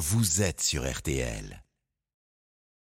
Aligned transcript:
vous 0.00 0.40
êtes 0.40 0.62
sur 0.62 0.90
RTL. 0.90 1.62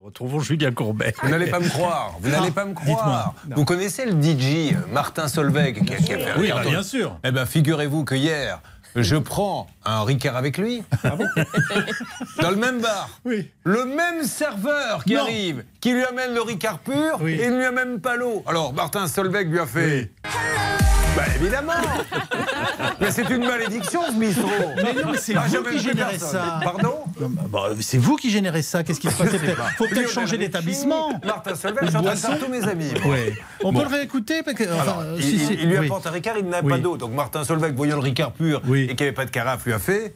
Retrouvons 0.01 0.41
Julien 0.41 0.73
Courbet. 0.73 1.15
Vous 1.23 1.29
n'allez 1.29 1.47
pas 1.48 1.60
me 1.60 1.69
croire. 1.69 2.17
Vous 2.21 2.29
n'allez 2.31 2.51
pas 2.51 2.65
me 2.65 2.75
croire. 2.75 3.32
Vous 3.48 3.65
connaissez 3.65 4.04
le 4.06 4.21
DJ 4.21 4.75
euh, 4.75 4.79
Martin 4.93 5.29
Solveig 5.29 5.84
qui 5.84 5.95
a, 5.95 5.96
qui 5.98 6.12
a 6.14 6.19
fait 6.19 6.38
Oui, 6.40 6.50
un 6.50 6.56
bah, 6.56 6.64
bien 6.64 6.82
sûr. 6.82 7.16
Eh 7.22 7.30
bien, 7.30 7.46
figurez-vous 7.46 8.04
que 8.04 8.16
hier, 8.16 8.61
je 8.96 9.14
prends 9.16 9.69
un 9.84 10.03
Ricard 10.03 10.37
avec 10.37 10.58
lui. 10.58 10.82
dans 12.42 12.50
le 12.50 12.56
même 12.56 12.80
bar. 12.80 13.09
Oui. 13.25 13.50
Le 13.62 13.84
même 13.84 14.25
serveur 14.25 15.04
qui 15.04 15.14
Non. 15.14 15.23
arrive, 15.23 15.64
qui 15.80 15.93
lui 15.93 16.04
amène 16.04 16.34
le 16.34 16.43
Ricard 16.43 16.80
pur 16.80 17.18
Oui. 17.20 17.34
et 17.34 17.45
il 17.45 17.52
ne 17.52 17.59
lui 17.59 17.64
amène 17.66 18.00
pas 18.00 18.16
l'eau. 18.16 18.43
Alors, 18.48 18.75
Martin 18.75 19.07
Solveig 19.07 19.45
lui 19.45 19.61
a 19.61 19.66
fait. 19.66 20.11
Bah 21.17 21.23
évidemment 21.41 21.73
Mais 23.01 23.11
c'est 23.11 23.29
une 23.30 23.46
malédiction 23.46 24.01
ce 24.09 24.12
bistrot 24.12 24.48
Mais 24.77 24.93
non, 24.93 25.11
mais 25.12 25.19
c'est 25.19 25.35
Ah, 25.37 25.45
vous 25.48 25.62
qui 25.71 25.79
générez 25.79 26.19
ça. 26.19 26.61
Pardon 26.62 26.98
bah, 27.51 27.61
c'est 27.80 27.98
vous 27.98 28.16
qui 28.16 28.30
générez 28.30 28.62
ça. 28.62 28.83
Qu'est-ce 28.84 29.01
qui 29.01 29.09
se 29.11 29.16
passe? 29.16 29.30
Faut 29.79 29.87
peut-être 29.88 30.10
changer 30.10 30.37
d'établissement. 30.38 31.19
Martin 31.24 31.55
Solveig, 31.55 31.80
je 31.84 31.88
suis 31.88 31.97
en 31.97 32.02
train 32.02 32.15
de 32.15 32.19
faire 32.19 32.38
tous 32.38 32.48
mes 32.51 32.62
amis. 32.69 32.91
Oui. 33.07 33.19
On 33.65 33.73
peut 33.73 33.83
le 33.83 33.88
réécouter 33.88 34.43
parce 34.43 34.57
que, 34.57 34.65
enfin, 34.65 34.83
Alors, 34.83 35.01
euh, 35.01 35.16
il, 35.19 35.24
si, 35.41 35.57
lui 35.57 35.79
oui. 35.79 35.87
apporte 35.87 36.07
un 36.07 36.10
Ricard, 36.10 36.34
il 36.38 36.47
n'a 36.47 36.60
Oui. 36.62 36.71
pas 36.71 36.79
d'eau. 36.79 36.97
Donc 36.97 37.12
Martin 37.12 37.45
Solveig, 37.45 37.73
voyant 37.74 37.96
le 37.96 38.02
Ricard 38.02 38.33
pur 38.33 38.60
Oui. 38.66 38.83
et 38.85 38.87
qu'il 38.88 38.96
n'y 38.98 39.02
avait 39.09 39.12
pas 39.12 39.24
de 39.24 39.30
carafe, 39.30 39.65
lui 39.65 39.73
a 39.73 39.79
fait. 39.79 40.15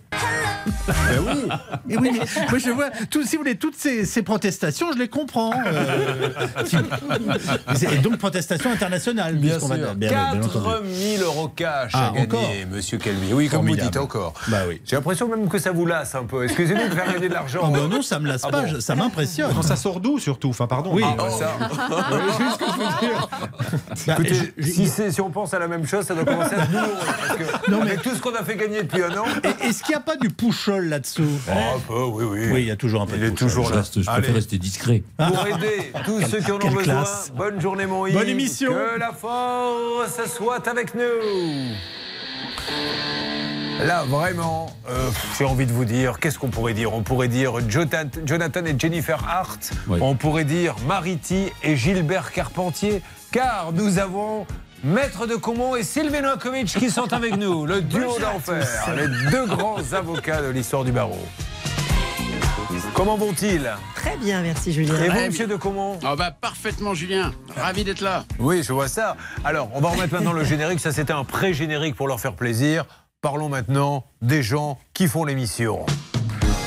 ben 0.86 0.94
oui. 1.26 1.48
Mais 1.86 1.96
oui, 1.96 2.10
mais 2.12 2.18
moi, 2.50 2.58
je 2.58 2.70
vois, 2.70 2.90
tout- 3.10 3.24
si 3.24 3.36
vous 3.36 3.42
voulez, 3.42 3.56
toutes 3.56 3.76
ces, 3.76 4.04
ces 4.04 4.22
protestations, 4.22 4.92
je 4.92 4.98
les 4.98 5.08
comprends. 5.08 5.52
euh, 5.66 6.28
si- 7.74 7.86
et 7.86 7.98
donc, 7.98 8.18
protestation 8.18 8.70
internationale. 8.70 9.38
puisqu'on 9.40 9.68
va- 9.68 9.76
bien- 9.94 9.94
bien 9.94 10.40
entendu. 10.90 11.18
4000 11.18 11.22
euros 11.22 11.48
cash 11.48 11.90
Ah, 11.94 12.08
à 12.08 12.10
gagner, 12.12 12.26
encore 12.26 12.40
monsieur 12.72 12.98
Calvi. 12.98 13.32
Oui, 13.32 13.48
comme 13.48 13.66
vous 13.66 13.76
dites 13.76 13.96
encore. 13.96 14.34
Bah 14.48 14.58
oui. 14.68 14.80
J'ai 14.84 14.96
l'impression 14.96 15.28
même 15.28 15.48
que 15.48 15.58
ça 15.58 15.72
vous 15.72 15.86
lasse 15.86 16.14
un 16.14 16.24
peu. 16.24 16.44
Excusez-nous 16.44 16.88
de 16.88 16.94
faire 16.94 17.12
gagner 17.12 17.28
de 17.28 17.34
l'argent. 17.34 17.60
Oh, 17.64 17.68
bah 17.70 17.80
non, 17.90 18.02
ça 18.02 18.18
me 18.18 18.28
lasse 18.28 18.42
Ah 18.44 18.50
pas, 18.50 18.62
bon 18.62 18.80
ça 18.80 18.94
m'impressionne. 18.94 19.52
Quand 19.54 19.62
ça 19.62 19.76
sort 19.76 20.00
d'où 20.00 20.18
surtout? 20.18 20.50
Enfin, 20.50 20.66
pardon. 20.66 20.90
Oui. 20.92 21.02
Ah, 21.06 21.14
bah, 21.16 21.28
ça. 21.30 21.56
Bah, 24.06 24.14
Écoutez, 24.14 24.34
je- 24.34 24.62
je- 24.62 24.70
si, 24.70 24.88
c'est- 24.88 25.10
si 25.10 25.20
on 25.20 25.30
pense 25.30 25.52
à 25.54 25.58
la 25.58 25.68
même 25.68 25.86
chose, 25.86 26.04
ça 26.06 26.14
doit 26.14 26.24
commencer 26.24 26.54
à 26.54 26.62
être 26.62 26.70
douloureux. 26.70 26.92
Parce 27.06 27.36
que 27.38 27.70
Non, 27.70 27.78
mais- 27.82 27.90
avec 27.92 28.02
tout 28.02 28.14
ce 28.14 28.20
qu'on 28.20 28.34
a 28.34 28.42
fait 28.44 28.56
gagner 28.56 28.82
depuis 28.82 29.02
un 29.02 29.16
an. 29.16 29.24
Est-ce 29.62 29.82
qu'il 29.82 29.90
n'y 29.90 29.96
a 29.96 30.00
pas 30.00 30.16
du 30.16 30.30
pouchol 30.30 30.86
là-dessous? 30.86 31.22
Oh, 31.48 31.52
un 31.76 31.78
peu, 31.80 32.02
oui, 32.04 32.24
oui. 32.24 32.48
Oui, 32.52 32.60
il 32.62 32.66
y 32.66 32.70
a 32.70 32.76
toujours 32.76 33.02
un 33.02 33.06
peu 33.06 33.14
Il 33.16 33.20
de 33.22 33.26
est 33.26 33.30
toujours 33.32 33.66
Je, 33.66 33.70
là. 33.72 33.76
reste- 33.78 34.00
je 34.02 34.08
Allez. 34.08 34.18
préfère 34.22 34.34
rester 34.36 34.58
discret. 34.58 35.02
Pour 35.16 35.46
aider 35.46 35.92
tous 36.04 36.20
ceux 36.22 36.40
qui 36.40 36.50
en 36.52 36.56
ont 36.56 36.70
besoin. 36.70 37.04
Bonne 37.36 37.60
journée, 37.60 37.86
mon 37.86 38.06
Yves. 38.06 38.14
Bonne 38.16 38.28
émission. 38.28 38.72
Que 38.72 38.98
la 38.98 39.12
force 39.12 40.20
soit 40.36 40.66
avec 40.68 40.79
nous. 40.94 41.74
Là, 43.86 44.04
vraiment, 44.06 44.70
euh, 44.88 45.10
j'ai 45.38 45.44
envie 45.44 45.66
de 45.66 45.72
vous 45.72 45.84
dire, 45.84 46.20
qu'est-ce 46.20 46.38
qu'on 46.38 46.48
pourrait 46.48 46.74
dire? 46.74 46.92
On 46.92 47.02
pourrait 47.02 47.28
dire 47.28 47.54
Jonathan 47.68 48.08
Jonathan 48.26 48.64
et 48.66 48.78
Jennifer 48.78 49.22
Hart. 49.26 49.72
Oui. 49.88 49.98
On 50.02 50.14
pourrait 50.16 50.44
dire 50.44 50.76
Mariti 50.86 51.50
et 51.62 51.76
Gilbert 51.76 52.32
Carpentier. 52.32 53.02
Car 53.32 53.72
nous 53.72 53.98
avons 53.98 54.46
Maître 54.84 55.26
de 55.26 55.36
Comont 55.36 55.76
et 55.76 55.82
Sylvain 55.82 56.22
Novakovic 56.22 56.66
qui 56.66 56.90
sont 56.90 57.12
avec 57.12 57.36
nous. 57.36 57.66
Le 57.66 57.80
duo 57.80 58.18
d'enfer. 58.18 58.66
Les 58.96 59.30
deux 59.30 59.46
grands 59.46 59.92
avocats 59.92 60.42
de 60.42 60.48
l'histoire 60.48 60.84
du 60.84 60.92
barreau. 60.92 61.18
Comment 62.94 63.16
vont-ils? 63.16 63.70
Très 63.94 64.16
bien, 64.16 64.42
merci 64.42 64.72
Julien. 64.72 64.94
Et 65.02 65.08
vous, 65.08 65.26
monsieur 65.26 65.46
de 65.46 65.56
Comont 65.56 65.98
Ah 66.04 66.16
bah 66.16 66.30
parfaitement 66.30 66.94
Julien, 66.94 67.32
ravi 67.56 67.84
d'être 67.84 68.00
là. 68.00 68.24
Oui, 68.38 68.62
je 68.62 68.72
vois 68.72 68.88
ça. 68.88 69.16
Alors, 69.44 69.70
on 69.74 69.80
va 69.80 69.88
remettre 69.88 70.12
maintenant 70.12 70.32
le 70.32 70.44
générique. 70.44 70.80
Ça, 70.80 70.92
c'était 70.92 71.12
un 71.12 71.24
pré-générique 71.24 71.94
pour 71.94 72.08
leur 72.08 72.20
faire 72.20 72.34
plaisir. 72.34 72.84
Parlons 73.20 73.48
maintenant 73.48 74.04
des 74.22 74.42
gens 74.42 74.78
qui 74.94 75.08
font 75.08 75.24
l'émission. 75.24 75.84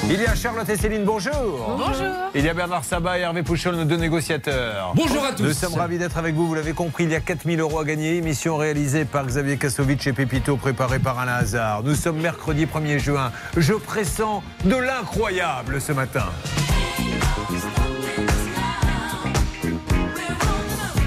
Il 0.09 0.21
y 0.21 0.25
a 0.25 0.35
Charlotte 0.35 0.67
et 0.69 0.75
Céline, 0.75 1.05
bonjour. 1.05 1.33
Bonjour. 1.77 2.13
Il 2.35 2.45
y 2.45 2.49
a 2.49 2.53
Bernard 2.53 2.83
Sabat 2.83 3.17
et 3.17 3.21
Hervé 3.21 3.41
Pouchol, 3.41 3.75
nos 3.75 3.85
deux 3.85 3.95
négociateurs. 3.95 4.93
Bonjour 4.95 5.23
à 5.23 5.31
tous. 5.31 5.43
Nous 5.43 5.53
sommes 5.53 5.75
ravis 5.75 5.97
d'être 5.97 6.17
avec 6.17 6.35
vous. 6.35 6.45
Vous 6.45 6.55
l'avez 6.55 6.73
compris, 6.73 7.05
il 7.05 7.11
y 7.11 7.15
a 7.15 7.19
4000 7.19 7.59
euros 7.59 7.79
à 7.79 7.85
gagner. 7.85 8.17
Émission 8.17 8.57
réalisée 8.57 9.05
par 9.05 9.25
Xavier 9.25 9.57
Kasovic 9.57 10.05
et 10.05 10.13
Pépito, 10.13 10.57
préparée 10.57 10.99
par 10.99 11.19
Alain 11.19 11.35
Hazard. 11.35 11.83
Nous 11.83 11.95
sommes 11.95 12.19
mercredi 12.19 12.65
1er 12.65 12.99
juin. 12.99 13.31
Je 13.57 13.73
pressens 13.73 14.43
de 14.65 14.75
l'incroyable 14.75 15.79
ce 15.79 15.93
matin. 15.93 16.25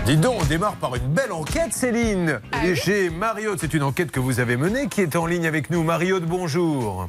Dis 0.06 0.16
donc, 0.16 0.36
on 0.40 0.44
démarre 0.44 0.76
par 0.76 0.94
une 0.94 1.08
belle 1.08 1.32
enquête, 1.32 1.72
Céline. 1.72 2.40
Et 2.64 2.74
Chez 2.74 3.10
Mariotte, 3.10 3.58
c'est 3.60 3.74
une 3.74 3.82
enquête 3.82 4.10
que 4.10 4.20
vous 4.20 4.40
avez 4.40 4.56
menée 4.56 4.88
qui 4.88 5.02
est 5.02 5.16
en 5.16 5.26
ligne 5.26 5.46
avec 5.46 5.70
nous. 5.70 5.82
Mariotte, 5.82 6.24
bonjour. 6.24 7.08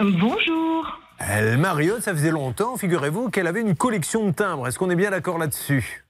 Bonjour. 0.00 0.98
Elle, 1.18 1.58
Mariotte, 1.58 2.02
ça 2.02 2.12
faisait 2.12 2.30
longtemps, 2.30 2.76
figurez-vous, 2.76 3.28
qu'elle 3.30 3.46
avait 3.46 3.60
une 3.60 3.74
collection 3.74 4.26
de 4.26 4.32
timbres. 4.32 4.68
Est-ce 4.68 4.78
qu'on 4.78 4.90
est 4.90 4.96
bien 4.96 5.10
d'accord 5.10 5.38
là-dessus? 5.38 6.04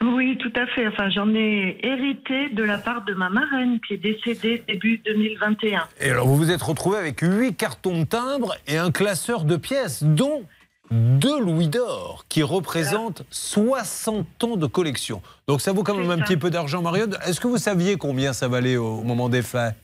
Oui, 0.00 0.38
tout 0.38 0.52
à 0.54 0.66
fait. 0.66 0.86
Enfin, 0.86 1.10
j'en 1.10 1.28
ai 1.34 1.78
hérité 1.82 2.50
de 2.50 2.62
la 2.62 2.78
part 2.78 3.04
de 3.04 3.14
ma 3.14 3.30
marraine 3.30 3.80
qui 3.80 3.94
est 3.94 3.98
décédée 3.98 4.62
début 4.68 4.98
2021. 5.04 5.88
Et 6.00 6.10
alors, 6.10 6.28
vous 6.28 6.36
vous 6.36 6.50
êtes 6.50 6.62
retrouvé 6.62 6.98
avec 6.98 7.20
huit 7.20 7.56
cartons 7.56 8.00
de 8.00 8.04
timbres 8.04 8.54
et 8.68 8.76
un 8.78 8.92
classeur 8.92 9.44
de 9.44 9.56
pièces, 9.56 10.04
dont 10.04 10.44
deux 10.92 11.40
louis 11.40 11.68
d'or, 11.68 12.26
qui 12.28 12.42
représentent 12.42 13.24
60 13.30 14.44
ans 14.44 14.56
de 14.56 14.66
collection. 14.66 15.22
Donc 15.48 15.62
ça 15.62 15.72
vaut 15.72 15.82
quand 15.82 15.96
même 15.96 16.10
un 16.10 16.18
ça. 16.18 16.24
petit 16.24 16.36
peu 16.36 16.50
d'argent, 16.50 16.82
Mariotte. 16.82 17.16
Est-ce 17.26 17.40
que 17.40 17.48
vous 17.48 17.58
saviez 17.58 17.96
combien 17.96 18.32
ça 18.34 18.46
valait 18.46 18.76
au 18.76 19.02
moment 19.02 19.28
des 19.28 19.42
faits? 19.42 19.74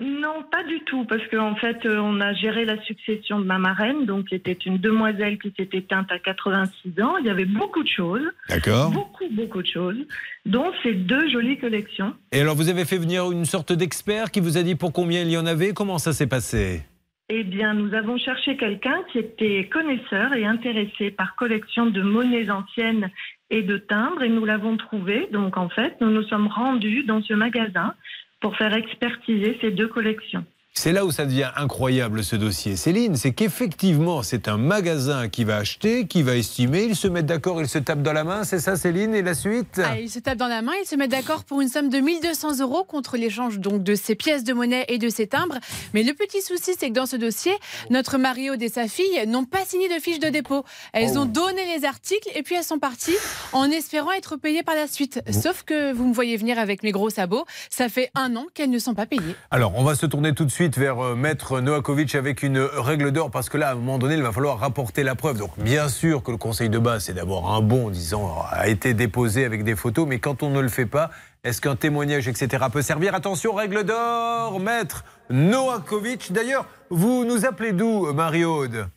Non, 0.00 0.44
pas 0.48 0.62
du 0.62 0.78
tout, 0.84 1.04
parce 1.06 1.26
qu'en 1.26 1.56
fait, 1.56 1.84
euh, 1.84 1.98
on 1.98 2.20
a 2.20 2.32
géré 2.32 2.64
la 2.64 2.80
succession 2.82 3.40
de 3.40 3.44
ma 3.44 3.58
marraine, 3.58 4.06
donc 4.06 4.26
qui 4.26 4.36
était 4.36 4.52
une 4.52 4.78
demoiselle 4.78 5.38
qui 5.38 5.52
s'est 5.58 5.68
éteinte 5.72 6.12
à 6.12 6.20
86 6.20 7.02
ans. 7.02 7.16
Il 7.18 7.26
y 7.26 7.30
avait 7.30 7.44
beaucoup 7.44 7.82
de 7.82 7.88
choses, 7.88 8.22
D'accord. 8.48 8.92
beaucoup, 8.92 9.24
beaucoup 9.32 9.60
de 9.60 9.66
choses, 9.66 9.98
dont 10.46 10.70
ces 10.84 10.94
deux 10.94 11.28
jolies 11.30 11.58
collections. 11.58 12.14
Et 12.30 12.40
alors, 12.40 12.54
vous 12.54 12.68
avez 12.68 12.84
fait 12.84 12.98
venir 12.98 13.32
une 13.32 13.44
sorte 13.44 13.72
d'expert 13.72 14.30
qui 14.30 14.38
vous 14.38 14.56
a 14.56 14.62
dit 14.62 14.76
pour 14.76 14.92
combien 14.92 15.22
il 15.22 15.30
y 15.32 15.36
en 15.36 15.46
avait? 15.46 15.72
Comment 15.72 15.98
ça 15.98 16.12
s'est 16.12 16.28
passé? 16.28 16.82
Eh 17.28 17.42
bien, 17.42 17.74
nous 17.74 17.92
avons 17.92 18.16
cherché 18.18 18.56
quelqu'un 18.56 19.02
qui 19.12 19.18
était 19.18 19.68
connaisseur 19.70 20.32
et 20.32 20.46
intéressé 20.46 21.10
par 21.10 21.34
collection 21.34 21.86
de 21.86 22.00
monnaies 22.02 22.50
anciennes 22.50 23.10
et 23.50 23.62
de 23.62 23.78
timbres, 23.78 24.22
et 24.22 24.28
nous 24.28 24.44
l'avons 24.44 24.76
trouvé. 24.76 25.28
Donc, 25.32 25.56
en 25.56 25.68
fait, 25.68 25.96
nous 26.00 26.10
nous 26.10 26.22
sommes 26.22 26.46
rendus 26.46 27.02
dans 27.02 27.20
ce 27.20 27.34
magasin 27.34 27.94
pour 28.40 28.56
faire 28.56 28.74
expertiser 28.74 29.58
ces 29.60 29.70
deux 29.70 29.88
collections. 29.88 30.44
C'est 30.78 30.92
là 30.92 31.04
où 31.04 31.10
ça 31.10 31.24
devient 31.26 31.50
incroyable 31.56 32.22
ce 32.22 32.36
dossier, 32.36 32.76
Céline, 32.76 33.16
c'est 33.16 33.32
qu'effectivement 33.32 34.22
c'est 34.22 34.46
un 34.46 34.56
magasin 34.56 35.28
qui 35.28 35.42
va 35.42 35.56
acheter, 35.56 36.06
qui 36.06 36.22
va 36.22 36.36
estimer, 36.36 36.84
ils 36.84 36.94
se 36.94 37.08
mettent 37.08 37.26
d'accord, 37.26 37.60
ils 37.60 37.68
se 37.68 37.78
tapent 37.78 38.02
dans 38.04 38.12
la 38.12 38.22
main, 38.22 38.44
c'est 38.44 38.60
ça 38.60 38.76
Céline 38.76 39.12
et 39.12 39.22
la 39.22 39.34
suite 39.34 39.80
Ah, 39.84 39.98
ils 39.98 40.08
se 40.08 40.20
tapent 40.20 40.38
dans 40.38 40.46
la 40.46 40.62
main, 40.62 40.70
ils 40.80 40.86
se 40.86 40.94
mettent 40.94 41.10
d'accord 41.10 41.42
pour 41.42 41.60
une 41.60 41.68
somme 41.68 41.88
de 41.88 41.98
1200 41.98 42.60
euros 42.60 42.84
contre 42.84 43.16
l'échange 43.16 43.58
donc 43.58 43.82
de 43.82 43.96
ces 43.96 44.14
pièces 44.14 44.44
de 44.44 44.52
monnaie 44.52 44.84
et 44.86 44.98
de 44.98 45.08
ces 45.08 45.26
timbres. 45.26 45.58
Mais 45.94 46.04
le 46.04 46.14
petit 46.14 46.40
souci, 46.42 46.70
c'est 46.78 46.90
que 46.90 46.94
dans 46.94 47.06
ce 47.06 47.16
dossier, 47.16 47.52
notre 47.90 48.16
Mario 48.16 48.54
et 48.60 48.68
sa 48.68 48.86
fille 48.86 49.26
n'ont 49.26 49.46
pas 49.46 49.64
signé 49.66 49.88
de 49.88 50.00
fiche 50.00 50.20
de 50.20 50.28
dépôt. 50.28 50.64
Elles 50.92 51.10
Oh. 51.16 51.22
ont 51.22 51.24
donné 51.26 51.62
les 51.76 51.84
articles 51.86 52.30
et 52.36 52.44
puis 52.44 52.54
elles 52.54 52.62
sont 52.62 52.78
parties 52.78 53.16
en 53.52 53.68
espérant 53.68 54.12
être 54.12 54.36
payées 54.36 54.62
par 54.62 54.76
la 54.76 54.86
suite. 54.86 55.20
Sauf 55.32 55.64
que 55.64 55.92
vous 55.92 56.06
me 56.06 56.14
voyez 56.14 56.36
venir 56.36 56.56
avec 56.60 56.84
mes 56.84 56.92
gros 56.92 57.10
sabots, 57.10 57.46
ça 57.68 57.88
fait 57.88 58.10
un 58.14 58.36
an 58.36 58.46
qu'elles 58.54 58.70
ne 58.70 58.78
sont 58.78 58.94
pas 58.94 59.06
payées. 59.06 59.34
Alors 59.50 59.72
on 59.76 59.82
va 59.82 59.96
se 59.96 60.06
tourner 60.06 60.32
tout 60.34 60.44
de 60.44 60.50
suite 60.52 60.67
vers 60.76 60.98
euh, 61.02 61.14
Maître 61.14 61.60
Novakovic 61.60 62.14
avec 62.14 62.42
une 62.42 62.58
règle 62.58 63.12
d'or 63.12 63.30
parce 63.30 63.48
que 63.48 63.56
là 63.56 63.68
à 63.68 63.72
un 63.72 63.76
moment 63.76 63.98
donné 63.98 64.14
il 64.16 64.22
va 64.22 64.32
falloir 64.32 64.58
rapporter 64.58 65.02
la 65.04 65.14
preuve. 65.14 65.38
Donc 65.38 65.52
bien 65.58 65.88
sûr 65.88 66.22
que 66.22 66.30
le 66.30 66.36
conseil 66.36 66.68
de 66.68 66.78
base 66.78 67.04
c'est 67.04 67.14
d'avoir 67.14 67.52
un 67.54 67.60
bon 67.62 67.88
disant 67.90 68.44
a 68.50 68.68
été 68.68 68.92
déposé 68.92 69.44
avec 69.44 69.64
des 69.64 69.76
photos, 69.76 70.06
mais 70.06 70.18
quand 70.18 70.42
on 70.42 70.50
ne 70.50 70.60
le 70.60 70.68
fait 70.68 70.86
pas, 70.86 71.10
est-ce 71.44 71.60
qu'un 71.60 71.76
témoignage 71.76 72.28
etc 72.28 72.66
peut 72.72 72.82
servir? 72.82 73.14
Attention 73.14 73.54
règle 73.54 73.84
d'or, 73.84 74.60
Maître 74.60 75.04
Novakovic. 75.30 76.32
D'ailleurs 76.32 76.66
vous 76.90 77.24
nous 77.24 77.46
appelez 77.46 77.72
d'où 77.72 78.12
Marie-Aude? 78.12 78.88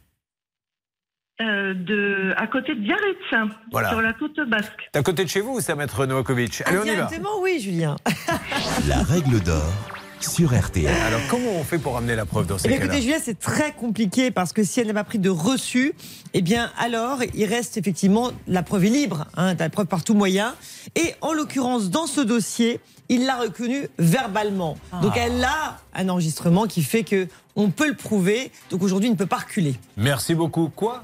Euh, 1.42 1.74
de, 1.74 2.34
à 2.38 2.46
côté 2.46 2.76
de 2.76 2.82
Biarritz, 2.82 3.50
Voilà. 3.72 3.90
sur 3.90 4.00
la 4.00 4.14
côte 4.14 4.40
basque. 4.48 4.90
C'est 4.94 5.00
à 5.00 5.02
côté 5.02 5.24
de 5.24 5.30
chez 5.30 5.42
vous, 5.42 5.60
ça, 5.60 5.74
maître 5.74 6.06
Novakovic. 6.06 6.62
Allez, 6.68 6.78
on 6.78 6.84
y 6.84 6.90
va. 6.90 6.94
Directement, 6.94 7.40
oui, 7.42 7.60
Julien. 7.60 7.96
La 8.88 9.02
règle 9.02 9.40
d'or 9.40 9.64
sur 10.24 10.58
RTL. 10.58 10.88
Alors, 10.88 11.22
comment 11.30 11.52
on 11.60 11.64
fait 11.64 11.78
pour 11.78 11.98
amener 11.98 12.16
la 12.16 12.26
preuve 12.26 12.48
dans 12.48 12.58
ces 12.58 12.68
Eh 12.68 12.72
cas-là 12.72 12.86
écoutez, 12.86 13.02
Julien, 13.02 13.18
c'est 13.24 13.40
très 13.40 13.72
compliqué 13.74 14.32
parce 14.32 14.54
que 14.54 14.64
si 14.64 14.80
elle 14.80 14.88
n'a 14.88 14.94
pas 14.94 15.04
pris 15.04 15.20
de 15.20 15.30
reçu, 15.30 15.94
eh 16.34 16.42
bien, 16.42 16.72
alors, 16.78 17.20
il 17.34 17.46
reste 17.46 17.78
effectivement 17.78 18.32
la 18.48 18.64
preuve 18.64 18.86
est 18.86 18.90
libre, 18.90 19.26
hein, 19.36 19.56
la 19.56 19.70
preuve 19.70 19.88
par 19.88 20.04
tout 20.04 20.14
moyen. 20.14 20.56
Et 20.96 21.14
en 21.22 21.34
l'occurrence, 21.34 21.90
dans 21.90 22.08
ce 22.08 22.22
dossier, 22.22 22.80
il 23.10 23.26
l'a 23.26 23.38
reconnu 23.38 23.88
verbalement. 24.00 24.78
Donc, 25.02 25.14
elle 25.18 25.44
a 25.44 25.80
un 25.94 26.10
enregistrement 26.10 26.66
qui 26.66 26.82
fait 26.84 27.04
que 27.04 27.28
on 27.56 27.70
peut 27.70 27.88
le 27.88 27.96
prouver. 27.96 28.52
Donc, 28.70 28.82
aujourd'hui, 28.84 29.10
il 29.10 29.12
ne 29.12 29.18
peut 29.18 29.26
pas 29.26 29.38
reculer. 29.40 29.76
Merci 29.98 30.36
beaucoup. 30.36 30.70
Quoi? 30.74 31.02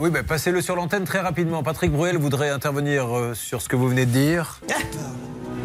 Oui, 0.00 0.10
ben, 0.10 0.24
passez-le 0.24 0.60
sur 0.60 0.74
l'antenne 0.74 1.04
très 1.04 1.20
rapidement. 1.20 1.62
Patrick 1.62 1.92
Bruel 1.92 2.18
voudrait 2.18 2.50
intervenir 2.50 3.16
euh, 3.16 3.32
sur 3.34 3.62
ce 3.62 3.68
que 3.68 3.76
vous 3.76 3.88
venez 3.88 4.06
de 4.06 4.10
dire. 4.10 4.60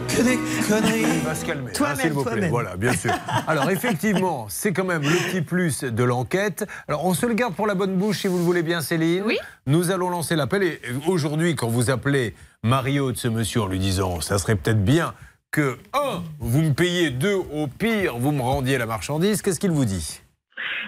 que 0.08 0.22
des 0.22 0.38
conneries. 0.68 1.16
Il 1.16 1.22
va 1.22 1.34
se 1.34 1.46
calmer, 1.46 1.72
hein, 1.80 1.96
s'il 1.96 2.14
vous 2.14 2.24
plaît. 2.24 2.48
Voilà, 2.48 2.78
bien 2.78 2.94
sûr. 2.94 3.12
Alors 3.48 3.72
effectivement, 3.72 4.46
c'est 4.48 4.72
quand 4.72 4.84
même 4.86 5.02
le 5.02 5.10
petit 5.10 5.42
plus 5.42 5.84
de 5.84 6.04
l'enquête. 6.04 6.68
Alors 6.88 7.06
on 7.06 7.16
se 7.16 7.26
le 7.26 7.34
garde 7.34 7.56
pour 7.56 7.66
la 7.66 7.74
bonne 7.74 7.96
bouche 7.96 8.20
si 8.20 8.28
vous 8.28 8.38
le 8.38 8.44
voulez 8.44 8.62
bien, 8.62 8.82
Céline. 8.82 9.24
Oui. 9.26 9.40
Nous 9.66 9.90
allons 9.90 10.12
lancer 10.12 10.36
l'appel 10.36 10.62
et 10.62 10.80
aujourd'hui, 11.08 11.56
quand 11.56 11.68
vous 11.68 11.90
appelez 11.90 12.36
Mario 12.62 13.12
de 13.12 13.18
ce 13.18 13.30
monsieur 13.30 13.64
en 13.64 13.68
lui 13.68 13.80
disant, 13.80 14.22
ça 14.22 14.38
serait 14.38 14.56
peut-être 14.56 14.84
bien 14.84 15.16
que 15.50 15.80
un, 15.94 16.22
vous 16.38 16.62
me 16.62 16.74
payez, 16.74 17.10
deux, 17.10 17.34
au 17.36 17.66
pire, 17.66 18.20
vous 18.20 18.32
me 18.32 18.42
rendiez 18.44 18.78
la 18.78 18.86
marchandise. 18.86 19.42
Qu'est-ce 19.42 19.60
qu'il 19.60 19.72
vous 19.72 19.86
dit? 19.86 20.22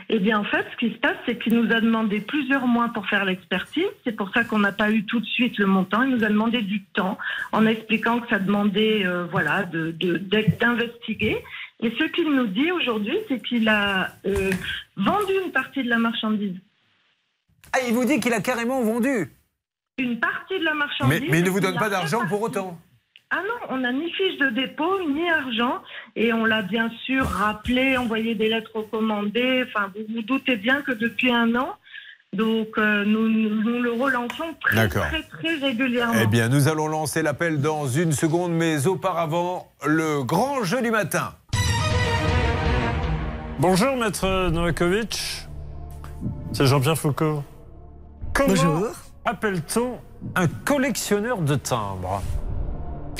Eh 0.09 0.19
bien, 0.19 0.39
en 0.39 0.43
fait, 0.43 0.65
ce 0.71 0.77
qui 0.77 0.93
se 0.93 0.99
passe, 0.99 1.17
c'est 1.25 1.37
qu'il 1.41 1.55
nous 1.55 1.71
a 1.71 1.81
demandé 1.81 2.19
plusieurs 2.19 2.67
mois 2.67 2.89
pour 2.93 3.07
faire 3.07 3.25
l'expertise. 3.25 3.85
C'est 4.03 4.15
pour 4.15 4.31
ça 4.33 4.43
qu'on 4.43 4.59
n'a 4.59 4.71
pas 4.71 4.91
eu 4.91 5.05
tout 5.05 5.19
de 5.19 5.25
suite 5.25 5.57
le 5.57 5.65
montant. 5.65 6.03
Il 6.03 6.15
nous 6.15 6.23
a 6.23 6.29
demandé 6.29 6.61
du 6.61 6.83
temps 6.85 7.17
en 7.51 7.65
expliquant 7.65 8.19
que 8.19 8.29
ça 8.29 8.39
demandait, 8.39 9.05
euh, 9.05 9.25
voilà, 9.31 9.63
d'investiguer. 9.63 11.37
De, 11.79 11.87
Et 11.87 11.95
ce 11.99 12.05
qu'il 12.05 12.31
nous 12.31 12.47
dit 12.47 12.71
aujourd'hui, 12.71 13.17
c'est 13.27 13.41
qu'il 13.41 13.67
a 13.69 14.09
euh, 14.25 14.51
vendu 14.97 15.33
une 15.45 15.51
partie 15.51 15.83
de 15.83 15.89
la 15.89 15.97
marchandise. 15.97 16.57
Ah, 17.73 17.79
il 17.87 17.93
vous 17.93 18.05
dit 18.05 18.19
qu'il 18.19 18.33
a 18.33 18.41
carrément 18.41 18.81
vendu 18.81 19.29
Une 19.97 20.19
partie 20.19 20.59
de 20.59 20.65
la 20.65 20.73
marchandise. 20.73 21.21
Mais, 21.21 21.27
mais 21.29 21.39
il 21.39 21.45
ne 21.45 21.49
vous 21.49 21.61
donne 21.61 21.77
pas 21.77 21.89
d'argent 21.89 22.27
pour 22.27 22.41
autant 22.41 22.77
ah 23.33 23.37
non, 23.47 23.75
on 23.75 23.77
n'a 23.77 23.93
ni 23.93 24.11
fiche 24.11 24.37
de 24.39 24.49
dépôt, 24.49 24.99
ni 25.09 25.29
argent. 25.29 25.81
Et 26.17 26.33
on 26.33 26.43
l'a 26.43 26.61
bien 26.61 26.89
sûr 27.05 27.25
rappelé, 27.25 27.95
envoyé 27.95 28.35
des 28.35 28.49
lettres 28.49 28.71
recommandées. 28.75 29.63
Enfin, 29.67 29.89
vous 29.95 30.13
vous 30.13 30.21
doutez 30.21 30.57
bien 30.57 30.81
que 30.81 30.91
depuis 30.91 31.31
un 31.31 31.55
an, 31.55 31.69
donc 32.33 32.67
euh, 32.77 33.05
nous, 33.05 33.29
nous, 33.29 33.81
le 33.81 33.91
relançons 33.93 34.53
très, 34.59 34.89
très, 34.89 35.23
très 35.23 35.55
régulièrement. 35.55 36.19
Eh 36.21 36.27
bien, 36.27 36.49
nous 36.49 36.67
allons 36.67 36.89
lancer 36.89 37.21
l'appel 37.21 37.61
dans 37.61 37.87
une 37.87 38.11
seconde, 38.11 38.51
mais 38.51 38.85
auparavant, 38.85 39.71
le 39.85 40.23
grand 40.23 40.63
jeu 40.65 40.81
du 40.81 40.91
matin. 40.91 41.33
Bonjour, 43.59 43.95
maître 43.95 44.49
Novakovic. 44.49 45.47
C'est 46.51 46.65
Jean-Pierre 46.65 46.97
Foucault. 46.97 47.45
Comment 48.33 48.49
Bonjour. 48.49 48.87
appelle-t-on 49.23 49.99
un 50.35 50.47
collectionneur 50.47 51.37
de 51.37 51.55
timbres? 51.55 52.21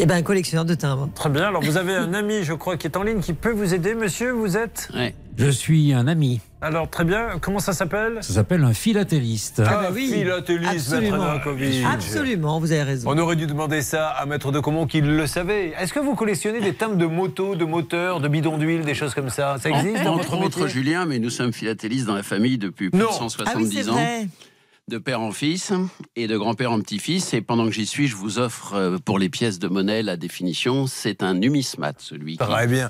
Eh 0.01 0.05
bien, 0.07 0.15
un 0.15 0.21
collectionneur 0.23 0.65
de 0.65 0.73
timbres. 0.73 1.09
Très 1.15 1.29
bien. 1.29 1.43
Alors, 1.47 1.61
vous 1.63 1.77
avez 1.77 1.93
un 1.95 2.13
ami, 2.13 2.43
je 2.43 2.53
crois, 2.53 2.75
qui 2.77 2.87
est 2.87 2.97
en 2.97 3.03
ligne, 3.03 3.19
qui 3.19 3.33
peut 3.33 3.51
vous 3.51 3.73
aider, 3.73 3.93
monsieur. 3.93 4.31
Vous 4.31 4.57
êtes 4.57 4.89
Oui. 4.95 5.13
Je 5.37 5.49
suis 5.49 5.93
un 5.93 6.07
ami. 6.07 6.41
Alors, 6.61 6.89
très 6.89 7.03
bien. 7.05 7.27
Comment 7.39 7.59
ça 7.59 7.73
s'appelle? 7.73 8.17
Ça 8.21 8.33
s'appelle 8.33 8.63
un 8.63 8.73
philatéliste. 8.73 9.61
Ah, 9.65 9.79
bah 9.83 9.89
oui. 9.93 10.11
philatéliste, 10.13 10.91
maître 10.91 11.15
Novakovic. 11.17 11.85
Absolument, 11.91 12.59
vous 12.59 12.71
avez 12.71 12.83
raison. 12.83 13.09
On 13.09 13.17
aurait 13.17 13.35
dû 13.35 13.47
demander 13.47 13.81
ça 13.81 14.09
à 14.09 14.25
maître 14.25 14.51
de 14.51 14.59
Comont 14.59 14.85
qui 14.87 15.01
le 15.01 15.27
savait. 15.27 15.73
Est-ce 15.79 15.93
que 15.93 15.99
vous 15.99 16.15
collectionnez 16.15 16.59
des 16.61 16.73
timbres 16.73 16.97
de 16.97 17.05
moto, 17.05 17.55
de 17.55 17.65
moteurs, 17.65 18.19
de 18.19 18.27
bidons 18.27 18.57
d'huile, 18.57 18.81
des 18.81 18.93
choses 18.93 19.13
comme 19.13 19.29
ça? 19.29 19.55
Ça 19.59 19.69
existe? 19.69 20.03
Dans 20.03 20.15
Entre 20.15 20.37
autres, 20.37 20.67
Julien, 20.67 21.05
mais 21.05 21.19
nous 21.19 21.29
sommes 21.29 21.53
philatélistes 21.53 22.05
dans 22.07 22.15
la 22.15 22.23
famille 22.23 22.57
depuis 22.57 22.89
plus 22.89 22.99
Non. 22.99 23.05
de 23.05 23.11
Ah 23.11 23.23
oui, 23.23 23.29
170 23.29 23.83
c'est 23.83 23.89
ans. 23.89 23.93
vrai. 23.93 24.27
De 24.89 24.97
père 24.97 25.21
en 25.21 25.31
fils 25.31 25.71
et 26.15 26.27
de 26.27 26.37
grand-père 26.37 26.71
en 26.71 26.79
petit-fils. 26.81 27.33
Et 27.33 27.41
pendant 27.41 27.65
que 27.65 27.71
j'y 27.71 27.85
suis, 27.85 28.07
je 28.07 28.15
vous 28.15 28.39
offre 28.39 28.73
euh, 28.73 28.97
pour 29.03 29.19
les 29.19 29.29
pièces 29.29 29.59
de 29.59 29.67
monnaie 29.67 30.01
la 30.03 30.17
définition. 30.17 30.85
C'est 30.87 31.23
un 31.23 31.35
numismate, 31.35 31.97
celui 31.99 32.33
qui 32.33 32.37
Très 32.39 32.67
bien. 32.67 32.89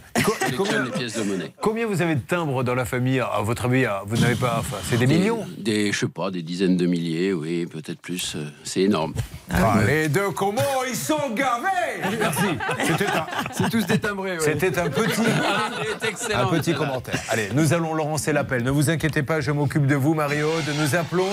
Combien, 0.57 0.83
les 0.83 0.91
pièces 0.91 1.17
de 1.17 1.23
monnaie. 1.23 1.53
combien 1.61 1.85
vous 1.85 2.01
avez 2.01 2.15
de 2.15 2.21
timbres 2.21 2.63
dans 2.63 2.73
la 2.75 2.85
famille? 2.85 3.19
À 3.19 3.41
votre 3.41 3.65
avis, 3.65 3.85
ah, 3.85 4.01
vous 4.07 4.17
n'avez 4.17 4.35
pas. 4.35 4.57
Enfin, 4.59 4.77
c'est 4.89 4.97
des 4.97 5.05
millions? 5.05 5.45
Des, 5.57 5.91
je 5.91 5.99
sais 5.99 6.07
pas, 6.07 6.31
des 6.31 6.41
dizaines 6.41 6.77
de 6.77 6.85
milliers, 6.87 7.33
oui, 7.33 7.65
peut-être 7.67 7.99
plus. 8.01 8.33
euh, 8.35 8.49
C'est 8.63 8.81
énorme. 8.81 9.13
Ah, 9.51 9.79
Les 9.85 10.07
deux 10.09 10.31
comment 10.31 10.61
ils 10.89 10.95
sont 10.95 11.29
gavés 11.35 12.17
Merci. 12.19 12.45
C'était 12.87 13.05
un, 13.07 13.25
C'est 13.51 13.69
tous 13.69 13.85
détimbrés. 13.85 14.37
ouais. 14.37 14.43
c'était 14.43 14.79
un 14.79 14.89
petit, 14.89 15.21
un 16.33 16.45
petit 16.47 16.73
commentaire. 16.73 17.19
Allez, 17.29 17.49
nous 17.53 17.73
allons 17.73 17.93
lancer 17.93 18.33
l'appel. 18.33 18.63
Ne 18.63 18.71
vous 18.71 18.89
inquiétez 18.89 19.23
pas, 19.23 19.41
je 19.41 19.51
m'occupe 19.51 19.85
de 19.85 19.95
vous, 19.95 20.13
Marie-Aude. 20.13 20.63
Nous 20.79 20.95
appelons 20.95 21.29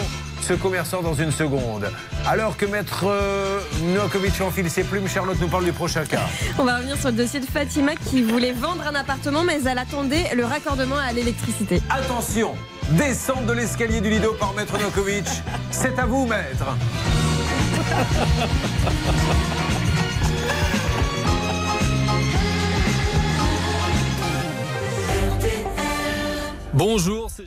ce 0.48 0.54
commerçant 0.54 1.02
dans 1.02 1.12
une 1.12 1.30
seconde. 1.30 1.90
Alors 2.26 2.56
que 2.56 2.64
maître 2.64 3.04
euh, 3.04 3.60
Novakovic 3.94 4.40
enfile 4.40 4.70
ses 4.70 4.82
plumes, 4.82 5.06
Charlotte 5.06 5.36
nous 5.38 5.48
parle 5.48 5.66
du 5.66 5.72
prochain 5.72 6.06
cas. 6.06 6.22
On 6.58 6.64
va 6.64 6.78
revenir 6.78 6.96
sur 6.96 7.10
le 7.10 7.16
dossier 7.16 7.38
de 7.38 7.44
Fatima 7.44 7.92
qui 7.96 8.22
voulait 8.22 8.52
vendre 8.52 8.82
un 8.86 8.94
appartement, 8.94 9.44
mais 9.44 9.58
elle 9.66 9.76
attendait 9.76 10.34
le 10.34 10.46
raccordement 10.46 10.96
à 10.96 11.12
l'électricité. 11.12 11.82
Attention, 11.90 12.54
descente 12.92 13.44
de 13.44 13.52
l'escalier 13.52 14.00
du 14.00 14.08
Lido 14.08 14.32
par 14.40 14.54
maître 14.54 14.78
Novakovic. 14.78 15.26
C'est 15.70 15.98
à 15.98 16.06
vous, 16.06 16.26
maître. 16.26 16.64
Bonjour, 26.72 27.28
c'est 27.28 27.44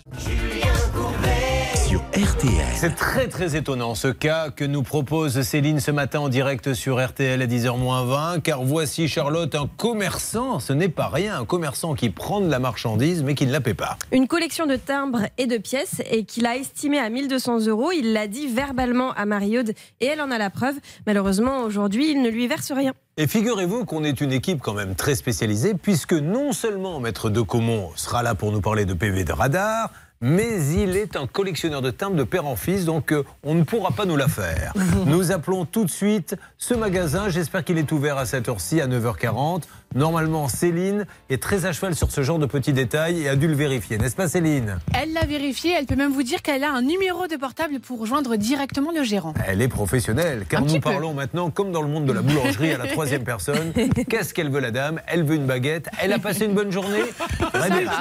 Sur 1.76 2.02
RTL. 2.14 2.66
C'est 2.76 2.96
très 2.96 3.28
très 3.28 3.56
étonnant 3.56 3.96
ce 3.96 4.10
cas 4.10 4.50
que 4.50 4.66
nous 4.66 4.84
propose 4.84 5.42
Céline 5.42 5.80
ce 5.80 5.92
matin 5.92 6.20
en 6.20 6.30
direct 6.30 6.74
sur 6.74 7.04
RTL 7.04 7.42
à 7.42 7.46
10h20 7.48 8.42
car 8.42 8.64
voici 8.64 9.08
Charlotte, 9.08 9.54
un 9.56 9.68
commerçant, 9.78 10.60
ce 10.60 10.74
n'est 10.74 10.90
pas 10.90 11.08
rien, 11.08 11.40
un 11.40 11.46
commerçant 11.46 11.94
qui 11.94 12.10
prend 12.10 12.42
de 12.42 12.50
la 12.50 12.60
marchandise 12.60 13.24
mais 13.24 13.36
qui 13.36 13.46
ne 13.46 13.52
la 13.52 13.62
paie 13.62 13.74
pas. 13.74 13.98
Une 14.12 14.28
collection 14.28 14.66
de 14.66 14.76
timbres 14.76 15.24
et 15.38 15.48
de 15.48 15.58
pièces 15.58 16.02
et 16.10 16.26
qu'il 16.26 16.46
a 16.46 16.58
estimé 16.58 17.00
à 17.00 17.10
1200 17.10 17.68
euros. 17.68 17.92
Il 17.92 18.14
l'a 18.14 18.28
dit 18.28 18.48
verbalement 18.48 19.12
à 19.14 19.26
Marie-Aude 19.26 19.74
et 20.02 20.06
elle 20.06 20.22
en 20.22 20.32
a 20.32 20.38
la 20.38 20.50
preuve. 20.50 20.76
Malheureusement, 21.08 21.64
aujourd'hui, 21.64 22.12
il 22.12 22.22
ne 22.22 22.30
lui 22.30 22.48
verse 22.48 22.72
rien. 22.72 22.94
Et 23.18 23.28
figurez-vous 23.28 23.86
qu'on 23.86 24.04
est 24.04 24.20
une 24.22 24.32
équipe 24.32 24.62
quand 24.62 24.74
même 24.74 24.96
très 24.96 25.16
spécialisée 25.16 25.74
puisque 25.74 26.14
non 26.14 26.54
seulement 26.54 27.00
Maître 27.00 27.30
de 27.30 27.42
Comont 27.42 27.92
sera 27.96 28.24
là 28.24 28.36
pour 28.36 28.52
nous 28.52 28.62
parler 28.62 28.86
de 28.86 28.94
PV 28.94 29.24
de 29.24 29.34
radar, 29.34 29.92
mais 30.22 30.64
il 30.68 30.96
est 30.96 31.16
un 31.16 31.28
collectionneur 31.28 31.82
de 31.82 31.92
timbres 31.92 32.16
de 32.16 32.24
père 32.24 32.46
en 32.46 32.56
fils, 32.56 32.86
donc 32.86 33.12
euh, 33.12 33.24
on 33.44 33.56
ne 33.56 33.64
pourra 33.64 33.92
pas 33.92 34.06
nous 34.06 34.18
la 34.18 34.28
faire. 34.28 34.74
nous 35.06 35.32
appelons 35.32 35.66
tout 35.66 35.84
de 35.84 35.90
suite 35.90 36.36
ce 36.58 36.74
magasin, 36.74 37.30
j'espère 37.30 37.64
qu'il 37.64 37.78
est 37.78 37.92
ouvert 37.92 38.18
à 38.18 38.26
cette 38.26 38.48
heure-ci, 38.48 38.80
à 38.80 38.88
9h40. 38.88 39.64
Normalement, 39.94 40.48
Céline 40.48 41.06
est 41.30 41.42
très 41.42 41.66
à 41.66 41.74
cheval 41.74 41.96
sur 41.96 42.12
ce 42.12 42.22
genre 42.24 42.40
de 42.40 42.46
petits 42.46 42.74
détails 42.74 43.22
et 43.24 43.30
a 43.30 43.36
dû 43.36 43.48
le 43.48 43.56
vérifier, 43.56 43.98
n'est-ce 43.98 44.16
pas 44.16 44.28
Céline? 44.28 44.78
Elle 44.94 45.12
l'a 45.14 45.26
vérifié, 45.26 45.74
elle 45.78 45.86
peut 45.86 45.96
même 45.96 46.12
vous 46.12 46.24
dire 46.24 46.42
qu'elle 46.42 46.64
a 46.64 46.72
un 46.72 46.82
numéro 46.82 47.28
de 47.28 47.36
portable 47.36 47.80
pour 47.80 48.00
rejoindre 48.00 48.36
directement 48.38 48.92
le 48.92 49.04
gérant. 49.04 49.34
Elle 49.48 49.62
est 49.62 49.68
professionnelle, 49.68 50.46
car 50.48 50.62
Un 50.62 50.66
nous 50.66 50.74
peu. 50.76 50.80
parlons 50.80 51.14
maintenant, 51.14 51.50
comme 51.50 51.72
dans 51.72 51.82
le 51.82 51.88
monde 51.90 52.06
de 52.06 52.14
la 52.14 52.22
boulangerie, 52.22 52.72
à 52.72 52.78
la 52.78 52.88
troisième 52.88 53.24
personne. 53.24 53.74
Qu'est-ce 54.10 54.34
qu'elle 54.34 54.50
veut, 54.50 54.60
la 54.62 54.72
dame? 54.72 55.02
Elle 55.08 55.24
veut 55.24 55.36
une 55.36 55.46
baguette. 55.46 55.90
Elle 56.02 56.14
a 56.14 56.20
passé 56.20 56.46
une 56.46 56.54
bonne 56.54 56.72
journée? 56.72 57.04
Très 57.54 57.70
bien. 57.70 57.92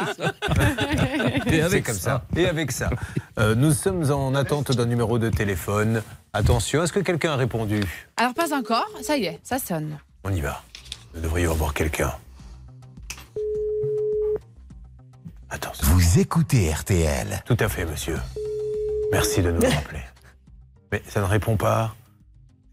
Et 1.52 1.62
avec 1.62 1.84
comme 1.84 1.94
ça. 1.96 2.22
Et 2.36 2.46
avec 2.46 2.72
ça. 2.72 2.90
Euh, 3.38 3.54
nous 3.54 3.72
sommes 3.72 4.10
en 4.10 4.34
attente 4.34 4.72
d'un 4.72 4.86
numéro 4.86 5.18
de 5.18 5.28
téléphone. 5.28 6.02
Attention, 6.32 6.84
est-ce 6.84 6.92
que 6.92 7.00
quelqu'un 7.00 7.32
a 7.32 7.36
répondu? 7.36 7.80
Alors 8.16 8.34
pas 8.34 8.54
encore, 8.54 8.86
ça 9.02 9.16
y 9.16 9.24
est, 9.24 9.40
ça 9.42 9.58
sonne. 9.58 9.98
On 10.24 10.32
y 10.32 10.40
va. 10.40 10.62
Nous 11.14 11.20
devrions 11.20 11.52
avoir 11.52 11.74
quelqu'un. 11.74 12.14
Attention. 15.50 15.86
Vous 15.88 16.18
écoutez 16.18 16.72
RTL. 16.72 17.42
Tout 17.44 17.56
à 17.58 17.68
fait, 17.68 17.84
monsieur. 17.84 18.18
Merci 19.12 19.42
de 19.42 19.50
nous 19.50 19.60
rappeler. 19.60 20.02
Mais 20.92 21.02
ça 21.08 21.20
ne 21.20 21.26
répond 21.26 21.56
pas. 21.56 21.94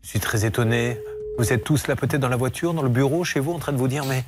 Je 0.03 0.09
suis 0.09 0.19
très 0.19 0.45
étonné. 0.45 0.99
Vous 1.37 1.51
êtes 1.51 1.63
tous 1.63 1.87
là 1.87 1.95
peut-être 1.95 2.21
dans 2.21 2.29
la 2.29 2.35
voiture, 2.35 2.73
dans 2.73 2.83
le 2.83 2.89
bureau, 2.89 3.23
chez 3.23 3.39
vous, 3.39 3.53
en 3.53 3.59
train 3.59 3.73
de 3.73 3.77
vous 3.77 3.87
dire 3.87 4.05
mais 4.05 4.23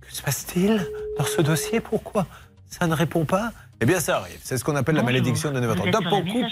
que 0.00 0.12
se 0.12 0.22
passe-t-il 0.22 0.86
dans 1.18 1.24
ce 1.24 1.42
dossier? 1.42 1.80
Pourquoi? 1.80 2.26
Ça 2.68 2.86
ne 2.86 2.94
répond 2.94 3.24
pas? 3.24 3.52
Eh 3.80 3.86
bien, 3.86 4.00
ça 4.00 4.18
arrive. 4.18 4.38
C'est 4.42 4.58
ce 4.58 4.64
qu'on 4.64 4.76
appelle 4.76 4.96
la 4.96 5.02
malédiction 5.02 5.50
de 5.50 5.60
9 5.60 5.76
Vous 5.76 5.86
êtes 5.86 5.92
Top 5.92 6.04
sur 6.04 6.10
la 6.10 6.48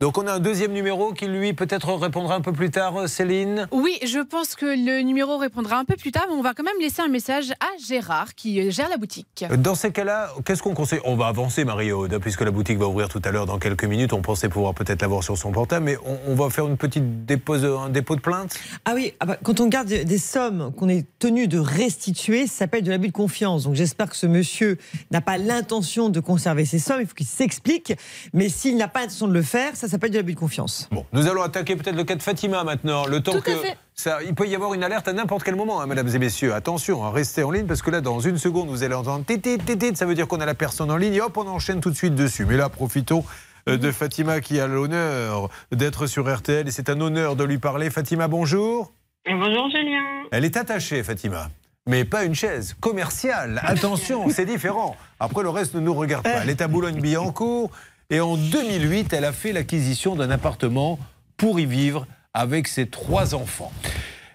Donc 0.00 0.18
on 0.18 0.26
a 0.26 0.32
un 0.32 0.40
deuxième 0.40 0.72
numéro 0.72 1.12
qui 1.12 1.26
lui 1.26 1.52
peut-être 1.52 1.92
répondra 1.94 2.34
un 2.34 2.40
peu 2.40 2.52
plus 2.52 2.70
tard, 2.70 2.96
euh, 2.96 3.06
Céline. 3.06 3.68
Oui, 3.70 3.98
je 4.04 4.18
pense 4.18 4.54
que 4.54 4.66
le 4.66 5.02
numéro 5.02 5.36
répondra 5.36 5.78
un 5.78 5.84
peu 5.84 5.96
plus 5.96 6.10
tard, 6.10 6.26
mais 6.28 6.34
on 6.34 6.42
va 6.42 6.54
quand 6.54 6.62
même 6.62 6.80
laisser 6.80 7.02
un 7.02 7.08
message 7.08 7.50
à 7.60 7.68
Gérard 7.86 8.34
qui 8.34 8.60
euh, 8.60 8.70
gère 8.70 8.88
la 8.88 8.96
boutique. 8.96 9.44
Dans 9.58 9.74
ces 9.74 9.92
cas-là, 9.92 10.30
qu'est-ce 10.44 10.62
qu'on 10.62 10.74
conseille? 10.74 11.00
On 11.04 11.16
va 11.16 11.26
avancer, 11.26 11.64
Marie-Aude, 11.64 12.18
puisque 12.18 12.40
la 12.40 12.50
boutique 12.50 12.78
va 12.78 12.86
ouvrir 12.86 13.08
tout 13.08 13.20
à 13.24 13.30
l'heure 13.30 13.46
dans 13.46 13.58
quelques 13.58 13.84
minutes. 13.84 14.12
On 14.12 14.22
pensait 14.22 14.48
pouvoir 14.48 14.74
peut-être 14.74 15.02
l'avoir 15.02 15.22
sur 15.22 15.36
son 15.36 15.52
portable, 15.52 15.84
mais 15.84 15.96
on, 16.04 16.32
on 16.32 16.34
va 16.34 16.50
faire 16.50 16.66
une 16.66 16.78
petite 16.78 17.26
dépose, 17.26 17.64
un 17.64 17.90
dépôt 17.90 18.16
de 18.16 18.20
plainte? 18.20 18.58
Ah 18.84 18.92
oui, 18.94 19.12
ah 19.20 19.26
bah, 19.26 19.36
quand 19.42 19.60
on 19.60 19.66
garde 19.66 19.88
des 19.88 20.18
sommes 20.18 20.72
qu'on 20.76 20.88
est 20.88 21.06
tenu 21.18 21.46
de 21.46 21.58
restituer, 21.58 22.46
ça 22.46 22.60
s'appelle 22.60 22.84
de 22.84 22.90
l'abus 22.90 23.08
de 23.08 23.12
confiance. 23.12 23.64
Donc 23.64 23.74
j'espère 23.74 24.08
que 24.08 24.16
ce 24.16 24.26
monsieur 24.26 24.78
n'a 25.10 25.20
pas 25.20 25.36
l'intention 25.36 26.08
de 26.08 26.20
conserver 26.20 26.64
ces 26.64 26.78
sommes, 26.78 27.00
il 27.00 27.06
faut 27.06 27.14
qu'il 27.14 27.26
s'explique. 27.26 27.92
Mais 28.32 28.48
s'il 28.48 28.76
n'a 28.76 28.88
pas 28.88 28.99
l'intention 29.00 29.28
de 29.28 29.32
le 29.34 29.42
faire, 29.42 29.76
ça 29.76 29.88
s'appelle 29.88 30.10
de 30.10 30.16
l'abus 30.16 30.34
de 30.34 30.38
confiance. 30.38 30.88
Bon, 30.90 31.04
nous 31.12 31.26
allons 31.26 31.42
attaquer 31.42 31.76
peut-être 31.76 31.96
le 31.96 32.04
cas 32.04 32.14
de 32.14 32.22
Fatima 32.22 32.64
maintenant. 32.64 33.06
Le 33.06 33.20
temps 33.20 33.32
Tout 33.32 33.38
à 33.38 33.42
que 33.42 33.56
fait. 33.56 33.76
ça, 33.94 34.22
il 34.22 34.34
peut 34.34 34.46
y 34.46 34.54
avoir 34.54 34.74
une 34.74 34.84
alerte 34.84 35.08
à 35.08 35.12
n'importe 35.12 35.42
quel 35.42 35.56
moment, 35.56 35.80
hein, 35.80 35.86
mesdames 35.86 36.08
et 36.08 36.18
messieurs. 36.18 36.54
Attention, 36.54 37.04
hein, 37.04 37.10
restez 37.10 37.42
en 37.42 37.50
ligne 37.50 37.66
parce 37.66 37.82
que 37.82 37.90
là, 37.90 38.00
dans 38.00 38.20
une 38.20 38.38
seconde, 38.38 38.68
vous 38.68 38.82
allez 38.82 38.94
entendre 38.94 39.24
tété, 39.24 39.58
tété. 39.58 39.94
Ça 39.94 40.06
veut 40.06 40.14
dire 40.14 40.28
qu'on 40.28 40.40
a 40.40 40.46
la 40.46 40.54
personne 40.54 40.90
en 40.90 40.96
ligne. 40.96 41.14
Et 41.14 41.20
hop, 41.20 41.36
on 41.36 41.46
enchaîne 41.48 41.80
tout 41.80 41.90
de 41.90 41.96
suite 41.96 42.14
dessus. 42.14 42.44
Mais 42.46 42.56
là, 42.56 42.68
profitons 42.68 43.24
euh, 43.68 43.76
de 43.76 43.90
Fatima 43.90 44.40
qui 44.40 44.60
a 44.60 44.66
l'honneur 44.66 45.48
d'être 45.72 46.06
sur 46.06 46.32
RTL 46.32 46.66
et 46.66 46.70
c'est 46.70 46.88
un 46.90 47.00
honneur 47.00 47.36
de 47.36 47.44
lui 47.44 47.58
parler. 47.58 47.90
Fatima, 47.90 48.28
bonjour. 48.28 48.92
Bonjour 49.26 49.68
Julien. 49.70 50.02
Elle 50.32 50.44
est 50.44 50.56
attachée, 50.56 51.02
Fatima. 51.02 51.48
Mais 51.86 52.04
pas 52.04 52.24
une 52.24 52.34
chaise 52.34 52.76
commerciale. 52.80 53.60
Attention, 53.64 54.28
c'est 54.30 54.44
différent. 54.44 54.96
Après, 55.18 55.42
le 55.42 55.48
reste 55.48 55.74
ne 55.74 55.80
nous 55.80 55.94
regarde 55.94 56.24
pas. 56.24 56.42
Elle 56.42 56.50
est 56.50 56.60
à 56.60 56.68
Boulogne-Billancourt. 56.68 57.70
Et 58.10 58.20
en 58.20 58.36
2008, 58.36 59.12
elle 59.12 59.24
a 59.24 59.32
fait 59.32 59.52
l'acquisition 59.52 60.16
d'un 60.16 60.30
appartement 60.30 60.98
pour 61.36 61.60
y 61.60 61.66
vivre 61.66 62.06
avec 62.34 62.66
ses 62.66 62.88
trois 62.88 63.36
enfants. 63.36 63.72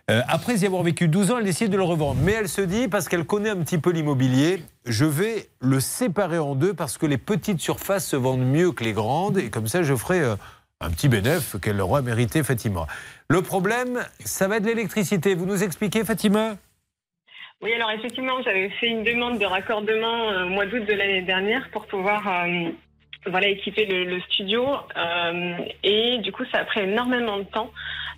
Euh, 0.09 0.21
après 0.29 0.55
y 0.57 0.65
avoir 0.65 0.81
vécu 0.83 1.09
12 1.09 1.31
ans, 1.31 1.39
elle 1.39 1.45
décide 1.45 1.71
de 1.71 1.77
le 1.77 1.83
revendre. 1.83 2.21
Mais 2.23 2.31
elle 2.31 2.47
se 2.47 2.61
dit, 2.61 2.87
parce 2.87 3.09
qu'elle 3.09 3.25
connaît 3.25 3.49
un 3.49 3.57
petit 3.57 3.77
peu 3.77 3.91
l'immobilier, 3.91 4.61
je 4.85 5.03
vais 5.03 5.49
le 5.59 5.81
séparer 5.81 6.37
en 6.37 6.55
deux 6.55 6.73
parce 6.73 6.97
que 6.97 7.05
les 7.05 7.17
petites 7.17 7.59
surfaces 7.59 8.07
se 8.07 8.15
vendent 8.15 8.45
mieux 8.45 8.71
que 8.71 8.83
les 8.83 8.93
grandes. 8.93 9.39
Et 9.39 9.49
comme 9.49 9.67
ça, 9.67 9.83
je 9.83 9.93
ferai 9.93 10.21
euh, 10.21 10.35
un 10.79 10.89
petit 10.91 11.09
bénéfice 11.09 11.57
qu'elle 11.61 11.81
aura 11.81 12.01
mérité, 12.01 12.43
Fatima. 12.43 12.87
Le 13.29 13.41
problème, 13.41 14.05
ça 14.19 14.47
va 14.47 14.57
être 14.57 14.65
l'électricité. 14.65 15.35
Vous 15.35 15.45
nous 15.45 15.63
expliquez, 15.63 16.05
Fatima? 16.05 16.55
Oui, 17.61 17.73
alors 17.73 17.91
effectivement, 17.91 18.41
j'avais 18.43 18.69
fait 18.69 18.87
une 18.87 19.03
demande 19.03 19.39
de 19.39 19.45
raccordement 19.45 20.29
euh, 20.29 20.45
au 20.45 20.49
mois 20.49 20.65
d'août 20.65 20.85
de 20.85 20.93
l'année 20.93 21.23
dernière 21.23 21.69
pour 21.71 21.87
pouvoir 21.87 22.25
voilà, 23.27 23.47
équiper 23.47 23.85
le, 23.85 24.19
studio. 24.21 24.65
et 25.83 26.17
du 26.19 26.31
coup, 26.31 26.43
ça 26.51 26.59
a 26.59 26.65
pris 26.65 26.81
énormément 26.81 27.37
de 27.37 27.43
temps. 27.43 27.71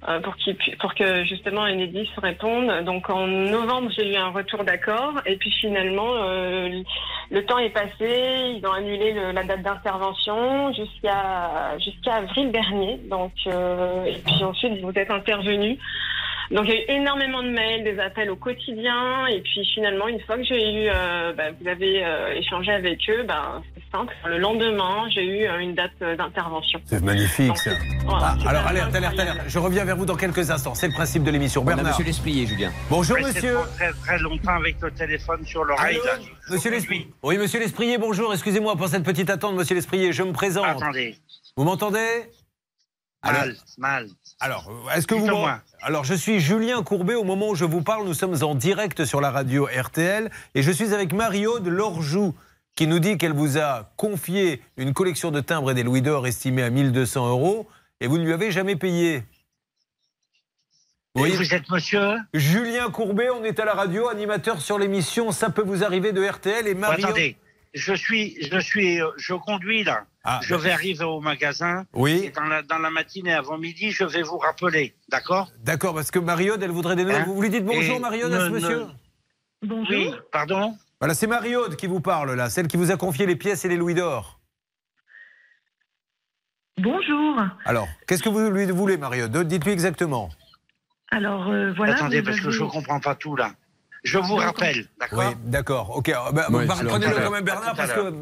Euh, 0.08 0.20
pour, 0.20 0.36
pour 0.80 0.94
que 0.94 1.24
justement 1.26 1.62
Enedis 1.62 2.10
réponde. 2.18 2.86
Donc 2.86 3.10
en 3.10 3.26
novembre, 3.26 3.90
j'ai 3.98 4.14
eu 4.14 4.16
un 4.16 4.30
retour 4.30 4.64
d'accord 4.64 5.14
et 5.26 5.38
puis 5.38 5.52
finalement, 5.52 6.14
euh, 6.18 6.84
le 7.32 7.46
temps 7.46 7.58
est 7.58 7.72
passé. 7.72 8.54
Ils 8.58 8.62
ont 8.66 8.74
annulé 8.74 9.14
la 9.34 9.44
date 9.44 9.64
d'intervention 9.64 10.72
jusqu'à 10.74 11.78
jusqu'à 11.80 12.16
avril 12.16 12.52
dernier. 12.52 12.98
Donc 13.10 13.32
euh, 13.48 14.06
et 14.06 14.20
puis 14.24 14.44
ensuite, 14.44 14.80
vous 14.82 14.92
êtes 14.96 15.10
intervenu. 15.10 15.80
Donc 16.52 16.66
il 16.66 16.74
y 16.74 16.78
a 16.78 16.82
eu 16.82 17.00
énormément 17.00 17.44
de 17.44 17.50
mails, 17.50 17.84
des 17.84 18.00
appels 18.00 18.30
au 18.30 18.36
quotidien, 18.36 19.28
et 19.28 19.42
puis 19.42 19.66
finalement 19.74 20.08
une 20.08 20.20
fois 20.22 20.38
que 20.38 20.44
j'ai 20.44 20.86
eu, 20.86 20.90
euh, 20.90 21.34
bah, 21.34 21.52
vous 21.60 21.68
avez 21.68 22.06
euh, 22.06 22.34
échangé 22.36 22.72
avec 22.72 23.00
eux, 23.10 23.24
bah, 23.24 23.62
c'est 23.76 23.84
simple. 23.92 24.16
Le 24.26 24.38
lendemain, 24.38 25.10
j'ai 25.10 25.26
eu 25.26 25.46
euh, 25.46 25.60
une 25.60 25.76
date 25.76 26.00
d'intervention. 26.00 26.80
C'est 26.86 27.04
magnifique 27.04 27.58
ça. 27.58 27.72
Ah, 28.10 28.36
alors 28.48 28.66
alerte, 28.66 28.96
alerte, 28.96 29.20
alerte. 29.20 29.40
Je 29.48 29.60
reviens 29.60 29.84
vers 29.84 29.98
vous 29.98 30.06
dans 30.06 30.16
quelques 30.16 30.50
instants. 30.50 30.74
C'est 30.74 30.88
le 30.88 30.94
principe 30.94 31.24
de 31.24 31.32
l'émission. 31.32 31.64
Bernard. 31.64 31.88
Monsieur 31.88 32.06
Lesprier, 32.06 32.46
Julien. 32.46 32.72
Bonjour 32.90 33.18
monsieur. 33.20 33.58
Très 33.76 33.92
très 33.92 34.20
longtemps 34.20 34.56
avec 34.56 34.78
le 34.82 34.92
téléphone 34.92 35.46
sur 35.46 35.66
l'oreille. 35.66 36.00
Monsieur 36.50 36.72
Lesprier. 36.72 37.10
Oui, 37.24 37.38
monsieur 37.38 37.60
Lesprier, 37.60 37.98
bonjour. 37.98 38.34
Excusez-moi 38.34 38.76
pour 38.78 38.88
cette 38.88 39.04
petite 39.04 39.30
attente, 39.30 39.56
monsieur 39.56 39.76
Lesprier. 39.76 40.14
Je 40.14 40.24
me 40.24 40.32
présente. 40.32 40.66
Attendez. 40.66 41.18
Vous 41.58 41.64
m'entendez? 41.66 42.30
Mal, 43.24 43.56
mal. 43.78 44.08
Alors, 44.40 44.72
est-ce 44.96 45.08
que 45.08 45.16
vous. 45.16 45.28
Alors, 45.82 46.04
je 46.04 46.14
suis 46.14 46.40
Julien 46.40 46.84
Courbet. 46.84 47.16
Au 47.16 47.24
moment 47.24 47.50
où 47.50 47.56
je 47.56 47.66
vous 47.66 47.82
parle, 47.82 48.06
nous 48.06 48.14
sommes 48.14 48.44
en 48.44 48.54
direct 48.54 49.04
sur 49.06 49.20
la 49.20 49.32
radio 49.32 49.66
RTL. 49.66 50.30
Et 50.54 50.62
je 50.62 50.72
suis 50.72 50.94
avec 50.94 51.12
Mario 51.12 51.60
de 51.60 51.72
Lorjou, 51.72 52.36
qui 52.76 52.86
nous 52.86 53.00
dit 53.00 53.18
qu'elle 53.18 53.34
vous 53.34 53.58
a 53.58 53.92
confié 53.98 54.62
une 54.78 54.94
collection 54.94 55.32
de 55.32 55.42
timbres 55.42 55.72
et 55.72 55.74
des 55.74 55.84
louis 55.84 56.04
d'or 56.04 56.28
estimés 56.28 56.62
à 56.62 56.70
1200 56.70 57.30
euros. 57.30 57.68
Et 58.00 58.06
vous 58.06 58.20
ne 58.20 58.26
lui 58.26 58.34
avez 58.34 58.52
jamais 58.52 58.76
payé. 58.76 59.24
Oui. 61.16 61.32
Vous 61.32 61.56
êtes 61.56 61.68
monsieur 61.72 62.18
Julien 62.36 62.92
Courbet, 62.92 63.32
on 63.32 63.44
est 63.44 63.60
à 63.60 63.66
la 63.66 63.74
radio, 63.74 64.08
animateur 64.08 64.62
sur 64.62 64.78
l'émission 64.78 65.32
Ça 65.32 65.50
peut 65.50 65.64
vous 65.64 65.84
arriver 65.84 66.12
de 66.12 66.24
RTL. 66.24 66.68
Et 66.68 66.76
Mario. 66.76 67.08
Attendez, 67.08 67.38
je 67.74 67.94
suis, 67.94 68.38
je 68.40 68.60
suis, 68.60 69.02
euh, 69.02 69.10
je 69.18 69.34
conduis 69.34 69.84
là. 69.84 70.06
Ah, 70.30 70.42
je 70.44 70.56
vais 70.56 70.72
arriver 70.72 71.06
au 71.06 71.22
magasin. 71.22 71.86
Oui. 71.94 72.24
Et 72.26 72.32
dans 72.32 72.44
la, 72.44 72.62
dans 72.62 72.80
la 72.80 72.90
matinée 72.90 73.34
avant 73.34 73.58
midi, 73.58 73.92
je 73.92 74.04
vais 74.04 74.24
vous 74.24 74.38
rappeler. 74.38 74.94
D'accord? 75.08 75.50
D'accord, 75.64 75.96
parce 75.96 76.12
que 76.12 76.20
Mariode, 76.20 76.62
elle 76.62 76.72
voudrait 76.72 76.98
des 76.98 77.04
nouvelles. 77.04 77.22
Hein 77.22 77.26
vous 77.34 77.42
lui 77.42 77.50
dites 77.50 77.64
bonjour, 77.64 77.98
Mariode, 78.02 78.34
à 78.34 78.42
ce 78.42 78.50
monsieur? 78.50 78.88
Bonjour. 79.62 79.88
Oui, 79.90 80.12
pardon? 80.34 80.78
Voilà, 81.00 81.14
c'est 81.14 81.28
Mariode 81.28 81.78
qui 81.78 81.88
vous 81.88 82.02
parle, 82.02 82.34
là, 82.34 82.50
celle 82.50 82.68
qui 82.68 82.76
vous 82.76 82.92
a 82.92 82.98
confié 82.98 83.26
les 83.26 83.38
pièces 83.38 83.64
et 83.64 83.70
les 83.70 83.78
louis 83.78 83.94
d'or. 83.94 84.42
Bonjour. 86.78 87.42
Alors, 87.64 87.88
qu'est-ce 88.06 88.22
que 88.22 88.28
vous 88.28 88.50
lui 88.50 88.66
voulez, 88.66 88.98
Mariode 88.98 89.36
Dites-lui 89.48 89.72
exactement. 89.72 90.28
Alors, 91.10 91.48
euh, 91.48 91.72
voilà. 91.72 91.96
Attendez, 91.96 92.22
parce 92.22 92.42
que 92.42 92.50
je 92.50 92.64
ne 92.64 92.70
comprends 92.70 93.00
pas 93.00 93.16
tout, 93.16 93.38
là. 93.38 93.54
Je 94.04 94.18
vous 94.20 94.36
rappelle, 94.36 94.86
d'accord 95.00 95.20
Oui, 95.20 95.36
d'accord. 95.46 95.98
Ok, 95.98 96.12
bah, 96.32 96.46
prenez-le 96.50 97.24
quand 97.24 97.32
même 97.32 97.44
Bernard 97.44 97.76
parce 97.76 97.92
que 97.92 98.14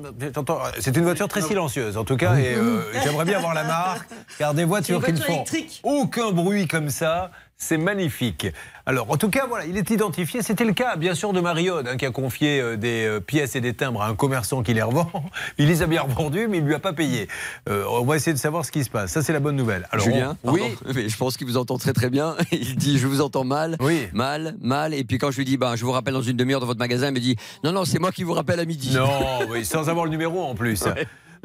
c'est 0.80 0.96
une 0.96 1.04
voiture 1.04 1.28
très 1.28 1.42
silencieuse 1.42 1.98
en 1.98 2.04
tout 2.04 2.18
cas 2.18 2.36
et 2.36 2.56
euh, 2.56 2.82
j'aimerais 3.04 3.26
bien 3.26 3.38
avoir 3.38 3.54
la 3.54 3.64
marque 3.64 4.08
car 4.38 4.54
des 4.54 4.64
voitures 4.64 5.04
qui 5.04 5.14
ne 5.14 5.20
font 5.20 5.44
aucun 5.84 6.32
bruit 6.32 6.68
comme 6.68 6.90
ça, 6.90 7.32
c'est 7.66 7.78
magnifique. 7.78 8.48
Alors, 8.86 9.10
en 9.10 9.18
tout 9.18 9.30
cas, 9.30 9.48
voilà, 9.48 9.66
il 9.66 9.76
est 9.78 9.90
identifié. 9.90 10.44
C'était 10.44 10.66
le 10.66 10.74
cas, 10.74 10.96
bien 10.96 11.16
sûr, 11.16 11.34
de 11.34 11.42
Mariode, 11.42 11.88
hein, 11.88 11.98
qui 11.98 12.06
a 12.06 12.12
confié 12.12 12.62
euh, 12.62 12.78
des 12.78 13.06
euh, 13.08 13.20
pièces 13.20 13.56
et 13.56 13.62
des 13.62 13.74
timbres 13.74 14.04
à 14.04 14.08
un 14.08 14.14
commerçant 14.14 14.62
qui 14.62 14.76
les 14.76 14.84
revend. 14.84 15.10
Il 15.58 15.68
les 15.68 15.82
a 15.82 15.88
bien 15.88 16.04
revendus, 16.04 16.48
mais 16.48 16.58
il 16.58 16.64
ne 16.64 16.68
lui 16.68 16.76
a 16.76 16.80
pas 16.80 16.94
payé. 16.94 17.28
Euh, 17.70 17.86
on 17.90 18.06
va 18.06 18.18
essayer 18.18 18.34
de 18.34 18.38
savoir 18.38 18.66
ce 18.66 18.72
qui 18.72 18.84
se 18.84 18.90
passe. 18.90 19.12
Ça, 19.12 19.24
c'est 19.24 19.34
la 19.34 19.40
bonne 19.40 19.56
nouvelle. 19.56 19.88
Alors, 19.92 20.06
Julien, 20.06 20.38
oui, 20.44 20.62
mais 20.94 21.10
je 21.10 21.18
pense 21.18 21.38
qu'il 21.38 21.48
vous 21.48 21.58
entend 21.58 21.78
très 21.78 21.94
très 21.94 22.10
bien. 22.10 22.36
Il 22.52 22.76
dit, 22.76 23.00
je 23.00 23.08
vous 23.08 23.22
entends 23.22 23.44
mal, 23.44 23.78
oui. 23.80 24.08
mal, 24.14 24.56
mal. 24.62 24.94
Et 24.94 25.04
puis 25.04 25.18
quand 25.18 25.32
je 25.32 25.38
lui 25.38 25.46
dis, 25.46 25.58
bah, 25.58 25.76
je 25.76 25.84
vous 25.84 25.92
rappelle 25.92 26.14
dans 26.14 26.22
une 26.22 26.38
demi-heure 26.38 26.60
dans 26.60 26.68
votre 26.68 26.80
magasin, 26.80 27.08
il 27.08 27.14
me 27.14 27.20
dit, 27.20 27.36
non, 27.64 27.72
non, 27.72 27.86
c'est 27.86 28.00
moi 28.00 28.12
qui 28.12 28.24
vous 28.24 28.34
rappelle 28.34 28.60
à 28.60 28.66
midi. 28.66 28.94
Non, 28.94 29.40
oui, 29.50 29.66
sans 29.66 29.90
avoir 29.90 30.06
le 30.06 30.12
numéro 30.12 30.44
en 30.44 30.54
plus. 30.54 30.84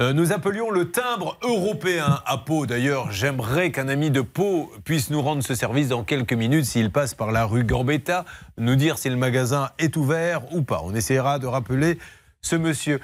Nous 0.01 0.33
appelions 0.33 0.71
le 0.71 0.91
timbre 0.91 1.37
européen 1.43 2.21
à 2.25 2.39
Pau. 2.39 2.65
D'ailleurs, 2.65 3.13
j'aimerais 3.13 3.71
qu'un 3.71 3.89
ami 3.89 4.11
de 4.11 4.23
Pau 4.23 4.73
puisse 4.85 5.11
nous 5.11 5.21
rendre 5.21 5.43
ce 5.43 5.55
service 5.55 5.89
dans 5.89 6.05
quelques 6.05 6.33
minutes 6.33 6.65
s'il 6.65 6.91
passe 6.91 7.15
par 7.15 7.33
la 7.33 7.45
rue 7.45 7.65
Gambetta, 7.65 8.25
nous 8.57 8.77
dire 8.77 8.97
si 8.97 9.11
le 9.11 9.17
magasin 9.17 9.69
est 9.79 9.97
ouvert 9.99 10.55
ou 10.55 10.63
pas. 10.63 10.81
On 10.85 10.95
essaiera 10.95 11.39
de 11.39 11.47
rappeler 11.47 11.99
ce 12.41 12.57
monsieur. 12.57 12.99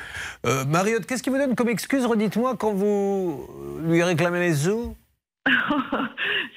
Euh, 0.47 0.65
Mariotte, 0.65 1.05
qu'est-ce 1.05 1.23
qui 1.23 1.29
vous 1.29 1.37
donne 1.37 1.55
comme 1.55 1.69
excuse, 1.69 2.07
redites-moi, 2.07 2.57
quand 2.57 2.73
vous 2.73 3.47
lui 3.85 4.03
réclamez 4.03 4.41
les 4.41 4.55
sous? 4.55 4.97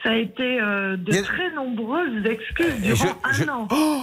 Ça 0.04 0.12
a 0.12 0.16
été 0.16 0.62
euh, 0.62 0.96
de 0.96 1.22
très 1.22 1.52
nombreuses 1.52 2.26
excuses 2.26 2.82
durant 2.82 3.18
un 3.26 3.50
an. 3.50 3.68
Oh 3.70 4.02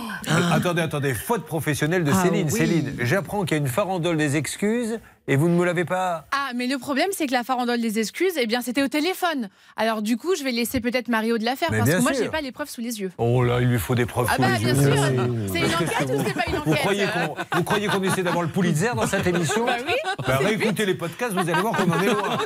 attendez, 0.53 0.83
attendez, 0.83 1.15
faute 1.15 1.47
professionnelle 1.47 2.05
de 2.05 2.13
ah 2.13 2.23
Céline. 2.23 2.51
Céline, 2.51 2.93
j'apprends 3.01 3.45
qu'il 3.45 3.57
y 3.57 3.61
a 3.61 3.63
une 3.63 3.69
farandole 3.69 4.19
des 4.19 4.37
excuses 4.37 5.01
et 5.29 5.37
vous 5.37 5.49
ne 5.49 5.55
me 5.55 5.65
l'avez 5.65 5.85
pas. 5.85 6.27
Ah, 6.33 6.53
mais 6.55 6.67
le 6.67 6.79
problème, 6.79 7.09
c'est 7.13 7.27
que 7.27 7.33
la 7.33 7.43
farandole 7.45 7.81
des 7.81 7.99
excuses, 7.99 8.35
eh 8.41 8.47
bien, 8.47 8.61
c'était 8.61 8.83
au 8.83 8.89
téléphone. 8.89 9.49
Alors, 9.77 10.03
du 10.03 10.17
coup, 10.17 10.35
je 10.37 10.45
vais 10.45 10.53
laisser 10.53 10.81
peut-être 10.81 11.09
Mario 11.09 11.39
de 11.39 11.45
la 11.45 11.57
faire 11.57 11.69
parce 11.71 11.91
que 11.91 12.01
moi, 12.01 12.13
je 12.13 12.23
n'ai 12.23 12.29
pas 12.29 12.41
les 12.41 12.53
preuves 12.53 12.69
sous 12.69 12.81
les 12.81 13.01
yeux. 13.01 13.11
Oh 13.19 13.43
là, 13.43 13.61
il 13.61 13.69
lui 13.69 13.79
faut 13.79 13.95
des 13.95 14.07
preuves 14.07 14.29
ah 14.31 14.37
sous 14.37 14.43
bah, 14.43 14.49
les 14.59 14.73
bien 14.73 14.75
yeux. 14.75 14.95
sûr. 14.95 15.05
C'est 15.53 15.59
une 15.59 15.75
enquête 15.75 16.11
ou 16.15 16.23
c'est 16.27 16.33
pas 16.35 16.45
une 16.49 16.57
enquête 16.57 16.65
Vous 16.67 16.75
croyez 16.75 17.07
qu'on, 17.07 17.57
vous 17.57 17.65
croyez 17.65 17.87
qu'on 17.89 18.03
essaie 18.03 18.23
d'avoir 18.23 18.43
le 18.43 18.51
Pulitzer 18.51 18.91
dans 18.95 19.07
cette 19.07 19.27
émission 19.27 19.67
Bah 19.67 19.77
oui. 19.87 19.95
Bah, 20.27 20.39
réécoutez 20.39 20.87
les 20.87 20.95
podcasts, 20.95 21.33
vous 21.33 21.41
allez 21.41 21.61
voir 21.61 21.77
qu'on 21.77 21.91
en 21.91 22.01
est 22.01 22.07
loin. 22.07 22.39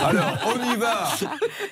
Alors, 0.00 0.38
on 0.46 0.72
y 0.72 0.76
va. 0.76 1.08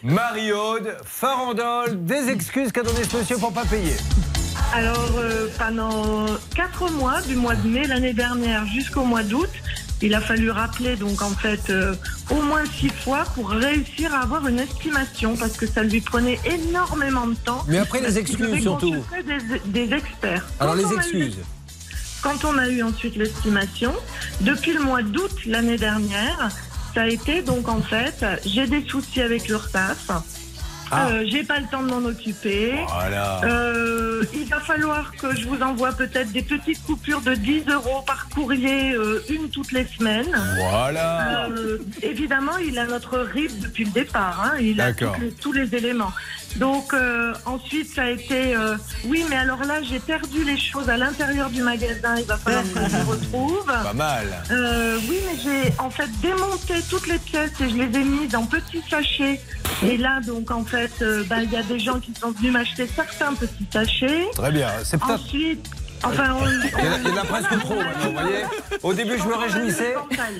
Marie-Aude, 0.02 0.96
farandole, 1.04 2.04
des 2.04 2.28
excuses 2.30 2.72
qu'a 2.72 2.82
donné 2.82 3.04
ce 3.04 3.16
monsieur 3.16 3.36
pour 3.38 3.52
pas 3.52 3.64
payer. 3.64 3.94
Alors, 4.75 5.12
euh, 5.18 5.49
pendant 5.58 6.26
quatre 6.54 6.90
mois, 6.92 7.20
du 7.23 7.35
mois 7.37 7.54
de 7.54 7.68
mai 7.68 7.87
l'année 7.87 8.12
dernière 8.12 8.66
jusqu'au 8.66 9.04
mois 9.04 9.23
d'août, 9.23 9.49
il 10.02 10.14
a 10.14 10.20
fallu 10.20 10.50
rappeler 10.50 10.96
donc 10.96 11.23
en 11.23 11.30
fait 11.30 11.70
euh, 11.70 11.94
au 12.30 12.42
moins 12.42 12.64
six 12.66 12.90
fois 12.90 13.25
pour 13.35 13.49
réussir 13.49 14.14
à 14.14 14.18
avoir 14.18 14.46
une 14.46 14.58
estimation 14.58 15.37
parce 15.37 15.56
que 15.56 15.66
ça 15.66 15.82
lui 15.82 16.02
prenait 16.02 16.38
énormément 16.44 17.26
de 17.26 17.35
temps. 17.35 17.64
Mais 17.68 17.78
après 17.78 18.00
les 18.02 18.18
excuses 18.18 18.61
surtout. 18.61 18.94
Des, 19.26 19.87
des 19.87 19.94
experts. 19.94 20.46
Alors 20.61 20.75
les 20.75 20.92
excuses. 20.92 21.38
quand 22.23 22.44
on 22.44 22.58
a 22.58 22.68
eu 22.68 22.82
ensuite 22.82 23.16
l'estimation, 23.16 23.94
depuis 24.42 24.75
le 24.75 24.80
mois 24.80 25.02
d'août 25.02 25.32
l'année 25.46 25.78
dernière, 25.78 26.50
ça 26.94 27.02
a 27.02 27.06
été 27.06 27.40
donc 27.40 27.68
en 27.68 27.80
fait, 27.80 28.25
j'ai 28.44 28.66
des 28.66 28.85
soucis 28.87 29.23
avec 29.23 29.49
l'URSSAF. 29.49 30.11
Ah. 30.90 31.08
Euh, 31.08 31.24
j'ai 31.26 31.42
pas 31.42 31.58
le 31.58 31.66
temps 31.66 31.82
de 31.82 31.90
m'en 31.90 32.04
occuper. 32.04 32.74
Voilà. 32.88 33.40
Euh, 33.44 34.24
il 34.34 34.46
va 34.46 34.60
falloir 34.60 35.12
que 35.12 35.34
je 35.34 35.46
vous 35.46 35.60
envoie 35.62 35.92
peut-être 35.92 36.32
des 36.32 36.42
petites 36.42 36.82
coupures 36.84 37.20
de 37.20 37.34
10 37.34 37.64
euros 37.72 38.02
par 38.06 38.28
courrier, 38.28 38.92
euh, 38.92 39.24
une 39.28 39.48
toutes 39.50 39.72
les 39.72 39.86
semaines. 39.86 40.36
Voilà. 40.70 41.46
Euh, 41.46 41.78
évidemment, 42.02 42.56
il 42.58 42.78
a 42.78 42.86
notre 42.86 43.18
RIB 43.18 43.60
depuis 43.60 43.84
le 43.84 43.90
départ. 43.90 44.42
Hein. 44.44 44.58
Il 44.60 44.80
a 44.80 44.92
tous 44.92 45.06
les, 45.20 45.30
tous 45.32 45.52
les 45.52 45.74
éléments. 45.74 46.12
Donc 46.58 46.94
euh, 46.94 47.34
ensuite, 47.44 47.94
ça 47.94 48.04
a 48.04 48.10
été 48.10 48.56
euh, 48.56 48.76
oui, 49.04 49.24
mais 49.28 49.36
alors 49.36 49.62
là, 49.64 49.82
j'ai 49.82 49.98
perdu 49.98 50.42
les 50.44 50.58
choses 50.58 50.88
à 50.88 50.96
l'intérieur 50.96 51.50
du 51.50 51.62
magasin. 51.62 52.16
Il 52.18 52.24
va 52.24 52.38
falloir 52.38 52.62
que 52.62 52.80
je 52.88 52.96
les 52.96 53.02
retrouve. 53.02 53.66
Pas 53.66 53.92
mal. 53.92 54.26
Euh, 54.50 54.98
oui, 55.08 55.18
mais 55.26 55.38
j'ai 55.42 55.72
en 55.78 55.90
fait 55.90 56.08
démonté 56.22 56.74
toutes 56.88 57.08
les 57.08 57.18
pièces 57.18 57.60
et 57.60 57.68
je 57.68 57.76
les 57.76 57.98
ai 57.98 58.04
mises 58.04 58.30
dans 58.30 58.46
petits 58.46 58.82
sachets. 58.88 59.40
Et 59.82 59.98
là, 59.98 60.20
donc 60.20 60.50
en 60.50 60.64
fait, 60.64 60.75
euh, 61.02 61.25
ben, 61.28 61.40
il 61.42 61.50
y 61.52 61.56
a 61.56 61.62
des 61.62 61.78
gens 61.78 61.99
qui 62.00 62.12
sont 62.14 62.30
venus 62.30 62.52
m'acheter 62.52 62.87
certains 62.87 63.35
petits 63.35 63.66
sachets. 63.73 64.28
Très 64.35 64.52
bien. 64.52 64.68
C'est 64.85 64.99
peut-être. 64.99 65.14
Ensuite, 65.21 65.68
Enfin, 66.02 66.35
on- 66.38 66.47
Il 66.47 67.09
y 67.09 67.12
en 67.12 67.16
a, 67.16 67.25
presque 67.25 67.59
trop 67.61 67.75
vous 67.75 68.12
voyez 68.12 68.45
Au 68.83 68.92
début, 68.92 69.18
je 69.18 69.25
me 69.26 69.35
réjouissais. 69.35 69.95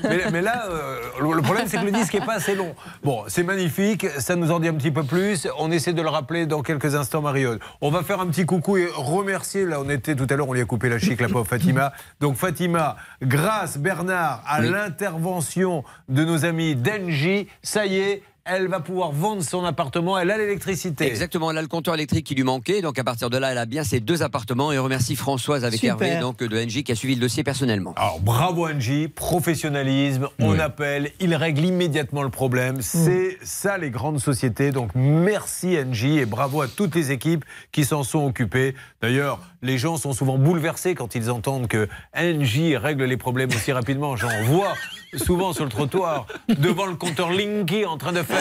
Mais, 0.05 0.31
mais 0.31 0.43
là, 0.43 0.67
euh, 0.69 0.99
le 1.19 1.41
problème, 1.41 1.65
c'est 1.67 1.79
que 1.79 1.85
le 1.87 1.93
disque 1.93 2.13
n'est 2.13 2.25
pas 2.27 2.35
assez 2.35 2.55
long. 2.55 2.75
Bon, 3.03 3.25
c'est 3.27 3.43
magnifique, 3.43 4.07
ça 4.19 4.37
nous 4.37 4.53
en 4.53 4.61
dit 4.61 4.69
un 4.69 4.75
petit 4.75 4.91
peu 4.91 5.03
plus. 5.03 5.49
On 5.59 5.71
essaie 5.73 5.95
de 5.95 6.03
le 6.03 6.11
rappeler 6.11 6.45
dans 6.45 6.61
quelques 6.63 6.95
instants, 6.95 7.23
Mariode. 7.23 7.59
On 7.81 7.91
va 7.91 8.03
faire 8.03 8.21
un 8.21 8.27
petit 8.27 8.45
coucou 8.45 8.77
et 8.77 8.89
remercier. 8.95 9.65
Là, 9.65 9.81
on 9.81 9.89
était 9.89 10.15
tout 10.15 10.27
à 10.29 10.37
l'heure, 10.37 10.49
on 10.49 10.53
lui 10.53 10.61
a 10.61 10.67
coupé 10.67 10.91
la 10.91 10.99
chic, 10.99 11.21
la 11.23 11.29
pauvre 11.29 11.47
Fatima. 11.49 11.93
Donc, 12.21 12.37
Fatima, 12.37 12.97
grâce, 13.23 13.79
Bernard, 13.79 14.43
à 14.47 14.61
l'intervention 14.61 15.85
de 16.11 16.23
nos 16.25 16.45
amis 16.45 16.77
d'Engie, 16.77 17.49
ça 17.63 17.87
y 17.87 17.97
est, 17.97 18.23
elle 18.47 18.69
va 18.69 18.81
pouvoir 18.81 19.11
vendre 19.11 19.43
son 19.43 19.65
appartement. 19.65 20.17
Elle 20.19 20.31
a 20.31 20.39
l'électricité. 20.39 21.07
Exactement, 21.07 21.51
elle 21.51 21.59
a 21.59 21.63
le 21.63 21.69
compteur 21.69 21.95
électrique 21.95 22.25
qui 22.27 22.35
lui 22.35 22.45
manquait, 22.45 22.81
donc 22.81 22.99
à 22.99 23.05
partir 23.05 23.29
de 23.29 23.37
là, 23.37 23.51
elle 23.51 23.59
a 23.59 23.67
bien 23.67 23.83
ses 23.83 23.99
deux 23.99 24.23
appartements 24.23 24.73
et 24.73 24.79
on 24.79 24.85
remercie 24.85 25.17
Françoise 25.17 25.65
avec 25.65 25.81
Super. 25.81 26.01
Hervé, 26.01 26.21
donc 26.21 26.39
de 26.39 26.65
NJ 26.65 26.85
qui 26.85 26.93
a 26.93 26.95
suivi 26.95 27.17
le 27.17 27.21
dossier 27.21 27.43
personnellement. 27.43 27.93
Alors 27.97 28.21
bravo 28.21 28.69
Angie, 28.69 29.09
professionnalisme, 29.09 30.29
on 30.39 30.59
appelle, 30.59 31.11
il 31.19 31.35
règle 31.35 31.65
immédiatement 31.65 32.23
le 32.23 32.29
problème. 32.29 32.83
C'est 32.83 33.37
ça 33.43 33.79
les 33.79 33.91
grandes 33.91 34.21
sociétés. 34.21 34.71
Donc 34.71 34.91
merci 34.95 35.77
Angie 35.79 36.19
et 36.19 36.27
bravo 36.27 36.63
à 36.63 36.69
toutes 36.69 36.95
les 36.95 37.11
équipes 37.11 37.45
qui 37.73 37.85
s'en 37.85 38.05
sont 38.05 38.25
occupées. 38.25 38.75
D'ailleurs, 39.03 39.41
les 39.63 39.79
gens 39.79 39.97
sont 39.97 40.13
souvent 40.13 40.39
bouleversés 40.39 40.95
quand 40.95 41.17
ils 41.17 41.31
entendent 41.31 41.67
que 41.67 41.89
Angie 42.17 42.77
règle 42.77 43.05
les 43.05 43.17
problèmes 43.17 43.51
aussi 43.51 43.73
rapidement. 43.73 44.15
J'en 44.15 44.43
vois 44.45 44.75
souvent 45.17 45.53
sur 45.53 45.65
le 45.65 45.71
trottoir 45.71 46.27
devant 46.49 46.87
le 46.87 46.95
compteur 46.95 47.31
Linky 47.31 47.85
en 47.85 47.99
train 47.99 48.13
de 48.13 48.23
faire. 48.23 48.36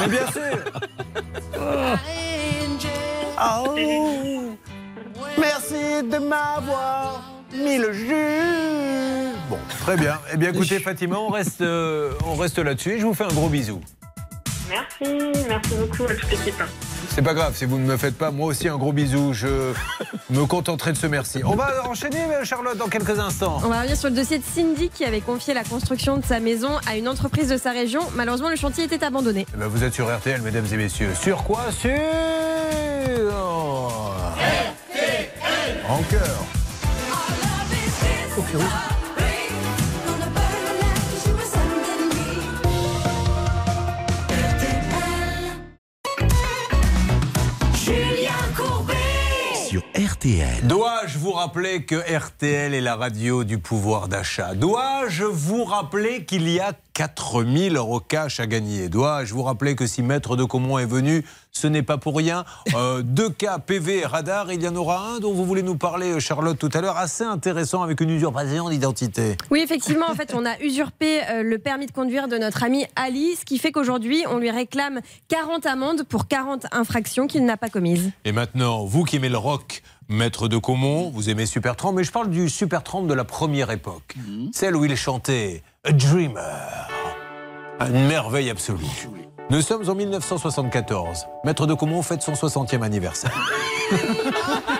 Mais 0.00 0.08
bien 0.08 0.26
sûr. 0.32 0.58
Oh, 3.42 3.74
merci 5.38 6.02
de 6.02 6.18
m'avoir 6.18 7.22
mis 7.54 7.78
le 7.78 7.92
jus. 7.92 9.34
Bon, 9.48 9.58
très 9.80 9.96
bien. 9.96 10.18
Eh 10.32 10.36
bien 10.36 10.50
écoutez 10.50 10.78
Fatima, 10.78 11.16
on 11.16 11.30
reste, 11.30 11.62
euh, 11.62 12.12
on 12.26 12.34
reste 12.34 12.58
là-dessus 12.58 12.92
et 12.92 12.98
je 12.98 13.06
vous 13.06 13.14
fais 13.14 13.24
un 13.24 13.28
gros 13.28 13.48
bisou. 13.48 13.80
Merci, 14.70 15.32
merci 15.48 15.74
beaucoup 15.74 16.04
à 16.04 16.14
toute 16.14 16.30
l'équipe. 16.30 16.62
C'est 17.08 17.22
pas 17.22 17.34
grave, 17.34 17.56
si 17.56 17.64
vous 17.64 17.76
ne 17.76 17.84
me 17.84 17.96
faites 17.96 18.16
pas, 18.16 18.30
moi 18.30 18.46
aussi 18.46 18.68
un 18.68 18.76
gros 18.76 18.92
bisou. 18.92 19.32
Je 19.32 19.48
me 20.30 20.46
contenterai 20.46 20.92
de 20.92 20.96
ce 20.96 21.08
merci. 21.08 21.42
On 21.44 21.56
va 21.56 21.88
enchaîner, 21.88 22.18
Charlotte, 22.44 22.78
dans 22.78 22.86
quelques 22.86 23.18
instants. 23.18 23.58
On 23.64 23.68
va 23.68 23.78
revenir 23.78 23.96
sur 23.96 24.08
le 24.08 24.14
dossier 24.14 24.38
de 24.38 24.44
Cindy 24.44 24.88
qui 24.88 25.04
avait 25.04 25.20
confié 25.20 25.54
la 25.54 25.64
construction 25.64 26.18
de 26.18 26.24
sa 26.24 26.38
maison 26.38 26.70
à 26.86 26.96
une 26.96 27.08
entreprise 27.08 27.48
de 27.48 27.56
sa 27.56 27.72
région. 27.72 28.00
Malheureusement, 28.14 28.48
le 28.48 28.56
chantier 28.56 28.84
était 28.84 29.04
abandonné. 29.04 29.44
Eh 29.52 29.56
ben, 29.56 29.66
vous 29.66 29.82
êtes 29.82 29.92
sur 29.92 30.06
RTL, 30.14 30.40
mesdames 30.42 30.66
et 30.72 30.76
messieurs. 30.76 31.10
Sur 31.20 31.42
quoi 31.42 31.72
Sur. 31.72 31.90
En 35.88 36.02
cœur. 36.04 36.44
Oh, 38.38 38.42
RTL. 49.94 50.68
Dois-je 50.68 51.18
vous 51.18 51.32
rappeler 51.32 51.84
que 51.84 51.96
RTL 51.96 52.74
est 52.74 52.80
la 52.80 52.94
radio 52.94 53.42
du 53.42 53.58
pouvoir 53.58 54.06
d'achat? 54.06 54.54
Dois-je 54.54 55.24
vous 55.24 55.64
rappeler 55.64 56.24
qu'il 56.24 56.48
y 56.48 56.60
a 56.60 56.74
4000 56.94 57.76
euros 57.76 58.00
cash 58.00 58.40
à 58.40 58.46
gagner 58.46 58.88
Dois-je 58.88 59.32
vous 59.34 59.42
rappeler 59.42 59.74
que 59.74 59.86
si 59.86 60.02
Maître 60.02 60.36
de 60.36 60.44
Comont 60.44 60.78
est 60.78 60.86
venu, 60.86 61.24
ce 61.52 61.66
n'est 61.66 61.82
pas 61.82 61.98
pour 61.98 62.16
rien 62.16 62.44
Euh, 62.74 63.02
Deux 63.02 63.30
cas 63.30 63.58
PV 63.58 63.98
et 64.00 64.06
radar, 64.06 64.52
il 64.52 64.62
y 64.62 64.68
en 64.68 64.76
aura 64.76 65.00
un 65.14 65.18
dont 65.20 65.32
vous 65.32 65.44
voulez 65.44 65.62
nous 65.62 65.76
parler, 65.76 66.20
Charlotte, 66.20 66.58
tout 66.58 66.70
à 66.74 66.80
l'heure, 66.80 66.96
assez 66.96 67.24
intéressant 67.24 67.82
avec 67.82 68.00
une 68.00 68.10
usurpation 68.10 68.68
d'identité. 68.68 69.36
Oui, 69.50 69.60
effectivement, 69.60 70.06
en 70.10 70.14
fait, 70.14 70.32
on 70.34 70.44
a 70.46 70.58
usurpé 70.60 71.20
euh, 71.30 71.42
le 71.42 71.58
permis 71.58 71.86
de 71.86 71.92
conduire 71.92 72.28
de 72.28 72.36
notre 72.38 72.62
ami 72.64 72.84
Ali, 72.96 73.36
ce 73.36 73.44
qui 73.44 73.58
fait 73.58 73.72
qu'aujourd'hui, 73.72 74.24
on 74.30 74.38
lui 74.38 74.50
réclame 74.50 75.00
40 75.28 75.66
amendes 75.66 76.02
pour 76.04 76.28
40 76.28 76.66
infractions 76.72 77.26
qu'il 77.26 77.44
n'a 77.44 77.56
pas 77.56 77.68
commises. 77.68 78.10
Et 78.24 78.32
maintenant, 78.32 78.84
vous 78.84 79.04
qui 79.04 79.16
aimez 79.16 79.28
le 79.28 79.38
rock, 79.38 79.82
maître 80.10 80.48
de 80.48 80.58
Comont, 80.58 81.10
vous 81.10 81.30
aimez 81.30 81.46
Supertramp, 81.46 81.92
mais 81.92 82.04
je 82.04 82.10
parle 82.10 82.28
du 82.28 82.50
Supertramp 82.50 83.02
de 83.02 83.14
la 83.14 83.24
première 83.24 83.70
époque, 83.70 84.16
celle 84.52 84.76
où 84.76 84.84
il 84.84 84.96
chantait 84.96 85.62
A 85.84 85.92
Dreamer, 85.92 86.88
une 87.80 88.06
merveille 88.08 88.50
absolue. 88.50 88.84
Nous 89.50 89.62
sommes 89.62 89.88
en 89.88 89.94
1974. 89.94 91.26
Maître 91.44 91.66
de 91.66 91.74
Comont 91.74 92.02
fête 92.02 92.22
son 92.22 92.32
60e 92.32 92.82
anniversaire. 92.82 93.32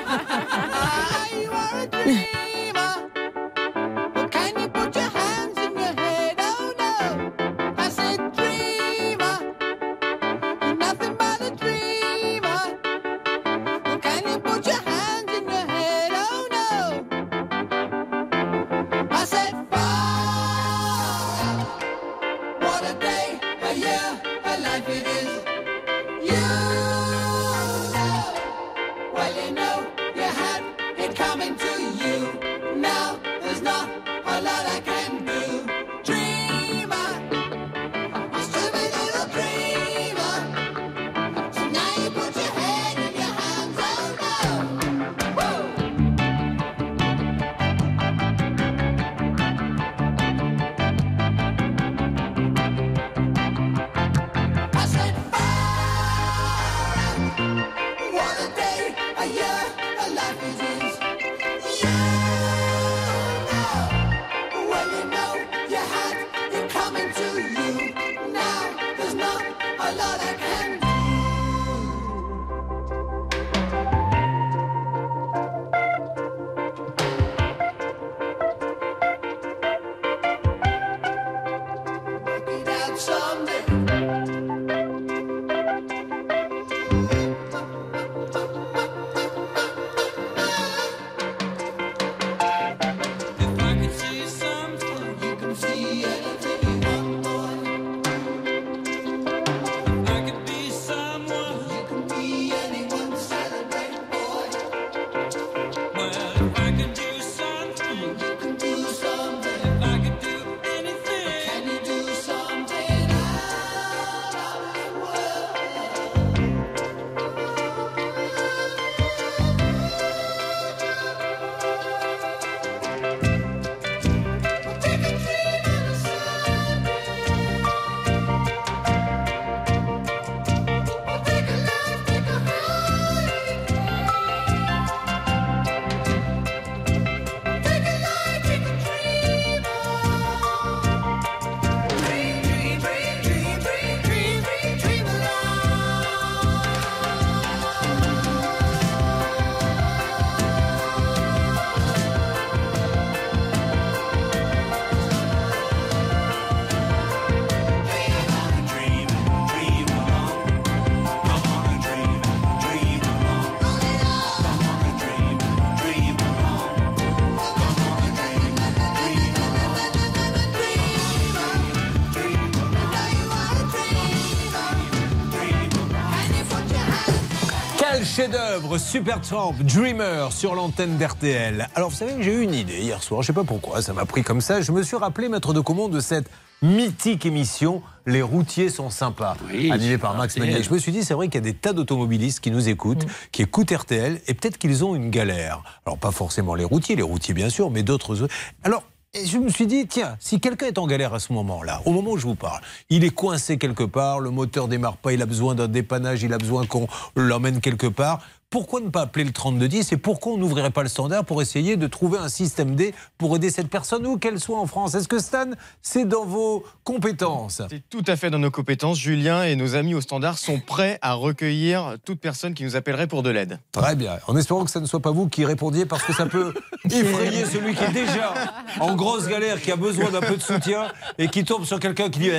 chef-d'œuvre 178.30 178.78
Supertramp, 178.78 179.54
Dreamer 179.60 180.32
sur 180.32 180.54
l'antenne 180.54 180.96
d'RTL. 180.98 181.68
Alors 181.74 181.90
vous 181.90 181.96
savez 181.96 182.14
que 182.14 182.22
j'ai 182.22 182.32
eu 182.32 182.42
une 182.42 182.54
idée 182.54 182.78
hier 182.78 183.02
soir, 183.02 183.22
je 183.22 183.28
sais 183.28 183.32
pas 183.32 183.44
pourquoi, 183.44 183.82
ça 183.82 183.92
m'a 183.92 184.04
pris 184.04 184.22
comme 184.22 184.40
ça. 184.40 184.60
Je 184.60 184.70
me 184.72 184.82
suis 184.82 184.96
rappelé, 184.96 185.28
maître 185.28 185.52
de 185.52 185.60
Comont, 185.60 185.88
de 185.88 185.98
cette 186.00 186.30
mythique 186.62 187.26
émission 187.26 187.82
Les 188.06 188.22
routiers 188.22 188.68
sont 188.68 188.90
sympas, 188.90 189.36
animée 189.70 189.98
par 189.98 190.16
Max 190.16 190.34
RTL. 190.34 190.46
Manier. 190.46 190.62
Je 190.62 190.72
me 190.72 190.78
suis 190.78 190.92
dit, 190.92 191.02
c'est 191.02 191.14
vrai 191.14 191.26
qu'il 191.28 191.36
y 191.36 191.38
a 191.38 191.52
des 191.52 191.54
tas 191.54 191.72
d'automobilistes 191.72 192.40
qui 192.40 192.50
nous 192.50 192.68
écoutent, 192.68 193.06
qui 193.32 193.42
écoutent 193.42 193.72
RTL, 193.72 194.20
et 194.26 194.34
peut-être 194.34 194.58
qu'ils 194.58 194.84
ont 194.84 194.94
une 194.94 195.10
galère. 195.10 195.62
Alors 195.84 195.98
pas 195.98 196.12
forcément 196.12 196.54
les 196.54 196.64
routiers, 196.64 196.96
les 196.96 197.02
routiers 197.02 197.34
bien 197.34 197.48
sûr, 197.48 197.70
mais 197.70 197.82
d'autres. 197.82 198.28
Alors 198.62 198.84
et 199.12 199.26
je 199.26 199.38
me 199.38 199.48
suis 199.48 199.66
dit, 199.66 199.88
tiens, 199.88 200.16
si 200.20 200.38
quelqu'un 200.38 200.66
est 200.66 200.78
en 200.78 200.86
galère 200.86 201.14
à 201.14 201.18
ce 201.18 201.32
moment-là, 201.32 201.82
au 201.84 201.90
moment 201.90 202.12
où 202.12 202.16
je 202.16 202.26
vous 202.26 202.36
parle, 202.36 202.60
il 202.90 203.02
est 203.02 203.10
coincé 203.10 203.58
quelque 203.58 203.82
part, 203.82 204.20
le 204.20 204.30
moteur 204.30 204.68
démarre 204.68 204.96
pas, 204.96 205.12
il 205.12 205.20
a 205.20 205.26
besoin 205.26 205.56
d'un 205.56 205.66
dépannage, 205.66 206.22
il 206.22 206.32
a 206.32 206.38
besoin 206.38 206.64
qu'on 206.64 206.86
l'emmène 207.16 207.60
quelque 207.60 207.88
part. 207.88 208.22
Pourquoi 208.50 208.80
ne 208.80 208.88
pas 208.88 209.02
appeler 209.02 209.24
le 209.24 209.30
3210 209.30 209.92
et 209.92 209.96
pourquoi 209.96 210.32
on 210.32 210.36
n'ouvrirait 210.36 210.72
pas 210.72 210.82
le 210.82 210.88
standard 210.88 211.24
pour 211.24 211.40
essayer 211.40 211.76
de 211.76 211.86
trouver 211.86 212.18
un 212.18 212.28
système 212.28 212.74
D 212.74 212.92
pour 213.16 213.36
aider 213.36 213.48
cette 213.48 213.68
personne 213.68 214.04
où 214.04 214.18
qu'elle 214.18 214.40
soit 214.40 214.58
en 214.58 214.66
France? 214.66 214.96
Est-ce 214.96 215.06
que 215.06 215.20
Stan, 215.20 215.50
c'est 215.82 216.04
dans 216.04 216.24
vos 216.24 216.64
compétences? 216.82 217.62
C'est 217.70 217.88
tout 217.88 218.02
à 218.08 218.16
fait 218.16 218.28
dans 218.28 218.40
nos 218.40 218.50
compétences. 218.50 218.98
Julien 218.98 219.44
et 219.44 219.54
nos 219.54 219.76
amis 219.76 219.94
au 219.94 220.00
standard 220.00 220.36
sont 220.36 220.58
prêts 220.58 220.98
à 221.00 221.14
recueillir 221.14 221.94
toute 222.04 222.18
personne 222.18 222.54
qui 222.54 222.64
nous 222.64 222.74
appellerait 222.74 223.06
pour 223.06 223.22
de 223.22 223.30
l'aide. 223.30 223.60
Très 223.70 223.94
bien. 223.94 224.18
En 224.26 224.36
espérant 224.36 224.64
que 224.64 224.70
ça 224.72 224.80
ne 224.80 224.86
soit 224.86 224.98
pas 224.98 225.12
vous 225.12 225.28
qui 225.28 225.44
répondiez 225.44 225.86
parce 225.86 226.02
que 226.02 226.12
ça 226.12 226.26
peut 226.26 226.52
effrayer 226.90 227.44
celui 227.46 227.76
qui 227.76 227.84
est 227.84 227.92
déjà 227.92 228.34
en 228.80 228.96
grosse 228.96 229.28
galère, 229.28 229.62
qui 229.62 229.70
a 229.70 229.76
besoin 229.76 230.10
d'un 230.10 230.22
peu 230.22 230.36
de 230.36 230.42
soutien 230.42 230.88
et 231.18 231.28
qui 231.28 231.44
tombe 231.44 231.64
sur 231.64 231.78
quelqu'un 231.78 232.10
qui 232.10 232.18
dit. 232.18 232.30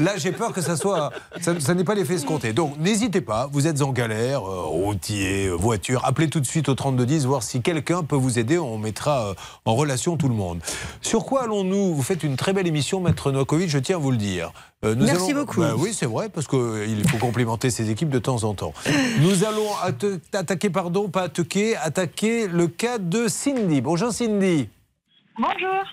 Là, 0.00 0.16
j'ai 0.16 0.32
peur 0.32 0.52
que 0.52 0.60
ça 0.60 0.76
soit. 0.76 1.12
Ça, 1.40 1.60
ça 1.60 1.74
n'est 1.74 1.84
pas 1.84 1.94
l'effet 1.94 2.14
escompté. 2.14 2.52
Donc, 2.52 2.76
n'hésitez 2.78 3.20
pas. 3.20 3.48
Vous 3.52 3.68
êtes 3.68 3.80
en 3.82 3.92
galère, 3.92 4.39
euh, 4.48 4.62
routier, 4.62 5.46
euh, 5.46 5.52
voiture. 5.54 6.04
Appelez 6.04 6.28
tout 6.30 6.40
de 6.40 6.46
suite 6.46 6.68
au 6.68 6.74
3210, 6.74 7.26
voir 7.26 7.42
si 7.42 7.62
quelqu'un 7.62 8.02
peut 8.04 8.16
vous 8.16 8.38
aider. 8.38 8.58
On 8.58 8.78
mettra 8.78 9.26
euh, 9.28 9.34
en 9.64 9.74
relation 9.74 10.16
tout 10.16 10.28
le 10.28 10.34
monde. 10.34 10.60
Sur 11.02 11.24
quoi 11.24 11.42
allons-nous? 11.44 11.94
Vous 11.94 12.02
faites 12.02 12.22
une 12.22 12.36
très 12.36 12.52
belle 12.52 12.66
émission, 12.66 13.00
Maître 13.00 13.30
Novakovic, 13.32 13.68
je 13.68 13.78
tiens 13.78 13.96
à 13.96 13.98
vous 13.98 14.10
le 14.10 14.16
dire. 14.16 14.52
Euh, 14.84 14.94
nous 14.94 15.04
Merci 15.04 15.30
allons- 15.32 15.40
beaucoup. 15.40 15.60
Bah 15.60 15.74
oui, 15.76 15.92
c'est 15.92 16.06
vrai, 16.06 16.28
parce 16.28 16.46
qu'il 16.46 17.08
faut 17.08 17.18
complimenter 17.18 17.70
ses 17.70 17.90
équipes 17.90 18.10
de 18.10 18.18
temps 18.18 18.44
en 18.44 18.54
temps. 18.54 18.72
Nous 19.20 19.44
allons 19.44 19.68
atta- 19.84 20.18
attaquer, 20.32 20.70
pardon, 20.70 21.08
pas 21.08 21.22
attaquer, 21.24 21.76
attaquer 21.76 22.46
le 22.48 22.66
cas 22.68 22.98
de 22.98 23.28
Cindy. 23.28 23.80
Bonjour 23.80 24.10
Cindy. 24.12 24.68
Bonjour. 25.38 25.84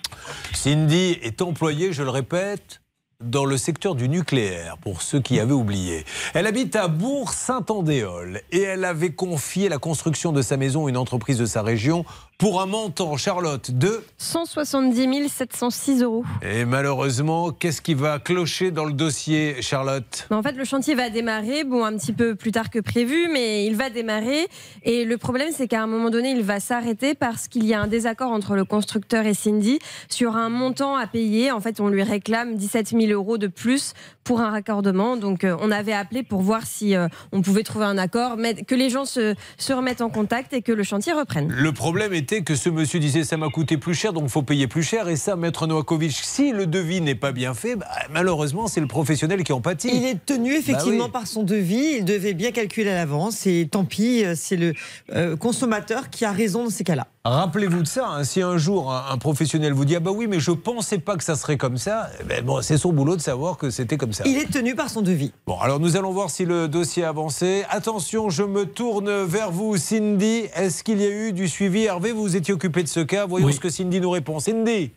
Cindy 0.54 1.18
est 1.22 1.40
employée, 1.42 1.92
je 1.92 2.02
le 2.02 2.10
répète, 2.10 2.80
dans 3.24 3.44
le 3.44 3.56
secteur 3.56 3.96
du 3.96 4.08
nucléaire, 4.08 4.78
pour 4.78 5.02
ceux 5.02 5.18
qui 5.20 5.40
avaient 5.40 5.52
oublié. 5.52 6.04
Elle 6.34 6.46
habite 6.46 6.76
à 6.76 6.86
Bourg-Saint-Andéol 6.86 8.42
et 8.52 8.62
elle 8.62 8.84
avait 8.84 9.10
confié 9.10 9.68
la 9.68 9.78
construction 9.78 10.30
de 10.30 10.40
sa 10.40 10.56
maison 10.56 10.86
à 10.86 10.90
une 10.90 10.96
entreprise 10.96 11.36
de 11.38 11.46
sa 11.46 11.62
région 11.62 12.04
pour 12.38 12.62
un 12.62 12.66
montant, 12.66 13.16
Charlotte, 13.16 13.72
de... 13.72 14.04
170 14.18 15.28
706 15.28 16.02
euros. 16.02 16.24
Et 16.42 16.64
malheureusement, 16.64 17.50
qu'est-ce 17.50 17.82
qui 17.82 17.94
va 17.94 18.20
clocher 18.20 18.70
dans 18.70 18.84
le 18.84 18.92
dossier, 18.92 19.60
Charlotte? 19.62 20.28
Mais 20.30 20.36
En 20.36 20.42
fait, 20.44 20.52
le 20.52 20.64
chantier 20.64 20.94
va 20.94 21.10
démarrer, 21.10 21.64
bon, 21.64 21.84
un 21.84 21.96
petit 21.96 22.12
peu 22.12 22.36
plus 22.36 22.52
tard 22.52 22.70
que 22.70 22.78
prévu, 22.78 23.28
mais 23.32 23.66
il 23.66 23.74
va 23.74 23.90
démarrer. 23.90 24.46
Et 24.84 25.04
le 25.04 25.18
problème, 25.18 25.48
c'est 25.52 25.66
qu'à 25.66 25.82
un 25.82 25.88
moment 25.88 26.10
donné, 26.10 26.30
il 26.30 26.44
va 26.44 26.60
s'arrêter 26.60 27.16
parce 27.16 27.48
qu'il 27.48 27.66
y 27.66 27.74
a 27.74 27.80
un 27.80 27.88
désaccord 27.88 28.30
entre 28.30 28.54
le 28.54 28.64
constructeur 28.64 29.26
et 29.26 29.34
Cindy 29.34 29.80
sur 30.08 30.36
un 30.36 30.48
montant 30.48 30.94
à 30.94 31.08
payer. 31.08 31.50
En 31.50 31.58
fait, 31.58 31.80
on 31.80 31.88
lui 31.88 32.04
réclame 32.04 32.54
17 32.54 32.90
000 32.90 33.07
euros 33.12 33.38
de 33.38 33.46
plus 33.46 33.94
pour 34.28 34.40
un 34.42 34.50
raccordement. 34.50 35.16
Donc, 35.16 35.42
euh, 35.42 35.56
on 35.62 35.70
avait 35.70 35.94
appelé 35.94 36.22
pour 36.22 36.42
voir 36.42 36.66
si 36.66 36.94
euh, 36.94 37.08
on 37.32 37.40
pouvait 37.40 37.62
trouver 37.62 37.86
un 37.86 37.96
accord, 37.96 38.36
mais 38.36 38.54
que 38.54 38.74
les 38.74 38.90
gens 38.90 39.06
se, 39.06 39.34
se 39.56 39.72
remettent 39.72 40.02
en 40.02 40.10
contact 40.10 40.52
et 40.52 40.60
que 40.60 40.70
le 40.70 40.82
chantier 40.82 41.14
reprenne. 41.14 41.48
Le 41.50 41.72
problème 41.72 42.12
était 42.12 42.42
que 42.42 42.54
ce 42.54 42.68
monsieur 42.68 43.00
disait 43.00 43.24
ça 43.24 43.38
m'a 43.38 43.48
coûté 43.48 43.78
plus 43.78 43.94
cher, 43.94 44.12
donc 44.12 44.24
il 44.24 44.28
faut 44.30 44.42
payer 44.42 44.66
plus 44.68 44.82
cher. 44.82 45.08
Et 45.08 45.16
ça, 45.16 45.34
Maître 45.34 45.66
Novakovic, 45.66 46.12
si 46.12 46.52
le 46.52 46.66
devis 46.66 47.00
n'est 47.00 47.14
pas 47.14 47.32
bien 47.32 47.54
fait, 47.54 47.74
bah, 47.76 47.86
malheureusement, 48.12 48.68
c'est 48.68 48.80
le 48.82 48.86
professionnel 48.86 49.42
qui 49.44 49.52
en 49.54 49.62
pâtit. 49.62 49.88
Il 49.90 50.04
est 50.04 50.22
tenu 50.26 50.52
effectivement 50.54 50.98
Bah 50.98 51.04
oui. 51.06 51.10
par 51.12 51.26
son 51.26 51.42
devis. 51.42 51.96
Il 52.00 52.04
devait 52.04 52.34
bien 52.34 52.50
calculer 52.52 52.90
à 52.90 52.94
l'avance. 52.96 53.46
Et 53.46 53.66
tant 53.70 53.86
pis, 53.86 54.24
euh, 54.26 54.34
c'est 54.36 54.56
le 54.56 54.74
euh, 55.14 55.36
consommateur 55.36 56.10
qui 56.10 56.26
a 56.26 56.32
raison 56.32 56.64
dans 56.64 56.70
ces 56.70 56.84
cas-là. 56.84 57.06
Rappelez-vous 57.24 57.82
de 57.82 57.86
ça. 57.86 58.08
hein. 58.08 58.24
Si 58.24 58.40
un 58.42 58.56
jour 58.58 58.92
un, 58.92 59.06
un 59.10 59.18
professionnel 59.18 59.72
vous 59.72 59.84
dit 59.84 59.96
ah 59.96 60.00
bah 60.00 60.12
oui 60.14 60.26
mais 60.28 60.40
je 60.40 60.50
pensais 60.50 60.98
pas 60.98 61.16
que 61.16 61.22
ça 61.24 61.36
serait 61.36 61.58
comme 61.58 61.76
ça, 61.76 62.08
eh 62.20 62.24
ben 62.24 62.42
bon 62.44 62.62
c'est 62.62 62.78
son 62.78 62.92
boulot 62.92 63.16
de 63.16 63.20
savoir 63.20 63.58
que 63.58 63.68
c'était 63.70 63.96
comme 63.98 64.12
ça. 64.14 64.17
Il 64.26 64.36
est 64.38 64.50
tenu 64.50 64.74
par 64.74 64.90
son 64.90 65.02
devis. 65.02 65.32
Bon 65.46 65.58
alors 65.60 65.80
nous 65.80 65.96
allons 65.96 66.12
voir 66.12 66.30
si 66.30 66.44
le 66.44 66.68
dossier 66.68 67.04
a 67.04 67.08
avancé. 67.10 67.64
Attention, 67.70 68.30
je 68.30 68.42
me 68.42 68.64
tourne 68.66 69.10
vers 69.24 69.50
vous, 69.50 69.76
Cindy. 69.76 70.44
Est-ce 70.54 70.82
qu'il 70.82 71.00
y 71.00 71.04
a 71.04 71.10
eu 71.10 71.32
du 71.32 71.48
suivi? 71.48 71.84
Hervé, 71.84 72.12
vous 72.12 72.36
étiez 72.36 72.54
occupé 72.54 72.82
de 72.82 72.88
ce 72.88 73.00
cas. 73.00 73.26
Voyons 73.26 73.46
Oui. 73.46 73.52
ce 73.54 73.60
que 73.60 73.70
Cindy 73.70 74.00
nous 74.00 74.10
répond. 74.10 74.38
Cindy. 74.40 74.90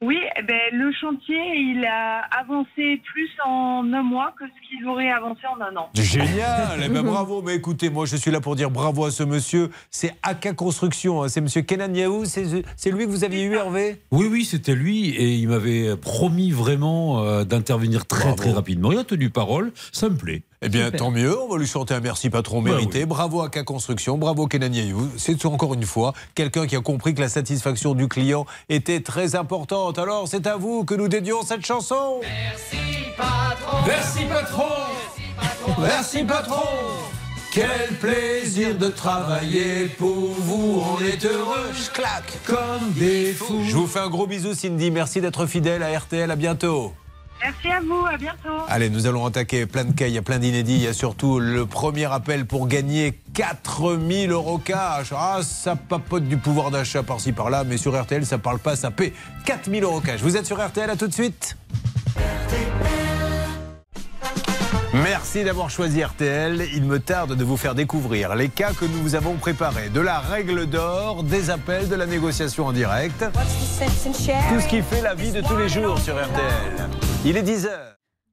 Oui, 0.00 0.16
eh 0.36 0.42
ben, 0.42 0.60
le 0.74 0.92
chantier, 0.92 1.56
il 1.56 1.84
a 1.84 2.20
avancé 2.38 3.02
plus 3.12 3.28
en 3.44 3.82
un 3.92 4.02
mois 4.04 4.32
que 4.38 4.44
ce 4.46 4.68
qu'il 4.68 4.86
aurait 4.86 5.10
avancé 5.10 5.40
en 5.52 5.60
un 5.60 5.74
an. 5.74 5.90
Génial, 5.92 6.80
eh 6.84 6.88
ben, 6.88 7.02
bravo. 7.04 7.42
Mais 7.42 7.56
écoutez, 7.56 7.90
moi 7.90 8.06
je 8.06 8.14
suis 8.14 8.30
là 8.30 8.40
pour 8.40 8.54
dire 8.54 8.70
bravo 8.70 9.06
à 9.06 9.10
ce 9.10 9.24
monsieur. 9.24 9.70
C'est 9.90 10.14
AK 10.22 10.54
Construction, 10.54 11.24
hein. 11.24 11.28
c'est 11.28 11.40
monsieur 11.40 11.62
Kenan 11.62 11.92
Yaou. 11.92 12.26
C'est 12.26 12.62
c'est 12.76 12.92
lui 12.92 13.06
que 13.06 13.10
vous 13.10 13.24
aviez 13.24 13.42
eu, 13.42 13.54
Hervé? 13.54 14.00
Oui, 14.12 14.28
oui, 14.30 14.44
c'était 14.44 14.76
lui 14.76 15.08
et 15.08 15.34
il 15.34 15.48
m'avait 15.48 15.96
promis 15.96 16.52
vraiment 16.52 17.24
euh, 17.24 17.42
d'intervenir 17.42 18.06
très 18.06 18.36
très 18.36 18.52
rapidement. 18.52 18.92
Il 18.92 18.98
a 18.98 19.04
tenu 19.04 19.30
parole, 19.30 19.72
ça 19.90 20.08
me 20.08 20.16
plaît. 20.16 20.42
Eh 20.60 20.68
bien, 20.68 20.86
Super. 20.86 20.98
tant 20.98 21.10
mieux. 21.10 21.38
On 21.40 21.48
va 21.48 21.58
lui 21.58 21.66
chanter 21.66 21.94
un 21.94 22.00
merci 22.00 22.30
patron 22.30 22.60
Bah 22.62 22.70
mérité. 22.70 23.06
Bravo 23.06 23.42
à 23.42 23.48
K 23.48 23.62
Construction, 23.62 24.18
bravo 24.18 24.46
Kenan. 24.46 24.72
C'est 25.16 25.44
encore 25.46 25.74
une 25.74 25.84
fois 25.84 26.14
quelqu'un 26.34 26.66
qui 26.66 26.74
a 26.74 26.80
compris 26.80 27.14
que 27.14 27.20
la 27.20 27.28
satisfaction 27.28 27.94
du 27.94 28.08
client 28.08 28.44
était 28.68 29.00
très 29.00 29.36
importante. 29.36 29.98
Alors, 29.98 30.26
c'est 30.26 30.46
à 30.46 30.56
vous 30.56 30.84
que 30.84 30.94
nous 30.94 31.08
dédions 31.08 31.42
cette 31.42 31.64
chanson. 31.64 32.20
Merci 32.22 32.76
patron 33.16 34.68
Merci 35.80 36.24
patron 36.24 36.62
Quel 37.52 37.94
plaisir 38.00 38.76
de 38.76 38.88
travailler 38.88 39.86
pour 39.86 40.32
vous, 40.38 40.82
on 40.84 41.04
est 41.04 41.24
heureux, 41.24 41.70
je 41.72 41.90
claque 41.90 42.32
comme 42.44 42.92
des 42.96 43.32
fous. 43.32 43.62
Je 43.64 43.76
vous 43.76 43.86
fais 43.86 44.00
un 44.00 44.08
gros 44.08 44.26
bisou 44.26 44.54
Cindy, 44.54 44.90
merci 44.90 45.20
d'être 45.20 45.46
fidèle 45.46 45.82
à 45.82 45.96
RTL, 45.96 46.30
à 46.30 46.36
bientôt. 46.36 46.92
Merci 47.40 47.68
à 47.68 47.80
vous, 47.80 48.04
à 48.06 48.16
bientôt. 48.16 48.64
Allez, 48.68 48.90
nous 48.90 49.06
allons 49.06 49.24
attaquer 49.24 49.66
plein 49.66 49.84
de 49.84 49.92
cas, 49.92 50.06
il 50.06 50.14
y 50.14 50.18
a 50.18 50.22
plein 50.22 50.38
d'inédits, 50.38 50.74
il 50.74 50.82
y 50.82 50.86
a 50.86 50.92
surtout 50.92 51.38
le 51.38 51.66
premier 51.66 52.06
appel 52.06 52.46
pour 52.46 52.66
gagner 52.66 53.18
4000 53.34 54.30
euros 54.30 54.58
cash. 54.58 55.12
Ah, 55.16 55.40
ça 55.42 55.76
papote 55.76 56.24
du 56.24 56.36
pouvoir 56.36 56.70
d'achat 56.70 57.02
par-ci 57.02 57.32
par-là, 57.32 57.64
mais 57.64 57.76
sur 57.76 58.00
RTL, 58.00 58.26
ça 58.26 58.38
parle 58.38 58.58
pas, 58.58 58.76
ça 58.76 58.90
paie 58.90 59.12
4000 59.44 59.84
euros 59.84 60.00
cash. 60.00 60.20
Vous 60.20 60.36
êtes 60.36 60.46
sur 60.46 60.64
RTL, 60.64 60.90
à 60.90 60.96
tout 60.96 61.06
de 61.06 61.14
suite. 61.14 61.56
Merci 64.94 65.44
d'avoir 65.44 65.68
choisi 65.68 66.02
RTL. 66.02 66.66
Il 66.74 66.84
me 66.84 66.98
tarde 66.98 67.34
de 67.34 67.44
vous 67.44 67.58
faire 67.58 67.74
découvrir 67.74 68.34
les 68.34 68.48
cas 68.48 68.72
que 68.72 68.86
nous 68.86 69.02
vous 69.02 69.14
avons 69.14 69.34
préparés. 69.34 69.90
De 69.90 70.00
la 70.00 70.18
règle 70.18 70.66
d'or, 70.66 71.22
des 71.24 71.50
appels, 71.50 71.88
de 71.88 71.94
la 71.94 72.06
négociation 72.06 72.66
en 72.66 72.72
direct. 72.72 73.22
Tout 73.22 74.60
ce 74.60 74.68
qui 74.68 74.80
fait 74.80 75.02
la 75.02 75.14
vie 75.14 75.30
de 75.30 75.42
tous 75.42 75.56
les 75.56 75.68
jours 75.68 75.98
sur 75.98 76.14
RTL. 76.14 76.88
Il 77.26 77.36
est 77.36 77.42
10h. 77.42 77.68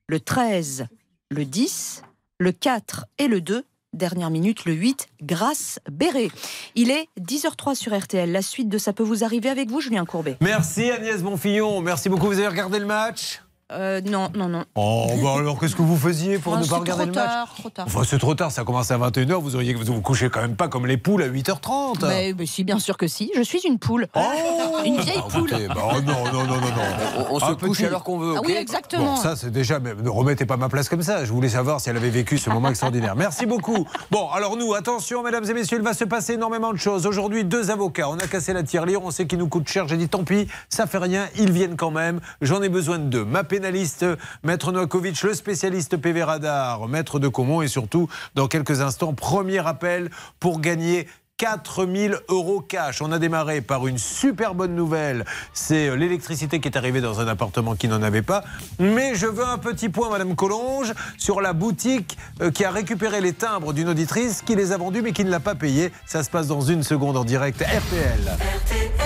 Le 0.07 0.19
13, 0.19 0.87
le 1.29 1.45
10, 1.45 2.03
le 2.39 2.51
4 2.51 3.05
et 3.17 3.27
le 3.27 3.41
2. 3.41 3.65
Dernière 3.91 4.29
minute, 4.29 4.65
le 4.65 4.73
8, 4.73 5.07
grâce 5.21 5.79
Béret. 5.89 6.29
Il 6.75 6.91
est 6.91 7.07
10h03 7.19 7.75
sur 7.75 7.97
RTL. 7.97 8.31
La 8.31 8.41
suite 8.41 8.69
de 8.69 8.77
Ça 8.77 8.93
peut 8.93 9.03
vous 9.03 9.23
arriver 9.23 9.49
avec 9.49 9.69
vous, 9.69 9.81
Julien 9.81 10.05
Courbet. 10.05 10.37
Merci 10.41 10.89
Agnès 10.89 11.21
Bonfillon. 11.21 11.81
Merci 11.81 12.07
beaucoup. 12.09 12.27
Vous 12.27 12.39
avez 12.39 12.47
regardé 12.47 12.79
le 12.79 12.85
match? 12.85 13.41
Euh, 13.71 13.99
non, 14.01 14.29
non, 14.35 14.47
non. 14.47 14.63
Oh, 14.75 15.07
bah 15.23 15.33
alors 15.39 15.59
qu'est-ce 15.59 15.75
que 15.75 15.81
vous 15.81 15.97
faisiez 15.97 16.37
pour 16.37 16.53
Oh, 16.53 16.57
ne 16.57 16.65
pas 16.67 16.77
regarder 16.77 17.05
trop 17.05 17.13
le 17.13 17.15
match 17.15 17.25
tard, 17.33 17.55
trop 17.57 17.69
tard. 17.71 17.85
Enfin, 17.87 18.01
c'est 18.05 18.19
trop 18.19 18.35
tard, 18.35 18.51
ça 18.51 18.63
commence 18.63 18.91
à 18.91 18.97
21h, 18.99 19.41
vous 19.41 19.55
auriez 19.55 19.73
vous 19.73 19.85
vous 19.91 20.01
couchez 20.01 20.29
quand 20.29 20.41
même 20.41 20.55
pas 20.55 20.67
comme 20.67 20.85
les 20.85 20.97
poules 20.97 21.23
à 21.23 21.27
8h30. 21.29 22.05
Mais, 22.07 22.35
mais 22.37 22.45
si, 22.45 22.63
bien 22.63 22.77
sûr 22.77 22.95
que 22.95 23.07
si. 23.07 23.31
Je 23.35 23.41
suis 23.41 23.61
une 23.65 23.79
poule. 23.79 24.05
une 24.85 24.97
vieille 25.01 25.17
Ah, 25.17 25.27
poule. 25.31 25.49
écoutez, 25.49 25.67
bah, 25.67 25.75
oh, 25.95 26.01
non, 26.01 26.25
non, 26.31 26.43
non, 26.43 26.55
non, 26.57 26.61
non. 26.61 27.25
On, 27.31 27.35
on 27.35 27.39
se 27.39 27.45
Un 27.45 27.55
couche 27.55 27.81
alors 27.81 28.03
qu'on 28.03 28.19
veut. 28.19 28.35
Ah 28.37 28.41
oui, 28.45 28.53
exactement. 28.53 29.15
Bon, 29.15 29.21
ça 29.21 29.35
c'est 29.35 29.49
déjà, 29.49 29.79
mais 29.79 29.95
ne 29.95 30.09
remettez 30.09 30.45
pas 30.45 30.57
ma 30.57 30.69
place 30.69 30.87
comme 30.87 31.01
ça. 31.01 31.25
Je 31.25 31.33
voulais 31.33 31.49
savoir 31.49 31.81
si 31.81 31.89
elle 31.89 31.97
avait 31.97 32.09
vécu 32.11 32.37
ce 32.37 32.51
moment 32.51 32.69
extraordinaire. 32.69 33.15
Merci 33.15 33.47
beaucoup. 33.47 33.87
Bon, 34.11 34.29
alors 34.29 34.57
nous, 34.57 34.75
attention, 34.75 35.23
mesdames 35.23 35.45
et 35.49 35.53
messieurs, 35.55 35.77
il 35.79 35.83
va 35.83 35.93
se 35.95 36.03
passer 36.03 36.33
énormément 36.33 36.71
de 36.71 36.77
choses. 36.77 37.07
Aujourd'hui, 37.07 37.43
deux 37.45 37.71
avocats. 37.71 38.09
On 38.09 38.17
a 38.17 38.27
cassé 38.27 38.53
la 38.53 38.61
tirelire, 38.61 39.01
on 39.03 39.09
sait 39.09 39.25
qu'ils 39.25 39.39
nous 39.39 39.47
coûtent 39.47 39.67
cher. 39.69 39.87
J'ai 39.87 39.97
dit 39.97 40.07
tant 40.07 40.23
pis, 40.23 40.47
ça 40.69 40.85
fait 40.85 40.99
rien, 40.99 41.25
ils 41.35 41.51
viennent 41.51 41.77
quand 41.77 41.89
même. 41.91 42.19
J'en 42.41 42.61
ai 42.61 42.69
besoin 42.69 42.99
de 42.99 43.05
deux. 43.05 43.25
Ma 43.25 43.43
pénaliste, 43.55 44.05
Maître 44.43 44.73
Novakovic, 44.73 45.23
le 45.23 45.33
spécialiste 45.33 45.95
PV 45.95 46.23
Radar, 46.23 46.89
Maître 46.89 47.19
de 47.19 47.29
Comont, 47.29 47.61
et 47.61 47.69
surtout, 47.69 48.09
dans 48.35 48.47
quelques 48.47 48.81
instants, 48.81 49.13
premier 49.13 49.65
appel 49.65 50.09
pour 50.41 50.59
gagner 50.59 51.07
4000 51.37 52.17
euros 52.27 52.59
cash. 52.59 53.01
On 53.01 53.13
a 53.13 53.17
démarré 53.17 53.61
par 53.61 53.87
une 53.87 53.97
super 53.97 54.55
bonne 54.55 54.75
nouvelle. 54.75 55.23
C'est 55.53 55.87
euh, 55.87 55.95
l'électricité 55.95 56.59
qui 56.59 56.67
est 56.67 56.75
arrivée 56.75 56.99
dans 56.99 57.21
un 57.21 57.29
appartement 57.29 57.75
qui 57.75 57.87
n'en 57.87 58.03
avait 58.03 58.21
pas. 58.21 58.43
Mais 58.77 59.15
je 59.15 59.25
veux 59.25 59.45
un 59.45 59.57
petit 59.57 59.87
point, 59.87 60.09
Madame 60.09 60.35
Collonge, 60.35 60.93
sur 61.17 61.39
la 61.39 61.53
boutique 61.53 62.17
euh, 62.41 62.51
qui 62.51 62.65
a 62.65 62.71
récupéré 62.71 63.21
les 63.21 63.31
timbres 63.31 63.71
d'une 63.71 63.87
auditrice 63.87 64.41
qui 64.41 64.55
les 64.55 64.73
a 64.73 64.77
vendus 64.77 65.01
mais 65.01 65.13
qui 65.13 65.23
ne 65.23 65.31
l'a 65.31 65.39
pas 65.39 65.55
payé. 65.55 65.93
Ça 66.05 66.23
se 66.23 66.29
passe 66.29 66.47
dans 66.47 66.61
une 66.61 66.83
seconde 66.83 67.15
en 67.15 67.23
direct 67.23 67.61
RTL. 67.61 68.37
Julien 68.67 69.04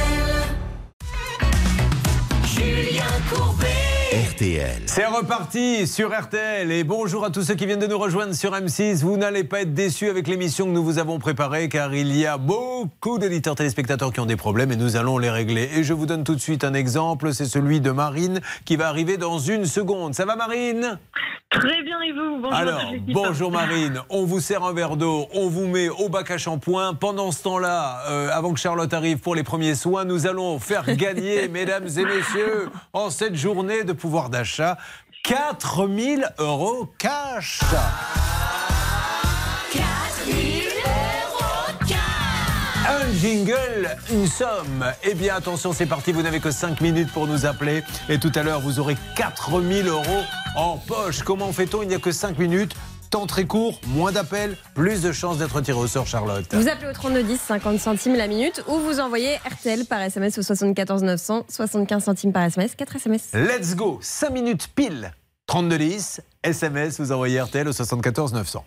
RTL. 4.39 4.84
C'est 4.86 5.06
reparti 5.06 5.86
sur 5.86 6.17
RTL 6.17 6.71
et 6.71 6.86
bonjour 6.86 7.25
à 7.25 7.30
tous 7.30 7.43
ceux 7.43 7.56
qui 7.56 7.65
viennent 7.65 7.80
de 7.80 7.88
nous 7.88 7.97
rejoindre 7.97 8.34
sur 8.34 8.54
M6. 8.54 9.02
Vous 9.02 9.17
n'allez 9.17 9.43
pas 9.43 9.63
être 9.63 9.73
déçus 9.73 10.10
avec 10.10 10.30
l'émission 10.30 10.65
que 10.65 10.71
nous 10.71 10.84
vous 10.84 10.97
avons 10.97 11.19
préparée 11.19 11.67
car 11.67 11.93
il 11.93 12.15
y 12.15 12.25
a 12.25 12.38
beaucoup 12.38 13.19
d'éditeurs 13.19 13.56
téléspectateurs 13.56 14.13
qui 14.13 14.21
ont 14.21 14.25
des 14.25 14.38
problèmes 14.38 14.71
et 14.71 14.78
nous 14.78 14.95
allons 14.95 15.17
les 15.17 15.30
régler. 15.30 15.69
Et 15.75 15.84
je 15.84 15.91
vous 15.91 16.06
donne 16.06 16.23
tout 16.23 16.36
de 16.36 16.39
suite 16.39 16.63
un 16.63 16.73
exemple, 16.73 17.34
c'est 17.34 17.47
celui 17.47 17.82
de 17.82 17.91
Marine 17.91 18.39
qui 18.63 18.78
va 18.78 18.88
arriver 18.88 19.17
dans 19.17 19.39
une 19.39 19.65
seconde. 19.65 20.15
Ça 20.15 20.23
va 20.23 20.38
Marine? 20.38 20.97
Très 21.49 21.82
bien, 21.82 21.99
et 22.02 22.12
vous? 22.12 22.38
Bonjour 22.39 22.54
Alors, 22.54 22.82
bonjour 23.08 23.52
Marine, 23.52 24.02
on 24.12 24.23
vous 24.23 24.39
sert 24.39 24.63
un 24.63 24.71
verre 24.71 24.97
d'eau, 24.97 25.28
on 25.34 25.49
vous 25.49 25.65
met 25.65 25.89
au 25.89 26.08
bac 26.08 26.30
à 26.30 26.38
shampoing. 26.38 26.93
Pendant 26.93 27.32
ce 27.32 27.41
temps-là, 27.41 28.04
euh, 28.08 28.30
avant 28.32 28.54
que 28.54 28.60
Charlotte 28.60 28.93
arrive 28.93 29.17
pour 29.17 29.34
les 29.34 29.41
premiers 29.41 29.73
soins, 29.73 30.06
nous 30.06 30.28
allons 30.28 30.60
faire 30.60 30.95
gagner, 30.95 31.47
mesdames 31.52 31.88
et 31.88 32.06
messieurs, 32.06 32.69
en 32.93 33.10
cette 33.10 33.36
journée 33.36 33.84
de 33.84 33.93
pouvoir 33.93 34.29
d'achat, 34.30 34.78
4000 35.24 36.28
euros 36.39 36.92
cash. 36.98 37.60
4000 39.74 40.63
euros 40.86 41.50
Un 42.88 43.13
jingle, 43.13 43.98
une 44.12 44.28
somme. 44.28 44.86
Eh 45.04 45.13
bien, 45.13 45.36
attention, 45.36 45.74
c'est 45.74 45.86
parti. 45.86 46.12
Vous 46.12 46.22
n'avez 46.22 46.39
que 46.39 46.52
5 46.52 46.82
minutes 46.82 47.12
pour 47.12 47.28
nous 47.28 47.46
appeler. 47.46 47.84
Et 48.08 48.18
tout 48.18 48.32
à 48.36 48.44
l'heure, 48.44 48.62
vous 48.62 48.80
aurez 48.80 48.98
4000 49.15 49.88
euros 49.88 50.24
en 50.56 50.78
poche. 50.78 51.22
Comment 51.24 51.52
fait-on? 51.52 51.82
Il 51.84 51.89
n'y 51.89 51.96
a 51.96 52.00
que 52.00 52.12
5 52.12 52.38
minutes. 52.39 52.76
Temps 53.10 53.26
très 53.26 53.45
court, 53.45 53.82
moins 53.88 54.12
d'appels, 54.12 54.56
plus 54.76 55.02
de 55.02 55.12
chances 55.12 55.39
d'être 55.39 55.60
tiré 55.62 55.80
au 55.80 55.88
sort, 55.88 56.06
Charlotte. 56.06 56.45
Vous 56.54 56.67
appelez 56.67 56.89
au 56.89 56.93
3210, 56.93 57.39
50 57.39 57.80
centimes 57.80 58.15
la 58.15 58.28
minute, 58.28 58.63
ou 58.67 58.78
vous 58.78 59.00
envoyez 59.00 59.38
RTL 59.38 59.86
par 59.86 60.00
SMS 60.00 60.38
au 60.38 60.43
74 60.43 61.02
900, 61.02 61.45
75 61.50 62.04
centimes 62.04 62.32
par 62.32 62.43
SMS, 62.43 62.76
4 62.76 62.95
SMS. 62.98 63.32
Let's 63.34 63.76
go 63.76 63.98
5 64.02 64.30
minutes 64.30 64.67
pile 64.76 65.12
3210, 65.48 66.22
SMS, 66.49 67.02
vous 67.02 67.12
envoyez 67.12 67.41
RTL 67.41 67.67
au 67.67 67.73
74 67.73 68.32
900. 68.32 68.63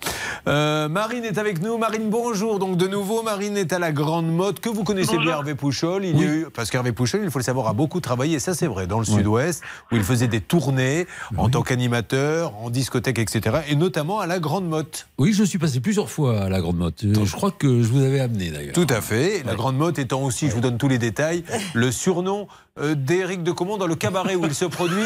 Euh, 0.47 0.91
Marine 0.91 1.25
est 1.25 1.39
avec 1.39 1.63
nous. 1.63 1.79
Marine, 1.79 2.11
bonjour. 2.11 2.59
Donc 2.59 2.77
de 2.77 2.87
nouveau, 2.87 3.23
Marine 3.23 3.57
est 3.57 3.73
à 3.73 3.79
la 3.79 3.93
grande 3.93 4.31
mode 4.31 4.61
que 4.61 4.69
vous 4.69 4.85
connaissez 4.85 5.17
bien 5.17 5.31
Hervé 5.31 5.55
Pouchol. 5.55 6.05
Il 6.05 6.21
y 6.21 6.23
a 6.23 6.27
eu, 6.27 6.47
parce 6.55 6.71
qu'Hervé 6.71 6.93
Pouchol, 6.93 7.23
il 7.25 7.31
faut 7.31 7.39
le 7.39 7.45
savoir, 7.45 7.69
a 7.69 7.73
beaucoup 7.73 8.01
travaillé, 8.01 8.37
et 8.37 8.41
ça 8.41 8.53
c'est 8.53 8.67
vrai, 8.67 8.87
dans 8.87 8.99
le 8.99 9.07
sud-ouest, 9.07 9.63
où 9.91 9.97
il 9.97 10.03
faisait 10.03 10.29
des 10.29 10.43
tournées 10.43 11.07
en 11.39 11.49
tant 11.49 11.63
qu'animateur, 11.63 12.53
en 12.63 12.69
discothèque, 12.69 13.19
etc. 13.19 13.61
Et 13.71 13.75
notamment 13.75 14.21
à 14.21 14.27
la 14.27 14.39
grande 14.39 14.69
motte. 14.69 15.09
Oui, 15.17 15.33
je 15.33 15.43
suis 15.43 15.59
passé 15.59 15.81
plusieurs 15.81 16.11
fois 16.11 16.43
à 16.43 16.49
la 16.51 16.61
Grande 16.61 16.77
Motte. 16.77 17.05
Euh, 17.05 17.25
Je 17.25 17.33
crois 17.33 17.53
que 17.53 17.83
je 17.83 17.89
vous 17.89 18.03
avais 18.03 18.21
amené 18.21 18.51
d'ailleurs. 18.51 18.75
Tout 18.75 18.87
à 18.91 19.01
fait. 19.01 19.43
La 19.47 19.55
Grande 19.55 19.79
Motte 19.79 19.99
étant 19.99 20.23
aussi, 20.23 20.51
je 20.51 20.55
vous 20.55 20.61
donne 20.61 20.77
tous 20.77 20.89
les 20.89 20.99
détails, 20.99 21.43
le 21.73 21.91
surnom 21.91 22.49
d'Éric 22.81 23.43
de 23.43 23.53
Comont 23.53 23.77
dans 23.77 23.87
le 23.87 23.95
cabaret 23.95 24.35
où 24.35 24.47
il 24.47 24.55
se 24.55 24.65
produit 24.65 25.05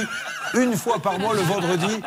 une 0.54 0.76
fois 0.76 1.00
par 1.00 1.18
mois 1.18 1.34
le 1.34 1.40
vendredi 1.40 2.00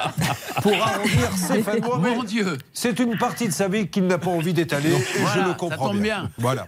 pour 0.62 0.74
arrondir 0.74 1.32
ses 1.36 1.62
fins. 1.62 1.74
Mon 1.98 2.24
Dieu. 2.24 2.58
C'est 2.74 3.00
une 3.00 3.18
partie 3.18 3.48
de 3.48 3.54
sa 3.54 3.68
vie 3.68 3.88
qu'il 3.90 4.08
n'a 4.08 4.18
pas 4.18 4.30
envie 4.30 4.54
d'étaler. 4.54 4.90
et 4.92 5.20
voilà, 5.20 5.34
je 5.36 5.40
le 5.42 5.50
ça 5.50 5.54
comprends 5.56 5.90
tombe 5.90 6.00
bien. 6.00 6.30
Voilà. 6.38 6.66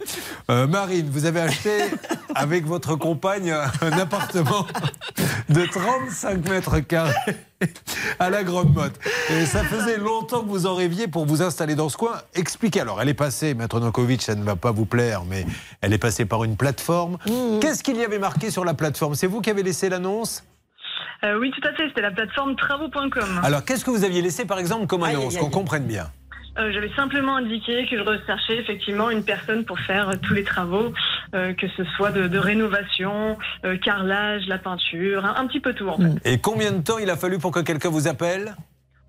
Euh, 0.50 0.68
Marine, 0.68 1.10
vous 1.10 1.26
avez 1.26 1.40
acheté 1.40 1.86
avec 2.36 2.66
votre 2.66 2.96
compagne 2.96 3.52
un 3.52 3.92
appartement 3.94 4.68
de 5.50 5.66
35 5.66 6.50
mètres 6.50 6.80
carrés 6.80 7.14
à 8.20 8.30
la 8.30 8.44
Grande 8.44 8.74
Motte. 8.74 9.00
Et 9.30 9.46
ça 9.46 9.64
faisait 9.64 9.98
longtemps 9.98 10.42
que 10.42 10.50
vous 10.50 10.66
en 10.66 10.76
rêviez 10.76 11.08
pour 11.08 11.26
vous 11.26 11.42
installer 11.42 11.76
dans 11.76 11.90
ce 11.90 11.98
coin. 11.98 12.14
Expliquez. 12.34 12.82
Alors, 12.82 13.02
elle 13.02 13.10
est 13.10 13.14
passée, 13.14 13.54
Maître 13.54 13.80
Nokovic, 13.80 14.22
ça 14.22 14.36
ne 14.36 14.44
va 14.44 14.56
pas 14.56 14.72
vous 14.72 14.86
plaire, 14.86 15.24
mais 15.26 15.46
elle 15.82 15.94
est 15.94 15.98
passée 15.98 16.26
par 16.26 16.44
une 16.44 16.58
plateforme. 16.58 17.18
Qu'est-ce 17.62 17.84
qu'il 17.84 17.98
y 17.98 18.04
avait 18.04 18.20
marqué 18.20 18.52
sur 18.52 18.66
la 18.66 18.74
plateforme? 18.74 19.16
C'est 19.16 19.28
vous 19.28 19.42
qui 19.42 19.50
avez 19.50 19.64
laissé 19.64 19.90
l'annonce? 19.90 20.44
Euh, 21.24 21.38
oui, 21.40 21.52
tout 21.52 21.68
à 21.68 21.74
fait, 21.74 21.88
c'était 21.88 22.02
la 22.02 22.12
plateforme 22.12 22.56
travaux.com. 22.56 23.42
Alors, 23.44 23.64
qu'est-ce 23.64 23.86
que 23.86 23.92
vous 23.92 24.04
aviez 24.04 24.22
laissé, 24.22 24.46
par 24.46 24.58
exemple, 24.58 24.88
comme 24.88 25.04
annonce? 25.04 25.38
Qu'on 25.38 25.50
comprenne 25.50 25.86
bien. 25.86 26.08
Euh, 26.58 26.72
J'avais 26.74 26.92
simplement 26.96 27.38
indiqué 27.38 27.88
que 27.90 27.98
je 27.98 28.04
recherchais 28.04 28.58
effectivement 28.58 29.10
une 29.10 29.24
personne 29.24 29.64
pour 29.64 29.80
faire 29.80 30.10
euh, 30.10 30.14
tous 30.22 30.34
les 30.34 30.44
travaux, 30.44 30.94
euh, 31.34 31.54
que 31.54 31.68
ce 31.78 31.84
soit 31.96 32.12
de, 32.12 32.28
de 32.28 32.38
rénovation, 32.38 33.38
euh, 33.64 33.78
carrelage, 33.78 34.48
la 34.48 34.58
peinture, 34.58 35.26
un, 35.26 35.48
petit 35.48 35.60
peu 35.60 35.74
tout 35.74 35.88
en. 35.88 35.98
Et 36.26 36.40
combien 36.40 36.72
de 36.72 36.84
temps 36.84 36.98
il 36.98 37.10
a 37.10 37.16
fallu 37.16 37.40
pour 37.40 37.52
que 37.52 37.62
quelqu'un 37.62 37.90
vous 37.90 38.08
appelle? 38.08 38.56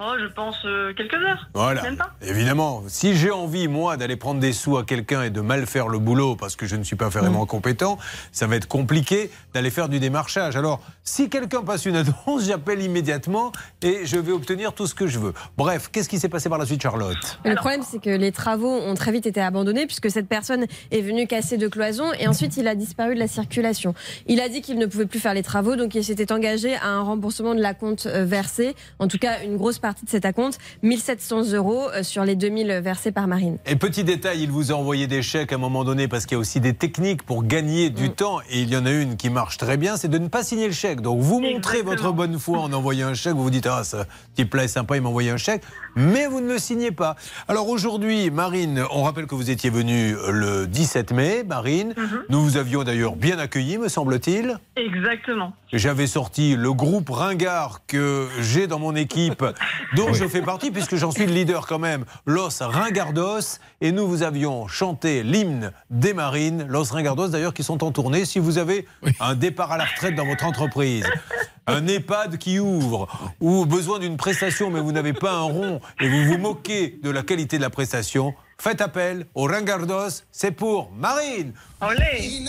Oh, 0.04 0.14
je 0.20 0.26
pense 0.26 0.56
euh, 0.64 0.92
quelques 0.94 1.14
heures. 1.14 1.48
Voilà. 1.54 1.80
Même 1.82 1.96
pas. 1.96 2.10
Évidemment, 2.22 2.82
si 2.88 3.14
j'ai 3.14 3.30
envie, 3.30 3.68
moi, 3.68 3.96
d'aller 3.96 4.16
prendre 4.16 4.40
des 4.40 4.52
sous 4.52 4.76
à 4.76 4.84
quelqu'un 4.84 5.22
et 5.22 5.30
de 5.30 5.40
mal 5.40 5.64
faire 5.64 5.86
le 5.86 6.00
boulot 6.00 6.34
parce 6.34 6.56
que 6.56 6.66
je 6.66 6.74
ne 6.74 6.82
suis 6.82 6.96
pas 6.96 7.08
vraiment 7.08 7.46
compétent, 7.46 7.98
ça 8.32 8.48
va 8.48 8.56
être 8.56 8.66
compliqué 8.66 9.30
d'aller 9.54 9.70
faire 9.70 9.88
du 9.88 10.00
démarchage. 10.00 10.56
Alors, 10.56 10.80
si 11.04 11.28
quelqu'un 11.28 11.62
passe 11.62 11.86
une 11.86 11.94
annonce, 11.94 12.44
j'appelle 12.46 12.82
immédiatement 12.82 13.52
et 13.80 14.04
je 14.04 14.16
vais 14.16 14.32
obtenir 14.32 14.72
tout 14.72 14.88
ce 14.88 14.94
que 14.96 15.06
je 15.06 15.20
veux. 15.20 15.34
Bref, 15.56 15.88
qu'est-ce 15.92 16.08
qui 16.08 16.18
s'est 16.18 16.28
passé 16.28 16.48
par 16.48 16.58
la 16.58 16.66
suite, 16.66 16.82
Charlotte? 16.82 17.38
Le 17.44 17.54
problème, 17.54 17.82
c'est 17.88 18.02
que 18.02 18.10
les 18.10 18.32
travaux 18.32 18.72
ont 18.72 18.94
très 18.96 19.12
vite 19.12 19.26
été 19.26 19.40
abandonnés 19.40 19.86
puisque 19.86 20.10
cette 20.10 20.26
personne 20.26 20.66
est 20.90 21.00
venue 21.00 21.28
casser 21.28 21.58
deux 21.58 21.68
cloisons 21.68 22.12
et 22.18 22.26
ensuite 22.26 22.56
il 22.56 22.66
a 22.66 22.74
disparu 22.74 23.14
de 23.14 23.20
la 23.20 23.28
circulation. 23.28 23.94
Il 24.26 24.40
a 24.40 24.48
dit 24.48 24.62
qu'il 24.62 24.78
ne 24.78 24.86
pouvait 24.86 25.06
plus 25.06 25.20
faire 25.20 25.34
les 25.34 25.44
travaux, 25.44 25.76
donc 25.76 25.94
il 25.94 26.02
s'était 26.02 26.32
engagé 26.32 26.74
à 26.74 26.88
un 26.88 27.02
remboursement 27.02 27.54
de 27.54 27.60
la 27.60 27.74
compte 27.74 28.06
euh, 28.06 28.24
versée, 28.24 28.74
en 28.98 29.06
tout 29.06 29.18
cas 29.18 29.42
une 29.44 29.56
grosse 29.56 29.78
partie 29.78 29.91
de 30.04 30.10
cet 30.10 30.24
acompte, 30.24 30.58
1700 30.82 31.52
euros 31.52 31.88
euh, 31.90 32.02
sur 32.02 32.24
les 32.24 32.36
2000 32.36 32.80
versés 32.82 33.12
par 33.12 33.26
Marine. 33.26 33.58
Et 33.66 33.76
petit 33.76 34.04
détail, 34.04 34.42
il 34.42 34.50
vous 34.50 34.72
a 34.72 34.74
envoyé 34.74 35.06
des 35.06 35.22
chèques 35.22 35.52
à 35.52 35.56
un 35.56 35.58
moment 35.58 35.84
donné 35.84 36.08
parce 36.08 36.26
qu'il 36.26 36.36
y 36.36 36.38
a 36.38 36.40
aussi 36.40 36.60
des 36.60 36.74
techniques 36.74 37.22
pour 37.22 37.44
gagner 37.44 37.90
du 37.90 38.08
Mm. 38.08 38.14
temps. 38.14 38.40
Et 38.50 38.60
il 38.62 38.68
y 38.70 38.76
en 38.76 38.86
a 38.86 38.90
une 38.90 39.16
qui 39.16 39.30
marche 39.30 39.56
très 39.58 39.76
bien, 39.76 39.96
c'est 39.96 40.08
de 40.08 40.18
ne 40.18 40.28
pas 40.28 40.42
signer 40.42 40.66
le 40.66 40.72
chèque. 40.72 41.00
Donc 41.00 41.20
vous 41.20 41.40
montrez 41.40 41.78
Exactement. 41.78 41.90
votre 41.90 42.12
bonne 42.12 42.38
foi 42.38 42.58
en 42.60 42.72
envoyant 42.72 43.08
un 43.08 43.14
chèque. 43.14 43.34
Vous 43.34 43.42
vous 43.42 43.50
dites, 43.50 43.66
ah, 43.66 43.84
ce 43.84 43.96
petit 44.34 44.44
plat 44.44 44.64
est 44.64 44.68
sympa, 44.68 44.96
il 44.96 45.02
m'a 45.02 45.08
envoyé 45.08 45.30
un 45.30 45.36
chèque. 45.36 45.62
Mais 45.94 46.26
vous 46.26 46.40
ne 46.40 46.48
le 46.48 46.58
signez 46.58 46.90
pas. 46.90 47.16
Alors 47.48 47.68
aujourd'hui, 47.68 48.30
Marine, 48.30 48.84
on 48.92 49.02
rappelle 49.02 49.26
que 49.26 49.34
vous 49.34 49.50
étiez 49.50 49.70
venue 49.70 50.16
le 50.30 50.66
17 50.66 51.12
mai, 51.12 51.44
Marine. 51.44 51.94
Mhm. 51.96 52.22
Nous 52.28 52.42
vous 52.42 52.56
avions 52.56 52.82
d'ailleurs 52.82 53.16
bien 53.16 53.38
accueilli, 53.38 53.78
me 53.78 53.88
semble-t-il. 53.88 54.58
Exactement. 54.76 55.52
J'avais 55.72 56.06
sorti 56.06 56.56
le 56.56 56.72
groupe 56.72 57.10
Ringard 57.10 57.80
que 57.86 58.28
j'ai 58.40 58.66
dans 58.66 58.78
mon 58.78 58.94
équipe, 58.96 59.44
dont 59.96 60.12
je 60.12 60.26
fais 60.26 60.42
partie, 60.42 60.70
puisque 60.70 60.96
j'en 60.96 61.10
suis 61.10 61.26
le 61.26 61.32
leader 61.32 61.66
quand 61.66 61.78
même, 61.78 62.04
Los 62.26 62.60
Ringardos. 62.60 63.58
Et 63.80 63.92
nous 63.92 64.06
vous 64.06 64.22
avions 64.22 64.68
chanté 64.68 65.22
l'hymne 65.22 65.72
des 65.90 66.14
marines, 66.14 66.66
Los 66.68 66.92
Ringardos 66.92 67.28
d'ailleurs, 67.28 67.54
qui 67.54 67.62
sont 67.62 67.84
en 67.84 67.92
tournée. 67.92 68.24
Si 68.24 68.38
vous 68.38 68.58
avez 68.58 68.86
un 69.20 69.34
départ 69.34 69.72
à 69.72 69.76
la 69.76 69.84
retraite 69.84 70.14
dans 70.14 70.26
votre 70.26 70.46
entreprise, 70.46 71.06
un 71.72 71.86
EHPAD 71.86 72.36
qui 72.38 72.58
ouvre, 72.58 73.08
ou 73.40 73.64
besoin 73.64 73.98
d'une 73.98 74.16
prestation, 74.16 74.70
mais 74.70 74.80
vous 74.80 74.92
n'avez 74.92 75.12
pas 75.14 75.32
un 75.32 75.42
rond, 75.42 75.80
et 76.00 76.08
vous 76.08 76.24
vous 76.24 76.38
moquez 76.38 76.98
de 77.02 77.10
la 77.10 77.22
qualité 77.22 77.56
de 77.56 77.62
la 77.62 77.70
prestation, 77.70 78.34
faites 78.58 78.80
appel 78.80 79.26
au 79.34 79.44
Ringardos, 79.44 80.22
c'est 80.30 80.50
pour 80.50 80.90
Marine. 80.92 81.52
Olé 81.80 82.40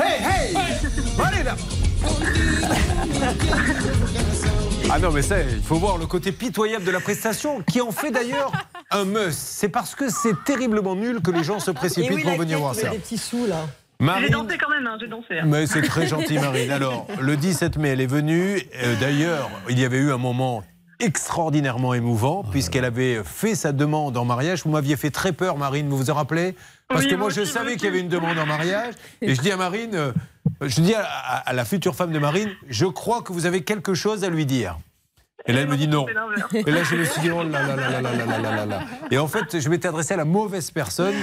Hey, 0.00 0.54
hey 0.54 0.54
Marina 1.18 1.56
Ah 4.90 4.98
non, 4.98 5.10
mais 5.10 5.22
ça, 5.22 5.40
il 5.40 5.62
faut 5.62 5.76
voir 5.76 5.98
le 5.98 6.06
côté 6.06 6.32
pitoyable 6.32 6.84
de 6.84 6.90
la 6.90 7.00
prestation, 7.00 7.62
qui 7.62 7.80
en 7.80 7.90
fait 7.90 8.10
d'ailleurs 8.10 8.52
un 8.90 9.04
must. 9.04 9.32
C'est 9.38 9.68
parce 9.68 9.94
que 9.94 10.08
c'est 10.08 10.44
terriblement 10.44 10.94
nul 10.94 11.20
que 11.20 11.30
les 11.30 11.42
gens 11.42 11.58
se 11.58 11.70
précipitent 11.70 12.22
pour 12.22 12.36
venir 12.36 12.58
voir 12.58 12.74
ça. 12.74 12.90
des 12.90 12.98
petits 12.98 13.18
sous 13.18 13.46
là. 13.46 13.66
J'ai 14.20 14.30
dansé 14.30 14.58
quand 14.58 14.68
même, 14.70 14.86
hein, 14.86 14.96
j'ai 15.00 15.06
dansé. 15.08 15.38
hein. 15.40 15.44
mais 15.46 15.66
c'est 15.66 15.82
très 15.82 16.06
gentil, 16.06 16.38
Marine. 16.38 16.70
Alors, 16.78 17.06
le 17.20 17.36
17 17.36 17.76
mai, 17.78 17.90
elle 17.90 18.00
est 18.00 18.06
venue. 18.06 18.60
Euh, 18.82 18.94
D'ailleurs, 19.00 19.48
il 19.68 19.78
y 19.78 19.84
avait 19.84 19.98
eu 19.98 20.12
un 20.12 20.18
moment 20.18 20.62
extraordinairement 21.00 21.94
émouvant, 21.94 22.44
puisqu'elle 22.44 22.84
avait 22.84 23.22
fait 23.24 23.54
sa 23.54 23.72
demande 23.72 24.16
en 24.16 24.24
mariage. 24.24 24.62
Vous 24.64 24.70
m'aviez 24.70 24.96
fait 24.96 25.10
très 25.10 25.32
peur, 25.32 25.56
Marine, 25.58 25.88
vous 25.88 25.96
vous 25.96 26.10
en 26.10 26.14
rappelez? 26.14 26.54
Parce 26.88 27.04
Oui, 27.04 27.10
que 27.10 27.14
moi 27.16 27.30
je 27.30 27.42
savais 27.44 27.74
qu'il 27.76 27.84
y 27.84 27.88
avait 27.88 28.00
une 28.00 28.08
demande 28.08 28.38
en 28.38 28.46
mariage. 28.46 28.94
Et 29.20 29.34
je 29.34 29.40
dis 29.40 29.50
à 29.50 29.56
Marine, 29.56 29.94
euh, 29.94 30.12
je 30.60 30.80
dis 30.80 30.94
à, 30.94 31.02
à- 31.04 31.48
à 31.48 31.52
la 31.52 31.64
future 31.64 31.94
femme 31.96 32.12
de 32.12 32.18
Marine, 32.18 32.50
je 32.68 32.86
crois 32.86 33.22
que 33.22 33.32
vous 33.32 33.46
avez 33.46 33.62
quelque 33.62 33.94
chose 33.94 34.24
à 34.24 34.28
lui 34.30 34.46
dire. 34.46 34.78
Et 35.46 35.52
là, 35.52 35.62
elle 35.62 35.68
me 35.68 35.76
dit 35.76 35.88
non. 35.88 36.06
Et 36.08 36.70
là, 36.70 36.82
je 36.84 36.94
me 36.94 37.04
suis 37.04 37.20
dit, 37.20 37.30
oh 37.30 37.42
là 37.42 37.66
là 37.66 37.76
là 37.76 38.00
là 38.00 38.12
là 38.12 38.38
là 38.38 38.66
là 38.66 38.80
Et 39.10 39.18
en 39.18 39.26
fait, 39.26 39.58
je 39.58 39.68
m'étais 39.68 39.88
adressé 39.88 40.14
à 40.14 40.16
la 40.16 40.24
mauvaise 40.24 40.70
personne. 40.70 41.14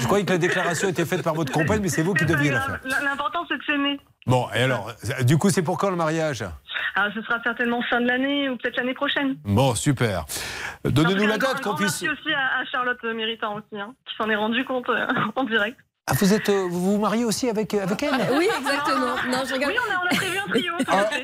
Je 0.00 0.06
croyais 0.06 0.24
que 0.24 0.32
la 0.32 0.38
déclaration 0.38 0.88
était 0.88 1.04
faite 1.04 1.22
par 1.22 1.34
votre 1.34 1.52
compagne, 1.52 1.80
mais 1.80 1.88
c'est 1.88 2.02
vous 2.02 2.14
qui 2.14 2.24
deviez 2.24 2.50
la 2.50 2.60
faire. 2.60 2.80
L'important, 3.02 3.44
c'est 3.48 3.58
de 3.58 3.62
s'aimer. 3.64 4.00
Bon, 4.26 4.46
et 4.54 4.62
alors, 4.62 4.92
du 5.22 5.38
coup, 5.38 5.50
c'est 5.50 5.62
pour 5.62 5.78
quand 5.78 5.90
le 5.90 5.96
mariage? 5.96 6.44
Ah, 6.94 7.08
ce 7.14 7.22
sera 7.22 7.42
certainement 7.42 7.82
fin 7.88 8.00
de 8.00 8.06
l'année 8.06 8.50
ou 8.50 8.56
peut-être 8.56 8.76
l'année 8.76 8.94
prochaine. 8.94 9.36
Bon, 9.44 9.74
super. 9.74 10.26
Donnez-nous 10.84 11.26
la 11.26 11.38
date 11.38 11.62
qu'on 11.62 11.74
puisse. 11.74 12.02
Merci 12.02 12.08
aussi 12.08 12.34
à, 12.34 12.64
Charlotte 12.70 13.02
Méritant 13.02 13.54
aussi, 13.56 13.80
hein, 13.80 13.94
qui 14.06 14.14
s'en 14.16 14.28
est 14.28 14.36
rendu 14.36 14.64
compte 14.64 14.88
euh, 14.90 15.06
en 15.36 15.44
direct. 15.44 15.78
Ah, 16.10 16.14
vous 16.18 16.34
êtes, 16.34 16.48
euh, 16.48 16.66
vous 16.68 16.94
vous 16.94 16.98
mariez 16.98 17.24
aussi 17.24 17.48
avec, 17.48 17.74
euh, 17.74 17.82
avec 17.84 18.02
elle 18.02 18.10
Oui, 18.36 18.48
exactement. 18.58 19.14
Non, 19.30 19.44
je 19.48 19.52
rigole. 19.54 19.68
Oui, 19.72 19.78
on 19.78 19.92
a, 19.92 19.98
on 20.02 20.06
a 20.06 20.16
prévu 20.16 20.36
un 20.36 20.48
trio. 20.50 20.72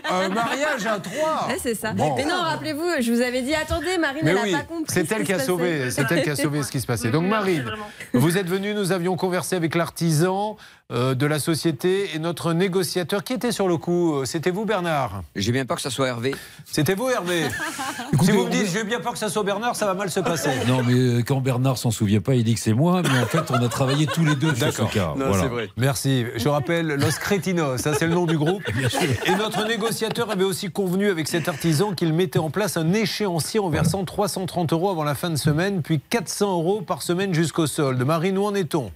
un, 0.08 0.20
un 0.20 0.28
mariage 0.28 0.86
à 0.86 1.00
trois. 1.00 1.48
Ouais, 1.48 1.56
c'est 1.60 1.74
ça. 1.74 1.92
Bon. 1.94 2.14
Mais 2.16 2.24
non, 2.24 2.36
rappelez-vous, 2.40 2.86
je 3.00 3.12
vous 3.12 3.20
avais 3.20 3.42
dit, 3.42 3.56
attendez, 3.56 3.98
Marine, 3.98 4.20
Mais 4.22 4.30
elle 4.30 4.38
oui, 4.40 4.52
n'a 4.52 4.58
pas 4.58 4.64
compris. 4.64 4.84
c'est 4.94 5.04
ce 5.04 5.14
elle 5.14 5.24
qui 5.24 5.32
a 5.32 5.40
sauvé, 5.40 5.90
c'est 5.90 6.06
elle 6.12 6.22
qui 6.22 6.30
a 6.30 6.36
sauvé 6.36 6.62
ce 6.62 6.70
qui 6.70 6.80
se 6.80 6.86
passait. 6.86 7.10
Donc 7.10 7.26
Marine, 7.26 7.68
vous 8.12 8.38
êtes 8.38 8.46
venue, 8.46 8.72
nous 8.72 8.92
avions 8.92 9.16
conversé 9.16 9.56
avec 9.56 9.74
l'artisan 9.74 10.56
de 10.90 11.26
la 11.26 11.38
société 11.38 12.14
et 12.14 12.18
notre 12.18 12.54
négociateur 12.54 13.22
qui 13.22 13.34
était 13.34 13.52
sur 13.52 13.68
le 13.68 13.76
coup. 13.76 14.14
euh, 14.14 14.24
C'était 14.24 14.50
vous 14.50 14.64
Bernard 14.64 15.22
J'ai 15.36 15.52
bien 15.52 15.66
peur 15.66 15.76
que 15.76 15.82
ça 15.82 15.90
soit 15.90 16.08
Hervé. 16.08 16.34
C'était 16.64 16.94
vous 16.94 17.10
Hervé 17.10 17.44
Si 18.22 18.30
vous 18.30 18.46
me 18.46 18.50
dites 18.50 18.68
j'ai 18.72 18.84
bien 18.84 18.98
peur 18.98 19.12
que 19.12 19.18
ça 19.18 19.28
soit 19.28 19.42
Bernard, 19.42 19.76
ça 19.76 19.84
va 19.84 19.92
mal 19.92 20.10
se 20.10 20.20
passer. 20.20 20.48
Non, 20.66 20.82
mais 20.82 20.94
euh, 20.94 21.22
quand 21.22 21.40
Bernard 21.42 21.76
s'en 21.76 21.90
souvient 21.90 22.20
pas, 22.22 22.34
il 22.36 22.42
dit 22.44 22.54
que 22.54 22.60
c'est 22.60 22.72
moi, 22.72 23.02
mais 23.02 23.18
en 23.18 23.26
fait, 23.26 23.50
on 23.50 23.62
a 23.62 23.68
travaillé 23.68 24.06
tous 24.06 24.24
les 24.24 24.34
deux 24.34 24.54
sur 24.54 24.72
ce 24.72 24.82
cas. 24.84 25.12
Non, 25.14 25.26
Voilà. 25.28 25.42
c'est 25.42 25.48
vrai. 25.48 25.68
Merci. 25.76 26.24
Je 26.36 26.48
rappelle 26.48 26.86
Los 26.86 27.18
Cretinos, 27.20 27.76
ça 27.82 27.92
c'est 27.92 28.06
le 28.06 28.14
nom 28.14 28.24
du 28.24 28.38
groupe. 28.38 28.62
Et 29.26 29.34
notre 29.34 29.66
négociateur 29.68 30.30
avait 30.30 30.44
aussi 30.44 30.70
convenu 30.70 31.10
avec 31.10 31.28
cet 31.28 31.48
artisan 31.50 31.92
qu'il 31.92 32.14
mettait 32.14 32.38
en 32.38 32.48
place 32.48 32.78
un 32.78 32.94
échéancier 32.94 33.60
en 33.60 33.68
versant 33.68 34.04
330 34.06 34.72
euros 34.72 34.88
avant 34.88 35.04
la 35.04 35.14
fin 35.14 35.28
de 35.28 35.36
semaine, 35.36 35.82
puis 35.82 36.00
400 36.08 36.50
euros 36.52 36.80
par 36.80 37.02
semaine 37.02 37.34
jusqu'au 37.34 37.66
solde. 37.66 38.02
Marine, 38.04 38.38
où 38.38 38.44
en 38.46 38.54
est-on? 38.54 38.90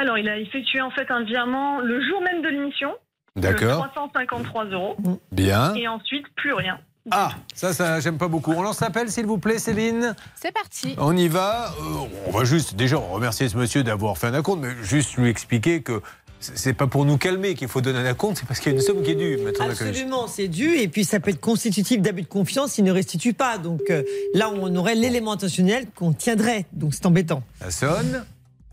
Alors, 0.00 0.16
il 0.16 0.30
a 0.30 0.38
effectué 0.38 0.80
en 0.80 0.90
fait 0.90 1.10
un 1.10 1.24
virement 1.24 1.78
le 1.80 2.00
jour 2.00 2.22
même 2.22 2.40
de 2.40 2.48
l'émission. 2.48 2.90
D'accord. 3.36 3.86
353 3.92 4.64
euros. 4.66 4.96
Bien. 5.30 5.74
Et 5.74 5.86
ensuite, 5.86 6.24
plus 6.36 6.54
rien. 6.54 6.78
Ah, 7.10 7.32
ça, 7.54 7.74
ça, 7.74 8.00
j'aime 8.00 8.16
pas 8.16 8.28
beaucoup. 8.28 8.52
On 8.52 8.62
lance 8.62 8.80
l'appel, 8.80 9.10
s'il 9.10 9.26
vous 9.26 9.36
plaît, 9.36 9.58
Céline 9.58 10.14
C'est 10.36 10.52
parti. 10.52 10.94
On 10.96 11.14
y 11.14 11.28
va. 11.28 11.74
Euh, 11.80 12.06
on 12.26 12.30
va 12.30 12.44
juste 12.44 12.76
déjà 12.76 12.96
remercier 12.96 13.50
ce 13.50 13.58
monsieur 13.58 13.82
d'avoir 13.82 14.16
fait 14.16 14.28
un 14.28 14.34
acompte, 14.34 14.62
mais 14.62 14.70
juste 14.82 15.16
lui 15.18 15.28
expliquer 15.28 15.82
que 15.82 16.00
c'est 16.38 16.72
pas 16.72 16.86
pour 16.86 17.04
nous 17.04 17.18
calmer 17.18 17.54
qu'il 17.54 17.68
faut 17.68 17.82
donner 17.82 17.98
un 17.98 18.06
acompte, 18.06 18.38
c'est 18.38 18.46
parce 18.46 18.58
qu'il 18.60 18.72
y 18.72 18.74
a 18.74 18.78
une 18.78 18.82
somme 18.82 19.02
qui 19.02 19.10
est 19.10 19.14
due. 19.16 19.38
Absolument, 19.60 20.28
c'est 20.28 20.48
dû. 20.48 20.76
Et 20.76 20.88
puis, 20.88 21.04
ça 21.04 21.20
peut 21.20 21.30
être 21.30 21.40
constitutif 21.40 22.00
d'abus 22.00 22.22
de 22.22 22.26
confiance 22.26 22.72
s'il 22.72 22.84
ne 22.84 22.92
restitue 22.92 23.34
pas. 23.34 23.58
Donc 23.58 23.82
euh, 23.90 24.02
là, 24.32 24.50
on 24.50 24.74
aurait 24.76 24.94
l'élément 24.94 25.32
intentionnel 25.32 25.86
qu'on 25.94 26.14
tiendrait. 26.14 26.64
Donc 26.72 26.94
c'est 26.94 27.04
embêtant. 27.04 27.42
Ça 27.60 27.70
sonne. 27.70 28.24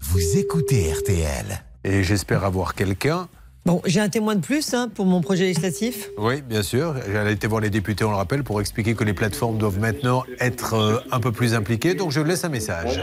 Vous 0.02 0.38
écoutez 0.38 0.92
RTL. 0.94 1.64
Et 1.84 2.04
j'espère 2.04 2.44
avoir 2.44 2.76
quelqu'un. 2.76 3.28
Bon, 3.66 3.82
j'ai 3.86 4.00
un 4.00 4.10
témoin 4.10 4.36
de 4.36 4.42
plus 4.42 4.74
hein, 4.74 4.90
pour 4.94 5.06
mon 5.06 5.22
projet 5.22 5.44
législatif. 5.46 6.10
Oui, 6.18 6.42
bien 6.42 6.64
sûr. 6.64 6.96
J'allais 7.12 7.34
été 7.34 7.48
voir 7.48 7.62
les 7.62 7.70
députés, 7.70 8.06
on 8.06 8.12
le 8.12 8.16
rappelle, 8.16 8.44
pour 8.44 8.62
expliquer 8.62 8.96
que 8.96 9.04
les 9.04 9.14
plateformes 9.14 9.58
doivent 9.58 9.80
maintenant 9.80 10.24
être 10.40 10.74
euh, 10.76 11.00
un 11.12 11.20
peu 11.20 11.32
plus 11.32 11.54
impliquées. 11.54 11.94
Donc 11.94 12.12
je 12.12 12.22
laisse 12.22 12.46
un 12.46 12.50
message. 12.50 12.98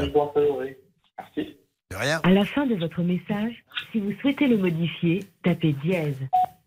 De 1.37 1.97
rien. 1.97 2.21
À 2.23 2.31
la 2.31 2.45
fin 2.45 2.67
de 2.67 2.75
votre 2.77 3.03
message, 3.03 3.53
si 3.93 4.01
vous 4.01 4.13
souhaitez 4.23 4.47
le 4.47 4.57
modifier, 4.57 5.25
tapez 5.43 5.75
dièse. 5.85 6.17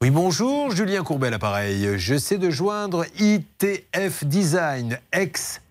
Oui, 0.01 0.11
bonjour, 0.11 0.69
Julien 0.69 1.03
Courbet, 1.03 1.31
l'appareil. 1.31 1.97
J'essaie 1.97 2.37
de 2.37 2.51
joindre 2.51 3.05
ITF 3.19 4.25
Design, 4.25 4.99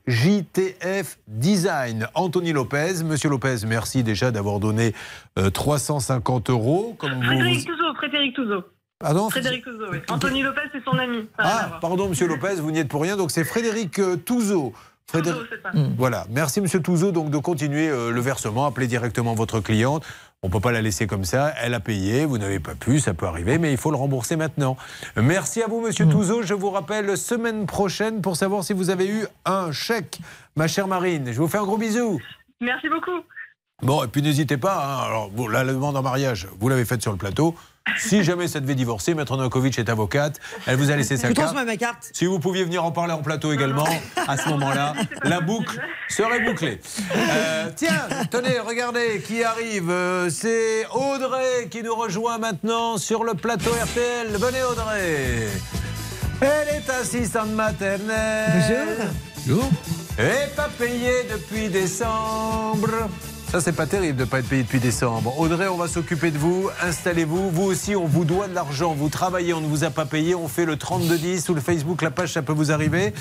ex-JTF 0.07 1.19
Design. 1.29 2.09
Anthony 2.15 2.53
Lopez. 2.53 3.03
Monsieur 3.05 3.29
Lopez, 3.29 3.57
merci 3.67 4.03
déjà 4.03 4.31
d'avoir 4.31 4.61
donné 4.61 4.95
euh, 5.39 5.51
350 5.51 6.51
euros. 6.51 6.95
Comme 6.99 7.15
vous- 7.15 7.23
Frédéric 7.23 7.67
Touzeau, 7.67 7.95
Frédéric 7.97 8.35
Touzeau. 8.35 8.65
Pardon 8.99 9.29
Frédéric 9.29 9.65
Touzeau, 9.65 9.85
oui. 9.93 9.99
Anthony 10.09 10.43
Lopez, 10.43 10.63
c'est 10.73 10.83
son 10.85 10.97
ami. 10.99 11.29
Ah, 11.39 11.79
pardon, 11.81 12.09
monsieur 12.09 12.27
Lopez, 12.29 12.55
vous 12.57 12.71
n'y 12.71 12.79
êtes 12.79 12.89
pour 12.89 13.03
rien. 13.03 13.17
Donc 13.17 13.31
c'est 13.31 13.45
Frédéric 13.45 13.99
euh, 13.99 14.17
Touzeau. 14.17 14.73
Frédéric... 15.07 15.39
Touzeau, 15.39 15.49
c'est 15.51 15.63
ça. 15.63 15.71
Voilà, 15.99 16.27
merci 16.31 16.61
monsieur 16.61 16.81
Touzeau 16.81 17.13
donc 17.13 17.31
de 17.31 17.39
continuer 17.39 17.89
euh, 17.89 18.11
le 18.11 18.21
versement, 18.21 18.67
appelez 18.67 18.87
directement 18.87 19.35
votre 19.35 19.61
cliente. 19.61 20.05
On 20.43 20.49
ne 20.49 20.53
peut 20.53 20.61
pas 20.61 20.71
la 20.71 20.83
laisser 20.83 21.07
comme 21.07 21.25
ça, 21.25 21.55
elle 21.61 21.73
a 21.73 21.81
payé, 21.81 22.27
vous 22.27 22.37
n'avez 22.37 22.61
pas 22.61 22.75
pu, 22.75 23.01
ça 23.01 23.15
peut 23.15 23.27
arriver, 23.27 23.59
mais 23.59 23.73
il 23.73 23.79
faut 23.79 23.91
le 23.91 23.97
rembourser 23.97 24.37
maintenant. 24.37 24.77
Merci 25.17 25.63
à 25.63 25.67
vous 25.67 25.81
monsieur 25.81 26.07
Touzeau, 26.07 26.43
je 26.43 26.53
vous 26.53 26.71
rappelle 26.71 27.17
semaine 27.17 27.67
prochaine 27.67 28.21
pour 28.21 28.37
savoir 28.37 28.63
si 28.63 28.75
vous 28.75 28.91
avez 28.91 29.09
eu 29.09 29.27
un 29.47 29.73
chèque, 29.73 30.21
ma 30.55 30.69
chère 30.69 30.89
Marine. 30.89 31.33
Je 31.33 31.41
vous 31.41 31.49
fais 31.49 31.59
un 31.59 31.65
gros 31.65 31.79
bisou. 31.79 32.21
Merci 32.61 32.89
beaucoup. 32.89 33.25
Bon, 33.83 34.05
et 34.05 34.09
puis 34.09 34.23
n'hésitez 34.23 34.57
pas, 34.57 34.77
hein, 34.85 35.07
alors 35.07 35.31
bon, 35.31 35.49
là, 35.49 35.65
la 35.65 35.73
demande 35.73 35.97
en 35.97 36.03
mariage, 36.03 36.49
vous 36.61 36.69
l'avez 36.69 36.85
faite 36.85 37.03
sur 37.03 37.13
le 37.13 37.19
plateau. 37.19 37.55
Si 37.99 38.25
jamais 38.25 38.49
ça 38.49 38.61
devait 38.61 38.75
divorcer, 38.75 39.15
Maître 39.15 39.37
Novakovic 39.37 39.79
est 39.79 39.89
avocate, 39.89 40.39
elle 40.67 40.77
vous 40.77 40.91
a 40.91 40.97
laissé 40.97 41.17
sa 41.17 41.29
Je 41.29 41.33
carte. 41.35 41.55
ma 41.55 41.77
carte. 41.77 42.11
Si 42.13 42.27
vous 42.27 42.39
pouviez 42.39 42.65
venir 42.65 42.85
en 42.85 42.91
parler 42.93 43.13
en 43.13 43.23
plateau 43.23 43.53
également, 43.53 43.87
à 44.27 44.37
ce 44.37 44.49
moment-là, 44.51 44.95
la 45.23 45.41
boucle 45.41 45.81
serait 46.09 46.41
bouclée. 46.41 46.81
Euh, 47.15 47.71
tiens, 47.75 48.07
tenez, 48.31 48.59
regardez 48.59 49.23
qui 49.27 49.43
arrive. 49.45 49.89
Euh, 49.91 50.29
C'est 50.31 50.87
Audrey 50.93 51.69
qui 51.71 51.83
nous 51.83 51.95
rejoint 51.95 52.39
maintenant 52.39 52.99
sur 52.99 53.25
le 53.25 53.35
plateau 53.35 53.71
RTL. 53.71 54.29
Venez 54.37 54.63
Audrey. 54.65 55.49
Elle 56.41 56.69
est 56.77 56.91
assistante 56.91 57.51
maternelle. 57.51 59.09
Bonjour. 59.47 59.71
Et 60.19 60.55
pas 60.55 60.69
payée 60.79 61.25
depuis 61.31 61.69
décembre. 61.69 63.09
Ça, 63.57 63.63
c'est 63.63 63.73
pas 63.73 63.87
terrible 63.87 64.19
de 64.19 64.25
ne 64.25 64.29
pas 64.29 64.41
être 64.41 64.51
payé 64.51 64.65
depuis 64.65 64.81
décembre. 64.81 65.41
Audrey, 65.41 65.67
on 65.67 65.79
va 65.79 65.89
s'occuper 65.89 66.31
de 66.31 66.37
vous. 66.37 66.69
Installez-vous. 66.83 67.49
Vous 67.49 67.63
aussi, 67.63 67.97
on 67.97 68.05
vous 68.05 68.27
doit 68.27 68.49
de 68.49 68.55
l'argent. 68.55 68.93
Vous 68.93 69.09
travaillez, 69.09 69.55
on 69.55 69.63
ne 69.63 69.67
vous 69.67 69.83
a 69.83 69.89
pas 69.89 70.05
payé. 70.05 70.35
On 70.35 70.47
fait 70.47 70.67
le 70.67 70.77
3210 70.77 71.49
ou 71.49 71.55
le 71.55 71.63
Facebook, 71.63 72.03
la 72.03 72.11
page, 72.11 72.35
ça 72.35 72.43
peut 72.43 72.53
vous 72.53 72.71
arriver. 72.71 73.15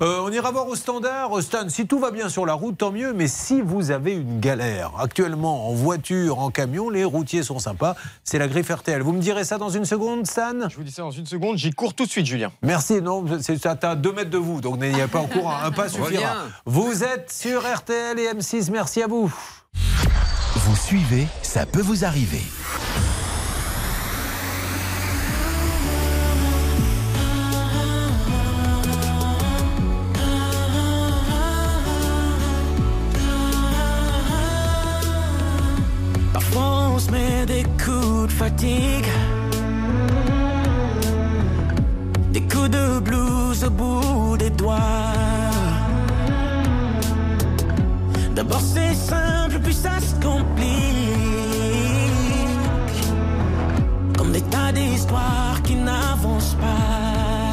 Euh, 0.00 0.22
on 0.24 0.32
ira 0.32 0.50
voir 0.50 0.66
au 0.66 0.76
standard. 0.76 1.42
Stan, 1.42 1.68
si 1.68 1.86
tout 1.86 1.98
va 1.98 2.10
bien 2.10 2.30
sur 2.30 2.46
la 2.46 2.54
route, 2.54 2.78
tant 2.78 2.90
mieux. 2.90 3.12
Mais 3.12 3.28
si 3.28 3.60
vous 3.60 3.90
avez 3.90 4.14
une 4.14 4.40
galère, 4.40 4.92
actuellement, 4.98 5.68
en 5.68 5.74
voiture, 5.74 6.38
en 6.38 6.48
camion, 6.48 6.88
les 6.88 7.04
routiers 7.04 7.42
sont 7.42 7.58
sympas. 7.58 7.94
C'est 8.24 8.38
la 8.38 8.48
griffe 8.48 8.70
RTL. 8.70 9.02
Vous 9.02 9.12
me 9.12 9.20
direz 9.20 9.44
ça 9.44 9.58
dans 9.58 9.68
une 9.68 9.84
seconde, 9.84 10.26
Stan 10.26 10.70
Je 10.70 10.76
vous 10.76 10.84
dis 10.84 10.90
ça 10.90 11.02
dans 11.02 11.10
une 11.10 11.26
seconde, 11.26 11.58
j'y 11.58 11.70
cours 11.70 11.92
tout 11.92 12.06
de 12.06 12.10
suite, 12.10 12.24
Julien. 12.24 12.50
Merci, 12.62 13.02
non, 13.02 13.26
c'est 13.42 13.66
à 13.66 13.76
à 13.82 13.94
deux 13.94 14.12
mètres 14.14 14.30
de 14.30 14.38
vous, 14.38 14.62
donc 14.62 14.78
n'ayez 14.78 15.06
pas 15.06 15.18
en 15.18 15.26
courant, 15.26 15.54
un 15.62 15.70
pas 15.70 15.88
suffira. 15.90 16.06
Reviens. 16.06 16.36
Vous 16.64 17.04
êtes 17.04 17.30
sur 17.30 17.60
RTL 17.60 18.18
et 18.18 18.32
M6, 18.32 18.70
merci 18.70 19.02
à 19.02 19.06
vous. 19.06 19.30
Vous 19.74 20.76
suivez, 20.76 21.26
ça 21.42 21.66
peut 21.66 21.80
vous 21.80 22.04
arriver. 22.04 22.42
Parfois 36.32 36.90
on 36.94 36.98
se 36.98 37.10
met 37.10 37.46
des 37.46 37.64
coups 37.84 38.28
de 38.28 38.32
fatigue, 38.32 39.06
des 42.32 42.42
coups 42.42 42.70
de 42.70 43.00
blues 43.00 43.64
au 43.64 43.70
bout 43.70 44.36
des 44.38 44.50
doigts. 44.50 45.21
D'abord 48.42 48.60
c'est 48.60 48.94
simple, 48.94 49.60
puis 49.62 49.72
ça 49.72 50.00
se 50.00 50.14
complique. 50.16 50.66
Comme 54.18 54.32
des 54.32 54.40
tas 54.40 54.72
d'histoires 54.72 55.62
qui 55.62 55.76
n'avancent 55.76 56.56
pas. 56.56 57.52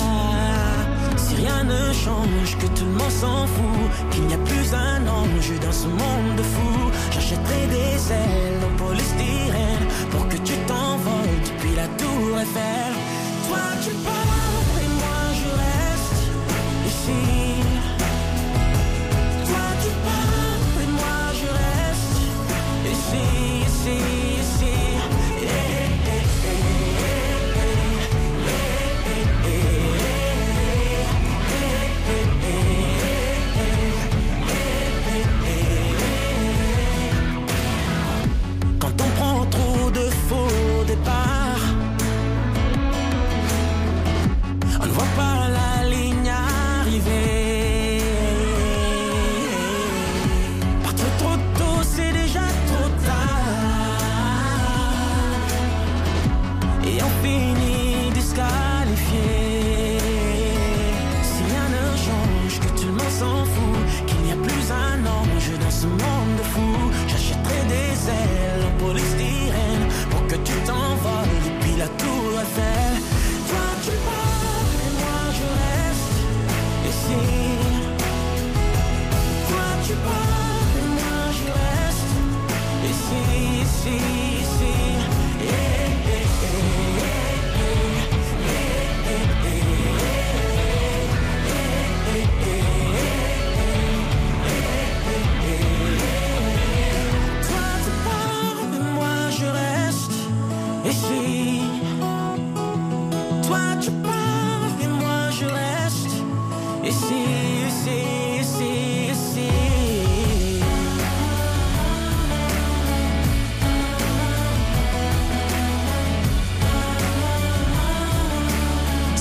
Si 1.15 1.35
rien 1.35 1.63
ne 1.63 1.93
change, 1.93 2.57
que 2.57 2.65
tout 2.75 2.85
le 2.85 2.95
monde 2.99 3.11
s'en 3.21 3.45
fout, 3.45 4.09
qu'il 4.09 4.23
n'y 4.23 4.33
a 4.33 4.39
plus 4.39 4.73
un 4.73 5.07
ange 5.07 5.51
dans 5.63 5.71
ce 5.71 5.85
monde 5.85 6.35
de 6.37 6.43
j'achèterai 7.11 7.67
des 7.67 8.11
ailes 8.11 8.63
en 8.67 8.83
polystyrène 8.83 9.85
pour 10.09 10.27
que 10.27 10.37
tu 10.37 10.53
t'envoles 10.65 11.39
depuis 11.45 11.75
la 11.75 11.87
tour 11.99 12.39
Eiffel. 12.41 12.95
Toi 13.47 13.59
tu 13.83 13.91
pars 14.03 14.38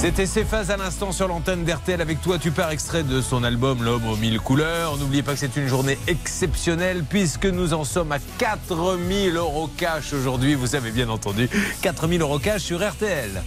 C'était 0.09 0.25
Céphase 0.25 0.71
à 0.71 0.79
l'instant 0.79 1.13
sur 1.13 1.29
l'antenne 1.29 1.67
d'RTL 1.67 2.01
avec 2.01 2.23
toi. 2.23 2.39
Tu 2.39 2.51
pars 2.51 2.71
extrait 2.71 3.03
de 3.03 3.21
son 3.21 3.45
album 3.45 3.85
L'homme 3.85 4.07
aux 4.07 4.17
mille 4.17 4.41
couleurs. 4.41 4.97
N'oubliez 4.97 5.23
pas 5.23 5.35
que 5.35 5.39
c'est 5.39 5.55
une 5.55 5.69
journée 5.69 5.99
exceptionnelle 6.07 7.05
puisque 7.07 7.45
nous 7.45 7.75
en 7.75 7.85
sommes 7.85 8.11
à 8.11 8.19
4000 8.39 9.37
euros 9.37 9.69
cash 9.77 10.15
aujourd'hui. 10.15 10.55
Vous 10.55 10.75
avez 10.75 10.93
bien 10.93 11.11
entendu 11.11 11.51
4000 11.83 12.23
euros 12.23 12.39
cash 12.39 12.63
sur 12.63 12.79
RTL. 12.79 13.43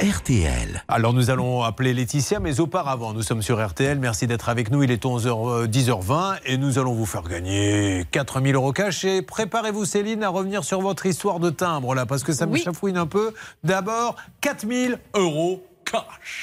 RTL. 0.00 0.84
Alors 0.88 1.14
nous 1.14 1.30
allons 1.30 1.62
appeler 1.62 1.94
Laetitia, 1.94 2.38
mais 2.38 2.60
auparavant, 2.60 3.14
nous 3.14 3.22
sommes 3.22 3.40
sur 3.40 3.64
RTL. 3.66 3.98
Merci 3.98 4.26
d'être 4.26 4.50
avec 4.50 4.70
nous. 4.70 4.82
Il 4.82 4.90
est 4.90 5.02
11h, 5.02 5.48
euh, 5.62 5.66
10h20 5.66 6.36
et 6.44 6.58
nous 6.58 6.78
allons 6.78 6.92
vous 6.92 7.06
faire 7.06 7.22
gagner 7.22 8.04
4000 8.10 8.54
euros 8.56 8.72
cash. 8.72 9.04
Et 9.04 9.22
préparez-vous, 9.22 9.86
Céline, 9.86 10.22
à 10.22 10.28
revenir 10.28 10.64
sur 10.64 10.82
votre 10.82 11.06
histoire 11.06 11.40
de 11.40 11.48
timbre 11.48 11.94
là, 11.94 12.04
parce 12.04 12.22
que 12.24 12.32
ça 12.34 12.44
me 12.46 12.52
Oui. 12.52 12.62
chafouine 12.62 12.98
un 12.98 13.06
peu. 13.06 13.32
D'abord, 13.64 14.16
4000 14.42 14.98
euros 15.14 15.64
cash. 15.90 16.42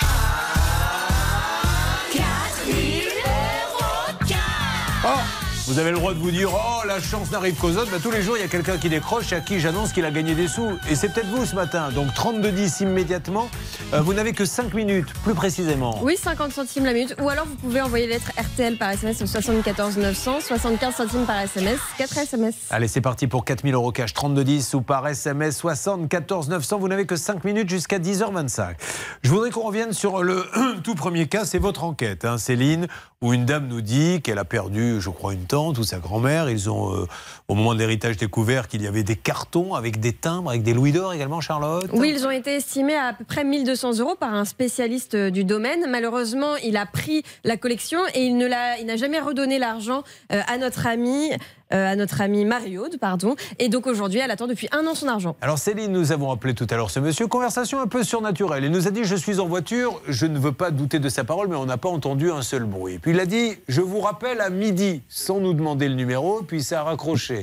4000 2.11 3.03
euros 3.05 4.27
cash. 4.27 5.05
Oh, 5.05 5.42
vous 5.67 5.79
avez 5.79 5.91
le 5.91 5.97
droit 5.97 6.13
de 6.13 6.19
vous 6.19 6.31
dire 6.31 6.49
Oh, 6.53 6.85
la 6.85 6.99
chance 6.99 7.31
n'arrive 7.31 7.55
qu'aux 7.55 7.71
autres. 7.71 7.89
Bah, 7.89 7.97
tous 8.01 8.11
les 8.11 8.21
jours, 8.21 8.37
il 8.37 8.41
y 8.41 8.43
a 8.43 8.49
quelqu'un 8.49 8.77
qui 8.77 8.89
décroche 8.89 9.31
et 9.31 9.35
à 9.35 9.39
qui 9.39 9.59
j'annonce 9.59 9.93
qu'il 9.93 10.03
a 10.03 10.11
gagné 10.11 10.35
des 10.35 10.47
sous. 10.47 10.77
Et 10.89 10.95
c'est 10.95 11.09
peut-être 11.09 11.29
vous 11.29 11.45
ce 11.45 11.55
matin. 11.55 11.89
Donc 11.91 12.07
32-10 12.09 12.83
immédiatement. 12.83 13.49
Euh, 13.93 14.01
vous 14.01 14.13
n'avez 14.13 14.33
que 14.33 14.45
5 14.45 14.73
minutes, 14.73 15.07
plus 15.23 15.33
précisément. 15.33 15.99
Oui, 16.01 16.17
50 16.17 16.51
centimes 16.51 16.85
la 16.85 16.93
minute. 16.93 17.15
Ou 17.21 17.29
alors 17.29 17.45
vous 17.45 17.55
pouvez 17.55 17.81
envoyer 17.81 18.07
lettre 18.07 18.31
RTL 18.37 18.77
par 18.77 18.91
SMS 18.91 19.21
au 19.21 19.25
74 19.25 19.97
900, 19.97 20.41
75 20.41 20.95
centimes 20.95 21.25
par 21.25 21.39
SMS, 21.39 21.79
4 21.97 22.17
SMS. 22.17 22.55
Allez, 22.69 22.87
c'est 22.89 23.01
parti 23.01 23.27
pour 23.27 23.45
4000 23.45 23.73
euros 23.73 23.91
cash 23.91 24.13
3210 24.13 24.73
ou 24.73 24.81
par 24.81 25.07
SMS 25.07 25.55
74 25.57 26.49
900. 26.49 26.79
Vous 26.79 26.87
n'avez 26.89 27.05
que 27.05 27.15
5 27.15 27.43
minutes 27.45 27.69
jusqu'à 27.69 27.99
10h25. 27.99 28.75
Je 29.23 29.29
voudrais 29.29 29.49
qu'on 29.49 29.63
revienne 29.63 29.93
sur 29.93 30.23
le 30.23 30.45
tout 30.83 30.95
premier 30.95 31.27
cas. 31.27 31.45
C'est 31.45 31.59
votre 31.59 31.85
enquête, 31.85 32.25
hein, 32.25 32.37
Céline, 32.37 32.87
où 33.23 33.31
une 33.31 33.45
dame 33.45 33.67
nous 33.67 33.79
dit 33.79 34.21
qu'elle 34.21 34.37
a 34.37 34.43
perdu, 34.43 34.99
je 34.99 35.09
crois, 35.09 35.33
une 35.33 35.45
tante 35.45 35.77
ou 35.77 35.83
sa 35.83 35.99
grand-mère. 35.99 36.49
Ils 36.49 36.69
ont, 36.69 36.93
euh, 36.93 37.07
au 37.53 37.55
moment 37.55 37.75
de 37.75 37.79
l'héritage, 37.79 38.17
découvert 38.17 38.67
qu'il 38.67 38.81
y 38.81 38.87
avait 38.87 39.03
des 39.03 39.15
cartons 39.15 39.75
avec 39.75 39.99
des 39.99 40.11
timbres, 40.11 40.49
avec 40.49 40.63
des 40.63 40.73
louis 40.73 40.91
d'or 40.91 41.13
également, 41.13 41.39
Charlotte. 41.39 41.87
Oui, 41.93 42.11
ils 42.15 42.25
ont 42.25 42.31
été 42.31 42.55
estimés 42.55 42.95
à 42.95 43.13
à 43.13 43.13
peu 43.13 43.25
près 43.25 43.43
1200 43.43 43.99
euros 43.99 44.15
par 44.19 44.33
un 44.33 44.43
spécialiste 44.43 45.13
euh, 45.13 45.29
du 45.29 45.43
domaine. 45.43 45.85
Malheureusement, 45.87 46.55
il 46.63 46.77
a 46.77 46.87
pris 46.87 47.21
la 47.43 47.57
collection 47.57 47.99
et 48.15 48.23
il 48.23 48.35
n'a 48.37 48.95
jamais 48.95 49.19
redonné 49.19 49.59
l'argent 49.59 50.01
euh, 50.31 50.41
à 50.47 50.57
notre 50.57 50.87
ami, 50.87 51.29
euh, 51.73 51.91
à 51.91 51.95
notre 51.95 52.21
ami 52.21 52.43
Marie-Aude, 52.43 52.97
pardon. 52.99 53.35
Et 53.59 53.69
donc 53.69 53.85
aujourd'hui, 53.85 54.19
elle 54.19 54.31
attend 54.31 54.47
depuis 54.47 54.67
un 54.71 54.87
an 54.87 54.95
son 54.95 55.07
argent. 55.07 55.35
Alors 55.41 55.59
Céline, 55.59 55.91
nous 55.91 56.11
avons 56.11 56.31
appelé 56.31 56.55
tout 56.55 56.65
à 56.71 56.75
l'heure 56.75 56.89
ce 56.89 56.99
monsieur, 56.99 57.27
conversation 57.27 57.79
un 57.79 57.87
peu 57.87 58.03
surnaturelle. 58.03 58.63
Il 58.63 58.71
nous 58.71 58.87
a 58.87 58.91
dit, 58.91 59.03
je 59.03 59.15
suis 59.15 59.39
en 59.39 59.45
voiture, 59.45 60.01
je 60.07 60.25
ne 60.25 60.39
veux 60.39 60.53
pas 60.53 60.71
douter 60.71 60.97
de 60.99 61.09
sa 61.09 61.23
parole, 61.23 61.49
mais 61.49 61.55
on 61.55 61.65
n'a 61.65 61.77
pas 61.77 61.89
entendu 61.89 62.31
un 62.31 62.41
seul 62.41 62.63
bruit. 62.63 62.97
Puis 62.99 63.11
il 63.11 63.19
a 63.19 63.25
dit, 63.25 63.53
je 63.67 63.81
vous 63.81 63.99
rappelle 63.99 64.41
à 64.41 64.49
midi, 64.49 65.03
sans 65.07 65.39
nous 65.39 65.53
demander 65.53 65.87
le 65.87 65.95
numéro, 65.95 66.41
puis 66.41 66.63
ça 66.63 66.79
a 66.79 66.83
raccroché. 66.83 67.42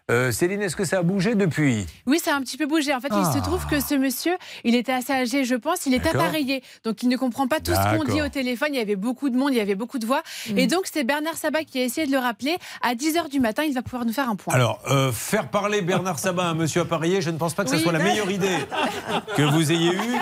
Euh, 0.11 0.31
Céline, 0.31 0.61
est-ce 0.61 0.75
que 0.75 0.83
ça 0.85 0.97
a 0.99 1.01
bougé 1.03 1.35
depuis? 1.35 1.85
Oui, 2.05 2.19
ça 2.23 2.33
a 2.33 2.37
un 2.37 2.41
petit 2.41 2.57
peu 2.57 2.65
bougé. 2.65 2.93
En 2.93 2.99
fait, 2.99 3.07
il 3.11 3.23
Ah. 3.23 3.31
se 3.33 3.39
trouve 3.39 3.65
que 3.65 3.79
ce 3.79 3.95
monsieur, 3.95 4.33
il 4.65 4.75
était 4.75 4.91
assez 4.91 5.13
âgé, 5.13 5.45
je 5.45 5.55
pense. 5.55 5.85
Il 5.85 5.93
est 5.93 6.05
appareillé. 6.05 6.61
Donc, 6.83 7.01
il 7.03 7.09
ne 7.09 7.15
comprend 7.17 7.47
pas 7.47 7.59
tout 7.61 7.71
ce 7.73 7.97
qu'on 7.97 8.03
dit 8.03 8.21
au 8.21 8.27
téléphone. 8.29 8.69
Il 8.73 8.77
y 8.77 8.81
avait 8.81 8.95
beaucoup 8.97 9.29
de 9.29 9.37
monde, 9.37 9.49
il 9.53 9.57
y 9.57 9.61
avait 9.61 9.75
beaucoup 9.75 9.99
de 9.99 10.05
voix. 10.05 10.21
Et 10.55 10.67
donc, 10.67 10.81
c'est 10.91 11.03
Bernard 11.05 11.35
Sabat 11.37 11.63
qui 11.63 11.79
a 11.79 11.83
essayé 11.83 12.05
de 12.07 12.11
le 12.11 12.17
rappeler. 12.17 12.57
À 12.81 12.93
10h 12.95 13.29
du 13.29 13.39
matin, 13.39 13.63
il 13.63 13.73
va 13.73 13.81
pouvoir 13.81 14.05
nous 14.05 14.13
faire 14.13 14.29
un 14.29 14.35
point. 14.35 14.53
Alors, 14.53 14.81
euh, 14.89 15.11
faire 15.13 15.47
parler 15.49 15.81
Bernard 15.81 16.19
Sabat 16.19 16.43
à 16.43 16.47
un 16.47 16.53
monsieur 16.55 16.81
appareillé, 16.81 17.21
je 17.21 17.29
ne 17.29 17.37
pense 17.37 17.53
pas 17.53 17.63
que 17.63 17.69
ce 17.69 17.75
Oui. 17.75 17.81
soit 17.81 17.91
la 17.93 17.99
meilleure 17.99 18.29
idée 18.31 18.57
que 19.37 19.43
vous 19.43 19.71
ayez 19.71 19.91
eue, 19.93 20.17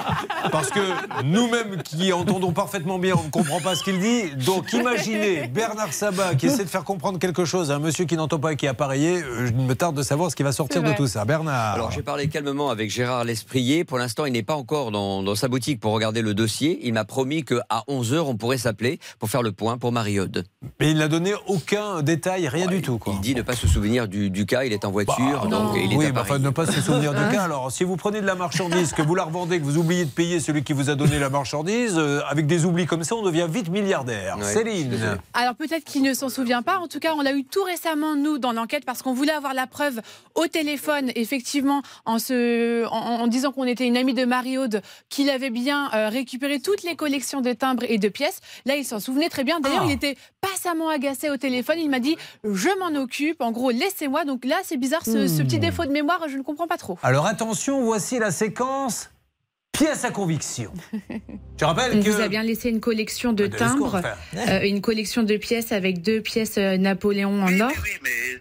parce 0.51 0.69
que 0.69 0.79
nous-mêmes 1.23 1.81
qui 1.83 2.13
entendons 2.13 2.51
parfaitement 2.51 2.99
bien, 2.99 3.15
on 3.17 3.23
ne 3.23 3.29
comprend 3.31 3.59
pas 3.61 3.75
ce 3.75 3.83
qu'il 3.83 3.99
dit. 3.99 4.35
Donc, 4.45 4.71
imaginez 4.73 5.47
Bernard 5.47 5.93
Sabat 5.93 6.35
qui 6.35 6.45
essaie 6.47 6.63
de 6.63 6.69
faire 6.69 6.83
comprendre 6.83 7.17
quelque 7.19 7.45
chose 7.45 7.71
à 7.71 7.75
un 7.75 7.79
monsieur 7.79 8.05
qui 8.05 8.15
n'entend 8.15 8.39
pas 8.39 8.53
et 8.53 8.55
qui 8.55 8.65
est 8.65 8.69
appareillé. 8.69 9.21
euh, 9.23 9.49
me 9.51 9.73
tarde 9.79 9.95
de 9.95 10.03
savoir 10.03 10.29
ce 10.29 10.35
qui 10.35 10.43
va 10.43 10.51
sortir 10.51 10.83
de 10.83 10.91
tout 10.93 11.07
ça. 11.07 11.23
Bernard. 11.25 11.73
Alors 11.75 11.91
j'ai 11.91 12.03
parlé 12.03 12.27
calmement 12.27 12.69
avec 12.69 12.91
Gérard 12.91 13.23
Lesprier. 13.23 13.83
Pour 13.85 13.97
l'instant, 13.97 14.25
il 14.25 14.33
n'est 14.33 14.43
pas 14.43 14.55
encore 14.55 14.91
dans, 14.91 15.23
dans 15.23 15.35
sa 15.35 15.47
boutique 15.47 15.79
pour 15.79 15.93
regarder 15.93 16.21
le 16.21 16.33
dossier. 16.33 16.79
Il 16.83 16.93
m'a 16.93 17.05
promis 17.05 17.43
qu'à 17.43 17.65
11h, 17.87 18.19
on 18.19 18.35
pourrait 18.35 18.57
s'appeler 18.57 18.99
pour 19.19 19.29
faire 19.29 19.41
le 19.41 19.53
point 19.53 19.77
pour 19.77 19.91
Marie-Aude. 19.93 20.43
Mais 20.81 20.91
il 20.91 20.97
n'a 20.97 21.07
donné 21.07 21.33
aucun 21.47 22.01
détail, 22.01 22.47
rien 22.49 22.67
du 22.67 22.81
tout. 22.81 22.97
Quoi. 22.97 23.13
Il 23.15 23.21
dit 23.21 23.33
ne 23.35 23.41
pas 23.41 23.55
se 23.55 23.67
souvenir 23.67 24.07
du, 24.09 24.29
du 24.29 24.45
cas. 24.45 24.65
Il 24.65 24.73
est 24.73 24.83
en 24.83 24.91
voiture, 24.91 25.47
donc 25.47 25.75
il 25.77 25.93
est 25.93 25.95
oui, 25.95 26.05
à 26.05 26.07
mais 26.09 26.13
Paris. 26.13 26.27
enfin, 26.31 26.39
ne 26.39 26.49
pas 26.49 26.65
se 26.65 26.81
souvenir 26.81 27.13
du 27.13 27.21
cas. 27.33 27.43
Alors, 27.43 27.71
si 27.71 27.85
vous 27.85 27.95
prenez 27.95 28.19
de 28.19 28.25
la 28.25 28.35
marchandise, 28.35 28.91
que 28.91 29.01
vous 29.01 29.15
la 29.15 29.23
revendez, 29.23 29.59
que 29.59 29.63
vous 29.63 29.77
oubliez 29.77 30.03
de 30.03 30.09
payer 30.11 30.41
celui 30.41 30.63
qui 30.63 30.73
vous 30.73 30.89
a 30.89 30.95
donné 30.95 31.19
la 31.19 31.29
marchandise, 31.29 31.95
euh, 31.97 32.19
avec 32.29 32.47
des 32.47 32.65
oublis 32.65 32.85
comme 32.85 33.05
ça, 33.05 33.15
on 33.15 33.23
devient 33.23 33.47
vite 33.49 33.69
milliardaire. 33.69 34.37
Ouais, 34.37 34.43
Céline. 34.43 35.17
Alors 35.33 35.55
peut-être 35.55 35.85
qu'il 35.85 36.03
ne 36.03 36.13
s'en 36.13 36.27
souvient 36.29 36.61
pas. 36.63 36.79
En 36.79 36.87
tout 36.89 36.99
cas, 36.99 37.13
on 37.15 37.21
l'a 37.21 37.33
eu 37.33 37.45
tout 37.45 37.63
récemment, 37.63 38.15
nous, 38.17 38.37
dans 38.39 38.51
l'enquête, 38.51 38.83
parce 38.85 39.01
qu'on 39.01 39.13
voulait 39.13 39.31
avoir 39.31 39.53
la 39.53 39.67
preuve 39.69 40.01
au 40.35 40.47
téléphone, 40.47 41.11
effectivement, 41.15 41.81
en, 42.05 42.19
se, 42.19 42.85
en, 42.87 43.21
en 43.21 43.27
disant 43.27 43.51
qu'on 43.51 43.65
était 43.65 43.85
une 43.87 43.97
amie 43.97 44.13
de 44.13 44.25
Marie-Aude, 44.25 44.81
qu'il 45.09 45.29
avait 45.29 45.49
bien 45.49 45.89
euh, 45.93 46.09
récupéré 46.09 46.59
toutes 46.59 46.83
les 46.83 46.95
collections 46.95 47.41
de 47.41 47.53
timbres 47.53 47.83
et 47.87 47.97
de 47.97 48.09
pièces. 48.09 48.39
Là, 48.65 48.75
il 48.75 48.85
s'en 48.85 48.99
souvenait 48.99 49.29
très 49.29 49.43
bien. 49.43 49.59
D'ailleurs, 49.59 49.83
Ah. 49.83 49.87
il 49.87 49.91
était 49.93 50.17
passamment 50.41 50.89
agacé 50.89 51.29
au 51.29 51.37
téléphone. 51.37 51.77
Il 51.79 51.89
m'a 51.89 51.99
dit 51.99 52.17
Je 52.43 52.69
m'en 52.79 52.99
occupe. 52.99 53.41
En 53.41 53.51
gros, 53.51 53.71
laissez-moi. 53.71 54.25
Donc 54.25 54.45
là, 54.45 54.57
c'est 54.63 54.77
bizarre, 54.77 55.03
ce, 55.05 55.27
ce 55.27 55.41
Hmm. 55.41 55.45
petit 55.45 55.59
défaut 55.59 55.85
de 55.85 55.91
mémoire, 55.91 56.21
je 56.27 56.37
ne 56.37 56.43
comprends 56.43 56.67
pas 56.67 56.77
trop. 56.77 56.97
Alors, 57.03 57.25
attention, 57.25 57.83
voici 57.83 58.19
la 58.19 58.31
séquence 58.31 59.09
pièce 59.71 60.03
à 60.03 60.11
conviction. 60.11 60.73
Je 61.59 61.65
rappelle 61.65 61.97
On 61.97 62.03
que. 62.03 62.09
vous 62.09 62.21
a 62.21 62.27
bien 62.27 62.43
laissé 62.43 62.69
une 62.69 62.79
collection 62.79 63.33
de 63.33 63.45
Ah, 63.45 63.47
de 63.47 63.53
secondes, 63.57 63.91
timbres, 63.91 64.01
euh, 64.35 64.61
une 64.63 64.81
collection 64.81 65.23
de 65.23 65.37
pièces 65.37 65.71
avec 65.71 66.01
deux 66.01 66.21
pièces 66.21 66.57
euh, 66.57 66.77
Napoléon 66.77 67.41
en 67.41 67.59
or. 67.59 67.71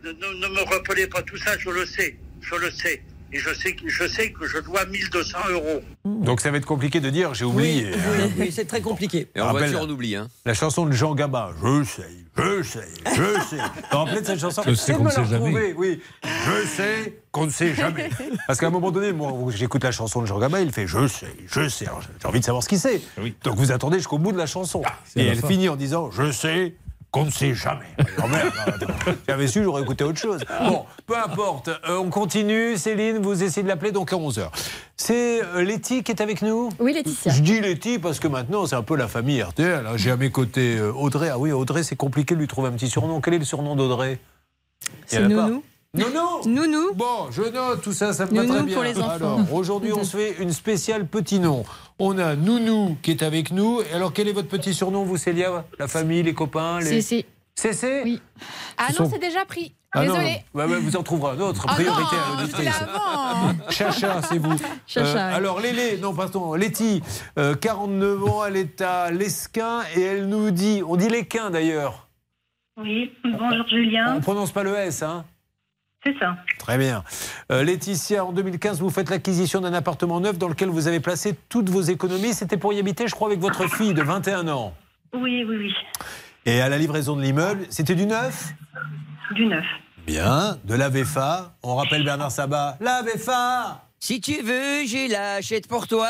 Ne, 0.05 0.11
ne- 0.11 0.15
ne 0.15 0.49
me 0.55 0.65
rappelez 0.75 1.07
pas 1.07 1.23
tout 1.23 1.37
ça, 1.37 1.57
je 1.59 1.71
le 1.71 1.87
sais, 1.87 2.17
je 2.41 2.55
le 2.57 2.71
sais. 2.71 3.03
Et 3.33 3.39
je 3.39 3.53
sais, 3.55 3.73
que- 3.75 3.89
je 3.89 4.07
sais 4.09 4.31
que 4.33 4.47
je 4.47 4.59
dois 4.59 4.87
1200 4.87 5.39
euros. 5.51 5.81
Donc, 6.05 6.41
ça 6.41 6.51
va 6.51 6.57
être 6.57 6.65
compliqué 6.67 7.01
de 7.01 7.11
dire, 7.11 7.35
j'ai 7.35 7.45
oublié. 7.45 7.89
hein. 7.93 7.99
Oui, 8.19 8.33
oui, 8.39 8.53
c'est 8.53 8.65
très 8.65 8.81
compliqué. 8.81 9.29
Et 9.35 9.41
en 9.41 9.47
Rappelle 9.47 9.71
voiture, 9.71 9.81
on 9.87 9.91
oublie. 9.91 10.17
Hein. 10.17 10.29
La 10.47 10.55
chanson 10.55 10.87
de 10.87 10.93
Jean 10.93 11.15
Gabin. 11.15 11.51
Je 11.63 11.85
sais, 11.85 12.03
je 12.37 12.63
sais, 12.63 12.89
je 13.15 13.41
sais. 13.51 13.57
Rappelez 13.91 14.21
de 14.23 14.27
cette 14.27 14.41
chanson 14.41 14.63
Je 14.67 14.73
sais 14.75 14.95
qu'on 14.95 15.05
ne 15.05 15.11
sait 15.11 15.25
jamais. 15.27 15.75
Oui, 15.77 16.01
je 16.25 16.67
sais 16.67 17.21
qu'on 17.31 17.45
ne 17.47 17.51
sait 17.51 17.75
jamais. 17.75 18.09
Parce 18.47 18.59
qu'à 18.59 18.69
un 18.69 18.71
moment 18.71 18.91
donné, 18.91 19.13
moi, 19.13 19.33
j'écoute 19.55 19.85
la 19.85 19.93
chanson 19.93 20.23
de 20.23 20.27
Jean 20.27 20.39
Gabin, 20.39 20.61
il 20.61 20.73
fait 20.73 20.87
je 20.87 21.07
sais, 21.07 21.27
je 21.47 21.69
sais. 21.69 21.87
J'ai 22.23 22.27
envie 22.29 22.41
de 22.41 22.45
savoir 22.45 22.63
ce 22.63 22.69
qu'il 22.69 22.79
sait. 22.79 23.01
Donc 23.45 23.57
vous 23.57 23.73
attendez 23.73 23.99
jusqu'au 23.99 24.19
bout 24.19 24.33
de 24.33 24.39
la 24.39 24.47
chanson. 24.47 24.83
c'est 25.05 25.21
Et 25.21 25.25
la 25.27 25.33
elle 25.33 25.39
fin. 25.41 25.49
finit 25.49 25.69
en 25.69 25.77
disant 25.77 26.11
je 26.11 26.33
sais 26.33 26.75
qu'on 27.11 27.25
ne 27.25 27.31
sait 27.31 27.55
jamais. 27.55 27.87
Merde, 28.19 28.53
attends. 28.67 29.13
J'avais 29.27 29.47
su, 29.49 29.63
j'aurais 29.63 29.83
écouté 29.83 30.05
autre 30.05 30.19
chose. 30.19 30.43
Bon, 30.69 30.85
peu 31.07 31.17
importe. 31.17 31.69
Euh, 31.69 31.99
on 31.99 32.11
continue. 32.11 32.77
Céline, 32.77 33.19
vous 33.19 33.43
essayez 33.43 33.63
de 33.63 33.69
l'appeler 33.69 33.93
donc 33.93 34.13
à 34.13 34.17
11h. 34.17 34.49
C'est 34.97 35.43
euh, 35.43 35.63
Letty 35.63 36.03
qui 36.03 36.13
est 36.13 36.21
avec 36.21 36.43
nous? 36.43 36.69
Oui, 36.79 36.93
Laetitia. 36.93 37.33
Je 37.33 37.41
dis 37.41 37.61
Letty 37.61 37.99
parce 37.99 38.19
que 38.21 38.29
maintenant, 38.29 38.67
c'est 38.67 38.77
un 38.77 38.83
peu 38.83 38.97
la 38.97 39.09
famille 39.09 39.43
RTL. 39.43 39.87
hein. 39.87 39.93
J'ai 39.97 40.11
à 40.11 40.17
mes 40.17 40.31
côtés 40.31 40.77
euh, 40.77 40.93
Audrey. 40.93 41.29
Ah 41.31 41.39
oui, 41.39 41.51
Audrey, 41.53 41.83
c'est 41.83 41.97
compliqué 41.97 42.35
de 42.35 42.41
lui 42.41 42.49
trouver 42.49 42.69
un 42.69 42.73
petit 42.73 42.89
surnom. 42.89 43.21
Quel 43.21 43.35
est 43.35 43.39
le 43.39 43.45
surnom 43.45 43.75
d'Audrey? 43.77 44.19
C'est 45.07 45.21
pas. 45.35 45.49
Nounou. 45.95 46.47
Nounou. 46.47 46.93
Bon, 46.95 47.31
je 47.31 47.43
note 47.43 47.81
tout 47.83 47.93
ça, 47.95 48.13
ça 48.13 48.27
me 48.27 48.35
va 48.37 48.45
très 48.47 48.63
bien. 48.63 48.75
pour 48.75 48.83
les 48.85 48.99
enfants. 48.99 49.09
Alors, 49.11 49.55
aujourd'hui, 49.55 49.93
on 49.93 50.05
se 50.05 50.17
fait 50.19 50.37
une 50.39 50.53
spéciale 50.53 51.07
petit 51.07 51.41
nom. 51.41 51.65
On 51.99 52.19
a 52.19 52.37
Nounou 52.37 52.99
qui 53.03 53.11
est 53.13 53.23
avec 53.23 53.51
nous. 53.53 53.81
Alors, 53.95 54.13
quel 54.13 54.29
est 54.29 54.33
votre 54.33 54.49
petit 54.49 54.75
surnom, 54.75 55.05
vous, 55.05 55.17
Célia? 55.17 55.65
La 55.79 55.89
famille, 55.89 56.23
les 56.23 56.35
copains 56.35 56.81
les... 56.81 57.01
C'est. 57.01 57.25
CC 57.55 58.03
Oui. 58.05 58.21
Ah 58.77 58.89
Ce 58.93 58.99
non, 59.03 59.07
sont- 59.09 59.15
c'est 59.15 59.19
déjà 59.19 59.45
pris. 59.45 59.75
Ah 59.93 60.05
non, 60.05 60.13
Désolé. 60.19 60.81
vous 60.81 60.97
en 60.97 61.03
trouverez 61.03 61.37
un 61.37 61.41
autre. 61.41 61.65
Ah 61.67 61.73
Priorité 61.73 62.15
non, 62.15 62.37
à 62.37 62.41
l'auditrice. 62.41 62.81
Chacha, 63.71 64.21
c'est 64.23 64.39
vous. 64.39 64.55
Chacha, 64.87 65.13
oui. 65.29 65.35
alors, 65.35 65.59
Lélé, 65.59 65.97
non, 65.97 66.13
pardon, 66.15 66.55
Letty, 66.55 67.03
euh, 67.39 67.55
49 67.57 68.25
ans, 68.25 68.45
elle 68.45 68.57
est 68.59 68.81
à 68.83 69.11
l'Esquin 69.11 69.81
et 69.97 70.03
elle 70.03 70.29
nous 70.29 70.51
dit, 70.53 70.83
on 70.87 70.95
dit 70.97 71.09
l'Esquin 71.09 71.51
d'ailleurs. 71.51 72.07
Oui, 72.77 73.11
bonjour 73.25 73.41
On 73.65 73.67
Julien. 73.69 74.15
ne 74.17 74.21
prononce 74.21 74.53
pas 74.53 74.63
le 74.63 74.77
S, 74.77 75.03
hein 75.03 75.25
C'est 76.05 76.17
ça. 76.19 76.37
Très 76.59 76.79
bien. 76.79 77.03
Euh, 77.51 77.65
Laetitia, 77.65 78.25
en 78.25 78.33
2015, 78.33 78.81
vous 78.81 78.91
faites 78.91 79.11
l'acquisition 79.11 79.61
d'un 79.61 79.73
appartement 79.73 80.21
neuf 80.21 80.39
dans 80.39 80.49
lequel 80.49 80.69
vous 80.69 80.87
avez 80.87 81.01
placé 81.01 81.37
toutes 81.49 81.69
vos 81.69 81.83
économies. 81.83 82.35
C'était 82.35 82.57
pour 82.57 82.73
y 82.73 82.79
habiter, 82.79 83.09
je 83.09 83.15
crois, 83.15 83.29
avec 83.29 83.41
votre 83.41 83.69
fille 83.69 83.95
de 83.95 84.03
21 84.03 84.49
ans. 84.49 84.75
Oui, 85.13 85.45
oui, 85.49 85.57
oui. 85.57 85.75
Et 86.47 86.61
à 86.61 86.69
la 86.69 86.79
livraison 86.79 87.17
de 87.17 87.23
l'immeuble, 87.23 87.67
c'était 87.69 87.95
du 87.95 88.07
neuf? 88.07 88.53
Du 89.35 89.47
neuf. 89.47 89.65
Bien. 90.07 90.57
De 90.65 90.75
la 90.75 90.89
VFA. 90.89 91.55
On 91.63 91.75
rappelle 91.77 92.05
Bernard 92.05 92.31
Sabat. 92.31 92.77
La 92.81 93.03
VFA 93.03 93.88
Si 94.01 94.21
tu 94.21 94.43
veux, 94.43 94.87
j'ai 94.87 95.09
l'achète 95.09 95.67
pour 95.67 95.89
toi. 95.89 96.09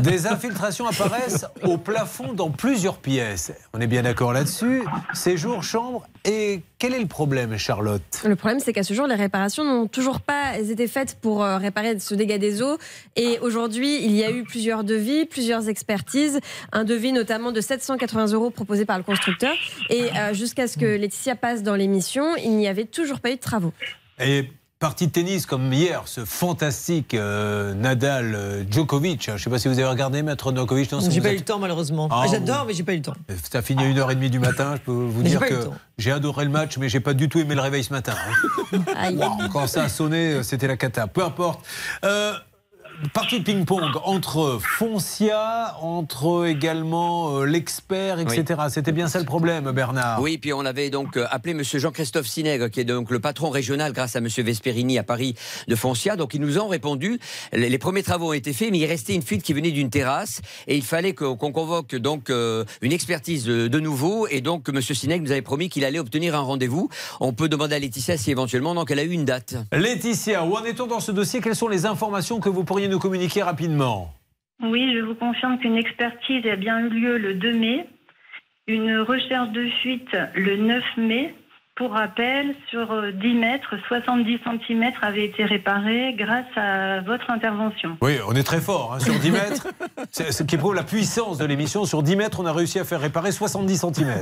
Des 0.00 0.26
infiltrations 0.26 0.86
apparaissent 0.86 1.44
au 1.62 1.76
plafond 1.76 2.32
dans 2.32 2.50
plusieurs 2.50 2.96
pièces. 2.96 3.52
On 3.74 3.80
est 3.82 3.86
bien 3.86 4.02
d'accord 4.02 4.32
là-dessus. 4.32 4.82
Séjour, 5.12 5.62
chambre. 5.62 6.06
Et 6.24 6.62
quel 6.78 6.94
est 6.94 6.98
le 6.98 7.06
problème, 7.06 7.58
Charlotte? 7.58 8.02
Le 8.24 8.36
problème, 8.36 8.58
c'est 8.58 8.72
qu'à 8.72 8.82
ce 8.82 8.94
jour, 8.94 9.06
les 9.06 9.14
réparations 9.16 9.64
n'ont 9.64 9.86
toujours 9.86 10.22
pas 10.22 10.58
été 10.58 10.88
faites 10.88 11.18
pour 11.20 11.44
euh, 11.44 11.58
réparer 11.58 11.98
ce 11.98 12.14
dégât 12.14 12.38
des 12.38 12.62
eaux. 12.62 12.78
Et 13.16 13.38
aujourd'hui, 13.40 14.02
il 14.02 14.12
y 14.12 14.24
a 14.24 14.30
eu 14.30 14.42
plusieurs 14.42 14.82
devis, 14.82 15.26
plusieurs 15.26 15.68
expertises. 15.68 16.40
Un 16.72 16.84
devis 16.84 17.12
notamment 17.12 17.52
de 17.52 17.60
780 17.60 18.28
euros 18.28 18.48
proposé 18.48 18.86
par 18.86 18.96
le 18.96 19.04
constructeur. 19.04 19.54
Et 19.90 20.04
euh, 20.16 20.32
jusqu'à 20.32 20.66
ce 20.66 20.78
que 20.78 20.86
Laetitia 20.86 21.36
passe 21.36 21.62
dans 21.62 21.74
l'émission, 21.74 22.34
il 22.36 22.56
n'y 22.56 22.66
avait 22.66 22.86
toujours 22.86 23.20
pas 23.20 23.30
eu 23.30 23.36
de 23.36 23.40
travaux. 23.40 23.74
Et 24.18 24.48
partie 24.78 25.06
de 25.06 25.12
tennis 25.12 25.46
comme 25.46 25.72
hier, 25.72 26.02
ce 26.04 26.24
fantastique 26.24 27.14
euh, 27.14 27.72
Nadal 27.74 28.34
euh, 28.34 28.64
Djokovic. 28.70 29.24
Je 29.26 29.32
ne 29.32 29.38
sais 29.38 29.48
pas 29.50 29.58
si 29.58 29.68
vous 29.68 29.78
avez 29.78 29.88
regardé 29.88 30.22
Maître 30.22 30.54
Djokovic. 30.54 30.92
non, 30.92 31.00
J'ai 31.08 31.20
pas 31.20 31.32
eu 31.32 31.36
le 31.36 31.40
temps 31.44 31.58
malheureusement. 31.58 32.08
Ah, 32.10 32.26
J'adore, 32.30 32.64
mais 32.66 32.74
j'ai 32.74 32.82
pas 32.82 32.92
eu 32.92 32.96
le 32.96 33.02
temps. 33.02 33.14
Ça 33.50 33.62
finit 33.62 33.84
à 33.84 33.88
1h30 33.88 34.28
du 34.28 34.38
matin. 34.38 34.74
Je 34.76 34.80
peux 34.82 34.92
vous 34.92 35.22
Mais 35.22 35.30
dire 35.30 35.40
que 35.40 35.68
j'ai 35.98 36.12
adoré 36.12 36.44
le 36.44 36.50
match, 36.50 36.76
mais 36.76 36.88
j'ai 36.90 37.00
pas 37.00 37.14
du 37.14 37.28
tout 37.30 37.38
aimé 37.38 37.54
le 37.54 37.60
réveil 37.62 37.84
ce 37.84 37.92
matin. 37.92 38.12
hein. 38.72 39.48
Quand 39.52 39.66
ça 39.66 39.84
a 39.84 39.88
sonné, 39.88 40.42
c'était 40.42 40.66
la 40.66 40.76
cata. 40.76 41.06
Peu 41.06 41.24
importe. 41.24 41.64
Euh, 42.04 42.34
Partie 43.12 43.40
de 43.40 43.44
ping-pong 43.44 43.90
entre 44.04 44.58
Foncia, 44.58 45.76
entre 45.82 46.46
également 46.46 47.40
euh, 47.40 47.44
l'expert, 47.44 48.18
etc. 48.20 48.62
C'était 48.70 48.92
bien 48.92 49.06
ça 49.06 49.18
le 49.18 49.26
problème, 49.26 49.70
Bernard. 49.72 50.22
Oui, 50.22 50.38
puis 50.38 50.54
on 50.54 50.64
avait 50.64 50.88
donc 50.88 51.18
euh, 51.18 51.26
appelé 51.30 51.52
Monsieur 51.52 51.78
Jean-Christophe 51.78 52.26
Sinègre, 52.26 52.70
qui 52.70 52.80
est 52.80 52.84
donc 52.84 53.10
le 53.10 53.20
patron 53.20 53.50
régional 53.50 53.92
grâce 53.92 54.16
à 54.16 54.22
Monsieur 54.22 54.42
Vesperini 54.42 54.98
à 54.98 55.02
Paris 55.02 55.34
de 55.68 55.74
Foncia. 55.74 56.16
Donc 56.16 56.32
ils 56.32 56.40
nous 56.40 56.58
ont 56.58 56.68
répondu. 56.68 57.18
Les, 57.52 57.76
premiers 57.76 58.02
travaux 58.02 58.30
ont 58.30 58.32
été 58.32 58.54
faits, 58.54 58.70
mais 58.70 58.78
il 58.78 58.86
restait 58.86 59.14
une 59.14 59.22
fuite 59.22 59.42
qui 59.42 59.52
venait 59.52 59.72
d'une 59.72 59.90
terrasse 59.90 60.40
et 60.66 60.74
il 60.74 60.84
fallait 60.84 61.12
qu'on 61.12 61.36
convoque 61.36 61.96
donc 61.96 62.30
euh, 62.30 62.64
une 62.80 62.92
expertise 62.92 63.44
de, 63.44 63.78
nouveau. 63.78 64.26
Et 64.28 64.40
donc 64.40 64.70
Monsieur 64.70 64.94
Sinègre 64.94 65.24
nous 65.24 65.32
avait 65.32 65.42
promis 65.42 65.68
qu'il 65.68 65.84
allait 65.84 65.98
obtenir 65.98 66.34
un 66.34 66.40
rendez-vous. 66.40 66.88
On 67.20 67.34
peut 67.34 67.50
demander 67.50 67.76
à 67.76 67.78
Laetitia 67.78 68.16
si 68.16 68.30
éventuellement 68.30 68.74
donc 68.74 68.90
elle 68.90 69.00
a 69.00 69.04
eu 69.04 69.10
une 69.10 69.26
date. 69.26 69.56
Laetitia, 69.70 70.44
où 70.44 70.54
en 70.56 70.64
est-on 70.64 70.86
dans 70.86 71.00
ce 71.00 71.12
dossier? 71.12 71.42
Quelles 71.42 71.56
sont 71.56 71.68
les 71.68 71.84
informations 71.84 72.40
que 72.40 72.48
vous 72.48 72.64
pourriez 72.64 72.85
nous 72.88 72.98
communiquer 72.98 73.42
rapidement 73.42 74.12
Oui, 74.62 74.94
je 74.94 75.00
vous 75.00 75.14
confirme 75.14 75.58
qu'une 75.58 75.76
expertise 75.76 76.46
a 76.46 76.56
bien 76.56 76.78
eu 76.80 76.88
lieu 76.88 77.18
le 77.18 77.34
2 77.34 77.52
mai, 77.52 77.86
une 78.66 78.98
recherche 78.98 79.50
de 79.50 79.68
fuite 79.82 80.16
le 80.34 80.56
9 80.56 80.84
mai. 80.96 81.34
Pour 81.76 81.92
rappel, 81.92 82.54
sur 82.70 82.90
euh, 82.90 83.12
10 83.12 83.34
mètres, 83.34 83.74
70 83.88 84.38
cm 84.66 84.84
avaient 85.02 85.26
été 85.26 85.44
réparés 85.44 86.14
grâce 86.16 86.46
à 86.56 87.00
votre 87.02 87.30
intervention. 87.30 87.98
Oui, 88.00 88.14
on 88.26 88.32
est 88.34 88.42
très 88.44 88.62
fort 88.62 88.94
hein, 88.94 88.98
sur 88.98 89.12
10 89.12 89.30
mètres. 89.30 89.66
C'est 90.10 90.32
ce 90.32 90.42
qui 90.42 90.56
prouve 90.56 90.74
la 90.74 90.84
puissance 90.84 91.36
de 91.36 91.44
l'émission. 91.44 91.84
Sur 91.84 92.02
10 92.02 92.16
mètres, 92.16 92.40
on 92.40 92.46
a 92.46 92.52
réussi 92.54 92.78
à 92.78 92.84
faire 92.84 93.00
réparer 93.00 93.30
70 93.30 93.76
cm. 93.92 94.14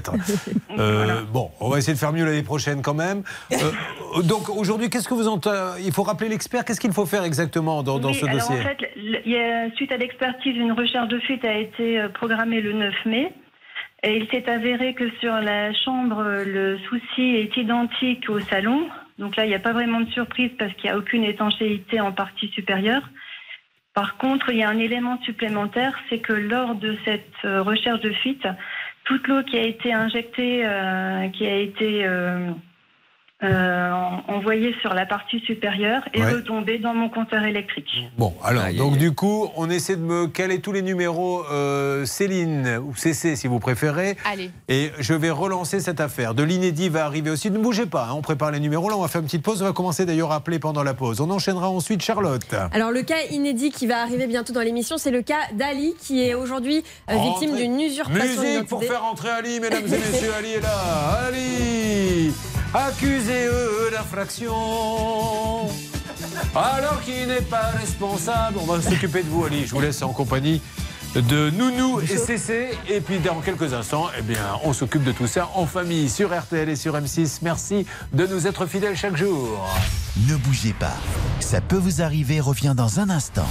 Bon, 1.33 1.51
on 1.61 1.69
va 1.69 1.79
essayer 1.79 1.95
de 1.95 1.99
faire 1.99 2.13
mieux 2.13 2.25
l'année 2.25 2.43
prochaine 2.43 2.83
quand 2.83 2.95
même. 2.95 3.23
Euh, 3.53 4.23
donc 4.25 4.49
aujourd'hui, 4.49 4.91
qu'est-ce 4.91 5.09
que 5.09 5.15
vous 5.15 5.29
entendez 5.29 5.81
Il 5.85 5.93
faut 5.93 6.03
rappeler 6.03 6.29
l'expert. 6.29 6.65
Qu'est-ce 6.65 6.81
qu'il 6.81 6.93
faut 6.93 7.07
faire 7.07 7.23
exactement 7.25 7.83
dans, 7.85 7.99
dans 8.01 8.09
Oui, 8.09 8.15
ce 8.17 8.27
alors 8.27 8.39
dossier? 8.39 8.61
en 8.61 8.63
fait, 8.63 8.79
le- 8.97 9.19
il 9.25 9.33
y 9.33 9.37
a- 9.39 9.71
suite 9.77 9.93
à 9.93 9.97
l'expertise, 9.97 10.57
une 10.57 10.73
recherche 10.73 11.09
de 11.09 11.19
fuite 11.21 11.45
a 11.45 11.55
été 11.57 12.01
euh, 12.01 12.09
programmée 12.09 12.61
le 12.61 12.73
9 12.73 12.95
mai. 13.07 13.33
Et 14.07 14.19
il 14.19 14.29
s'est 14.29 14.51
avéré 14.51 14.93
que 14.93 15.09
sur 15.19 15.33
la 15.33 15.73
chambre, 15.73 16.23
le 16.45 16.79
souci 16.91 17.23
est 17.23 17.57
identique 17.57 18.29
au 18.29 18.39
salon. 18.39 18.87
Donc 19.19 19.35
là, 19.37 19.47
il 19.47 19.49
n'y 19.49 19.55
a 19.55 19.61
pas 19.61 19.73
vraiment 19.73 20.01
de 20.01 20.11
surprise 20.11 20.51
parce 20.59 20.75
qu'il 20.75 20.91
n'y 20.91 20.95
a 20.95 20.99
aucune 20.99 21.25
étanchéité 21.25 22.01
en 22.01 22.13
partie 22.13 22.49
supérieure. 22.49 23.09
Par 23.95 24.19
contre, 24.19 24.51
il 24.51 24.59
y 24.59 24.63
a 24.63 24.69
un 24.69 24.79
élément 24.79 25.19
supplémentaire, 25.23 25.99
c'est 26.11 26.19
que 26.19 26.35
lors 26.35 26.75
de 26.75 26.99
cette 27.07 27.33
euh, 27.47 27.63
recherche 27.63 28.01
de 28.03 28.11
fuite, 28.11 28.47
toute 29.05 29.27
l'eau 29.27 29.43
qui 29.43 29.57
a 29.57 29.63
été 29.63 29.95
injectée, 29.95 30.67
euh, 30.67 31.29
qui 31.29 31.47
a 31.47 31.57
été 31.57 32.05
euh, 32.05 32.51
euh, 33.45 33.92
en- 33.92 34.22
envoyée 34.34 34.74
sur 34.80 34.95
la 34.95 35.07
partie 35.07 35.40
supérieure, 35.40 36.03
est 36.14 36.20
Ouais. 36.22 36.32
retombée 36.32 36.78
dans 36.78 36.95
mon 36.95 37.09
compteur 37.09 37.45
électrique. 37.45 37.90
Bon, 38.18 38.34
alors, 38.42 38.64
donc 38.76 38.97
du 38.97 39.12
coup, 39.12 39.51
on 39.57 39.68
essaie 39.70 39.97
de 39.97 40.03
me 40.03 40.26
caler 40.26 40.61
tous 40.61 40.72
les 40.72 40.82
numéros 40.82 41.45
euh, 41.53 42.05
Céline 42.07 42.78
ou 42.84 42.95
CC 42.97 43.36
si 43.36 43.47
vous 43.47 43.59
préférez. 43.59 44.16
Allez. 44.24 44.51
Et 44.68 44.90
je 44.99 45.14
vais 45.14 45.30
relancer 45.30 45.80
cette 45.80 46.01
affaire. 46.01 46.34
De 46.34 46.42
l'inédit 46.42 46.88
va 46.88 47.05
arriver 47.05 47.30
aussi. 47.30 47.51
Ne 47.51 47.59
bougez 47.59 47.86
pas, 47.86 48.07
hein, 48.11 48.14
on 48.16 48.22
prépare 48.22 48.51
les 48.51 48.61
numéros. 48.61 48.88
Là, 48.88 48.97
on 48.97 49.03
va 49.03 49.09
faire 49.09 49.20
une 49.20 49.26
petite 49.26 49.42
pause. 49.42 49.61
On 49.62 49.66
va 49.66 49.72
commencer 49.72 50.07
d'ailleurs 50.07 50.32
à 50.32 50.36
appeler 50.36 50.59
pendant 50.59 50.82
la 50.82 50.95
pause. 50.95 51.20
On 51.20 51.30
enchaînera 51.30 51.68
ensuite 51.68 52.03
Charlotte. 52.03 52.55
Alors 52.72 52.90
le 52.90 53.03
cas 53.03 53.22
inédit 53.30 53.70
qui 53.70 53.86
va 53.86 54.01
arriver 54.03 54.26
bientôt 54.26 54.53
dans 54.53 54.61
l'émission, 54.62 54.97
c'est 54.99 55.11
le 55.11 55.22
cas 55.22 55.40
d'Ali 55.55 55.95
qui 56.01 56.22
est 56.26 56.34
aujourd'hui 56.34 56.82
euh, 57.11 57.14
victime 57.16 57.57
d'une 57.57 57.80
usurpation 57.80 58.42
Musique 58.42 58.68
pour 58.68 58.82
faire 58.82 59.05
entrer 59.05 59.28
Ali, 59.30 59.61
mesdames 59.61 59.84
et 59.86 59.90
messieurs. 59.90 60.30
Ali 60.38 60.53
est 60.55 60.61
là. 60.61 61.26
Ali, 61.28 62.32
accusez-eux 63.35 63.91
d'infraction. 63.91 64.55
Alors 66.55 67.01
qu'il 67.05 67.28
n'est 67.28 67.41
pas 67.41 67.72
responsable. 67.78 68.59
On 68.61 68.66
va 68.66 68.80
s'occuper 68.80 69.22
de 69.22 69.28
vous, 69.28 69.45
Ali. 69.45 69.66
Je 69.66 69.72
vous 69.72 69.80
laisse 69.80 70.03
en 70.03 70.12
compagnie 70.12 70.61
de 71.14 71.51
Nounou 71.51 72.01
et 72.01 72.07
CC. 72.07 72.70
Et 72.89 73.01
puis 73.01 73.18
dans 73.18 73.41
quelques 73.41 73.72
instants, 73.72 74.09
eh 74.18 74.22
bien, 74.22 74.59
on 74.64 74.72
s'occupe 74.72 75.05
de 75.05 75.12
tout 75.12 75.26
ça 75.26 75.49
en 75.55 75.66
famille 75.66 76.09
sur 76.09 76.37
RTL 76.37 76.68
et 76.68 76.76
sur 76.76 76.95
M6. 76.95 77.39
Merci 77.43 77.87
de 78.12 78.26
nous 78.26 78.47
être 78.47 78.66
fidèles 78.66 78.97
chaque 78.97 79.16
jour. 79.16 79.66
Ne 80.28 80.37
bougez 80.37 80.74
pas. 80.78 80.97
Ça 81.41 81.61
peut 81.61 81.76
vous 81.76 82.03
arriver 82.03 82.41
revient 82.41 82.74
dans 82.76 83.01
un 83.01 83.11
instant. 83.11 83.47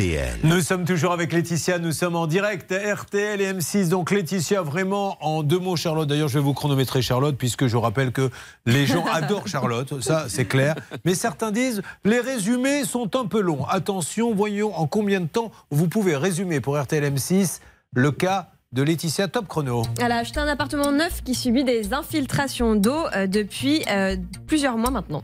RTL. 0.00 0.38
Nous 0.44 0.62
sommes 0.62 0.86
toujours 0.86 1.12
avec 1.12 1.30
Laetitia, 1.30 1.78
nous 1.78 1.92
sommes 1.92 2.16
en 2.16 2.26
direct 2.26 2.72
RTL 2.72 3.38
et 3.40 3.52
M6. 3.52 3.90
Donc 3.90 4.10
Laetitia, 4.10 4.62
vraiment 4.62 5.18
en 5.20 5.42
deux 5.42 5.58
mots 5.58 5.76
Charlotte. 5.76 6.08
D'ailleurs, 6.08 6.28
je 6.28 6.38
vais 6.38 6.44
vous 6.44 6.54
chronométrer 6.54 7.02
Charlotte 7.02 7.36
puisque 7.36 7.66
je 7.66 7.76
rappelle 7.76 8.10
que 8.10 8.30
les 8.64 8.86
gens 8.86 9.04
adorent 9.12 9.46
Charlotte, 9.46 10.00
ça 10.00 10.24
c'est 10.28 10.46
clair. 10.46 10.74
Mais 11.04 11.14
certains 11.14 11.50
disent 11.50 11.82
les 12.04 12.20
résumés 12.20 12.84
sont 12.84 13.14
un 13.14 13.26
peu 13.26 13.42
longs. 13.42 13.66
Attention, 13.66 14.34
voyons 14.34 14.74
en 14.74 14.86
combien 14.86 15.20
de 15.20 15.26
temps 15.28 15.52
vous 15.70 15.86
pouvez 15.86 16.16
résumer 16.16 16.60
pour 16.60 16.80
RTL 16.80 17.04
M6 17.04 17.60
le 17.92 18.10
cas 18.10 18.48
de 18.72 18.82
Laetitia 18.82 19.28
Top 19.28 19.48
Chrono. 19.48 19.82
Elle 20.00 20.12
a 20.12 20.18
acheté 20.18 20.40
un 20.40 20.48
appartement 20.48 20.92
neuf 20.92 21.22
qui 21.22 21.34
subit 21.34 21.64
des 21.64 21.92
infiltrations 21.92 22.74
d'eau 22.74 23.04
euh, 23.14 23.26
depuis 23.26 23.84
euh, 23.90 24.16
plusieurs 24.46 24.78
mois 24.78 24.90
maintenant. 24.90 25.22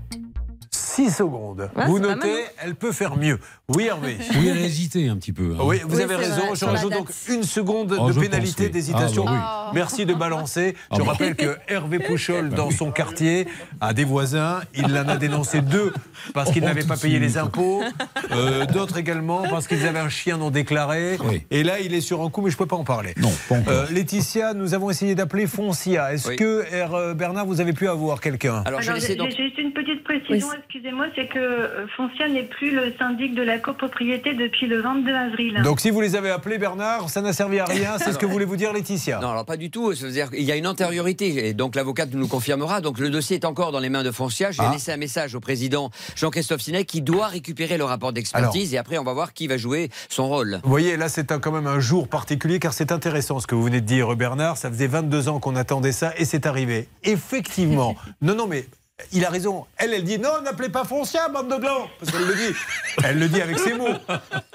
6 0.96 1.10
secondes. 1.10 1.70
Ouais, 1.76 1.86
vous 1.86 1.98
notez, 1.98 2.14
mal, 2.14 2.28
non 2.28 2.44
elle 2.62 2.74
peut 2.74 2.92
faire 2.92 3.16
mieux. 3.16 3.38
Oui, 3.74 3.86
Hervé. 3.88 4.16
Oui, 4.38 4.48
elle 4.48 4.58
a 4.58 4.60
hésité 4.60 5.08
un 5.08 5.16
petit 5.16 5.32
peu. 5.32 5.56
hein. 5.58 5.62
Oui, 5.64 5.80
vous 5.84 5.96
Oui, 5.96 6.02
avez 6.04 6.14
raison. 6.14 6.46
vrai, 6.46 6.54
Je 6.54 6.64
rajoute 6.64 6.92
donc 6.92 7.08
une 7.28 7.42
seconde 7.42 7.96
Oh, 7.98 8.12
de 8.12 8.20
pénalité 8.20 8.54
pense, 8.54 8.66
oui. 8.66 8.70
d'hésitation. 8.70 9.24
Ah, 9.26 9.32
bah 9.32 9.62
oui. 9.66 9.70
Merci 9.74 10.06
de 10.06 10.14
balancer. 10.14 10.76
Ah, 10.88 10.94
je 10.96 11.02
bah. 11.02 11.10
rappelle 11.10 11.34
que 11.34 11.56
Hervé 11.66 11.98
Pouchol, 11.98 12.50
dans 12.50 12.70
son 12.70 12.92
quartier, 12.92 13.48
a 13.80 13.92
des 13.92 14.04
voisins. 14.04 14.60
Il 14.76 14.84
en 14.96 15.08
a 15.08 15.16
dénoncé 15.16 15.62
deux 15.62 15.92
parce 16.32 16.52
qu'ils 16.52 16.62
Oh, 16.62 16.66
n'avaient 16.66 16.84
pas 16.84 16.96
payé 16.96 17.18
les 17.18 17.38
impôts. 17.38 17.82
Euh, 18.30 18.66
D'autres 18.66 18.98
également 18.98 19.42
parce 19.50 19.66
qu'ils 19.66 19.84
avaient 19.84 19.98
un 19.98 20.08
chien 20.10 20.36
non 20.36 20.50
déclaré. 20.52 21.16
Oui. 21.24 21.42
Et 21.50 21.64
là, 21.64 21.80
il 21.80 21.92
est 21.92 22.00
sur 22.00 22.22
un 22.22 22.30
coup, 22.30 22.42
mais 22.42 22.50
je 22.50 22.54
ne 22.54 22.58
peux 22.58 22.66
pas 22.66 22.76
en 22.76 22.84
parler. 22.84 23.14
Non, 23.16 23.32
pas. 23.48 23.56
Euh, 23.66 23.86
Laetitia, 23.90 24.54
nous 24.54 24.74
avons 24.74 24.90
essayé 24.90 25.16
d'appeler 25.16 25.48
Foncia. 25.48 26.12
Est-ce 26.14 26.28
Oui. 26.28 26.36
que, 26.36 26.62
R. 26.86 26.94
euh, 26.94 27.14
Bernard, 27.14 27.46
vous 27.46 27.60
avez 27.60 27.72
pu 27.72 27.88
avoir 27.88 28.20
quelqu'un? 28.20 28.62
Alors, 28.64 28.80
j'ai 28.80 28.92
laisser 28.92 29.16
donc. 29.16 29.30
j'ai 29.36 29.42
juste 29.46 29.58
une 29.58 29.72
petite 29.72 30.04
précision, 30.04 30.46
Oui. 30.50 30.56
excusez-moi, 30.60 31.06
c'est 31.16 31.26
que 31.26 31.68
Foncia 31.96 32.28
n'est 32.28 32.44
plus 32.44 32.70
le 32.72 32.94
syndic 32.96 33.34
de 33.34 33.42
la 33.42 33.55
copropriété 33.58 34.34
depuis 34.34 34.66
le 34.66 34.80
22 34.82 35.12
avril. 35.14 35.60
Donc, 35.62 35.80
si 35.80 35.90
vous 35.90 36.00
les 36.00 36.16
avez 36.16 36.30
appelés, 36.30 36.58
Bernard, 36.58 37.10
ça 37.10 37.20
n'a 37.22 37.32
servi 37.32 37.58
à 37.58 37.64
rien. 37.64 37.98
C'est 37.98 38.12
ce 38.12 38.18
que 38.18 38.26
voulez 38.26 38.44
vous 38.44 38.56
dire, 38.56 38.72
Laetitia 38.72 39.20
Non, 39.20 39.30
alors 39.30 39.44
pas 39.44 39.56
du 39.56 39.70
tout. 39.70 39.94
C'est-à-dire 39.94 40.30
qu'il 40.30 40.42
y 40.42 40.52
a 40.52 40.56
une 40.56 40.66
antériorité. 40.66 41.48
Et 41.48 41.54
donc 41.54 41.74
l'avocate 41.74 42.12
nous 42.14 42.28
confirmera. 42.28 42.80
Donc 42.80 42.98
le 42.98 43.10
dossier 43.10 43.36
est 43.36 43.44
encore 43.44 43.72
dans 43.72 43.78
les 43.80 43.88
mains 43.88 44.02
de 44.02 44.10
Foncia. 44.10 44.50
J'ai 44.50 44.62
Ah. 44.62 44.70
laissé 44.72 44.92
un 44.92 44.96
message 44.96 45.34
au 45.34 45.40
président 45.40 45.90
Jean-Christophe 46.16 46.60
Sinet 46.60 46.84
qui 46.84 47.00
doit 47.02 47.26
récupérer 47.28 47.76
le 47.78 47.84
rapport 47.84 48.12
d'expertise. 48.12 48.74
Et 48.74 48.78
après, 48.78 48.98
on 48.98 49.04
va 49.04 49.12
voir 49.12 49.32
qui 49.32 49.46
va 49.46 49.56
jouer 49.56 49.90
son 50.08 50.28
rôle. 50.28 50.60
Vous 50.62 50.70
voyez, 50.70 50.96
là, 50.96 51.08
c'est 51.08 51.26
quand 51.40 51.52
même 51.52 51.66
un 51.66 51.80
jour 51.80 52.08
particulier 52.08 52.58
car 52.58 52.72
c'est 52.72 52.92
intéressant 52.92 53.40
ce 53.40 53.46
que 53.46 53.54
vous 53.54 53.62
venez 53.64 53.80
de 53.80 53.86
dire, 53.86 54.14
Bernard. 54.16 54.56
Ça 54.56 54.70
faisait 54.70 54.86
22 54.86 55.28
ans 55.28 55.40
qu'on 55.40 55.56
attendait 55.56 55.92
ça 55.92 56.12
et 56.16 56.24
c'est 56.24 56.46
arrivé. 56.46 56.88
Effectivement. 57.04 57.94
non, 58.22 58.34
non, 58.34 58.46
mais. 58.46 58.66
Il 59.12 59.24
a 59.26 59.30
raison. 59.30 59.66
Elle, 59.76 59.92
elle 59.92 60.04
dit 60.04 60.18
non, 60.18 60.40
n'appelez 60.42 60.70
pas 60.70 60.84
Foncia, 60.84 61.28
bande 61.28 61.48
de 61.48 61.56
blancs. 61.56 61.88
Parce 62.00 62.12
qu'elle 62.12 62.26
le 62.26 62.34
dit. 62.34 62.56
Elle 63.04 63.18
le 63.18 63.28
dit 63.28 63.42
avec 63.42 63.58
ses 63.58 63.74
mots. 63.74 63.92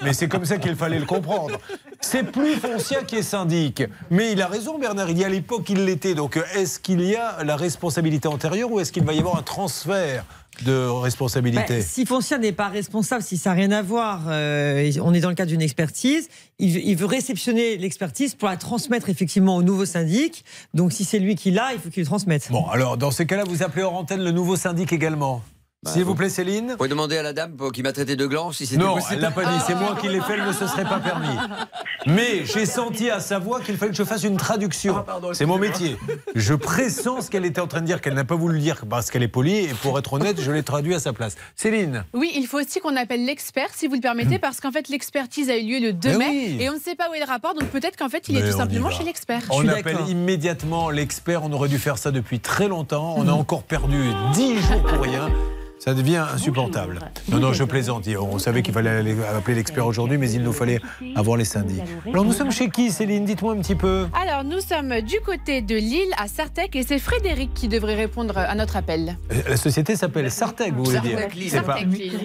Mais 0.02 0.14
c'est 0.14 0.28
comme 0.28 0.46
ça 0.46 0.58
qu'il 0.58 0.76
fallait 0.76 0.98
le 0.98 1.06
comprendre. 1.06 1.60
C'est 2.00 2.24
plus 2.24 2.56
Foncia 2.56 3.04
qui 3.04 3.18
est 3.18 3.24
syndic. 3.24 3.84
Mais 4.10 4.32
il 4.32 4.42
a 4.42 4.48
raison, 4.48 4.80
Bernard. 4.80 5.12
Il 5.12 5.20
y 5.20 5.24
a 5.24 5.30
l'époque, 5.30 5.70
il 5.70 5.86
l'était. 5.86 6.16
Donc, 6.16 6.39
est-ce 6.56 6.80
qu'il 6.80 7.02
y 7.02 7.16
a 7.16 7.44
la 7.44 7.56
responsabilité 7.56 8.28
antérieure 8.28 8.72
ou 8.72 8.80
est-ce 8.80 8.92
qu'il 8.92 9.04
va 9.04 9.14
y 9.14 9.20
avoir 9.20 9.38
un 9.38 9.44
transfert 9.44 10.26
de 10.66 10.86
responsabilité 10.88 11.78
Bah, 11.78 11.82
si 11.82 12.06
Foncia 12.06 12.38
n'est 12.38 12.52
pas 12.52 12.68
responsable, 12.68 13.24
si 13.24 13.38
ça 13.38 13.52
n'a 13.52 13.56
rien 13.56 13.72
à 13.72 13.82
voir, 13.82 14.24
euh, 14.28 14.91
on 15.02 15.14
est 15.14 15.20
dans 15.22 15.30
le 15.30 15.36
cadre 15.36 15.49
d'une 15.49 15.62
expertise, 15.62 16.28
il, 16.60 16.74
veut- 16.74 16.82
il 16.84 16.95
veut 16.95 17.06
réceptionner 17.06 17.78
l'expertise 17.78 18.36
pour 18.36 18.47
la 18.49 18.58
transmettre 18.58 19.10
effectivement 19.10 19.56
au 19.56 19.64
nouveau 19.64 19.86
syndic. 19.86 20.43
Donc 20.74 20.91
si 20.91 21.06
c'est 21.06 21.20
lui 21.20 21.36
qui 21.36 21.52
l'a, 21.52 21.74
il 21.74 21.80
faut 21.80 21.89
qu'il 21.89 22.02
le 22.04 22.08
transmette. 22.08 22.47
Bon, 22.52 22.66
alors, 22.68 22.97
dans 22.97 23.12
ces 23.12 23.26
cas-là, 23.26 23.43
vous 23.47 23.64
appelez 23.64 23.84
hors 23.84 23.95
antenne 23.95 24.22
le 24.24 24.32
nouveau 24.32 24.56
syndic 24.58 24.91
également. 24.93 25.41
S'il 25.88 26.03
vous 26.03 26.13
plaît, 26.13 26.29
Céline 26.29 26.69
Vous 26.71 26.77
pouvez 26.77 26.89
demander 26.89 27.17
à 27.17 27.23
la 27.23 27.34
dame 27.34 27.57
qui 27.73 27.82
m'a 27.82 27.91
traité 27.91 28.15
de 28.15 28.27
gland 28.27 28.51
si 28.51 28.67
c'était 28.67 28.84
Non, 28.84 28.93
possible. 28.93 29.15
elle 29.15 29.21
l'a 29.21 29.32
pas 29.32 29.45
dit. 29.45 29.59
C'est 29.65 29.73
moi 29.73 29.97
qui 29.99 30.09
l'ai 30.09 30.21
fait, 30.21 30.34
elle 30.34 30.45
ne 30.45 30.53
se 30.53 30.67
serait 30.67 30.84
pas 30.84 30.99
permis. 30.99 31.36
Mais 32.05 32.45
j'ai 32.45 32.67
senti 32.67 33.09
à 33.09 33.19
sa 33.19 33.39
voix 33.39 33.61
qu'il 33.61 33.77
fallait 33.77 33.89
que 33.89 33.97
je 33.97 34.03
fasse 34.03 34.23
une 34.23 34.38
traduction. 34.38 35.03
C'est 35.34 35.47
mon 35.47 35.57
métier. 35.57 35.97
Je 36.36 36.53
pressens 36.53 37.21
ce 37.21 37.32
qu'elle 37.32 37.45
était 37.45 37.61
en 37.61 37.65
train 37.65 37.82
de 37.82 37.88
dire, 37.88 37.99
qu'elle 37.99 38.13
n'a 38.13 38.23
pas 38.23 38.36
voulu 38.36 38.53
le 38.57 38.59
dire 38.61 38.86
parce 38.88 39.09
qu'elle 39.09 39.23
est 39.23 39.27
polie. 39.27 39.57
Et 39.57 39.69
pour 39.82 39.97
être 39.97 40.13
honnête, 40.13 40.39
je 40.39 40.51
l'ai 40.51 40.61
traduit 40.61 40.93
à 40.93 40.99
sa 40.99 41.13
place. 41.13 41.36
Céline 41.55 42.05
Oui, 42.13 42.32
il 42.36 42.45
faut 42.45 42.59
aussi 42.59 42.79
qu'on 42.79 42.95
appelle 42.95 43.25
l'expert, 43.25 43.69
si 43.73 43.88
vous 43.88 43.95
le 43.95 44.01
permettez, 44.01 44.38
parce 44.38 44.59
qu'en 44.59 44.71
fait, 44.71 44.88
l'expertise 44.88 45.49
a 45.49 45.57
eu 45.57 45.63
lieu 45.65 45.79
le 45.79 45.93
2 45.93 46.09
Eh 46.13 46.17
mai 46.17 46.27
oui. 46.29 46.57
et 46.59 46.69
on 46.69 46.73
ne 46.75 46.79
sait 46.79 46.93
pas 46.95 47.09
où 47.09 47.15
est 47.15 47.19
le 47.19 47.25
rapport, 47.25 47.55
donc 47.55 47.69
peut-être 47.69 47.97
qu'en 47.97 48.09
fait, 48.09 48.29
il 48.29 48.38
est 48.38 48.43
Mais 48.43 48.51
tout 48.51 48.57
simplement 48.57 48.91
chez 48.91 49.03
l'expert. 49.03 49.41
On 49.49 49.67
appelle 49.67 49.97
immédiatement 50.07 50.91
l'expert. 50.91 51.43
On 51.43 51.51
aurait 51.53 51.69
dû 51.69 51.79
faire 51.79 51.97
ça 51.97 52.11
depuis 52.11 52.39
très 52.39 52.67
longtemps. 52.67 53.15
On 53.17 53.27
a 53.27 53.32
encore 53.32 53.63
perdu 53.63 53.97
10 54.36 54.61
jours 54.61 54.84
pour 54.84 54.99
rien. 55.01 55.27
Ça 55.84 55.95
devient 55.95 56.23
insupportable. 56.32 56.99
Non, 57.32 57.39
non, 57.39 57.53
je 57.53 57.63
plaisante. 57.63 58.07
On 58.07 58.38
savait 58.38 58.61
qu'il 58.61 58.71
fallait 58.71 58.91
aller 58.91 59.15
appeler 59.36 59.55
l'expert 59.55 59.88
aujourd'hui, 59.88 60.19
mais 60.19 60.32
il 60.32 60.43
nous 60.43 60.53
fallait 60.53 60.79
avoir 61.15 61.38
les 61.38 61.43
syndics. 61.43 61.82
Alors 62.05 62.23
nous 62.23 62.34
sommes 62.34 62.51
chez 62.51 62.69
qui, 62.69 62.91
Céline? 62.91 63.25
Dites-moi 63.25 63.53
un 63.53 63.57
petit 63.61 63.73
peu. 63.73 64.05
Alors, 64.13 64.43
nous 64.43 64.59
sommes 64.59 65.01
du 65.01 65.19
côté 65.21 65.63
de 65.63 65.73
Lille, 65.75 66.13
à 66.19 66.27
Sartec, 66.27 66.75
et 66.75 66.84
c'est 66.84 66.99
Frédéric 66.99 67.55
qui 67.55 67.67
devrait 67.67 67.95
répondre 67.95 68.38
à 68.38 68.53
notre 68.53 68.77
appel. 68.77 69.17
Euh, 69.32 69.41
La 69.49 69.57
société 69.57 69.95
s'appelle 69.95 70.29
Sartec, 70.29 70.71
vous 70.71 70.84
voulez 70.84 70.99
dire? 70.99 71.17
C'est 71.49 71.63
pas, 71.63 71.79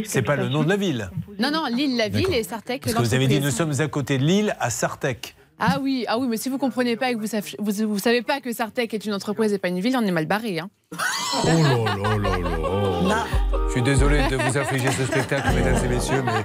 c'est 0.04 0.22
pas 0.22 0.36
le 0.36 0.50
nom 0.50 0.62
de 0.62 0.68
la 0.68 0.76
ville. 0.76 1.10
Non, 1.38 1.50
non, 1.50 1.64
Lille, 1.74 1.96
la 1.96 2.10
ville, 2.10 2.34
et 2.34 2.42
Sartec, 2.42 2.82
Parce 2.82 2.94
que 2.94 3.02
vous 3.02 3.14
avez 3.14 3.26
dit 3.26 3.40
nous 3.40 3.50
sommes 3.50 3.72
à 3.80 3.88
côté 3.88 4.18
de 4.18 4.24
Lille, 4.24 4.54
à 4.60 4.68
Sartec. 4.68 5.34
Ah 5.58 5.78
oui, 5.80 6.04
ah 6.06 6.18
oui, 6.18 6.26
mais 6.28 6.36
si 6.36 6.50
vous 6.50 6.58
comprenez 6.58 6.96
pas 6.96 7.10
et 7.10 7.14
que 7.14 7.18
vous 7.18 7.26
savez, 7.26 7.56
vous, 7.58 7.72
vous 7.88 7.98
savez 7.98 8.20
pas 8.20 8.42
que 8.42 8.52
Sartec 8.52 8.92
est 8.92 9.06
une 9.06 9.14
entreprise 9.14 9.54
et 9.54 9.58
pas 9.58 9.68
une 9.68 9.80
ville, 9.80 9.96
on 9.96 10.02
est 10.04 10.10
mal 10.10 10.26
barré. 10.26 10.58
Hein. 10.58 10.68
Oh 10.94 11.46
là 11.46 11.96
là 11.96 12.18
là 12.18 13.08
là. 13.08 13.24
Je 13.66 13.72
suis 13.72 13.82
désolé 13.82 14.22
de 14.28 14.36
vous 14.36 14.56
infliger 14.56 14.88
ce 14.92 15.04
spectacle, 15.04 15.48
mesdames 15.52 15.84
et 15.84 15.88
messieurs, 15.88 16.22
mais 16.24 16.44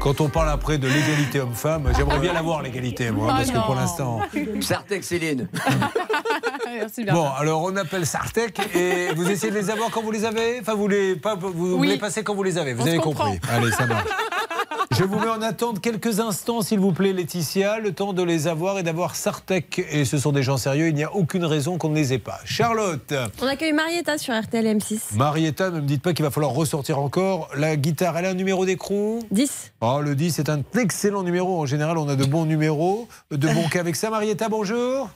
quand 0.00 0.20
on 0.20 0.28
parle 0.28 0.50
après 0.50 0.78
de 0.78 0.86
l'égalité 0.86 1.40
homme-femme, 1.40 1.90
j'aimerais 1.96 2.20
bien 2.20 2.32
l'avoir 2.32 2.62
l'égalité, 2.62 3.10
moi, 3.10 3.26
Oh 3.30 3.32
parce 3.36 3.50
que 3.50 3.58
pour 3.58 3.74
non. 3.74 3.80
l'instant. 3.80 4.20
Sartec 4.60 5.02
Céline. 5.02 5.48
Merci 6.78 7.02
bien. 7.04 7.12
Bon, 7.12 7.28
alors 7.36 7.62
on 7.64 7.74
appelle 7.76 8.06
Sartec 8.06 8.58
et 8.74 9.12
vous 9.16 9.28
essayez 9.28 9.52
de 9.52 9.58
les 9.58 9.68
avoir 9.68 9.90
quand 9.90 10.00
vous 10.02 10.12
les 10.12 10.24
avez? 10.24 10.58
Enfin, 10.60 10.74
vous 10.74 10.86
les, 10.88 11.16
pas, 11.16 11.34
vous 11.34 11.76
Oui. 11.76 11.88
les 11.88 11.98
passez 11.98 12.22
quand 12.22 12.34
vous 12.34 12.42
les 12.44 12.58
avez, 12.58 12.74
vous 12.74 12.84
On 12.84 12.86
avez 12.86 12.98
compris. 12.98 13.40
Allez, 13.50 13.72
ça 13.72 13.86
marche. 13.86 14.06
Je 14.98 15.04
vous 15.04 15.18
mets 15.18 15.28
en 15.30 15.40
attente 15.40 15.80
quelques 15.80 16.20
instants, 16.20 16.60
s'il 16.60 16.78
vous 16.78 16.92
plaît, 16.92 17.14
Laetitia, 17.14 17.78
le 17.78 17.92
temps 17.92 18.12
de 18.12 18.22
les 18.22 18.46
avoir 18.46 18.78
et 18.78 18.82
d'avoir 18.82 19.14
Sartec. 19.16 19.82
Et 19.90 20.04
ce 20.04 20.18
sont 20.18 20.32
des 20.32 20.42
gens 20.42 20.58
sérieux, 20.58 20.88
il 20.88 20.94
n'y 20.94 21.02
a 21.02 21.14
aucune 21.14 21.46
raison 21.46 21.78
qu'on 21.78 21.88
ne 21.88 21.94
les 21.94 22.12
ait 22.12 22.18
pas. 22.18 22.38
Charlotte, 22.44 23.14
On 23.40 23.46
accueille 23.46 23.71
Marietta 23.72 24.18
sur 24.18 24.34
RTL 24.38 24.66
M6. 24.66 25.16
Marietta, 25.16 25.70
ne 25.70 25.80
me 25.80 25.86
dites 25.86 26.02
pas 26.02 26.12
qu'il 26.12 26.24
va 26.24 26.30
falloir 26.30 26.52
ressortir 26.52 26.98
encore 26.98 27.48
la 27.56 27.76
guitare. 27.76 28.18
Elle 28.18 28.26
a 28.26 28.30
un 28.30 28.34
numéro 28.34 28.66
d'écrou 28.66 29.20
10. 29.30 29.72
Oh, 29.80 30.00
le 30.02 30.14
10, 30.14 30.32
c'est 30.32 30.48
un 30.48 30.62
excellent 30.78 31.22
numéro. 31.22 31.60
En 31.60 31.66
général, 31.66 31.98
on 31.98 32.08
a 32.08 32.16
de 32.16 32.24
bons 32.24 32.44
numéros, 32.44 33.08
de 33.30 33.48
bons 33.48 33.68
cas 33.70 33.80
avec 33.80 33.96
ça. 33.96 34.10
Marietta, 34.10 34.48
bonjour. 34.48 35.08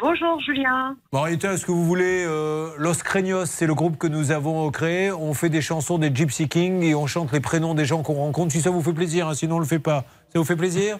Bonjour 0.00 0.40
Julien. 0.40 0.96
Marietta, 1.12 1.52
est-ce 1.52 1.66
que 1.66 1.72
vous 1.72 1.84
voulez 1.84 2.24
euh, 2.26 2.70
Los 2.78 3.02
Creños, 3.02 3.46
c'est 3.46 3.66
le 3.66 3.74
groupe 3.74 3.98
que 3.98 4.06
nous 4.06 4.30
avons 4.30 4.70
créé. 4.70 5.10
On 5.10 5.34
fait 5.34 5.48
des 5.48 5.62
chansons 5.62 5.98
des 5.98 6.14
Gypsy 6.14 6.48
Kings 6.48 6.82
et 6.82 6.94
on 6.94 7.06
chante 7.06 7.32
les 7.32 7.40
prénoms 7.40 7.74
des 7.74 7.84
gens 7.84 8.02
qu'on 8.02 8.14
rencontre. 8.14 8.52
Si 8.52 8.60
ça 8.60 8.70
vous 8.70 8.82
fait 8.82 8.92
plaisir, 8.92 9.28
hein, 9.28 9.34
sinon 9.34 9.56
on 9.56 9.60
le 9.60 9.66
fait 9.66 9.78
pas. 9.78 10.04
Ça 10.32 10.38
vous 10.38 10.44
fait 10.44 10.56
plaisir? 10.56 10.98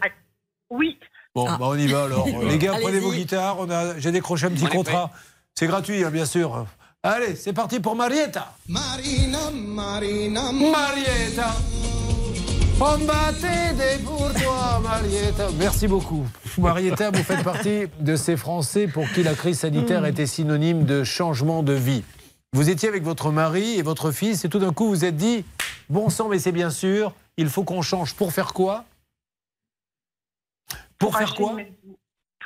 Oui. 0.71 0.99
Bon, 1.35 1.45
bah, 1.45 1.59
on 1.61 1.77
y 1.77 1.87
va 1.87 2.05
alors. 2.05 2.27
les 2.49 2.59
gars, 2.59 2.75
prenez 2.81 2.99
vos 2.99 3.13
guitares. 3.13 3.57
On 3.61 3.71
a, 3.71 3.99
j'ai 3.99 4.11
décroché 4.11 4.47
un 4.47 4.51
petit 4.51 4.65
On 4.65 4.69
est 4.69 4.77
contrat. 4.77 5.11
C'est 5.59 5.67
gratuit, 5.67 6.05
hein, 6.05 6.11
bien 6.11 6.27
sûr. 6.27 6.67
Allez, 7.03 7.35
c'est 7.35 7.55
parti 7.55 7.81
pour 7.81 7.97
Marietta. 7.97 8.53
Marina, 8.69 9.51
Marina, 9.51 10.53
Marietta. 10.53 11.57
Des 12.79 14.03
pour 14.05 14.31
toi, 14.35 14.81
Marietta. 14.83 15.49
Merci 15.59 15.89
beaucoup. 15.89 16.27
Marietta, 16.59 17.11
vous 17.11 17.23
faites 17.23 17.43
partie 17.43 17.87
de 18.01 18.17
ces 18.17 18.37
Français 18.37 18.87
pour 18.87 19.09
qui 19.13 19.23
la 19.23 19.33
crise 19.33 19.61
sanitaire 19.61 20.05
était 20.05 20.27
synonyme 20.27 20.85
de 20.85 21.03
changement 21.03 21.63
de 21.63 21.73
vie. 21.73 22.05
Vous 22.53 22.69
étiez 22.69 22.91
avec 22.91 23.03
votre 23.03 23.31
mari 23.31 23.79
et 23.79 23.83
votre 23.83 24.11
fils 24.11 24.45
et 24.45 24.51
tout 24.51 24.59
d'un 24.59 24.75
coup 24.75 24.89
vous 24.89 25.07
êtes 25.07 25.17
dit 25.17 25.43
bon 25.89 26.11
sang, 26.11 26.29
mais 26.29 26.39
c'est 26.39 26.53
bien 26.53 26.69
sûr, 26.69 27.15
il 27.39 27.49
faut 27.49 27.65
qu'on 27.65 27.81
change. 27.81 28.13
Pour 28.13 28.35
faire 28.35 28.53
quoi? 28.53 28.85
Pour 30.99 31.17
faire 31.17 31.29
acheter 31.29 31.43
quoi? 31.43 31.53
une 31.53 31.67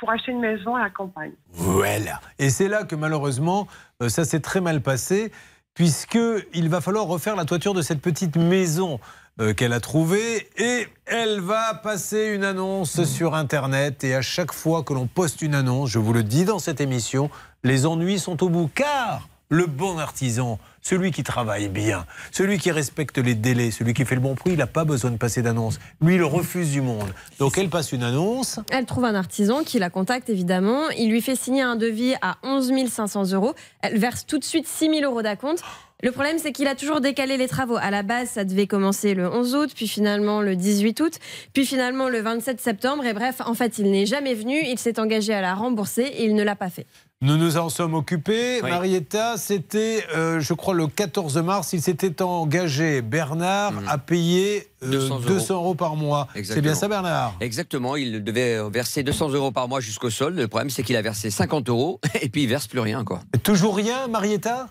Pour 0.01 0.09
acheter 0.09 0.31
une 0.31 0.39
maison 0.39 0.75
à 0.75 0.79
la 0.79 0.89
campagne. 0.89 1.31
Voilà. 1.53 2.19
Et 2.39 2.49
c'est 2.49 2.67
là 2.67 2.83
que 2.83 2.95
malheureusement, 2.95 3.67
euh, 4.01 4.09
ça 4.09 4.25
s'est 4.25 4.39
très 4.39 4.59
mal 4.59 4.81
passé, 4.81 5.31
puisqu'il 5.75 6.69
va 6.69 6.81
falloir 6.81 7.05
refaire 7.05 7.35
la 7.35 7.45
toiture 7.45 7.75
de 7.75 7.83
cette 7.83 8.01
petite 8.01 8.35
maison 8.35 8.99
euh, 9.39 9.53
qu'elle 9.53 9.73
a 9.73 9.79
trouvée. 9.79 10.49
Et 10.57 10.87
elle 11.05 11.39
va 11.39 11.75
passer 11.75 12.33
une 12.33 12.43
annonce 12.43 13.03
sur 13.03 13.35
Internet. 13.35 14.03
Et 14.03 14.15
à 14.15 14.23
chaque 14.23 14.51
fois 14.53 14.81
que 14.81 14.93
l'on 14.93 15.05
poste 15.05 15.43
une 15.43 15.53
annonce, 15.53 15.91
je 15.91 15.99
vous 15.99 16.13
le 16.13 16.23
dis 16.23 16.45
dans 16.45 16.57
cette 16.57 16.81
émission, 16.81 17.29
les 17.63 17.85
ennuis 17.85 18.17
sont 18.17 18.43
au 18.43 18.49
bout. 18.49 18.71
Car 18.73 19.29
le 19.51 19.65
bon 19.65 19.99
artisan, 19.99 20.59
celui 20.81 21.11
qui 21.11 21.23
travaille 21.23 21.67
bien, 21.67 22.05
celui 22.31 22.57
qui 22.57 22.71
respecte 22.71 23.17
les 23.17 23.35
délais, 23.35 23.69
celui 23.69 23.93
qui 23.93 24.05
fait 24.05 24.15
le 24.15 24.21
bon 24.21 24.33
prix, 24.33 24.51
il 24.51 24.57
n'a 24.57 24.65
pas 24.65 24.85
besoin 24.85 25.11
de 25.11 25.17
passer 25.17 25.41
d'annonce. 25.41 25.77
Lui, 26.01 26.15
il 26.15 26.23
refuse 26.23 26.71
du 26.71 26.81
monde. 26.81 27.13
Donc 27.37 27.57
elle 27.57 27.69
passe 27.69 27.91
une 27.91 28.03
annonce. 28.03 28.61
Elle 28.71 28.85
trouve 28.85 29.03
un 29.03 29.13
artisan 29.13 29.63
qui 29.63 29.77
la 29.77 29.89
contacte 29.89 30.29
évidemment. 30.29 30.89
Il 30.97 31.11
lui 31.11 31.21
fait 31.21 31.35
signer 31.35 31.63
un 31.63 31.75
devis 31.75 32.15
à 32.21 32.37
11 32.43 32.71
500 32.89 33.33
euros. 33.33 33.53
Elle 33.81 33.99
verse 33.99 34.25
tout 34.25 34.39
de 34.39 34.45
suite 34.45 34.69
6 34.69 34.89
000 34.89 35.01
euros 35.03 35.21
d'acompte. 35.21 35.61
Le 36.03 36.11
problème, 36.11 36.39
c'est 36.39 36.51
qu'il 36.51 36.67
a 36.67 36.73
toujours 36.73 36.99
décalé 36.99 37.37
les 37.37 37.47
travaux. 37.47 37.77
À 37.79 37.91
la 37.91 38.01
base, 38.01 38.29
ça 38.29 38.43
devait 38.43 38.65
commencer 38.65 39.13
le 39.13 39.29
11 39.29 39.55
août, 39.55 39.71
puis 39.75 39.87
finalement 39.87 40.41
le 40.41 40.55
18 40.55 40.99
août, 40.99 41.19
puis 41.53 41.63
finalement 41.63 42.09
le 42.09 42.21
27 42.21 42.59
septembre. 42.59 43.05
Et 43.05 43.13
bref, 43.13 43.41
en 43.45 43.53
fait, 43.53 43.77
il 43.77 43.91
n'est 43.91 44.07
jamais 44.07 44.33
venu. 44.33 44.59
Il 44.65 44.79
s'est 44.79 44.99
engagé 44.99 45.33
à 45.33 45.41
la 45.41 45.53
rembourser 45.53 46.01
et 46.01 46.25
il 46.25 46.33
ne 46.33 46.41
l'a 46.41 46.55
pas 46.55 46.71
fait. 46.71 46.87
Nous 47.23 47.37
nous 47.37 47.57
en 47.57 47.69
sommes 47.69 47.93
occupés. 47.93 48.61
Marietta, 48.63 49.37
c'était, 49.37 50.03
euh, 50.15 50.39
je 50.39 50.53
crois, 50.55 50.73
le 50.73 50.87
14 50.87 51.37
mars. 51.37 51.71
Il 51.73 51.81
s'était 51.81 52.19
engagé, 52.23 53.03
Bernard, 53.03 53.73
à 53.87 53.99
payer 53.99 54.67
euh, 54.83 54.89
200 54.89 55.19
200 55.19 55.53
euros. 55.53 55.63
euros. 55.65 55.75
par 55.75 55.95
mois. 55.95 56.27
C'est 56.33 56.39
Exactement. 56.39 56.63
bien 56.63 56.73
ça, 56.73 56.87
Bernard? 56.87 57.35
Exactement, 57.39 57.95
il 57.95 58.23
devait 58.23 58.57
verser 58.71 59.03
200 59.03 59.29
euros 59.29 59.51
par 59.51 59.67
mois 59.67 59.81
jusqu'au 59.81 60.09
sol. 60.09 60.33
Le 60.33 60.47
problème, 60.47 60.71
c'est 60.71 60.81
qu'il 60.81 60.95
a 60.95 61.01
versé 61.03 61.29
50 61.29 61.69
euros 61.69 61.99
et 62.21 62.29
puis 62.29 62.43
il 62.43 62.47
verse 62.49 62.65
plus 62.67 62.79
rien. 62.79 63.03
quoi. 63.03 63.19
Toujours 63.43 63.75
rien, 63.75 64.07
Marietta? 64.07 64.69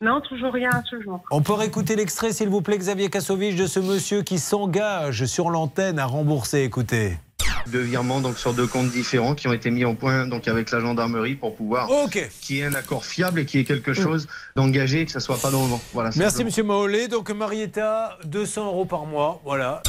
Non, 0.00 0.20
toujours 0.20 0.52
rien 0.52 0.70
à 0.70 0.82
ce 0.88 1.00
jour. 1.00 1.20
On 1.30 1.42
peut 1.42 1.52
réécouter 1.52 1.94
l'extrait, 1.94 2.32
s'il 2.32 2.48
vous 2.48 2.60
plaît, 2.60 2.78
Xavier 2.78 3.08
Kassovitch, 3.08 3.54
de 3.56 3.66
ce 3.68 3.78
monsieur 3.80 4.22
qui 4.22 4.38
s'engage 4.40 5.26
sur 5.26 5.50
l'antenne 5.50 5.98
à 6.00 6.06
rembourser. 6.06 6.62
Écoutez. 6.64 7.18
De 7.70 7.78
virements 7.78 8.20
donc 8.20 8.38
sur 8.38 8.54
deux 8.54 8.66
comptes 8.66 8.90
différents 8.90 9.34
qui 9.34 9.48
ont 9.48 9.52
été 9.52 9.70
mis 9.70 9.84
au 9.84 9.94
point 9.94 10.26
donc 10.26 10.48
avec 10.48 10.70
la 10.70 10.80
gendarmerie 10.80 11.34
pour 11.34 11.54
pouvoir 11.54 11.88
qu'il 12.10 12.56
y 12.56 12.60
ait 12.60 12.64
un 12.64 12.74
accord 12.74 13.04
fiable 13.04 13.40
et 13.40 13.46
qu'il 13.46 13.60
y 13.60 13.62
ait 13.62 13.66
quelque 13.66 13.92
chose 13.92 14.26
d'engagé 14.56 15.00
et 15.00 15.06
que 15.06 15.12
ça 15.12 15.20
soit 15.20 15.38
pas 15.38 15.50
dans 15.50 15.62
le 15.62 15.68
vent. 15.68 15.80
Voilà. 15.92 16.10
Merci, 16.16 16.38
simplement. 16.38 16.46
monsieur 16.46 16.62
Maolé. 16.64 17.08
Donc, 17.08 17.30
Marietta, 17.30 18.18
200 18.24 18.66
euros 18.66 18.84
par 18.84 19.06
mois. 19.06 19.40
Voilà. 19.44 19.82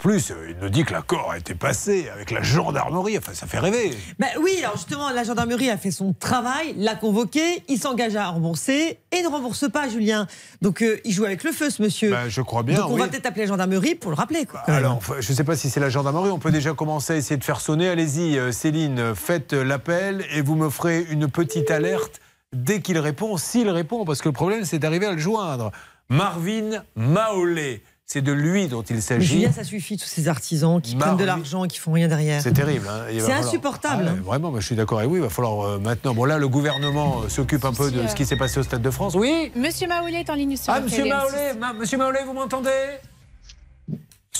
En 0.00 0.02
plus, 0.02 0.30
euh, 0.30 0.48
il 0.48 0.56
nous 0.62 0.70
dit 0.70 0.84
que 0.84 0.94
l'accord 0.94 1.30
a 1.30 1.36
été 1.36 1.54
passé 1.54 2.08
avec 2.08 2.30
la 2.30 2.40
gendarmerie. 2.40 3.18
Enfin, 3.18 3.34
ça 3.34 3.46
fait 3.46 3.58
rêver. 3.58 3.90
Ben 4.18 4.28
oui, 4.40 4.56
alors 4.60 4.74
justement, 4.76 5.10
la 5.10 5.24
gendarmerie 5.24 5.68
a 5.68 5.76
fait 5.76 5.90
son 5.90 6.14
travail, 6.14 6.72
l'a 6.78 6.94
convoqué, 6.94 7.62
il 7.68 7.78
s'engage 7.78 8.16
à 8.16 8.28
rembourser 8.28 8.98
et 9.12 9.22
ne 9.22 9.28
rembourse 9.28 9.70
pas, 9.70 9.90
Julien. 9.90 10.26
Donc 10.62 10.80
euh, 10.80 10.98
il 11.04 11.12
joue 11.12 11.26
avec 11.26 11.44
le 11.44 11.52
feu, 11.52 11.68
ce 11.68 11.82
monsieur. 11.82 12.12
Ben, 12.12 12.30
je 12.30 12.40
crois 12.40 12.62
bien, 12.62 12.78
Donc 12.78 12.92
on 12.92 12.96
va 12.96 13.08
peut-être 13.08 13.26
appeler 13.26 13.42
la 13.42 13.48
gendarmerie 13.48 13.94
pour 13.94 14.10
le 14.10 14.16
rappeler. 14.16 14.46
Quoi. 14.46 14.60
Alors, 14.60 15.02
je 15.20 15.32
ne 15.32 15.36
sais 15.36 15.44
pas 15.44 15.54
si 15.54 15.68
c'est 15.68 15.80
la 15.80 15.90
gendarmerie. 15.90 16.30
On 16.30 16.38
peut 16.38 16.50
déjà 16.50 16.72
commencer 16.72 17.12
à 17.12 17.16
essayer 17.16 17.36
de 17.36 17.44
faire 17.44 17.60
sonner. 17.60 17.90
Allez-y, 17.90 18.38
euh, 18.38 18.52
Céline, 18.52 19.14
faites 19.14 19.52
l'appel 19.52 20.24
et 20.32 20.40
vous 20.40 20.54
me 20.56 20.70
ferez 20.70 21.04
une 21.10 21.30
petite 21.30 21.70
alerte 21.70 22.20
dès 22.54 22.80
qu'il 22.80 22.98
répond, 22.98 23.36
s'il 23.36 23.68
répond, 23.68 24.06
parce 24.06 24.22
que 24.22 24.30
le 24.30 24.32
problème, 24.32 24.64
c'est 24.64 24.78
d'arriver 24.78 25.04
à 25.04 25.12
le 25.12 25.18
joindre. 25.18 25.72
Marvin 26.08 26.82
Maolé, 26.96 27.82
c'est 28.12 28.22
de 28.22 28.32
lui 28.32 28.66
dont 28.66 28.82
il 28.82 29.00
s'agit. 29.02 29.24
Julien, 29.36 29.52
ça 29.52 29.62
suffit, 29.62 29.96
tous 29.96 30.04
ces 30.08 30.26
artisans 30.26 30.80
qui 30.82 30.96
prennent 30.96 31.16
de 31.16 31.22
l'argent 31.22 31.64
et 31.64 31.68
qui 31.68 31.78
font 31.78 31.92
rien 31.92 32.08
derrière. 32.08 32.42
C'est 32.42 32.52
terrible. 32.52 32.88
hein. 32.90 33.04
C'est 33.08 33.20
falloir- 33.20 33.38
insupportable. 33.46 34.04
Ah 34.08 34.12
ouais, 34.14 34.18
vraiment, 34.20 34.50
moi, 34.50 34.58
je 34.58 34.66
suis 34.66 34.74
d'accord 34.74 34.98
avec 34.98 35.08
vous. 35.10 35.16
Il 35.16 35.22
va 35.22 35.28
falloir 35.28 35.60
euh, 35.64 35.78
maintenant. 35.78 36.12
Bon, 36.12 36.24
là, 36.24 36.36
le 36.38 36.48
gouvernement 36.48 37.20
euh, 37.22 37.28
s'occupe 37.28 37.64
un 37.64 37.72
peu 37.72 37.92
de 37.92 38.08
ce 38.08 38.16
qui 38.16 38.26
s'est 38.26 38.34
passé 38.34 38.58
au 38.58 38.64
Stade 38.64 38.82
de 38.82 38.90
France. 38.90 39.14
Oui 39.14 39.52
Monsieur 39.54 39.86
Maoulet 39.86 40.20
est 40.20 40.30
en 40.30 40.34
ligne 40.34 40.56
sur 40.56 40.72
Ah, 40.72 40.80
monsieur 40.80 41.04
M6. 41.04 41.08
Maolé, 41.08 41.52
Ma- 41.60 41.72
monsieur 41.72 41.98
Maolé, 41.98 42.18
vous 42.26 42.32
m'entendez? 42.32 42.68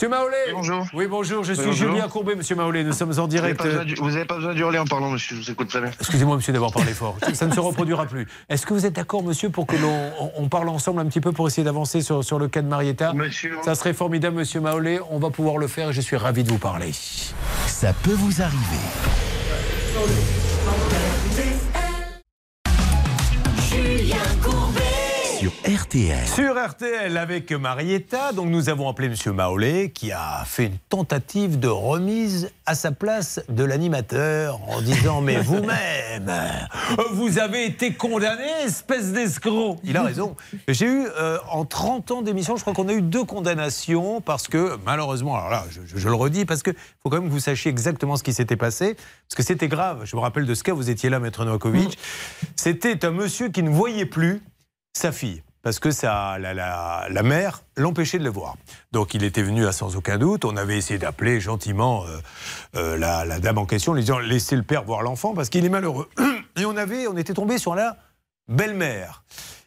Monsieur 0.01 0.17
Maolé 0.17 0.37
bonjour. 0.55 0.87
Oui, 0.95 1.07
bonjour, 1.07 1.45
je 1.45 1.53
suis 1.53 1.63
bonjour. 1.63 1.91
Julien 1.93 2.09
Courbet, 2.09 2.35
monsieur 2.35 2.57
Maolé. 2.57 2.85
Nous 2.85 2.95
sommes 2.95 3.13
en 3.19 3.27
direct. 3.29 3.61
vous 4.01 4.09
n'avez 4.11 4.25
pas 4.25 4.37
besoin 4.37 4.55
d'hurler 4.55 4.79
en 4.79 4.87
parlant, 4.87 5.11
monsieur, 5.11 5.37
je 5.37 5.43
vous 5.43 5.51
écoute 5.51 5.69
très 5.69 5.83
bien. 5.83 5.91
Excusez-moi, 6.01 6.37
monsieur, 6.37 6.55
d'avoir 6.55 6.73
parlé 6.73 6.95
fort. 6.95 7.19
Ça 7.35 7.45
ne 7.47 7.53
se 7.53 7.61
reproduira 7.61 8.07
plus. 8.07 8.27
Est-ce 8.49 8.65
que 8.65 8.73
vous 8.73 8.87
êtes 8.87 8.95
d'accord, 8.95 9.23
monsieur, 9.23 9.51
pour 9.51 9.67
que 9.67 9.77
l'on 9.77 10.11
on- 10.19 10.33
on 10.39 10.49
parle 10.49 10.71
ensemble 10.71 11.01
un 11.03 11.05
petit 11.05 11.21
peu 11.21 11.33
pour 11.33 11.47
essayer 11.49 11.65
d'avancer 11.65 12.01
sur, 12.01 12.25
sur 12.25 12.39
le 12.39 12.49
cas 12.49 12.63
de 12.63 12.67
Marietta 12.69 13.13
Monsieur. 13.13 13.59
Ça 13.63 13.75
serait 13.75 13.93
formidable, 13.93 14.37
monsieur 14.37 14.63
Maolé. 14.63 15.01
On 15.11 15.19
va 15.19 15.29
pouvoir 15.29 15.59
le 15.59 15.67
faire 15.67 15.91
et 15.91 15.93
je 15.93 16.01
suis 16.01 16.17
ravi 16.17 16.45
de 16.45 16.49
vous 16.51 16.57
parler. 16.57 16.93
Ça 17.67 17.93
peut 17.93 18.15
vous 18.15 18.41
arriver. 18.41 18.81
Sur 25.51 25.81
RTL. 25.83 26.27
Sur 26.29 26.55
RTL 26.71 27.17
avec 27.17 27.51
Marietta, 27.53 28.33
donc 28.33 28.49
nous 28.51 28.69
avons 28.69 28.89
appelé 28.89 29.09
Monsieur 29.09 29.33
Maolé 29.33 29.91
qui 29.91 30.13
a 30.13 30.45
fait 30.47 30.67
une 30.67 30.79
tentative 30.89 31.59
de 31.59 31.67
remise 31.69 32.51
à 32.67 32.75
sa 32.75 32.93
place 32.93 33.41
de 33.49 33.65
l'animateur 33.65 34.61
en 34.69 34.81
disant 34.81 35.21
mais 35.21 35.37
vous-même 35.41 36.29
vous 37.13 37.39
avez 37.39 37.65
été 37.67 37.95
condamné 37.95 38.45
espèce 38.65 39.13
d'escroc. 39.13 39.79
Il 39.83 39.97
a 39.97 40.03
raison. 40.03 40.37
J'ai 40.69 40.87
eu 40.87 41.07
euh, 41.19 41.39
en 41.51 41.65
30 41.65 42.11
ans 42.13 42.23
d'émission, 42.23 42.57
je 42.57 42.63
crois 42.63 42.75
qu'on 42.75 42.89
a 42.89 42.93
eu 42.93 43.03
deux 43.03 43.25
condamnations 43.25 44.21
parce 44.21 44.47
que 44.47 44.77
malheureusement, 44.85 45.37
alors 45.37 45.51
là 45.51 45.65
je, 45.71 45.81
je- 45.87 45.99
je 45.99 46.09
le 46.09 46.15
redis 46.15 46.45
parce 46.45 46.63
que 46.63 46.71
faut 47.03 47.11
quand 47.11 47.17
même 47.21 47.29
que 47.29 47.33
vous 47.33 47.41
sachiez 47.41 47.71
exactement 47.71 48.17
ce 48.17 48.23
qui 48.23 48.33
s'était 48.33 48.57
passé 48.57 48.95
parce 48.95 49.37
que 49.37 49.43
c'était 49.43 49.69
grave. 49.69 50.03
Je 50.05 50.15
me 50.17 50.21
rappelle 50.21 50.47
de 50.47 50.55
ce 50.55 50.63
cas, 50.63 50.75
vous 50.75 50.91
étiez 50.91 51.11
là, 51.11 51.19
maître 51.19 51.45
Novakovic. 51.45 51.99
C'était 52.57 53.05
un 53.05 53.11
monsieur 53.11 53.49
qui 53.49 53.63
ne 53.63 53.71
voyait 53.71 54.07
plus 54.07 54.43
sa 54.93 55.13
fille. 55.13 55.43
Parce 55.63 55.79
que 55.79 55.91
ça, 55.91 56.39
la, 56.39 56.55
la- 56.55 57.07
la 57.11 57.23
mère 57.23 57.63
l'empêchait 57.77 58.19
de 58.19 58.25
le 58.25 58.31
voir. 58.31 58.57
Donc 58.93 59.13
il 59.13 59.23
était 59.25 59.43
venu 59.43 59.63
là 59.63 59.73
sans 59.73 59.95
aucun 59.95 60.17
doute. 60.17 60.47
On 60.47 60.57
avait 60.57 60.79
essayé 60.79 60.99
d'appeler 60.99 61.39
gentiment 61.39 62.05
euh, 62.07 62.19
euh, 62.77 62.97
la, 62.97 63.27
la 63.27 63.41
dame 63.41 63.59
en 63.59 63.67
question, 63.67 63.93
lui 63.93 64.01
disant 64.01 64.19
laissez 64.19 64.57
le 64.57 64.63
père 64.63 64.85
voir 64.85 65.03
l'enfant 65.03 65.35
parce 65.35 65.51
qu'il 65.51 65.65
est 65.67 65.69
malheureux. 65.71 66.09
Et 66.57 66.65
on 66.65 66.77
avait, 66.79 67.07
on 67.09 67.17
était 67.19 67.35
tombé 67.35 67.59
sur 67.59 67.75
la 67.75 67.99
belle-mère. 68.49 69.23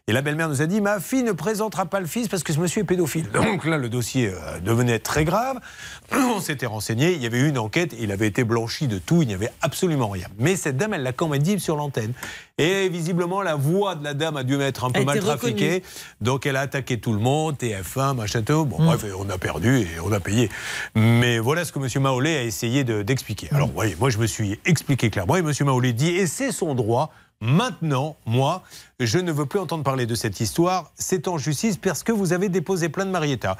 Et 0.09 0.11
la 0.11 0.21
belle-mère 0.21 0.49
nous 0.49 0.61
a 0.61 0.65
dit 0.65 0.81
ma 0.81 0.99
fille 0.99 1.23
ne 1.23 1.31
présentera 1.31 1.85
pas 1.85 2.01
le 2.01 2.07
fils 2.07 2.27
parce 2.27 2.43
que 2.43 2.51
ce 2.51 2.59
monsieur 2.59 2.81
est 2.81 2.85
pédophile. 2.85 3.29
Donc 3.31 3.63
là, 3.63 3.77
le 3.77 3.87
dossier 3.87 4.27
euh, 4.27 4.59
devenait 4.59 4.99
très 4.99 5.23
grave. 5.23 5.61
On 6.11 6.41
s'était 6.41 6.65
renseigné, 6.65 7.13
il 7.13 7.23
y 7.23 7.25
avait 7.25 7.39
eu 7.39 7.47
une 7.47 7.57
enquête, 7.57 7.95
il 7.97 8.11
avait 8.11 8.27
été 8.27 8.43
blanchi 8.43 8.87
de 8.89 8.97
tout, 8.97 9.21
il 9.21 9.29
n'y 9.29 9.33
avait 9.33 9.51
absolument 9.61 10.09
rien. 10.09 10.27
Mais 10.39 10.57
cette 10.57 10.75
dame, 10.75 10.93
elle 10.93 11.03
l'a 11.03 11.13
quand 11.13 11.29
même 11.29 11.41
dit 11.41 11.57
sur 11.57 11.77
l'antenne. 11.77 12.11
Et 12.57 12.89
visiblement, 12.89 13.41
la 13.41 13.55
voix 13.55 13.95
de 13.95 14.03
la 14.03 14.13
dame 14.13 14.35
a 14.35 14.43
dû 14.43 14.59
être 14.59 14.83
un 14.83 14.91
peu 14.91 14.99
Elle 14.99 15.05
mal 15.05 15.19
reconnue. 15.19 15.37
trafiquée. 15.37 15.83
Donc 16.19 16.45
elle 16.45 16.57
a 16.57 16.61
attaqué 16.61 16.99
tout 16.99 17.13
le 17.13 17.19
monde, 17.19 17.55
TF1, 17.55 18.13
machin, 18.13 18.41
tout. 18.41 18.65
Bon, 18.65 18.83
bref, 18.83 19.05
on 19.17 19.29
a 19.29 19.37
perdu 19.37 19.77
et 19.83 19.87
on 20.03 20.11
a 20.11 20.19
payé. 20.19 20.49
Mais 20.95 21.39
voilà 21.39 21.63
ce 21.63 21.71
que 21.71 21.79
M. 21.79 22.03
Maolé 22.03 22.35
a 22.35 22.43
essayé 22.43 22.83
de- 22.83 23.03
d'expliquer. 23.03 23.47
Alors, 23.53 23.67
vous 23.69 23.73
voyez, 23.73 23.95
moi, 23.97 24.09
je 24.09 24.17
me 24.17 24.27
suis 24.27 24.59
expliqué 24.65 25.09
clairement 25.09 25.37
et 25.37 25.39
M. 25.39 25.49
Maolé 25.61 25.93
dit, 25.93 26.09
et 26.09 26.27
c'est 26.27 26.51
son 26.51 26.75
droit. 26.75 27.13
Maintenant, 27.43 28.15
moi, 28.25 28.63
je 29.01 29.19
ne 29.19 29.29
veux 29.29 29.45
plus 29.45 29.59
entendre 29.59 29.83
parler 29.83 30.05
de 30.05 30.15
cette 30.15 30.39
histoire. 30.39 30.93
C'est 30.95 31.27
en 31.27 31.37
justice 31.37 31.75
parce 31.75 32.01
que 32.01 32.13
vous 32.13 32.31
avez 32.31 32.47
déposé 32.47 32.87
plainte 32.87 33.09
Marietta. 33.09 33.57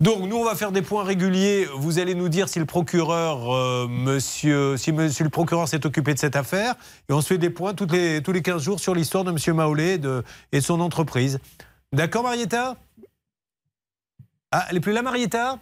Donc, 0.00 0.26
nous, 0.26 0.36
on 0.36 0.44
va 0.44 0.54
faire 0.54 0.72
des 0.72 0.80
points 0.80 1.04
réguliers. 1.04 1.68
Vous 1.76 1.98
allez 1.98 2.14
nous 2.14 2.30
dire 2.30 2.48
si 2.48 2.58
le 2.58 2.64
procureur, 2.64 3.54
euh, 3.54 3.86
monsieur, 3.86 4.78
si 4.78 4.90
monsieur 4.92 5.24
le 5.24 5.30
procureur 5.30 5.68
s'est 5.68 5.84
occupé 5.84 6.14
de 6.14 6.18
cette 6.18 6.34
affaire. 6.34 6.76
Et 7.10 7.12
on 7.12 7.20
se 7.20 7.26
fait 7.26 7.36
des 7.36 7.50
points 7.50 7.74
toutes 7.74 7.92
les, 7.92 8.22
tous 8.22 8.32
les 8.32 8.40
15 8.40 8.62
jours 8.62 8.80
sur 8.80 8.94
l'histoire 8.94 9.24
de 9.24 9.32
monsieur 9.32 9.52
Maolé 9.52 10.00
et 10.02 10.56
et 10.56 10.60
de 10.60 10.64
son 10.64 10.80
entreprise. 10.80 11.40
D'accord, 11.92 12.22
Marietta? 12.22 12.76
Ah, 14.50 14.64
elle 14.70 14.78
est 14.78 14.80
plus 14.80 14.94
là, 14.94 15.02
Marietta? 15.02 15.58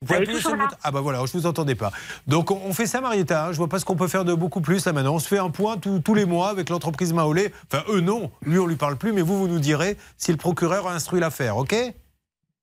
Vous 0.00 0.06
pouvez 0.06 0.18
appuyer 0.20 0.40
sur 0.40 0.50
le 0.54 0.58
bouton- 0.58 0.76
Ah 0.84 0.92
bah 0.92 1.00
voilà, 1.00 1.24
je 1.26 1.32
vous 1.32 1.46
entendais 1.46 1.74
pas. 1.74 1.90
Donc 2.28 2.52
on, 2.52 2.60
on 2.64 2.72
fait 2.72 2.86
ça, 2.86 3.00
Marietta. 3.00 3.46
hein. 3.46 3.52
Je 3.52 3.56
vois 3.56 3.68
pas 3.68 3.80
ce 3.80 3.84
qu'on 3.84 3.96
peut 3.96 4.06
faire 4.06 4.24
de 4.24 4.32
beaucoup 4.32 4.60
plus 4.60 4.84
là 4.86 4.92
maintenant. 4.92 5.14
On 5.14 5.18
se 5.18 5.26
fait 5.26 5.38
un 5.38 5.50
point 5.50 5.76
tous- 5.76 5.98
tous 5.98 6.14
les 6.14 6.24
mois 6.24 6.50
avec 6.50 6.68
l'entreprise 6.70 7.12
Maolé. 7.12 7.52
Enfin, 7.72 7.82
eux 7.90 8.00
non. 8.00 8.30
Lui, 8.42 8.60
on 8.60 8.66
lui 8.66 8.76
parle 8.76 8.96
plus, 8.96 9.12
mais 9.12 9.22
vous, 9.22 9.36
vous 9.36 9.48
nous 9.48 9.58
direz 9.58 9.96
si 10.16 10.30
le 10.30 10.36
procureur 10.36 10.86
a 10.86 10.94
instruit 10.94 11.18
l'affaire, 11.18 11.56
ok? 11.56 11.74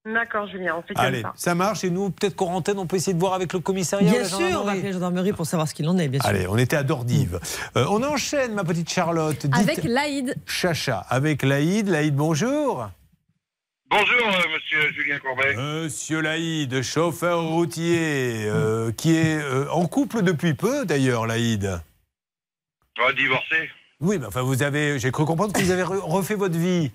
D'accord, 0.05 0.47
Julien, 0.47 0.75
on 0.77 0.81
fait 0.83 0.93
comme 0.93 1.03
Allez, 1.03 1.23
ça. 1.23 1.33
ça 1.35 1.55
marche. 1.55 1.83
Et 1.83 1.89
nous, 1.89 2.09
peut-être 2.11 2.35
qu'en 2.37 2.53
antenne, 2.53 2.77
on 2.79 2.85
peut 2.85 2.95
essayer 2.95 3.13
de 3.15 3.19
voir 3.19 3.33
avec 3.33 3.51
le 3.51 3.59
commissariat. 3.59 4.11
Bien 4.11 4.21
la 4.21 4.29
sûr, 4.29 4.61
on 4.61 4.63
va 4.63 4.71
appeler 4.71 4.83
la 4.83 4.91
gendarmerie 4.93 5.33
pour 5.33 5.45
savoir 5.47 5.67
ce 5.67 5.73
qu'il 5.73 5.89
en 5.89 5.97
est, 5.97 6.07
bien 6.07 6.21
sûr. 6.21 6.29
Allez, 6.29 6.47
on 6.47 6.57
était 6.57 6.75
à 6.77 6.83
Dordive. 6.83 7.39
Euh, 7.75 7.85
on 7.89 8.01
enchaîne, 8.03 8.53
ma 8.53 8.63
petite 8.63 8.89
Charlotte. 8.89 9.45
Dites 9.45 9.53
Avec 9.59 9.83
l'Aïd. 9.83 10.35
Chacha, 10.45 10.99
avec 11.09 11.41
Laïd. 11.43 11.89
Laïd, 11.89 12.15
bonjour. 12.15 12.87
Bonjour, 13.89 14.27
euh, 14.27 14.41
monsieur 14.53 14.91
Julien 14.93 15.19
Courbet. 15.19 15.55
Monsieur 15.55 16.19
Laïd, 16.21 16.81
chauffeur 16.81 17.43
routier, 17.43 18.45
euh, 18.47 18.91
qui 18.91 19.15
est 19.15 19.37
euh, 19.41 19.69
en 19.71 19.85
couple 19.87 20.23
depuis 20.23 20.53
peu 20.53 20.85
d'ailleurs, 20.85 21.27
Laïd. 21.27 21.79
Divorcé. 23.15 23.69
Oui, 23.99 24.17
mais 24.19 24.25
enfin, 24.25 24.41
vous 24.41 24.63
avez, 24.63 24.97
j'ai 24.99 25.11
cru 25.11 25.25
comprendre 25.25 25.53
que 25.53 25.59
vous 25.59 25.71
avez 25.71 25.83
re- 25.83 25.99
refait 25.99 26.35
votre 26.35 26.57
vie. 26.57 26.91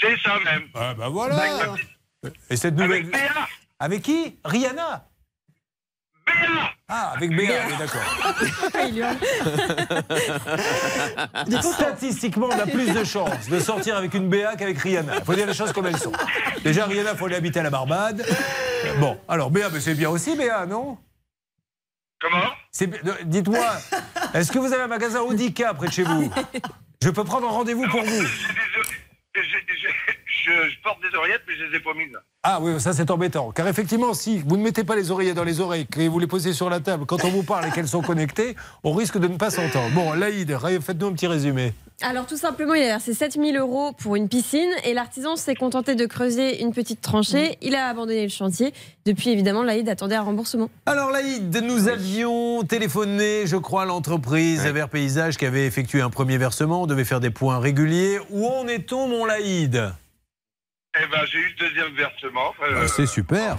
C'est 0.00 0.16
ça 0.18 0.38
même. 0.44 0.64
Ah, 0.74 0.94
bah 0.94 1.08
voilà. 1.08 1.36
Avec 1.36 1.66
ma 1.66 1.74
petite- 1.74 2.40
Et 2.50 2.56
cette 2.56 2.74
nouvelle. 2.74 3.06
Avec. 3.06 3.16
Avec 3.78 4.02
qui? 4.02 4.36
Rihanna 4.44 5.06
Béa. 6.26 6.70
Ah, 6.88 7.12
avec 7.16 7.34
Béa, 7.34 7.62
oui, 7.68 7.74
d'accord. 7.78 8.02
Statistiquement, 11.72 12.48
on 12.50 12.58
a 12.58 12.66
plus 12.66 12.92
de 12.92 13.04
chances 13.04 13.48
de 13.48 13.58
sortir 13.58 13.96
avec 13.96 14.14
une 14.14 14.28
Béa 14.28 14.56
qu'avec 14.56 14.78
Rihanna. 14.78 15.16
Il 15.18 15.24
faut 15.24 15.34
dire 15.34 15.46
les 15.46 15.54
choses 15.54 15.72
comme 15.72 15.86
elles 15.86 15.98
sont. 15.98 16.12
Déjà, 16.62 16.86
Rihanna, 16.86 17.12
il 17.12 17.16
faut 17.16 17.26
aller 17.26 17.36
habiter 17.36 17.60
à 17.60 17.62
la 17.64 17.70
Barbade. 17.70 18.24
Bon, 18.98 19.18
alors 19.28 19.50
Béa, 19.50 19.68
mais 19.70 19.80
c'est 19.80 19.94
bien 19.94 20.10
aussi, 20.10 20.36
Béa, 20.36 20.66
non? 20.66 20.98
Comment? 22.20 22.50
Euh, 22.82 23.14
Dites-moi, 23.24 23.66
est-ce 24.34 24.52
que 24.52 24.58
vous 24.58 24.72
avez 24.72 24.82
un 24.82 24.88
magasin 24.88 25.20
Audica 25.20 25.74
près 25.74 25.88
de 25.88 25.92
chez 25.92 26.04
vous? 26.04 26.32
Je 27.02 27.10
peux 27.10 27.24
prendre 27.24 27.48
un 27.48 27.50
rendez-vous 27.50 27.88
pour 27.88 28.02
vous. 28.02 28.22
Je, 30.44 30.70
je 30.70 30.82
porte 30.82 30.98
des 31.02 31.16
oreillettes, 31.16 31.42
mais 31.46 31.54
je 31.56 31.64
les 31.64 31.76
ai 31.76 31.80
pas 31.80 31.94
mises. 31.94 32.16
Ah 32.42 32.58
oui, 32.60 32.80
ça 32.80 32.92
c'est 32.92 33.10
embêtant. 33.10 33.52
Car 33.52 33.68
effectivement, 33.68 34.12
si 34.14 34.42
vous 34.44 34.56
ne 34.56 34.62
mettez 34.62 34.82
pas 34.82 34.96
les 34.96 35.12
oreillers 35.12 35.34
dans 35.34 35.44
les 35.44 35.60
oreilles, 35.60 35.86
que 35.86 36.08
vous 36.08 36.18
les 36.18 36.26
posez 36.26 36.52
sur 36.52 36.68
la 36.68 36.80
table, 36.80 37.06
quand 37.06 37.24
on 37.24 37.28
vous 37.30 37.44
parle 37.44 37.66
et 37.66 37.70
qu'elles 37.70 37.86
sont 37.86 38.02
connectées, 38.02 38.56
on 38.82 38.92
risque 38.92 39.18
de 39.18 39.28
ne 39.28 39.36
pas 39.36 39.50
s'entendre. 39.50 39.90
Bon, 39.94 40.12
Laïd, 40.14 40.56
faites-nous 40.80 41.06
un 41.06 41.12
petit 41.12 41.28
résumé. 41.28 41.72
Alors 42.00 42.26
tout 42.26 42.36
simplement, 42.36 42.74
il 42.74 42.82
a 42.82 42.86
versé 42.86 43.14
7000 43.14 43.56
euros 43.56 43.92
pour 43.92 44.16
une 44.16 44.28
piscine 44.28 44.70
et 44.84 44.92
l'artisan 44.92 45.36
s'est 45.36 45.54
contenté 45.54 45.94
de 45.94 46.04
creuser 46.06 46.60
une 46.60 46.72
petite 46.72 47.00
tranchée. 47.00 47.58
Il 47.62 47.76
a 47.76 47.86
abandonné 47.86 48.24
le 48.24 48.28
chantier. 48.28 48.74
Depuis, 49.06 49.30
évidemment, 49.30 49.62
l'Aïd 49.62 49.88
attendait 49.88 50.16
un 50.16 50.22
remboursement. 50.22 50.68
Alors 50.86 51.12
Laïd, 51.12 51.56
nous 51.62 51.86
avions 51.86 52.64
téléphoné, 52.64 53.46
je 53.46 53.56
crois, 53.56 53.82
à 53.82 53.84
l'entreprise 53.84 54.66
Vert 54.66 54.88
Paysage 54.88 55.36
qui 55.36 55.46
avait 55.46 55.64
effectué 55.64 56.00
un 56.00 56.10
premier 56.10 56.38
versement. 56.38 56.82
On 56.82 56.86
devait 56.86 57.04
faire 57.04 57.20
des 57.20 57.30
points 57.30 57.60
réguliers. 57.60 58.18
Où 58.30 58.48
en 58.48 58.66
est-on, 58.66 59.06
mon 59.06 59.24
Laïd? 59.24 59.92
Eh 61.00 61.06
ben, 61.10 61.20
j'ai 61.30 61.38
eu 61.38 61.54
le 61.58 61.68
deuxième 61.68 61.94
versement. 61.94 62.52
euh, 62.62 62.82
Bah, 62.82 62.88
C'est 62.88 63.06
super. 63.06 63.56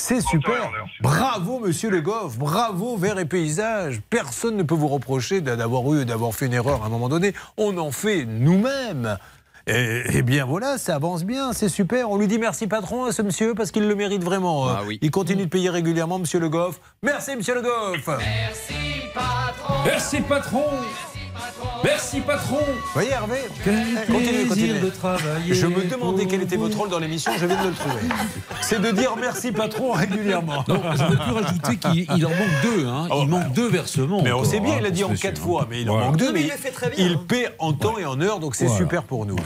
C'est 0.00 0.20
super. 0.20 0.70
Bravo, 1.00 1.58
monsieur 1.58 1.90
Le 1.90 2.00
Goff. 2.00 2.38
Bravo, 2.38 2.96
Vert 2.96 3.18
et 3.18 3.24
Paysage. 3.24 4.00
Personne 4.10 4.56
ne 4.56 4.62
peut 4.62 4.74
vous 4.76 4.86
reprocher 4.88 5.40
d'a- 5.40 5.56
d'avoir 5.56 5.92
eu, 5.94 6.04
d'avoir 6.04 6.32
fait 6.34 6.46
une 6.46 6.52
erreur 6.54 6.82
à 6.82 6.86
un 6.86 6.88
moment 6.88 7.08
donné. 7.08 7.32
On 7.56 7.76
en 7.78 7.90
fait 7.90 8.24
nous-mêmes. 8.24 9.18
Et, 9.66 10.02
eh 10.14 10.22
bien 10.22 10.46
voilà, 10.46 10.78
ça 10.78 10.94
avance 10.94 11.24
bien, 11.24 11.52
c'est 11.52 11.68
super. 11.68 12.10
On 12.10 12.16
lui 12.16 12.26
dit 12.26 12.38
merci 12.38 12.66
patron 12.68 13.04
à 13.04 13.12
ce 13.12 13.20
monsieur 13.20 13.54
parce 13.54 13.70
qu'il 13.70 13.86
le 13.86 13.94
mérite 13.94 14.22
vraiment. 14.24 14.66
Ah 14.68 14.82
Euh, 14.88 14.94
Il 15.02 15.10
continue 15.10 15.44
de 15.44 15.50
payer 15.50 15.68
régulièrement, 15.68 16.18
monsieur 16.18 16.38
Le 16.40 16.48
Goff. 16.48 16.80
Merci, 17.02 17.36
monsieur 17.36 17.54
Le 17.54 17.60
Goff. 17.62 18.06
Merci 18.06 18.74
patron 19.14 19.74
Merci 19.84 20.20
patron 20.22 20.64
Vous 22.12 22.58
voyez 22.94 23.10
Hervé 23.10 23.38
Quel 23.64 23.74
Continuez, 24.06 24.30
plaisir 24.30 24.48
continuez. 24.48 24.80
de 24.80 24.88
travailler 24.90 25.54
Je 25.54 25.66
me 25.66 25.84
demandais 25.84 26.26
quel 26.26 26.42
était 26.42 26.56
votre 26.56 26.76
rôle 26.76 26.88
dans 26.88 26.98
l'émission, 26.98 27.32
je 27.38 27.46
viens 27.46 27.62
de 27.62 27.68
le 27.68 27.74
trouver. 27.74 28.00
C'est 28.60 28.80
de 28.80 28.90
dire 28.90 29.14
merci 29.20 29.52
patron 29.52 29.92
régulièrement. 29.92 30.64
Non, 30.68 30.82
j'aurais 30.94 31.16
pu 31.16 31.30
rajouter 31.30 31.76
qu'il 31.76 32.06
il 32.16 32.26
en 32.26 32.30
manque 32.30 32.62
deux. 32.62 32.86
Hein. 32.86 33.08
il 33.20 33.28
manque 33.28 33.52
deux 33.52 33.68
versements. 33.68 34.18
Oh, 34.20 34.24
Mais 34.24 34.32
on 34.32 34.44
sait 34.44 34.60
bien, 34.60 34.74
hein, 34.74 34.78
il 34.80 34.86
a 34.86 34.90
dit 34.90 35.04
en 35.04 35.14
quatre 35.14 35.40
fois, 35.40 35.66
mais 35.70 35.82
il 35.82 35.90
en 35.90 35.98
manque 35.98 36.16
deux. 36.16 36.32
Mais 36.32 36.42
il 36.42 36.46
le 36.48 36.52
fait 36.52 36.70
très 36.70 36.90
bien, 36.90 37.04
Il 37.06 37.12
hein. 37.14 37.24
paie 37.28 37.48
en 37.58 37.72
temps 37.72 37.98
et 37.98 38.04
en 38.04 38.20
heure, 38.20 38.40
donc 38.40 38.54
c'est 38.54 38.66
Voilà. 38.66 38.78
super 38.80 39.02
pour 39.04 39.26
nous. 39.26 39.36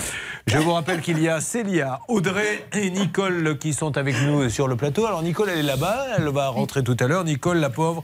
Je 0.47 0.59
vous 0.59 0.73
rappelle 0.73 1.01
qu'il 1.01 1.21
y 1.23 1.29
a 1.29 1.41
Célia, 1.41 2.01
Audrey 2.09 2.67
et 2.73 2.91
Nicole 2.91 3.57
qui 3.59 3.73
sont 3.75 3.97
avec 3.97 4.17
nous 4.23 4.49
sur 4.51 4.67
le 4.69 4.77
plateau. 4.77 5.07
Alors 5.07 5.23
Nicole, 5.23 5.51
elle 5.51 5.59
est 5.61 5.63
là-bas, 5.63 6.07
elle 6.19 6.29
va 6.29 6.49
rentrer 6.49 6.83
tout 6.83 6.97
à 6.99 7.07
l'heure. 7.07 7.25
Nicole, 7.25 7.59
la 7.59 7.71
pauvre, 7.71 8.03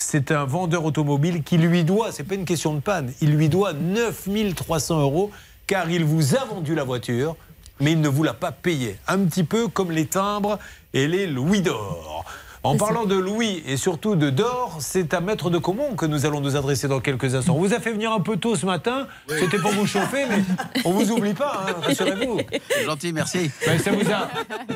c'est 0.00 0.32
un 0.32 0.44
vendeur 0.44 0.84
automobile 0.84 1.42
qui 1.42 1.58
lui 1.58 1.84
doit, 1.84 2.10
c'est 2.10 2.24
pas 2.24 2.34
une 2.34 2.44
question 2.44 2.74
de 2.74 2.80
panne, 2.80 3.12
il 3.20 3.30
lui 3.30 3.48
doit 3.48 3.72
9300 3.72 5.00
euros 5.00 5.30
car 5.66 5.88
il 5.90 6.04
vous 6.04 6.34
a 6.34 6.44
vendu 6.44 6.74
la 6.74 6.82
voiture, 6.82 7.36
mais 7.78 7.92
il 7.92 8.00
ne 8.00 8.08
vous 8.08 8.24
l'a 8.24 8.34
pas 8.34 8.50
payé. 8.50 8.98
Un 9.06 9.18
petit 9.18 9.44
peu 9.44 9.68
comme 9.68 9.92
les 9.92 10.06
timbres 10.06 10.58
et 10.94 11.06
les 11.06 11.26
louis 11.26 11.60
d'or. 11.60 12.24
En 12.62 12.76
parlant 12.76 13.06
de 13.06 13.14
Louis 13.14 13.62
et 13.66 13.78
surtout 13.78 14.16
de 14.16 14.28
Dor, 14.28 14.76
c'est 14.80 15.14
à 15.14 15.22
Maître 15.22 15.48
de 15.48 15.56
Comont 15.56 15.94
que 15.94 16.04
nous 16.04 16.26
allons 16.26 16.42
nous 16.42 16.56
adresser 16.56 16.88
dans 16.88 17.00
quelques 17.00 17.34
instants. 17.34 17.54
On 17.54 17.58
vous 17.58 17.72
a 17.72 17.80
fait 17.80 17.92
venir 17.92 18.12
un 18.12 18.20
peu 18.20 18.36
tôt 18.36 18.54
ce 18.54 18.66
matin, 18.66 19.06
c'était 19.28 19.56
pour 19.56 19.70
vous 19.70 19.86
chauffer, 19.86 20.26
mais 20.28 20.42
on 20.84 20.90
vous 20.90 21.10
oublie 21.10 21.32
pas, 21.32 21.64
hein, 21.66 21.76
rassurez-vous. 21.82 22.40
C'est 22.68 22.84
gentil, 22.84 23.14
merci. 23.14 23.50
Ben, 23.64 23.78
ça, 23.78 23.92
vous 23.92 24.12
a, 24.12 24.28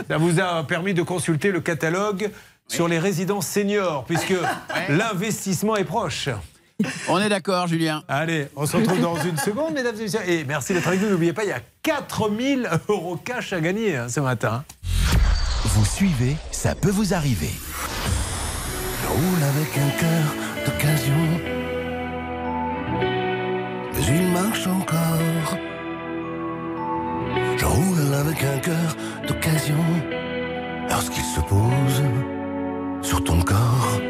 ça 0.08 0.16
vous 0.16 0.40
a 0.40 0.64
permis 0.64 0.94
de 0.94 1.02
consulter 1.02 1.50
le 1.50 1.60
catalogue 1.60 2.30
sur 2.68 2.88
les 2.88 2.98
résidences 2.98 3.46
seniors, 3.46 4.04
puisque 4.04 4.34
l'investissement 4.88 5.76
est 5.76 5.84
proche. 5.84 6.28
On 7.08 7.18
est 7.18 7.28
d'accord, 7.28 7.68
Julien. 7.68 8.02
Allez, 8.08 8.48
on 8.56 8.66
se 8.66 8.76
retrouve 8.76 9.00
dans 9.00 9.16
une 9.22 9.36
seconde, 9.36 9.74
mesdames 9.74 9.94
et 9.96 10.02
messieurs. 10.02 10.20
Et 10.28 10.44
merci 10.44 10.74
d'être 10.74 10.88
avec 10.88 11.00
nous. 11.00 11.08
N'oubliez 11.08 11.32
pas, 11.32 11.44
il 11.44 11.50
y 11.50 11.52
a 11.52 11.60
4000 11.82 12.68
euros 12.88 13.16
cash 13.16 13.52
à 13.52 13.60
gagner 13.60 13.96
hein, 13.96 14.08
ce 14.08 14.20
matin. 14.20 14.64
Vous 15.64 15.84
suivez, 15.84 16.36
ça 16.50 16.74
peut 16.74 16.90
vous 16.90 17.14
arriver. 17.14 17.50
Je 19.02 19.08
roule 19.08 19.42
avec 19.42 19.78
un 19.78 19.90
cœur 20.00 20.66
d'occasion. 20.66 21.14
Mais 23.94 24.16
il 24.16 24.26
marche 24.32 24.66
encore. 24.66 25.56
Je 27.56 27.64
roule 27.64 28.14
avec 28.14 28.42
un 28.42 28.58
cœur 28.58 28.96
d'occasion. 29.28 29.84
Lorsqu'il 30.90 31.24
se 31.24 31.40
pose 31.40 32.02
sur 33.04 33.22
ton 33.22 33.40
corps. 33.42 34.00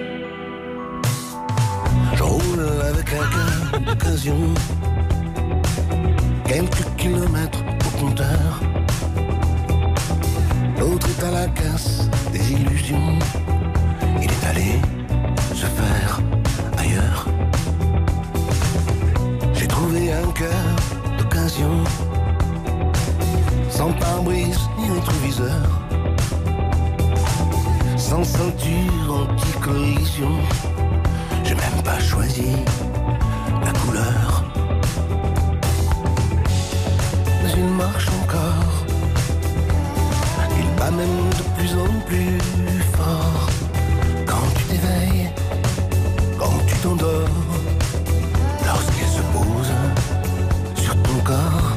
Je 2.14 2.22
roule 2.22 2.68
avec 2.88 3.06
un 3.12 3.26
cœur 3.34 3.80
d'occasion. 3.80 4.38
Quelques 6.46 6.84
kilomètres 6.96 7.62
au 7.86 7.98
compteur. 8.00 8.60
L'autre 10.78 11.08
est 11.08 11.24
à 11.24 11.30
la 11.32 11.46
casse 11.48 12.08
des 12.32 12.52
illusions. 12.52 13.18
Il 14.22 14.30
est 14.30 14.46
allé 14.46 14.80
se 15.54 15.66
faire 15.66 16.20
ailleurs. 16.78 17.26
J'ai 19.54 19.66
trouvé 19.66 20.12
un 20.12 20.30
cœur 20.32 20.66
d'occasion, 21.18 21.82
sans 23.68 23.92
pare-brise 23.92 24.60
ni 24.78 24.90
rétroviseur, 24.90 25.80
sans 28.08 28.22
ceinture 28.22 29.08
anti-collision. 29.22 30.34
J'ai 31.42 31.54
même 31.54 31.82
pas 31.82 31.98
choisi 31.98 32.52
la 33.64 33.72
couleur, 33.80 34.44
mais 37.42 37.52
il 37.56 37.68
marche 37.82 38.08
encore. 38.22 38.72
Il 40.58 40.68
bat 40.78 40.90
même 40.90 41.18
de 41.38 41.44
plus 41.56 41.72
en 41.84 41.92
plus 42.06 42.38
fort. 42.92 43.48
Quand 44.26 44.48
tu 44.56 44.64
t'éveilles, 44.64 45.30
quand 46.38 46.58
tu 46.66 46.74
t'endors, 46.82 47.38
lorsqu'il 48.66 49.08
se 49.16 49.22
pose 49.34 49.72
sur 50.76 50.94
ton 51.02 51.18
corps, 51.30 51.70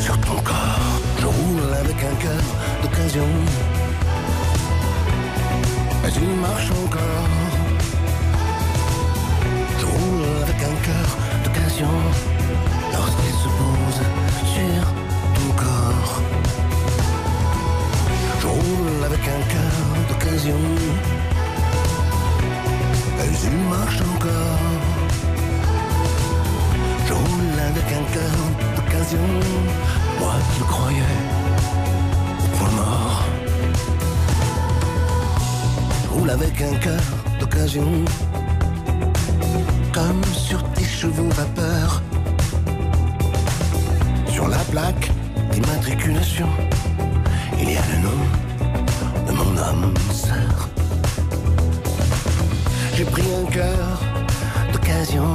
sur 0.00 0.18
ton 0.26 0.38
corps, 0.50 0.96
je 1.20 1.26
roule 1.26 1.74
avec 1.82 1.96
un 2.10 2.16
cœur 2.24 2.42
d'occasion. 2.82 3.45
Il 6.18 6.30
marche 6.40 6.70
encore. 6.70 7.28
Je 9.78 9.84
roule 9.84 10.42
avec 10.42 10.56
un 10.62 10.76
cœur 10.86 11.08
d'occasion 11.44 11.94
lorsqu'il 12.92 13.34
se 13.42 13.48
pose 13.60 14.00
sur 14.54 14.84
ton 15.36 15.48
corps. 15.62 16.14
Je 18.40 18.46
roule 18.46 19.04
avec 19.04 19.20
un 19.36 19.42
cœur 19.52 19.76
d'occasion. 20.08 20.60
Mais 23.18 23.30
il 23.44 23.56
marche 23.68 24.00
encore. 24.14 24.62
Je 27.06 27.12
roule 27.12 27.60
avec 27.70 27.86
un 28.00 28.04
cœur 28.14 28.38
d'occasion. 28.76 29.26
Moi 30.20 30.34
qui 30.54 30.60
croyais 30.60 31.18
au 32.42 32.56
point 32.56 32.70
mort. 32.70 33.15
Avec 36.30 36.60
un 36.60 36.74
cœur 36.78 37.00
d'occasion. 37.38 38.04
Comme 39.92 40.22
sur 40.32 40.62
tes 40.72 40.84
chevaux 40.84 41.28
vapeur. 41.30 42.02
Sur 44.28 44.48
la 44.48 44.58
plaque 44.70 45.10
d'immatriculation, 45.52 46.48
il 47.58 47.70
y 47.72 47.76
a 47.76 47.82
le 47.92 47.98
nom 48.02 48.20
de 49.26 49.32
mon 49.32 49.58
âme 49.58 49.94
sœur. 50.12 50.68
J'ai 52.94 53.04
pris 53.04 53.28
un 53.42 53.50
cœur 53.50 54.00
d'occasion. 54.72 55.34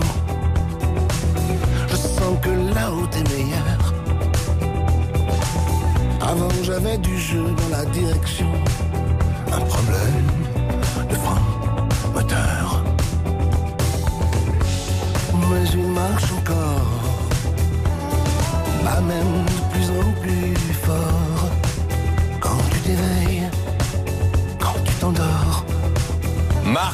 Je 1.90 1.96
sens 1.96 2.38
que 2.42 2.50
la 2.76 2.88
route 2.88 3.16
est 3.16 3.30
meilleure. 3.34 3.94
Avant 6.22 6.50
j'avais 6.64 6.98
du 6.98 7.18
jeu 7.18 7.44
dans 7.44 7.78
la 7.78 7.86
direction. 7.86 8.52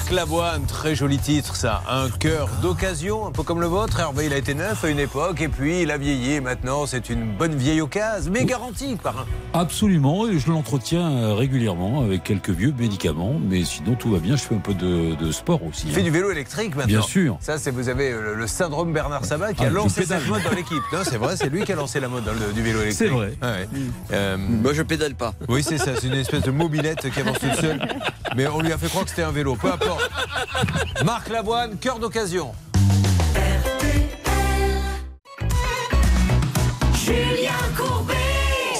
Marc 0.07 0.15
Lavoine, 0.15 0.65
très 0.65 0.95
joli 0.95 1.17
titre 1.17 1.57
ça. 1.57 1.83
Un 1.89 2.07
cœur 2.09 2.47
d'occasion, 2.61 3.27
un 3.27 3.31
peu 3.33 3.43
comme 3.43 3.59
le 3.59 3.67
vôtre. 3.67 3.99
Hervé, 3.99 4.27
il 4.27 4.31
a 4.33 4.37
été 4.37 4.53
neuf 4.53 4.85
à 4.85 4.87
une 4.87 4.99
époque 4.99 5.41
et 5.41 5.49
puis 5.49 5.81
il 5.81 5.91
a 5.91 5.97
vieilli. 5.97 6.35
et 6.35 6.39
Maintenant, 6.39 6.85
c'est 6.85 7.09
une 7.09 7.35
bonne 7.35 7.55
vieille 7.55 7.81
occasion, 7.81 8.31
mais 8.33 8.45
garantie 8.45 8.95
par 8.95 9.17
un. 9.17 9.25
Absolument, 9.53 10.25
et 10.29 10.39
je 10.39 10.49
l'entretiens 10.49 11.11
euh, 11.11 11.33
régulièrement 11.33 12.03
avec 12.03 12.23
quelques 12.23 12.51
vieux 12.51 12.73
médicaments, 12.79 13.35
mais 13.49 13.65
sinon 13.65 13.95
tout 13.95 14.09
va 14.09 14.19
bien. 14.19 14.37
Je 14.37 14.43
fais 14.43 14.55
un 14.55 14.59
peu 14.59 14.73
de, 14.73 15.15
de 15.15 15.31
sport 15.33 15.61
aussi. 15.65 15.87
Il 15.87 15.93
fait 15.93 15.99
hein. 15.99 16.03
du 16.05 16.11
vélo 16.11 16.31
électrique 16.31 16.69
maintenant. 16.77 16.87
Bien 16.87 17.01
sûr. 17.01 17.37
Ça, 17.41 17.57
c'est 17.57 17.71
vous 17.71 17.89
avez 17.89 18.09
euh, 18.13 18.21
le, 18.21 18.35
le 18.35 18.47
syndrome 18.47 18.93
Bernard 18.93 19.25
Sabat 19.25 19.51
qui 19.55 19.63
Ah, 19.65 19.67
a 19.67 19.71
lancé 19.71 20.05
cette 20.05 20.25
mode 20.29 20.43
dans 20.43 20.55
l'équipe. 20.55 20.83
Non, 20.93 20.99
c'est 21.03 21.17
vrai, 21.17 21.35
c'est 21.35 21.49
lui 21.49 21.65
qui 21.65 21.73
a 21.73 21.75
lancé 21.75 21.99
la 21.99 22.07
mode 22.07 22.23
dans 22.23 22.31
le- 22.31 22.53
du 22.53 22.61
vélo 22.61 22.79
électrique. 22.81 23.09
C'est 23.09 23.13
vrai. 23.13 23.33
Ah 23.41 23.51
ouais. 23.51 23.67
Euh, 24.13 24.37
Moi, 24.37 24.71
je 24.71 24.83
pédale 24.83 25.15
pas. 25.15 25.33
Oui, 25.49 25.63
c'est 25.63 25.77
ça. 25.77 25.99
C'est 25.99 26.07
une 26.07 26.13
espèce 26.13 26.43
de 26.43 26.51
mobilette 26.51 27.09
qui 27.11 27.19
avance 27.19 27.39
toute 27.39 27.55
seule. 27.55 27.81
Mais 28.37 28.45
on 28.47 28.61
lui 28.61 28.71
a 28.71 28.77
fait 28.77 28.87
croire 28.87 29.03
que 29.03 29.09
c'était 29.09 29.23
un 29.23 29.31
vélo. 29.31 29.55
Peu 29.55 29.67
importe. 29.71 29.96
Marc 31.05 31.29
Lavoine, 31.29 31.77
cœur 31.77 31.99
d'occasion. 31.99 32.53
Julien 36.95 37.51
Courbet 37.75 38.13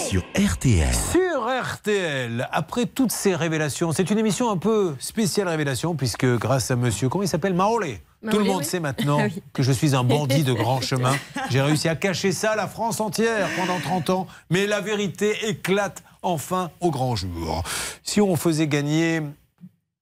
Sur 0.09 0.21
RTL. 0.35 0.93
Sur 0.93 1.47
RTL, 1.47 2.47
après 2.51 2.85
toutes 2.85 3.11
ces 3.11 3.35
révélations, 3.35 3.91
c'est 3.91 4.09
une 4.09 4.17
émission 4.17 4.49
un 4.49 4.57
peu 4.57 4.95
spéciale 4.99 5.47
révélation, 5.47 5.95
puisque 5.95 6.25
grâce 6.37 6.71
à 6.71 6.75
monsieur, 6.75 7.09
comment 7.09 7.23
il 7.23 7.27
s'appelle 7.27 7.53
Maolé. 7.53 8.01
Tout 8.31 8.39
le 8.39 8.45
monde 8.45 8.59
oui. 8.59 8.65
sait 8.65 8.79
maintenant 8.81 9.19
Ah 9.21 9.25
oui. 9.27 9.41
que 9.53 9.61
je 9.63 9.71
suis 9.71 9.95
un 9.95 10.03
bandit 10.03 10.43
de 10.43 10.53
grand 10.53 10.81
chemin. 10.81 11.15
J'ai 11.49 11.61
réussi 11.61 11.87
à 11.87 11.95
cacher 11.95 12.31
ça 12.31 12.51
à 12.51 12.55
la 12.55 12.67
France 12.67 12.99
entière 12.99 13.47
pendant 13.55 13.79
30 13.79 14.09
ans, 14.09 14.27
mais 14.49 14.65
la 14.67 14.81
vérité 14.81 15.35
éclate 15.47 16.03
enfin 16.23 16.71
au 16.81 16.89
grand 16.91 17.15
jour. 17.15 17.63
Si 18.03 18.19
on 18.19 18.35
faisait 18.35 18.67
gagner 18.67 19.21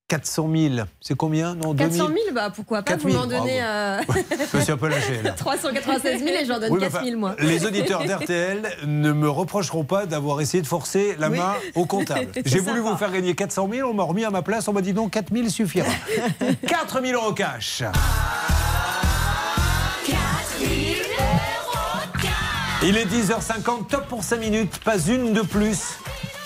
400 0.07 0.49
000, 0.55 0.75
c'est 1.01 1.17
combien? 1.17 1.55
Non, 1.55 1.73
2000 1.73 1.97
400 1.97 2.07
000, 2.13 2.19
bah 2.35 2.51
pourquoi 2.55 2.83
pas 2.83 2.91
4 2.91 3.01
Vous 3.01 3.09
000, 3.09 3.21
m'en 3.21 3.27
donnez 3.27 3.63
euh, 3.63 4.01
Je 4.51 4.57
me 4.57 4.61
suis 4.61 4.71
un 4.71 4.77
peu 4.77 4.87
lâché 4.87 5.19
là. 5.23 5.31
396 5.37 6.23
000 6.23 6.29
et 6.41 6.45
j'en 6.45 6.59
donne 6.59 6.71
Oui, 6.73 6.77
mais 6.79 6.89
4 6.91 7.03
000 7.03 7.07
enfin, 7.07 7.17
moi. 7.17 7.35
Les 7.39 7.65
auditeurs 7.65 8.03
d'RTL 8.05 8.69
ne 8.85 9.11
me 9.11 9.27
reprocheront 9.27 9.83
pas 9.83 10.05
d'avoir 10.05 10.41
essayé 10.41 10.61
de 10.61 10.67
forcer 10.67 11.15
la 11.17 11.29
Oui. 11.31 11.39
main 11.39 11.53
au 11.73 11.85
comptable. 11.87 12.27
J'ai 12.45 12.59
voulu 12.59 12.81
sympa. 12.81 12.91
vous 12.91 12.97
faire 12.97 13.11
gagner 13.11 13.33
400 13.33 13.67
000, 13.73 13.89
on 13.89 13.95
m'a 13.95 14.03
remis 14.03 14.25
à 14.25 14.29
ma 14.29 14.43
place, 14.43 14.67
on 14.67 14.73
m'a 14.73 14.81
dit 14.81 14.93
non, 14.93 15.09
4 15.09 15.33
000 15.33 15.49
suffira. 15.49 15.87
4 16.67 17.01
000 17.03 17.19
euros 17.19 17.33
cash. 17.33 17.81
Il 22.83 22.95
est 22.97 23.05
10h50, 23.05 23.87
top 23.87 24.07
pour 24.07 24.23
5 24.23 24.39
minutes, 24.39 24.77
pas 24.83 24.99
une 24.99 25.33
de 25.33 25.41
plus. 25.41 25.97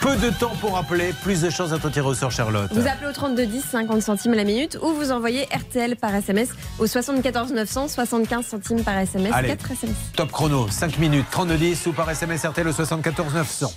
Peu 0.02 0.16
de 0.16 0.30
temps 0.30 0.54
pour 0.62 0.78
appeler, 0.78 1.14
plus 1.24 1.42
de 1.42 1.50
chances 1.50 1.72
d'être 1.72 1.90
tiré 1.92 2.08
au 2.08 2.14
sort, 2.14 2.32
Charlotte. 2.32 2.70
Vous 2.72 2.88
appelez 2.88 3.10
au 3.10 3.12
32 3.12 3.46
10, 3.46 3.62
50 3.66 4.02
centimes 4.02 4.34
la 4.34 4.46
minute, 4.46 4.78
ou 4.82 4.94
vous 4.94 5.12
envoyez 5.12 5.44
RTL 5.54 5.98
par 5.98 6.16
SMS 6.16 6.50
au 6.80 6.88
74 6.88 7.52
900, 7.52 7.90
75 7.90 8.46
centimes 8.46 8.84
par 8.84 8.98
SMS, 8.98 9.34
Allez. 9.34 9.50
4 9.50 9.72
SMS. 9.72 9.96
Top 10.16 10.32
chrono, 10.32 10.68
5 10.70 10.98
minutes, 11.00 11.26
3210 11.32 11.88
ou 11.88 11.92
par 11.92 12.10
SMS 12.10 12.46
RTL 12.46 12.68
au 12.70 12.72
74 12.72 13.34
900. 13.34 13.72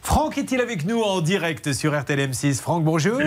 Franck 0.00 0.38
est-il 0.38 0.60
avec 0.62 0.86
nous 0.86 1.02
en 1.02 1.20
direct 1.20 1.70
sur 1.74 1.98
RTL 1.98 2.20
M6 2.30 2.54
Franck, 2.60 2.82
bonjour. 2.82 3.20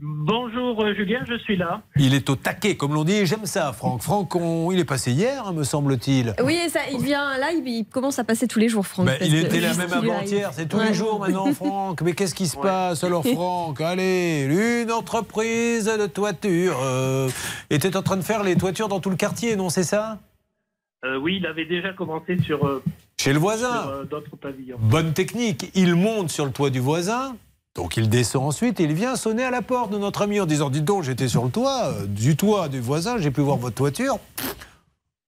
Bonjour 0.00 0.80
euh, 0.84 0.94
Julien, 0.94 1.20
je 1.28 1.36
suis 1.38 1.56
là. 1.56 1.80
Il 1.96 2.14
est 2.14 2.30
au 2.30 2.36
taquet, 2.36 2.76
comme 2.76 2.94
l'on 2.94 3.04
dit, 3.04 3.26
j'aime 3.26 3.44
ça, 3.46 3.72
Franck. 3.72 4.02
Franck, 4.02 4.36
on- 4.36 4.70
il 4.70 4.78
est 4.78 4.84
passé 4.84 5.10
hier, 5.10 5.44
hein, 5.48 5.52
me 5.52 5.64
semble-t-il. 5.64 6.34
Oui, 6.44 6.58
et 6.64 6.68
ça, 6.68 6.80
il 6.92 7.02
vient 7.02 7.36
là, 7.38 7.50
il, 7.52 7.66
il 7.66 7.84
commence 7.86 8.18
à 8.20 8.24
passer 8.24 8.46
tous 8.46 8.60
les 8.60 8.68
jours, 8.68 8.86
Franck. 8.86 9.06
Ben, 9.06 9.16
il 9.20 9.34
était 9.34 9.58
là 9.60 9.74
même 9.74 9.92
avant-hier, 9.92 10.50
c'est 10.54 10.68
tous 10.68 10.76
Ouais. 10.78 10.88
les 10.88 10.94
jours 10.94 11.18
maintenant, 11.18 11.52
Franck. 11.52 11.87
Franck. 11.88 12.02
Mais 12.02 12.12
qu'est-ce 12.12 12.34
qui 12.34 12.46
se 12.46 12.56
passe 12.56 13.02
alors, 13.04 13.24
Franck? 13.34 13.80
Allez, 13.80 14.82
une 14.84 14.92
entreprise 14.92 15.86
de 15.86 16.06
toiture 16.06 16.78
euh, 16.82 17.28
était 17.70 17.96
en 17.96 18.02
train 18.02 18.16
de 18.16 18.22
faire 18.22 18.42
les 18.42 18.56
toitures 18.56 18.88
dans 18.88 19.00
tout 19.00 19.10
le 19.10 19.16
quartier, 19.16 19.56
non 19.56 19.70
C'est 19.70 19.84
ça? 19.84 20.18
Euh, 21.04 21.16
oui, 21.16 21.36
il 21.36 21.46
avait 21.46 21.64
déjà 21.64 21.92
commencé 21.92 22.36
sur, 22.42 22.66
euh, 22.66 22.82
Chez 23.18 23.32
le 23.32 23.38
voisin. 23.38 24.04
d'autres 24.10 24.36
pavillons. 24.36 24.76
Bonne 24.80 25.12
technique. 25.14 25.70
Il 25.74 25.94
monte 25.94 26.30
sur 26.30 26.44
le 26.44 26.52
toit 26.52 26.70
du 26.70 26.80
voisin. 26.80 27.36
Donc 27.74 27.96
il 27.96 28.08
descend 28.08 28.42
ensuite 28.42 28.80
et 28.80 28.84
il 28.84 28.92
vient 28.92 29.14
sonner 29.14 29.44
à 29.44 29.50
la 29.50 29.62
porte 29.62 29.92
de 29.92 29.98
notre 29.98 30.22
ami 30.22 30.40
en 30.40 30.46
disant 30.46 30.68
Dites 30.68 30.84
donc, 30.84 31.04
j'étais 31.04 31.28
sur 31.28 31.44
le 31.44 31.50
toit, 31.50 31.92
du 32.08 32.36
toit 32.36 32.68
du 32.68 32.80
voisin, 32.80 33.18
j'ai 33.18 33.30
pu 33.30 33.40
voir 33.40 33.56
votre 33.56 33.76
toiture. 33.76 34.18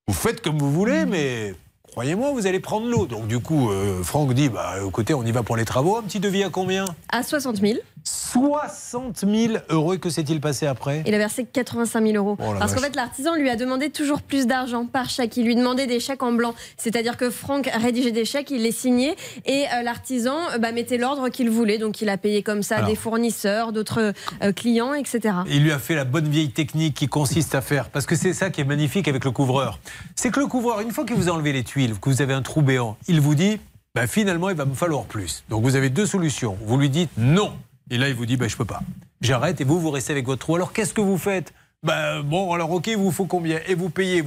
Vous 0.09 0.15
faites 0.15 0.41
comme 0.41 0.59
vous 0.59 0.73
voulez, 0.73 1.07
mais 1.07 1.55
croyez-moi, 1.91 2.31
vous 2.33 2.47
allez 2.47 2.61
prendre 2.61 2.87
l'eau. 2.89 3.07
Donc 3.07 3.27
du 3.27 3.39
coup, 3.39 3.71
euh, 3.71 4.03
Franck 4.03 4.33
dit 4.35 4.49
Bah 4.49 4.75
écoutez, 4.87 5.15
on 5.15 5.25
y 5.25 5.33
va 5.33 5.43
pour 5.43 5.57
les 5.57 5.65
travaux. 5.65 5.97
Un 5.97 6.03
petit 6.03 6.21
devis 6.21 6.45
à 6.45 6.51
combien? 6.51 6.85
À 7.11 7.23
60 7.23 7.57
000. 7.57 7.79
60 8.05 9.25
000 9.27 9.55
euros. 9.69 9.95
Et 9.95 9.99
que 9.99 10.11
s'est-il 10.11 10.41
passé 10.41 10.67
après? 10.67 11.03
Il 11.07 11.15
a 11.15 11.19
versé 11.19 11.45
85 11.45 12.07
000 12.07 12.17
euros. 12.17 12.37
Oh 12.41 12.55
Parce 12.59 12.75
qu'en 12.75 12.81
fait, 12.81 12.97
l'artisan 12.97 13.35
lui 13.35 13.51
a 13.51 13.57
demandé 13.57 13.91
toujours 13.91 14.23
plus 14.23 14.47
d'argent 14.47 14.87
par 14.87 15.11
chèque. 15.11 15.37
Il 15.37 15.47
lui 15.47 15.57
demandait 15.57 15.87
des 15.87 16.01
chèques 16.01 16.23
en 16.23 16.33
blanc. 16.33 16.55
C'est-à-dire 16.77 17.17
que 17.17 17.31
Franck 17.31 17.71
rédigeait 17.73 18.13
des 18.13 18.25
chèques, 18.25 18.51
il 18.51 18.63
les 18.63 18.73
signait 18.73 19.17
et 19.47 19.65
euh, 19.75 19.83
l'artisan 19.83 20.37
euh, 20.55 20.59
bah, 20.59 20.73
mettait 20.73 20.99
l'ordre 20.99 21.29
qu'il 21.29 21.51
voulait. 21.51 21.79
Donc 21.79 22.01
il 22.01 22.09
a 22.09 22.17
payé 22.17 22.43
comme 22.43 22.63
ça 22.63 22.77
Alors. 22.77 22.89
des 22.89 22.97
fournisseurs, 22.97 23.73
d'autres 23.73 24.13
euh, 24.43 24.53
clients, 24.53 24.95
etc. 24.95 25.35
Il 25.49 25.63
lui 25.63 25.73
a 25.73 25.79
fait 25.79 25.95
la 25.95 26.05
bonne 26.05 26.29
vieille 26.29 26.51
technique 26.51 26.95
qui 26.95 27.09
consiste 27.09 27.55
à 27.55 27.61
faire, 27.61 27.91
parce 27.91 28.07
que 28.07 28.17
c'est 28.17 28.33
ça 28.33 28.51
qui 28.51 28.61
est 28.61 28.65
magnifique 28.65 29.09
avec 29.09 29.25
le 29.25 29.31
couvreur. 29.31 29.79
C'est 30.15 30.31
que 30.31 30.41
le 30.41 30.47
couvreur, 30.47 30.81
une 30.81 30.91
fois 30.91 31.05
qu'il 31.05 31.17
vous 31.17 31.29
a 31.29 31.33
enlevé 31.33 31.53
les 31.53 31.65
que 31.89 32.11
vous 32.11 32.23
avez 32.23 32.35
un 32.35 32.43
trou 32.43 32.63
béant, 32.63 32.97
il 33.09 33.21
vous 33.21 33.35
dit, 33.35 33.59
bah, 33.95 34.07
finalement, 34.07 34.51
il 34.51 34.57
va 34.57 34.65
me 34.65 34.75
falloir 34.75 35.05
plus. 35.05 35.45
Donc 35.49 35.63
vous 35.63 35.77
avez 35.77 35.91
deux 35.91 36.07
solutions. 36.07 36.57
Vous 36.65 36.77
lui 36.77 36.91
dites 36.91 37.11
non. 37.17 37.53
Et 37.91 37.99
là, 37.99 38.09
il 38.09 38.15
vous 38.15 38.27
dit, 38.27 38.37
bah, 38.37 38.49
je 38.49 38.57
peux 38.57 38.65
pas. 38.65 38.83
J'arrête 39.21 39.61
et 39.61 39.65
vous, 39.65 39.81
vous 39.81 39.91
restez 39.91 40.13
avec 40.13 40.27
votre 40.27 40.41
trou. 40.41 40.57
Alors 40.57 40.73
qu'est-ce 40.73 40.95
que 40.95 41.01
vous 41.01 41.19
faites? 41.19 41.53
Bah, 41.83 42.23
bon, 42.23 42.53
alors 42.53 42.71
ok, 42.71 42.89
il 42.89 42.97
vous 42.97 43.11
faut 43.11 43.25
combien? 43.25 43.59
Et 43.67 43.75
vous 43.75 43.89
payez. 43.89 44.23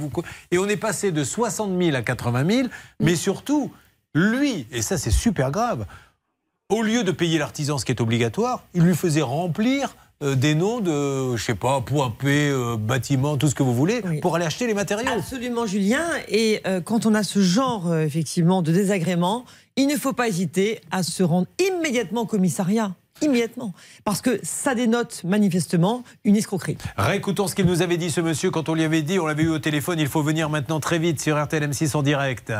Et 0.50 0.58
on 0.58 0.68
est 0.68 0.76
passé 0.76 1.12
de 1.12 1.22
60 1.22 1.80
000 1.80 1.96
à 1.96 2.02
80 2.02 2.50
000, 2.50 2.68
mais 3.00 3.14
surtout, 3.14 3.72
lui, 4.14 4.66
et 4.72 4.82
ça 4.82 4.98
c'est 4.98 5.12
super 5.12 5.52
grave, 5.52 5.86
au 6.68 6.82
lieu 6.82 7.04
de 7.04 7.12
payer 7.12 7.38
l'artisan, 7.38 7.78
ce 7.78 7.84
qui 7.84 7.92
est 7.92 8.00
obligatoire, 8.00 8.64
il 8.74 8.82
lui 8.82 8.96
faisait 8.96 9.22
remplir 9.22 9.94
euh, 10.24 10.34
des 10.34 10.54
noms 10.54 10.80
de, 10.80 11.36
je 11.36 11.42
sais 11.42 11.54
pas, 11.54 11.80
point 11.80 12.10
P, 12.10 12.48
euh, 12.48 12.76
bâtiment, 12.76 13.36
tout 13.36 13.48
ce 13.48 13.54
que 13.54 13.62
vous 13.62 13.74
voulez, 13.74 14.02
pour 14.22 14.34
aller 14.36 14.46
acheter 14.46 14.66
les 14.66 14.74
matériaux. 14.74 15.10
Absolument, 15.16 15.66
Julien. 15.66 16.04
Et 16.28 16.60
euh, 16.66 16.80
quand 16.80 17.06
on 17.06 17.14
a 17.14 17.22
ce 17.22 17.40
genre, 17.40 17.90
euh, 17.90 18.00
effectivement, 18.04 18.62
de 18.62 18.72
désagrément, 18.72 19.44
il 19.76 19.86
ne 19.86 19.96
faut 19.96 20.12
pas 20.12 20.28
hésiter 20.28 20.80
à 20.90 21.02
se 21.02 21.22
rendre 21.22 21.46
immédiatement 21.58 22.22
au 22.22 22.26
commissariat. 22.26 22.94
Immédiatement. 23.22 23.74
Parce 24.04 24.20
que 24.20 24.40
ça 24.42 24.74
dénote 24.74 25.22
manifestement 25.24 26.02
une 26.24 26.36
escroquerie. 26.36 26.76
Réécoutons 26.96 27.46
ce 27.46 27.54
qu'il 27.54 27.66
nous 27.66 27.80
avait 27.80 27.96
dit, 27.96 28.10
ce 28.10 28.20
monsieur, 28.20 28.50
quand 28.50 28.68
on 28.68 28.74
lui 28.74 28.82
avait 28.82 29.02
dit, 29.02 29.20
on 29.20 29.26
l'avait 29.26 29.44
eu 29.44 29.50
au 29.50 29.60
téléphone, 29.60 30.00
il 30.00 30.08
faut 30.08 30.22
venir 30.22 30.50
maintenant 30.50 30.80
très 30.80 30.98
vite 30.98 31.20
sur 31.20 31.40
RTL 31.40 31.62
M6 31.62 31.96
en 31.96 32.02
direct. 32.02 32.52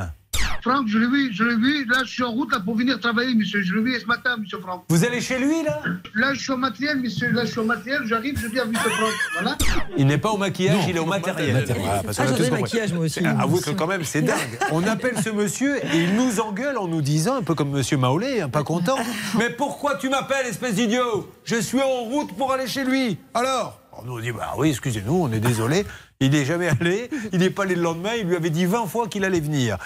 Franck, 0.63 0.89
je 0.89 0.99
l'ai 0.99 1.07
vu, 1.07 1.33
je 1.33 1.45
l'ai 1.45 1.57
vu. 1.57 1.85
Là, 1.87 1.99
je 2.05 2.11
suis 2.11 2.23
en 2.23 2.31
route 2.33 2.51
là, 2.53 2.61
pour 2.61 2.77
venir 2.77 2.99
travailler, 3.01 3.35
monsieur. 3.35 3.63
Je 3.63 3.75
l'ai 3.75 3.83
vu 3.83 4.01
ce 4.01 4.07
matin, 4.07 4.37
monsieur 4.39 4.59
Franck. 4.61 4.85
Vous 4.89 5.05
allez 5.05 5.21
chez 5.21 5.39
lui, 5.39 5.63
là? 5.65 5.81
Là, 6.15 6.35
je 6.35 6.41
suis 6.41 6.53
au 6.53 6.57
matériel, 6.57 7.01
monsieur. 7.01 7.31
Là, 7.33 7.45
je 7.45 7.51
suis 7.51 7.61
au 7.61 7.65
matériel. 7.65 8.03
J'arrive, 8.07 8.39
je 8.41 8.47
viens, 8.49 8.65
monsieur 8.65 8.91
Franck. 8.91 9.13
Voilà. 9.35 9.59
Il 9.97 10.07
n'est 10.07 10.19
pas 10.19 10.31
au 10.31 10.37
maquillage, 10.39 10.87
il 10.89 10.97
est 10.97 11.01
au 11.01 11.05
matériel. 11.07 11.65
Voilà, 11.67 12.03
parce 12.03 12.17
qu'on 12.17 12.23
Ah, 12.23 12.27
a 12.27 12.31
tous 12.31 12.37
j'adore 12.37 12.39
le 12.39 12.49
compris. 12.49 12.63
maquillage, 12.63 12.93
moi 12.93 13.05
aussi. 13.05 13.21
C'est- 13.21 13.27
Avouez 13.27 13.61
que 13.61 13.71
quand 13.71 13.87
même, 13.87 14.05
c'est 14.05 14.23
dingue. 14.23 14.39
On 14.73 14.87
appelle 14.87 15.17
ce 15.23 15.31
monsieur 15.31 15.77
et 15.85 16.03
il 16.05 16.15
nous 16.15 16.41
engueule 16.41 16.79
en 16.79 16.89
nous 16.89 17.03
disant, 17.03 17.37
un 17.37 17.43
peu 17.43 17.55
comme 17.55 17.71
monsieur 17.71 17.97
Maolé, 17.97 18.41
hein, 18.41 18.49
pas 18.49 18.63
content, 18.63 18.97
mais 19.39 19.51
pourquoi 19.51 19.97
tu 19.97 20.09
m'appelles, 20.09 20.47
espèce 20.47 20.75
d'idiot? 20.77 21.31
Je 21.45 21.57
suis 21.57 21.81
en 21.81 22.05
route 22.05 22.35
pour 22.37 22.53
aller 22.53 22.67
chez 22.67 22.85
lui. 22.85 23.19
Alors? 23.35 23.81
On 24.05 24.09
nous 24.09 24.21
dit, 24.21 24.33
bah 24.33 24.53
oui, 24.59 24.69
excusez-nous, 24.69 25.15
on 25.15 25.33
est 25.33 25.41
désolé. 25.41 25.85
Il 26.21 26.33
n'est 26.33 26.45
jamais 26.45 26.69
allé, 26.69 27.09
il 27.33 27.39
n'est 27.39 27.49
pas 27.49 27.63
allé 27.63 27.75
le 27.75 27.81
lendemain, 27.81 28.11
il 28.19 28.27
lui 28.27 28.37
avait 28.37 28.51
dit 28.51 28.67
20 28.67 28.85
fois 28.85 29.09
qu'il 29.09 29.25
allait 29.25 29.41
venir. 29.41 29.79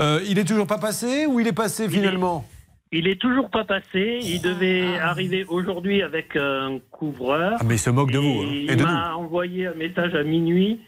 Euh, 0.00 0.20
il 0.26 0.40
est 0.40 0.44
toujours 0.44 0.66
pas 0.66 0.78
passé 0.78 1.26
ou 1.26 1.38
il 1.38 1.46
est 1.46 1.52
passé 1.52 1.88
finalement? 1.88 2.44
Il 2.90 3.06
est 3.06 3.20
toujours 3.20 3.50
pas 3.50 3.64
passé. 3.64 4.18
Il 4.22 4.42
devait 4.42 4.98
arriver 4.98 5.44
aujourd'hui 5.44 6.02
avec 6.02 6.34
un 6.34 6.80
couvreur. 6.90 7.56
Ah, 7.60 7.64
mais 7.64 7.76
il 7.76 7.78
se 7.78 7.90
moque 7.90 8.10
de 8.10 8.18
vous, 8.18 8.42
hein, 8.42 8.50
Et 8.50 8.72
il 8.72 8.82
m'a 8.82 9.14
envoyé 9.14 9.68
un 9.68 9.74
message 9.74 10.14
à 10.16 10.24
minuit, 10.24 10.80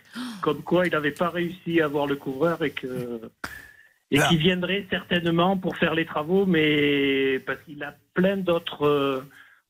comme 0.42 0.62
quoi 0.62 0.84
il 0.84 0.92
n'avait 0.92 1.12
pas 1.12 1.30
réussi 1.30 1.80
à 1.80 1.84
avoir 1.84 2.08
le 2.08 2.16
couvreur 2.16 2.62
et 2.64 2.70
que 2.70 3.20
et 4.10 4.18
qu'il 4.28 4.38
viendrait 4.38 4.86
certainement 4.90 5.56
pour 5.56 5.76
faire 5.76 5.94
les 5.94 6.06
travaux, 6.06 6.44
mais 6.44 7.38
parce 7.46 7.58
qu'il 7.64 7.82
a 7.82 7.94
plein 8.14 8.36
d'autres 8.36 8.86
euh, 8.86 9.24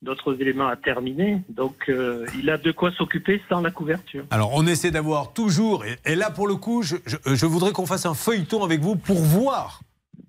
d'autres 0.04 0.36
éléments 0.40 0.68
à 0.68 0.76
terminer. 0.76 1.38
Donc 1.48 1.74
euh, 1.88 2.26
il 2.38 2.50
a 2.50 2.58
de 2.58 2.70
quoi 2.72 2.92
s'occuper 2.92 3.40
sans 3.48 3.60
la 3.60 3.70
couverture. 3.70 4.24
Alors, 4.30 4.50
on 4.54 4.66
essaie 4.66 4.90
d'avoir 4.90 5.32
toujours, 5.32 5.84
et, 5.84 5.96
et 6.04 6.14
là 6.14 6.30
pour 6.30 6.46
le 6.46 6.54
coup, 6.56 6.82
je, 6.82 6.96
je- 7.06 7.16
je 7.34 7.46
voudrais 7.46 7.72
qu'on 7.72 7.86
fasse 7.86 8.06
un 8.06 8.14
feuilleton 8.14 8.62
avec 8.64 8.80
vous 8.80 8.96
pour 8.96 9.16
voir, 9.18 9.80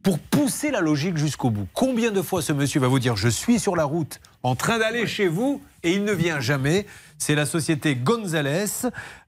pour 0.01 0.17
pousser 0.19 0.71
la 0.71 0.81
logique 0.81 1.17
jusqu'au 1.17 1.49
bout. 1.49 1.67
Combien 1.73 2.11
de 2.11 2.21
fois 2.21 2.41
ce 2.41 2.53
monsieur 2.53 2.79
va 2.79 2.87
vous 2.87 2.99
dire 2.99 3.15
Je 3.15 3.27
suis 3.29 3.59
sur 3.59 3.75
la 3.75 3.83
route, 3.85 4.19
en 4.43 4.55
train 4.55 4.79
d'aller 4.79 5.05
chez 5.07 5.27
vous, 5.27 5.61
et 5.83 5.91
il 5.93 6.03
ne 6.03 6.13
vient 6.13 6.39
jamais 6.39 6.85
C'est 7.17 7.35
la 7.35 7.45
société 7.45 7.95
Gonzalez 7.95 8.65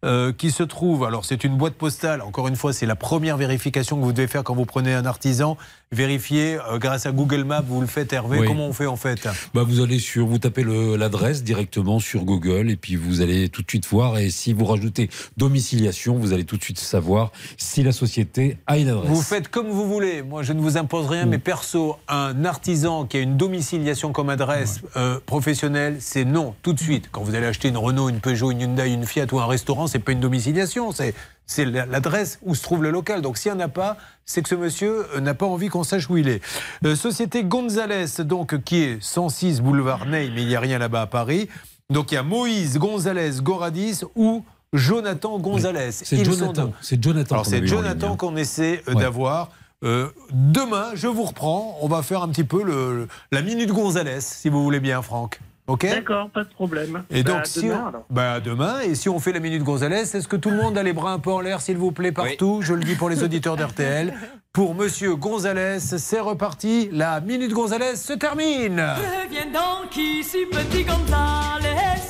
euh, 0.06 0.32
qui 0.32 0.52
se 0.52 0.64
trouve. 0.64 1.06
Alors, 1.06 1.26
c'est 1.26 1.44
une 1.44 1.58
boîte 1.58 1.74
postale. 1.74 2.22
Encore 2.22 2.48
une 2.48 2.56
fois, 2.56 2.72
c'est 2.72 2.86
la 2.86 2.96
première 2.96 3.36
vérification 3.36 3.98
que 3.98 4.04
vous 4.04 4.14
devez 4.14 4.28
faire 4.28 4.44
quand 4.44 4.54
vous 4.54 4.66
prenez 4.66 4.94
un 4.94 5.06
artisan. 5.06 5.58
Vérifier 5.92 6.58
euh, 6.70 6.78
grâce 6.78 7.06
à 7.06 7.12
Google 7.12 7.46
Maps, 7.46 7.64
vous 7.66 7.82
le 7.82 7.88
faites, 7.88 8.14
Hervé. 8.14 8.40
Oui. 8.40 8.48
Comment 8.48 8.68
on 8.68 8.74
fait 8.74 8.88
en 8.88 8.98
fait 8.98 9.28
Bah, 9.54 9.64
vous 9.64 9.82
allez 9.82 10.00
sur, 10.00 10.28
vous 10.28 10.38
tapez 10.38 10.64
l'adresse 10.64 11.44
directement 11.44 12.00
sur 12.00 12.26
Google 12.26 12.70
et 12.70 12.76
puis 12.76 12.96
vous 12.96 13.22
allez 13.22 13.50
tout 13.50 13.64
de 13.64 13.70
suite 13.70 13.88
voir. 13.88 14.18
Et 14.18 14.30
si 14.30 14.54
vous 14.54 14.66
rajoutez 14.66 15.10
domiciliation, 15.38 16.16
vous 16.18 16.34
allez 16.34 16.44
tout 16.44 16.58
de 16.58 16.64
suite 16.64 16.80
savoir 16.80 17.32
si 17.58 17.84
la 17.84 17.92
société 17.92 18.58
a 18.68 18.78
une 18.78 18.90
adresse. 18.90 19.10
Vous 19.10 19.22
faites 19.22 19.48
comme 19.48 19.70
vous 19.70 19.88
voulez. 19.88 20.22
Moi, 20.22 20.44
je 20.44 20.54
ne 20.54 20.60
vous 20.60 20.78
impose 20.78 21.08
rien, 21.08 21.26
mais 21.26 21.38
perso, 21.38 21.98
un 22.08 22.46
artisan 22.46 23.06
qui 23.06 23.18
a 23.18 23.22
une 23.22 23.38
domiciliation 23.38 24.12
comme 24.12 24.30
adresse 24.30 24.82
euh, 24.96 25.20
professionnelle, 25.26 25.98
c'est 26.00 26.26
non, 26.26 26.54
tout 26.62 26.74
de 26.74 26.80
suite. 26.80 27.10
Quand 27.12 27.22
vous 27.22 27.34
allez 27.34 27.48
acheter 27.48 27.70
une 27.70 27.78
Renault, 27.78 28.10
une 28.10 28.20
Peugeot, 28.20 28.52
une 28.52 28.62
Hyundai, 28.62 28.92
une 28.92 29.06
Fiat 29.06 29.28
ou 29.32 29.40
un 29.40 29.48
restaurant, 29.48 29.88
c'est 29.88 29.97
pas 30.00 30.12
une 30.14 30.20
domiciliation, 30.20 30.92
c'est 30.92 31.14
c'est 31.50 31.64
la- 31.64 31.86
l'adresse 31.86 32.40
où 32.44 32.56
se 32.56 32.62
trouve 32.62 32.84
le 32.84 32.92
local. 32.92 33.22
Donc, 33.22 33.38
s'il 33.38 33.52
n'y 33.54 33.58
en 33.58 33.62
a 33.66 33.68
pas, 33.70 33.96
c'est 34.26 34.42
que 34.42 34.50
ce 34.50 34.56
monsieur 34.56 35.06
euh, 35.16 35.22
n'a 35.22 35.34
pas 35.34 35.46
envie 35.46 35.70
qu'on 35.70 35.84
sache 35.86 36.10
où 36.10 36.18
il 36.18 36.28
est. 36.28 36.42
Euh, 36.86 36.96
Société 36.96 37.44
Gonzalez, 37.46 38.06
donc, 38.26 38.62
qui 38.64 38.84
est 38.84 38.98
106 39.02 39.62
boulevard 39.62 40.06
Ney, 40.08 40.30
mais 40.36 40.42
il 40.42 40.48
n'y 40.50 40.56
a 40.56 40.60
rien 40.60 40.78
là-bas 40.78 41.04
à 41.04 41.08
Paris. 41.08 41.48
Donc, 41.90 42.12
il 42.12 42.16
y 42.16 42.18
a 42.18 42.24
Moïse 42.24 42.78
Gonzalez 42.78 43.32
Goradis 43.42 44.02
ou 44.18 44.44
Jonathan 44.74 45.40
Gonzalez. 45.40 45.92
C'est 45.94 46.24
Jonathan. 46.26 46.74
C'est 46.82 47.02
Jonathan. 47.02 47.36
alors 47.36 47.46
qu'on 47.46 47.50
c'est 47.52 47.66
Jonathan 47.66 48.14
hein. 48.14 48.16
qu'on 48.18 48.36
essaie 48.36 48.84
euh, 48.90 48.94
Ouais. 48.94 49.02
d'avoir. 49.02 49.50
Euh, 49.86 50.10
demain, 50.34 50.88
je 50.96 51.08
vous 51.08 51.24
reprends. 51.24 51.78
On 51.82 51.88
va 51.88 52.02
faire 52.02 52.24
un 52.24 52.28
petit 52.30 52.44
peu 52.44 52.62
le- 52.64 53.08
la 53.32 53.42
minute 53.42 53.72
Gonzalez, 53.72 54.20
si 54.22 54.50
vous 54.50 54.62
voulez 54.64 54.80
bien, 54.82 55.02
Franck. 55.02 55.40
Ok 55.68 55.86
D'accord, 55.86 56.30
pas 56.30 56.44
de 56.46 56.50
problème. 56.50 57.04
Et 57.10 57.24
Bah, 57.24 57.34
donc, 57.34 57.46
si 57.46 57.64
demain, 57.64 57.82
on, 57.84 57.88
alors. 57.90 58.06
bah, 58.10 58.40
demain, 58.40 58.80
et 58.82 58.96
si 58.96 59.10
on 59.10 59.20
fait 59.20 59.34
la 59.34 59.40
minute 59.42 59.64
Gonzalez, 59.64 60.16
est-ce 60.16 60.28
que 60.28 60.38
tout 60.38 60.50
le 60.50 60.56
monde 60.58 60.78
a 60.78 60.84
les 60.84 60.94
bras 60.94 61.12
un 61.12 61.20
peu 61.20 61.32
en 61.32 61.42
l'air, 61.42 61.60
s'il 61.62 61.78
vous 61.78 61.92
plaît, 61.92 62.12
partout? 62.14 62.62
Je 62.62 62.74
le 62.74 62.82
dis 62.84 62.96
pour 62.96 63.10
les 63.10 63.22
auditeurs 63.24 63.58
d'RTL. 63.58 64.14
Pour 64.54 64.74
Monsieur 64.74 65.16
Gonzalez, 65.16 65.78
c'est 65.80 66.20
reparti. 66.20 66.90
La 66.92 67.20
minute 67.22 67.52
Gonzalez 67.54 67.96
se 67.96 68.14
termine. 68.14 68.84
Viens 69.30 69.46
donc 69.54 69.96
ici, 69.96 70.48
petit 70.52 70.84
Gonzalez. 70.84 72.02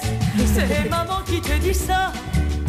C'est 0.46 0.90
maman 0.90 1.20
qui 1.26 1.42
te 1.42 1.58
dit 1.60 1.74
ça. 1.74 2.14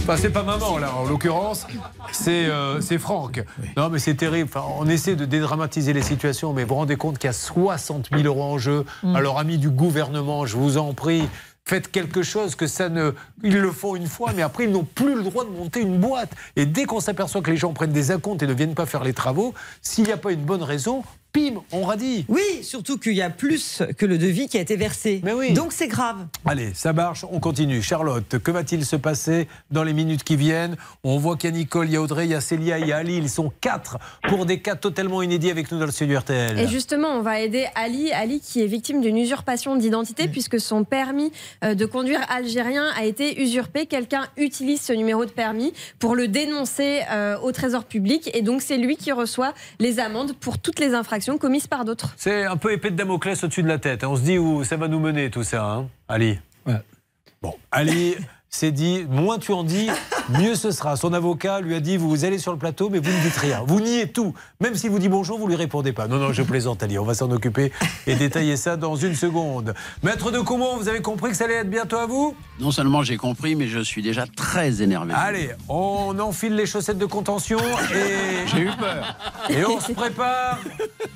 Enfin, 0.08 0.22
c'est 0.22 0.30
pas 0.30 0.42
maman, 0.42 0.78
là, 0.78 0.94
en 0.94 1.04
l'occurrence. 1.04 1.66
C'est 2.12 2.46
euh, 2.46 2.80
Franck. 2.98 3.44
Non, 3.76 3.90
mais 3.90 3.98
c'est 3.98 4.14
terrible. 4.14 4.48
Enfin, 4.50 4.64
on 4.78 4.88
essaie 4.88 5.16
de 5.16 5.26
dédramatiser 5.26 5.92
les 5.92 6.00
situations, 6.00 6.54
mais 6.54 6.62
vous 6.62 6.70
vous 6.70 6.74
rendez 6.76 6.96
compte 6.96 7.18
qu'il 7.18 7.28
y 7.28 7.30
a 7.30 7.34
60 7.34 8.08
000 8.10 8.22
euros 8.22 8.42
en 8.42 8.56
jeu. 8.56 8.86
Alors, 9.14 9.38
amis 9.38 9.58
du 9.58 9.68
gouvernement, 9.68 10.46
je 10.46 10.56
vous 10.56 10.78
en 10.78 10.94
prie. 10.94 11.28
Faites 11.66 11.92
quelque 11.92 12.22
chose 12.22 12.54
que 12.54 12.66
ça 12.66 12.88
ne. 12.88 13.12
Ils 13.42 13.58
le 13.58 13.70
font 13.70 13.96
une 13.96 14.06
fois, 14.06 14.32
mais 14.34 14.40
après, 14.40 14.64
ils 14.64 14.72
n'ont 14.72 14.84
plus 14.84 15.14
le 15.14 15.24
droit 15.24 15.44
de 15.44 15.50
monter 15.50 15.82
une 15.82 15.98
boîte. 15.98 16.30
Et 16.56 16.64
dès 16.64 16.86
qu'on 16.86 17.00
s'aperçoit 17.00 17.42
que 17.42 17.50
les 17.50 17.58
gens 17.58 17.74
prennent 17.74 17.92
des 17.92 18.10
acomptes 18.10 18.42
et 18.42 18.46
ne 18.46 18.54
viennent 18.54 18.74
pas 18.74 18.86
faire 18.86 19.04
les 19.04 19.12
travaux, 19.12 19.52
s'il 19.82 20.04
n'y 20.04 20.12
a 20.12 20.16
pas 20.16 20.32
une 20.32 20.40
bonne 20.40 20.62
raison, 20.62 21.04
pim, 21.32 21.62
on 21.72 21.82
radie. 21.82 22.24
Oui, 22.28 22.42
surtout 22.62 22.98
qu'il 22.98 23.14
y 23.14 23.22
a 23.22 23.30
plus 23.30 23.82
que 23.96 24.06
le 24.06 24.18
devis 24.18 24.48
qui 24.48 24.56
a 24.56 24.60
été 24.60 24.76
versé. 24.76 25.20
Mais 25.24 25.32
oui. 25.32 25.52
Donc 25.52 25.72
c'est 25.72 25.88
grave. 25.88 26.26
Allez, 26.46 26.72
ça 26.74 26.92
marche, 26.92 27.24
on 27.30 27.40
continue. 27.40 27.82
Charlotte, 27.82 28.38
que 28.38 28.50
va-t-il 28.50 28.84
se 28.84 28.96
passer 28.96 29.48
dans 29.70 29.84
les 29.84 29.92
minutes 29.92 30.24
qui 30.24 30.36
viennent 30.36 30.76
On 31.04 31.18
voit 31.18 31.36
qu'il 31.36 31.50
y 31.50 31.52
a 31.52 31.56
Nicole, 31.56 31.88
il 31.88 31.92
y 31.92 31.96
a 31.96 32.02
Audrey, 32.02 32.24
il 32.24 32.30
y 32.30 32.34
a 32.34 32.40
Célia, 32.40 32.78
il 32.78 32.88
y 32.88 32.92
a 32.92 32.98
Ali. 32.98 33.16
Ils 33.16 33.28
sont 33.28 33.52
quatre 33.60 33.98
pour 34.28 34.46
des 34.46 34.60
cas 34.60 34.76
totalement 34.76 35.22
inédits 35.22 35.50
avec 35.50 35.70
nous 35.70 35.78
dans 35.78 35.86
le 35.86 35.92
studio 35.92 36.18
RTL. 36.18 36.58
Et 36.58 36.66
justement, 36.68 37.08
on 37.08 37.22
va 37.22 37.40
aider 37.40 37.66
Ali, 37.74 38.10
Ali 38.12 38.40
qui 38.40 38.62
est 38.62 38.66
victime 38.66 39.00
d'une 39.00 39.18
usurpation 39.18 39.76
d'identité 39.76 40.28
puisque 40.28 40.60
son 40.60 40.84
permis 40.84 41.32
euh, 41.64 41.74
de 41.74 41.84
conduire 41.84 42.20
algérien 42.30 42.86
a 42.98 43.04
été 43.04 43.42
usurpé. 43.42 43.86
Quelqu'un 43.86 44.26
utilise 44.36 44.80
ce 44.80 44.92
numéro 44.92 45.24
de 45.24 45.30
permis 45.30 45.72
pour 45.98 46.14
le 46.14 46.28
dénoncer 46.28 47.00
euh, 47.10 47.38
au 47.38 47.52
Trésor 47.52 47.84
public 47.84 48.30
et 48.32 48.42
donc 48.42 48.62
c'est 48.62 48.78
lui 48.78 48.96
qui 48.96 49.12
reçoit 49.12 49.52
les 49.78 49.98
amendes 49.98 50.34
pour 50.34 50.58
toutes 50.58 50.78
les 50.78 50.94
infractions 50.94 51.17
infractions 51.18 51.38
commises 51.38 51.66
par 51.66 51.84
d'autres. 51.84 52.14
C'est 52.16 52.44
un 52.44 52.56
peu 52.56 52.72
épée 52.72 52.90
de 52.90 52.96
Damoclès 52.96 53.42
au-dessus 53.42 53.62
de 53.62 53.68
la 53.68 53.78
tête. 53.78 54.04
hein. 54.04 54.08
On 54.10 54.16
se 54.16 54.22
dit 54.22 54.38
où 54.38 54.62
ça 54.64 54.76
va 54.76 54.86
nous 54.88 55.00
mener 55.00 55.30
tout 55.30 55.42
ça, 55.42 55.64
hein 55.64 55.88
Ali 56.08 56.38
Bon, 57.42 57.54
Ali 57.70 58.16
s'est 58.50 58.70
dit, 58.72 59.06
moins 59.08 59.38
tu 59.38 59.52
en 59.52 59.62
dis, 59.62 59.88
mieux 60.30 60.54
ce 60.54 60.70
sera. 60.70 60.96
Son 60.96 61.12
avocat 61.12 61.60
lui 61.60 61.74
a 61.74 61.80
dit, 61.80 61.96
vous 61.96 62.24
allez 62.24 62.38
sur 62.38 62.52
le 62.52 62.58
plateau, 62.58 62.88
mais 62.90 62.98
vous 62.98 63.10
ne 63.10 63.22
dites 63.22 63.36
rien. 63.36 63.62
Vous 63.66 63.80
niez 63.80 64.10
tout. 64.10 64.34
Même 64.60 64.74
s'il 64.74 64.90
vous 64.90 64.98
dit 64.98 65.08
bonjour, 65.08 65.38
vous 65.38 65.46
lui 65.46 65.56
répondez 65.56 65.92
pas. 65.92 66.08
Non, 66.08 66.16
non, 66.16 66.32
je 66.32 66.42
plaisante, 66.42 66.82
Ali. 66.82 66.98
On 66.98 67.04
va 67.04 67.14
s'en 67.14 67.30
occuper 67.30 67.72
et 68.06 68.14
détailler 68.14 68.56
ça 68.56 68.76
dans 68.76 68.96
une 68.96 69.14
seconde. 69.14 69.74
Maître 70.02 70.30
de 70.30 70.40
Comont, 70.40 70.76
vous 70.76 70.88
avez 70.88 71.00
compris 71.02 71.30
que 71.30 71.36
ça 71.36 71.44
allait 71.44 71.54
être 71.54 71.70
bientôt 71.70 71.96
à 71.96 72.06
vous? 72.06 72.34
Non 72.60 72.70
seulement 72.70 73.02
j'ai 73.02 73.16
compris, 73.16 73.54
mais 73.54 73.68
je 73.68 73.80
suis 73.80 74.02
déjà 74.02 74.24
très 74.26 74.82
énervé. 74.82 75.12
Allez, 75.14 75.50
on 75.68 76.18
enfile 76.18 76.54
les 76.54 76.66
chaussettes 76.66 76.98
de 76.98 77.06
contention 77.06 77.58
et. 77.58 78.46
J'ai 78.48 78.60
eu 78.60 78.70
peur. 78.78 79.16
Et 79.50 79.64
on 79.66 79.78
se 79.78 79.92
prépare 79.92 80.58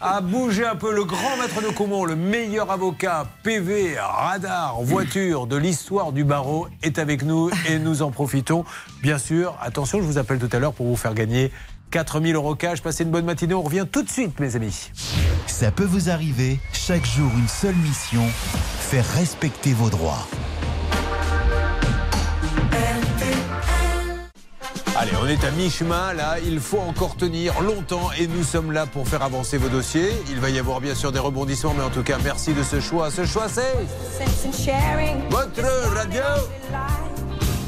à 0.00 0.20
bouger 0.20 0.66
un 0.66 0.74
peu. 0.74 0.92
Le 0.92 1.04
grand 1.04 1.36
maître 1.38 1.62
de 1.62 1.72
Comont, 1.72 2.04
le 2.04 2.14
meilleur 2.14 2.70
avocat 2.70 3.26
PV, 3.42 3.96
radar, 3.98 4.82
voiture 4.82 5.46
de 5.46 5.56
l'histoire 5.56 6.12
du 6.12 6.24
barreau, 6.24 6.68
est 6.82 6.98
avec 6.98 7.21
nous 7.24 7.50
et 7.68 7.78
nous 7.78 8.02
en 8.02 8.10
profitons. 8.10 8.64
Bien 9.02 9.18
sûr, 9.18 9.56
attention, 9.60 9.98
je 10.00 10.04
vous 10.04 10.18
appelle 10.18 10.38
tout 10.38 10.48
à 10.52 10.58
l'heure 10.58 10.72
pour 10.72 10.86
vous 10.86 10.96
faire 10.96 11.14
gagner 11.14 11.50
4000 11.90 12.34
euros 12.34 12.54
cash. 12.54 12.82
Passez 12.82 13.04
une 13.04 13.10
bonne 13.10 13.24
matinée. 13.24 13.54
On 13.54 13.62
revient 13.62 13.86
tout 13.90 14.02
de 14.02 14.10
suite, 14.10 14.40
mes 14.40 14.56
amis. 14.56 14.90
Ça 15.46 15.70
peut 15.70 15.84
vous 15.84 16.10
arriver, 16.10 16.58
chaque 16.72 17.06
jour 17.06 17.30
une 17.36 17.48
seule 17.48 17.76
mission, 17.76 18.24
faire 18.80 19.06
respecter 19.14 19.72
vos 19.72 19.90
droits. 19.90 20.26
On 25.20 25.26
est 25.26 25.44
à 25.44 25.50
mi-chemin 25.50 26.12
là, 26.14 26.36
il 26.44 26.60
faut 26.60 26.78
encore 26.78 27.16
tenir 27.16 27.60
longtemps 27.60 28.10
et 28.18 28.26
nous 28.26 28.42
sommes 28.42 28.72
là 28.72 28.86
pour 28.86 29.08
faire 29.08 29.22
avancer 29.22 29.58
vos 29.58 29.68
dossiers. 29.68 30.10
Il 30.30 30.40
va 30.40 30.50
y 30.50 30.58
avoir 30.58 30.80
bien 30.80 30.94
sûr 30.94 31.12
des 31.12 31.18
rebondissements, 31.18 31.74
mais 31.76 31.84
en 31.84 31.90
tout 31.90 32.02
cas, 32.02 32.18
merci 32.22 32.52
de 32.54 32.62
ce 32.62 32.80
choix. 32.80 33.10
Ce 33.10 33.24
choix, 33.24 33.48
c'est 33.48 33.74
votre 35.30 35.94
radio 35.94 36.22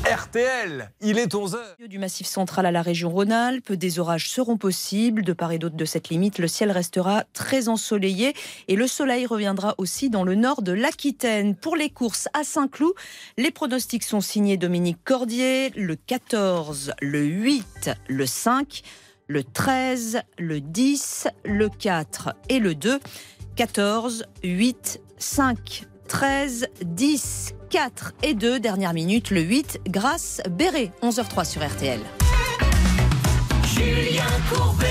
RTL. 0.05 0.91
Il 1.01 1.19
est 1.19 1.33
11h. 1.35 1.87
Du 1.89 1.99
massif 1.99 2.27
central 2.27 2.67
à 2.67 2.71
la 2.71 2.83
région 2.83 3.09
Rhône-Alpes, 3.09 3.73
des 3.73 3.99
orages 3.99 4.29
seront 4.29 4.59
possibles. 4.59 5.23
De 5.23 5.33
part 5.33 5.53
et 5.53 5.59
d'autre 5.59 5.77
de 5.77 5.85
cette 5.87 6.11
limite, 6.11 6.39
le 6.39 6.47
ciel 6.47 6.71
restera 6.71 7.25
très 7.33 7.69
ensoleillé 7.69 8.35
et 8.69 8.77
le 8.77 8.87
soleil 8.87 9.25
reviendra 9.25 9.75
aussi 9.79 10.11
dans 10.11 10.23
le 10.23 10.35
nord 10.35 10.61
de 10.61 10.73
l'Aquitaine. 10.73 11.57
Pour 11.57 11.75
les 11.75 11.89
courses 11.89 12.29
à 12.35 12.45
Saint-Cloud, 12.45 12.93
les 13.39 13.51
pronostics 13.51 14.05
sont 14.05 14.21
signés 14.21 14.59
Dominique 14.59 14.99
Cordier, 15.05 15.71
le 15.71 15.97
14, 15.97 16.93
le 17.01 17.25
8, 17.25 17.91
le 18.07 18.27
5, 18.27 18.83
le 19.27 19.43
13, 19.43 20.21
le 20.39 20.61
10, 20.61 21.29
le 21.47 21.71
4 21.71 22.35
et 22.51 22.59
le 22.59 22.75
2. 22.75 23.01
14, 23.57 24.27
8, 24.43 25.01
5, 25.17 25.87
13, 26.09 26.67
10, 26.83 27.55
4 27.71 28.13
et 28.23 28.35
2. 28.35 28.61
Dernière 28.61 28.95
minute, 28.95 29.31
le 29.31 29.41
8, 29.41 29.81
grâce 29.89 30.41
Béret. 30.51 30.91
11h03 31.03 31.45
sur 31.45 31.67
RTL. 31.67 32.01
Julien 33.67 34.23
Courbet. 34.53 34.87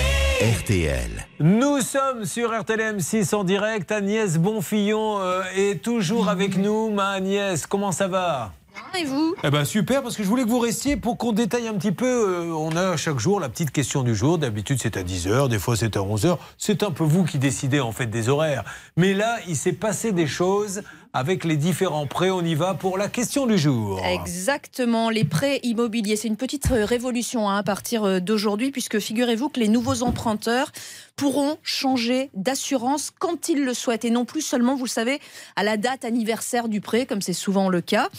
RTL. 0.59 1.26
Nous 1.39 1.80
sommes 1.82 2.26
sur 2.26 2.57
RTL 2.59 2.97
M6 2.97 3.34
en 3.34 3.43
direct. 3.43 3.91
Agnès 3.91 4.38
Bonfillon 4.38 5.20
euh, 5.22 5.41
est 5.55 5.82
toujours 5.82 6.28
avec 6.30 6.57
nous. 6.57 6.89
Ma 6.89 7.09
Agnès, 7.11 7.66
comment 7.66 7.91
ça 7.91 8.07
va? 8.07 8.51
Et 8.99 9.05
vous? 9.05 9.36
Eh 9.43 9.49
ben 9.49 9.66
super, 9.66 10.01
parce 10.03 10.16
que 10.18 10.24
je 10.24 10.28
voulais 10.28 10.43
que 10.43 10.49
vous 10.49 10.59
restiez 10.59 10.97
pour 10.97 11.18
qu'on 11.18 11.32
détaille 11.32 11.68
un 11.68 11.74
petit 11.76 11.91
peu. 11.91 12.05
euh, 12.05 12.53
on 12.53 12.76
a 12.76 12.97
chaque 12.97 13.20
jour 13.20 13.39
la 13.39 13.49
petite 13.49 13.72
question 13.72 14.03
du 14.03 14.16
jour. 14.16 14.38
D'habitude, 14.38 14.80
c'est 14.82 14.97
à 14.97 15.03
10h, 15.03 15.47
des 15.47 15.59
fois, 15.59 15.76
c'est 15.76 15.95
à 15.95 15.99
11h. 16.01 16.38
C'est 16.57 16.84
un 16.84 16.91
peu 16.91 17.03
vous 17.03 17.24
qui 17.24 17.38
décidez 17.38 17.80
en 17.80 17.91
fait 17.91 18.07
des 18.07 18.30
horaires. 18.30 18.64
Mais 18.97 19.14
là, 19.14 19.38
il 19.47 19.55
s'est 19.55 19.74
passé 19.74 20.11
des 20.11 20.28
choses 20.28 20.82
avec 21.14 21.43
les 21.43 21.57
différents 21.57 22.07
prêts. 22.07 22.32
On 22.32 22.41
y 22.41 22.55
va 22.55 22.74
pour 22.74 22.97
la 22.97 23.07
question 23.07 23.45
du 23.45 23.57
jour. 23.57 24.01
Exactement, 24.03 25.09
les 25.09 25.24
prêts 25.24 25.59
immobiliers. 25.64 26.16
C'est 26.16 26.28
une 26.28 26.38
petite 26.38 26.72
euh, 26.72 26.86
révolution 26.86 27.49
hein, 27.49 27.57
à 27.57 27.64
partir 27.64 28.03
euh, 28.03 28.20
d'aujourd'hui, 28.20 28.72
puisque 28.72 28.99
figurez-vous 28.99 29.49
que 29.49 29.59
les 29.59 29.68
nouveaux 29.68 30.03
emprunteurs 30.03 30.72
pourront 31.16 31.57
changer 31.61 32.32
d'assurance 32.34 33.11
quand 33.11 33.49
ils 33.49 33.64
le 33.64 33.74
souhaitent, 33.74 34.05
et 34.05 34.09
non 34.09 34.26
plus 34.26 34.41
seulement, 34.41 34.76
vous 34.76 34.86
le 34.86 34.89
savez, 34.89 35.20
à 35.55 35.64
la 35.64 35.78
date 35.78 36.03
anniversaire 36.03 36.68
du 36.68 36.82
prêt, 36.82 37.05
comme 37.05 37.22
c'est 37.22 37.34
souvent 37.34 37.70
le 37.70 37.82
cas. 37.82 38.09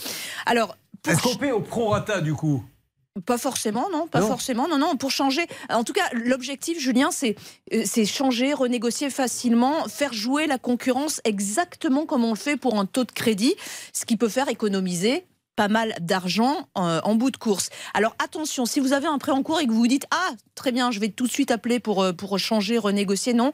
Alors, 0.45 0.77
Est-ce 1.05 1.21
qu'on 1.21 1.35
paie 1.35 1.51
au 1.51 1.59
prorata 1.59 2.21
du 2.21 2.33
coup? 2.33 2.63
Pas 3.25 3.37
forcément, 3.37 3.87
non, 3.91 4.07
pas 4.07 4.19
Non. 4.19 4.27
forcément, 4.27 4.67
non, 4.67 4.77
non. 4.77 4.97
Pour 4.97 5.09
changer, 5.09 5.47
en 5.69 5.85
tout 5.85 5.93
cas, 5.93 6.03
l'objectif, 6.11 6.77
Julien, 6.79 7.11
c'est 7.11 7.37
euh, 7.73 7.83
c'est 7.85 8.05
changer, 8.05 8.53
renégocier 8.53 9.09
facilement, 9.09 9.87
faire 9.87 10.11
jouer 10.11 10.47
la 10.47 10.57
concurrence 10.57 11.21
exactement 11.23 12.05
comme 12.05 12.25
on 12.25 12.31
le 12.31 12.37
fait 12.37 12.57
pour 12.57 12.77
un 12.77 12.85
taux 12.85 13.05
de 13.05 13.13
crédit, 13.13 13.55
ce 13.93 14.03
qui 14.05 14.17
peut 14.17 14.27
faire 14.27 14.49
économiser 14.49 15.25
pas 15.55 15.69
mal 15.69 15.95
d'argent 16.01 16.67
euh, 16.77 16.99
en 17.05 17.15
bout 17.15 17.31
de 17.31 17.37
course. 17.37 17.69
Alors 17.93 18.13
attention, 18.21 18.65
si 18.65 18.81
vous 18.81 18.91
avez 18.91 19.07
un 19.07 19.17
prêt 19.17 19.31
en 19.31 19.41
cours 19.41 19.61
et 19.61 19.65
que 19.65 19.71
vous 19.71 19.77
vous 19.79 19.87
dites 19.87 20.05
ah 20.11 20.31
très 20.53 20.73
bien, 20.73 20.91
je 20.91 20.99
vais 20.99 21.07
tout 21.07 21.25
de 21.25 21.31
suite 21.31 21.51
appeler 21.51 21.79
pour 21.79 22.03
euh, 22.03 22.11
pour 22.11 22.37
changer, 22.37 22.77
renégocier, 22.77 23.33
non. 23.33 23.53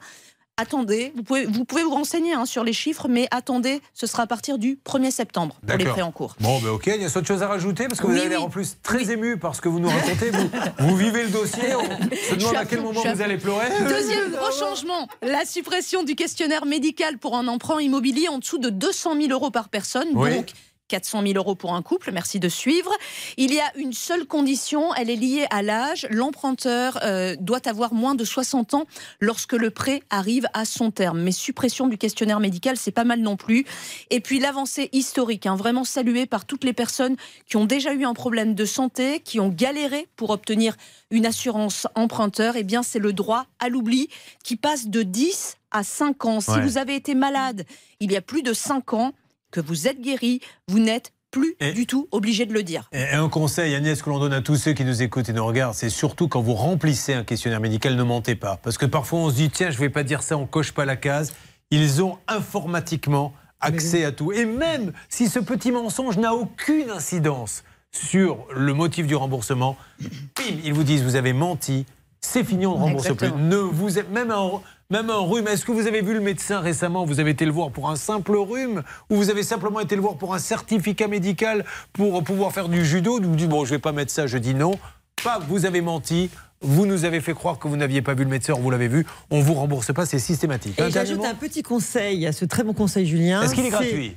Attendez, 0.58 1.14
vous 1.16 1.22
pouvez, 1.22 1.46
vous 1.46 1.64
pouvez 1.64 1.82
vous 1.82 1.94
renseigner 1.94 2.34
hein, 2.34 2.44
sur 2.44 2.62
les 2.62 2.74
chiffres, 2.74 3.08
mais 3.08 3.26
attendez, 3.30 3.80
ce 3.94 4.06
sera 4.06 4.24
à 4.24 4.26
partir 4.26 4.58
du 4.58 4.78
1er 4.84 5.10
septembre 5.10 5.58
pour 5.66 5.78
les 5.78 5.84
prêts 5.86 6.02
en 6.02 6.12
cours. 6.12 6.36
Bon, 6.40 6.60
ben 6.60 6.68
ok, 6.68 6.88
il 6.88 7.00
y 7.00 7.04
a 7.06 7.08
autre 7.08 7.26
chose 7.26 7.42
à 7.42 7.48
rajouter 7.48 7.88
parce 7.88 8.02
que 8.02 8.06
vous 8.06 8.12
avez 8.12 8.28
l'air 8.28 8.40
oui. 8.40 8.44
en 8.44 8.50
plus 8.50 8.76
très 8.82 9.10
ému 9.10 9.38
par 9.38 9.56
ce 9.56 9.62
que 9.62 9.70
vous 9.70 9.80
nous 9.80 9.88
racontez. 9.88 10.30
Vous, 10.30 10.50
vous 10.80 10.96
vivez 10.96 11.22
le 11.22 11.30
dossier, 11.30 11.74
on 11.74 11.84
se 12.30 12.34
demande 12.34 12.56
à 12.56 12.66
quel 12.66 12.82
moment 12.82 13.00
vous 13.00 13.22
allez 13.22 13.38
pleurer. 13.38 13.66
Deuxième 13.88 14.30
gros 14.30 14.52
changement, 14.52 15.08
la 15.22 15.46
suppression 15.46 16.02
du 16.02 16.16
questionnaire 16.16 16.66
médical 16.66 17.16
pour 17.16 17.34
un 17.34 17.48
emprunt 17.48 17.80
immobilier 17.80 18.28
en 18.28 18.38
dessous 18.38 18.58
de 18.58 18.68
200 18.68 19.16
000 19.22 19.32
euros 19.32 19.50
par 19.50 19.70
personne. 19.70 20.12
Donc, 20.12 20.52
400 20.92 21.22
000 21.22 21.32
euros 21.38 21.54
pour 21.54 21.74
un 21.74 21.80
couple, 21.80 22.12
merci 22.12 22.38
de 22.38 22.50
suivre. 22.50 22.92
Il 23.38 23.54
y 23.54 23.60
a 23.60 23.72
une 23.76 23.94
seule 23.94 24.26
condition, 24.26 24.92
elle 24.94 25.08
est 25.08 25.16
liée 25.16 25.46
à 25.48 25.62
l'âge. 25.62 26.06
L'emprunteur 26.10 26.98
euh, 27.02 27.34
doit 27.40 27.66
avoir 27.66 27.94
moins 27.94 28.14
de 28.14 28.24
60 28.26 28.74
ans 28.74 28.84
lorsque 29.18 29.54
le 29.54 29.70
prêt 29.70 30.02
arrive 30.10 30.46
à 30.52 30.66
son 30.66 30.90
terme. 30.90 31.22
Mais 31.22 31.32
suppression 31.32 31.86
du 31.88 31.96
questionnaire 31.96 32.40
médical, 32.40 32.76
c'est 32.76 32.90
pas 32.90 33.04
mal 33.04 33.20
non 33.20 33.38
plus. 33.38 33.64
Et 34.10 34.20
puis 34.20 34.38
l'avancée 34.38 34.90
historique, 34.92 35.46
hein, 35.46 35.56
vraiment 35.56 35.84
saluée 35.84 36.26
par 36.26 36.44
toutes 36.44 36.64
les 36.64 36.74
personnes 36.74 37.16
qui 37.48 37.56
ont 37.56 37.64
déjà 37.64 37.94
eu 37.94 38.04
un 38.04 38.12
problème 38.12 38.54
de 38.54 38.66
santé, 38.66 39.20
qui 39.20 39.40
ont 39.40 39.48
galéré 39.48 40.08
pour 40.16 40.28
obtenir 40.28 40.76
une 41.10 41.24
assurance 41.24 41.86
emprunteur, 41.94 42.56
eh 42.56 42.64
bien 42.64 42.82
c'est 42.82 42.98
le 42.98 43.14
droit 43.14 43.46
à 43.60 43.70
l'oubli 43.70 44.08
qui 44.44 44.56
passe 44.56 44.88
de 44.88 45.02
10 45.02 45.56
à 45.70 45.84
5 45.84 46.24
ans. 46.26 46.40
Si 46.42 46.50
Ouais. 46.50 46.60
vous 46.60 46.76
avez 46.76 46.94
été 46.96 47.14
malade 47.14 47.64
il 48.00 48.12
y 48.12 48.16
a 48.16 48.20
plus 48.20 48.42
de 48.42 48.52
5 48.52 48.92
ans, 48.92 49.12
que 49.52 49.60
vous 49.60 49.86
êtes 49.86 50.00
guéri, 50.00 50.40
vous 50.66 50.80
n'êtes 50.80 51.12
plus 51.30 51.54
Et- 51.60 51.72
du 51.72 51.86
tout 51.86 52.08
obligé 52.10 52.44
de 52.44 52.52
le 52.52 52.62
dire. 52.62 52.88
Et 52.92 53.04
un 53.10 53.28
conseil, 53.28 53.74
Agnès, 53.74 54.02
que 54.02 54.10
l'on 54.10 54.18
donne 54.18 54.32
à 54.34 54.42
tous 54.42 54.56
ceux 54.56 54.72
qui 54.72 54.84
nous 54.84 55.00
écoutent 55.02 55.28
et 55.28 55.32
nous 55.32 55.46
regardent, 55.46 55.74
c'est 55.74 55.88
surtout 55.88 56.26
quand 56.28 56.42
vous 56.42 56.54
remplissez 56.54 57.14
un 57.14 57.24
questionnaire 57.24 57.60
médical, 57.60 57.94
ne 57.96 58.02
mentez 58.02 58.34
pas. 58.34 58.58
Parce 58.62 58.76
que 58.76 58.84
parfois 58.86 59.20
on 59.20 59.30
se 59.30 59.36
dit, 59.36 59.48
tiens, 59.48 59.70
je 59.70 59.78
vais 59.78 59.88
pas 59.88 60.02
dire 60.02 60.22
ça, 60.22 60.36
on 60.36 60.46
coche 60.46 60.72
pas 60.72 60.84
la 60.84 60.96
case. 60.96 61.32
Ils 61.70 62.02
ont 62.02 62.18
informatiquement 62.28 63.32
accès 63.60 64.04
à 64.04 64.12
tout. 64.12 64.32
Et 64.32 64.44
même 64.44 64.92
si 65.08 65.28
ce 65.28 65.38
petit 65.38 65.70
mensonge 65.72 66.18
n'a 66.18 66.34
aucune 66.34 66.90
incidence 66.90 67.62
sur 67.92 68.46
le 68.54 68.74
motif 68.74 69.06
du 69.06 69.14
remboursement, 69.14 69.76
ils 70.64 70.72
vous 70.74 70.82
disent, 70.84 71.02
vous 71.02 71.16
avez 71.16 71.32
menti, 71.32 71.86
c'est 72.20 72.44
fini, 72.44 72.66
on 72.66 72.76
ne 72.76 72.82
rembourse 72.84 73.06
Exactement. 73.06 73.36
plus. 73.36 73.42
Ne 73.44 73.56
vous 73.56 73.98
êtes 73.98 74.10
même 74.10 74.30
un, 74.30 74.50
même 74.92 75.08
un 75.08 75.18
rhume. 75.18 75.48
Est-ce 75.48 75.64
que 75.64 75.72
vous 75.72 75.86
avez 75.86 76.02
vu 76.02 76.12
le 76.12 76.20
médecin 76.20 76.60
récemment? 76.60 77.06
Vous 77.06 77.18
avez 77.18 77.30
été 77.30 77.46
le 77.46 77.50
voir 77.50 77.70
pour 77.70 77.88
un 77.90 77.96
simple 77.96 78.36
rhume? 78.36 78.82
Ou 79.10 79.16
vous 79.16 79.30
avez 79.30 79.42
simplement 79.42 79.80
été 79.80 79.96
le 79.96 80.02
voir 80.02 80.16
pour 80.16 80.34
un 80.34 80.38
certificat 80.38 81.08
médical 81.08 81.64
pour 81.94 82.22
pouvoir 82.22 82.52
faire 82.52 82.68
du 82.68 82.84
judo? 82.84 83.18
Vous 83.20 83.34
dites 83.34 83.48
bon, 83.48 83.64
je 83.64 83.70
vais 83.70 83.78
pas 83.78 83.92
mettre 83.92 84.12
ça. 84.12 84.26
Je 84.26 84.36
dis 84.36 84.54
non. 84.54 84.78
Pas, 85.24 85.40
vous 85.48 85.64
avez 85.64 85.80
menti. 85.80 86.30
Vous 86.60 86.86
nous 86.86 87.04
avez 87.04 87.20
fait 87.20 87.32
croire 87.32 87.58
que 87.58 87.66
vous 87.66 87.76
n'aviez 87.76 88.02
pas 88.02 88.14
vu 88.14 88.22
le 88.22 88.30
médecin, 88.30 88.52
vous 88.52 88.70
l'avez 88.70 88.86
vu. 88.86 89.04
On 89.30 89.40
vous 89.40 89.54
rembourse 89.54 89.92
pas, 89.92 90.06
c'est 90.06 90.20
systématique. 90.20 90.78
Et 90.78 90.90
j'ajoute 90.90 91.24
un 91.24 91.34
petit 91.34 91.62
conseil 91.62 92.24
à 92.26 92.32
ce 92.32 92.44
très 92.44 92.62
bon 92.62 92.72
conseil, 92.72 93.06
Julien. 93.06 93.42
Est-ce 93.42 93.54
qu'il 93.54 93.66
est 93.66 93.70
gratuit? 93.70 94.16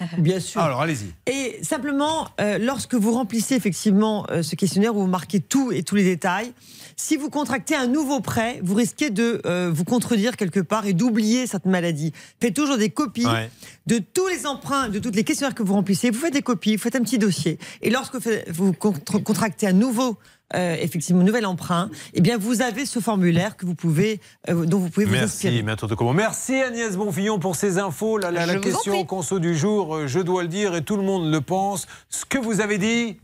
Bien 0.18 0.40
sûr. 0.40 0.60
Alors 0.60 0.80
allez-y. 0.82 1.14
Et 1.30 1.58
simplement, 1.62 2.28
euh, 2.40 2.58
lorsque 2.58 2.94
vous 2.94 3.12
remplissez 3.12 3.54
effectivement 3.54 4.26
euh, 4.30 4.42
ce 4.42 4.54
questionnaire 4.56 4.96
où 4.96 5.00
vous 5.00 5.06
marquez 5.06 5.40
tout 5.40 5.72
et 5.72 5.82
tous 5.82 5.94
les 5.94 6.04
détails, 6.04 6.52
si 6.96 7.16
vous 7.16 7.28
contractez 7.28 7.74
un 7.74 7.86
nouveau 7.86 8.20
prêt, 8.20 8.60
vous 8.62 8.74
risquez 8.74 9.10
de 9.10 9.42
euh, 9.44 9.70
vous 9.72 9.84
contredire 9.84 10.36
quelque 10.36 10.60
part 10.60 10.86
et 10.86 10.94
d'oublier 10.94 11.46
cette 11.46 11.66
maladie. 11.66 12.12
Faites 12.40 12.54
toujours 12.54 12.78
des 12.78 12.90
copies 12.90 13.26
Ouais. 13.26 13.50
de 13.86 13.98
tous 13.98 14.28
les 14.28 14.46
emprunts, 14.46 14.88
de 14.88 14.98
toutes 14.98 15.16
les 15.16 15.24
questionnaires 15.24 15.54
que 15.54 15.62
vous 15.62 15.74
remplissez. 15.74 16.10
Vous 16.10 16.20
faites 16.20 16.32
des 16.32 16.42
copies, 16.42 16.76
vous 16.76 16.82
faites 16.82 16.96
un 16.96 17.02
petit 17.02 17.18
dossier. 17.18 17.58
Et 17.82 17.90
lorsque 17.90 18.16
vous 18.50 18.72
contractez 18.72 19.66
un 19.66 19.72
nouveau 19.72 20.16
euh, 20.54 20.76
effectivement 20.80 21.22
nouvel 21.24 21.44
emprunt, 21.46 21.90
eh 22.14 22.20
bien 22.20 22.38
vous 22.38 22.62
avez 22.62 22.86
ce 22.86 23.00
formulaire 23.00 23.56
que 23.56 23.66
vous 23.66 23.74
pouvez, 23.74 24.20
euh, 24.48 24.64
dont 24.64 24.78
vous 24.78 24.90
pouvez 24.90 25.06
vous 25.06 25.12
Merci, 25.12 25.48
inspirer. 25.48 25.62
maître 25.62 25.86
de 25.88 25.94
comment. 25.94 26.12
Merci 26.12 26.54
Agnès 26.62 26.96
Bonfillon 26.96 27.38
pour 27.38 27.56
ces 27.56 27.78
infos. 27.78 28.18
La, 28.18 28.30
la- 28.30 28.46
la 28.46 28.56
question 28.56 29.04
conso 29.04 29.38
du 29.40 29.56
jour, 29.56 29.94
euh, 29.96 30.06
je 30.06 30.20
dois 30.20 30.42
le 30.42 30.48
dire 30.48 30.74
et 30.76 30.82
tout 30.82 30.96
le 30.96 31.02
monde 31.02 31.30
le 31.32 31.40
pense. 31.40 31.86
Ce 32.10 32.24
que 32.24 32.38
vous 32.38 32.60
avez 32.60 32.78
dit. 32.78 33.16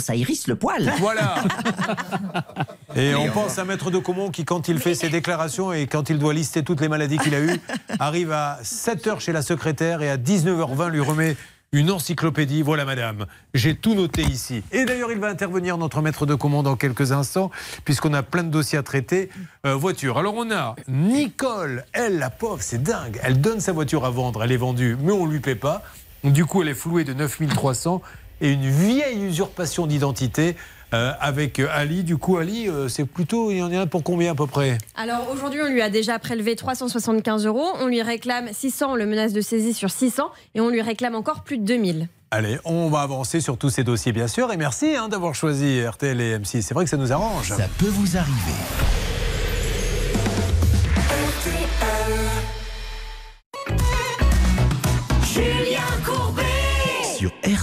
ça 0.00 0.14
hérisse 0.16 0.46
le 0.46 0.56
poil. 0.56 0.92
Voilà. 1.00 1.34
Et 2.96 3.14
on 3.14 3.30
pense 3.30 3.58
à 3.58 3.64
Maître 3.64 3.90
de 3.90 3.98
Comont 3.98 4.30
qui, 4.30 4.44
quand 4.44 4.68
il 4.68 4.78
fait 4.80 4.94
ses 4.94 5.08
déclarations 5.08 5.72
et 5.72 5.86
quand 5.86 6.10
il 6.10 6.18
doit 6.18 6.34
lister 6.34 6.62
toutes 6.64 6.80
les 6.80 6.88
maladies 6.88 7.18
qu'il 7.18 7.34
a 7.34 7.40
eues, 7.40 7.60
arrive 7.98 8.32
à 8.32 8.58
7h 8.64 9.20
chez 9.20 9.32
la 9.32 9.42
secrétaire 9.42 10.02
et 10.02 10.10
à 10.10 10.16
19h20 10.16 10.88
lui 10.90 11.00
remet 11.00 11.36
une 11.72 11.92
encyclopédie. 11.92 12.62
Voilà, 12.62 12.84
madame, 12.84 13.26
j'ai 13.54 13.76
tout 13.76 13.94
noté 13.94 14.22
ici. 14.22 14.64
Et 14.72 14.84
d'ailleurs, 14.84 15.12
il 15.12 15.18
va 15.18 15.28
intervenir, 15.28 15.78
notre 15.78 16.02
Maître 16.02 16.26
de 16.26 16.34
Comont, 16.34 16.64
dans 16.64 16.74
quelques 16.74 17.12
instants, 17.12 17.50
puisqu'on 17.84 18.12
a 18.12 18.24
plein 18.24 18.42
de 18.42 18.48
dossiers 18.48 18.78
à 18.78 18.82
traiter. 18.82 19.28
Euh, 19.64 19.76
voiture. 19.76 20.18
Alors, 20.18 20.34
on 20.34 20.50
a 20.50 20.74
Nicole, 20.88 21.84
elle, 21.92 22.18
la 22.18 22.30
pauvre, 22.30 22.60
c'est 22.60 22.82
dingue. 22.82 23.20
Elle 23.22 23.40
donne 23.40 23.60
sa 23.60 23.70
voiture 23.70 24.04
à 24.04 24.10
vendre, 24.10 24.42
elle 24.42 24.50
est 24.50 24.56
vendue, 24.56 24.96
mais 25.00 25.12
on 25.12 25.26
ne 25.26 25.32
lui 25.32 25.40
paie 25.40 25.54
pas. 25.54 25.82
Du 26.24 26.44
coup, 26.44 26.62
elle 26.62 26.68
est 26.68 26.74
flouée 26.74 27.04
de 27.04 27.12
9300 27.12 28.02
et 28.40 28.52
une 28.52 28.68
vieille 28.68 29.22
usurpation 29.22 29.86
d'identité. 29.86 30.56
Euh, 30.94 31.12
avec 31.20 31.58
euh, 31.58 31.68
Ali. 31.72 32.04
Du 32.04 32.16
coup, 32.16 32.36
Ali, 32.36 32.68
euh, 32.68 32.88
c'est 32.88 33.04
plutôt. 33.04 33.50
Il 33.50 33.58
y 33.58 33.62
en 33.62 33.72
a 33.72 33.80
un 33.80 33.86
pour 33.86 34.02
combien 34.02 34.32
à 34.32 34.34
peu 34.34 34.46
près? 34.46 34.78
Alors 34.96 35.28
aujourd'hui, 35.32 35.60
on 35.62 35.68
lui 35.68 35.82
a 35.82 35.90
déjà 35.90 36.18
prélevé 36.18 36.56
375 36.56 37.46
euros. 37.46 37.68
On 37.80 37.86
lui 37.86 38.02
réclame 38.02 38.48
600, 38.52 38.92
on 38.92 38.94
le 38.96 39.06
menace 39.06 39.32
de 39.32 39.40
saisie 39.40 39.74
sur 39.74 39.90
600 39.90 40.30
et 40.54 40.60
on 40.60 40.68
lui 40.68 40.82
réclame 40.82 41.14
encore 41.14 41.42
plus 41.42 41.58
de 41.58 41.64
2000. 41.64 42.08
Allez, 42.32 42.58
on 42.64 42.88
va 42.88 43.00
avancer 43.00 43.40
sur 43.40 43.58
tous 43.58 43.70
ces 43.70 43.82
dossiers, 43.82 44.12
bien 44.12 44.28
sûr. 44.28 44.52
Et 44.52 44.56
merci 44.56 44.94
hein, 44.96 45.08
d'avoir 45.08 45.34
choisi 45.34 45.84
RTL 45.84 46.20
et 46.20 46.38
M6. 46.38 46.62
C'est 46.62 46.74
vrai 46.74 46.84
que 46.84 46.90
ça 46.90 46.96
nous 46.96 47.12
arrange. 47.12 47.48
Ça 47.48 47.68
peut 47.78 47.88
vous 47.88 48.16
arriver. 48.16 48.99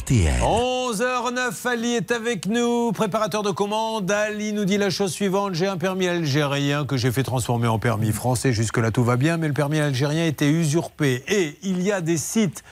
RTL. 0.07 0.39
11h09, 0.41 1.67
Ali 1.67 1.95
est 1.95 2.11
avec 2.11 2.45
nous, 2.45 2.93
préparateur 2.93 3.43
de 3.43 3.51
commande. 3.51 4.09
Ali 4.09 4.53
nous 4.53 4.63
dit 4.63 4.77
la 4.77 4.89
chose 4.89 5.11
suivante 5.11 5.53
j'ai 5.53 5.67
un 5.67 5.75
permis 5.75 6.07
algérien 6.07 6.85
que 6.85 6.95
j'ai 6.95 7.11
fait 7.11 7.23
transformer 7.23 7.67
en 7.67 7.77
permis 7.77 8.13
français. 8.13 8.53
Jusque-là, 8.53 8.91
tout 8.91 9.03
va 9.03 9.17
bien, 9.17 9.35
mais 9.35 9.49
le 9.49 9.53
permis 9.53 9.79
algérien 9.79 10.25
était 10.25 10.49
usurpé. 10.49 11.25
Et 11.27 11.57
il 11.61 11.81
y 11.81 11.91
a 11.91 11.99
des 11.99 12.15
sites. 12.15 12.63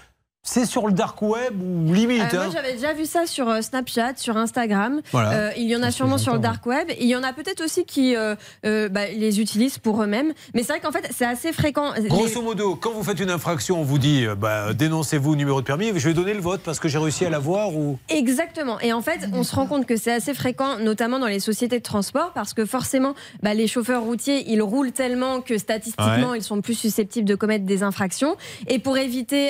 C'est 0.48 0.66
sur 0.68 0.86
le 0.86 0.94
dark 0.94 1.20
web 1.24 1.60
ou 1.60 1.92
limite 1.92 2.22
Euh, 2.22 2.36
moi, 2.36 2.46
hein 2.46 2.50
j'avais 2.54 2.74
déjà 2.74 2.94
vu 2.94 3.06
ça 3.06 3.26
sur 3.26 3.50
euh, 3.50 3.62
Snapchat, 3.62 4.14
sur 4.18 4.38
Instagram. 4.38 5.02
Voilà. 5.12 5.32
Euh, 5.32 5.52
il 5.58 5.64
y 5.68 5.76
en 5.76 5.82
a 5.82 5.90
sûrement 5.90 6.20
sur 6.20 6.34
le 6.34 6.40
dark 6.40 6.64
web. 6.68 6.88
Et 6.92 6.98
il 7.04 7.08
y 7.08 7.16
en 7.16 7.24
a 7.24 7.34
peut-être 7.34 7.62
aussi 7.64 7.84
qui 7.84 8.16
euh, 8.16 8.36
bah, 8.64 9.08
les 9.08 9.42
utilisent 9.42 9.80
pour 9.80 10.04
eux-mêmes. 10.04 10.34
Mais 10.54 10.62
c'est 10.62 10.74
vrai 10.74 10.80
qu'en 10.82 10.92
fait, 10.92 11.10
c'est 11.18 11.26
assez 11.26 11.52
fréquent. 11.52 11.94
Les- 11.98 12.08
Grosso 12.10 12.44
modo, 12.44 12.76
quand 12.76 12.92
vous 12.92 13.04
faites 13.04 13.20
une 13.20 13.32
infraction, 13.32 13.80
on 13.80 13.84
vous 13.84 13.98
dit 13.98 14.26
bah, 14.38 14.74
dénoncez-vous 14.74 15.36
numéro 15.36 15.62
de 15.62 15.66
permis, 15.66 15.92
je 15.96 16.08
vais 16.08 16.14
donner 16.14 16.36
le 16.36 16.42
vote 16.42 16.62
parce 16.64 16.80
que 16.80 16.88
j'ai 16.88 17.00
réussi 17.00 17.26
à 17.26 17.32
l'avoir 17.32 17.76
ou. 17.76 17.98
Exactement. 18.10 18.80
Et 18.82 18.94
en 18.94 19.02
fait, 19.02 19.28
on 19.34 19.42
se 19.44 19.56
rend 19.56 19.66
compte 19.66 19.88
que 19.88 19.98
c'est 19.98 20.14
assez 20.14 20.36
fréquent, 20.36 20.78
notamment 20.78 21.18
dans 21.18 21.26
les 21.26 21.40
sociétés 21.40 21.80
de 21.80 21.84
transport, 21.84 22.34
parce 22.34 22.54
que 22.54 22.66
forcément, 22.66 23.16
bah, 23.42 23.56
les 23.56 23.66
chauffeurs 23.66 24.04
routiers, 24.04 24.46
ils 24.52 24.62
roulent 24.62 24.92
tellement 24.92 25.42
que 25.42 25.58
statistiquement, 25.58 26.30
Ouais. 26.32 26.38
ils 26.38 26.44
sont 26.44 26.62
plus 26.62 26.76
susceptibles 26.76 27.28
de 27.28 27.36
commettre 27.36 27.66
des 27.66 27.82
infractions. 27.82 28.36
Et 28.68 28.78
pour 28.78 28.96
éviter 29.00 29.50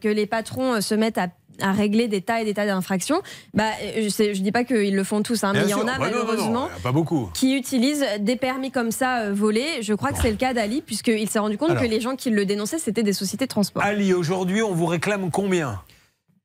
que 0.00 0.08
les 0.08 0.29
patrons 0.30 0.76
euh, 0.76 0.80
se 0.80 0.94
mettent 0.94 1.18
à 1.18 1.28
à 1.62 1.72
régler 1.72 2.08
des 2.08 2.22
tas 2.22 2.40
et 2.40 2.46
des 2.46 2.54
tas 2.54 2.64
d'infractions. 2.64 3.20
Bah, 3.52 3.64
euh, 3.82 4.08
je, 4.08 4.32
je 4.32 4.40
dis 4.40 4.50
pas 4.50 4.64
qu'ils 4.64 4.96
le 4.96 5.04
font 5.04 5.22
tous, 5.22 5.44
hein, 5.44 5.52
mais 5.52 5.64
il 5.64 5.68
y 5.68 5.74
en 5.74 5.86
a 5.86 5.98
Bah 5.98 6.10
non, 6.10 6.20
non, 6.20 6.24
non, 6.24 6.24
malheureusement 6.24 6.64
a 6.74 6.80
pas 6.82 6.90
beaucoup. 6.92 7.28
qui 7.34 7.54
utilisent 7.54 8.02
des 8.20 8.36
permis 8.36 8.70
comme 8.70 8.90
ça 8.90 9.24
euh, 9.24 9.34
volés. 9.34 9.82
Je 9.82 9.92
crois 9.92 10.10
que 10.12 10.18
c'est 10.22 10.30
le 10.30 10.38
cas 10.38 10.54
d'Ali, 10.54 10.80
puisqu'il 10.80 11.28
s'est 11.28 11.38
rendu 11.38 11.58
compte 11.58 11.72
Alors. 11.72 11.82
que 11.82 11.86
les 11.88 12.00
gens 12.00 12.16
qui 12.16 12.30
le 12.30 12.46
dénonçaient, 12.46 12.78
c'était 12.78 13.02
des 13.02 13.12
sociétés 13.12 13.44
de 13.44 13.50
transport. 13.50 13.82
Ali, 13.82 14.14
aujourd'hui, 14.14 14.62
on 14.62 14.72
vous 14.72 14.86
réclame 14.86 15.30
combien? 15.30 15.82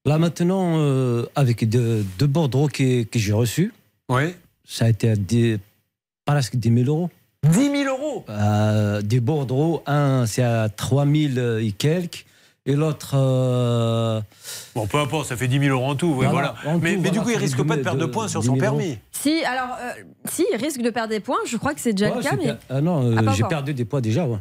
Là 0.03 0.17
maintenant, 0.17 0.79
euh, 0.79 1.25
avec 1.35 1.69
deux, 1.69 2.03
deux 2.19 2.27
bordereaux 2.27 2.67
que, 2.67 3.03
que 3.03 3.17
j'ai 3.17 3.31
reçus, 3.31 3.71
oui. 4.09 4.33
ça 4.67 4.83
a 4.83 4.89
été 4.89 5.11
à 5.11 5.15
des, 5.15 5.59
presque 6.25 6.57
10 6.57 6.83
000 6.83 6.89
euros. 6.89 7.09
10 7.49 7.71
000 7.71 7.83
euros? 7.85 8.25
Euh, 8.29 9.01
Des 9.01 9.21
bordereaux, 9.21 9.81
un 9.85 10.25
c'est 10.25 10.43
à 10.43 10.67
3 10.67 11.05
000 11.05 11.57
et 11.59 11.71
quelques, 11.71 12.25
et 12.65 12.73
l'autre. 12.75 13.11
euh, 13.15 14.21
Bon, 14.73 14.87
peu 14.87 14.97
importe, 14.97 15.27
ça 15.27 15.37
fait 15.37 15.47
10 15.47 15.59
000 15.59 15.71
euros 15.77 15.91
en 15.91 15.95
tout. 15.95 16.07
oui, 16.07 16.25
Voilà, 16.29 16.55
voilà. 16.63 16.75
en 16.75 16.79
mais, 16.79 16.95
tout, 16.95 17.01
mais 17.01 17.09
du 17.11 17.19
coup, 17.21 17.29
il 17.29 17.37
risque 17.37 17.61
pas 17.63 17.77
de 17.77 17.81
perdre 17.83 17.99
de 17.99 18.05
de- 18.05 18.11
points 18.11 18.27
sur 18.27 18.41
10 18.41 18.47
son 18.47 18.55
000 18.55 18.65
euros. 18.65 18.77
permis. 18.77 18.97
Si, 19.11 19.43
alors, 19.45 19.77
euh, 19.79 19.91
si, 20.29 20.45
il 20.51 20.57
risque 20.57 20.81
de 20.81 20.89
perdre 20.89 21.09
des 21.09 21.19
points. 21.19 21.37
Je 21.47 21.57
crois 21.57 21.73
que 21.73 21.79
c'est 21.81 21.93
déjà 21.93 22.09
le 22.09 22.17
ouais, 22.17 22.23
cas, 22.23 22.35
mais. 22.37 22.45
per- 22.45 22.53
ah 22.69 22.81
non, 22.81 23.11
euh, 23.11 23.15
Ah, 23.17 23.23
pas 23.23 23.33
j'ai 23.33 23.43
perdu 23.43 23.73
des 23.73 23.85
poids 23.85 24.01
déjà. 24.01 24.25
ouais. 24.25 24.37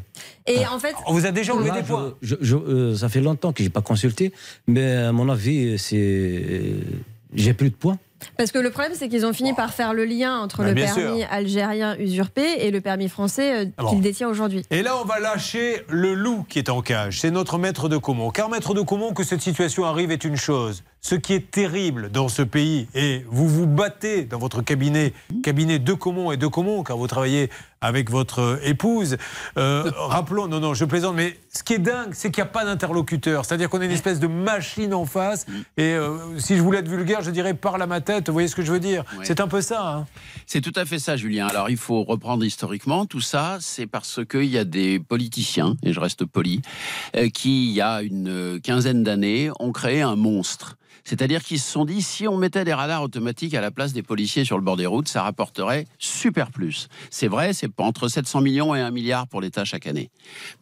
Et 0.46 0.66
en 0.66 0.78
fait. 0.78 0.94
On 1.06 1.12
vous 1.12 1.26
a 1.26 1.30
déjà 1.30 1.54
enlevé 1.54 1.70
des 1.70 1.82
points 1.82 2.14
je- 2.22 2.36
je- 2.40 2.56
euh, 2.56 2.94
Ça 2.96 3.08
fait 3.08 3.20
longtemps 3.20 3.52
que 3.52 3.62
j'ai 3.62 3.70
pas 3.70 3.82
consulté, 3.82 4.32
mais 4.66 4.92
à 4.96 5.12
mon 5.12 5.28
avis, 5.28 5.78
c'est 5.78 6.62
j'ai 7.34 7.54
plus 7.54 7.70
de 7.70 7.74
points. 7.76 7.98
Parce 8.38 8.52
que 8.52 8.58
le 8.58 8.70
problème, 8.70 8.92
c'est 8.94 9.08
qu'ils 9.08 9.26
ont 9.26 9.32
fini 9.32 9.52
par 9.52 9.74
faire 9.74 9.92
le 9.92 10.04
lien 10.04 10.38
entre 10.40 10.58
Bah, 10.62 10.68
le 10.70 10.74
permis 10.74 11.20
sûr. 11.20 11.26
algérien 11.30 11.96
usurpé 11.98 12.42
et 12.60 12.70
le 12.70 12.80
permis 12.80 13.08
français 13.08 13.64
euh, 13.64 13.70
Ah 13.76 13.82
bon. 13.82 13.90
qu'il 13.90 14.00
détient 14.00 14.28
aujourd'hui. 14.28 14.62
Et 14.70 14.82
là, 14.82 14.96
on 15.00 15.04
va 15.04 15.20
lâcher 15.20 15.82
le 15.88 16.14
loup 16.14 16.44
qui 16.48 16.58
est 16.58 16.70
en 16.70 16.80
cage. 16.80 17.20
C'est 17.20 17.30
notre 17.30 17.58
maître 17.58 17.88
de 17.88 17.96
Comont. 17.98 18.30
Car 18.30 18.48
maître 18.48 18.72
de 18.72 18.80
Comont, 18.80 19.12
que 19.12 19.24
cette 19.24 19.42
situation 19.42 19.84
arrive 19.84 20.10
est 20.10 20.24
une 20.24 20.36
chose. 20.36 20.82
Ce 21.06 21.14
qui 21.14 21.34
est 21.34 21.50
terrible 21.50 22.10
dans 22.10 22.30
ce 22.30 22.40
pays, 22.40 22.88
et 22.94 23.26
vous 23.28 23.46
vous 23.46 23.66
battez 23.66 24.24
dans 24.24 24.38
votre 24.38 24.62
cabinet, 24.62 25.12
cabinet 25.42 25.78
de 25.78 25.92
Comont 25.92 26.32
et 26.32 26.38
de 26.38 26.46
Comont, 26.46 26.82
car 26.82 26.96
vous 26.96 27.06
travaillez 27.06 27.50
avec 27.82 28.08
votre 28.10 28.38
euh, 28.38 28.56
épouse. 28.62 29.18
Euh, 29.58 29.92
rappelons, 29.98 30.48
non, 30.48 30.60
non, 30.60 30.72
je 30.72 30.86
plaisante, 30.86 31.14
mais 31.14 31.38
ce 31.52 31.62
qui 31.62 31.74
est 31.74 31.78
dingue, 31.78 32.12
c'est 32.14 32.30
qu'il 32.30 32.42
n'y 32.42 32.48
a 32.48 32.50
pas 32.50 32.64
d'interlocuteur. 32.64 33.44
C'est-à-dire 33.44 33.68
qu'on 33.68 33.82
a 33.82 33.84
une 33.84 33.90
espèce 33.90 34.18
de 34.18 34.28
machine 34.28 34.94
en 34.94 35.04
face. 35.04 35.44
Et 35.76 35.92
euh, 35.92 36.38
si 36.38 36.56
je 36.56 36.62
voulais 36.62 36.78
être 36.78 36.88
vulgaire, 36.88 37.20
je 37.20 37.30
dirais 37.30 37.52
parle 37.52 37.82
à 37.82 37.86
ma 37.86 38.00
tête. 38.00 38.28
Vous 38.28 38.32
voyez 38.32 38.48
ce 38.48 38.56
que 38.56 38.62
je 38.62 38.72
veux 38.72 38.80
dire? 38.80 39.04
Ouais. 39.18 39.26
C'est 39.26 39.40
un 39.40 39.46
peu 39.46 39.60
ça. 39.60 39.86
hein. 39.86 40.06
C'est 40.46 40.62
tout 40.62 40.72
à 40.74 40.86
fait 40.86 40.98
ça, 40.98 41.18
Julien. 41.18 41.48
Alors, 41.48 41.68
il 41.68 41.76
faut 41.76 42.02
reprendre 42.02 42.46
historiquement. 42.46 43.04
Tout 43.04 43.20
ça, 43.20 43.58
c'est 43.60 43.86
parce 43.86 44.24
qu'il 44.24 44.46
y 44.46 44.56
a 44.56 44.64
des 44.64 45.00
politiciens, 45.00 45.76
et 45.82 45.92
je 45.92 46.00
reste 46.00 46.24
poli, 46.24 46.62
qui, 47.34 47.66
il 47.66 47.72
y 47.72 47.82
a 47.82 48.00
une 48.00 48.58
quinzaine 48.62 49.02
d'années, 49.02 49.50
ont 49.60 49.72
créé 49.72 50.00
un 50.00 50.16
monstre. 50.16 50.78
C'est-à-dire 51.04 51.42
qu'ils 51.42 51.60
se 51.60 51.70
sont 51.70 51.84
dit, 51.84 52.02
si 52.02 52.26
on 52.26 52.36
mettait 52.36 52.64
des 52.64 52.74
radars 52.74 53.02
automatiques 53.02 53.54
à 53.54 53.60
la 53.60 53.70
place 53.70 53.92
des 53.92 54.02
policiers 54.02 54.44
sur 54.44 54.56
le 54.56 54.64
bord 54.64 54.76
des 54.76 54.86
routes, 54.86 55.08
ça 55.08 55.22
rapporterait 55.22 55.86
super 55.98 56.50
plus. 56.50 56.88
C'est 57.10 57.28
vrai, 57.28 57.52
c'est 57.52 57.70
entre 57.78 58.08
700 58.08 58.40
millions 58.40 58.74
et 58.74 58.80
1 58.80 58.90
milliard 58.90 59.26
pour 59.28 59.40
l'État 59.40 59.64
chaque 59.64 59.86
année. 59.86 60.10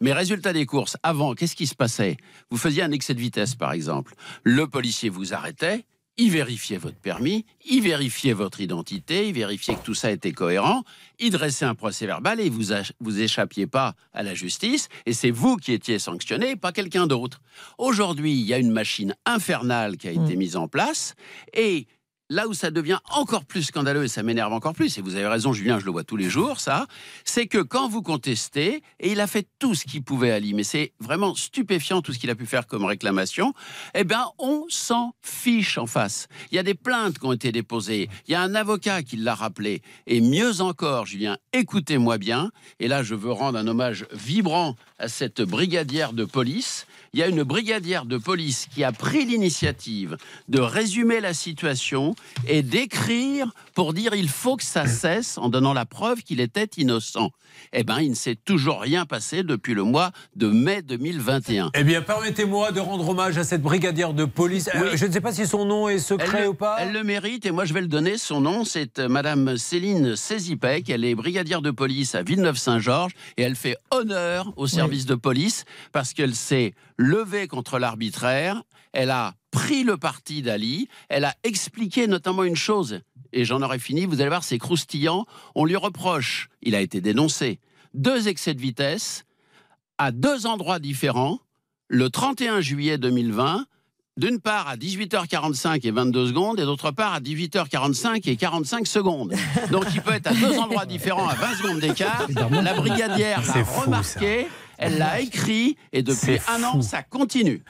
Mais 0.01 0.13
résultat 0.13 0.53
des 0.53 0.65
courses, 0.65 0.97
avant, 1.01 1.33
qu'est-ce 1.33 1.55
qui 1.55 1.67
se 1.67 1.75
passait? 1.75 2.17
Vous 2.49 2.57
faisiez 2.57 2.83
un 2.83 2.91
excès 2.91 3.13
de 3.13 3.19
vitesse, 3.19 3.55
par 3.55 3.71
exemple. 3.71 4.15
Le 4.43 4.67
policier 4.67 5.09
vous 5.09 5.33
arrêtait, 5.33 5.85
il 6.17 6.29
vérifiait 6.31 6.77
votre 6.77 6.97
permis, 6.97 7.45
il 7.65 7.81
vérifiait 7.81 8.33
votre 8.33 8.61
identité, 8.61 9.27
il 9.29 9.33
vérifiait 9.33 9.75
que 9.75 9.83
tout 9.83 9.95
ça 9.95 10.11
était 10.11 10.31
cohérent, 10.31 10.83
il 11.19 11.31
dressait 11.31 11.65
un 11.65 11.75
procès 11.75 12.05
verbal 12.05 12.39
et 12.39 12.49
vous 12.49 12.73
vous 12.99 13.21
échappiez 13.21 13.65
pas 13.65 13.95
à 14.13 14.21
la 14.21 14.35
justice 14.35 14.89
et 15.05 15.13
c'est 15.13 15.31
vous 15.31 15.57
qui 15.57 15.73
étiez 15.73 15.97
sanctionné, 15.97 16.55
pas 16.55 16.71
quelqu'un 16.71 17.07
d'autre. 17.07 17.41
Aujourd'hui, 17.77 18.33
il 18.33 18.45
y 18.45 18.53
a 18.53 18.59
une 18.59 18.71
machine 18.71 19.15
infernale 19.25 19.97
qui 19.97 20.07
a 20.07 20.11
été 20.11 20.35
mise 20.35 20.55
en 20.55 20.67
place 20.67 21.15
et 21.53 21.87
là 22.29 22.47
où 22.47 22.53
ça 22.53 22.71
devient 22.71 22.99
encore 23.11 23.45
plus 23.45 23.63
scandaleux 23.63 24.03
et 24.03 24.07
ça 24.07 24.23
m'énerve 24.23 24.53
encore 24.53 24.73
plus, 24.73 24.97
et 24.97 25.01
vous 25.01 25.15
avez 25.15 25.27
raison 25.27 25.53
Julien, 25.53 25.79
je 25.79 25.85
le 25.85 25.91
vois 25.91 26.03
tous 26.03 26.15
les 26.15 26.29
jours, 26.29 26.59
ça, 26.59 26.87
c'est 27.25 27.47
que 27.47 27.59
quand 27.59 27.87
vous 27.87 28.01
contestez, 28.01 28.81
et 28.99 29.11
il 29.11 29.19
a 29.19 29.27
fait 29.27 29.47
tout 29.59 29.75
ce 29.75 29.85
qu'il 29.85 30.03
pouvait 30.03 30.31
Ali, 30.31 30.53
mais 30.53 30.63
c'est 30.63 30.93
vraiment 30.99 31.35
stupéfiant 31.35 32.01
tout 32.01 32.13
ce 32.13 32.19
qu'il 32.19 32.29
a 32.29 32.35
pu 32.35 32.45
faire 32.45 32.67
comme 32.67 32.85
réclamation, 32.85 33.53
eh 33.93 34.03
bien 34.03 34.25
on 34.39 34.65
s'en 34.69 35.13
fiche 35.21 35.77
en 35.77 35.87
face. 35.87 36.27
Il 36.51 36.55
y 36.55 36.59
a 36.59 36.63
des 36.63 36.75
plaintes 36.75 37.19
qui 37.19 37.25
ont 37.25 37.33
été 37.33 37.51
déposées, 37.51 38.09
il 38.27 38.31
y 38.31 38.35
a 38.35 38.41
un 38.41 38.55
avocat 38.55 39.03
qui 39.03 39.17
l'a 39.17 39.35
rappelé, 39.35 39.81
et 40.07 40.21
mieux 40.21 40.61
encore 40.61 41.05
Julien, 41.05 41.37
écoutez-moi 41.51 42.17
bien, 42.17 42.51
et 42.79 42.87
là 42.87 43.03
je 43.03 43.15
veux 43.15 43.31
rendre 43.31 43.57
un 43.57 43.67
hommage 43.67 44.05
vibrant 44.11 44.75
à 45.03 45.09
cette 45.09 45.41
brigadière 45.41 46.13
de 46.13 46.23
police, 46.23 46.87
il 47.13 47.19
y 47.19 47.23
a 47.23 47.27
une 47.27 47.43
brigadière 47.43 48.05
de 48.05 48.17
police 48.17 48.67
qui 48.73 48.85
a 48.85 48.93
pris 48.93 49.25
l'initiative 49.25 50.15
de 50.47 50.61
résumer 50.61 51.19
la 51.19 51.33
situation 51.33 52.15
et 52.47 52.61
d'écrire 52.63 53.51
pour 53.75 53.93
dire 53.93 54.15
il 54.15 54.29
faut 54.29 54.55
que 54.55 54.63
ça 54.63 54.87
cesse 54.87 55.37
en 55.37 55.49
donnant 55.49 55.73
la 55.73 55.85
preuve 55.85 56.23
qu'il 56.23 56.39
était 56.39 56.69
innocent. 56.77 57.31
Eh 57.71 57.83
bien, 57.83 57.99
il 57.99 58.09
ne 58.11 58.15
s'est 58.15 58.35
toujours 58.45 58.81
rien 58.81 59.05
passé 59.05 59.43
depuis 59.43 59.75
le 59.75 59.83
mois 59.83 60.11
de 60.35 60.47
mai 60.47 60.81
2021. 60.81 61.69
Eh 61.75 61.83
bien, 61.83 62.01
permettez-moi 62.01 62.71
de 62.71 62.79
rendre 62.79 63.07
hommage 63.07 63.37
à 63.37 63.43
cette 63.43 63.61
brigadière 63.61 64.13
de 64.13 64.25
police. 64.25 64.69
Euh, 64.73 64.89
Oui. 64.91 64.97
je 64.97 65.05
ne 65.05 65.11
sais 65.11 65.21
pas 65.21 65.33
si 65.33 65.45
son 65.45 65.65
nom 65.65 65.87
est 65.87 65.99
secret 65.99 66.39
elle, 66.43 66.47
ou 66.47 66.53
pas. 66.55 66.77
Elle 66.79 66.93
le 66.93 67.03
mérite 67.03 67.45
et 67.45 67.51
moi 67.51 67.65
je 67.65 67.73
vais 67.75 67.81
le 67.81 67.87
donner. 67.87 68.17
Son 68.17 68.41
nom, 68.41 68.63
c'est 68.65 68.97
euh, 68.97 69.07
Madame 69.07 69.57
Céline 69.57 70.15
Sézipec. 70.15 70.89
Elle 70.89 71.05
est 71.05 71.13
brigadière 71.13 71.61
de 71.61 71.69
police 71.69 72.15
à 72.15 72.23
Villeneuve-Saint-Georges 72.23 73.13
et 73.37 73.43
elle 73.43 73.55
fait 73.55 73.77
honneur 73.91 74.51
au 74.55 74.65
service 74.65 74.92
de 75.05 75.15
police 75.15 75.65
parce 75.91 76.13
qu'elle 76.13 76.35
s'est 76.35 76.73
levée 76.97 77.47
contre 77.47 77.79
l'arbitraire. 77.79 78.63
Elle 78.93 79.09
a 79.09 79.33
pris 79.51 79.83
le 79.83 79.97
parti 79.97 80.41
d'Ali, 80.41 80.87
elle 81.09 81.25
a 81.25 81.35
expliqué 81.43 82.07
notamment 82.07 82.43
une 82.43 82.55
chose, 82.55 83.01
et 83.31 83.45
j'en 83.45 83.61
aurais 83.61 83.79
fini, 83.79 84.05
vous 84.05 84.19
allez 84.19 84.29
voir, 84.29 84.43
c'est 84.43 84.57
croustillant, 84.57 85.25
on 85.53 85.65
lui 85.65 85.75
reproche, 85.75 86.49
il 86.63 86.73
a 86.73 86.81
été 86.81 87.01
dénoncé, 87.01 87.59
deux 87.93 88.27
excès 88.27 88.55
de 88.55 88.61
vitesse 88.61 89.25
à 89.99 90.11
deux 90.11 90.47
endroits 90.47 90.79
différents, 90.79 91.39
le 91.87 92.09
31 92.09 92.61
juillet 92.61 92.97
2020, 92.97 93.65
d'une 94.17 94.39
part 94.39 94.67
à 94.67 94.75
18h45 94.75 95.85
et 95.87 95.91
22 95.91 96.27
secondes, 96.27 96.59
et 96.59 96.63
d'autre 96.63 96.91
part 96.91 97.13
à 97.13 97.19
18h45 97.19 98.29
et 98.29 98.35
45 98.35 98.85
secondes. 98.87 99.33
Donc 99.71 99.85
il 99.93 100.01
peut 100.01 100.13
être 100.13 100.27
à 100.27 100.33
deux 100.33 100.57
endroits 100.59 100.85
différents 100.85 101.27
à 101.27 101.35
20 101.35 101.55
secondes 101.55 101.79
d'écart. 101.79 102.27
La 102.29 102.73
brigadière 102.73 103.41
l'a 103.41 103.63
remarqué, 103.63 104.47
elle 104.77 104.97
l'a 104.97 105.19
écrit, 105.19 105.77
et 105.91 106.03
depuis 106.03 106.39
un 106.47 106.63
an, 106.63 106.81
ça 106.81 107.01
continue. 107.03 107.63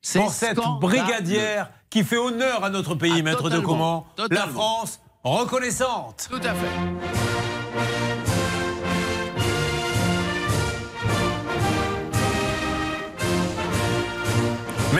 C'est 0.00 0.20
Pour 0.20 0.32
cette 0.32 0.58
brigadière 0.80 1.70
qui 1.90 2.04
fait 2.04 2.16
honneur 2.16 2.62
à 2.64 2.70
notre 2.70 2.94
pays, 2.94 3.12
Ah, 3.18 3.22
maître 3.22 3.50
de 3.50 3.58
comment 3.58 4.06
La. 4.30 4.46
France 4.46 5.00
reconnaissante. 5.24 6.28
Tout 6.30 6.40
à 6.42 6.54
fait. 6.54 7.57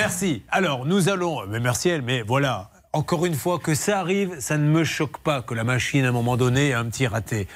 Merci. 0.09 0.43
Alors, 0.49 0.87
nous 0.87 1.11
allons. 1.11 1.47
Mais 1.49 1.61
merci 1.61 1.91
elle, 1.91 2.01
mais 2.01 2.23
voilà. 2.23 2.71
Encore 2.95 3.27
une 3.27 3.35
fois, 3.35 3.59
que 3.59 3.75
ça 3.75 4.01
arrive, 4.01 4.37
ça 4.41 4.57
ne 4.57 4.67
me 4.67 4.83
choque 4.83 5.19
pas 5.19 5.43
que 5.43 5.53
la 5.53 5.65
machine, 5.65 6.03
à 6.07 6.09
un 6.09 6.13
moment 6.13 6.39
donné, 6.39 6.71
ait 6.71 6.73
un 6.73 6.87
petit 6.87 7.07
raté. 7.07 7.47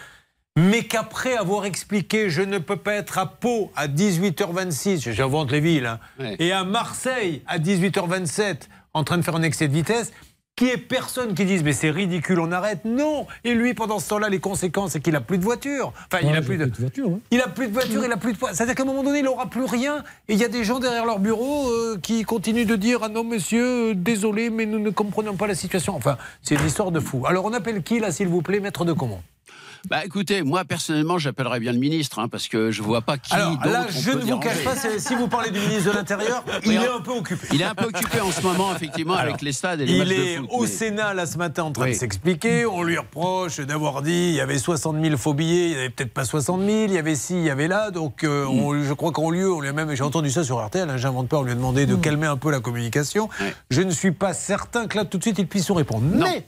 Mais 0.59 0.83
qu'après 0.85 1.35
avoir 1.35 1.65
expliqué, 1.65 2.29
je 2.29 2.43
ne 2.43 2.59
peux 2.59 2.77
pas 2.77 2.93
être 2.93 3.17
à 3.17 3.25
Pau 3.25 3.73
à 3.75 3.89
18h26, 3.89 5.13
j'invente 5.13 5.51
les 5.51 5.61
villes, 5.61 5.87
hein, 5.87 5.99
Ouais. 6.19 6.37
et 6.41 6.53
à 6.53 6.63
Marseille 6.65 7.43
à 7.47 7.59
18h27, 7.59 8.69
en 8.93 9.03
train 9.03 9.17
de 9.17 9.23
faire 9.23 9.37
un 9.37 9.43
excès 9.43 9.67
de 9.67 9.73
vitesse, 9.73 10.13
qu'il 10.55 10.67
n'y 10.67 10.73
ait 10.75 10.77
personne 10.77 11.35
qui 11.35 11.45
dise 11.45 11.63
mais 11.63 11.73
c'est 11.73 11.91
ridicule, 11.91 12.39
on 12.41 12.53
arrête. 12.53 12.85
Non 12.85 13.27
Et 13.45 13.55
lui, 13.55 13.75
pendant 13.75 13.99
ce 13.99 14.09
temps-là, 14.11 14.29
les 14.29 14.39
conséquences, 14.41 14.93
c'est 14.93 15.01
qu'il 15.01 15.15
n'a 15.15 15.21
plus 15.21 15.39
de 15.39 15.45
voiture. 15.45 15.93
Enfin, 16.07 16.23
il 16.23 16.29
n'a 16.31 16.41
j'ai 16.41 16.47
plus 16.47 16.59
de... 16.59 16.71
voiture. 16.79 17.09
hein. 17.09 17.21
Il 17.31 17.41
a 17.41 17.49
plus 17.49 17.69
de 17.69 17.73
voiture, 17.73 18.05
il 18.05 18.13
a 18.13 18.17
plus 18.17 18.33
de 18.35 18.39
poids. 18.39 18.53
C'est-à-dire 18.53 18.75
qu'à 18.75 18.83
un 18.83 18.87
moment 18.87 19.03
donné, 19.03 19.21
il 19.21 19.25
n'aura 19.25 19.47
plus 19.49 19.65
rien. 19.65 20.05
Et 20.29 20.35
il 20.35 20.39
y 20.39 20.45
a 20.45 20.49
des 20.49 20.65
gens 20.65 20.79
derrière 20.79 21.07
leur 21.07 21.19
bureau 21.21 21.71
euh, 21.71 21.99
qui 22.03 22.23
continuent 22.25 22.67
de 22.67 22.77
dire 22.77 23.01
Ah 23.03 23.09
non, 23.09 23.25
monsieur, 23.25 23.91
euh, 23.91 23.95
désolé, 23.95 24.51
mais 24.51 24.67
nous 24.67 24.79
ne 24.79 24.91
comprenons 24.91 25.37
pas 25.37 25.47
la 25.47 25.55
situation. 25.55 25.95
Enfin, 25.97 26.19
c'est 26.43 26.55
une 26.55 26.67
histoire 26.67 26.91
de 26.93 27.01
fou. 27.01 27.25
Alors, 27.27 27.45
on 27.47 27.53
appelle 27.53 27.83
qui, 27.83 27.99
là, 28.01 28.13
s'il 28.13 28.29
vous 28.29 28.43
plaît, 28.43 28.61
maître 28.61 28.85
de 28.85 28.93
comment 28.93 29.23
Bah 29.91 30.05
écoutez, 30.05 30.43
moi 30.43 30.65
personnellement, 30.65 31.19
j'appellerais 31.19 31.59
bien 31.61 31.73
le 31.73 31.79
ministre, 31.79 32.19
hein, 32.21 32.29
parce 32.29 32.47
que 32.49 32.71
je 32.71 32.83
vois 32.83 33.03
pas 33.03 33.19
qui. 33.19 33.35
Alors, 33.35 33.59
là, 33.67 33.87
je 33.91 34.11
ne 34.13 34.21
vous 34.23 34.39
cache 34.39 34.63
pas, 34.65 34.77
si 34.77 35.15
vous 35.15 35.27
parlez 35.29 35.51
du 35.51 35.59
ministre 35.61 35.91
de 35.91 35.97
l'Intérieur, 35.97 36.45
il 36.65 36.73
est 36.73 36.89
un 36.89 37.01
peu 37.01 37.11
occupé. 37.11 37.47
Il 37.53 37.61
est 37.61 37.65
un 37.65 37.75
peu 37.75 37.87
occupé 37.87 38.21
en 38.21 38.31
ce 38.31 38.41
moment, 38.43 38.75
effectivement, 38.75 39.15
Alors, 39.15 39.27
avec 39.31 39.43
les 39.43 39.53
stades 39.53 39.81
et 39.81 39.87
les 39.87 39.99
matchs 39.99 40.09
Il 40.11 40.17
de 40.17 40.23
est 40.23 40.37
foot, 40.37 40.47
au 40.51 40.61
mais- 40.63 40.67
Sénat 40.69 41.15
là 41.15 41.27
ce 41.27 41.37
matin 41.37 41.65
en 41.65 41.73
train 41.73 41.85
Oui. 41.85 41.91
de 41.91 41.97
s'expliquer. 41.97 42.65
On 42.65 42.83
lui 42.85 42.97
reproche 42.97 43.59
d'avoir 43.61 44.03
dit 44.03 44.13
il 44.31 44.35
y 44.35 44.41
avait 44.41 44.59
60 44.59 45.03
000 45.03 45.17
faux 45.17 45.35
billets, 45.35 45.67
il 45.67 45.71
n'y 45.71 45.77
avait 45.77 45.91
peut-être 45.91 46.15
pas 46.15 46.25
60 46.25 46.61
000, 46.61 46.71
il 46.85 46.93
y 46.93 46.99
avait 46.99 47.17
ci, 47.17 47.35
il 47.35 47.45
y 47.45 47.51
avait 47.51 47.69
là. 47.69 47.91
Donc 47.91 48.25
euh, 48.25 48.45
Mm. 48.47 48.49
on- 48.61 48.83
je 48.85 48.93
crois 48.95 49.11
qu'en 49.13 49.31
lieu, 49.31 49.53
on 49.53 49.61
lui 49.61 49.69
a 49.69 49.73
même, 49.73 49.95
j'ai 49.95 50.05
entendu 50.05 50.31
ça 50.31 50.45
sur 50.45 50.65
RTL, 50.65 50.89
hein, 50.89 50.97
j'invente 50.97 51.29
pas, 51.29 51.39
on 51.39 51.43
lui 51.43 51.53
a 51.53 51.57
demandé 51.57 51.87
Mm. 51.87 51.91
de 51.91 51.97
calmer 51.97 52.27
un 52.29 52.37
peu 52.37 52.51
la 52.51 52.61
communication. 52.61 53.29
Je 53.71 53.83
ne 53.83 53.91
suis 53.91 54.13
pas 54.13 54.33
certain 54.33 54.87
que 54.87 54.97
là 54.97 55.05
tout 55.05 55.19
de 55.19 55.23
suite 55.23 55.39
il 55.39 55.47
puisse 55.49 55.69
nous 55.69 55.75
répondre. 55.75 56.05
Mais 56.15 56.47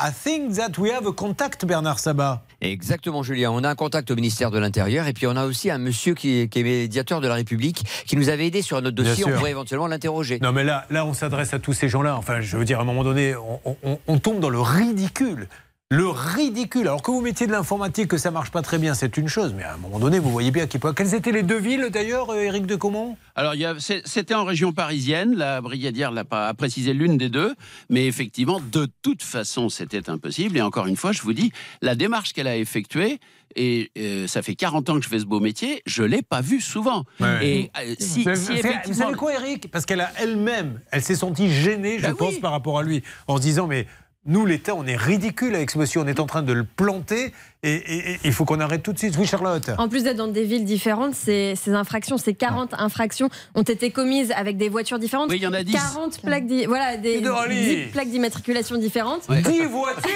I 0.00 0.10
think 0.10 0.54
that 0.56 0.76
we 0.76 0.90
have 0.90 1.06
a 1.06 1.12
contact, 1.12 1.64
Bernard 1.64 2.00
Sabat. 2.00 2.42
Exactement, 2.60 3.22
Julien. 3.22 3.52
On 3.52 3.62
a 3.62 3.68
un 3.70 3.74
contact 3.76 4.10
au 4.10 4.16
ministère 4.16 4.50
de 4.50 4.58
l'Intérieur 4.58 5.06
et 5.06 5.12
puis 5.12 5.28
on 5.28 5.36
a 5.36 5.44
aussi 5.46 5.70
un 5.70 5.78
monsieur 5.78 6.14
qui 6.14 6.40
est, 6.40 6.48
qui 6.48 6.60
est 6.60 6.62
médiateur 6.64 7.20
de 7.20 7.28
la 7.28 7.34
République 7.34 7.84
qui 8.04 8.16
nous 8.16 8.28
avait 8.28 8.48
aidé 8.48 8.60
sur 8.60 8.82
notre 8.82 8.96
dossier. 8.96 9.24
On 9.24 9.30
pourrait 9.36 9.52
éventuellement 9.52 9.86
l'interroger. 9.86 10.40
Non, 10.42 10.50
mais 10.50 10.64
là, 10.64 10.84
là 10.90 11.06
on 11.06 11.14
s'adresse 11.14 11.54
à 11.54 11.60
tous 11.60 11.74
ces 11.74 11.88
gens-là. 11.88 12.16
Enfin, 12.16 12.40
je 12.40 12.56
veux 12.56 12.64
dire, 12.64 12.80
à 12.80 12.82
un 12.82 12.84
moment 12.84 13.04
donné, 13.04 13.36
on, 13.36 13.76
on- 13.84 13.98
on 14.08 14.18
tombe 14.18 14.40
dans 14.40 14.50
le 14.50 14.60
ridicule. 14.60 15.46
Le 15.90 16.08
ridicule. 16.08 16.88
Alors 16.88 17.02
que 17.02 17.10
vous 17.10 17.20
mettiez 17.20 17.46
de 17.46 17.52
l'informatique, 17.52 18.08
que 18.08 18.16
ça 18.16 18.30
marche 18.30 18.50
pas 18.50 18.62
très 18.62 18.78
bien, 18.78 18.94
c'est 18.94 19.16
une 19.18 19.28
chose. 19.28 19.52
Mais 19.54 19.64
à 19.64 19.74
un 19.74 19.76
moment 19.76 19.98
donné, 19.98 20.18
vous 20.18 20.30
voyez 20.30 20.50
bien 20.50 20.66
qu'il 20.66 20.80
peut. 20.80 20.94
Quelles 20.94 21.14
étaient 21.14 21.30
les 21.30 21.42
deux 21.42 21.58
villes, 21.58 21.88
d'ailleurs, 21.92 22.30
euh, 22.30 22.40
Éric 22.40 22.64
de 22.66 22.74
Comont 22.74 23.16
Alors, 23.34 23.52
c'était 23.78 24.34
en 24.34 24.44
région 24.44 24.72
parisienne. 24.72 25.34
La 25.36 25.60
brigadière 25.60 26.10
l'a 26.10 26.24
pas 26.24 26.48
a 26.48 26.54
précisé 26.54 26.94
l'une 26.94 27.18
des 27.18 27.28
deux, 27.28 27.54
mais 27.90 28.06
effectivement, 28.06 28.60
de 28.72 28.88
toute 29.02 29.22
façon, 29.22 29.68
c'était 29.68 30.08
impossible. 30.08 30.56
Et 30.56 30.62
encore 30.62 30.86
une 30.86 30.96
fois, 30.96 31.12
je 31.12 31.20
vous 31.20 31.34
dis, 31.34 31.52
la 31.82 31.94
démarche 31.94 32.32
qu'elle 32.32 32.48
a 32.48 32.56
effectuée. 32.56 33.20
Et 33.54 33.92
euh, 33.98 34.26
ça 34.26 34.42
fait 34.42 34.56
40 34.56 34.88
ans 34.90 34.94
que 34.98 35.04
je 35.04 35.08
fais 35.08 35.20
ce 35.20 35.26
beau 35.26 35.38
métier, 35.38 35.80
je 35.86 36.02
l'ai 36.02 36.22
pas 36.22 36.40
vu 36.40 36.60
souvent. 36.60 37.04
Et 37.40 37.70
euh, 37.78 37.94
si, 38.00 38.24
Mais 38.26 38.34
si 38.34 38.40
vous- 38.46 38.52
Vous 38.52 38.58
effectivement, 38.58 39.04
savez 39.04 39.16
quoi, 39.16 39.34
Eric 39.34 39.70
Parce 39.70 39.86
qu'elle 39.86 40.00
a 40.00 40.10
elle-même, 40.18 40.80
elle 40.90 41.02
s'est 41.02 41.14
sentie 41.14 41.48
gênée, 41.52 41.98
je 41.98 42.06
Ben 42.06 42.14
pense, 42.16 42.34
oui. 42.34 42.40
par 42.40 42.50
rapport 42.50 42.78
à 42.80 42.82
lui, 42.82 43.02
en 43.28 43.36
se 43.36 43.42
disant 43.42 43.66
mais. 43.68 43.86
Nous, 44.26 44.46
l'État, 44.46 44.74
on 44.74 44.86
est 44.86 44.96
ridicule 44.96 45.54
avec 45.54 45.70
ce 45.70 45.76
monsieur. 45.78 46.00
On 46.00 46.06
est 46.06 46.18
en 46.18 46.24
train 46.26 46.42
de 46.42 46.52
le 46.54 46.64
planter 46.64 47.34
et, 47.62 48.16
il 48.24 48.32
faut 48.32 48.46
qu'on 48.46 48.58
arrête 48.60 48.82
tout 48.82 48.94
de 48.94 48.98
suite. 48.98 49.14
Oui, 49.18 49.26
Charlotte. 49.26 49.68
En 49.76 49.88
plus 49.88 50.02
d'être 50.04 50.16
dans 50.16 50.28
des 50.28 50.44
villes 50.44 50.64
différentes, 50.64 51.14
ces, 51.14 51.54
ces 51.56 51.72
infractions, 51.74 52.16
ces 52.16 52.32
40 52.34 52.74
infractions 52.78 53.28
ont 53.54 53.62
été 53.62 53.90
commises 53.90 54.32
avec 54.34 54.56
des 54.56 54.70
voitures 54.70 54.98
différentes. 54.98 55.28
Oui, 55.30 55.36
il 55.36 55.42
y 55.42 55.46
en 55.46 55.52
a 55.52 55.62
10. 55.62 55.72
40 55.72 56.20
plaques, 56.22 56.46
d'i- 56.46 56.64
voilà, 56.64 56.96
des, 56.96 57.20
de 57.20 57.28
rallye. 57.28 57.84
10 57.86 57.92
plaques 57.92 58.08
d'immatriculation 58.08 58.78
différentes. 58.78 59.28
10 59.30 59.42
voitures 59.66 60.10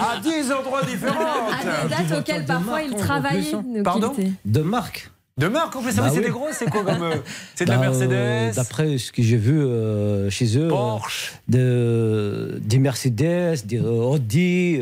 à 0.00 0.18
10 0.20 0.50
endroits 0.52 0.82
différents. 0.84 1.48
À 1.50 1.84
des 1.84 1.88
dates 2.08 2.18
auxquelles 2.18 2.46
parfois 2.46 2.82
ils 2.82 2.94
travaillaient. 2.96 3.52
donc 3.52 3.64
il 3.76 3.82
Pardon? 3.82 4.14
De 4.46 4.60
marque. 4.62 5.10
De 5.38 5.48
marque, 5.48 5.74
en 5.76 5.82
plus, 5.82 5.92
ça 5.92 6.02
Bah 6.02 6.10
c'est 6.10 6.18
oui. 6.18 6.24
des 6.26 6.30
gros, 6.30 6.48
c'est 6.52 6.68
quoi 6.68 6.84
comme. 6.84 7.02
euh, 7.02 7.16
C'est 7.54 7.64
de 7.64 7.70
la 7.70 7.78
Bah, 7.78 7.86
euh, 7.86 7.90
Mercedes 7.90 8.54
D'après 8.56 8.98
ce 8.98 9.10
que 9.12 9.22
j'ai 9.22 9.38
vu 9.38 9.58
euh, 9.60 10.28
chez 10.28 10.58
eux, 10.58 10.66
euh, 10.66 10.68
Porsche. 10.68 11.32
de- 11.48 12.60
des 12.62 12.78
Mercedes, 12.78 13.64
des 13.64 13.80
Audi. 13.80 14.78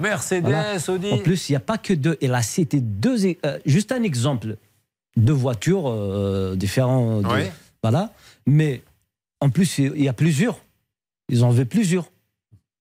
Mercedes, 0.00 0.88
Audi. 0.88 1.12
En 1.12 1.18
plus, 1.18 1.48
il 1.48 1.52
n'y 1.52 1.56
a 1.56 1.60
pas 1.60 1.78
que 1.78 1.94
deux. 1.94 2.18
Elle 2.20 2.34
a 2.34 2.42
cité 2.42 2.80
deux. 2.80 3.16
juste 3.66 3.92
un 3.92 4.02
exemple. 4.02 4.56
Deux 5.16 5.32
voitures 5.32 5.94
différentes. 6.56 7.24
Ouais. 7.26 7.52
Voilà. 7.82 8.12
Mais 8.46 8.82
en 9.40 9.48
plus, 9.50 9.78
il 9.78 10.02
y 10.02 10.08
a 10.08 10.12
plusieurs. 10.12 10.58
Ils 11.28 11.44
en 11.44 11.50
veulent 11.50 11.66
plusieurs. 11.66 12.06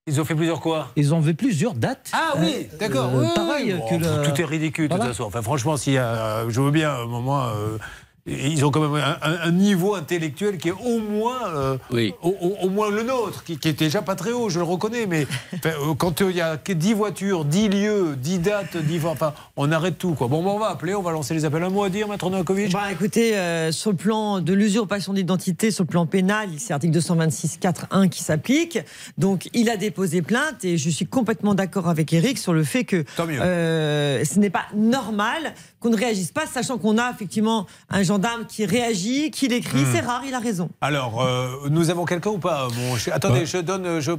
Ils 0.06 0.20
ont 0.20 0.26
fait 0.26 0.36
plusieurs 0.36 0.60
quoi 0.60 0.90
Ils 0.98 1.14
en 1.14 1.22
veulent 1.22 1.34
plusieurs 1.36 1.74
dates. 1.76 2.12
Ah 2.14 2.34
oui, 2.38 2.68
Euh, 2.74 2.78
d'accord. 2.78 3.10
euh, 3.16 3.22
oui, 3.22 3.28
pareil 3.36 3.74
oui. 3.74 3.90
que 3.90 3.96
le- 4.04 4.24
Tout 4.30 4.42
est 4.42 4.46
ridicule, 4.46 4.90
de 4.90 4.96
toute 4.96 5.04
façon. 5.06 5.24
Enfin, 5.24 5.42
franchement, 5.42 5.78
a, 5.98 6.06
euh, 6.06 6.50
je 6.50 6.60
veux 6.60 6.72
bien, 6.72 7.06
moment. 7.06 7.44
euh, 7.46 7.78
ils 8.26 8.64
ont 8.64 8.72
quand 8.72 8.80
même 8.88 8.96
un, 9.04 9.18
un- 9.22 9.40
un 9.48 9.52
niveau 9.52 9.96
intellectuel 9.96 10.58
qui 10.58 10.70
est 10.70 10.72
au 10.72 11.00
moins, 11.00 11.48
euh, 11.56 11.78
Oui. 11.92 12.14
au, 12.22 12.30
au- 12.30 12.56
au 12.66 12.70
moins 12.70 12.90
le 12.90 13.04
nôtre, 13.04 13.44
qui, 13.44 13.58
qui 13.58 13.68
est 13.68 13.78
déjà 13.78 14.02
pas 14.02 14.16
très 14.16 14.32
haut, 14.32 14.48
je 14.50 14.60
le 14.60 14.66
reconnais. 14.66 15.06
Mais 15.08 15.28
euh, 15.66 15.94
quand 15.98 16.22
euh, 16.22 16.32
il 16.32 16.38
y 16.38 16.42
a 16.42 16.56
que 16.58 16.72
10 16.72 16.94
voitures, 16.94 17.44
10 17.44 17.68
lieux, 17.70 18.16
10 18.18 18.40
dates, 18.40 18.78
10, 18.78 19.06
enfin, 19.06 19.34
on 19.58 19.72
arrête 19.74 19.98
tout. 19.98 20.14
Quoi. 20.14 20.28
Bon, 20.30 20.42
ben, 20.42 20.52
on 20.52 20.60
va 20.60 20.68
appeler, 20.70 20.96
on 20.96 21.02
va 21.02 21.12
lancer 21.12 21.34
les 21.34 21.44
appels. 21.44 21.64
Un 21.64 21.70
mot 21.70 21.84
à 21.84 21.90
dire, 21.90 22.08
Maître 22.08 22.30
Novakovic? 22.30 22.72
Bah, 22.72 22.92
écoutez, 22.92 23.36
euh, 23.36 23.72
sur 23.74 23.92
le 23.92 23.98
plan 23.98 24.40
de 24.40 24.54
l'usurpation 24.54 25.12
d'identité, 25.14 25.70
sur 25.72 25.84
le 25.84 25.90
plan 25.90 26.06
pénal, 26.06 26.48
c'est 26.58 26.70
l'article 26.70 26.94
226 26.94 27.60
4.1 27.62 28.08
qui 28.10 28.24
s'applique. 28.24 28.80
Donc, 29.18 29.50
il 29.54 29.70
a 29.70 29.76
déposé 29.76 30.22
plainte 30.22 30.64
et 30.64 30.78
je 30.78 30.90
suis 30.90 31.06
complètement 31.06 31.56
d'accord 31.56 31.90
avec 31.90 32.14
Eric 32.14 32.38
sur 32.38 32.54
le 32.54 32.64
fait 32.64 32.86
que 32.86 33.04
Tant 33.18 33.26
mieux. 33.26 33.40
euh, 33.42 34.24
ce 34.24 34.40
n'est 34.40 34.50
pas 34.50 34.66
normal 34.76 35.54
qu'on 35.82 35.90
ne 35.90 35.98
réagisse 35.98 36.32
pas, 36.32 36.46
sachant 36.46 36.78
qu'on 36.78 36.98
a 36.98 37.12
effectivement 37.12 37.66
un 37.90 38.04
gendarme 38.14 38.46
qui 38.46 38.66
réagit, 38.66 39.32
qui 39.32 39.48
l'écrit. 39.48 39.82
Hmm. 39.82 39.92
C'est 39.94 40.00
rare, 40.02 40.22
il 40.28 40.34
a 40.34 40.40
raison. 40.40 40.70
Alors, 40.82 41.22
euh, 41.24 41.48
nous 41.70 41.90
avons 41.90 42.06
quelqu'un 42.06 42.30
ou 42.32 42.38
pas 42.38 42.68
mon 42.76 42.96
cher- 42.96 43.16
Attendez, 43.16 43.40
Ouais. 43.42 43.46
je 43.46 43.58
donne, 43.58 44.00
je 44.00 44.12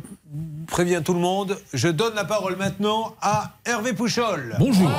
préviens 0.67 1.01
tout 1.03 1.15
le 1.15 1.21
monde. 1.21 1.57
Je 1.73 1.89
donne 1.89 2.15
la 2.15 2.25
parole 2.25 2.57
maintenant 2.57 3.15
à 3.23 3.55
Hervé 3.65 3.93
Pouchol. 3.93 4.57
Bonjour. 4.59 4.91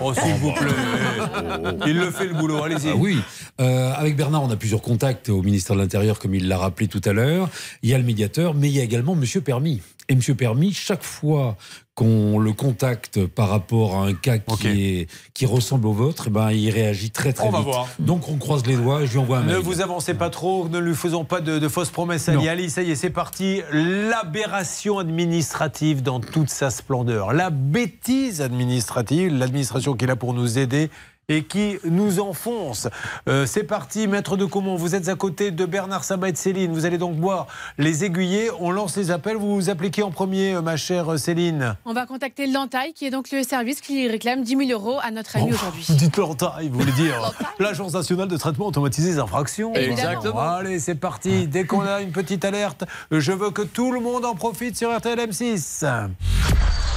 Oh, 0.00 0.14
s'il 0.14 0.34
vous 0.34 0.52
plaît. 0.52 0.66
Il 1.86 1.98
le 1.98 2.10
fait 2.10 2.26
le 2.26 2.34
boulot, 2.34 2.62
allez-y. 2.62 2.90
Ah 2.90 2.96
oui, 2.96 3.20
Euh, 3.60 3.92
avec 3.94 4.16
Bernard, 4.16 4.42
on 4.42 4.50
a 4.50 4.56
plusieurs 4.56 4.82
contacts 4.82 5.28
au 5.28 5.42
ministère 5.42 5.76
de 5.76 5.80
l'Intérieur, 5.80 6.18
comme 6.18 6.34
il 6.34 6.46
l'a 6.48 6.58
rappelé 6.58 6.88
tout 6.88 7.00
à 7.04 7.12
l'heure. 7.12 7.48
Il 7.82 7.90
y 7.90 7.94
a 7.94 7.98
le 7.98 8.04
médiateur, 8.04 8.54
mais 8.54 8.68
il 8.68 8.76
y 8.76 8.80
a 8.80 8.82
également 8.82 9.14
Monsieur 9.14 9.40
Permis. 9.40 9.82
Et 10.08 10.14
Monsieur 10.14 10.34
Permis, 10.34 10.72
chaque 10.72 11.02
fois 11.02 11.56
qu'on 11.96 12.38
le 12.38 12.52
contacte 12.52 13.26
par 13.26 13.48
rapport 13.48 13.96
à 13.96 14.04
un 14.06 14.12
cas 14.14 14.36
qui, 14.38 14.68
est, 14.68 15.10
qui 15.34 15.46
ressemble 15.46 15.86
au 15.88 15.92
vôtre, 15.94 16.24
eh 16.28 16.30
ben, 16.30 16.50
il 16.52 16.70
réagit 16.70 17.10
très 17.10 17.32
très 17.32 17.46
On 17.48 17.50
va 17.50 17.58
vite. 17.58 17.66
voir. 17.66 17.88
Donc 17.98 18.28
on 18.28 18.36
croise 18.36 18.64
les 18.66 18.76
doigts 18.76 19.02
et 19.02 19.06
je 19.06 19.12
lui 19.12 19.18
envoie 19.18 19.38
un 19.38 19.42
Ne 19.44 19.54
mail. 19.54 19.62
vous 19.62 19.80
avancez 19.80 20.12
pas 20.14 20.28
trop, 20.30 20.68
ne 20.68 20.78
lui 20.78 20.94
faisons 20.94 21.24
pas 21.24 21.40
de, 21.40 21.58
de 21.58 21.68
fausses 21.68 21.90
promesses 21.90 22.28
à. 22.28 22.32
Ali. 22.48 22.70
Ça 22.70 22.82
y 22.82 22.90
est, 22.90 22.94
c'est 22.96 23.10
parti. 23.10 23.62
L'aberration 23.72 24.98
administrative 24.98 26.02
dans 26.02 26.20
toute 26.20 26.50
sa 26.50 26.70
splendeur. 26.70 27.32
La 27.32 27.50
bêtise 27.50 28.40
administrative, 28.42 29.32
l'administration 29.34 29.94
qui 29.94 30.04
est 30.04 30.08
là 30.08 30.16
pour 30.16 30.34
nous 30.34 30.58
aider. 30.58 30.90
Et 31.28 31.42
qui 31.42 31.78
nous 31.84 32.20
enfonce. 32.20 32.86
Euh, 33.28 33.46
c'est 33.46 33.64
parti, 33.64 34.06
maître 34.06 34.36
de 34.36 34.44
Comont, 34.44 34.76
vous 34.76 34.94
êtes 34.94 35.08
à 35.08 35.16
côté 35.16 35.50
de 35.50 35.64
Bernard 35.64 36.04
Sabat 36.04 36.28
et 36.28 36.32
de 36.32 36.36
Céline. 36.36 36.72
Vous 36.72 36.86
allez 36.86 36.98
donc 36.98 37.16
boire 37.16 37.48
les 37.78 38.04
aiguillés. 38.04 38.48
On 38.60 38.70
lance 38.70 38.96
les 38.96 39.10
appels. 39.10 39.36
Vous 39.36 39.56
vous 39.56 39.68
appliquez 39.68 40.04
en 40.04 40.12
premier, 40.12 40.54
euh, 40.54 40.62
ma 40.62 40.76
chère 40.76 41.18
Céline. 41.18 41.74
On 41.84 41.94
va 41.94 42.06
contacter 42.06 42.46
l'Entaille, 42.46 42.92
qui 42.92 43.06
est 43.06 43.10
donc 43.10 43.32
le 43.32 43.42
service 43.42 43.80
qui 43.80 44.06
réclame 44.06 44.44
10 44.44 44.68
000 44.68 44.70
euros 44.70 45.00
à 45.02 45.10
notre 45.10 45.36
ami 45.36 45.52
aujourd'hui. 45.52 45.84
Vous 45.88 45.94
dites 45.94 46.16
l'entaille, 46.16 46.68
vous 46.68 46.78
voulez 46.78 46.92
dire 46.92 47.32
l'Agence 47.58 47.94
nationale 47.94 48.28
de 48.28 48.36
traitement 48.36 48.66
automatisé 48.66 49.12
des 49.14 49.18
infractions. 49.18 49.74
Exactement. 49.74 50.38
Allez, 50.38 50.78
c'est 50.78 50.94
parti. 50.94 51.48
Dès 51.48 51.64
qu'on 51.64 51.80
a 51.80 52.02
une 52.02 52.12
petite 52.12 52.44
alerte, 52.44 52.84
je 53.10 53.32
veux 53.32 53.50
que 53.50 53.62
tout 53.62 53.90
le 53.90 54.00
monde 54.00 54.24
en 54.24 54.34
profite 54.34 54.76
sur 54.76 54.96
RTL 54.96 55.18
M6. 55.18 56.08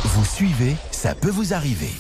Vous 0.04 0.26
suivez, 0.26 0.76
ça 0.92 1.16
peut 1.16 1.30
vous 1.30 1.54
arriver. 1.54 1.92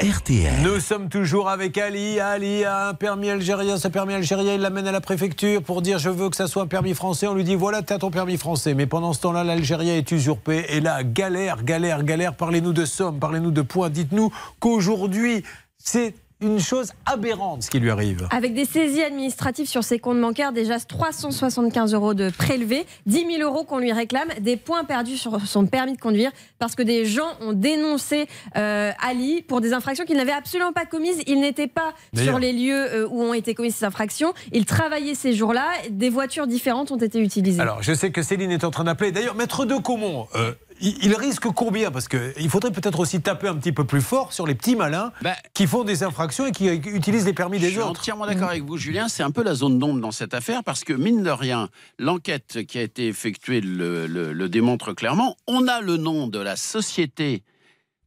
RTL. 0.00 0.52
Nous 0.62 0.78
sommes 0.80 1.08
toujours 1.08 1.48
avec 1.48 1.78
Ali. 1.78 2.20
Ali 2.20 2.64
a 2.64 2.88
un 2.88 2.94
permis 2.94 3.30
algérien. 3.30 3.78
Ce 3.78 3.88
permis 3.88 4.12
algérien, 4.12 4.54
il 4.54 4.60
l'amène 4.60 4.86
à 4.86 4.92
la 4.92 5.00
préfecture 5.00 5.62
pour 5.62 5.80
dire 5.80 5.98
je 5.98 6.10
veux 6.10 6.28
que 6.28 6.36
ça 6.36 6.48
soit 6.48 6.62
un 6.62 6.66
permis 6.66 6.92
français. 6.92 7.26
On 7.26 7.34
lui 7.34 7.44
dit 7.44 7.54
voilà, 7.54 7.82
tu 7.82 7.94
as 7.94 7.98
ton 7.98 8.10
permis 8.10 8.36
français. 8.36 8.74
Mais 8.74 8.86
pendant 8.86 9.14
ce 9.14 9.20
temps-là, 9.22 9.42
l'Algérien 9.42 9.96
est 9.96 10.10
usurpé. 10.10 10.66
Et 10.68 10.80
là, 10.80 11.02
galère, 11.02 11.64
galère, 11.64 12.02
galère. 12.02 12.34
Parlez-nous 12.34 12.74
de 12.74 12.84
sommes, 12.84 13.18
parlez-nous 13.18 13.52
de 13.52 13.62
points. 13.62 13.88
Dites-nous 13.88 14.30
qu'aujourd'hui, 14.60 15.44
c'est 15.78 16.14
une 16.40 16.60
chose 16.60 16.92
aberrante 17.06 17.62
ce 17.62 17.70
qui 17.70 17.80
lui 17.80 17.90
arrive. 17.90 18.28
Avec 18.30 18.52
des 18.52 18.64
saisies 18.64 19.02
administratives 19.02 19.66
sur 19.66 19.82
ses 19.82 19.98
comptes 19.98 20.20
bancaires, 20.20 20.52
déjà 20.52 20.78
375 20.78 21.94
euros 21.94 22.14
de 22.14 22.30
prélevés, 22.30 22.86
10 23.06 23.38
000 23.38 23.42
euros 23.42 23.64
qu'on 23.64 23.78
lui 23.78 23.92
réclame, 23.92 24.28
des 24.40 24.56
points 24.56 24.84
perdus 24.84 25.16
sur 25.16 25.40
son 25.46 25.66
permis 25.66 25.94
de 25.94 26.00
conduire 26.00 26.30
parce 26.58 26.74
que 26.74 26.82
des 26.82 27.06
gens 27.06 27.28
ont 27.40 27.52
dénoncé 27.52 28.26
euh, 28.56 28.92
Ali 29.02 29.42
pour 29.42 29.60
des 29.60 29.72
infractions 29.72 30.04
qu'il 30.04 30.16
n'avait 30.16 30.32
absolument 30.32 30.72
pas 30.72 30.84
commises. 30.84 31.22
Il 31.26 31.40
n'était 31.40 31.68
pas 31.68 31.94
sur 32.14 32.38
les 32.38 32.52
lieux 32.52 32.94
euh, 32.94 33.08
où 33.08 33.22
ont 33.22 33.34
été 33.34 33.54
commises 33.54 33.76
ces 33.76 33.84
infractions. 33.84 34.34
Il 34.52 34.66
travaillait 34.66 35.14
ces 35.14 35.32
jours-là. 35.32 35.66
Des 35.90 36.10
voitures 36.10 36.46
différentes 36.46 36.90
ont 36.90 36.98
été 36.98 37.18
utilisées. 37.20 37.60
Alors, 37.60 37.82
je 37.82 37.94
sais 37.94 38.10
que 38.10 38.22
Céline 38.22 38.50
est 38.50 38.64
en 38.64 38.70
train 38.70 38.84
d'appeler. 38.84 39.10
D'ailleurs, 39.12 39.34
Maître 39.34 39.64
de 39.64 39.76
Comont, 39.76 40.26
euh, 40.34 40.52
il, 40.80 41.14
risque 41.14 41.44
combien? 41.54 41.90
Parce 41.90 42.08
qu'il 42.08 42.48
faudrait 42.50 42.70
peut-être 42.70 43.00
aussi 43.00 43.20
taper 43.20 43.48
un 43.48 43.56
petit 43.56 43.72
peu 43.72 43.84
plus 43.84 44.00
fort 44.00 44.32
sur 44.32 44.46
les 44.46 44.54
petits 44.54 44.76
malins 44.76 45.12
qui 45.54 45.66
font 45.66 45.84
des 45.84 46.02
infractions 46.02 46.46
et 46.46 46.52
qui 46.52 46.68
euh, 46.68 46.74
utilisent 46.74 47.24
les 47.26 47.32
permis 47.32 47.58
Je 47.58 47.64
des 47.66 47.70
suis 47.72 47.78
autres. 47.80 48.00
entièrement 48.00 48.26
d'accord 48.26 48.50
avec 48.50 48.64
vous, 48.64 48.76
Julien. 48.76 49.08
C'est 49.08 49.22
un 49.22 49.30
peu 49.30 49.42
la 49.42 49.54
zone 49.54 49.78
d'ombre 49.78 50.00
dans 50.00 50.10
cette 50.12 50.34
affaire 50.34 50.62
parce 50.62 50.84
que, 50.84 50.92
mine 50.92 51.22
de 51.22 51.30
rien, 51.30 51.68
l'enquête 51.98 52.64
qui 52.66 52.78
a 52.78 52.82
été 52.82 53.08
effectuée 53.08 53.60
le, 53.60 54.06
le- 54.06 54.32
le 54.32 54.48
démontre 54.48 54.92
clairement. 54.92 55.36
On 55.46 55.66
a 55.68 55.80
le 55.80 55.96
nom 55.96 56.26
de 56.28 56.38
la 56.38 56.56
société 56.56 57.42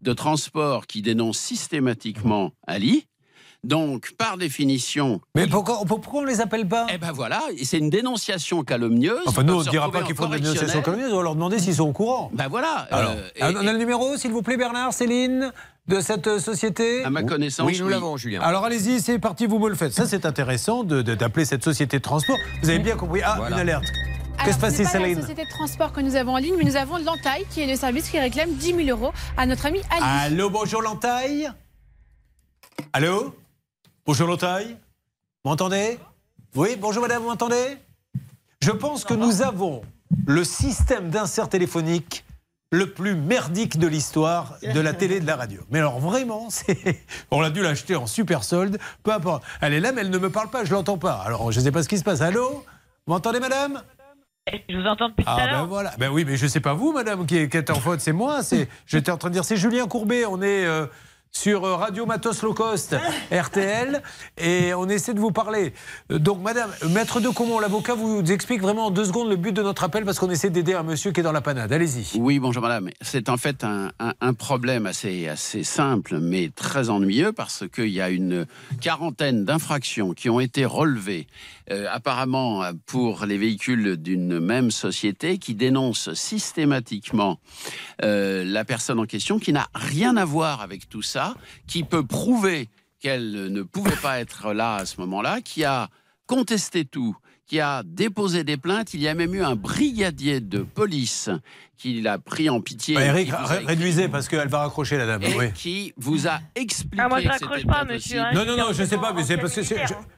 de 0.02 0.14
transport 0.14 0.88
qui 0.88 1.02
dénonce 1.02 1.38
systématiquement 1.38 2.54
Ali. 2.68 3.06
Donc, 3.66 4.14
par 4.18 4.38
définition. 4.38 5.20
Mais 5.36 5.46
pourquoi, 5.46 5.82
pourquoi 5.86 6.22
on 6.22 6.26
les 6.26 6.40
appelle 6.40 6.66
pas? 6.68 6.88
Eh 6.94 6.98
ben 6.98 7.12
voilà, 7.12 7.42
c'est 7.62 7.78
une 7.78 7.90
dénonciation 7.90 8.64
calomnieuse. 8.64 9.20
Enfin, 9.28 9.44
nous, 9.44 9.54
on 9.56 9.60
se 9.62 9.66
ne 9.66 9.72
dira 9.72 9.92
pas 9.92 10.02
qu'il 10.04 10.16
faut 10.16 10.26
une 10.28 10.40
dénonciation 10.40 10.82
calomnieuse, 10.82 11.12
on 11.12 11.18
va 11.18 11.24
leur 11.24 11.36
demander 11.36 11.60
s'ils 11.60 11.76
sont 11.76 11.90
au 11.90 11.92
courant. 11.92 12.30
Ben 12.34 12.48
voilà. 12.48 12.88
Alors, 12.90 13.12
euh, 13.12 13.28
et- 13.36 13.44
on 13.44 13.68
a 13.68 13.74
le 13.74 13.78
numéro, 13.78 14.16
s'il 14.16 14.32
vous 14.32 14.42
plaît, 14.42 14.56
Bernard, 14.56 14.94
Céline, 14.94 15.52
de 15.88 16.00
cette 16.00 16.28
euh, 16.28 16.40
société? 16.40 17.04
À 17.04 17.10
ma 17.10 17.24
connaissance, 17.24 17.68
Oui, 17.68 17.78
nous 17.80 17.88
oui. 17.88 17.92
l'avons, 17.92 18.16
Julien. 18.16 18.40
Alors 18.42 18.64
allez-y, 18.64 19.02
c'est 19.02 19.20
parti, 19.20 19.46
vous 19.46 19.60
me 19.60 19.68
le 19.68 19.76
faites. 19.76 19.92
Ça, 19.92 20.06
c'est 20.08 20.26
intéressant 20.26 20.86
de- 20.86 21.02
de- 21.02 21.16
d'appeler 21.16 21.44
cette 21.46 21.64
société 21.64 21.98
de 21.98 22.04
transport. 22.04 22.38
Vous 22.64 22.70
avez 22.70 22.80
bien 22.80 22.96
compris. 22.96 23.22
Ah, 23.26 23.36
Voilà. 23.40 23.56
une 23.58 23.62
alerte. 23.62 23.84
Alors, 24.38 24.46
Qu'est-ce 24.46 24.48
qui 24.48 24.54
se 24.54 24.60
passe, 24.62 24.76
ce 24.76 24.82
n'est 24.84 24.88
pas 24.88 24.94
la 24.94 25.00
Céline? 25.04 25.20
société 25.22 25.44
de 25.44 25.50
transport 25.50 25.92
que 25.92 26.00
nous 26.00 26.16
avons 26.16 26.32
en 26.36 26.38
ligne, 26.38 26.56
mais 26.58 26.64
nous 26.64 26.78
avons 26.78 26.98
l'Entaille, 26.98 27.46
qui 27.50 27.60
est 27.60 27.68
le 27.68 27.76
service 27.76 28.08
qui 28.10 28.18
réclame 28.20 28.54
10 28.54 28.74
000 28.86 28.88
euros 28.98 29.12
à 29.36 29.46
notre 29.46 29.66
ami 29.66 29.82
Ali. 29.90 30.02
Allô, 30.34 30.50
bonjour 30.50 30.82
l'entaille 30.82 31.50
Allô? 32.94 33.34
Bonjour 34.10 34.28
l'entaille 34.28 34.76
Vous 35.44 35.52
m'entendez? 35.52 36.00
Oui, 36.56 36.70
bonjour 36.82 37.04
madame, 37.04 37.22
vous 37.22 37.30
m'entendez? 37.30 37.78
Je 38.60 38.72
pense 38.72 39.06
que 39.06 39.14
nous 39.14 39.44
avons 39.44 39.84
le 40.26 40.44
système 40.44 41.12
d'insert 41.12 41.48
téléphonique 41.48 42.26
le 42.72 42.92
plus 42.92 43.14
merdique 43.14 43.78
de 43.78 43.86
l'histoire 43.86 44.56
de 44.64 44.80
la 44.80 44.94
télé 44.94 45.18
et 45.18 45.20
de 45.20 45.28
la 45.28 45.36
radio. 45.36 45.62
Mais 45.70 45.78
alors 45.78 46.00
vraiment, 46.00 46.48
c'est... 46.50 47.04
on 47.30 47.44
a 47.44 47.52
dû 47.52 47.62
l'acheter 47.62 47.96
en 47.96 48.08
super 48.08 48.44
solde, 48.44 48.80
peu 49.04 49.14
importe. 49.14 49.44
Elle 49.62 49.76
est 49.76 49.80
là, 49.80 49.92
mais 49.92 50.02
elle 50.02 50.10
ne 50.10 50.18
me 50.18 50.32
parle 50.32 50.50
pas, 50.50 50.66
je 50.66 50.74
l'entends 50.74 50.98
pas. 50.98 51.22
Alors 51.24 51.52
je 51.52 51.60
ne 51.60 51.66
sais 51.66 51.72
pas 51.72 51.84
ce 51.84 51.88
qui 51.88 52.00
se 52.00 52.04
passe. 52.04 52.22
Allô? 52.22 52.66
Vous 53.06 53.14
m'entendez 53.14 53.40
madame? 53.40 53.84
Je 54.68 54.76
vous 54.76 54.88
entends 54.88 55.10
depuis 55.10 55.24
tout 55.24 55.30
ah 55.32 55.36
à 55.36 55.46
ben 55.46 55.52
l'heure. 55.52 55.68
voilà. 55.68 55.94
Ben 56.00 56.10
oui, 56.10 56.26
mais 56.26 56.36
je 56.36 56.48
sais 56.48 56.62
pas 56.62 56.74
vous, 56.74 56.94
madame, 56.94 57.28
qui 57.28 57.38
est, 57.38 57.48
qui 57.48 57.58
est 57.58 57.70
en 57.70 57.76
faute, 57.76 58.00
c'est 58.00 58.14
moi. 58.14 58.42
C'est, 58.42 58.70
j'étais 58.88 59.12
en 59.12 59.18
train 59.18 59.30
de 59.30 59.34
dire, 59.34 59.46
c'est 59.46 59.58
Julien 59.58 59.88
Courbet. 59.88 60.26
On 60.26 60.42
est 60.42 60.66
euh, 60.66 60.88
sur 61.32 61.64
euh, 61.64 61.76
Radio 61.76 62.06
Matos 62.06 62.42
Low 62.42 62.54
Cost, 62.54 62.96
RTL, 63.32 64.02
et 64.38 64.74
on 64.74 64.90
essaie 64.90 65.14
de 65.14 65.20
vous 65.20 65.32
parler. 65.32 65.74
Euh, 66.12 66.18
Donc, 66.20 66.42
madame, 66.42 66.70
maître 66.90 67.20
de 67.22 67.30
Comont, 67.30 67.60
l'avocat, 67.60 67.94
vous 67.96 68.24
explique 68.32 68.62
vraiment 68.62 68.88
en 68.88 68.92
deux 68.92 69.06
secondes 69.06 69.30
le 69.30 69.36
but 69.36 69.52
de 69.54 69.62
notre 69.62 69.84
appel 69.84 70.06
parce 70.06 70.20
qu'on 70.20 70.30
essaie 70.30 70.50
d'aider 70.50 70.74
un 70.74 70.84
monsieur 70.84 71.12
qui 71.12 71.20
est 71.20 71.24
dans 71.24 71.32
la 71.32 71.42
panade. 71.42 71.72
Allez-y. 71.72 72.18
Oui, 72.20 72.40
bonjour 72.40 72.64
madame. 72.64 72.90
C'est 73.02 73.30
en 73.30 73.38
fait 73.38 73.64
un, 73.64 73.92
un- 74.00 74.14
un 74.20 74.34
problème 74.34 74.86
assez, 74.86 75.28
assez 75.28 75.64
simple, 75.64 76.18
mais 76.20 76.50
très 76.56 76.90
ennuyeux, 76.90 77.32
parce 77.32 77.64
qu'il 77.74 77.90
y 77.90 78.02
a 78.02 78.10
une 78.10 78.46
quarantaine 78.82 79.46
d'infractions 79.46 80.14
qui 80.14 80.30
ont 80.30 80.40
été 80.40 80.66
relevées, 80.66 81.28
euh, 81.72 81.88
apparemment 81.90 82.64
pour 82.86 83.26
les 83.26 83.38
véhicules 83.38 83.98
d'une 83.98 84.40
même 84.40 84.72
société, 84.72 85.38
qui 85.38 85.56
dénoncent 85.56 86.14
systématiquement 86.14 87.40
euh, 88.04 88.44
la 88.44 88.66
personne 88.66 89.00
en 89.00 89.06
question, 89.06 89.40
qui 89.40 89.54
n'a 89.54 89.68
rien 89.74 90.18
à 90.18 90.26
voir 90.26 90.62
avec 90.62 90.90
tout 90.90 91.02
ça, 91.02 91.36
qui 91.68 91.84
peut 91.84 92.06
prouver 92.06 92.70
qu'elle 93.00 93.52
ne 93.52 93.62
pouvait 93.62 93.96
pas 94.02 94.20
être 94.20 94.54
là 94.54 94.76
à 94.76 94.86
ce 94.86 95.00
moment-là, 95.02 95.42
qui 95.42 95.64
a 95.64 95.90
contesté 96.26 96.86
tout, 96.86 97.16
qui 97.48 97.60
a 97.60 97.84
déposé 97.84 98.44
des 98.44 98.58
plaintes. 98.58 98.94
Il 98.94 99.02
y 99.02 99.08
a 99.08 99.14
même 99.14 99.34
eu 99.34 99.42
un 99.42 99.56
brigadier 99.56 100.42
de 100.42 100.60
police 100.60 101.30
qui 101.80 102.02
l'a 102.02 102.18
pris 102.20 102.50
en 102.50 102.60
pitié. 102.60 102.96
Bah, 102.96 103.06
Eric, 103.06 103.32
ré- 103.32 103.64
réduisez 103.66 104.10
parce 104.10 104.28
qu'elle 104.28 104.50
va 104.50 104.60
raccrocher 104.60 104.98
la 104.98 105.06
dame. 105.06 105.24
et 105.24 105.34
oui. 105.38 105.52
qui 105.54 105.94
vous 105.98 106.28
a 106.28 106.40
expliqué 106.56 106.98
Ah, 107.02 107.08
moi, 107.08 107.20
je 107.22 107.26
que 107.28 107.32
raccroche 107.32 107.66
pas, 107.66 107.86
monsieur, 107.86 108.20
hein. 108.20 108.32
Non, 108.34 108.46
non, 108.46 108.58
non, 108.58 108.66
je 108.74 108.84
sais 108.84 108.98
pas, 108.98 109.14
mais 109.14 109.24
c'est 109.24 109.38
parce 109.38 109.56
que. 109.56 109.64
je- 109.64 109.76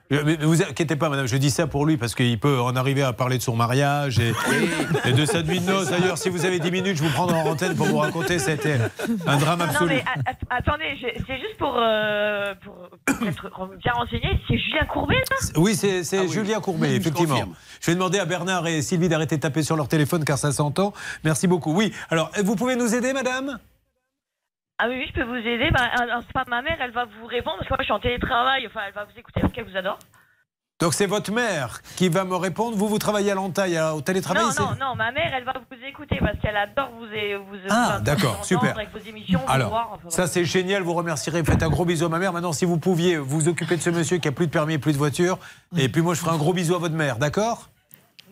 je- 0.09 0.17
mais 0.25 0.35
vous 0.37 0.61
inquiétez 0.61 0.95
pas, 0.95 1.07
madame, 1.09 1.27
je 1.27 1.37
dis 1.37 1.51
ça 1.51 1.67
pour 1.67 1.85
lui 1.85 1.95
parce 1.97 2.15
qu'il 2.15 2.37
peut 2.39 2.59
en 2.59 2.75
arriver 2.75 3.03
à 3.03 3.13
parler 3.13 3.37
de 3.37 3.43
son 3.43 3.55
mariage 3.55 4.19
et, 4.19 4.33
et 5.05 5.13
de 5.13 5.23
sa 5.25 5.43
nuit 5.43 5.59
de 5.59 5.65
noces. 5.65 5.89
D'ailleurs, 5.89 6.17
si 6.17 6.29
vous 6.29 6.45
avez 6.45 6.59
10 6.59 6.71
minutes, 6.71 6.97
je 6.97 7.03
vous 7.03 7.09
prendrai 7.11 7.37
en 7.39 7.45
antenne 7.45 7.75
pour 7.75 7.85
vous 7.85 7.97
raconter. 7.99 8.39
C'était 8.39 8.77
un 9.27 9.37
drame 9.37 9.59
Non 9.59 9.65
absolu. 9.65 9.89
mais 9.95 10.03
attendez, 10.49 10.97
je- 10.99 11.23
c'est 11.27 11.37
juste 11.39 11.57
pour, 11.59 11.75
euh, 11.79 12.53
pour, 12.63 12.89
pour 13.15 13.27
être 13.27 13.69
bien 13.81 13.93
renseigné. 13.93 14.29
C'est 14.47 14.57
Julien 14.57 14.85
Courbet, 14.91 15.21
ça? 15.29 15.53
Oui, 15.57 15.75
c'est 15.75 16.03
c'est 16.03 16.27
Julien 16.27 16.59
Courbet, 16.59 16.89
Je 16.89 16.95
effectivement. 16.95 17.35
confirme. 17.35 17.53
Je 17.79 17.85
vais 17.87 17.95
demander 17.95 18.19
à 18.19 18.25
Bernard 18.25 18.67
et 18.67 18.81
Sylvie 18.81 19.07
d'arrêter 19.09 19.37
de 19.37 19.41
taper 19.41 19.63
sur 19.63 19.75
leur 19.75 19.87
téléphone 19.87 20.25
car 20.25 20.37
ça 20.37 20.51
s'entend. 20.51 20.91
Merci 21.23 21.47
beaucoup. 21.51 21.73
Oui, 21.73 21.93
alors, 22.09 22.31
vous 22.43 22.55
pouvez 22.55 22.75
nous 22.75 22.95
aider, 22.95 23.13
madame? 23.13 23.59
Ah 24.79 24.85
oui, 24.89 24.95
oui, 24.99 25.05
je 25.09 25.13
peux 25.13 25.27
vous 25.27 25.35
aider. 25.35 25.69
Bah, 25.71 25.91
c'est 26.21 26.33
pas 26.33 26.45
ma 26.47 26.61
mère, 26.63 26.77
elle 26.79 26.91
va 26.91 27.05
vous 27.05 27.27
répondre 27.27 27.57
parce 27.57 27.67
que 27.67 27.73
moi 27.73 27.77
je 27.81 27.83
suis 27.83 27.93
en 27.93 27.99
télétravail. 27.99 28.65
Enfin, 28.65 28.79
elle 28.87 28.93
va 28.93 29.03
vous 29.03 29.19
écouter 29.19 29.41
parce 29.41 29.53
qu'elle 29.53 29.69
vous 29.69 29.77
adore. 29.77 29.99
Donc, 30.79 30.95
c'est 30.95 31.05
votre 31.05 31.31
mère 31.31 31.81
qui 31.95 32.09
va 32.09 32.23
me 32.23 32.35
répondre. 32.35 32.75
Vous, 32.75 32.87
vous 32.87 32.97
travaillez 32.97 33.29
à 33.29 33.35
l'entaille, 33.35 33.79
au 33.79 34.01
télétravail 34.01 34.43
non, 34.57 34.69
non, 34.71 34.75
non, 34.79 34.95
ma 34.95 35.11
mère, 35.11 35.31
elle 35.35 35.43
va 35.43 35.53
vous 35.53 35.85
écouter 35.85 36.17
parce 36.19 36.39
qu'elle 36.39 36.57
adore 36.57 36.89
vous, 36.97 37.05
vous, 37.05 37.57
Ah, 37.69 37.99
d'accord, 38.01 38.43
super. 38.43 38.75
Avec 38.75 38.89
vos 38.91 38.97
émissions, 39.07 39.39
vous 39.45 39.51
Alors, 39.51 39.69
voir. 39.69 39.89
enfin, 39.93 40.09
ça 40.09 40.25
c'est 40.25 40.43
génial, 40.43 40.81
vous 40.81 40.95
remercierez. 40.95 41.43
Faites 41.43 41.61
un 41.61 41.69
gros 41.69 41.85
bisou 41.85 42.05
à 42.05 42.09
ma 42.09 42.17
mère. 42.17 42.33
Maintenant, 42.33 42.51
si 42.51 42.65
vous 42.65 42.79
pouviez 42.79 43.17
vous 43.17 43.47
occuper 43.47 43.75
de 43.77 43.81
ce 43.81 43.91
monsieur 43.91 44.17
qui 44.17 44.27
a 44.27 44.31
plus 44.31 44.47
de 44.47 44.51
permis 44.51 44.73
et 44.73 44.79
plus 44.79 44.93
de 44.93 44.97
voiture, 44.97 45.37
et 45.77 45.87
puis 45.89 46.01
moi 46.01 46.15
je 46.15 46.21
ferai 46.21 46.31
un 46.33 46.39
gros 46.39 46.53
bisou 46.53 46.73
à 46.73 46.79
votre 46.79 46.95
mère, 46.95 47.17
d'accord? 47.17 47.69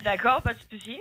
D'accord, 0.02 0.42
pas 0.42 0.54
de 0.54 0.58
souci. 0.72 0.98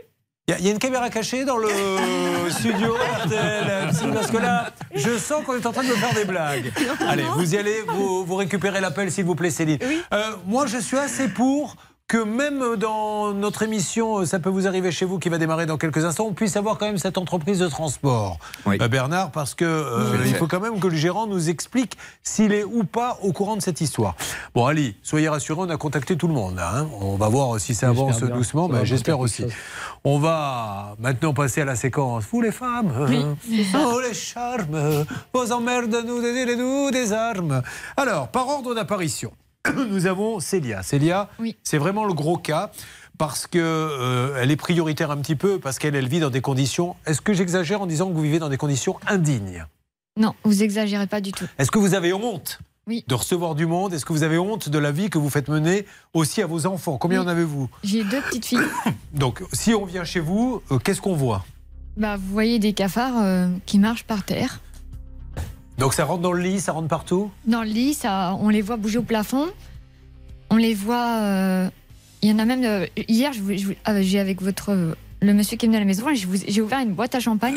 Il 0.49 0.61
y, 0.61 0.63
y 0.65 0.69
a 0.69 0.71
une 0.71 0.79
caméra 0.79 1.11
cachée 1.11 1.45
dans 1.45 1.57
le 1.57 1.69
studio 2.49 2.95
RTL, 3.23 3.91
parce 4.13 4.31
que 4.31 4.37
là, 4.37 4.71
je 4.95 5.15
sens 5.19 5.45
qu'on 5.45 5.55
est 5.55 5.65
en 5.65 5.71
train 5.71 5.83
de 5.83 5.89
me 5.89 5.93
faire 5.95 6.13
des 6.15 6.25
blagues. 6.25 6.71
Allez, 7.07 7.23
vous 7.35 7.53
y 7.53 7.57
allez, 7.57 7.83
vous, 7.87 8.25
vous 8.25 8.35
récupérez 8.35 8.81
l'appel, 8.81 9.11
s'il 9.11 9.25
vous 9.25 9.35
plaît, 9.35 9.51
Céline. 9.51 9.77
Euh, 10.11 10.31
moi, 10.47 10.65
je 10.65 10.79
suis 10.79 10.97
assez 10.97 11.27
pour 11.27 11.75
que 12.09 12.17
même 12.17 12.75
dans 12.75 13.33
notre 13.33 13.61
émission, 13.61 14.25
ça 14.25 14.39
peut 14.39 14.49
vous 14.49 14.65
arriver 14.67 14.91
chez 14.91 15.05
vous, 15.05 15.19
qui 15.19 15.29
va 15.29 15.37
démarrer 15.37 15.67
dans 15.67 15.77
quelques 15.77 16.03
instants, 16.03 16.25
on 16.25 16.33
puisse 16.33 16.57
avoir 16.57 16.79
quand 16.79 16.87
même 16.87 16.97
cette 16.97 17.19
entreprise 17.19 17.59
de 17.59 17.67
transport, 17.67 18.39
Euh, 18.67 18.87
Bernard, 18.87 19.29
parce 19.29 19.53
que 19.53 19.63
euh, 19.63 20.17
il 20.25 20.33
faut 20.33 20.47
quand 20.47 20.59
même 20.59 20.79
que 20.79 20.87
le 20.87 20.95
gérant 20.95 21.27
nous 21.27 21.49
explique 21.49 21.97
s'il 22.23 22.51
est 22.51 22.63
ou 22.63 22.83
pas 22.83 23.19
au 23.21 23.31
courant 23.31 23.55
de 23.57 23.61
cette 23.61 23.79
histoire. 23.79 24.15
Bon, 24.55 24.65
Ali, 24.65 24.95
soyez 25.03 25.29
rassurés, 25.29 25.61
on 25.61 25.69
a 25.69 25.77
contacté 25.77 26.17
tout 26.17 26.27
le 26.27 26.33
monde. 26.33 26.55
là, 26.55 26.71
hein. 26.79 26.87
On 26.99 27.15
va 27.15 27.27
voir 27.29 27.59
si 27.59 27.75
ça 27.75 27.89
avance 27.89 28.19
bien. 28.23 28.35
doucement, 28.35 28.67
mais 28.67 28.79
va 28.79 28.85
j'espère 28.85 29.19
aussi. 29.19 29.43
chose. 29.43 29.51
On 30.03 30.17
va 30.17 30.95
maintenant 30.97 31.35
passer 31.35 31.61
à 31.61 31.65
la 31.65 31.75
séquence. 31.75 32.23
Vous 32.31 32.41
les 32.41 32.51
femmes, 32.51 32.91
Oui, 33.07 33.23
c'est 33.47 33.65
ça. 33.65 33.77
oh 33.85 33.99
les 34.01 34.15
charmes, 34.15 35.05
vos 35.31 35.51
emmerdes, 35.51 35.95
nous, 36.07 36.21
nous 36.57 36.89
des 36.89 37.13
armes. 37.13 37.61
Alors, 37.95 38.29
par 38.29 38.47
ordre 38.47 38.73
d'apparition, 38.73 39.31
nous 39.87 40.05
avons 40.07 40.39
Célia. 40.39 40.83
Célia, 40.83 41.29
c'est 41.63 41.77
vraiment 41.77 42.05
le 42.05 42.13
gros 42.13 42.37
cas. 42.37 42.71
parce 43.17 43.47
que 43.47 43.59
euh, 43.59 44.37
elle 44.41 44.49
est 44.51 44.55
prioritaire 44.55 45.11
un 45.11 45.17
petit 45.17 45.35
peu, 45.35 45.59
parce 45.59 45.77
qu'elle 45.77 45.95
elle 45.95 46.07
vit 46.07 46.21
dans 46.21 46.29
des 46.29 46.39
conditions. 46.41 46.95
Est-ce 47.05 47.19
que 47.21 47.33
j'exagère 47.33 47.81
en 47.81 47.85
disant 47.85 48.07
que 48.07 48.13
vous 48.13 48.21
vivez 48.21 48.39
dans 48.39 48.47
des 48.49 48.55
conditions 48.57 48.97
indignes? 49.07 49.65
Non, 50.17 50.33
vous 50.43 50.63
exagérez 50.63 51.07
pas 51.07 51.19
du 51.21 51.31
tout. 51.33 51.45
Est-ce 51.57 51.69
que 51.71 51.79
vous 51.79 51.93
avez 51.95 52.13
honte 52.13 52.59
Oui. 52.87 53.03
de 53.07 53.15
recevoir 53.15 53.55
du 53.55 53.65
monde? 53.65 53.93
Est-ce 53.93 54.05
que 54.05 54.13
vous 54.13 54.23
avez 54.23 54.37
honte 54.37 54.69
de 54.69 54.79
la 54.79 54.91
vie 54.93 55.09
que 55.09 55.17
vous 55.17 55.29
faites 55.29 55.49
mener 55.49 55.85
aussi 56.13 56.41
à 56.41 56.47
vos 56.47 56.65
enfants? 56.65 56.97
Combien 56.97 57.19
Oui. 57.19 57.25
en 57.25 57.29
avez-vous? 57.29 57.69
J'ai 57.83 58.05
deux 58.05 58.21
petites 58.21 58.45
filles. 58.45 58.59
Donc, 59.13 59.43
si 59.51 59.73
on 59.73 59.83
vient 59.85 60.05
chez 60.05 60.21
vous, 60.21 60.61
euh, 60.71 60.77
qu'est-ce 60.79 61.01
qu'on 61.01 61.15
voit? 61.15 61.45
Bah, 61.97 62.15
vous 62.15 62.31
voyez 62.31 62.57
des 62.59 62.71
cafards 62.71 63.17
euh, 63.21 63.49
qui 63.65 63.79
marchent 63.79 64.05
par 64.05 64.23
terre. 64.23 64.61
Donc, 65.79 65.93
ça 65.93 66.03
rentre 66.03 66.21
dans 66.21 66.33
le 66.33 66.41
lit, 66.41 66.59
ça 66.59 66.73
rentre 66.73 66.89
partout 66.89 67.31
Dans 67.45 67.61
le 67.61 67.69
lit, 67.69 67.93
ça, 67.93 68.35
on 68.41 68.49
les 68.49 68.61
voit 68.61 68.75
bouger 68.75 68.97
au 68.97 69.03
plafond. 69.03 69.45
On 70.49 70.57
les 70.57 70.73
voit. 70.73 71.19
euh, 71.21 71.69
Il 72.21 72.29
y 72.29 72.33
en 72.33 72.39
a 72.39 72.43
même. 72.45 72.65
euh, 72.65 72.85
hier, 73.07 73.31
ah, 73.85 74.01
j'ai 74.01 74.19
avec 74.19 74.41
votre. 74.41 74.71
Le 75.21 75.33
monsieur 75.33 75.57
qui 75.57 75.65
est 75.65 75.67
venu 75.67 75.75
à 75.77 75.79
la 75.81 75.85
maison, 75.85 76.05
j'ai 76.47 76.61
ouvert 76.61 76.79
une 76.79 76.93
boîte 76.93 77.13
à 77.13 77.19
champagne 77.19 77.55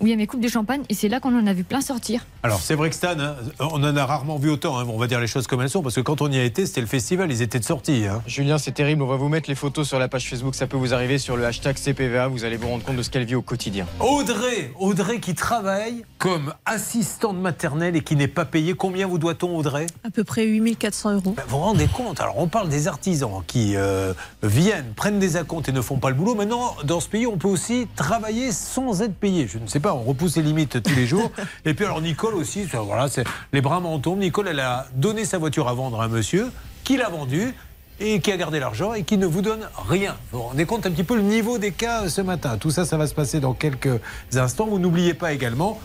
où 0.00 0.06
il 0.06 0.10
y 0.10 0.12
a 0.12 0.16
mes 0.16 0.26
coupes 0.26 0.40
de 0.42 0.48
champagne 0.48 0.82
et 0.90 0.94
c'est 0.94 1.08
là 1.08 1.20
qu'on 1.20 1.34
en 1.38 1.46
a 1.46 1.52
vu 1.54 1.64
plein 1.64 1.80
sortir. 1.80 2.26
Alors, 2.42 2.60
c'est 2.60 2.74
vrai 2.74 2.90
que 2.90 2.94
Stan, 2.96 3.18
hein, 3.18 3.34
on 3.60 3.82
en 3.82 3.96
a 3.96 4.04
rarement 4.04 4.36
vu 4.36 4.50
autant. 4.50 4.78
hein, 4.78 4.86
on 4.88 4.98
va 4.98 5.06
dire 5.06 5.18
les 5.18 5.26
choses 5.26 5.46
comme 5.46 5.62
elles 5.62 5.70
sont, 5.70 5.82
parce 5.82 5.94
que 5.94 6.00
quand 6.02 6.20
on 6.20 6.30
y 6.30 6.38
a 6.38 6.44
été, 6.44 6.66
c'était 6.66 6.82
le 6.82 6.86
festival, 6.86 7.30
ils 7.32 7.40
étaient 7.40 7.58
de 7.58 7.64
sortie. 7.64 8.04
hein. 8.06 8.22
Julien, 8.26 8.58
c'est 8.58 8.72
terrible. 8.72 9.02
On 9.02 9.06
va 9.06 9.16
vous 9.16 9.28
mettre 9.28 9.48
les 9.48 9.54
photos 9.54 9.88
sur 9.88 9.98
la 9.98 10.08
page 10.08 10.28
Facebook. 10.28 10.54
Ça 10.54 10.66
peut 10.66 10.76
vous 10.76 10.92
arriver 10.92 11.16
sur 11.18 11.36
le 11.38 11.46
hashtag 11.46 11.76
CPVA. 11.78 12.28
Vous 12.28 12.44
allez 12.44 12.56
vous 12.58 12.68
rendre 12.68 12.84
compte 12.84 12.96
de 12.96 13.02
ce 13.02 13.08
qu'elle 13.10 13.24
vit 13.24 13.34
au 13.36 13.42
quotidien. 13.42 13.86
Audrey, 14.00 14.72
Audrey 14.78 15.18
qui 15.20 15.34
travaille 15.34 16.04
comme 16.18 16.52
assistante 16.66 17.38
maternelle 17.38 17.96
et 17.96 18.02
qui 18.02 18.16
n'est 18.16 18.28
pas 18.28 18.44
payée. 18.44 18.74
Combien 18.74 19.06
vous 19.06 19.18
doit-on, 19.18 19.56
Audrey? 19.56 19.86
À 20.04 20.10
peu 20.10 20.24
près 20.24 20.44
8400 20.44 21.14
euros. 21.14 21.30
Ben, 21.36 21.42
Vous 21.48 21.56
vous 21.56 21.62
rendez 21.62 21.86
compte? 21.86 22.20
Alors, 22.20 22.38
on 22.38 22.48
parle 22.48 22.68
des 22.68 22.86
artisans 22.86 23.42
qui 23.46 23.76
euh, 23.76 24.12
viennent, 24.42 24.92
prennent 24.94 25.18
des 25.18 25.36
acomptes 25.36 25.68
et 25.68 25.72
ne 25.72 25.80
font 25.80 25.96
pas 25.98 26.10
le 26.10 26.14
boulot. 26.14 26.34
Maintenant, 26.34 26.76
dans 26.84 26.97
ce 27.00 27.08
pays, 27.08 27.26
on 27.26 27.36
peut 27.36 27.48
aussi 27.48 27.88
travailler 27.96 28.52
sans 28.52 29.02
être 29.02 29.14
payé. 29.14 29.46
Je 29.46 29.58
ne 29.58 29.66
sais 29.66 29.80
pas, 29.80 29.94
on 29.94 30.02
repousse 30.02 30.36
les 30.36 30.42
limites 30.42 30.82
tous 30.82 30.94
les 30.94 31.06
jours. 31.06 31.30
et 31.64 31.74
puis, 31.74 31.84
alors, 31.84 32.00
Nicole 32.00 32.34
aussi, 32.34 32.64
voilà, 32.64 33.08
c'est 33.08 33.24
les 33.52 33.60
bras 33.60 33.80
m'en 33.80 33.98
tombent. 33.98 34.20
Nicole, 34.20 34.48
elle 34.48 34.60
a 34.60 34.86
donné 34.94 35.24
sa 35.24 35.38
voiture 35.38 35.68
à 35.68 35.74
vendre 35.74 36.00
à 36.00 36.04
un 36.04 36.08
monsieur 36.08 36.50
qui 36.84 36.96
l'a 36.96 37.08
vendue 37.08 37.54
et 38.00 38.20
qui 38.20 38.32
a 38.32 38.36
gardé 38.36 38.60
l'argent 38.60 38.94
et 38.94 39.02
qui 39.02 39.18
ne 39.18 39.26
vous 39.26 39.42
donne 39.42 39.68
rien. 39.88 40.16
Vous 40.32 40.38
vous 40.38 40.44
rendez 40.44 40.66
compte 40.66 40.86
un 40.86 40.90
petit 40.90 41.04
peu 41.04 41.16
le 41.16 41.22
niveau 41.22 41.58
des 41.58 41.72
cas 41.72 42.08
ce 42.08 42.20
matin. 42.20 42.56
Tout 42.58 42.70
ça, 42.70 42.84
ça 42.84 42.96
va 42.96 43.06
se 43.06 43.14
passer 43.14 43.40
dans 43.40 43.54
quelques 43.54 44.00
instants. 44.34 44.66
Vous 44.66 44.78
n'oubliez 44.78 45.14
pas 45.14 45.32
également 45.32 45.80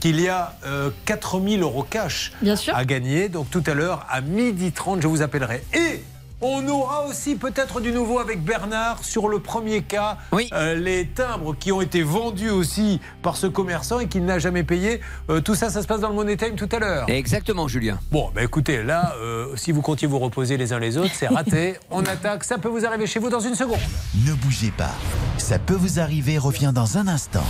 qu'il 0.00 0.20
y 0.20 0.28
a 0.28 0.56
euh, 0.64 0.90
4000 1.04 1.62
euros 1.62 1.82
cash 1.82 2.32
à 2.72 2.84
gagner. 2.84 3.28
Donc 3.28 3.50
tout 3.50 3.62
à 3.66 3.74
l'heure, 3.74 4.06
à 4.08 4.20
12h30, 4.20 5.00
je 5.02 5.08
vous 5.08 5.22
appellerai. 5.22 5.62
Et 5.74 6.02
on 6.40 6.66
aura 6.68 7.06
aussi 7.06 7.34
peut-être 7.34 7.80
du 7.80 7.90
nouveau 7.92 8.18
avec 8.18 8.42
Bernard 8.42 9.04
sur 9.04 9.28
le 9.28 9.40
premier 9.40 9.82
cas. 9.82 10.18
Euh, 10.52 10.74
les 10.74 11.06
timbres 11.06 11.54
qui 11.58 11.72
ont 11.72 11.80
été 11.80 12.02
vendus 12.02 12.50
aussi 12.50 13.00
par 13.22 13.36
ce 13.36 13.46
commerçant 13.46 14.00
et 14.00 14.06
qu'il 14.08 14.24
n'a 14.24 14.38
jamais 14.38 14.62
payé. 14.62 15.00
Euh, 15.30 15.40
tout 15.40 15.54
ça, 15.54 15.70
ça 15.70 15.82
se 15.82 15.86
passe 15.86 16.00
dans 16.00 16.08
le 16.08 16.14
Money 16.14 16.36
Time 16.36 16.54
tout 16.54 16.68
à 16.72 16.78
l'heure. 16.78 17.08
Exactement, 17.08 17.66
Julien. 17.68 17.98
Bon, 18.10 18.30
bah 18.34 18.42
écoutez, 18.42 18.82
là, 18.82 19.14
euh, 19.20 19.56
si 19.56 19.72
vous 19.72 19.82
comptiez 19.82 20.06
vous 20.06 20.18
reposer 20.18 20.56
les 20.56 20.72
uns 20.72 20.78
les 20.78 20.96
autres, 20.96 21.14
c'est 21.14 21.26
raté. 21.28 21.76
On 21.90 22.04
attaque, 22.04 22.44
ça 22.44 22.58
peut 22.58 22.68
vous 22.68 22.84
arriver 22.86 23.06
chez 23.06 23.18
vous 23.18 23.30
dans 23.30 23.40
une 23.40 23.54
seconde. 23.54 23.78
Ne 24.26 24.34
bougez 24.34 24.70
pas. 24.70 24.94
Ça 25.38 25.58
peut 25.58 25.74
vous 25.74 25.98
arriver, 25.98 26.38
revient 26.38 26.72
dans 26.74 26.98
un 26.98 27.08
instant. 27.08 27.44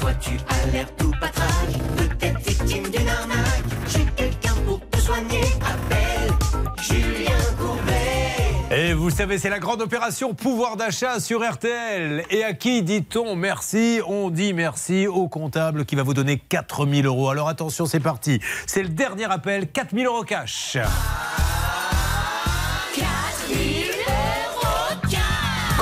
Toi 0.00 0.14
tu 0.20 0.32
as 0.48 0.66
l'air 0.72 0.94
tout 0.96 1.12
patraque, 1.20 2.01
Et 8.74 8.94
vous 8.94 9.10
savez, 9.10 9.36
c'est 9.36 9.50
la 9.50 9.58
grande 9.58 9.82
opération 9.82 10.32
pouvoir 10.32 10.76
d'achat 10.76 11.20
sur 11.20 11.46
RTL. 11.46 12.24
Et 12.30 12.42
à 12.42 12.54
qui 12.54 12.82
dit-on 12.82 13.36
merci 13.36 14.00
On 14.06 14.30
dit 14.30 14.54
merci 14.54 15.06
au 15.06 15.28
comptable 15.28 15.84
qui 15.84 15.94
va 15.94 16.02
vous 16.02 16.14
donner 16.14 16.38
4000 16.38 17.04
euros. 17.04 17.28
Alors 17.28 17.48
attention, 17.48 17.84
c'est 17.84 18.00
parti. 18.00 18.40
C'est 18.66 18.82
le 18.82 18.88
dernier 18.88 19.30
appel, 19.30 19.70
4000 19.70 20.06
euros 20.06 20.22
cash. 20.22 20.78
4000 20.78 21.71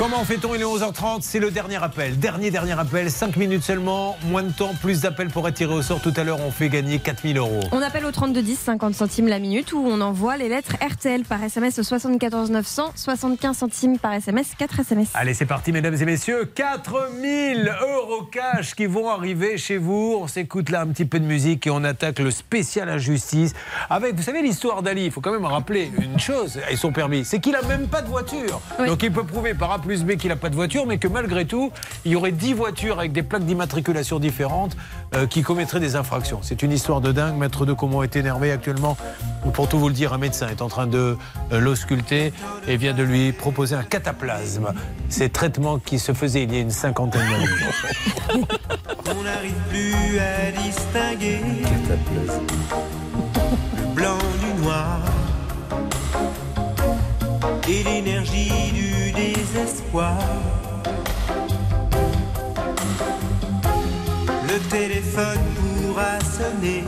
Comment 0.01 0.23
fait-on 0.23 0.55
Il 0.55 0.61
est 0.61 0.65
11h30, 0.65 1.19
c'est 1.21 1.37
le 1.37 1.51
dernier 1.51 1.75
appel. 1.75 2.17
Dernier, 2.17 2.49
dernier 2.49 2.71
appel, 2.71 3.11
5 3.11 3.35
minutes 3.35 3.61
seulement, 3.61 4.17
moins 4.31 4.41
de 4.41 4.51
temps, 4.51 4.73
plus 4.81 5.01
d'appels 5.01 5.27
pour 5.27 5.47
être 5.47 5.53
tiré 5.53 5.71
au 5.71 5.83
sort. 5.83 6.01
Tout 6.01 6.13
à 6.15 6.23
l'heure, 6.23 6.39
on 6.43 6.49
fait 6.49 6.69
gagner 6.69 6.97
4000 6.97 7.37
euros. 7.37 7.59
On 7.71 7.83
appelle 7.83 8.05
au 8.05 8.11
3210, 8.11 8.57
50 8.57 8.95
centimes 8.95 9.27
la 9.27 9.37
minute, 9.37 9.73
où 9.73 9.77
on 9.85 10.01
envoie 10.01 10.37
les 10.37 10.49
lettres 10.49 10.75
RTL 10.81 11.23
par 11.23 11.43
SMS 11.43 11.77
au 11.77 11.83
74 11.83 12.49
900, 12.49 12.93
75 12.95 13.55
centimes 13.55 13.99
par 13.99 14.13
SMS, 14.13 14.55
4 14.57 14.79
SMS. 14.79 15.09
Allez, 15.13 15.35
c'est 15.35 15.45
parti, 15.45 15.71
mesdames 15.71 15.93
et 15.93 16.05
messieurs. 16.05 16.49
4000 16.55 17.71
euros 17.83 18.23
cash 18.23 18.73
qui 18.73 18.87
vont 18.87 19.07
arriver 19.07 19.59
chez 19.59 19.77
vous. 19.77 20.17
On 20.19 20.25
s'écoute 20.25 20.71
là 20.71 20.81
un 20.81 20.87
petit 20.87 21.05
peu 21.05 21.19
de 21.19 21.25
musique 21.25 21.67
et 21.67 21.69
on 21.69 21.83
attaque 21.83 22.17
le 22.17 22.31
spécial 22.31 22.89
injustice. 22.89 23.53
Avec, 23.87 24.15
vous 24.15 24.23
savez, 24.23 24.41
l'histoire 24.41 24.81
d'Ali, 24.81 25.05
il 25.05 25.11
faut 25.11 25.21
quand 25.21 25.31
même 25.31 25.45
rappeler 25.45 25.91
une 26.01 26.17
chose 26.17 26.59
et 26.71 26.75
son 26.75 26.91
permis 26.91 27.23
c'est 27.23 27.39
qu'il 27.39 27.55
a 27.55 27.61
même 27.61 27.87
pas 27.87 28.01
de 28.01 28.07
voiture. 28.07 28.61
Donc 28.83 29.03
il 29.03 29.11
peut 29.11 29.23
prouver 29.23 29.53
par 29.53 29.71
A 29.71 29.79
plus 29.91 30.05
B 30.05 30.15
qu'il 30.15 30.29
n'a 30.29 30.37
pas 30.37 30.49
de 30.49 30.55
voiture, 30.55 30.85
mais 30.85 30.99
que 30.99 31.09
malgré 31.09 31.43
tout, 31.43 31.69
il 32.05 32.13
y 32.13 32.15
aurait 32.15 32.31
10 32.31 32.53
voitures 32.53 32.97
avec 32.97 33.11
des 33.11 33.23
plaques 33.23 33.43
d'immatriculation 33.43 34.19
différentes 34.19 34.77
euh, 35.13 35.27
qui 35.27 35.41
commettraient 35.41 35.81
des 35.81 35.97
infractions. 35.97 36.39
C'est 36.43 36.63
une 36.63 36.71
histoire 36.71 37.01
de 37.01 37.11
dingue. 37.11 37.35
Maître 37.35 37.65
de 37.65 37.73
comment 37.73 38.01
est 38.01 38.15
énervé 38.15 38.53
actuellement. 38.53 38.95
Pour 39.53 39.67
tout 39.67 39.77
vous 39.77 39.89
le 39.89 39.93
dire, 39.93 40.13
un 40.13 40.17
médecin 40.17 40.47
est 40.47 40.61
en 40.61 40.69
train 40.69 40.87
de 40.87 41.17
euh, 41.51 41.59
l'ausculter 41.59 42.31
et 42.69 42.77
vient 42.77 42.93
de 42.93 43.03
lui 43.03 43.33
proposer 43.33 43.75
un 43.75 43.83
cataplasme. 43.83 44.73
Ces 45.09 45.27
traitements 45.27 45.77
qui 45.77 45.99
se 45.99 46.13
faisaient 46.13 46.43
il 46.43 46.53
y 46.53 46.57
a 46.59 46.61
une 46.61 46.71
cinquantaine 46.71 47.29
d'années. 47.29 48.45
On 49.09 49.23
n'arrive 49.23 49.59
plus 49.69 50.19
à 50.19 50.53
distinguer 50.53 51.41
le 51.89 51.97
blanc 53.93 54.19
du 54.39 54.53
noir 54.63 55.01
et 57.67 57.83
l'énergie 57.83 58.71
du 58.73 59.11
désespoir. 59.11 60.17
Le 64.47 64.59
téléphone 64.69 65.39
pourra 65.55 66.19
sonner. 66.19 66.83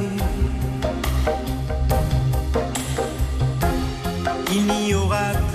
Il 4.51 4.65
n'y 4.65 4.93
aura 4.93 5.31
plus 5.51 5.52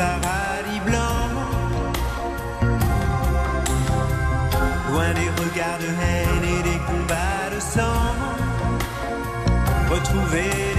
paradis 0.00 0.80
blanc, 0.88 1.24
loin 4.90 5.10
des 5.20 5.30
regards 5.42 5.80
de 5.86 5.90
haine 6.04 6.44
et 6.54 6.62
des 6.70 6.80
combats 6.90 7.46
de 7.54 7.60
sang. 7.74 8.08
Retrouver 9.92 10.69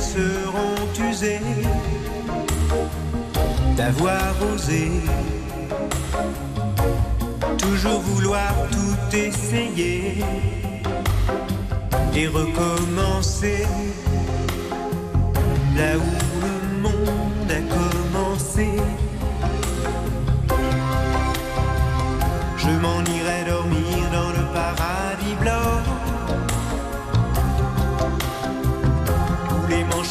seront 0.00 1.10
usés 1.10 1.40
d'avoir 3.76 4.34
osé 4.52 4.90
toujours 7.58 8.00
vouloir 8.00 8.52
tout 8.70 9.16
essayer 9.16 10.24
et 12.14 12.26
recommencer 12.26 13.66
là 15.76 15.96
où 15.96 16.29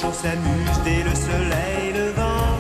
manchots 0.02 0.14
s'amusent 0.14 0.82
dès 0.84 1.04
le 1.04 1.16
soleil 1.16 1.94
levant 1.94 2.58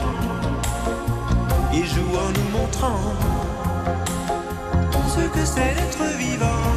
et 1.74 1.86
jouent 1.86 2.18
en 2.18 2.32
nous 2.32 2.57
montrant 2.57 3.14
ce 5.07 5.22
que 5.22 5.45
c'est 5.45 5.76
d'être 5.76 6.18
vivant. 6.18 6.69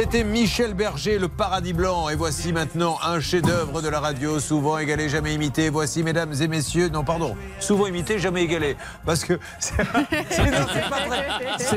C'était 0.00 0.24
Michel 0.24 0.72
Berger, 0.72 1.18
le 1.18 1.28
paradis 1.28 1.74
blanc. 1.74 2.08
Et 2.08 2.14
voici 2.14 2.54
maintenant 2.54 2.96
un 3.04 3.20
chef-d'œuvre 3.20 3.82
de 3.82 3.88
la 3.90 4.00
radio, 4.00 4.40
souvent 4.40 4.78
égalé, 4.78 5.10
jamais 5.10 5.34
imité. 5.34 5.68
Voici, 5.68 6.02
mesdames 6.02 6.32
et 6.40 6.48
messieurs, 6.48 6.88
non, 6.88 7.04
pardon, 7.04 7.36
souvent 7.58 7.86
imité, 7.86 8.18
jamais 8.18 8.44
égalé. 8.44 8.78
Parce 9.04 9.26
que 9.26 9.38
c'est 9.58 9.84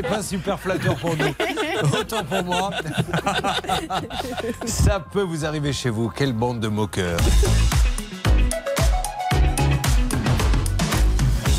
pas 0.08 0.22
super 0.24 0.58
flatteur 0.58 0.95
pour 0.95 1.18
nous. 1.18 1.36
Autant 2.00 2.24
pour 2.24 2.45
moi. 2.45 2.70
Ça 4.66 5.02
peut 5.02 5.24
vous 5.24 5.44
arriver 5.44 5.74
chez 5.74 5.90
vous. 5.90 6.08
Quelle 6.08 6.32
bande 6.32 6.62
de 6.62 6.70
moqueurs. 6.70 7.20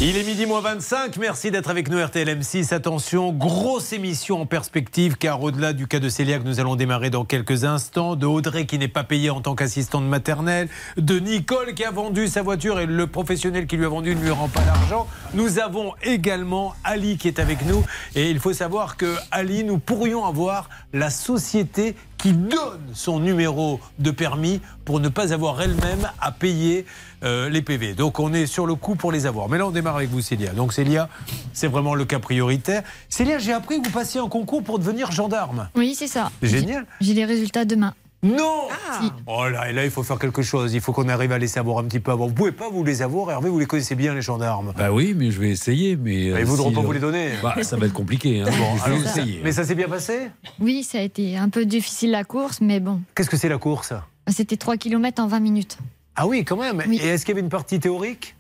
Il 0.06 0.18
est 0.18 0.24
midi 0.24 0.44
moins 0.44 0.60
25, 0.60 1.16
merci 1.16 1.50
d'être 1.50 1.70
avec 1.70 1.88
nous 1.88 1.98
RTL 1.98 2.28
M6. 2.28 2.74
Attention, 2.74 3.32
grosse 3.32 3.94
émission 3.94 4.42
en 4.42 4.44
perspective 4.44 5.16
car 5.16 5.42
au-delà 5.42 5.72
du 5.72 5.86
cas 5.86 5.98
de 5.98 6.10
Célia 6.10 6.38
que 6.38 6.44
nous 6.44 6.60
allons 6.60 6.76
démarrer 6.76 7.08
dans 7.08 7.24
quelques 7.24 7.64
instants, 7.64 8.14
de 8.14 8.26
Audrey 8.26 8.66
qui 8.66 8.76
n'est 8.76 8.86
pas 8.86 9.02
payée 9.02 9.30
en 9.30 9.40
tant 9.40 9.54
qu'assistante 9.54 10.04
maternelle, 10.04 10.68
de 10.98 11.18
Nicole 11.18 11.72
qui 11.72 11.84
a 11.84 11.90
vendu 11.90 12.28
sa 12.28 12.42
voiture 12.42 12.80
et 12.80 12.84
le 12.84 13.06
professionnel 13.06 13.66
qui 13.66 13.78
lui 13.78 13.86
a 13.86 13.88
vendu 13.88 14.14
ne 14.14 14.20
lui 14.20 14.30
rend 14.30 14.48
pas 14.48 14.62
l'argent, 14.66 15.06
nous 15.32 15.58
avons 15.58 15.94
également 16.02 16.74
Ali 16.84 17.16
qui 17.16 17.28
est 17.28 17.38
avec 17.38 17.64
nous. 17.64 17.82
Et 18.14 18.28
il 18.28 18.40
faut 18.40 18.52
savoir 18.52 18.98
que 18.98 19.16
Ali, 19.30 19.64
nous 19.64 19.78
pourrions 19.78 20.26
avoir 20.26 20.68
la 20.92 21.08
société 21.08 21.96
qui 22.24 22.32
donne 22.32 22.80
son 22.94 23.20
numéro 23.20 23.80
de 23.98 24.10
permis 24.10 24.62
pour 24.86 24.98
ne 24.98 25.10
pas 25.10 25.34
avoir 25.34 25.60
elle-même 25.60 26.10
à 26.22 26.32
payer 26.32 26.86
euh, 27.22 27.50
les 27.50 27.60
PV. 27.60 27.92
Donc 27.92 28.18
on 28.18 28.32
est 28.32 28.46
sur 28.46 28.64
le 28.64 28.74
coup 28.76 28.94
pour 28.94 29.12
les 29.12 29.26
avoir. 29.26 29.50
Mais 29.50 29.58
là 29.58 29.66
on 29.66 29.70
démarre 29.70 29.96
avec 29.96 30.08
vous 30.08 30.22
Célia. 30.22 30.52
Donc 30.54 30.72
Célia, 30.72 31.10
c'est 31.52 31.68
vraiment 31.68 31.94
le 31.94 32.06
cas 32.06 32.20
prioritaire. 32.20 32.82
Célia, 33.10 33.36
j'ai 33.36 33.52
appris 33.52 33.82
que 33.82 33.88
vous 33.88 33.92
passiez 33.92 34.22
un 34.22 34.28
concours 34.30 34.62
pour 34.62 34.78
devenir 34.78 35.12
gendarme. 35.12 35.68
Oui, 35.74 35.94
c'est 35.94 36.06
ça. 36.06 36.30
Génial. 36.42 36.86
J'ai 37.02 37.12
les 37.12 37.26
résultats 37.26 37.66
demain. 37.66 37.92
Non 38.24 38.68
Si. 39.00 39.12
Oh 39.26 39.46
là, 39.48 39.68
et 39.70 39.72
là 39.72 39.84
il 39.84 39.90
faut 39.90 40.02
faire 40.02 40.18
quelque 40.18 40.42
chose. 40.42 40.72
Il 40.74 40.80
faut 40.80 40.92
qu'on 40.92 41.08
arrive 41.08 41.30
à 41.32 41.38
les 41.38 41.46
savoir 41.46 41.78
un 41.78 41.84
petit 41.84 42.00
peu 42.00 42.10
avant. 42.12 42.26
Vous 42.26 42.32
pouvez 42.34 42.52
pas 42.52 42.68
vous 42.70 42.82
les 42.82 43.02
avoir, 43.02 43.30
Hervé, 43.30 43.50
vous 43.50 43.58
les 43.58 43.66
connaissez 43.66 43.94
bien 43.94 44.14
les 44.14 44.22
gendarmes. 44.22 44.72
Bah 44.76 44.90
oui, 44.92 45.14
mais 45.16 45.30
je 45.30 45.38
vais 45.40 45.50
essayer. 45.50 45.96
Mais 45.96 46.24
Ils 46.26 46.32
euh, 46.32 46.44
voudront 46.44 46.68
si, 46.70 46.74
pas 46.74 46.80
euh, 46.80 46.84
vous 46.84 46.92
les 46.92 47.00
donner. 47.00 47.30
bah, 47.42 47.54
ça 47.62 47.76
va 47.76 47.86
être 47.86 47.92
compliqué. 47.92 48.40
Hein. 48.40 48.46
Bon, 48.46 48.76
je 48.76 48.82
vais 48.90 48.96
alors, 48.96 49.02
ça- 49.08 49.20
essayer. 49.20 49.40
mais 49.44 49.52
ça 49.52 49.64
s'est 49.64 49.74
bien 49.74 49.88
passé? 49.88 50.30
Oui, 50.58 50.82
ça 50.84 50.98
a 50.98 51.02
été 51.02 51.36
un 51.36 51.48
peu 51.50 51.64
difficile 51.66 52.10
la 52.12 52.24
course, 52.24 52.60
mais 52.60 52.80
bon, 52.80 53.00
Qu'est-ce 53.14 53.28
que 53.30 53.36
c'est 53.36 53.48
la 53.48 53.58
course? 53.58 53.92
C'était 54.28 54.56
3 54.56 54.76
km 54.78 55.22
en 55.22 55.26
20 55.26 55.40
minutes. 55.40 55.76
Ah 56.16 56.26
oui, 56.26 56.44
quand 56.44 56.56
même. 56.56 56.82
Et 56.92 56.96
est-ce 57.06 57.26
qu'il 57.26 57.32
y 57.34 57.36
avait 57.36 57.42
une 57.44 57.50
partie 57.50 57.78
théorique? 57.80 58.36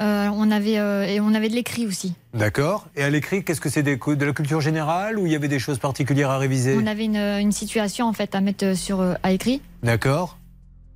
Euh, 0.00 0.28
on, 0.32 0.50
avait, 0.50 0.78
euh, 0.78 1.04
et 1.06 1.20
on 1.20 1.34
avait 1.34 1.48
de 1.50 1.54
l'écrit 1.54 1.86
aussi. 1.86 2.14
D'accord. 2.32 2.86
Et 2.96 3.02
à 3.02 3.10
l'écrit, 3.10 3.44
qu'est-ce 3.44 3.60
que 3.60 3.68
c'est 3.68 3.82
de 3.82 4.24
la 4.24 4.32
culture 4.32 4.60
générale 4.60 5.18
ou 5.18 5.26
il 5.26 5.32
y 5.32 5.36
avait 5.36 5.48
des 5.48 5.58
choses 5.58 5.78
particulières 5.78 6.30
à 6.30 6.38
réviser? 6.38 6.74
On 6.80 6.86
avait 6.86 7.04
une, 7.04 7.16
une 7.16 7.52
situation 7.52 8.06
en 8.06 8.12
fait 8.14 8.34
à 8.34 8.40
mettre 8.40 8.74
sur, 8.76 9.00
euh, 9.00 9.14
à 9.22 9.32
écrit. 9.32 9.60
D'accord. 9.82 10.38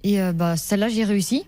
Et 0.04 0.20
euh, 0.22 0.32
bah, 0.32 0.56
celle-là, 0.56 0.88
j'ai 0.88 1.04
réussi. 1.04 1.44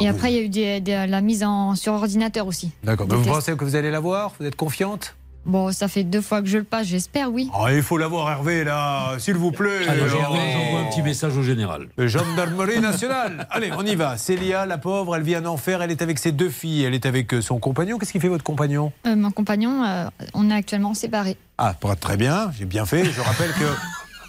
et 0.00 0.08
après, 0.08 0.32
il 0.32 0.36
y 0.36 0.38
a 0.38 0.42
eu 0.42 0.48
des- 0.48 0.80
des- 0.80 1.06
la 1.06 1.20
mise 1.20 1.42
en, 1.44 1.74
sur 1.74 1.92
ordinateur 1.94 2.46
aussi. 2.46 2.70
D'accord. 2.84 3.06
Vous 3.08 3.22
pensez 3.22 3.54
que 3.56 3.64
vous 3.64 3.76
allez 3.76 3.90
l'avoir 3.90 4.32
Vous 4.38 4.46
êtes 4.46 4.56
confiante? 4.56 5.14
Bon, 5.46 5.72
ça 5.72 5.88
fait 5.88 6.04
deux 6.04 6.20
fois 6.20 6.42
que 6.42 6.48
je 6.48 6.58
le 6.58 6.64
passe, 6.64 6.86
j'espère, 6.86 7.32
oui. 7.32 7.50
Ah, 7.54 7.72
Il 7.72 7.82
faut 7.82 7.96
l'avoir, 7.96 8.30
Hervé, 8.30 8.62
là, 8.64 9.18
s'il 9.18 9.36
vous 9.36 9.52
plaît. 9.52 9.88
Allez, 9.88 10.08
j'envoie 10.08 10.80
un 10.80 10.90
petit 10.90 11.02
message 11.02 11.36
au 11.36 11.42
général. 11.42 11.88
Le 11.96 12.08
gendarmerie 12.08 12.80
nationale. 12.80 13.46
Allez, 13.50 13.70
on 13.76 13.84
y 13.84 13.94
va. 13.94 14.16
Célia, 14.18 14.66
la 14.66 14.76
pauvre, 14.78 15.16
elle 15.16 15.22
vit 15.22 15.36
en 15.36 15.46
enfer. 15.46 15.80
Elle 15.82 15.90
est 15.90 16.02
avec 16.02 16.18
ses 16.18 16.32
deux 16.32 16.50
filles. 16.50 16.84
Elle 16.84 16.94
est 16.94 17.06
avec 17.06 17.32
euh, 17.32 17.40
son 17.40 17.58
compagnon. 17.58 17.98
Qu'est-ce 17.98 18.12
qu'il 18.12 18.20
fait 18.20 18.28
votre 18.28 18.44
compagnon? 18.44 18.92
Euh, 19.06 19.16
mon 19.16 19.30
compagnon, 19.30 19.82
euh, 19.84 20.06
on 20.34 20.50
est 20.50 20.54
actuellement 20.54 20.94
séparés. 20.94 21.36
Ah, 21.56 21.74
pas 21.78 21.96
très 21.96 22.16
bien. 22.16 22.50
J'ai 22.58 22.66
bien 22.66 22.84
fait. 22.84 23.04
Je 23.04 23.20
rappelle 23.20 23.52
que 23.52 23.64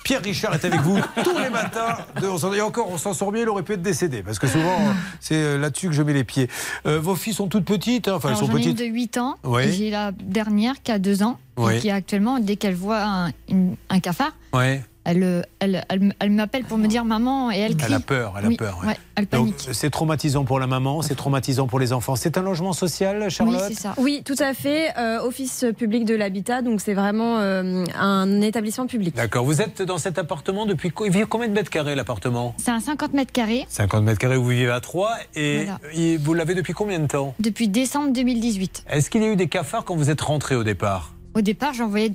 Pierre 0.04 0.22
Richard 0.24 0.54
est 0.56 0.66
avec 0.66 0.80
vous 0.82 1.00
tous 1.24 1.38
les 1.38 1.50
matins. 1.50 1.98
De- 2.22 2.28
on 2.28 2.38
s'en- 2.38 2.54
Et 2.54 2.62
encore, 2.62 2.90
on 2.90 2.98
s'en 2.98 3.14
sort 3.14 3.32
bien. 3.32 3.44
Il 3.44 3.50
aurait 3.50 3.64
pu 3.64 3.74
être 3.74 3.82
décédé 3.82 4.24
parce 4.24 4.40
que 4.40 4.48
souvent, 4.48 4.78
c'est 5.20 5.36
euh, 5.36 5.58
là-dessus 5.58 5.88
que 5.88 5.94
je 5.94 6.02
mets 6.04 6.14
les 6.14 6.24
pieds. 6.24 6.50
Euh, 6.86 7.00
vos 7.00 7.16
filles 7.16 7.34
sont 7.34 7.48
toutes 7.48 7.66
petites. 7.66 8.08
hein. 8.08 8.16
Enfin, 8.16 8.30
Alors, 8.30 8.42
elles 8.42 8.48
sont 8.50 8.58
ai 8.58 8.66
une 8.70 8.74
de 8.76 8.86
8 8.86 9.18
ans. 9.18 9.36
Oui. 9.44 9.72
J'ai 9.72 9.90
la 9.90 10.12
dernière 10.12 10.82
qui 10.82 10.92
a 10.92 11.00
2 11.00 11.24
ans. 11.24 11.40
Oui. 11.58 11.76
Et 11.76 11.80
qui 11.80 11.90
actuellement, 11.92 12.40
dès 12.40 12.56
qu'elle 12.56 12.76
voit 12.76 13.02
un, 13.04 13.30
une- 13.50 13.76
un 13.90 14.00
cafard, 14.00 14.32
Ouais. 14.54 14.84
Elle, 15.04 15.46
elle, 15.60 15.84
elle, 16.20 16.30
m'appelle 16.32 16.64
pour 16.64 16.78
me 16.78 16.88
dire 16.88 17.06
maman 17.06 17.52
et 17.52 17.58
elle 17.58 17.76
crie. 17.76 17.88
Elle 17.88 17.94
a 17.96 18.00
peur, 18.00 18.36
elle 18.38 18.46
a 18.46 18.48
Oui, 18.50 18.58
peur. 18.58 18.80
ouais. 18.82 18.88
ouais, 18.90 18.98
elle 19.16 19.26
Donc, 19.26 19.56
panique. 19.56 19.70
c'est 19.74 19.90
traumatisant 19.90 20.44
pour 20.46 20.60
la 20.60 20.68
maman, 20.68 21.02
c'est 21.02 21.16
traumatisant 21.16 21.68
pour 21.68 21.80
les 21.80 21.92
enfants. 21.94 22.16
C'est 22.16 22.38
un 22.38 22.42
logement 22.44 22.74
social, 22.74 23.30
Charlotte 23.30 23.62
Oui, 23.98 24.22
tout 24.26 24.36
à 24.40 24.54
fait. 24.54 24.90
Euh, 24.98 25.22
Office 25.22 25.66
public 25.78 26.06
de 26.06 26.14
l'habitat, 26.16 26.62
donc 26.62 26.82
c'est 26.82 26.94
vraiment 26.94 27.38
euh, 27.40 27.84
un 28.00 28.42
établissement 28.42 28.88
public. 28.88 29.16
D'accord. 29.16 29.44
Vous 29.46 29.62
êtes 29.62 29.82
dans 29.82 29.98
cet 29.98 30.18
appartement 30.18 30.66
depuis 30.66 30.92
co- 30.92 31.06
il 31.06 31.12
vit 31.12 31.24
combien 31.28 31.48
de 31.48 31.54
mètres 31.54 31.70
carrés 31.72 31.96
l'appartement? 31.96 32.54
C'est 32.58 32.72
un 32.72 32.80
50 32.80 33.14
mètres 33.14 33.32
carrés 33.32 33.66
50 33.70 34.04
mètres 34.04 34.20
carrés 34.20 34.38
où 34.38 34.44
vous 34.44 34.50
vivez 34.50 34.70
à 34.72 34.80
3 34.82 35.16
et 35.36 35.64
Voilà. 35.64 35.80
et 35.94 36.18
vous 36.18 36.34
l'avez 36.34 36.54
depuis 36.56 36.74
combien 36.74 37.00
de 37.00 37.08
temps? 37.08 37.34
Depuis 37.40 37.68
décembre 37.68 38.12
2018. 38.14 38.86
Est-ce 38.90 39.10
qu'il 39.10 39.22
y 39.22 39.26
a 39.26 39.30
eu 39.32 39.36
des 39.36 39.48
cafards 39.48 39.84
quand 39.86 39.96
vous 39.96 40.10
êtes 40.10 40.22
rentré 40.22 40.56
au 40.56 40.64
départ? 40.64 41.14
Au 41.34 41.42
départ, 41.42 41.74
j'en 41.74 41.88
voyais 41.88 42.12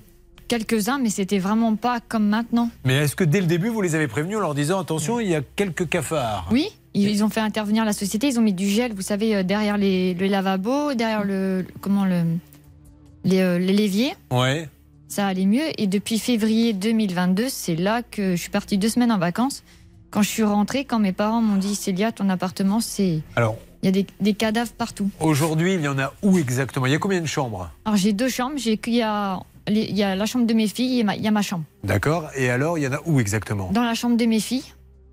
quelques-uns, 0.48 0.98
mais 0.98 1.10
c'était 1.10 1.38
vraiment 1.38 1.76
pas 1.76 2.00
comme 2.00 2.26
maintenant. 2.28 2.70
Mais 2.84 2.94
est-ce 2.94 3.16
que 3.16 3.24
dès 3.24 3.40
le 3.40 3.46
début 3.46 3.68
vous 3.68 3.82
les 3.82 3.94
avez 3.94 4.08
prévenus 4.08 4.36
en 4.36 4.40
leur 4.40 4.54
disant 4.54 4.80
attention, 4.80 5.20
il 5.20 5.28
y 5.28 5.34
a 5.34 5.42
quelques 5.56 5.88
cafards 5.88 6.48
Oui, 6.50 6.68
ils, 6.94 7.22
ont 7.24 7.28
fait 7.28 7.40
intervenir 7.40 7.84
la 7.84 7.92
société, 7.92 8.28
ils 8.28 8.38
ont 8.38 8.42
mis 8.42 8.52
du 8.54 8.68
gel, 8.68 8.92
vous 8.94 9.02
savez, 9.02 9.36
euh, 9.36 9.42
derrière 9.42 9.76
les, 9.76 10.14
le 10.14 10.26
lavabo, 10.26 10.94
derrière 10.94 11.24
le. 11.24 11.66
Comment 11.80 12.04
le. 12.04 12.22
Les, 13.24 13.40
euh, 13.40 13.58
les 13.58 13.72
l'évier. 13.72 14.12
Ouais. 14.30 14.68
ça 15.08 15.26
allait 15.26 15.46
mieux. 15.46 15.64
Et 15.78 15.86
depuis 15.88 16.18
février 16.18 16.72
2022, 16.72 17.46
c'est 17.48 17.74
là 17.74 18.02
que 18.02 18.36
je 18.36 18.40
suis 18.40 18.50
partie 18.50 18.78
deux 18.78 18.88
semaines 18.88 19.10
en 19.12 19.18
vacances. 19.18 19.64
Quand 20.10 20.22
je 20.22 20.28
suis 20.28 20.44
rentrée, 20.44 20.84
quand 20.84 21.00
mes 21.00 21.12
parents 21.12 21.42
m'ont 21.42 21.56
dit 21.56 21.74
Célia, 21.74 22.12
ton 22.12 22.28
appartement, 22.30 22.80
c'est. 22.80 23.20
Alors, 23.34 23.58
Il 23.82 23.86
y 23.86 23.88
a 23.88 23.92
des, 23.92 24.06
des 24.20 24.34
cadavres 24.34 24.72
partout. 24.72 25.10
aujourd'hui, 25.20 25.74
il 25.74 25.80
y 25.80 25.88
en 25.88 25.98
a 25.98 26.12
où 26.22 26.38
exactement? 26.38 26.86
Il 26.86 26.92
y 26.92 26.94
a 26.94 26.98
combien 26.98 27.20
de 27.20 27.26
chambres? 27.26 27.68
Alors 27.84 27.96
j'ai 27.96 28.12
deux 28.12 28.28
chambres. 28.28 28.54
J'ai 28.56 28.80
il 28.86 28.94
y 28.94 29.02
a, 29.02 29.40
il 29.68 29.96
y 29.96 30.02
a 30.02 30.14
la 30.16 30.26
chambre 30.26 30.46
de 30.46 30.54
mes 30.54 30.68
filles 30.68 31.00
et 31.00 31.04
ma- 31.04 31.16
il 31.16 31.22
y 31.22 31.28
a 31.28 31.30
ma 31.30 31.42
chambre. 31.42 31.64
D'accord. 31.84 32.28
Et 32.36 32.50
alors, 32.50 32.78
il 32.78 32.84
y 32.84 32.86
en 32.88 32.92
a 32.92 33.00
où 33.06 33.20
exactement? 33.20 33.70
Dans 33.72 33.82
la 33.84 33.94
chambre 33.94 34.16
de 34.16 34.24
mes 34.26 34.40
filles, 34.40 34.64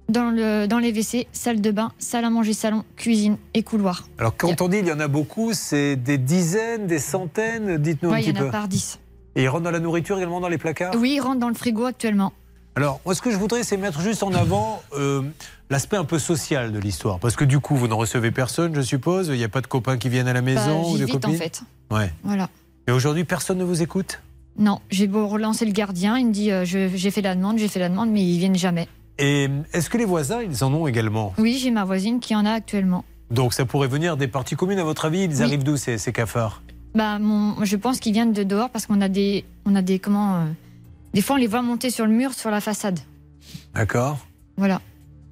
dans, 0.09 0.30
le, 0.31 0.67
dans 0.67 0.80
les 0.80 0.91
WC, 0.91 1.27
salle 1.31 1.61
de 1.61 1.71
bain, 1.71 1.91
salle 1.97 2.25
à 2.25 2.30
manger, 2.30 2.53
salon, 2.53 2.84
cuisine 2.97 3.38
et 3.53 3.63
couloir. 3.63 4.07
Alors, 4.17 4.35
quand 4.35 4.61
on 4.61 4.67
dit 4.67 4.77
il 4.80 4.88
y 4.88 4.91
en 4.91 4.99
a 4.99 5.07
beaucoup, 5.07 5.53
c'est 5.53 5.95
des 5.95 6.17
dizaines, 6.17 6.88
des 6.88 6.99
centaines? 6.99 7.77
Dites-nous 7.77 8.09
un 8.09 8.13
Ouais, 8.13 8.21
il 8.23 8.25
petit 8.25 8.38
y 8.38 8.39
en 8.39 8.41
a 8.41 8.45
peu. 8.45 8.51
par 8.51 8.67
dix. 8.67 8.99
Et 9.35 9.43
ils 9.43 9.47
rentrent 9.47 9.63
dans 9.63 9.71
la 9.71 9.80
nourriture 9.80 10.17
également 10.17 10.39
dans 10.41 10.49
les 10.49 10.57
placards? 10.57 10.93
Oui, 10.97 11.13
ils 11.15 11.19
rentrent 11.21 11.39
dans 11.39 11.47
le 11.49 11.55
frigo 11.55 11.85
actuellement. 11.85 12.34
Alors, 12.75 12.99
moi, 13.05 13.13
ce 13.15 13.21
que 13.21 13.31
je 13.31 13.38
voudrais, 13.38 13.63
c'est 13.63 13.77
mettre 13.77 14.01
juste 14.01 14.23
en 14.23 14.34
avant 14.34 14.81
euh, 14.97 15.21
l'aspect 15.69 15.97
un 15.97 16.05
peu 16.05 16.19
social 16.19 16.71
de 16.71 16.80
l'histoire. 16.80 17.19
Parce 17.19 17.35
que 17.35 17.45
du 17.45 17.59
coup, 17.59 17.75
vous 17.75 17.88
ne 17.88 17.93
recevez 17.93 18.31
personne, 18.31 18.73
je 18.75 18.81
suppose. 18.81 19.27
Il 19.30 19.38
n'y 19.38 19.43
a 19.43 19.49
pas 19.49 19.61
de 19.61 19.67
copains 19.67 19.97
qui 19.97 20.09
viennent 20.09 20.27
à 20.27 20.34
la 20.34 20.41
maison 20.41 20.81
Bah, 20.81 20.88
ou 20.89 20.97
de 20.97 21.05
copines 21.05 21.35
en 21.35 21.38
fait. 21.38 21.61
Ouais. 21.91 22.11
Voilà. 22.23 22.49
Et 22.88 22.91
aujourd'hui, 22.91 23.23
personne 23.25 23.59
ne 23.59 23.63
vous 23.63 23.81
écoute? 23.84 24.19
Non, 24.57 24.80
j'ai 24.91 25.07
beau 25.07 25.27
relancer 25.27 25.65
le 25.65 25.71
gardien, 25.71 26.17
il 26.17 26.27
me 26.27 26.31
dit 26.31 26.51
euh, 26.51 26.63
je- 26.65 26.89
j'ai 26.95 27.09
fait 27.11 27.21
la 27.21 27.35
demande, 27.35 27.57
j'ai 27.57 27.67
fait 27.67 27.80
la 27.80 27.89
demande, 27.89 28.11
mais 28.11 28.21
ils 28.23 28.38
viennent 28.38 28.55
jamais. 28.57 28.88
Et 29.19 29.47
est-ce 29.73 29.89
que 29.89 29.97
les 29.97 30.05
voisins, 30.05 30.41
ils 30.41 30.63
en 30.63 30.73
ont 30.73 30.88
également? 30.88 31.34
Oui, 31.38 31.57
j'ai 31.61 31.71
ma 31.71 31.85
voisine 31.85 32.19
qui 32.19 32.35
en 32.35 32.45
a 32.45 32.51
actuellement. 32.51 33.03
Donc, 33.31 33.53
ça 33.53 33.65
pourrait 33.65 33.88
venir 33.88 34.15
des 34.17 34.27
parties 34.27 34.55
communes, 34.55 34.80
à 34.80 34.84
votre 34.84 35.05
avis? 35.05 35.23
Ils 35.23 35.38
Oui. 35.38 35.41
arrivent 35.43 35.63
d'où, 35.63 35.77
ces, 35.77 35.97
ces 35.97 36.11
cafards? 36.11 36.61
Bah, 36.93 37.17
mon, 37.19 37.63
je 37.65 37.75
pense 37.77 37.99
qu'ils 37.99 38.13
viennent 38.13 38.34
de 38.34 38.43
dehors 38.43 38.69
parce 38.69 38.85
qu'on 38.85 39.01
a 39.01 39.09
des, 39.09 39.43
on 39.65 39.75
a 39.75 39.81
des 39.81 39.97
comment, 39.97 40.35
euh, 40.35 40.45
Des 41.13 41.21
fois, 41.21 41.35
on 41.35 41.39
les 41.39 41.47
voit 41.47 41.61
monter 41.63 41.89
sur 41.89 42.05
le 42.05 42.11
mur, 42.11 42.34
sur 42.34 42.51
la 42.51 42.61
façade. 42.61 42.99
D'accord. 43.73 44.19
Voilà. 44.57 44.81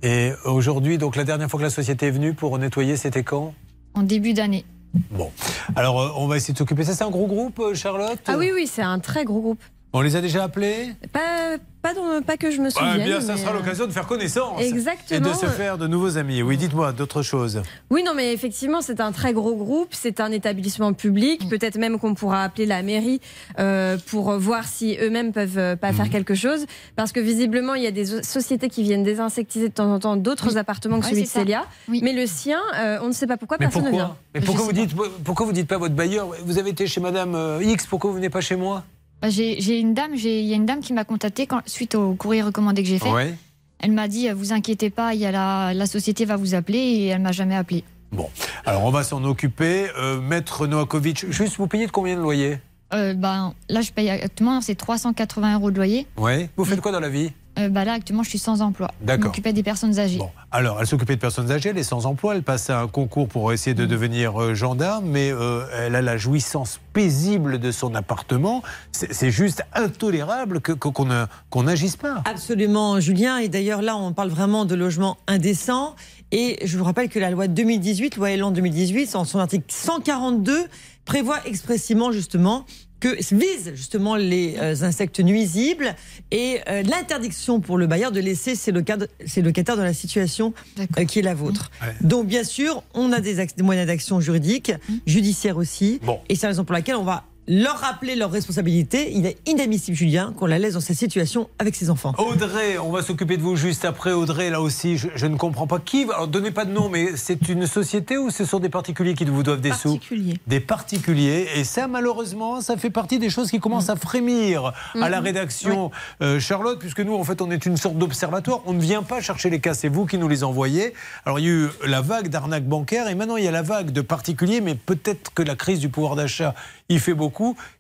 Et 0.04 0.32
aujourd'hui, 0.46 0.98
donc 0.98 1.16
la 1.16 1.24
dernière 1.24 1.48
fois 1.50 1.60
que 1.60 1.64
la 1.66 1.70
société 1.70 2.08
est 2.08 2.12
venue 2.12 2.34
pour 2.34 2.58
nettoyer, 2.58 2.98
c'était 2.98 3.24
quand? 3.24 3.54
En 3.94 4.02
début 4.04 4.34
d'année. 4.34 4.66
Bon. 5.12 5.32
Alors, 5.76 6.02
euh, 6.02 6.10
on 6.16 6.28
va 6.28 6.38
essayer 6.38 6.54
de 6.54 6.58
s'occuper. 6.58 6.84
Ça, 6.84 6.94
c'est 6.94 7.04
un 7.04 7.10
gros 7.10 7.28
groupe, 7.28 7.60
euh, 7.60 7.74
Charlotte? 7.74 8.20
Ah 8.28 8.36
oui, 8.38 8.52
oui, 8.54 8.68
c'est 8.68 8.82
un 8.82 9.00
très 9.00 9.24
gros 9.24 9.42
groupe. 9.42 9.62
On 9.94 10.00
les 10.02 10.16
a 10.16 10.22
déjà 10.22 10.46
appelés 10.46 10.94
Pas, 11.12 11.58
pas, 11.82 11.94
dans- 11.94 12.22
pas 12.22 12.38
que 12.38 12.50
je 12.50 12.62
me 12.62 12.68
Ah, 12.68 12.72
souvienne. 12.72 13.04
Bien, 13.06 13.20
ça 13.20 13.34
mais, 13.36 13.42
sera 13.42 13.52
euh, 13.52 13.56
l'occasion 13.56 13.88
de 13.88 13.92
faire 13.92 14.08
connaissance. 14.08 14.62
Exactement. 14.62 15.20
Et 15.20 15.34
de 15.34 15.36
se 15.36 15.46
faire 15.48 15.78
de 15.78 15.86
nouveaux 15.86 16.18
amis. 16.18 16.42
Oui, 16.42 16.56
dites-moi 16.56 16.94
d'autres 16.94 17.22
choses. 17.24 17.62
Oui, 17.90 18.02
non, 18.02 18.14
mais 18.16 18.32
effectivement, 18.34 18.80
c'est 18.82 19.02
un 19.02 19.12
très 19.12 19.34
gros 19.34 19.54
groupe, 19.54 19.90
c'est 19.92 20.22
un 20.22 20.32
établissement 20.32 20.92
Mm. 20.92 20.96
public. 20.96 21.50
Peut-être 21.50 21.78
même 21.78 22.00
qu'on 22.00 22.14
pourra 22.14 22.44
appeler 22.44 22.66
la 22.66 22.84
mairie 22.84 23.20
euh, 23.60 23.98
pour 24.08 24.32
voir 24.40 24.64
si 24.66 24.98
eux-mêmes 25.02 25.34
peuvent 25.34 25.58
euh, 25.58 25.76
pas 25.76 25.92
Mm. 25.92 25.96
faire 25.96 26.10
quelque 26.10 26.36
chose. 26.36 26.66
Parce 26.96 27.12
que 27.12 27.20
visiblement, 27.20 27.74
il 27.76 27.84
y 27.84 27.88
a 27.88 27.92
des 27.92 28.24
sociétés 28.24 28.70
qui 28.70 28.84
viennent 28.84 29.04
désinsectiser 29.04 29.68
de 29.68 29.74
temps 29.74 29.92
en 29.94 30.00
temps 30.00 30.16
d'autres 30.16 30.56
appartements 30.58 31.02
que 31.02 31.08
celui 31.08 31.24
de. 31.24 31.28
Célia. 31.28 31.66
Mais 31.90 32.14
le 32.14 32.28
sien, 32.28 32.60
euh, 32.80 33.00
on 33.02 33.08
ne 33.10 33.14
sait 33.14 33.28
pas 33.28 33.36
pourquoi 33.36 33.58
Mais 33.60 33.66
personne 33.66 33.84
ne 33.84 33.90
pourquoi 33.90 34.06
vient. 34.06 34.16
Mais 34.36 34.40
pourquoi 34.40 34.64
vous, 34.64 34.72
dites, 34.72 34.92
pourquoi 35.26 35.46
vous 35.46 35.52
dites 35.52 35.68
pas 35.68 35.78
votre 35.78 35.96
bailleur? 35.96 36.30
Vous 36.46 36.58
avez 36.60 36.70
été 36.70 36.88
chez 36.88 37.02
Madame 37.02 37.38
X, 37.62 37.86
pourquoi 37.88 38.10
vous 38.10 38.16
venez 38.16 38.30
pas 38.30 38.40
chez 38.40 38.56
moi? 38.56 38.84
Bah, 38.86 38.86
J'ai 39.28 39.62
j'ai 39.62 39.80
une 39.80 39.94
dame, 39.94 40.16
il 40.16 40.26
y 40.26 40.54
a 40.54 40.56
une 40.56 40.66
dame 40.66 40.80
qui 40.80 40.94
m'a 40.94 41.04
contacté 41.04 41.46
quand, 41.48 41.62
suite 41.66 41.96
au 41.96 42.14
courrier 42.16 42.42
recommandé 42.42 42.82
que 42.84 42.90
j'ai 42.90 43.00
fait. 43.00 43.12
Ouais. 43.12 43.36
Elle 43.80 43.92
m'a 43.92 44.08
dit, 44.08 44.30
vous 44.30 44.54
inquiétez 44.54 44.90
pas, 44.90 45.14
y 45.16 45.26
a 45.26 45.32
la, 45.32 45.74
la 45.74 45.86
société 45.86 46.26
va 46.26 46.36
vous 46.38 46.54
appeler 46.56 46.78
et 46.80 47.08
elle 47.08 47.22
m'a 47.22 47.32
jamais 47.32 47.56
appelé. 47.56 47.84
Bon, 48.12 48.30
alors 48.66 48.84
on 48.84 48.92
va 48.92 49.04
s'en 49.04 49.24
occuper. 49.24 49.88
Euh, 49.98 50.20
Maître 50.20 50.68
Noakovic, 50.68 51.32
juste 51.32 51.58
vous 51.58 51.68
payez 51.68 51.88
de 51.88 51.92
combien 51.92 52.16
de 52.16 52.22
loyer 52.22 52.60
Euh, 52.94 53.14
ben, 53.14 53.54
là, 53.70 53.82
je 53.82 53.92
paye 53.92 54.10
actuellement, 54.10 54.60
c'est 54.62 54.76
380 54.76 55.56
euros 55.56 55.72
de 55.72 55.78
loyer. 55.78 56.06
Ouais. 56.18 56.50
Vous 56.58 56.66
faites 56.66 56.82
quoi 56.82 56.92
dans 56.92 57.00
la 57.00 57.10
vie? 57.10 57.32
Euh, 57.60 57.68
bah, 57.70 57.84
là, 57.84 57.94
actuellement, 57.94 58.24
je 58.24 58.30
suis 58.30 58.40
sans 58.40 58.62
emploi. 58.62 58.90
D'accord. 59.02 59.24
Je 59.24 59.28
m'occupais 59.28 59.52
des 59.54 59.64
personnes 59.64 60.00
âgées. 60.00 60.20
Alors, 60.52 60.78
elle 60.80 60.88
s'occupait 60.88 61.16
de 61.16 61.22
personnes 61.22 61.52
âgées, 61.52 61.70
elle 61.70 61.78
est 61.78 61.84
sans 61.84 62.06
emploi, 62.06 62.36
elle 62.36 62.44
passe 62.44 62.70
un 62.70 62.88
concours 62.88 63.28
pour 63.28 63.52
essayer 63.52 63.74
de 63.74 63.86
devenir 63.86 64.42
euh, 64.42 64.54
gendarme, 64.54 65.06
mais 65.06 65.32
euh, 65.32 65.66
elle 65.78 65.96
a 65.96 66.02
la 66.02 66.16
jouissance 66.18 66.80
paisible 66.94 67.60
de 67.60 67.72
son 67.72 67.94
appartement. 67.96 68.64
C'est 68.94 69.14
c'est 69.14 69.32
juste 69.32 69.64
intolérable 69.74 70.62
que- 70.62 70.72
que- 70.72 70.88
qu'on 70.88 71.08
qu'on 71.50 71.64
n'agisse 71.64 71.98
pas. 71.98 72.22
Absolument, 72.26 73.00
Julien. 73.00 73.38
Et 73.38 73.50
d'ailleurs, 73.50 73.82
là, 73.82 73.96
on 73.98 74.14
parle 74.14 74.30
vraiment 74.30 74.66
de 74.66 74.76
logement 74.76 75.18
indécent. 75.28 75.96
Et 76.32 76.60
je 76.66 76.78
vous 76.78 76.86
rappelle 76.86 77.10
que 77.10 77.20
la 77.20 77.30
loi 77.30 77.48
de 77.48 77.54
2018, 77.54 78.16
loi 78.16 78.32
Elan 78.32 78.52
2018, 78.52 79.16
en 79.16 79.26
son 79.26 79.40
article 79.40 79.66
142, 79.68 80.66
prévoit 81.04 81.40
expressément, 81.46 82.14
justement, 82.14 82.66
que 83.02 83.18
vise 83.36 83.74
justement 83.76 84.16
les 84.16 84.56
euh, 84.58 84.84
insectes 84.84 85.20
nuisibles 85.20 85.94
et 86.32 86.60
euh, 86.70 86.84
l'interdiction 86.84 87.60
pour 87.60 87.78
le 87.78 87.88
bailleur 87.88 88.12
de 88.14 88.22
laisser 88.22 88.56
ses, 88.56 88.72
locataires, 88.72 89.08
ses 89.26 89.42
locataires 89.42 89.76
dans 89.76 89.84
la 89.84 89.94
situation 89.94 90.54
euh, 90.98 91.04
qui 91.06 91.20
est 91.20 91.24
la 91.24 91.34
vôtre. 91.34 91.70
Donc, 92.00 92.28
bien 92.28 92.46
sûr, 92.46 92.84
on 92.94 93.12
a 93.12 93.20
des, 93.20 93.40
ac- 93.40 93.58
des 93.58 93.64
moyens 93.64 93.88
d'action 93.88 94.22
juridiques, 94.22 94.72
judiciaires 95.06 95.58
aussi. 95.58 96.00
Et 96.30 96.36
c'est 96.36 96.44
la 96.44 96.50
raison 96.52 96.64
pour 96.64 96.74
laquelle 96.74 96.96
on 96.96 97.04
va 97.04 97.26
leur 97.48 97.78
rappeler 97.80 98.16
leurs 98.16 98.32
responsabilités. 98.32 99.12
Il 99.14 99.26
est 99.26 99.38
inadmissible, 99.48 99.98
Julien, 99.98 100.34
qu'on 100.38 100.46
la 100.46 100.60
laisse 100.60 100.76
dans 100.76 100.80
cette 100.80 100.98
situation 100.98 101.50
avec 101.60 101.76
ses 101.76 101.90
enfants. 101.90 102.14
Audrey, 102.18 102.78
on 102.78 102.92
va 102.92 103.02
s'occuper 103.02 103.36
de 103.38 103.42
vous 103.42 103.56
juste 103.56 103.84
après. 103.84 104.12
Audrey, 104.12 104.50
là 104.50 104.62
aussi, 104.62 104.98
je, 104.98 105.08
je 105.16 105.26
ne 105.26 105.36
comprends 105.38 105.68
pas 105.68 105.80
qui. 105.80 106.06
va- 106.06 106.14
Alors, 106.16 106.28
donnez 106.28 106.52
pas 106.52 106.66
de 106.66 106.72
nom, 106.72 106.88
mais 106.90 107.10
c'est 107.16 107.50
une 107.50 107.66
société 107.68 108.18
ou 108.18 108.30
ce 108.30 108.46
sont 108.46 108.60
des 108.60 108.70
particuliers 108.70 109.16
qui 109.16 109.26
vous 109.26 109.44
doivent 109.44 109.60
des 109.62 109.72
sous 109.74 110.00
Des 110.48 110.60
particuliers. 110.60 111.48
Et 111.56 111.64
ça, 111.64 111.88
malheureusement, 111.88 112.62
ça 112.62 112.78
fait 112.78 112.90
partie 112.92 113.18
des 113.20 113.30
choses 113.30 113.50
qui 113.50 113.60
commencent 113.60 113.90
à 113.90 113.96
frémir 113.96 114.74
à 115.00 115.10
la 115.10 115.20
Mhm. 115.20 115.26
rédaction. 115.26 115.92
Euh, 116.22 116.40
Charlotte, 116.40 116.80
puisque 116.80 117.00
nous, 117.02 117.16
en 117.16 117.24
fait, 117.24 117.42
on 117.42 117.50
est 117.50 117.66
une 117.66 117.76
sorte 117.78 117.98
d'observatoire. 117.98 118.62
On 118.66 118.74
ne 118.74 118.82
vient 118.82 119.04
pas 119.04 119.20
chercher 119.20 119.50
les 119.50 119.60
cas, 119.60 119.74
c'est 119.74 119.90
vous 119.90 120.06
qui 120.06 120.18
nous 120.18 120.28
les 120.28 120.44
envoyez. 120.44 120.94
Alors, 121.26 121.40
il 121.40 121.46
y 121.46 121.50
a 121.50 121.52
eu 121.52 121.70
la 121.88 122.02
vague 122.02 122.30
d'arnaque 122.30 122.66
bancaire 122.68 123.08
et 123.10 123.16
maintenant, 123.16 123.38
il 123.38 123.44
y 123.44 123.48
a 123.48 123.52
la 123.52 123.62
vague 123.64 123.92
de 123.92 124.02
particuliers, 124.02 124.62
mais 124.62 124.76
peut-être 124.76 125.34
que 125.34 125.42
la 125.42 125.56
crise 125.56 125.80
du 125.80 125.90
pouvoir 125.90 126.16
d'achat 126.16 126.54
y 126.90 127.00
fait 127.00 127.14
beaucoup, 127.14 127.31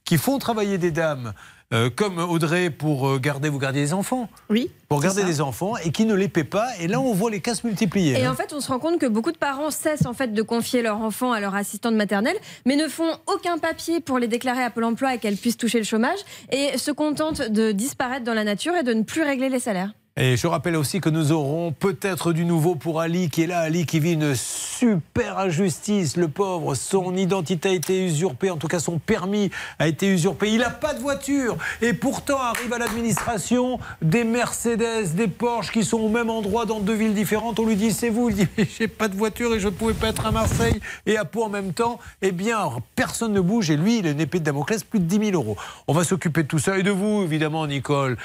qui 0.05 0.17
font 0.17 0.37
travailler 0.39 0.77
des 0.77 0.91
dames. 0.91 1.33
euh, 1.73 1.89
comme 1.89 2.19
Audrey 2.19 2.69
pour 2.69 3.07
euh, 3.07 3.17
garder, 3.17 3.47
vous 3.47 3.57
gardiez 3.57 3.81
des 3.83 3.93
enfants 3.93 4.27
Oui. 4.49 4.69
pour 4.89 4.99
garder 5.01 5.23
des 5.23 5.39
enfants 5.39 5.77
et 5.77 5.91
qui 5.93 6.03
ne 6.03 6.13
les 6.13 6.27
paient 6.27 6.43
pas. 6.43 6.67
Et 6.81 6.87
là, 6.89 6.99
on 6.99 7.13
voit 7.13 7.31
les 7.31 7.39
cas 7.39 7.55
se 7.55 7.65
multiplier. 7.65 8.19
Et 8.19 8.25
hein. 8.25 8.31
en 8.31 8.35
fait, 8.35 8.51
on 8.51 8.59
se 8.59 8.67
rend 8.67 8.79
compte 8.79 8.99
que 8.99 9.05
beaucoup 9.05 9.31
de 9.31 9.37
parents 9.37 9.71
cessent 9.71 10.05
en 10.05 10.13
fait 10.13 10.33
de 10.33 10.41
confier 10.41 10.81
leur 10.81 10.99
enfant 10.99 11.31
à 11.31 11.39
leur 11.39 11.55
assistante 11.55 11.95
maternelle, 11.95 12.35
mais 12.65 12.75
ne 12.75 12.89
font 12.89 13.09
aucun 13.27 13.57
papier 13.57 14.01
pour 14.01 14.19
les 14.19 14.27
déclarer 14.27 14.63
à 14.63 14.69
Pôle 14.69 14.83
Emploi 14.83 15.15
et 15.15 15.17
qu'elles 15.17 15.37
puissent 15.37 15.55
toucher 15.55 15.77
le 15.77 15.85
chômage, 15.85 16.19
et 16.51 16.77
se 16.77 16.91
contentent 16.91 17.41
de 17.41 17.71
disparaître 17.71 18.25
dans 18.25 18.33
la 18.33 18.43
nature 18.43 18.75
et 18.75 18.83
de 18.83 18.93
ne 18.93 19.03
plus 19.03 19.23
régler 19.23 19.47
les 19.47 19.59
salaires. 19.61 19.93
Et 20.17 20.35
je 20.35 20.45
rappelle 20.45 20.75
aussi 20.75 20.99
que 20.99 21.09
nous 21.09 21.31
aurons 21.31 21.71
peut-être 21.71 22.33
du 22.33 22.43
nouveau 22.43 22.75
pour 22.75 22.99
Ali 22.99 23.29
qui 23.29 23.43
est 23.43 23.47
là. 23.47 23.61
Ali 23.61 23.85
qui 23.85 24.01
vit 24.01 24.11
une 24.11 24.35
super 24.35 25.39
injustice, 25.39 26.17
le 26.17 26.27
pauvre. 26.27 26.75
Son 26.75 27.15
identité 27.15 27.69
a 27.69 27.71
été 27.71 28.05
usurpée, 28.05 28.51
en 28.51 28.57
tout 28.57 28.67
cas 28.67 28.79
son 28.79 28.99
permis 28.99 29.51
a 29.79 29.87
été 29.87 30.07
usurpé. 30.07 30.51
Il 30.51 30.59
n'a 30.59 30.69
pas 30.69 30.93
de 30.93 30.99
voiture. 30.99 31.55
Et 31.81 31.93
pourtant 31.93 32.39
arrive 32.39 32.73
à 32.73 32.77
l'administration 32.77 33.79
des 34.01 34.25
Mercedes, 34.25 35.15
des 35.15 35.29
Porsche 35.29 35.71
qui 35.71 35.85
sont 35.85 35.99
au 35.99 36.09
même 36.09 36.29
endroit 36.29 36.65
dans 36.65 36.81
deux 36.81 36.95
villes 36.95 37.13
différentes. 37.13 37.57
On 37.59 37.65
lui 37.65 37.77
dit 37.77 37.93
c'est 37.93 38.09
vous. 38.09 38.31
Il 38.31 38.35
dit 38.35 38.47
j'ai 38.77 38.89
pas 38.89 39.07
de 39.07 39.15
voiture 39.15 39.55
et 39.55 39.61
je 39.61 39.69
ne 39.69 39.73
pouvais 39.73 39.93
pas 39.93 40.09
être 40.09 40.25
à 40.25 40.31
Marseille 40.31 40.81
et 41.05 41.15
à 41.15 41.23
Pau 41.23 41.45
en 41.45 41.49
même 41.49 41.71
temps. 41.71 41.99
Eh 42.21 42.33
bien, 42.33 42.69
personne 42.97 43.31
ne 43.31 43.39
bouge 43.39 43.71
et 43.71 43.77
lui, 43.77 43.99
il 43.99 44.07
a 44.07 44.11
une 44.11 44.19
épée 44.19 44.39
de 44.39 44.43
Damoclès, 44.43 44.83
plus 44.83 44.99
de 44.99 45.05
10 45.05 45.31
000 45.31 45.41
euros. 45.41 45.55
On 45.87 45.93
va 45.93 46.03
s'occuper 46.03 46.43
de 46.43 46.49
tout 46.49 46.59
ça 46.59 46.77
et 46.77 46.83
de 46.83 46.91
vous, 46.91 47.23
évidemment, 47.23 47.65
Nicole. 47.65 48.17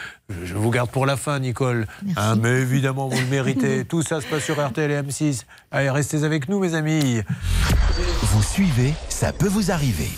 Je 0.42 0.54
vous 0.54 0.70
garde 0.70 0.90
pour 0.90 1.06
la 1.06 1.16
fin, 1.16 1.38
Nicole. 1.38 1.75
Hein, 2.16 2.36
mais 2.36 2.60
évidemment, 2.60 3.08
vous 3.08 3.18
le 3.18 3.26
méritez. 3.26 3.84
Tout 3.88 4.02
ça 4.02 4.20
se 4.20 4.26
passe 4.26 4.44
sur 4.44 4.64
RTL 4.64 4.90
et 4.90 5.02
M6. 5.02 5.42
Allez, 5.70 5.90
restez 5.90 6.24
avec 6.24 6.48
nous, 6.48 6.58
mes 6.58 6.74
amis. 6.74 7.20
Vous 8.22 8.42
suivez, 8.42 8.94
ça 9.08 9.32
peut 9.32 9.48
vous 9.48 9.70
arriver. 9.70 10.10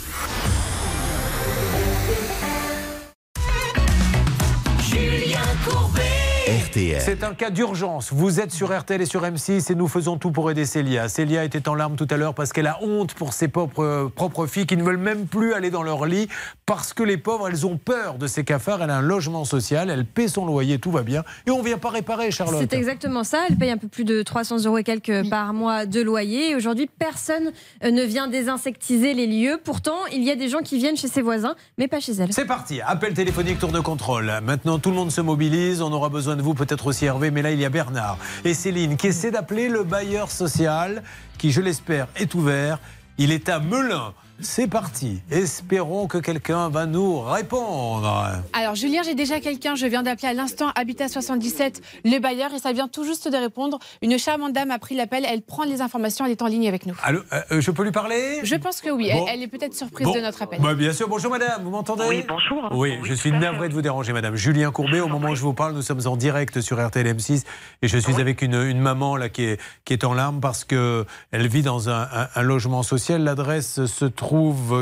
RTL. 6.49 7.03
C'est 7.03 7.25
un 7.25 7.35
cas 7.35 7.51
d'urgence. 7.51 8.11
Vous 8.11 8.41
êtes 8.41 8.53
sur 8.53 8.75
RTL 8.75 9.03
et 9.03 9.05
sur 9.05 9.23
M6 9.23 9.71
et 9.71 9.75
nous 9.75 9.87
faisons 9.87 10.17
tout 10.17 10.31
pour 10.31 10.51
aider 10.51 10.65
Célia. 10.65 11.11
Célia 11.11 11.45
était 11.45 11.69
en 11.69 11.75
larmes 11.75 11.97
tout 11.97 12.07
à 12.09 12.17
l'heure 12.17 12.33
parce 12.33 12.55
qu'elle 12.55 12.69
a 12.69 12.79
honte 12.83 13.13
pour 13.13 13.35
ses 13.35 13.49
propres, 13.49 14.11
propres 14.15 14.47
filles 14.47 14.65
qui 14.65 14.79
ne 14.79 14.83
veulent 14.83 14.97
même 14.97 15.27
plus 15.27 15.53
aller 15.53 15.71
dans 15.71 15.83
leur 15.83 16.07
lit 16.07 16.27
parce 16.65 16.95
que 16.95 17.03
les 17.03 17.19
pauvres, 17.19 17.49
elles 17.49 17.67
ont 17.67 17.77
peur 17.77 18.15
de 18.15 18.27
ces 18.27 18.45
cafards. 18.45 18.83
Elle 18.83 18.89
a 18.89 18.97
un 18.97 19.03
logement 19.03 19.45
social, 19.45 19.91
elle 19.91 20.07
paie 20.07 20.27
son 20.27 20.47
loyer, 20.47 20.79
tout 20.79 20.91
va 20.91 21.03
bien. 21.03 21.23
Et 21.47 21.51
on 21.51 21.61
vient 21.61 21.77
pas 21.77 21.91
réparer, 21.91 22.31
Charlotte. 22.31 22.61
C'est 22.61 22.77
exactement 22.77 23.25
ça. 23.25 23.45
Elle 23.51 23.57
paye 23.57 23.71
un 23.71 23.77
peu 23.77 23.89
plus 23.89 24.05
de 24.05 24.23
300 24.23 24.65
euros 24.65 24.79
et 24.79 24.85
quelques 24.85 25.29
par 25.29 25.53
mois 25.53 25.85
de 25.85 26.01
loyer. 26.01 26.53
Et 26.53 26.55
aujourd'hui, 26.57 26.89
personne 26.99 27.53
euh, 27.85 27.91
ne 27.91 28.05
vient 28.05 28.27
désinsectiser 28.27 29.13
les 29.13 29.27
lieux. 29.27 29.61
Pourtant, 29.63 29.99
il 30.13 30.25
y 30.25 30.31
a 30.31 30.35
des 30.35 30.49
gens 30.49 30.61
qui 30.61 30.79
viennent 30.79 30.97
chez 30.97 31.09
ses 31.09 31.21
voisins, 31.21 31.57
mais 31.77 31.89
pas 31.89 32.01
chez 32.01 32.13
elle. 32.13 32.33
C'est 32.33 32.47
parti, 32.47 32.81
appel 32.81 33.13
téléphonique, 33.13 33.59
tour 33.59 33.73
de 33.73 33.81
contrôle. 33.81 34.33
Maintenant, 34.43 34.79
tout 34.79 34.89
le 34.89 34.97
monde 34.97 35.13
se 35.13 35.21
mobilise. 35.21 35.83
On 35.83 35.93
aura 35.93 36.09
besoin 36.09 36.38
vous, 36.43 36.55
peut-être 36.55 36.87
aussi 36.87 37.05
Hervé, 37.05 37.31
mais 37.31 37.43
là, 37.43 37.51
il 37.51 37.61
y 37.61 37.65
a 37.65 37.69
Bernard 37.69 38.19
et 38.45 38.55
Céline 38.55 38.97
qui 38.97 39.09
essaient 39.09 39.31
d'appeler 39.31 39.69
le 39.69 39.85
bailleur 39.85 40.31
social, 40.31 41.03
qui, 41.39 41.53
je 41.53 41.61
l'espère, 41.61 42.09
est 42.17 42.35
ouvert. 42.35 42.79
Il 43.19 43.33
est 43.33 43.49
à 43.49 43.61
Melun. 43.61 44.13
C'est 44.41 44.69
parti. 44.69 45.21
Espérons 45.33 46.07
que 46.07 46.19
quelqu'un 46.19 46.69
va 46.69 46.87
nous 46.87 47.19
répondre. 47.21 48.25
Alors 48.53 48.77
Julien, 48.77 49.03
j'ai 49.05 49.17
déjà 49.17 49.41
quelqu'un, 49.41 49.75
je 49.75 49.85
viens 49.87 50.05
d'appeler 50.05 50.29
à 50.29 50.33
l'instant 50.33 50.67
Habitat 50.77 51.09
77, 51.09 51.83
le 52.05 52.21
bailleur, 52.21 52.55
et 52.55 52.61
ça 52.61 52.73
vient 52.73 52.87
tout 52.87 53.03
juste 53.05 53.29
de 53.29 53.37
répondre. 53.37 53.81
Une 54.01 54.17
charmante 54.17 54.53
dame 54.53 54.71
a 54.71 54.79
pris 54.79 54.95
l'appel, 54.95 55.27
elle 55.29 55.43
prend 55.43 55.65
les 55.65 55.81
informations, 55.83 56.25
elle 56.25 56.31
est 56.31 56.43
en 56.43 56.47
ligne 56.47 56.69
avec 56.69 56.87
nous. 56.87 56.95
Allô, 57.03 57.21
euh, 57.33 57.41
euh, 57.51 57.61
je 57.61 57.71
peux 57.73 57.83
lui 57.83 57.91
parler? 57.91 58.39
Je 58.45 58.55
pense 58.55 58.81
que 58.81 58.91
oui, 58.91 59.11
Bon. 59.13 59.27
elle, 59.27 59.35
elle 59.39 59.43
est 59.43 59.49
peut-être 59.49 59.75
surprise 59.75 60.07
Bon. 60.07 60.15
de 60.15 60.21
notre 60.21 60.41
appel. 60.41 60.61
Bah, 60.61 60.75
bien 60.75 60.93
sûr, 60.93 61.09
bonjour 61.09 61.33
madame, 61.33 61.65
vous 61.65 61.71
m'entendez? 61.71 62.05
Oui, 62.09 62.25
bonjour. 62.29 62.69
Oui, 62.79 62.97
je 63.03 63.15
suis 63.15 63.33
navré 63.33 63.69
de 63.69 63.75
vous 63.75 63.83
déranger 63.83 64.13
madame. 64.13 64.37
Julien 64.37 64.71
Courbet, 64.71 65.01
au 65.01 65.09
moment 65.09 65.31
où 65.31 65.35
je 65.35 65.43
vous 65.43 65.53
parle, 65.55 65.75
nous 65.75 65.83
sommes 65.83 66.07
en 66.07 66.17
direct 66.17 66.61
sur 66.61 66.85
RTL 66.87 67.07
M6 67.09 67.43
et 67.83 67.89
je 67.89 67.99
suis 67.99 68.21
avec 68.21 68.43
une, 68.43 68.55
une 68.55 68.79
maman 68.81 69.17
là 69.17 69.29
qui 69.31 69.43
est, 69.45 69.61
qui 69.85 69.95
est 69.95 70.05
en 70.05 70.15
larmes 70.15 70.41
parce 70.41 70.65
que 70.65 71.05
elle 71.33 71.49
vit 71.49 71.63
dans 71.63 71.89
un, 71.91 72.03
un- 72.03 72.29
un 72.37 72.43
logement 72.43 72.85
social. 72.85 73.25
L'adresse 73.25 73.85
se 73.87 74.05
trouve, 74.05 74.28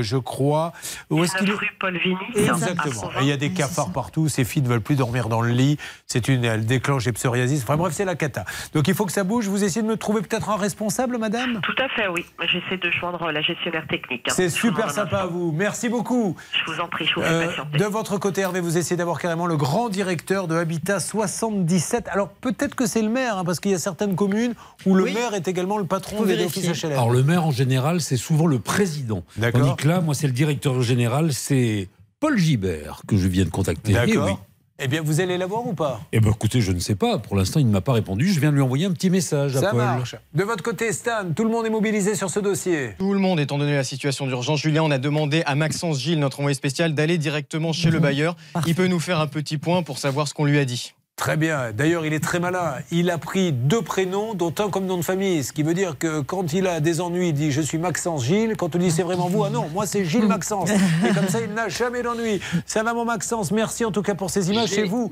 je 0.03 0.17
crois, 0.17 0.73
où 1.11 1.23
est-ce 1.25 1.37
qu'il 1.37 1.49
est 1.51 1.55
rue 1.55 1.71
Paul 1.79 1.97
Vigny. 1.99 2.17
Exactement. 2.35 3.11
Il 3.21 3.27
y 3.27 3.33
a 3.33 3.37
des 3.37 3.51
cafards 3.51 3.93
partout. 3.93 4.29
Ces 4.29 4.45
filles 4.45 4.63
ne 4.63 4.69
veulent 4.69 4.81
plus 4.81 4.97
dormir 4.97 5.29
dans 5.29 5.41
le 5.41 5.51
lit. 5.53 5.79
C'est 6.07 6.29
une, 6.29 6.45
elle 6.45 6.67
déclenche 6.67 7.05
des 7.05 7.13
psoriasis. 7.13 7.63
Enfin 7.63 7.77
bref, 7.77 7.93
c'est 7.95 8.05
la 8.05 8.15
cata. 8.15 8.45
Donc 8.75 8.89
il 8.89 8.95
faut 8.95 9.07
que 9.07 9.13
ça 9.13 9.25
bouge. 9.25 9.49
Vous 9.49 9.65
essayez 9.65 9.83
de 9.83 9.89
me 9.89 9.97
trouver 9.97 10.23
peut-être 10.23 10.51
un 10.51 10.57
responsable, 10.57 11.19
madame 11.19 11.61
Tout 11.63 11.75
à 11.83 11.89
fait, 11.89 12.09
oui. 12.09 12.25
J'essaie 12.51 12.77
de 12.79 12.91
joindre 12.91 13.31
la 13.31 13.41
gestionnaire 13.43 13.87
technique. 13.89 14.27
hein. 14.29 14.33
C'est 14.35 14.51
super 14.51 14.91
sympa 14.91 15.19
à 15.19 15.27
vous. 15.27 15.53
Merci 15.53 15.89
beaucoup. 15.89 16.37
Je 16.53 16.73
vous 16.73 16.81
en 16.81 16.89
prie, 16.89 17.07
je 17.07 17.15
vous 17.15 17.23
fais 17.23 17.27
Euh, 17.29 17.79
de 17.79 17.85
votre 17.85 18.19
côté, 18.19 18.41
Hervé, 18.43 18.61
vous 18.61 18.77
essayez 18.79 18.97
d'avoir 18.97 19.19
carrément 19.21 19.47
le 19.47 19.57
grand 19.57 19.89
directeur 19.89 20.47
de 20.49 20.55
Habitat 20.57 21.01
77. 21.01 22.09
Alors 22.09 22.29
peut-être 22.29 22.75
que 22.75 22.87
c'est 22.87 23.03
le 23.03 23.09
maire, 23.09 23.39
hein, 23.39 23.45
parce 23.45 23.61
qu'il 23.61 23.71
y 23.71 23.75
a 23.75 23.79
certaines 23.79 24.17
communes 24.17 24.55
où 24.87 24.95
le 24.95 25.05
maire 25.05 25.35
est 25.35 25.49
également 25.49 25.79
le 25.79 25.85
patron 25.87 26.23
des 26.25 26.45
offices 26.45 26.83
HLM. 26.83 26.93
Alors 26.93 27.11
le 27.11 27.23
maire 27.23 27.45
en 27.47 27.51
général, 27.51 28.01
c'est 28.01 28.17
souvent 28.17 28.47
le 28.47 28.59
président. 28.59 29.23
D'accord. 29.39 29.61
Tandis 29.61 29.77
que 29.77 29.89
là, 29.89 30.01
moi, 30.01 30.15
c'est 30.15 30.27
le 30.27 30.33
directeur 30.33 30.81
général, 30.83 31.33
c'est 31.33 31.89
Paul 32.21 32.39
Gibert 32.39 33.03
que 33.07 33.17
je 33.17 33.29
viens 33.29 33.45
de 33.45 33.51
contacter. 33.51 33.93
D'accord. 33.93 34.27
Eh 34.29 34.33
oui. 34.33 34.39
Eh 34.79 34.89
bien, 34.89 35.01
vous 35.01 35.21
allez 35.23 35.39
la 35.39 35.47
voir 35.47 35.67
ou 35.67 35.73
pas? 35.73 36.03
Eh 36.13 36.21
ben 36.21 36.31
écoutez, 36.31 36.61
je 36.61 36.71
ne 36.71 36.81
sais 36.81 36.97
pas. 36.97 37.17
Pour 37.17 37.35
l'instant, 37.35 37.61
il 37.61 37.67
ne 37.67 37.73
m'a 37.73 37.81
pas 37.81 37.95
répondu. 37.95 38.31
Je 38.31 38.39
viens 38.41 38.51
de 38.51 38.57
lui 38.57 38.63
envoyer 38.63 38.85
un 38.85 38.93
petit 38.93 39.09
message 39.09 39.57
à 39.57 39.61
Ça 39.63 39.71
Paul. 39.71 39.79
marche. 39.79 40.17
De 40.35 40.45
votre 40.45 40.63
côté, 40.63 40.93
Stan, 40.93 41.33
tout 41.35 41.45
le 41.45 41.51
monde 41.51 41.65
est 41.65 41.71
mobilisé 41.71 42.15
sur 42.15 42.29
ce 42.29 42.41
dossier. 42.41 42.91
Tout 42.99 43.15
le 43.15 43.19
monde, 43.19 43.41
étant 43.41 43.57
donné 43.57 43.75
la 43.75 43.85
situation 43.85 44.27
d'urgence, 44.27 44.61
Julien, 44.61 44.83
on 44.83 44.91
a 44.91 44.99
demandé 44.99 45.43
à 45.47 45.55
Maxence 45.55 45.99
Gilles, 46.01 46.19
notre 46.19 46.41
envoyé 46.41 46.55
spécial, 46.55 46.93
d'aller 46.95 47.17
directement 47.17 47.73
chez 47.73 47.91
le 47.91 48.01
bailleur. 48.01 48.37
Il 48.67 48.75
peut 48.75 48.87
nous 48.87 49.01
faire 49.01 49.19
un 49.19 49.27
petit 49.29 49.57
point 49.57 49.83
pour 49.83 49.97
savoir 49.97 50.29
ce 50.29 50.35
qu'on 50.35 50.45
lui 50.45 50.59
a 50.59 50.67
dit. 50.67 50.93
Très 51.17 51.39
bien. 51.39 51.73
D'ailleurs, 51.73 52.05
il 52.05 52.13
est 52.13 52.23
très 52.23 52.41
malin. 52.41 52.75
Il 52.91 53.11
a 53.11 53.17
pris 53.17 53.51
deux 53.51 53.81
prénoms, 53.81 54.35
dont 54.35 54.53
un 54.59 54.69
comme 54.69 54.85
nom 54.85 54.99
de 54.99 55.03
famille. 55.03 55.43
Ce 55.43 55.51
qui 55.55 55.63
veut 55.63 55.73
dire 55.73 55.97
que 55.99 56.21
quand 56.21 56.53
il 56.53 56.67
a 56.67 56.79
des 56.79 57.01
ennuis, 57.01 57.29
il 57.29 57.33
dit 57.33 57.51
Je 57.51 57.63
suis 57.63 57.79
Maxence 57.79 58.23
Gilles. 58.27 58.55
Quand 58.59 58.77
on 58.77 58.79
dit 58.79 58.91
C'est 58.91 59.03
vraiment 59.03 59.27
vous 59.27 59.43
Ah 59.43 59.49
non, 59.49 59.67
moi 59.73 59.87
c'est 59.87 60.05
Gilles 60.05 60.27
Maxence. 60.27 60.69
Et 60.71 61.15
comme 61.15 61.29
ça, 61.29 61.41
il 61.41 61.55
n'a 61.55 61.71
jamais 61.71 62.03
d'ennui. 62.03 62.39
Ça 62.67 62.83
va, 62.83 62.93
mon 62.93 63.07
Maxence? 63.07 63.51
Merci 63.51 63.87
en 63.87 63.93
tout 63.93 64.03
cas 64.03 64.15
pour 64.15 64.29
ces 64.29 64.51
images. 64.51 64.69
C'est 64.69 64.85
vous. 64.85 65.11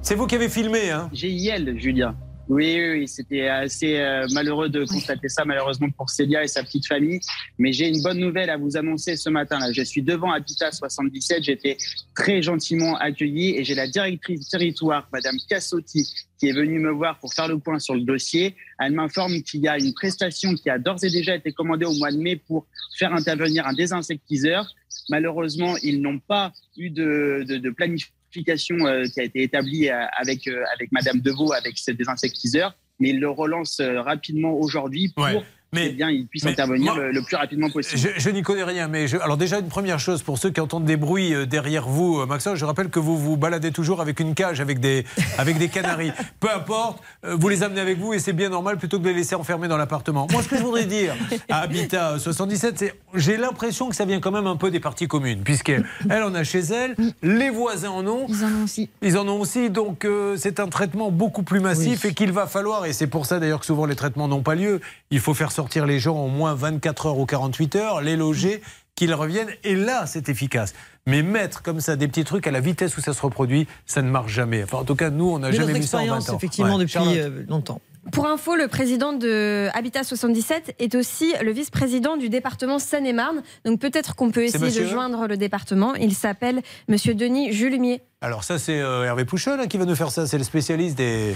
C'est 0.00 0.14
vous 0.14 0.26
qui 0.26 0.34
avez 0.34 0.48
filmé, 0.48 0.90
hein? 0.90 1.10
J'ai 1.12 1.28
Yel, 1.28 1.78
Julien. 1.78 2.14
Oui, 2.46 2.78
oui, 2.90 3.08
c'était 3.08 3.48
assez 3.48 3.96
euh, 3.96 4.26
malheureux 4.32 4.68
de 4.68 4.84
constater 4.84 5.28
ça, 5.30 5.46
malheureusement 5.46 5.88
pour 5.90 6.10
Célia 6.10 6.44
et 6.44 6.48
sa 6.48 6.62
petite 6.62 6.86
famille. 6.86 7.20
Mais 7.58 7.72
j'ai 7.72 7.88
une 7.88 8.02
bonne 8.02 8.18
nouvelle 8.18 8.50
à 8.50 8.58
vous 8.58 8.76
annoncer 8.76 9.16
ce 9.16 9.30
matin. 9.30 9.58
Là. 9.58 9.72
Je 9.72 9.82
suis 9.82 10.02
devant 10.02 10.30
Habitat 10.30 10.70
77. 10.70 11.42
J'ai 11.42 11.52
été 11.52 11.78
très 12.14 12.42
gentiment 12.42 12.96
accueilli 12.96 13.56
et 13.56 13.64
j'ai 13.64 13.74
la 13.74 13.88
directrice 13.88 14.46
territoire, 14.48 15.08
Madame 15.10 15.36
Cassotti, 15.48 16.06
qui 16.38 16.48
est 16.48 16.52
venue 16.52 16.80
me 16.80 16.90
voir 16.90 17.18
pour 17.18 17.32
faire 17.32 17.48
le 17.48 17.58
point 17.58 17.78
sur 17.78 17.94
le 17.94 18.02
dossier. 18.02 18.54
Elle 18.78 18.92
m'informe 18.92 19.40
qu'il 19.42 19.62
y 19.62 19.68
a 19.68 19.78
une 19.78 19.94
prestation 19.94 20.54
qui 20.54 20.68
a 20.68 20.78
d'ores 20.78 21.02
et 21.02 21.10
déjà 21.10 21.34
été 21.34 21.50
commandée 21.52 21.86
au 21.86 21.94
mois 21.94 22.12
de 22.12 22.18
mai 22.18 22.36
pour 22.36 22.66
faire 22.98 23.14
intervenir 23.14 23.66
un 23.66 23.72
désinsectiseur. 23.72 24.66
Malheureusement, 25.08 25.76
ils 25.82 26.02
n'ont 26.02 26.18
pas 26.18 26.52
eu 26.76 26.90
de, 26.90 27.44
de, 27.48 27.56
de 27.56 27.70
planification 27.70 28.13
euh, 28.38 29.04
qui 29.04 29.20
a 29.20 29.24
été 29.24 29.42
établie 29.42 29.88
euh, 29.88 30.04
avec, 30.16 30.46
euh, 30.46 30.64
avec 30.74 30.92
Madame 30.92 31.20
Deveau, 31.20 31.52
avec 31.52 31.78
ce 31.78 31.90
désinsectiseur, 31.90 32.76
mais 32.98 33.10
ils 33.10 33.20
le 33.20 33.30
relancent 33.30 33.80
euh, 33.80 34.00
rapidement 34.00 34.52
aujourd'hui 34.54 35.12
pour 35.14 35.44
mais, 35.74 35.88
bien, 35.90 36.10
ils 36.10 36.26
puissent 36.26 36.44
mais 36.44 36.52
intervenir 36.52 36.94
moi- 36.94 37.04
le, 37.04 37.12
le 37.12 37.22
plus 37.22 37.36
rapidement 37.36 37.70
possible. 37.70 38.00
Je, 38.00 38.08
je 38.16 38.30
n'y 38.30 38.42
connais 38.42 38.64
rien, 38.64 38.88
mais 38.88 39.08
je- 39.08 39.16
alors 39.18 39.36
déjà 39.36 39.58
une 39.58 39.68
première 39.68 39.98
chose 39.98 40.22
pour 40.22 40.38
ceux 40.38 40.50
qui 40.50 40.60
entendent 40.60 40.84
des 40.84 40.96
bruits 40.96 41.34
euh, 41.34 41.46
derrière 41.46 41.86
vous, 41.88 42.20
euh, 42.20 42.26
Maxence, 42.26 42.56
je 42.58 42.64
rappelle 42.64 42.88
que 42.88 42.98
vous 43.00 43.18
vous 43.18 43.36
baladez 43.36 43.70
toujours 43.72 44.00
avec 44.00 44.20
une 44.20 44.34
cage, 44.34 44.60
avec 44.60 44.80
des 44.80 45.04
avec 45.38 45.58
des 45.58 45.68
canaris. 45.68 46.12
Peu 46.40 46.48
importe, 46.52 47.02
euh, 47.24 47.36
vous 47.38 47.48
les 47.48 47.62
amenez 47.62 47.80
avec 47.80 47.98
vous 47.98 48.14
et 48.14 48.18
c'est 48.18 48.32
bien 48.32 48.48
normal 48.48 48.76
plutôt 48.78 48.98
que 48.98 49.04
de 49.04 49.08
les 49.08 49.14
laisser 49.14 49.34
enfermer 49.34 49.68
dans 49.68 49.76
l'appartement. 49.76 50.26
Moi, 50.30 50.42
ce 50.42 50.48
que 50.48 50.56
je 50.56 50.62
voudrais 50.62 50.84
dire 50.86 51.14
à 51.50 51.60
Habitat 51.60 52.18
77, 52.18 52.78
c'est 52.78 52.94
j'ai 53.14 53.36
l'impression 53.36 53.88
que 53.88 53.96
ça 53.96 54.04
vient 54.04 54.20
quand 54.20 54.30
même 54.32 54.46
un 54.46 54.56
peu 54.56 54.70
des 54.70 54.80
parties 54.80 55.08
communes, 55.08 55.40
puisqu'elle 55.42 55.84
elle 56.10 56.22
en 56.22 56.34
a 56.34 56.44
chez 56.44 56.60
elle, 56.60 56.94
les 57.22 57.50
voisins 57.50 57.90
en 57.90 58.06
ont. 58.06 58.26
Ils 58.28 58.44
en 58.44 58.48
ont 58.60 58.64
aussi. 58.64 58.90
Ils 59.02 59.18
en 59.18 59.28
ont 59.28 59.40
aussi, 59.40 59.70
donc 59.70 60.04
euh, 60.04 60.36
c'est 60.38 60.60
un 60.60 60.68
traitement 60.68 61.10
beaucoup 61.10 61.42
plus 61.42 61.60
massif 61.60 62.04
et 62.04 62.14
qu'il 62.14 62.32
va 62.32 62.46
falloir, 62.46 62.86
et 62.86 62.92
c'est 62.92 63.06
pour 63.06 63.26
ça 63.26 63.38
d'ailleurs 63.38 63.60
que 63.60 63.66
souvent 63.66 63.86
les 63.86 63.96
traitements 63.96 64.28
n'ont 64.28 64.42
pas 64.42 64.54
lieu, 64.54 64.80
il 65.10 65.20
faut 65.20 65.34
faire 65.34 65.50
sortir 65.52 65.63
les 65.86 65.98
gens 65.98 66.16
au 66.16 66.28
moins 66.28 66.54
24 66.54 67.06
heures 67.06 67.18
ou 67.18 67.26
48 67.26 67.76
heures, 67.76 68.00
les 68.00 68.16
loger, 68.16 68.62
qu'ils 68.94 69.12
reviennent, 69.14 69.50
et 69.64 69.74
là 69.74 70.06
c'est 70.06 70.28
efficace. 70.28 70.72
Mais 71.06 71.22
mettre 71.22 71.62
comme 71.62 71.80
ça 71.80 71.96
des 71.96 72.08
petits 72.08 72.24
trucs 72.24 72.46
à 72.46 72.50
la 72.50 72.60
vitesse 72.60 72.96
où 72.96 73.00
ça 73.00 73.12
se 73.12 73.20
reproduit, 73.20 73.66
ça 73.86 74.00
ne 74.02 74.08
marche 74.10 74.32
jamais. 74.32 74.62
Enfin, 74.62 74.78
en 74.78 74.84
tout 74.84 74.94
cas, 74.94 75.10
nous, 75.10 75.28
on 75.28 75.38
n'a 75.40 75.50
jamais 75.52 75.72
vu 75.74 75.82
ça 75.82 75.98
en 75.98 76.00
20 76.00 76.04
expérience, 76.04 76.28
ans. 76.30 76.36
effectivement, 76.36 76.74
Ouais. 76.76 76.80
depuis 76.80 76.92
Charlotte. 76.92 77.16
euh, 77.16 77.44
longtemps. 77.48 77.80
Pour 78.12 78.26
info, 78.26 78.54
le 78.54 78.68
président 78.68 79.12
de 79.14 79.68
Habitat 79.74 80.04
77 80.04 80.74
est 80.78 80.94
aussi 80.94 81.32
le 81.42 81.50
vice-président 81.52 82.16
du 82.18 82.28
département 82.28 82.78
Seine-et-Marne. 82.78 83.42
Donc 83.64 83.80
peut-être 83.80 84.14
qu'on 84.14 84.30
peut 84.30 84.44
essayer 84.44 84.80
de 84.80 84.86
joindre 84.86 85.26
le 85.26 85.36
département. 85.38 85.94
Il 85.94 86.14
s'appelle 86.14 86.60
Monsieur 86.88 87.14
Denis 87.14 87.52
Julemier. 87.52 88.02
Alors 88.20 88.44
ça, 88.44 88.58
c'est 88.58 88.78
euh, 88.78 89.04
Hervé 89.04 89.24
Pouchol 89.24 89.58
hein, 89.58 89.66
qui 89.66 89.78
va 89.78 89.86
nous 89.86 89.94
faire 89.96 90.10
ça, 90.10 90.26
c'est 90.26 90.36
le 90.38 90.44
spécialiste 90.44 90.96
des, 90.98 91.34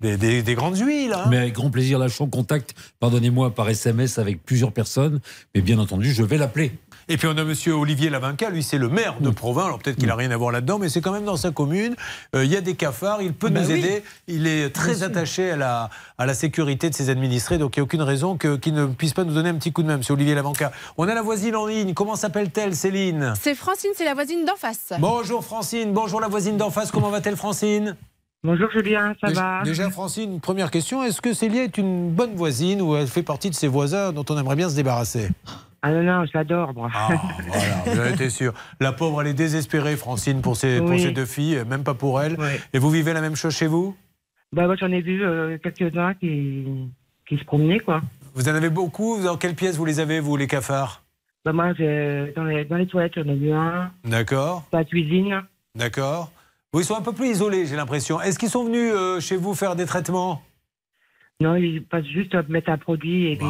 des, 0.00 0.16
des- 0.16 0.42
des 0.42 0.54
grandes 0.54 0.78
huiles. 0.78 1.12
hein. 1.14 1.26
Mais 1.30 1.38
avec 1.38 1.54
grand 1.54 1.70
plaisir, 1.70 1.98
là, 1.98 2.08
je 2.08 2.14
suis 2.14 2.24
en 2.24 2.28
contact, 2.28 2.74
pardonnez-moi, 3.00 3.54
par 3.54 3.68
SMS 3.68 4.18
avec 4.18 4.44
plusieurs 4.44 4.72
personnes. 4.72 5.20
Mais 5.54 5.60
bien 5.60 5.78
entendu, 5.78 6.12
je 6.12 6.22
vais 6.22 6.36
l'appeler. 6.38 6.72
Et 7.08 7.16
puis 7.18 7.28
on 7.28 7.38
a 7.38 7.44
monsieur 7.44 7.72
Olivier 7.74 8.10
Lavinca, 8.10 8.50
lui 8.50 8.64
c'est 8.64 8.78
le 8.78 8.88
maire 8.88 9.20
de 9.20 9.30
Provins, 9.30 9.66
alors 9.66 9.78
peut-être 9.78 9.96
qu'il 9.96 10.08
n'a 10.08 10.16
rien 10.16 10.32
à 10.32 10.36
voir 10.36 10.50
là-dedans, 10.50 10.80
mais 10.80 10.88
c'est 10.88 11.00
quand 11.00 11.12
même 11.12 11.24
dans 11.24 11.36
sa 11.36 11.52
commune. 11.52 11.94
Euh, 12.34 12.44
Il 12.44 12.50
y 12.50 12.56
a 12.56 12.60
des 12.60 12.74
cafards, 12.74 13.22
il 13.22 13.32
peut 13.32 13.48
Bah 13.48 13.60
nous 13.60 13.68
oui. 13.70 13.78
aider, 13.78 14.02
il 14.26 14.48
est 14.48 14.70
très 14.70 15.04
attaché 15.04 15.52
à 15.52 15.56
la, 15.56 15.88
à 16.18 16.26
la 16.26 16.34
sécurité 16.34 16.90
de 16.90 16.96
ses 16.96 17.08
administrés, 17.08 17.58
donc 17.58 17.76
il 17.76 17.78
n'y 17.78 17.82
a 17.82 17.84
aucune 17.84 18.02
raison 18.02 18.36
qu'il 18.36 18.74
ne 18.74 18.86
puisse 18.86 19.12
pas 19.14 19.22
nous 19.22 19.34
donner 19.34 19.50
un 19.50 19.54
petit 19.54 19.70
coup 19.72 19.84
de 19.84 19.86
main, 19.86 19.98
monsieur 19.98 20.14
Olivier 20.14 20.34
Lavinca. 20.34 20.72
On 20.98 21.06
a 21.06 21.14
la 21.14 21.22
voisine 21.22 21.54
en 21.54 21.66
ligne, 21.66 21.94
comment 21.94 22.16
s'appelle-t-elle 22.16 22.74
Céline? 22.74 23.34
C'est 23.40 23.54
Francine, 23.54 23.90
c'est 23.94 24.04
la 24.04 24.14
voisine 24.14 24.44
d'en 24.44 24.56
face. 24.56 24.92
Bonjour 24.98 25.44
Francine, 25.44 25.92
bonjour 25.92 26.20
la 26.20 26.26
voisine 26.26 26.56
d'en 26.56 26.70
face, 26.72 26.90
comment 26.90 27.10
va-t-elle 27.10 27.36
Francine? 27.36 27.94
Bonjour 28.44 28.70
Julien, 28.70 29.14
ça 29.20 29.28
déjà, 29.28 29.40
va 29.40 29.62
déjà, 29.64 29.90
Francine, 29.90 30.40
première 30.40 30.70
question, 30.70 31.02
est-ce 31.02 31.20
que 31.20 31.32
Célia 31.32 31.64
est 31.64 31.78
une 31.78 32.10
bonne 32.12 32.34
voisine 32.36 32.80
ou 32.80 32.94
elle 32.94 33.08
fait 33.08 33.22
partie 33.24 33.50
de 33.50 33.54
ces 33.54 33.66
voisins 33.66 34.12
dont 34.12 34.24
on 34.30 34.38
aimerait 34.38 34.54
bien 34.56 34.68
se 34.68 34.76
débarrasser? 34.76 35.28
Ah 35.82 35.90
non, 35.90 36.02
non, 36.02 36.24
je 36.26 36.30
l'adore, 36.34 36.72
moi. 36.74 36.90
Ah, 36.94 37.08
voilà, 37.86 38.28
sûr. 38.30 38.52
La 38.80 38.92
pauvre, 38.92 39.20
elle 39.22 39.28
est 39.28 39.34
désespérée, 39.34 39.96
Francine, 39.96 40.42
pour 40.42 40.56
ses, 40.56 40.78
pour 40.78 40.90
Oui. 40.90 41.00
ses 41.00 41.10
deux 41.12 41.26
filles, 41.26 41.62
même 41.68 41.82
pas 41.84 41.94
pour 41.94 42.20
elle. 42.20 42.36
Et 42.72 42.78
vous 42.78 42.90
vivez 42.90 43.12
la 43.12 43.20
même 43.20 43.36
chose 43.36 43.54
chez 43.54 43.66
vous? 43.66 43.96
Bah, 44.52 44.66
moi, 44.66 44.76
j'en 44.76 44.90
ai 44.92 45.00
vu 45.00 45.24
euh, 45.24 45.58
quelques-uns 45.58 46.14
qui, 46.14 46.64
qui 47.28 47.36
se 47.38 47.44
promenaient, 47.44 47.80
quoi. 47.80 48.00
Vous 48.34 48.48
en 48.48 48.54
avez 48.54 48.70
beaucoup? 48.70 49.20
Dans 49.22 49.36
quelle 49.36 49.54
pièce 49.54 49.76
vous 49.76 49.84
les 49.84 50.00
avez, 50.00 50.18
vous, 50.20 50.36
les 50.36 50.46
cafards? 50.46 51.02
Bah, 51.44 51.52
moi, 51.52 51.72
dans 51.74 52.44
les, 52.44 52.64
dans 52.64 52.76
les 52.76 52.86
toilettes, 52.86 53.14
j'en 53.16 53.28
ai 53.30 53.36
vu 53.36 53.52
un. 53.52 53.90
D'accord, 54.04 54.64
Pas 54.70 54.82
de 54.84 54.88
cuisine. 54.88 55.42
d'accord. 55.74 56.30
Oui, 56.76 56.82
ils 56.82 56.84
sont 56.86 56.94
un 56.94 57.00
peu 57.00 57.12
plus 57.12 57.30
isolés, 57.30 57.64
j'ai 57.64 57.74
l'impression. 57.74 58.20
Est-ce 58.20 58.38
qu'ils 58.38 58.50
sont 58.50 58.66
venus 58.66 58.92
euh, 58.94 59.18
chez 59.18 59.36
vous 59.38 59.54
faire 59.54 59.76
des 59.76 59.86
traitements? 59.86 60.42
Non, 61.40 61.54
ils 61.54 61.82
passent 61.82 62.04
juste 62.04 62.34
à 62.34 62.42
mettre 62.50 62.68
un 62.68 62.76
produit 62.76 63.32
et 63.32 63.36
puis. 63.36 63.46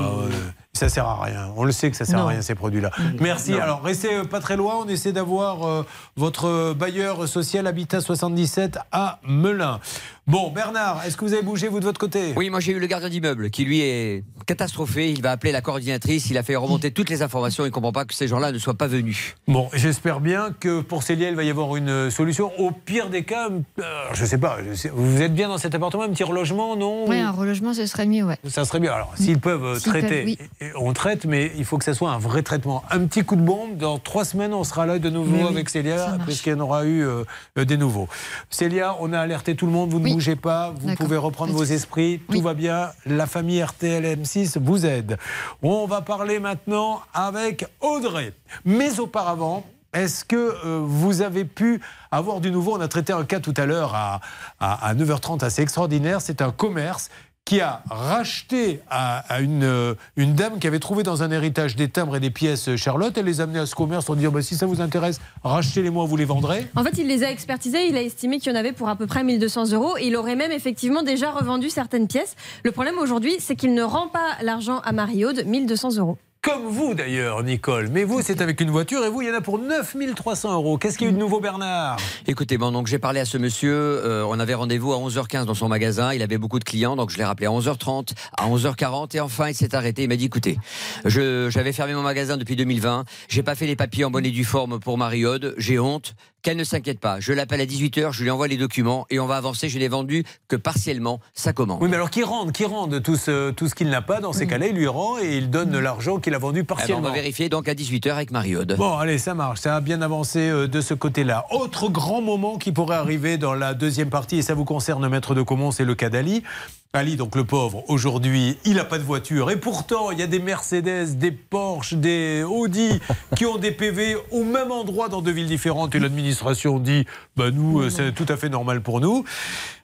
Ça 0.73 0.89
sert 0.89 1.07
à 1.07 1.25
rien. 1.25 1.49
On 1.57 1.65
le 1.65 1.73
sait 1.73 1.91
que 1.91 1.97
ça 1.97 2.05
sert 2.05 2.19
Non. 2.19 2.27
à 2.27 2.29
rien 2.29 2.43
ces 2.43 2.55
produits-là. 2.55 2.93
Merci. 3.21 3.51
Non. 3.53 3.61
Alors 3.63 3.83
restez 3.83 4.15
euh, 4.15 4.25
pas 4.25 4.39
très 4.39 4.57
loin. 4.57 4.77
On 4.79 4.87
essaie 4.87 5.11
d'avoir 5.11 5.67
euh, 5.67 5.83
votre 6.15 6.73
bailleur 6.75 7.27
social 7.27 7.67
Habitat 7.67 8.01
77 8.01 8.79
à 8.93 9.19
Melun. 9.27 9.81
Bon, 10.29 10.51
Bernard, 10.51 11.05
est-ce 11.07 11.17
que 11.17 11.25
vous 11.25 11.35
avez 11.35 11.43
bougé 11.45 11.69
vous 11.69 11.79
de 11.79 11.85
votre 11.85 12.01
côté? 12.01 12.33
Oui, 12.37 12.51
moi 12.51 12.59
j'ai 12.59 12.73
eu 12.73 12.81
le 12.81 12.87
gardien 12.89 13.09
d'immeuble 13.09 13.49
qui 13.49 13.65
lui 13.65 13.81
est 13.83 14.25
catastrophé. 14.45 15.13
Il 15.13 15.23
va 15.23 15.31
appeler 15.31 15.53
la 15.53 15.61
coordinatrice. 15.61 16.31
Il 16.31 16.37
a 16.37 16.43
fait 16.43 16.57
remonter 16.57 16.91
toutes 16.91 17.11
les 17.11 17.23
informations. 17.23 17.63
Il 17.63 17.69
ne 17.69 17.73
comprend 17.73 17.93
pas 17.93 18.05
que 18.05 18.13
ces 18.13 18.27
gens-là 18.27 18.51
ne 18.51 18.59
soient 18.59 18.75
pas 18.75 18.89
venus. 18.89 19.37
Bon, 19.47 19.69
j'espère 19.73 20.19
bien 20.19 20.53
que 20.59 20.81
pour 20.81 21.05
Célia, 21.05 21.29
il 21.29 21.37
va 21.37 21.45
y 21.45 21.51
avoir 21.51 21.77
une 21.77 21.89
euh, 21.89 22.11
solution. 22.11 22.51
Au 22.59 22.73
pire 22.73 23.09
des 23.09 23.23
cas, 23.23 23.51
euh, 23.79 23.83
je 24.15 24.25
sais 24.25 24.39
pas, 24.39 24.59
je 24.69 24.75
sais- 24.75 24.91
vous 24.93 25.23
êtes 25.23 25.33
bien 25.33 25.47
dans 25.49 25.59
cet 25.59 25.77
appartement, 25.77 26.03
un 26.03 26.09
petit 26.09 26.25
relogement, 26.25 26.75
non? 26.75 27.07
Ouais, 27.07 27.21
un 27.21 27.31
relogement, 27.31 27.73
ce 27.73 27.87
serait 27.87 28.07
mieux, 28.07 28.25
ouais. 28.25 28.39
Ça 28.49 28.65
serait 28.65 28.81
bien. 28.81 28.93
Alors, 28.95 29.13
s'ils 29.17 29.39
peuvent 29.39 29.65
euh, 29.65 29.79
S'ils 29.79 29.93
traiter, 29.93 30.09
peuvent, 30.25 30.37
oui. 30.61 30.69
on 30.81 30.93
traite, 30.93 31.25
mais 31.25 31.53
il 31.57 31.65
faut 31.65 31.79
que 31.79 31.85
ça 31.85 31.95
soit 31.95 32.11
un 32.11 32.19
vrai 32.19 32.43
traitement. 32.43 32.83
Un 32.91 33.07
petit 33.07 33.23
coup 33.23 33.37
de 33.37 33.43
bombe, 33.43 33.77
dans 33.77 34.01
trois 34.01 34.25
semaines, 34.25 34.55
on 34.55 34.65
sera 34.65 34.87
là 34.87 34.99
de 34.99 35.09
nouveau 35.09 35.31
Mais 35.37 35.45
oui, 35.45 35.49
avec 35.51 35.71
Célia, 35.71 36.19
puisqu'il 36.25 36.51
y 36.51 36.55
en 36.55 36.61
aura 36.61 36.85
eu 36.85 37.05
euh, 37.07 37.25
des 37.65 37.77
nouveaux. 37.77 38.09
Célia, 38.51 38.97
on 38.99 39.13
a 39.13 39.21
alerté 39.21 39.55
tout 39.55 39.67
le 39.67 39.73
monde, 39.73 39.91
vous 39.91 40.01
ne 40.01 40.16
bougez 40.17 40.35
pas, 40.37 40.73
vous 40.75 40.95
pouvez 40.95 41.19
reprendre 41.19 41.53
vos 41.53 41.65
esprits, 41.65 42.23
tout 42.33 42.41
va 42.41 42.55
bien. 42.55 42.89
La 43.05 43.27
famille 43.27 43.63
RTL 43.63 44.03
M6 44.19 44.59
vous 44.59 44.87
aide. 44.87 45.19
On 45.63 45.87
va 45.87 46.01
parler 46.01 46.41
maintenant 46.41 47.03
avec 47.13 47.67
Audrey. 47.83 48.33
Mais 48.65 48.99
auparavant, 48.99 49.67
est-ce 49.93 50.25
que 50.25 50.37
euh, 50.65 50.81
vous 50.83 51.21
avez 51.21 51.45
pu 51.45 51.83
avoir 52.11 52.41
du 52.41 52.51
nouveau? 52.51 52.77
On 52.77 52.81
a 52.81 52.89
traité 52.89 53.13
un 53.13 53.25
cas 53.25 53.41
tout 53.41 53.53
à 53.59 53.67
l'heure 53.67 53.95
à, 53.95 54.21
à- 54.59 54.89
à 54.89 54.95
9h30 54.95 55.45
assez 55.45 55.61
extraordinaire. 55.61 56.23
C'est 56.23 56.41
un 56.41 56.51
commerce 56.51 57.11
qui 57.47 57.61
a 57.61 57.81
racheté 57.89 58.81
à, 58.91 59.25
euh, 59.41 59.95
une 60.17 60.35
dame 60.35 60.59
qui 60.59 60.67
avait 60.67 60.81
trouvé 60.81 61.05
dans 61.05 61.23
un 61.23 61.31
héritage 61.31 61.77
des 61.77 61.89
timbres 61.89 62.17
et 62.17 62.21
des 62.21 62.31
pièces 62.31 62.69
euh, 62.69 62.77
Charlotte. 62.77 63.17
Elle 63.17 63.27
les 63.27 63.41
a 63.41 63.45
amenés 63.45 63.61
à 63.61 63.67
ce 63.67 63.77
commerce 63.77 64.05
pour 64.05 64.17
dire 64.17 64.33
bah, 64.33 64.43
si 64.43 64.57
ça 64.57 64.67
vous 64.67 64.81
intéresse, 64.81 65.21
rachetez-les-moi, 65.45 66.05
vous 66.07 66.17
les 66.17 66.25
vendrez. 66.25 66.67
En 66.75 66.83
fait, 66.83 66.99
il 66.99 67.07
les 67.07 67.23
a 67.23 67.31
expertisés, 67.31 67.87
il 67.89 67.97
a 67.97 68.03
estimé 68.03 68.41
qu'il 68.41 68.53
y 68.53 68.55
en 68.55 68.59
avait 68.59 68.73
pour 68.73 68.89
à 68.89 68.97
peu 68.97 69.07
près 69.07 69.23
1200 69.23 69.73
euros 69.73 69.97
et 69.97 70.09
il 70.09 70.17
aurait 70.17 70.35
même 70.35 70.51
effectivement 70.51 71.05
déjà 71.05 71.31
revendu 71.31 71.71
certaines 71.71 72.09
pièces. 72.09 72.35
Le 72.65 72.73
problème 72.73 72.99
aujourd'hui, 72.99 73.37
c'est 73.39 73.55
qu'il 73.55 73.75
ne 73.75 73.83
rend 73.85 74.09
pas 74.09 74.37
l'argent 74.43 74.81
à 74.81 74.91
Marie-Aude, 74.91 75.45
1200 75.47 75.99
euros. 75.99 76.19
Comme 76.47 76.67
vous 76.69 76.95
d'ailleurs, 76.95 77.43
Nicole. 77.43 77.89
Mais 77.91 78.05
vous, 78.05 78.23
c'est 78.23 78.41
avec 78.41 78.61
une 78.61 78.71
voiture 78.71 79.05
et 79.05 79.09
vous, 79.09 79.21
il 79.21 79.27
y 79.27 79.31
en 79.33 79.35
a 79.35 79.41
pour 79.41 79.59
9300 79.59 80.55
euros. 80.55 80.79
Qu'est-ce 80.79 80.97
qu'il 80.97 81.09
y 81.09 81.11
a 81.11 81.13
eu 81.13 81.13
de 81.13 81.19
nouveau, 81.19 81.41
Bernard? 81.41 81.97
Écoutez, 82.29 82.57
bon, 82.57 82.71
donc 82.71 82.87
j'ai 82.87 83.01
parlé 83.01 83.19
à 83.19 83.25
ce 83.25 83.37
monsieur. 83.37 83.75
euh, 83.75 84.25
on 84.29 84.39
avait 84.39 84.55
rendez-vous 84.55 84.93
à 84.93 84.97
11h15 84.97 85.45
dans 85.45 85.55
son 85.55 85.69
magasin. 85.69 86.15
Il 86.15 86.23
avait 86.23 86.39
beaucoup 86.39 86.61
de 86.61 86.65
clients, 86.65 86.95
donc 86.95 87.11
je 87.11 87.19
l'ai 87.19 87.25
rappelé 87.25 87.49
à 87.49 87.51
11h30, 87.51 88.13
à 88.39 88.49
11h40, 88.49 89.17
et 89.17 89.21
enfin 89.21 89.49
il 89.49 89.55
s'est 89.55 89.75
arrêté. 89.75 90.05
Il 90.05 90.09
m'a 90.09 90.15
dit 90.15 90.27
écoutez, 90.27 90.57
j'avais 91.05 91.73
fermé 91.73 91.95
mon 91.95 92.03
magasin 92.03 92.37
depuis 92.37 92.55
2020. 92.55 93.07
J'ai 93.29 93.43
pas 93.43 93.57
fait 93.57 93.67
les 93.67 93.75
papiers 93.75 94.05
en 94.05 94.13
bonne 94.13 94.25
et 94.25 94.31
due 94.31 94.45
forme 94.45 94.79
pour 94.79 94.99
Marie-Aude. 94.99 95.57
J'ai 95.59 95.81
honte. 95.81 96.15
Qu'elle 96.47 96.57
ne 96.57 96.63
s'inquiète 96.63 97.01
pas. 97.01 97.19
Je 97.19 97.33
l'appelle 97.33 97.61
à 97.61 97.67
18h, 97.67 98.13
je 98.13 98.23
lui 98.23 98.31
envoie 98.31 98.47
les 98.47 98.57
documents 98.57 99.05
et 99.11 99.19
on 99.19 99.27
va 99.27 99.37
avancer. 99.37 99.69
Je 99.69 99.81
n'ai 99.81 99.89
vendu 99.89 100.23
que 100.47 100.55
partiellement 100.55 101.19
sa 101.35 101.53
commande. 101.53 101.79
Oui, 101.83 101.89
mais 101.89 101.97
alors 101.97 102.09
qui 102.09 102.23
rende, 102.23 102.53
qui 102.53 102.65
rende 102.65 103.03
tout 103.03 103.17
ce, 103.17 103.51
tout 103.51 103.69
ce 103.69 103.75
qu'il 103.75 103.89
n'a 103.91 104.01
pas 104.01 104.21
dans 104.21 104.33
ces 104.33 104.47
cas-là, 104.47 104.69
il 104.69 104.77
lui 104.77 104.87
rend 104.87 105.19
et 105.19 105.39
il 105.39 105.51
donne 105.51 105.77
l'argent 105.77 106.19
qu'il 106.21 106.37
a 106.37 106.39
vendu 106.39 106.61
Eh 106.61 106.63
ben, 106.63 106.67
on 106.73 106.77
partiellement. 106.77 107.09
va 107.09 107.11
vérifier 107.11 107.49
donc 107.49 107.67
à 107.69 107.75
18h 107.75 108.13
avec 108.13 108.31
Marie-Aude. 108.31 108.77
Bon, 108.79 108.97
allez, 108.97 109.19
ça 109.19 109.35
marche. 109.35 109.59
Ça 109.59 109.75
a 109.75 109.81
bien 109.81 110.01
avancé 110.03 110.39
euh, 110.39 110.69
de 110.69 110.81
ce 110.81 110.95
côté-là. 110.95 111.47
Autre 111.51 111.89
grand 111.89 112.23
moment 112.23 112.59
qui 112.59 112.71
pourrait 112.71 112.95
arriver 112.95 113.39
dans 113.39 113.55
la 113.55 113.75
deuxième 113.75 114.11
partie, 114.11 114.37
et 114.39 114.43
ça 114.43 114.55
vous 114.55 114.65
concerne, 114.65 115.09
Maître 115.09 115.35
de 115.35 115.43
Comont, 115.43 115.73
c'est 115.73 115.85
le 115.85 115.97
cas 115.97 116.11
d'Ali. 116.11 116.45
Ali, 116.93 117.17
donc 117.17 117.37
le 117.37 117.45
pauvre, 117.45 117.85
aujourd'hui, 117.89 118.57
il 118.65 118.75
n'a 118.75 118.85
pas 118.85 118.99
de 118.99 119.03
voiture. 119.03 119.51
Et 119.51 119.57
pourtant, 119.57 120.11
il 120.11 120.19
y 120.19 120.23
a 120.23 120.27
des 120.27 120.39
Mercedes, 120.39 121.19
des 121.19 121.31
Porsche, 121.31 121.95
des 121.95 122.43
Audi 122.43 123.01
qui 123.37 123.45
ont 123.45 123.59
des 123.59 123.71
PV 123.71 124.17
au 124.31 124.45
même 124.45 124.73
endroit 124.73 125.09
dans 125.09 125.21
deux 125.21 125.33
villes 125.33 125.47
différentes. 125.47 125.95
Et 125.95 125.99
l'administration 125.99 126.79
dit, 126.79 127.05
bah 127.37 127.51
nous, 127.51 127.81
euh, 127.81 127.91
c'est 127.91 128.13
tout 128.13 128.27
à 128.29 128.37
fait 128.37 128.49
normal 128.49 128.81
pour 128.81 129.01
nous. 129.01 129.25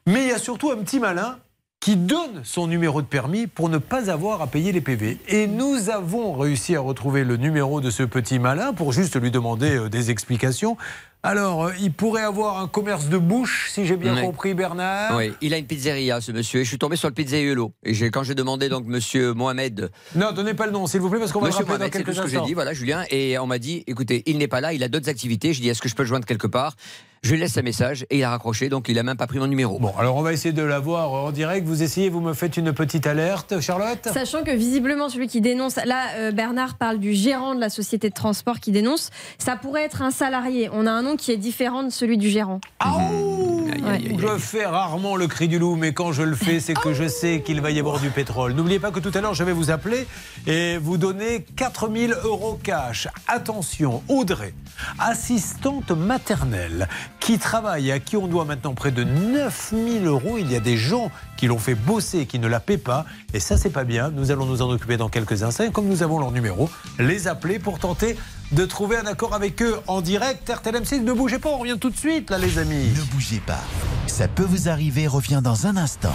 Mais 0.07 0.23
il 0.23 0.29
y 0.29 0.33
a 0.33 0.39
surtout 0.39 0.71
un 0.71 0.77
petit 0.77 1.01
malin 1.01 1.39
qui 1.81 1.97
donne 1.97 2.43
son 2.45 2.69
numéro 2.69 3.03
de 3.03 3.07
permis 3.07 3.49
pour 3.49 3.69
ne 3.69 3.79
pas 3.79 4.09
avoir 4.09 4.41
à 4.41 4.47
payer 4.47 4.71
les 4.71 4.81
PV. 4.81 5.19
Et 5.27 5.49
nous 5.49 5.91
avons 5.91 6.33
réussi 6.33 6.77
à 6.77 6.81
retrouver 6.81 7.25
le 7.25 7.37
numéro 7.37 7.81
de 7.81 7.91
ce 7.91 8.05
petit 8.05 8.39
malin 8.39 8.73
pour 8.73 8.93
juste 8.93 9.21
lui 9.21 9.33
demander 9.33 9.77
euh, 9.77 9.89
des 9.89 10.11
explications. 10.11 10.77
Alors, 11.25 11.67
euh, 11.67 11.73
il 11.81 11.93
pourrait 11.93 12.23
avoir 12.25 12.59
un 12.59 12.67
commerce 12.67 13.09
de 13.09 13.17
bouche, 13.17 13.69
si 13.71 13.87
j'ai 13.87 13.97
bien 13.97 14.17
Oui. 14.17 14.23
compris, 14.23 14.55
Bernard. 14.55 15.17
Oui, 15.17 15.33
il 15.41 15.55
a 15.55 15.59
une 15.59 15.67
pizzeria, 15.67 16.21
ce 16.21 16.33
monsieur. 16.33 16.61
Et 16.61 16.65
je 16.65 16.69
suis 16.69 16.79
tombé 16.79 16.97
sur 16.97 17.07
le 17.09 17.15
pizzaiolo. 17.15 17.73
Et 17.85 17.93
quand 18.11 18.25
j'ai 18.25 18.35
demandé 18.35 18.69
donc 18.69 18.87
monsieur 18.87 19.33
Mohamed. 19.33 19.93
Non, 20.17 20.33
donnez 20.33 20.55
pas 20.55 20.67
le 20.67 20.73
nom, 20.73 20.89
s'il 20.89 21.01
vous 21.01 21.09
plaît, 21.11 21.21
parce 21.21 21.31
qu'on 21.31 21.39
va 21.41 21.47
le 21.49 21.53
rappeler 21.53 21.67
dans 21.69 21.79
Mohamed, 21.79 21.93
c'est 21.93 21.99
quelques 22.03 22.17
tout 22.17 22.17
ce 22.17 22.23
que 22.23 22.29
j'ai 22.29 22.45
dit, 22.45 22.55
voilà, 22.55 22.73
Julien. 22.73 23.05
Et 23.11 23.39
on 23.39 23.47
m'a 23.47 23.61
dit, 23.61 23.85
écoutez, 23.87 24.25
il 24.27 24.37
n'est 24.39 24.49
pas 24.49 24.61
là, 24.61 24.73
il 24.73 24.83
a 24.83 24.89
d'autres 24.89 25.09
activités. 25.09 25.53
Je 25.53 25.61
dis, 25.61 25.69
est-ce 25.69 25.81
que 25.81 25.89
je 25.89 25.95
peux 25.95 26.03
le 26.03 26.09
joindre 26.09 26.27
quelque 26.27 26.49
part? 26.49 26.75
Je 27.25 27.35
lui 27.35 27.39
laisse 27.39 27.57
un 27.57 27.63
message 27.63 28.05
et 28.11 28.19
il 28.19 28.25
a 28.25 28.31
raccroché, 28.31 28.69
donc 28.69 28.89
il 28.89 28.99
a 28.99 29.05
même 29.05 29.17
pas 29.17 29.29
pris 29.29 29.39
mon 29.39 29.47
numéro. 29.47 29.79
Bon, 29.79 29.95
alors 29.97 30.17
on 30.17 30.23
va 30.23 30.33
essayer 30.33 30.53
de 30.53 30.63
l'avoir 30.63 31.13
en 31.13 31.31
direct. 31.31 31.65
Vous 31.65 31.85
essayez, 31.85 32.09
vous 32.09 32.21
me 32.21 32.35
faites 32.35 32.57
une 32.57 32.73
petite 32.73 33.07
alerte, 33.07 33.61
Charlotte? 33.61 34.09
Sachant 34.13 34.43
que 34.43 34.51
visiblement 34.51 35.09
celui 35.09 35.29
qui 35.29 35.41
dénonce, 35.41 35.77
là 35.77 36.17
euh, 36.17 36.33
Bernard 36.33 36.75
parle 36.75 36.99
du 36.99 37.13
gérant 37.13 37.55
de 37.55 37.61
la 37.61 37.71
société 37.71 38.09
de 38.09 38.15
transport 38.15 38.59
qui 38.59 38.73
dénonce, 38.73 39.11
ça 39.39 39.55
pourrait 39.55 39.85
être 39.85 40.03
un 40.03 40.11
salarié. 40.11 40.69
On 40.73 40.85
a 40.85 40.91
un 40.91 41.03
nom 41.03 41.15
qui 41.15 41.31
est 41.31 41.37
différent 41.37 41.85
de 41.85 41.91
celui 41.91 42.19
du 42.19 42.29
gérant. 42.29 42.61
Je 44.19 44.39
fais 44.39 44.67
rarement 44.67 45.17
le 45.17 45.27
cri 45.27 45.49
du 45.49 45.59
loup, 45.59 45.77
mais 45.77 45.93
quand 45.93 46.13
je 46.13 46.23
le 46.23 46.35
fais, 46.35 46.61
c'est 46.61 46.75
que 46.75 46.93
je 46.93 47.09
sais 47.09 47.43
qu'il 47.43 47.61
va 47.61 47.71
y 47.71 47.79
avoir 47.79 48.01
du 48.01 48.11
pétrole. 48.11 48.53
N'oubliez 48.53 48.79
pas 48.79 48.91
que 48.91 49.01
tout 49.01 49.11
à 49.15 49.21
l'heure, 49.21 49.35
je 49.35 49.45
vais 49.45 49.53
vous 49.53 49.71
appeler 49.71 50.07
et 50.47 50.77
vous 50.79 50.97
donner 50.97 51.45
4000 51.57 52.15
euros 52.25 52.59
cash. 52.63 53.09
Attention, 53.27 54.03
Audrey, 54.09 54.55
assistante 54.99 55.91
maternelle, 55.91 56.89
qui 57.25 57.39
travaille 57.39 57.89
et 57.89 57.93
à 57.93 58.01
qui 58.01 58.17
on 58.17 58.27
doit 58.27 58.45
maintenant 58.45 58.75
près 58.75 58.91
de 58.91 59.05
9000 59.05 60.07
euros. 60.07 60.39
Il 60.39 60.51
y 60.51 60.57
a 60.57 60.61
des 60.61 60.77
gens 60.77 61.11
qui 61.37 61.47
l'ont 61.47 61.59
fait 61.59 61.75
bosser, 61.75 62.27
qui 62.27 62.39
ne 62.39 62.49
la 62.49 62.59
paient 62.59 62.79
pas. 62.79 63.07
Et 63.33 63.41
ça, 63.41 63.57
c'est 63.57 63.71
pas 63.71 63.85
bien. 63.85 64.11
Nous 64.11 64.31
allons 64.31 64.45
nous 64.45 64.61
en 64.63 64.71
occuper 64.71 64.97
dans 64.97 65.09
quelques 65.09 65.43
instants. 65.43 65.65
Et 65.65 65.71
comme 65.71 65.87
nous 65.87 66.03
avons 66.03 66.19
leur 66.19 66.33
numéro, 66.33 66.69
les 66.99 67.29
appeler 67.29 67.59
pour 67.59 67.79
tenter 67.79 68.17
de 68.51 68.65
trouver 68.65 68.97
un 68.97 69.07
accord 69.07 69.35
avec 69.35 69.63
eux 69.63 69.77
en 69.87 70.01
direct. 70.01 70.51
RTL 70.51 70.75
M6, 70.75 71.03
ne 71.03 71.13
bougez 71.13 71.39
pas, 71.39 71.51
on 71.51 71.59
revient 71.59 71.79
tout 71.79 71.91
de 71.91 71.97
suite, 71.97 72.31
là, 72.31 72.39
les 72.39 72.59
amis. 72.59 72.91
Ne 72.97 73.15
bougez 73.15 73.41
pas. 73.47 73.61
Ça 74.07 74.27
peut 74.27 74.45
vous 74.45 74.69
arriver, 74.69 75.07
revient 75.07 75.41
dans 75.43 75.67
un 75.67 75.77
instant. 75.77 76.15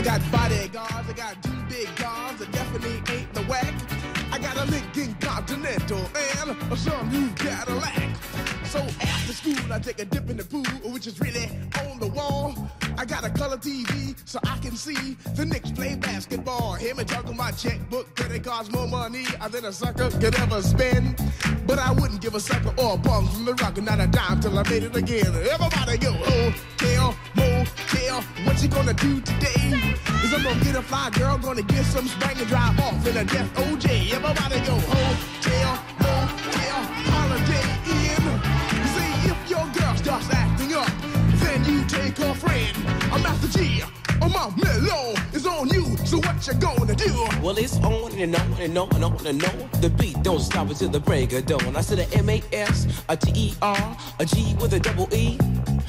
I 0.00 0.02
got 0.02 0.32
bodyguards, 0.32 1.10
I 1.10 1.12
got 1.12 1.42
two 1.42 1.62
big 1.68 1.86
cars 1.96 2.38
that 2.38 2.50
definitely 2.52 3.02
ain't 3.14 3.34
the 3.34 3.42
whack. 3.42 3.74
I 4.32 4.38
got 4.38 4.56
a 4.56 4.64
Lincoln 4.70 5.14
Continental 5.20 6.00
and 6.38 6.72
a 6.72 6.76
some 6.78 7.10
new 7.10 7.28
Cadillac. 7.34 8.16
So 8.64 8.78
after 8.78 9.34
school, 9.34 9.70
I 9.70 9.78
take 9.78 10.00
a 10.00 10.06
dip 10.06 10.30
in 10.30 10.38
the 10.38 10.44
pool, 10.44 10.64
which 10.90 11.06
is 11.06 11.20
really 11.20 11.50
on 11.86 11.98
the 11.98 12.06
wall. 12.06 12.54
I 12.96 13.04
got 13.04 13.26
a 13.26 13.28
color 13.28 13.58
TV 13.58 14.16
so 14.24 14.40
I 14.44 14.56
can 14.62 14.74
see 14.74 15.18
the 15.34 15.44
Knicks 15.44 15.70
play 15.70 15.96
basketball. 15.96 16.76
Hear 16.76 16.94
me 16.94 17.04
talking 17.04 17.36
my 17.36 17.50
checkbook, 17.50 18.16
credit 18.16 18.42
cards 18.42 18.72
more 18.72 18.88
money 18.88 19.26
than 19.50 19.66
a 19.66 19.72
sucker 19.72 20.08
could 20.12 20.34
ever 20.36 20.62
spend. 20.62 21.22
But 21.66 21.78
I 21.78 21.92
wouldn't 21.92 22.22
give 22.22 22.34
a 22.34 22.40
sucker 22.40 22.72
or 22.78 22.94
a 22.94 22.96
bum 22.96 23.28
from 23.28 23.44
the 23.44 23.52
rock, 23.52 23.76
not 23.82 24.00
a 24.00 24.06
dime 24.06 24.40
till 24.40 24.58
I 24.58 24.62
made 24.70 24.82
it 24.82 24.96
again. 24.96 25.26
Everybody 25.26 25.98
go, 25.98 26.16
oh, 26.24 26.54
hotel, 26.78 27.16
motel, 27.60 28.22
what 28.44 28.62
you 28.62 28.68
gonna 28.68 28.94
do 28.94 29.20
today? 29.20 29.72
Is 30.24 30.32
I'm 30.32 30.42
gonna 30.42 30.64
get 30.64 30.76
a 30.76 30.82
fly 30.82 31.10
girl, 31.10 31.38
gonna 31.38 31.62
get 31.62 31.84
some 31.84 32.06
spring 32.06 32.38
and 32.38 32.48
drive 32.48 32.78
off 32.80 33.06
in 33.06 33.16
a 33.16 33.24
death 33.24 33.54
OJ. 33.54 34.12
Everybody 34.12 34.60
go, 34.66 34.76
hotel, 34.92 35.72
motel, 36.00 36.80
holiday. 37.12 37.66
You 38.76 38.86
see, 38.94 39.10
if 39.30 39.50
your 39.50 39.66
girl 39.78 39.94
starts 39.96 40.30
acting 40.30 40.74
up, 40.74 40.90
then 41.42 41.64
you 41.64 41.84
take 41.84 42.16
her 42.18 42.34
friend. 42.34 42.76
I'm 43.12 43.22
Master 43.22 43.58
G. 43.58 43.82
Oh, 44.22 44.28
my 44.28 44.52
mellow 44.62 45.14
is 45.32 45.46
on 45.46 45.68
you, 45.68 45.96
so 46.04 46.18
what 46.18 46.46
you 46.46 46.54
gonna 46.54 46.94
do? 46.94 47.12
Well, 47.42 47.56
it's 47.56 47.76
on 47.78 48.12
and 48.12 48.36
on 48.36 48.52
and 48.60 48.76
on 48.76 48.94
and 48.94 49.04
on 49.04 49.26
and 49.26 49.44
on. 49.44 49.80
The 49.80 49.90
beat 49.90 50.22
don't 50.22 50.40
stop 50.40 50.68
until 50.68 50.90
the 50.90 51.00
break 51.00 51.32
of 51.32 51.46
dawn. 51.46 51.74
I 51.74 51.80
said 51.80 52.00
a 52.00 52.16
M 52.16 52.28
A 52.28 52.42
S, 52.52 52.86
a 53.08 53.16
T 53.16 53.32
E 53.34 53.54
R, 53.62 53.96
a 54.18 54.26
G 54.26 54.54
with 54.60 54.74
a 54.74 54.80
double 54.80 55.08
E. 55.14 55.38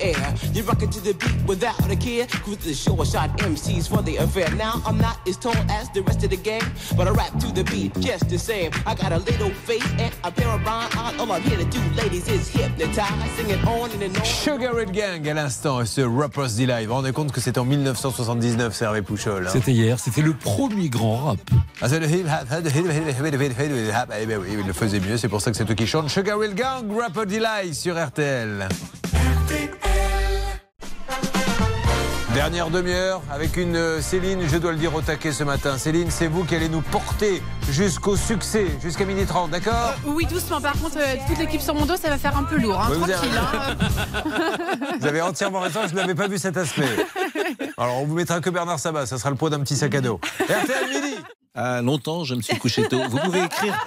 air. 0.00 0.34
You 0.54 0.62
rock 0.64 0.82
it 0.82 0.90
to 0.92 1.00
the 1.00 1.14
beat 1.14 1.36
without 1.46 1.78
a 1.90 1.96
care. 1.96 2.26
Cruise 2.44 2.58
the 2.64 2.74
show, 2.74 3.00
I 3.00 3.04
shot 3.04 3.30
MCs 3.38 3.88
for 3.88 4.02
the 4.02 4.16
affair. 4.16 4.48
Now 4.56 4.82
I'm 4.86 4.98
not 4.98 5.18
as 5.28 5.36
tall 5.36 5.54
as 5.70 5.88
the 5.94 6.02
rest 6.02 6.22
of 6.24 6.30
the 6.30 6.36
gang, 6.36 6.62
but 6.96 7.06
I 7.06 7.10
rap 7.10 7.38
to 7.40 7.52
the 7.52 7.64
beat 7.64 7.92
just 8.00 8.28
the 8.28 8.38
same. 8.38 8.70
I 8.86 8.94
got 8.94 9.12
a 9.12 9.18
little 9.18 9.50
face 9.66 9.84
and 9.98 10.12
a 10.24 10.30
pair 10.30 10.48
of 10.48 10.64
rhyme 10.64 10.88
eyes. 10.96 11.14
All 11.18 11.30
I'm 11.32 11.42
here 11.42 11.58
to 11.58 11.64
do, 11.64 11.80
ladies, 11.96 12.28
is 12.28 12.48
hypnotize. 12.48 13.30
Singing 13.36 13.62
on 13.66 13.90
and 14.02 14.16
on. 14.16 14.24
Sugar 14.24 14.74
Red 14.74 14.92
Gang 14.92 15.26
à 15.28 15.34
l'instant, 15.34 15.80
et 15.80 15.86
ce 15.86 16.00
Rapper's 16.00 16.54
Delight. 16.56 16.82
Vous 16.86 16.88
vous 16.88 16.94
rendez 16.94 17.12
compte 17.12 17.32
que 17.32 17.40
c'était 17.40 17.58
en 17.58 17.64
1979, 17.64 18.74
c'est 18.74 18.84
Hervé 18.84 19.02
Pouchol. 19.02 19.46
hein. 19.46 19.50
C'était 19.52 19.72
hier, 19.72 19.98
c'était 19.98 20.22
le 20.22 20.32
premier 20.34 20.88
grand 20.88 21.16
rap. 21.24 21.38
Ah, 21.80 21.88
c'est 21.88 22.00
le 22.00 22.06
hip 22.08 22.24
hop, 22.24 22.48
hip 22.50 22.66
hop, 22.66 22.74
hip 22.74 22.78
hop, 22.78 22.92
hip 22.92 23.20
hop, 23.20 23.26
hip 23.32 23.34
hop, 23.34 23.60
hip 23.60 23.92
hop. 23.94 24.14
Eh 24.20 24.26
ben 24.26 24.38
oui, 24.40 24.48
il 24.58 24.66
le 24.66 24.72
faisait 24.72 25.00
mieux, 25.00 25.16
c'est 25.16 25.28
pour 25.28 25.40
ça 25.40 25.50
que 25.50 25.56
c'est 25.56 25.70
eux 25.70 25.74
qui 25.74 25.86
chantent. 25.86 26.08
Sugar 26.10 26.38
Red 26.38 26.54
Gang, 26.54 26.84
Rapper 26.98 27.26
Delight 27.26 27.74
sur 27.74 27.94
RTL. 27.96 28.68
Dernière 32.34 32.70
demi-heure 32.70 33.20
avec 33.32 33.56
une 33.56 33.74
euh, 33.74 34.00
Céline, 34.00 34.42
je 34.48 34.58
dois 34.58 34.70
le 34.70 34.76
dire 34.78 34.94
au 34.94 35.00
taquet 35.00 35.32
ce 35.32 35.42
matin. 35.42 35.76
Céline, 35.76 36.08
c'est 36.10 36.28
vous 36.28 36.44
qui 36.44 36.54
allez 36.54 36.68
nous 36.68 36.82
porter 36.82 37.42
jusqu'au 37.68 38.16
succès, 38.16 38.66
jusqu'à 38.80 39.04
minuit 39.04 39.24
30, 39.26 39.50
d'accord 39.50 39.94
Oui, 40.04 40.24
doucement. 40.26 40.60
Par 40.60 40.74
contre, 40.74 40.98
euh, 40.98 41.16
toute 41.26 41.38
l'équipe 41.38 41.60
sur 41.60 41.74
mon 41.74 41.84
dos, 41.84 41.96
ça 41.96 42.08
va 42.10 42.16
faire 42.18 42.36
un 42.36 42.44
peu 42.44 42.56
lourd. 42.58 42.80
hein, 42.80 42.88
Oui, 42.92 42.98
vous 42.98 43.04
avez- 43.04 43.14
tranquille. 43.14 43.40
hein. 43.40 43.76
Vous 45.00 45.06
avez 45.06 45.20
entièrement 45.22 45.60
raison, 45.60 45.80
je 45.88 45.94
ne 45.94 45.98
l'avais 46.00 46.14
pas 46.14 46.28
vu 46.28 46.38
cet 46.38 46.56
aspect. 46.56 47.06
Alors 47.76 47.96
on 48.02 48.04
vous 48.04 48.14
mettra 48.14 48.40
que 48.40 48.50
Bernard 48.50 48.78
Sabat, 48.78 49.06
ça 49.06 49.18
sera 49.18 49.30
le 49.30 49.36
poids 49.36 49.50
d'un 49.50 49.60
petit 49.60 49.76
sac 49.76 49.94
à 49.96 50.00
dos. 50.00 50.20
RTL 50.42 50.88
Midi 50.90 51.16
Ah, 51.56 51.80
longtemps, 51.82 52.22
je 52.24 52.34
me 52.36 52.42
suis 52.42 52.56
couché 52.58 52.86
tôt. 52.88 53.00
Vous 53.08 53.18
pouvez 53.18 53.42
écrire. 53.44 53.84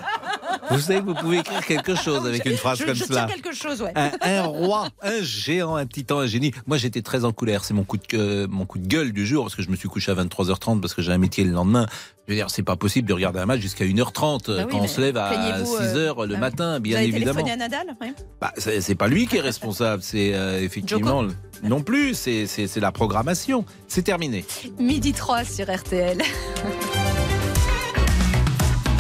Vous 0.69 0.79
savez 0.79 0.99
que 0.99 1.05
vous 1.05 1.13
pouvez 1.13 1.39
écrire 1.39 1.65
quelque 1.65 1.95
chose 1.95 2.25
avec 2.25 2.45
une 2.45 2.57
phrase 2.57 2.79
je, 2.79 2.85
comme 2.85 2.95
je 2.95 3.03
cela. 3.05 3.25
tiens 3.27 3.35
quelque 3.35 3.55
chose, 3.55 3.81
ouais. 3.81 3.91
Un, 3.95 4.11
un 4.21 4.41
roi, 4.43 4.87
un 5.01 5.21
géant, 5.21 5.75
un 5.75 5.85
titan, 5.85 6.19
un 6.19 6.27
génie. 6.27 6.51
Moi, 6.67 6.77
j'étais 6.77 7.01
très 7.01 7.25
en 7.25 7.31
colère. 7.31 7.63
C'est 7.63 7.73
mon 7.73 7.83
coup 7.83 7.97
de 7.97 8.05
que- 8.05 8.45
mon 8.47 8.65
coup 8.65 8.79
de 8.79 8.87
gueule 8.87 9.11
du 9.13 9.25
jour 9.25 9.43
parce 9.45 9.55
que 9.55 9.61
je 9.63 9.69
me 9.69 9.75
suis 9.75 9.89
couché 9.89 10.11
à 10.11 10.15
23h30 10.15 10.79
parce 10.81 10.93
que 10.93 11.01
j'ai 11.01 11.11
un 11.11 11.17
métier 11.17 11.43
le 11.43 11.51
lendemain. 11.51 11.85
Je 12.27 12.33
veux 12.33 12.37
dire, 12.37 12.49
c'est 12.49 12.63
pas 12.63 12.75
possible 12.75 13.07
de 13.09 13.13
regarder 13.13 13.39
un 13.39 13.45
match 13.45 13.59
jusqu'à 13.61 13.83
1h30 13.83 14.47
Bah 14.47 14.53
oui, 14.59 14.65
quand 14.71 14.79
on 14.79 14.87
se 14.87 15.01
lève 15.01 15.17
à 15.17 15.29
plaignez-vous, 15.29 15.75
6h 15.77 15.95
euh, 15.97 16.07
le 16.07 16.13
bah 16.15 16.23
oui. 16.35 16.37
matin, 16.37 16.75
Vous 16.75 16.81
bien 16.81 16.97
avez 16.99 17.07
évidemment. 17.07 17.43
à 17.45 17.55
Nadal 17.55 17.87
ouais. 17.99 18.13
Bah, 18.39 18.53
c'est 18.57 18.95
pas 18.95 19.07
lui 19.07 19.27
qui 19.27 19.37
est 19.37 19.41
responsable, 19.41 20.01
c'est 20.03 20.33
euh, 20.33 20.61
effectivement 20.61 21.23
non 21.63 21.81
plus. 21.81 22.13
C'est 22.13 22.45
c'est- 22.47 22.67
c'est 22.67 22.79
la 22.79 22.91
programmation. 22.91 23.65
C'est 23.87 24.03
terminé. 24.03 24.45
Midi 24.79 25.13
3 25.13 25.43
sur 25.43 25.65
RTL. 25.69 26.19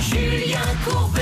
Julien 0.01 0.59
Courbet. 0.85 1.21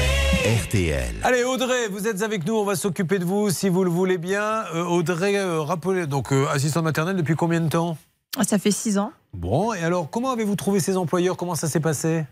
RTL. 0.50 1.14
Allez 1.22 1.44
Audrey, 1.44 1.88
vous 1.90 2.08
êtes 2.08 2.24
avec 2.24 2.44
nous, 2.48 2.56
on 2.56 2.64
va 2.64 2.76
s'occuper 2.76 3.20
de 3.20 3.24
vous 3.26 3.52
si 3.52 3.70
vous 3.70 3.84
le 3.84 3.92
voulez 3.92 4.18
bien. 4.18 4.64
Euh, 4.74 4.84
Audrey, 4.84 5.38
euh, 5.38 5.62
rappelez, 5.62 6.08
donc 6.08 6.34
euh, 6.34 6.48
assistante 6.48 6.86
maternelle 6.86 7.16
depuis 7.16 7.36
combien 7.36 7.62
de 7.62 7.70
temps? 7.70 7.98
Ah, 8.36 8.44
Ça 8.44 8.58
fait 8.58 8.72
six 8.72 8.98
ans. 8.98 9.12
Bon, 9.32 9.74
et 9.76 9.84
alors 9.84 10.10
comment 10.10 10.32
avez-vous 10.32 10.56
trouvé 10.56 10.80
ces 10.80 10.98
employeurs? 10.98 11.38
Comment 11.38 11.54
ça 11.54 11.68
s'est 11.68 11.80
passé? 11.80 12.26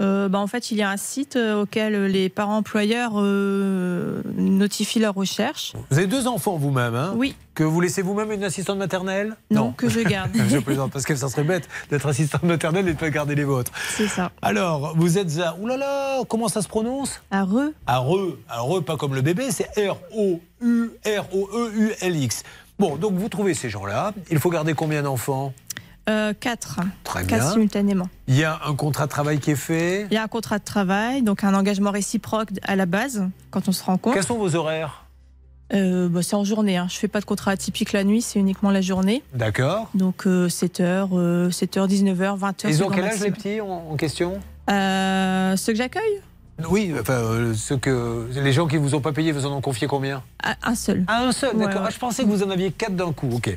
Euh, 0.00 0.28
bah, 0.28 0.38
en 0.38 0.46
fait, 0.46 0.70
il 0.70 0.76
y 0.76 0.82
a 0.82 0.90
un 0.90 0.96
site 0.96 1.34
euh, 1.34 1.62
auquel 1.62 2.04
les 2.04 2.28
parents 2.28 2.58
employeurs 2.58 3.14
euh, 3.16 4.22
notifient 4.36 5.00
leurs 5.00 5.14
recherches. 5.14 5.72
Vous 5.90 5.98
avez 5.98 6.06
deux 6.06 6.28
enfants 6.28 6.56
vous-même, 6.56 6.94
hein? 6.94 7.14
Oui. 7.16 7.34
Que 7.54 7.64
vous 7.64 7.80
laissez 7.80 8.02
vous-même 8.02 8.30
une 8.30 8.44
assistante 8.44 8.78
maternelle? 8.78 9.34
Non, 9.50 9.72
que 9.72 9.88
je 9.88 9.98
garde. 9.98 10.30
je 10.48 10.58
plaisante, 10.58 10.92
parce 10.92 11.04
que 11.04 11.16
ça 11.16 11.28
serait 11.28 11.42
bête 11.42 11.68
d'être 11.90 12.06
assistante 12.06 12.44
maternelle 12.44 12.86
et 12.86 12.92
de 12.92 12.98
pas 12.98 13.10
garder 13.10 13.34
les 13.34 13.42
vôtres. 13.42 13.72
C'est 13.88 14.06
ça. 14.06 14.30
Alors, 14.40 14.94
vous 14.96 15.18
êtes 15.18 15.36
à... 15.40 15.56
Ouh 15.60 15.66
là 15.66 15.76
là, 15.76 16.22
comment 16.28 16.46
ça 16.46 16.62
se 16.62 16.68
prononce? 16.68 17.20
À 17.32 17.42
Reux. 17.42 17.74
À 17.88 17.98
Reux. 17.98 18.38
À 18.48 18.60
Reux, 18.60 18.82
pas 18.82 18.96
comme 18.96 19.16
le 19.16 19.22
bébé, 19.22 19.48
c'est 19.50 19.68
R-O-U-R-O-E-U-L-X. 19.76 20.84
Bon, 22.78 22.96
donc 22.96 23.14
vous 23.14 23.28
trouvez 23.28 23.54
ces 23.54 23.68
gens-là. 23.68 24.12
Il 24.30 24.38
faut 24.38 24.50
garder 24.50 24.74
combien 24.74 25.02
d'enfants? 25.02 25.52
Euh, 26.08 26.32
quatre. 26.38 26.80
Très 27.04 27.24
Quatre 27.26 27.42
bien. 27.42 27.52
simultanément. 27.52 28.08
Il 28.28 28.36
y 28.36 28.44
a 28.44 28.60
un 28.66 28.74
contrat 28.74 29.04
de 29.06 29.10
travail 29.10 29.38
qui 29.40 29.50
est 29.50 29.56
fait. 29.56 30.06
Il 30.10 30.14
y 30.14 30.16
a 30.16 30.22
un 30.22 30.28
contrat 30.28 30.58
de 30.58 30.64
travail, 30.64 31.22
donc 31.22 31.44
un 31.44 31.54
engagement 31.54 31.90
réciproque 31.90 32.48
à 32.62 32.76
la 32.76 32.86
base, 32.86 33.28
quand 33.50 33.68
on 33.68 33.72
se 33.72 33.82
rend 33.84 33.98
compte. 33.98 34.14
Quels 34.14 34.22
sont 34.24 34.38
vos 34.38 34.54
horaires 34.56 35.04
Euh, 35.74 36.08
bah, 36.08 36.22
C'est 36.22 36.36
en 36.36 36.44
journée. 36.44 36.76
Hein. 36.78 36.86
Je 36.88 36.96
fais 36.96 37.08
pas 37.08 37.20
de 37.20 37.26
contrat 37.26 37.50
atypique 37.50 37.92
la 37.92 38.04
nuit, 38.04 38.22
c'est 38.22 38.38
uniquement 38.38 38.70
la 38.70 38.80
journée. 38.80 39.22
D'accord. 39.34 39.90
Donc 39.94 40.26
euh, 40.26 40.48
7h, 40.48 41.50
7h, 41.50 41.86
19h, 41.88 42.38
20h. 42.38 42.68
Ils 42.68 42.82
ont 42.82 42.88
quel 42.88 43.04
âge 43.04 43.20
les 43.20 43.30
petits 43.30 43.60
en, 43.60 43.90
en 43.90 43.96
question? 43.96 44.40
Euh, 44.70 45.56
Ceux 45.56 45.72
que 45.72 45.78
j'accueille? 45.78 46.22
Oui, 46.68 46.92
enfin, 47.00 47.12
euh, 47.14 47.54
ceux 47.54 47.76
que, 47.76 48.26
les 48.34 48.52
gens 48.52 48.66
qui 48.66 48.76
vous 48.78 48.94
ont 48.96 49.00
pas 49.00 49.12
payé, 49.12 49.30
vous 49.30 49.46
en 49.46 49.52
ont 49.56 49.60
confié 49.60 49.86
combien? 49.86 50.22
Un 50.62 50.74
seul. 50.74 51.04
Ah, 51.06 51.22
un 51.24 51.32
seul, 51.32 51.54
Ouais, 51.54 51.64
d'accord. 51.66 51.82
ouais. 51.82 51.88
Ah, 51.88 51.92
je 51.94 51.98
pensais 51.98 52.24
que 52.24 52.28
vous 52.28 52.42
en 52.42 52.50
aviez 52.50 52.72
quatre 52.72 52.96
d'un 52.96 53.12
coup, 53.12 53.28
ok. 53.32 53.56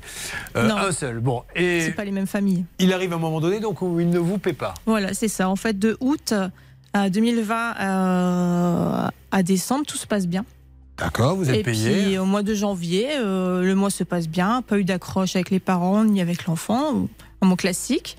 Euh, 0.56 0.68
Non. 0.68 0.78
un 0.78 0.91
seul, 0.91 1.19
bon. 1.19 1.44
Et 1.56 1.82
C'est 1.82 1.91
pas 1.94 2.06
les 2.06 2.11
mêmes 2.11 2.28
familles. 2.28 2.64
il 2.80 2.94
arrive 2.94 3.14
un 3.14 3.18
moment 3.18 3.41
donné 3.41 3.60
donc 3.60 3.82
où 3.82 3.99
il 3.99 4.10
ne 4.10 4.19
vous 4.19 4.38
paie 4.38 4.53
pas. 4.53 4.76
Voilà, 4.86 5.14
c'est 5.15 5.28
ça. 5.28 5.49
En 5.49 5.56
fait, 5.56 5.80
de 5.80 5.98
août 5.99 6.34
à 6.94 7.10
2020 7.10 7.73
euh, 7.80 9.07
à 9.32 9.44
décembre, 9.44 9.86
tout 9.88 9.98
se 9.98 10.06
passe 10.07 10.28
bien. 10.28 10.45
D'accord, 10.98 11.36
vous 11.36 11.49
êtes 11.49 11.56
Et 11.57 11.64
payé. 11.64 12.03
puis 12.03 12.18
au 12.19 12.26
mois 12.26 12.44
de 12.44 12.53
janvier, 12.53 13.07
le 13.18 13.73
mois 13.73 13.90
se 13.90 14.03
passe 14.03 14.28
bien, 14.28 14.61
pas 14.61 14.78
eu 14.78 14.84
d'accroche 14.84 15.36
avec 15.36 15.49
les 15.49 15.60
parents 15.60 16.03
ni 16.03 16.22
avec 16.22 16.45
l'enfant, 16.45 17.07
un 17.41 17.45
mot 17.48 17.56
classique. 17.56 18.18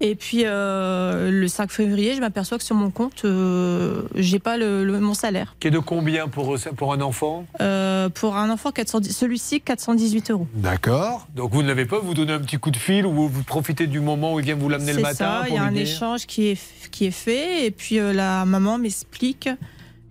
Et 0.00 0.14
puis 0.14 0.42
euh, 0.44 1.30
le 1.30 1.48
5 1.48 1.70
février, 1.70 2.14
je 2.14 2.20
m'aperçois 2.20 2.58
que 2.58 2.64
sur 2.64 2.76
mon 2.76 2.90
compte, 2.90 3.24
euh, 3.24 4.02
j'ai 4.14 4.38
pas 4.38 4.58
le, 4.58 4.84
le- 4.84 5.00
mon 5.00 5.14
salaire. 5.14 5.56
Qui 5.58 5.68
est 5.68 5.70
de 5.70 5.78
combien 5.78 6.28
pour, 6.28 6.52
un 6.92 7.00
enfant? 7.00 7.46
Euh, 7.62 8.10
pour 8.10 8.36
un 8.36 8.50
enfant, 8.50 8.72
410 8.72 9.16
celui-ci, 9.16 9.62
418 9.62 10.30
euros. 10.32 10.46
D'accord. 10.54 11.26
Donc 11.34 11.52
vous 11.54 11.62
ne 11.62 11.68
l'avez 11.68 11.86
pas, 11.86 11.98
vous 11.98 12.12
donnez 12.12 12.34
un 12.34 12.40
petit 12.40 12.58
coup 12.58 12.70
de 12.70 12.76
fil 12.76 13.06
ou 13.06 13.28
vous, 13.28 13.42
profitez 13.42 13.86
du 13.86 14.00
moment 14.00 14.34
où 14.34 14.40
il 14.40 14.44
vient 14.44 14.54
vous 14.54 14.68
l'amener 14.68 14.92
le 14.92 14.98
C'est 14.98 15.02
matin 15.02 15.14
ça, 15.42 15.44
il 15.48 15.54
y 15.54 15.58
a 15.58 15.62
un 15.62 15.72
dire 15.72 15.82
échange 15.82 16.26
qui 16.26 16.48
est, 16.48 16.58
qui 16.90 17.06
est 17.06 17.10
fait. 17.10 17.64
Et 17.64 17.70
puis 17.70 17.98
euh, 17.98 18.12
la 18.12 18.44
maman 18.44 18.76
m'explique 18.76 19.48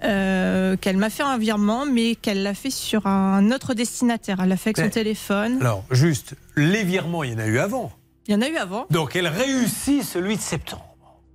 euh, 0.04 0.76
qu'elle 0.78 0.98
m'a 0.98 1.10
fait 1.10 1.24
un 1.24 1.38
virement, 1.38 1.86
mais 1.86 2.16
qu'elle 2.16 2.44
l'a 2.44 2.54
fait 2.54 2.70
sur 2.70 3.08
un 3.08 3.52
autre 3.52 3.74
destinataire. 3.74 4.40
Elle 4.42 4.50
l'a 4.50 4.58
fait 4.58 4.70
avec 4.78 4.78
son 4.86 4.90
téléphone. 4.90 5.58
Alors, 5.62 5.84
juste, 5.92 6.36
les 6.56 6.84
virements, 6.84 7.24
il 7.24 7.32
y 7.32 7.36
en 7.36 7.40
a 7.40 7.46
eu 7.48 7.60
avant. 7.60 7.92
Il 8.28 8.34
y 8.34 8.36
en 8.36 8.42
a 8.42 8.50
eu 8.50 8.58
avant. 8.58 8.86
Donc 8.90 9.16
elle 9.16 9.28
réussit 9.28 10.04
celui 10.04 10.36
de 10.38 10.42
septembre. 10.42 10.86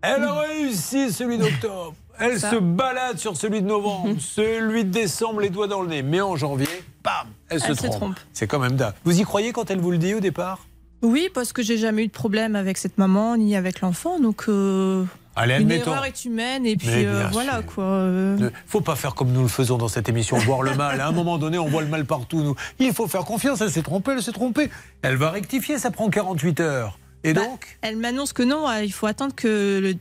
Elle 0.02 0.24
réussit 0.24 1.10
celui 1.10 1.38
d'octobre. 1.38 1.94
Elle 2.22 2.38
Ça. 2.38 2.50
se 2.50 2.56
balade 2.56 3.18
sur 3.18 3.34
celui 3.34 3.62
de 3.62 3.66
novembre, 3.66 4.14
celui 4.20 4.84
de 4.84 4.90
décembre, 4.90 5.40
les 5.40 5.48
doigts 5.48 5.68
dans 5.68 5.80
le 5.80 5.88
nez. 5.88 6.02
Mais 6.02 6.20
en 6.20 6.36
janvier, 6.36 6.66
bam, 7.02 7.12
elle, 7.48 7.56
Elle 7.56 7.60
se 7.62 7.74
se 7.74 7.86
trompe. 7.86 7.92
trompe. 7.98 8.16
C'est 8.34 8.46
quand 8.46 8.58
même 8.58 8.76
dingue. 8.76 8.92
Vous 9.04 9.18
y 9.18 9.22
croyez 9.22 9.52
quand 9.52 9.70
elle 9.70 9.78
vous 9.80 9.90
le 9.90 9.96
dit 9.96 10.12
au 10.12 10.20
départ? 10.20 10.58
Oui, 11.00 11.30
parce 11.32 11.54
que 11.54 11.62
j'ai 11.62 11.78
jamais 11.78 12.04
eu 12.04 12.06
de 12.08 12.12
problème 12.12 12.56
avec 12.56 12.76
cette 12.76 12.98
maman 12.98 13.38
ni 13.38 13.56
avec 13.56 13.80
l'enfant. 13.80 14.20
Donc, 14.20 14.44
euh, 14.48 15.04
Allez, 15.36 15.55
une 15.55 15.61
admettons. 15.62 15.93
erreur 15.93 16.05
est 16.05 16.24
humaine. 16.24 16.66
Et 16.66 16.77
puis, 16.77 16.89
euh, 16.90 17.28
voilà 17.32 17.62
quoi. 17.62 17.85
euh, 17.85 18.36
Ne 18.36 18.51
faut 18.66 18.81
pas 18.81 18.97
faire 18.97 19.15
comme 19.15 19.31
nous 19.32 19.43
le 19.43 19.48
faisons 19.48 19.78
dans 19.78 19.89
cette 19.89 20.09
émission, 20.09 20.36
voir 20.39 20.62
le 20.62 20.74
mal. 20.74 21.01
À 21.01 21.07
un 21.07 21.12
moment 21.12 21.39
donné, 21.39 21.59
on 21.59 21.69
voit 21.69 21.82
le 21.82 21.89
mal 21.89 22.05
partout. 22.05 22.43
Nous. 22.43 22.55
Il 22.78 22.93
faut 22.93 23.07
faire 23.07 23.24
confiance. 23.24 23.61
Elle 23.61 23.70
s'est 23.70 23.82
trompée, 23.82 24.12
elle 24.12 24.23
s'est 24.23 24.32
trompée. 24.32 24.70
Elle 25.02 25.16
va 25.16 25.31
rectifier, 25.31 25.78
ça 25.78 25.90
prend 25.90 26.09
48 26.11 26.61
heures. 26.61 26.98
Et 27.23 27.32
Bah, 27.35 27.43
donc 27.43 27.78
Elle 27.82 27.97
m'annonce 27.97 28.32
que 28.32 28.43
non, 28.43 28.69
euh, 28.69 28.82
il 28.82 28.93
faut 28.93 29.07
attendre 29.07 29.35
que 29.35 29.78
le, 29.82 29.94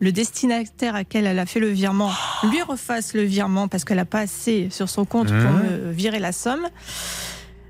le 0.00 0.12
destinataire 0.12 0.96
à 0.96 1.04
quel 1.04 1.24
elle 1.26 1.38
a 1.38 1.46
fait 1.46 1.60
le 1.60 1.68
virement 1.68 2.10
lui 2.50 2.60
refasse 2.62 3.14
le 3.14 3.22
virement 3.22 3.68
parce 3.68 3.84
qu'elle 3.84 3.96
n'a 3.98 4.04
pas 4.04 4.20
assez 4.20 4.68
sur 4.70 4.88
son 4.88 5.04
compte 5.04 5.28
pour 5.28 5.50
me 5.52 5.90
virer 5.92 6.18
la 6.18 6.32
somme. 6.32 6.66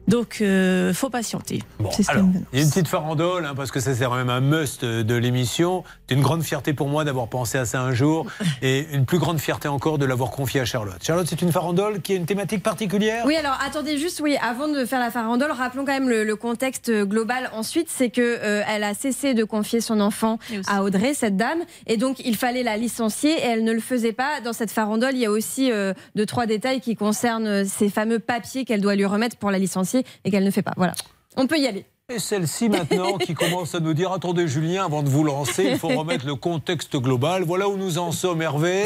Donc, 0.07 0.39
euh, 0.43 0.93
faut 0.93 1.09
patienter. 1.09 1.63
Bon, 1.79 1.89
alors, 2.09 2.27
il 2.53 2.59
y 2.59 2.61
a 2.61 2.65
une 2.65 2.69
petite 2.71 2.89
farandole, 2.89 3.47
hein, 3.47 3.55
parce 3.57 3.71
que 3.71 3.81
ça 3.81 3.95
c'est 3.95 4.05
quand 4.05 4.17
même 4.17 4.29
un 4.29 4.41
must 4.43 4.85
de 4.85 5.15
l'émission. 5.15 5.83
C'est 6.09 6.15
une 6.15 6.23
grande 6.23 6.43
fierté 6.43 6.75
pour 6.75 6.89
moi 6.89 7.05
d'avoir 7.05 7.29
pensé 7.29 7.57
à 7.57 7.65
ça 7.65 7.81
un 7.81 7.93
jour, 7.93 8.27
et 8.63 8.87
une 8.93 9.07
plus 9.07 9.19
grande 9.19 9.39
fierté 9.39 9.69
encore 9.69 9.99
de 9.99 10.05
l'avoir 10.05 10.31
confié 10.31 10.61
à 10.61 10.65
Charlotte. 10.67 11.03
Charlotte, 11.03 11.27
c'est 11.29 11.41
une 11.41 11.51
farandole 11.51 12.03
qui 12.03 12.13
a 12.13 12.17
une 12.17 12.27
thématique 12.27 12.63
particulière? 12.63 13.25
Oui, 13.27 13.37
alors 13.37 13.57
attendez 13.67 13.97
juste, 13.97 14.21
oui, 14.21 14.37
avant 14.43 14.69
de 14.69 14.85
faire 14.85 15.01
la 15.01 15.11
farandole, 15.11 15.51
rappelons 15.53 15.85
quand 15.85 15.93
même 15.93 16.11
le, 16.11 16.25
le 16.25 16.37
contexte 16.37 16.93
global. 17.05 17.51
Ensuite, 17.55 17.89
c'est 17.89 18.11
que 18.11 18.21
euh, 18.21 18.63
elle 18.69 18.85
a 18.85 18.93
cessé 18.93 19.33
de 19.33 19.45
confier 19.45 19.81
son 19.81 20.01
enfant 20.01 20.39
à 20.67 20.83
Audrey, 20.83 21.15
cette 21.15 21.37
dame, 21.37 21.61
et 21.87 21.97
donc 21.97 22.21
il 22.25 22.37
fallait 22.37 22.63
la 22.63 22.77
licencier 22.77 23.33
et 23.33 23.47
elle 23.47 23.65
ne 23.65 23.73
le 23.73 23.81
faisait 23.81 24.13
pas. 24.13 24.41
Dans 24.43 24.53
cette 24.53 24.71
farandole, 24.71 25.15
il 25.15 25.21
y 25.21 25.27
a 25.27 25.31
aussi 25.31 25.73
euh, 25.73 25.95
deux 26.15 26.27
trois 26.27 26.47
détails 26.47 26.81
qui 26.81 26.97
concernent 26.97 27.47
euh, 27.47 27.65
ces 27.67 27.89
fameux 27.89 28.19
papiers 28.19 28.65
qu'elle 28.65 28.81
doit 28.81 28.95
lui 28.95 29.07
remettre 29.07 29.37
pour 29.37 29.51
la 29.51 29.59
licencier 29.59 30.05
et 30.25 30.31
qu'elle 30.31 30.45
ne 30.45 30.51
fait 30.51 30.63
pas. 30.63 30.75
Voilà, 30.77 30.93
on 31.37 31.47
peut 31.47 31.59
y 31.59 31.67
aller. 31.67 31.87
Et 32.13 32.19
celle-ci 32.19 32.69
maintenant 32.69 33.17
qui 33.17 33.33
commence 33.35 33.75
à 33.75 33.81
nous 33.81 33.95
dire 33.95 34.13
attendez 34.13 34.47
Julien, 34.47 34.85
avant 34.85 35.03
de 35.03 35.09
vous 35.09 35.25
lancer, 35.25 35.65
il 35.71 35.79
faut 35.79 35.89
remettre 35.97 36.27
le 36.27 36.35
contexte 36.35 36.97
global. 36.97 37.45
Voilà 37.45 37.67
où 37.67 37.79
nous 37.79 37.97
en 37.97 38.13
sommes, 38.13 38.43
Hervé. 38.43 38.85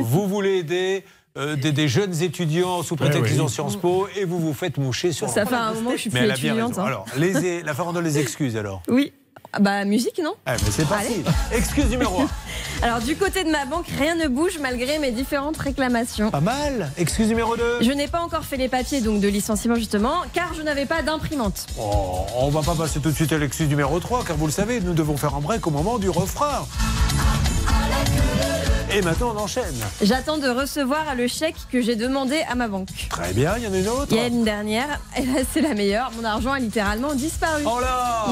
Vous 0.00 0.26
voulez 0.26 0.56
aider 0.60 1.04
euh, 1.36 1.56
des, 1.56 1.72
des 1.72 1.88
jeunes 1.88 2.22
étudiants 2.22 2.82
sous 2.82 2.96
prétexte 2.96 3.20
Ouais, 3.20 3.28
qu'ils 3.28 3.36
oui. 3.38 3.44
ont 3.44 3.48
Sciences 3.48 3.76
Po 3.76 4.08
et 4.16 4.24
vous 4.24 4.38
vous 4.38 4.54
faites 4.54 4.78
moucher 4.78 5.12
sur 5.12 5.28
Ça 5.28 5.44
fait 5.44 5.54
un 5.54 5.74
moment 5.74 5.90
que 5.90 5.96
je 5.96 6.00
suis 6.02 6.10
Mais 6.14 6.20
plus 6.20 6.24
elle 6.24 6.30
a 6.30 6.34
bien 6.36 6.52
étudiante, 6.54 6.68
raison. 6.70 6.82
hein. 6.82 6.86
Alors, 6.86 7.04
les, 7.18 7.62
la 7.62 7.74
farandole 7.74 8.04
les 8.04 8.18
excuses 8.18 8.56
alors. 8.56 8.82
Oui. 8.88 9.12
Ah 9.56 9.60
Bah, 9.60 9.84
musique, 9.84 10.20
non 10.22 10.34
Eh, 10.48 10.50
mais 10.50 10.70
c'est 10.70 10.88
parti. 10.88 11.22
Excuse 11.52 11.88
numéro 11.88 12.22
1. 12.22 12.28
Alors, 12.82 12.98
du 13.00 13.14
côté 13.16 13.44
de 13.44 13.50
ma 13.50 13.64
banque, 13.66 13.86
rien 13.98 14.16
ne 14.16 14.26
bouge 14.26 14.58
malgré 14.60 14.98
mes 14.98 15.12
différentes 15.12 15.56
réclamations. 15.56 16.30
Pas 16.32 16.40
mal. 16.40 16.90
Excuse 16.98 17.28
numéro 17.28 17.56
2. 17.56 17.62
Je 17.82 17.90
n'ai 17.92 18.08
pas 18.08 18.20
encore 18.20 18.44
fait 18.44 18.56
les 18.56 18.68
papiers 18.68 19.00
donc 19.00 19.20
de 19.20 19.28
licenciement 19.28 19.76
justement, 19.76 20.22
car 20.32 20.52
je 20.54 20.62
n'avais 20.62 20.86
pas 20.86 21.02
d'imprimante. 21.02 21.66
Oh, 21.78 22.26
on 22.36 22.48
va 22.50 22.62
pas 22.62 22.74
passer 22.74 22.98
tout 23.00 23.10
de 23.10 23.14
suite 23.14 23.32
à 23.32 23.38
l'excuse 23.38 23.68
numéro 23.68 24.00
3, 24.00 24.24
car 24.24 24.36
vous 24.36 24.46
le 24.46 24.52
savez, 24.52 24.80
nous 24.80 24.92
devons 24.94 25.16
faire 25.16 25.34
un 25.36 25.40
break 25.40 25.64
au 25.66 25.70
moment 25.70 25.98
du 25.98 26.10
refrain. 26.10 26.66
Et 28.96 29.02
maintenant, 29.02 29.34
on 29.34 29.40
enchaîne. 29.40 29.74
J'attends 30.02 30.38
de 30.38 30.48
recevoir 30.48 31.16
le 31.16 31.26
chèque 31.26 31.56
que 31.72 31.82
j'ai 31.82 31.96
demandé 31.96 32.42
à 32.48 32.54
ma 32.54 32.68
banque. 32.68 32.88
Très 33.10 33.32
bien, 33.32 33.56
il 33.56 33.64
y 33.64 33.66
en 33.66 33.72
a 33.72 33.78
une 33.78 33.88
autre. 33.88 34.06
Il 34.12 34.16
y 34.16 34.20
a 34.20 34.26
une 34.28 34.44
dernière, 34.44 35.00
et 35.16 35.24
là 35.26 35.40
c'est 35.52 35.60
la 35.62 35.74
meilleure. 35.74 36.12
Mon 36.16 36.24
argent 36.24 36.52
a 36.52 36.60
littéralement 36.60 37.12
disparu. 37.14 37.64
Oh 37.66 37.80
là 37.80 38.26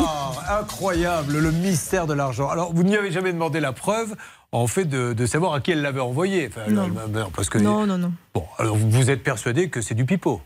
Incroyable, 0.61 1.39
le 1.39 1.51
mystère 1.51 2.07
de 2.07 2.15
l'argent. 2.15 2.49
Alors, 2.49 2.73
vous 2.73 2.85
n'y 2.85 2.97
avez 2.97 3.11
jamais 3.11 3.33
demandé 3.33 3.59
la 3.59 3.73
preuve, 3.73 4.15
en 4.53 4.69
fait, 4.69 4.85
de, 4.85 5.13
de 5.15 5.27
savoir 5.27 5.55
à 5.55 5.61
qui 5.61 5.73
elle 5.73 5.83
l'avait 5.83 6.01
envoyé. 6.01 6.49
Enfin, 6.49 6.71
Non. 6.71 6.89
parce 7.35 7.49
que, 7.49 7.59
Non, 7.59 7.85
non, 7.87 7.99
non. 7.99 8.13
Bon, 8.33 8.45
alors 8.59 8.77
vous 8.77 9.11
êtes 9.11 9.25
persuadé 9.25 9.69
que 9.69 9.81
c'est 9.81 9.95
du 9.97 10.05
pipeau 10.05 10.41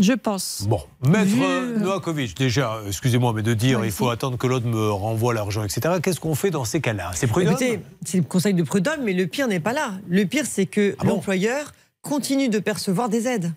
Je 0.00 0.12
pense. 0.12 0.64
Bon, 0.68 0.80
maître 1.06 1.24
Vu- 1.30 1.78
Novakovic, 1.80 2.36
déjà, 2.36 2.78
excusez-moi, 2.86 3.32
mais 3.34 3.42
de 3.42 3.54
dire 3.54 3.84
il 3.84 3.90
faut 3.90 4.08
attendre 4.10 4.36
que 4.38 4.46
l'autre 4.46 4.66
me 4.66 4.90
renvoie 4.90 5.34
l'argent, 5.34 5.64
etc. 5.64 5.96
Qu'est-ce 6.02 6.20
qu'on 6.20 6.34
fait 6.34 6.50
dans 6.50 6.64
ces 6.64 6.80
cas-là? 6.80 7.10
C'est 7.14 7.26
prudent 7.26 7.50
Écoutez, 7.50 7.80
c'est 8.04 8.18
le 8.18 8.24
conseil 8.24 8.54
de 8.54 8.62
prud'homme, 8.62 9.02
mais 9.04 9.12
le 9.12 9.26
pire 9.26 9.48
n'est 9.48 9.60
pas 9.60 9.72
là. 9.72 9.92
Le 10.08 10.24
pire, 10.24 10.44
c'est 10.46 10.66
que 10.66 10.94
Ah 10.98 11.04
bon? 11.04 11.14
l'employeur 11.16 11.72
continue 12.02 12.48
de 12.48 12.58
percevoir 12.58 13.08
des 13.08 13.26
aides. 13.26 13.52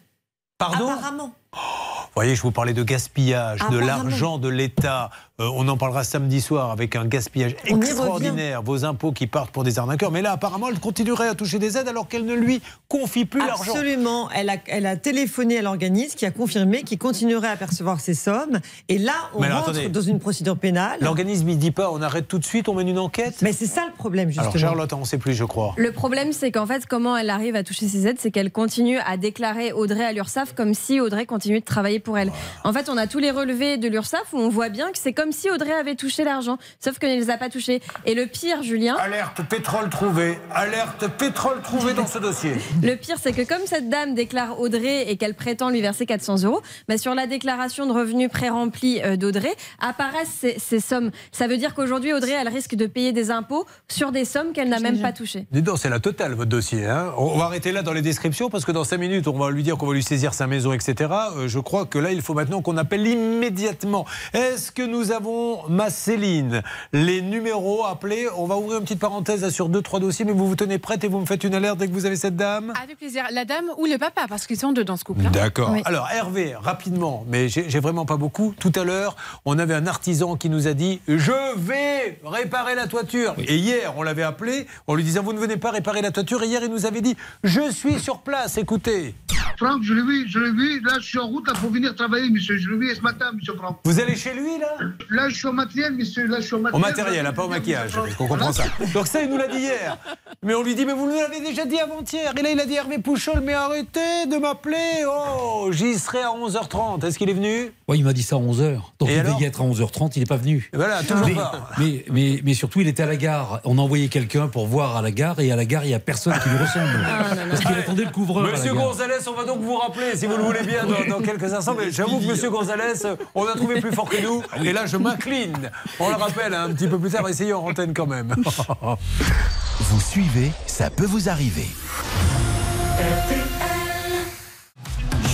Pardon? 0.57 0.89
Apparemment. 0.89 1.33
Vous 1.53 2.15
voyez, 2.15 2.35
je 2.35 2.41
vous 2.41 2.51
parlais 2.51 2.73
de 2.73 2.83
gaspillage, 2.83 3.59
de 3.71 3.77
l'argent 3.77 4.37
de 4.37 4.49
l'État. 4.49 5.09
Euh, 5.41 5.49
on 5.55 5.67
en 5.67 5.77
parlera 5.77 6.03
samedi 6.03 6.39
soir 6.39 6.69
avec 6.69 6.95
un 6.95 7.05
gaspillage 7.05 7.55
On 7.69 7.81
extraordinaire, 7.81 8.61
vos 8.61 8.85
impôts 8.85 9.11
qui 9.11 9.25
partent 9.25 9.49
pour 9.49 9.63
des 9.63 9.79
arnaqueurs. 9.79 10.11
Mais 10.11 10.21
là, 10.21 10.33
apparemment, 10.33 10.67
elle 10.69 10.79
continuerait 10.79 11.27
à 11.27 11.35
toucher 11.35 11.57
des 11.57 11.77
aides 11.77 11.87
alors 11.87 12.07
qu'elle 12.07 12.25
ne 12.25 12.35
lui 12.35 12.61
confie 12.87 13.25
plus 13.25 13.39
l'argent. 13.39 13.71
Absolument. 13.71 14.29
Elle 14.31 14.49
a, 14.49 14.57
elle 14.67 14.85
a 14.85 14.95
téléphoné 14.97 15.57
à 15.57 15.61
l'organisme 15.63 16.15
qui 16.15 16.25
a 16.27 16.31
confirmé 16.31 16.83
qu'il 16.83 16.99
continuerait 16.99 17.47
à 17.47 17.55
percevoir 17.55 17.99
ces 17.99 18.13
sommes. 18.13 18.59
Et 18.87 18.99
là, 18.99 19.13
on 19.33 19.41
alors, 19.41 19.57
rentre 19.59 19.69
attendez. 19.71 19.89
dans 19.89 20.01
une 20.01 20.19
procédure 20.19 20.57
pénale. 20.57 20.99
L'organisme, 21.01 21.49
il 21.49 21.57
dit 21.57 21.71
pas 21.71 21.91
on 21.91 22.01
arrête 22.01 22.27
tout 22.27 22.37
de 22.37 22.45
suite, 22.45 22.69
on 22.69 22.75
mène 22.75 22.89
une 22.89 22.99
enquête? 22.99 23.41
Mais 23.41 23.53
c'est 23.53 23.65
ça 23.65 23.85
le 23.87 23.93
problème, 23.93 24.29
justement. 24.29 24.49
Alors, 24.49 24.59
Charlotte, 24.59 24.93
on 24.93 24.99
ne 24.99 25.05
sait 25.05 25.17
plus, 25.17 25.33
je 25.33 25.45
crois. 25.45 25.73
Le 25.77 25.91
problème, 25.91 26.33
c'est 26.33 26.51
qu'en 26.51 26.67
fait, 26.67 26.85
comment 26.85 27.17
elle 27.17 27.31
arrive 27.31 27.55
à 27.55 27.63
toucher 27.63 27.87
ses 27.87 28.05
aides, 28.05 28.17
c'est 28.19 28.29
qu'elle 28.29 28.51
continue 28.51 28.99
à 28.99 29.17
déclarer 29.17 29.71
Audrey 29.73 30.05
à 30.05 30.11
l'URSSAF 30.11 30.53
comme 30.53 30.75
si 30.75 30.99
Audrey 30.99 31.25
continuait 31.25 31.61
de 31.61 31.65
travailler 31.65 31.99
pour 31.99 32.17
elle. 32.17 32.31
En 32.63 32.73
fait, 32.73 32.89
on 32.89 32.97
a 32.97 33.07
tous 33.07 33.19
les 33.19 33.31
relevés 33.31 33.77
de 33.77 33.87
l'URSSAF 33.87 34.33
où 34.33 34.37
on 34.37 34.49
voit 34.49 34.69
bien 34.69 34.91
que 34.91 34.97
c'est 34.99 35.13
comme 35.13 35.30
si 35.31 35.49
Audrey 35.49 35.73
avait 35.73 35.95
touché 35.95 36.23
l'argent, 36.23 36.57
sauf 36.83 36.97
qu'elle 36.99 37.15
ne 37.15 37.21
les 37.21 37.29
a 37.29 37.37
pas 37.37 37.49
touchés. 37.49 37.81
Et 38.05 38.13
le 38.15 38.25
pire, 38.25 38.63
Julien. 38.63 38.95
Alerte 38.95 39.41
pétrole 39.49 39.89
trouvé. 39.89 40.37
Alerte 40.53 41.07
pétrole 41.17 41.61
trouvé 41.61 41.93
dans 41.93 42.07
ce 42.07 42.19
dossier. 42.19 42.53
Le 42.81 42.95
pire, 42.95 43.17
c'est 43.21 43.33
que 43.33 43.41
comme 43.47 43.65
cette 43.65 43.89
dame 43.89 44.13
déclare 44.15 44.59
Audrey 44.59 45.09
et 45.11 45.17
qu'elle 45.17 45.33
prétend 45.35 45.69
lui 45.69 45.81
verser 45.81 46.05
400 46.05 46.43
euros, 46.43 46.61
bah, 46.87 46.97
sur 46.97 47.15
la 47.15 47.27
déclaration 47.27 47.85
de 47.85 47.91
revenus 47.91 48.29
pré-remplie 48.29 49.01
euh, 49.03 49.15
d'Audrey 49.15 49.53
apparaissent 49.79 50.37
ces, 50.39 50.57
ces 50.59 50.79
sommes. 50.79 51.11
Ça 51.31 51.47
veut 51.47 51.57
dire 51.57 51.73
qu'aujourd'hui, 51.73 52.13
Audrey, 52.13 52.31
elle 52.31 52.47
risque 52.49 52.75
de 52.75 52.85
payer 52.87 53.11
des 53.11 53.31
impôts 53.31 53.65
sur 53.89 54.11
des 54.11 54.25
sommes 54.25 54.53
qu'elle 54.53 54.69
n'a 54.69 54.79
même 54.79 54.99
pas 55.01 55.13
touchées. 55.13 55.45
Dis 55.51 55.61
donc, 55.61 55.77
c'est 55.79 55.89
la 55.89 55.99
totale, 55.99 56.33
votre 56.33 56.49
dossier. 56.49 56.85
hein. 56.85 57.13
on 57.17 57.37
va 57.37 57.45
arrêter 57.45 57.71
là 57.71 57.81
dans 57.81 57.93
les 57.93 58.01
descriptions 58.01 58.49
parce 58.49 58.65
que 58.65 58.71
dans 58.71 58.83
5 58.83 58.97
minutes, 58.97 59.27
on 59.27 59.37
va 59.37 59.51
lui 59.51 59.63
dire 59.63 59.77
qu'on 59.77 59.87
va 59.87 59.93
lui 59.93 60.03
saisir 60.03 60.33
sa 60.33 60.47
maison, 60.47 60.73
etc. 60.73 61.09
Euh, 61.37 61.47
je 61.47 61.59
crois 61.59 61.85
que 61.85 61.97
là, 61.99 62.11
il 62.11 62.21
faut 62.21 62.33
maintenant 62.33 62.61
qu'on 62.61 62.77
appelle 62.77 63.05
immédiatement. 63.07 64.05
Est-ce 64.33 64.71
que 64.71 64.81
nous 64.83 65.11
avons, 65.11 65.20
ma 65.69 65.89
Céline, 65.89 66.61
les 66.93 67.21
numéros 67.21 67.85
appelés 67.85 68.27
On 68.37 68.45
va 68.45 68.57
ouvrir 68.57 68.77
une 68.77 68.83
petite 68.83 68.99
parenthèse 68.99 69.47
sur 69.49 69.69
deux, 69.69 69.81
trois 69.81 69.99
dossiers, 69.99 70.25
mais 70.25 70.31
vous 70.31 70.47
vous 70.47 70.55
tenez 70.55 70.77
prête 70.79 71.03
et 71.03 71.07
vous 71.07 71.19
me 71.19 71.25
faites 71.25 71.43
une 71.43 71.53
alerte 71.53 71.77
dès 71.77 71.87
que 71.87 71.93
vous 71.93 72.05
avez 72.05 72.15
cette 72.15 72.35
dame? 72.35 72.73
Avec 72.81 72.97
plaisir. 72.97 73.23
La 73.31 73.45
dame 73.45 73.65
ou 73.77 73.85
le 73.85 73.97
papa, 73.97 74.25
parce 74.27 74.47
qu'ils 74.47 74.57
sont 74.57 74.71
deux 74.71 74.83
dans 74.83 74.97
ce 74.97 75.03
couple. 75.03 75.25
hein. 75.25 75.31
D'accord. 75.31 75.71
Oui. 75.71 75.81
Alors 75.85 76.09
Hervé, 76.11 76.55
rapidement, 76.55 77.25
mais 77.27 77.49
j'ai 77.49 77.79
vraiment 77.79 78.05
pas 78.05 78.17
beaucoup. 78.17 78.53
Tout 78.59 78.71
à 78.75 78.83
l'heure, 78.83 79.15
on 79.45 79.57
avait 79.59 79.75
un 79.75 79.87
artisan 79.87 80.35
qui 80.35 80.49
nous 80.49 80.67
a 80.67 80.73
dit 80.73 81.01
Je 81.07 81.57
vais 81.59 82.19
réparer 82.25 82.75
la 82.75 82.87
toiture. 82.87 83.35
Et 83.37 83.57
hier, 83.57 83.93
on 83.97 84.03
l'avait 84.03 84.23
appelé 84.23 84.67
en 84.87 84.95
lui 84.95 85.03
disant 85.03 85.23
Vous 85.23 85.33
ne 85.33 85.39
venez 85.39 85.57
pas 85.57 85.71
réparer 85.71 86.01
la 86.01 86.11
toiture. 86.11 86.43
Et 86.43 86.47
hier, 86.47 86.61
il 86.63 86.71
nous 86.71 86.85
avait 86.85 87.01
dit 87.01 87.15
Je 87.43 87.71
suis 87.71 87.99
sur 87.99 88.19
place, 88.19 88.57
écoutez. 88.57 89.15
Franck, 89.57 89.83
je 89.83 89.93
l'ai 89.93 90.01
vu, 90.01 90.27
je 90.27 90.39
l'ai 90.39 90.51
vu. 90.51 90.81
Là, 90.81 90.93
je 90.99 91.05
suis 91.05 91.19
en 91.19 91.27
route 91.27 91.47
là, 91.47 91.53
pour 91.53 91.69
venir 91.69 91.93
travailler, 91.95 92.29
monsieur. 92.31 92.57
Je 92.57 92.69
l'ai 92.71 92.77
vu 92.77 92.95
ce 92.95 93.01
matin, 93.01 93.31
monsieur 93.35 93.53
Franck. 93.55 93.77
Vous 93.83 93.99
allez 93.99 94.15
chez 94.15 94.33
lui, 94.33 94.57
là? 94.59 94.75
Là, 95.09 95.29
je 95.29 95.35
suis 95.35 95.47
au 95.47 95.51
matériel, 95.51 95.93
monsieur. 95.93 96.27
Là, 96.27 96.37
je 96.39 96.45
suis 96.45 96.53
au 96.55 96.59
Au 96.59 96.61
matériel. 96.61 96.81
matériel, 96.95 97.25
hein, 97.25 97.33
pas 97.33 97.43
au 97.45 97.49
maquillage. 97.49 97.91
On 98.19 98.27
comprend 98.27 98.51
ça. 98.53 98.63
Donc 98.93 99.07
ça, 99.07 99.21
il 99.21 99.29
nous 99.29 99.37
l'a 99.37 99.47
dit 99.47 99.59
hier. 99.59 99.97
Mais 100.43 100.53
on 100.55 100.63
lui 100.63 100.75
dit, 100.75 100.85
mais 100.85 100.93
vous 100.93 101.05
nous 101.09 101.17
l'avez 101.17 101.39
déjà 101.41 101.65
dit 101.65 101.79
avant-hier. 101.79 102.31
Et 102.37 102.41
là, 102.41 102.49
il 102.51 102.59
a 102.59 102.65
dit, 102.65 102.75
Hervé 102.75 102.97
Pouchol, 102.99 103.41
mais 103.43 103.53
arrêtez 103.53 104.25
de 104.29 104.37
m'appeler. 104.37 105.03
Oh, 105.07 105.69
j'y 105.71 105.95
serai 105.97 106.21
à 106.21 106.29
11h30. 106.29 107.05
Est-ce 107.05 107.17
qu'il 107.17 107.29
est 107.29 107.33
venu? 107.33 107.71
Ouais, 107.87 107.97
il 107.97 108.03
m'a 108.03 108.13
dit 108.13 108.23
ça 108.23 108.35
à 108.37 108.39
11h. 108.39 108.79
Donc 108.99 109.09
Et 109.09 109.15
il 109.17 109.23
devait 109.23 109.33
y 109.39 109.43
être 109.45 109.61
à 109.61 109.65
11h30, 109.65 110.11
il 110.15 110.19
n'est 110.19 110.25
pas 110.25 110.37
venu. 110.37 110.69
Voilà, 110.73 111.01
toujours 111.03 111.27
mais, 111.27 111.33
pas. 111.35 111.69
mais, 111.77 112.05
mais, 112.11 112.41
mais 112.43 112.53
surtout, 112.53 112.81
il 112.81 112.87
était 112.87 113.03
à 113.03 113.07
la 113.07 113.17
gare. 113.17 113.59
On 113.65 113.77
a 113.77 113.81
envoyé 113.81 114.07
quelqu'un 114.07 114.47
pour 114.47 114.67
voir 114.67 114.97
à 114.97 115.01
la 115.01 115.11
gare, 115.11 115.39
et 115.39 115.51
à 115.51 115.55
la 115.55 115.65
gare, 115.65 115.83
il 115.85 115.89
n'y 115.89 115.93
a 115.93 115.99
personne 115.99 116.33
qui 116.41 116.49
lui 116.49 116.57
ressemble. 116.57 117.05
Parce 117.49 117.61
qu'il 117.61 117.73
attendait 117.77 118.05
le 118.05 118.11
couvreur. 118.11 118.49
Monsieur. 118.51 118.73
Gonzalez, 118.73 119.27
on 119.27 119.33
va 119.33 119.43
donc 119.45 119.59
vous 119.61 119.75
rappeler, 119.75 120.15
si 120.15 120.25
vous 120.25 120.37
le 120.37 120.43
voulez 120.43 120.63
bien, 120.63 120.85
dans, 120.85 121.17
dans 121.17 121.21
quelques 121.21 121.53
instants. 121.53 121.75
Mais 121.77 121.91
j'avoue 121.91 122.19
que 122.19 122.25
Monsieur 122.25 122.49
Gonzalez, 122.49 122.93
on 123.35 123.45
a 123.45 123.53
trouvé 123.53 123.79
plus 123.81 123.91
fort 123.91 124.09
que 124.09 124.21
nous. 124.21 124.41
Et 124.63 124.71
là, 124.73 124.85
je 124.91 124.97
m'incline. 124.97 125.71
On 125.99 126.09
le 126.09 126.15
rappelle 126.15 126.53
hein, 126.53 126.65
un 126.65 126.73
petit 126.73 126.87
peu 126.87 126.99
plus 126.99 127.11
tard, 127.11 127.27
essayez 127.29 127.53
en 127.53 127.65
antenne 127.65 127.93
quand 127.93 128.07
même. 128.07 128.35
Vous 129.79 130.01
suivez, 130.01 130.51
ça 130.67 130.89
peut 130.89 131.05
vous 131.05 131.29
arriver. 131.29 131.67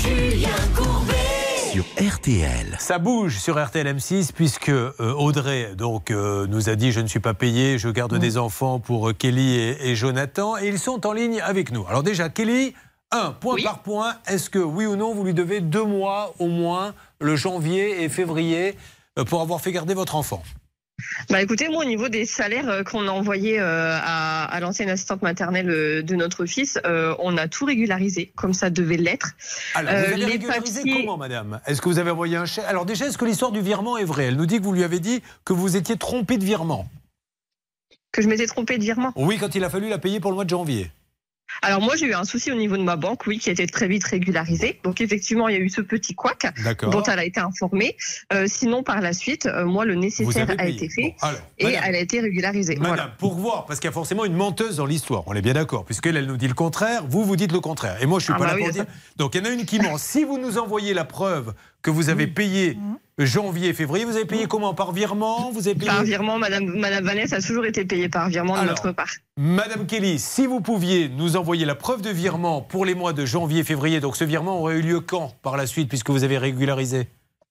Julien 0.01 0.49
Courbet. 0.75 1.13
Sur 1.71 1.83
RTL. 1.99 2.75
Ça 2.79 2.99
bouge 2.99 3.37
sur 3.37 3.63
RTL 3.63 3.87
M6 3.87 4.31
puisque 4.33 4.69
euh, 4.69 4.93
Audrey 4.99 5.75
donc 5.75 6.11
euh, 6.11 6.45
nous 6.47 6.69
a 6.69 6.75
dit 6.75 6.91
je 6.91 6.99
ne 6.99 7.07
suis 7.07 7.19
pas 7.19 7.33
payé, 7.33 7.77
je 7.77 7.89
garde 7.89 8.17
des 8.17 8.37
enfants 8.37 8.79
pour 8.79 9.09
euh, 9.09 9.13
Kelly 9.13 9.57
et, 9.57 9.89
et 9.89 9.95
Jonathan 9.95 10.57
et 10.57 10.67
ils 10.67 10.79
sont 10.79 11.05
en 11.05 11.13
ligne 11.13 11.41
avec 11.41 11.71
nous. 11.71 11.85
Alors 11.87 12.03
déjà 12.03 12.29
Kelly, 12.29 12.73
un 13.11 13.31
point 13.31 13.57
par 13.63 13.79
point, 13.79 14.15
est-ce 14.27 14.49
que 14.49 14.59
oui 14.59 14.85
ou 14.85 14.95
non 14.95 15.13
vous 15.13 15.23
lui 15.23 15.33
devez 15.33 15.61
deux 15.61 15.83
mois 15.83 16.33
au 16.39 16.47
moins 16.47 16.93
le 17.19 17.35
janvier 17.35 18.03
et 18.03 18.09
février 18.09 18.69
euh, 18.69 18.73
pour 19.25 19.41
avoir 19.41 19.61
fait 19.61 19.71
garder 19.71 19.93
votre 19.93 20.15
enfant 20.15 20.43
Bah 21.29 21.41
écoutez, 21.41 21.67
moi 21.69 21.83
au 21.83 21.87
niveau 21.87 22.09
des 22.09 22.25
salaires 22.25 22.67
euh, 22.69 22.83
qu'on 22.83 23.07
a 23.07 23.11
envoyés 23.11 23.59
euh, 23.59 23.97
à, 24.01 24.45
à 24.45 24.59
l'ancienne 24.59 24.89
assistante 24.89 25.21
maternelle 25.21 25.69
euh, 25.69 26.01
de 26.01 26.15
notre 26.15 26.45
fils, 26.45 26.79
euh, 26.85 27.15
on 27.19 27.37
a 27.37 27.47
tout 27.47 27.65
régularisé 27.65 28.31
comme 28.35 28.53
ça 28.53 28.69
devait 28.71 28.97
l'être. 28.97 29.31
Alors, 29.75 29.93
Euh, 29.93 30.03
vous 30.07 30.13
avez 30.13 30.25
régularisé 30.25 30.79
papiers- 30.81 31.01
comment, 31.05 31.17
madame? 31.17 31.59
Est-ce 31.67 31.81
que 31.81 31.89
vous 31.89 31.99
avez 31.99 32.09
envoyé 32.11 32.35
un 32.37 32.45
chèque? 32.45 32.65
Alors 32.67 32.85
déjà, 32.85 33.05
est-ce 33.07 33.17
que 33.17 33.25
l'histoire 33.25 33.51
du 33.51 33.61
virement 33.61 33.97
est 33.97 34.05
vraie? 34.05 34.25
Elle 34.25 34.37
nous 34.37 34.47
dit 34.47 34.57
que 34.57 34.63
vous 34.63 34.73
lui 34.73 34.83
avez 34.83 34.99
dit 34.99 35.21
que 35.45 35.53
vous 35.53 35.75
étiez 35.77 35.97
trompé 35.97 36.37
de 36.37 36.43
virement. 36.45 36.89
Que 38.11 38.21
je 38.23 38.27
m'étais 38.27 38.47
trompée 38.47 38.77
de 38.79 38.83
virement. 38.83 39.13
Oui, 39.15 39.37
quand 39.37 39.53
il 39.53 39.63
a 39.63 39.69
fallu 39.69 39.89
la 39.89 39.99
payer 39.99 40.19
pour 40.19 40.31
le 40.31 40.35
mois 40.35 40.45
de 40.45 40.49
janvier. 40.49 40.89
Alors 41.61 41.81
moi 41.81 41.95
j'ai 41.95 42.05
eu 42.07 42.13
un 42.13 42.23
souci 42.23 42.51
au 42.51 42.55
niveau 42.55 42.77
de 42.77 42.83
ma 42.83 42.95
banque, 42.95 43.25
oui, 43.27 43.39
qui 43.39 43.49
a 43.49 43.53
été 43.53 43.65
très 43.67 43.87
vite 43.87 44.03
régularisé. 44.03 44.79
Donc 44.83 45.01
effectivement 45.01 45.47
il 45.47 45.55
y 45.55 45.57
a 45.57 45.61
eu 45.61 45.69
ce 45.69 45.81
petit 45.81 46.13
couac 46.13 46.45
dont 46.83 47.03
elle 47.03 47.19
a 47.19 47.25
été 47.25 47.39
informée. 47.39 47.95
Euh, 48.33 48.45
sinon 48.47 48.83
par 48.83 49.01
la 49.01 49.13
suite, 49.13 49.45
euh, 49.47 49.65
moi 49.65 49.85
le 49.85 49.95
nécessaire 49.95 50.47
a 50.57 50.67
été 50.67 50.89
fait 50.89 51.15
Bon, 51.21 51.27
alors, 51.27 51.39
et 51.57 51.63
madame. 51.65 51.81
elle 51.85 51.95
a 51.95 51.99
été 51.99 52.19
régularisée. 52.19 52.75
Madame, 52.75 52.87
Voilà. 52.95 53.07
pour 53.17 53.33
voir, 53.35 53.65
parce 53.65 53.79
qu'il 53.79 53.87
y 53.87 53.91
a 53.91 53.93
forcément 53.93 54.25
une 54.25 54.33
menteuse 54.35 54.77
dans 54.77 54.85
l'histoire, 54.85 55.23
on 55.25 55.33
est 55.33 55.41
bien 55.41 55.53
d'accord, 55.53 55.85
puisqu'elle, 55.85 56.17
elle 56.17 56.27
nous 56.27 56.37
dit 56.37 56.47
le 56.47 56.53
contraire, 56.53 57.03
vous, 57.07 57.23
vous 57.23 57.35
dites 57.35 57.51
le 57.51 57.59
contraire. 57.59 57.97
Et 58.01 58.05
moi, 58.05 58.19
je 58.19 58.25
suis 58.25 58.33
Ah 58.35 58.37
pas 58.39 58.45
bah 58.45 58.51
là 58.51 58.55
oui, 58.57 58.63
pour 58.65 58.73
ça. 58.75 58.83
dire. 58.83 58.93
Donc, 59.17 59.35
il 59.35 59.39
y 59.39 59.41
en 59.41 59.49
a 59.49 59.53
une 59.53 59.65
qui 59.65 59.79
ment. 59.79 59.97
Si 59.97 60.23
vous 60.23 60.37
nous 60.37 60.57
envoyez 60.57 60.93
la 60.93 61.05
preuve 61.05 61.53
que 61.81 61.89
vous 61.91 62.09
avez 62.09 62.27
payé 62.27 62.77
janvier, 63.25 63.73
février, 63.73 64.05
vous 64.05 64.15
avez 64.15 64.25
payé 64.25 64.45
comment 64.45 64.73
Par 64.73 64.91
virement 64.91 65.51
Vous 65.51 65.67
avez 65.67 65.75
payé 65.75 65.87
Par 65.87 66.03
virement, 66.03 66.37
Madame, 66.37 66.65
Madame 66.65 67.03
Vanessa 67.03 67.37
a 67.37 67.41
toujours 67.41 67.65
été 67.65 67.83
payée 67.85 68.09
par 68.09 68.29
virement 68.29 68.53
de 68.53 68.59
Alors, 68.59 68.75
notre 68.75 68.91
part. 68.91 69.09
Madame 69.37 69.87
Kelly, 69.87 70.19
si 70.19 70.45
vous 70.45 70.61
pouviez 70.61 71.09
nous 71.09 71.35
envoyer 71.35 71.65
la 71.65 71.75
preuve 71.75 72.01
de 72.01 72.09
virement 72.09 72.61
pour 72.61 72.85
les 72.85 72.93
mois 72.93 73.13
de 73.13 73.25
janvier, 73.25 73.63
février, 73.63 73.99
donc 73.99 74.17
ce 74.17 74.23
virement 74.23 74.59
aurait 74.59 74.77
eu 74.77 74.81
lieu 74.81 74.99
quand 74.99 75.33
par 75.41 75.57
la 75.57 75.65
suite, 75.65 75.89
puisque 75.89 76.09
vous 76.11 76.23
avez 76.23 76.37
régularisé? 76.37 77.07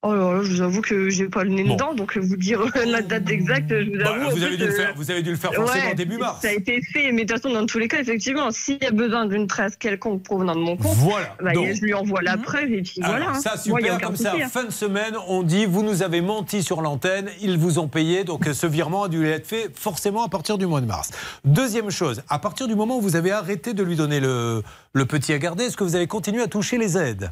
Oh 0.08 0.14
là 0.14 0.34
là, 0.34 0.42
je 0.44 0.52
vous 0.52 0.60
avoue 0.62 0.82
que 0.82 1.08
j'ai 1.08 1.28
pas 1.28 1.42
le 1.42 1.50
nez 1.50 1.64
dedans, 1.64 1.92
donc 1.92 2.16
vous 2.16 2.36
dire 2.36 2.60
la 2.86 3.02
date 3.02 3.28
exacte, 3.28 3.70
je 3.70 3.90
vous 3.90 3.98
Bah, 4.04 4.10
avoue. 4.14 4.30
vous, 4.36 4.42
en 4.42 4.46
avez 4.46 4.50
fait, 4.52 4.56
dû 4.56 4.64
le 4.66 4.70
euh, 4.72 4.76
faire, 4.76 4.92
vous 4.94 5.10
avez 5.10 5.22
dû 5.22 5.30
le 5.30 5.36
faire 5.36 5.52
forcément 5.52 5.84
ouais, 5.88 5.94
début 5.96 6.16
mars. 6.16 6.42
Ça 6.42 6.48
a 6.48 6.52
été 6.52 6.80
fait, 6.80 7.10
mais 7.10 7.24
de 7.24 7.32
toute 7.32 7.42
façon, 7.42 7.52
dans 7.52 7.66
tous 7.66 7.78
les 7.80 7.88
cas, 7.88 7.98
effectivement, 7.98 8.52
s'il 8.52 8.78
y 8.80 8.86
a 8.86 8.92
besoin 8.92 9.26
d'une 9.26 9.48
trace 9.48 9.74
quelconque 9.74 10.22
provenant 10.22 10.54
de 10.54 10.60
mon 10.60 10.76
compte, 10.76 10.94
Voilà, 10.94 11.34
bah, 11.42 11.52
donc. 11.54 11.72
je 11.74 11.80
lui 11.80 11.92
envoie 11.92 12.22
la 12.22 12.36
preuve 12.36 12.70
et 12.70 12.82
puis 12.82 13.00
Alors, 13.02 13.16
voilà. 13.16 13.30
hein. 13.30 13.40
ça, 13.40 13.56
super, 13.56 14.00
comme 14.00 14.14
ça, 14.14 14.34
hein. 14.40 14.46
fin 14.48 14.62
de 14.64 14.70
semaine, 14.70 15.14
on 15.26 15.42
dit, 15.42 15.66
vous 15.66 15.82
nous 15.82 16.04
avez 16.04 16.20
menti 16.20 16.62
sur 16.62 16.82
l'antenne, 16.82 17.28
ils 17.40 17.58
vous 17.58 17.80
ont 17.80 17.88
payé, 17.88 18.22
donc 18.22 18.44
ce 18.52 18.66
virement 18.68 19.02
a 19.04 19.08
dû 19.08 19.26
être 19.26 19.46
fait 19.48 19.70
forcément 19.74 20.22
à 20.24 20.28
partir 20.28 20.56
du 20.56 20.66
mois 20.66 20.80
de 20.80 20.86
mars. 20.86 21.10
Deuxième 21.44 21.90
chose, 21.90 22.22
à 22.28 22.38
partir 22.38 22.68
du 22.68 22.76
moment 22.76 22.98
où 22.98 23.00
vous 23.00 23.16
avez 23.16 23.32
arrêté 23.32 23.74
de 23.74 23.82
lui 23.82 23.96
donner 23.96 24.20
le, 24.20 24.62
le 24.92 25.04
petit 25.04 25.32
à 25.32 25.38
garder, 25.38 25.64
est-ce 25.64 25.76
que 25.76 25.82
vous 25.84 25.96
avez 25.96 26.06
continué 26.06 26.42
à 26.42 26.46
toucher 26.46 26.78
les 26.78 26.96
aides? 26.96 27.30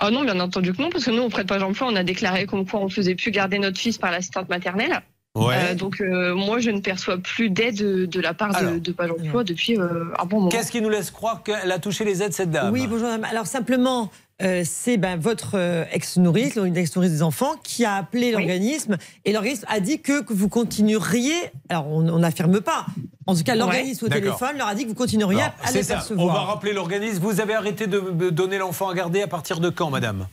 Ah 0.00 0.12
non, 0.12 0.22
bien 0.22 0.38
entendu 0.38 0.72
que 0.72 0.80
non, 0.80 0.90
parce 0.90 1.04
que 1.04 1.10
nous, 1.10 1.22
on 1.22 1.28
prête 1.28 1.48
pas 1.48 1.58
d'emploi, 1.58 1.88
on 1.90 1.96
a 1.96 2.04
déclaré 2.04 2.46
comme 2.46 2.64
quoi 2.64 2.78
on 2.80 2.88
faisait 2.88 3.16
plus 3.16 3.32
garder 3.32 3.58
notre 3.58 3.78
fils 3.78 3.98
par 3.98 4.12
l'assistante 4.12 4.48
maternelle. 4.48 5.02
Ouais. 5.34 5.54
Euh, 5.56 5.74
donc 5.74 6.00
euh, 6.00 6.34
moi, 6.34 6.60
je 6.60 6.70
ne 6.70 6.80
perçois 6.80 7.18
plus 7.18 7.50
d'aide 7.50 7.76
de, 7.76 8.06
de 8.06 8.20
la 8.20 8.32
part 8.32 8.60
de, 8.62 8.78
de 8.78 8.92
Page 8.92 9.10
Emploi 9.10 9.42
depuis 9.44 9.76
euh, 9.76 10.04
un 10.18 10.24
bon 10.24 10.36
moment. 10.36 10.50
Qu'est-ce 10.50 10.70
qui 10.70 10.80
nous 10.80 10.88
laisse 10.88 11.10
croire 11.10 11.42
qu'elle 11.42 11.70
a 11.70 11.78
touché 11.78 12.04
les 12.04 12.22
aides, 12.22 12.32
cette 12.32 12.50
dame? 12.50 12.72
Oui, 12.72 12.86
bonjour 12.86 13.08
madame. 13.08 13.24
Alors 13.24 13.46
simplement, 13.46 14.10
euh, 14.40 14.62
c'est 14.64 14.96
ben, 14.96 15.18
votre 15.18 15.52
euh, 15.54 15.84
ex-nourrice, 15.90 16.56
une 16.56 16.76
ex-nourrice 16.76 17.10
des 17.10 17.22
enfants, 17.22 17.56
qui 17.62 17.84
a 17.84 17.94
appelé 17.94 18.30
l'organisme 18.30 18.96
et 19.24 19.32
l'organisme 19.32 19.64
a 19.68 19.80
dit 19.80 20.00
que, 20.00 20.22
que 20.22 20.32
vous 20.32 20.48
continueriez. 20.48 21.34
Alors 21.68 21.88
on 21.88 22.18
n'affirme 22.18 22.60
pas. 22.60 22.86
En 23.26 23.34
tout 23.34 23.42
cas, 23.42 23.54
l'organisme 23.54 24.06
au 24.06 24.08
téléphone 24.08 24.56
leur 24.56 24.68
a 24.68 24.74
dit 24.74 24.84
que 24.84 24.88
vous 24.88 24.94
continueriez 24.94 25.42
à 25.42 25.52
c'est 25.66 25.74
les 25.74 25.82
ça. 25.82 25.94
percevoir. 25.94 26.26
On 26.26 26.32
va 26.32 26.40
rappeler 26.40 26.72
l'organisme. 26.72 27.18
Vous 27.20 27.40
avez 27.40 27.54
arrêté 27.54 27.86
de 27.86 28.30
donner 28.30 28.58
l'enfant 28.58 28.88
à 28.88 28.94
garder 28.94 29.22
à 29.22 29.28
partir 29.28 29.60
de 29.60 29.70
quand, 29.70 29.90
madame? 29.90 30.26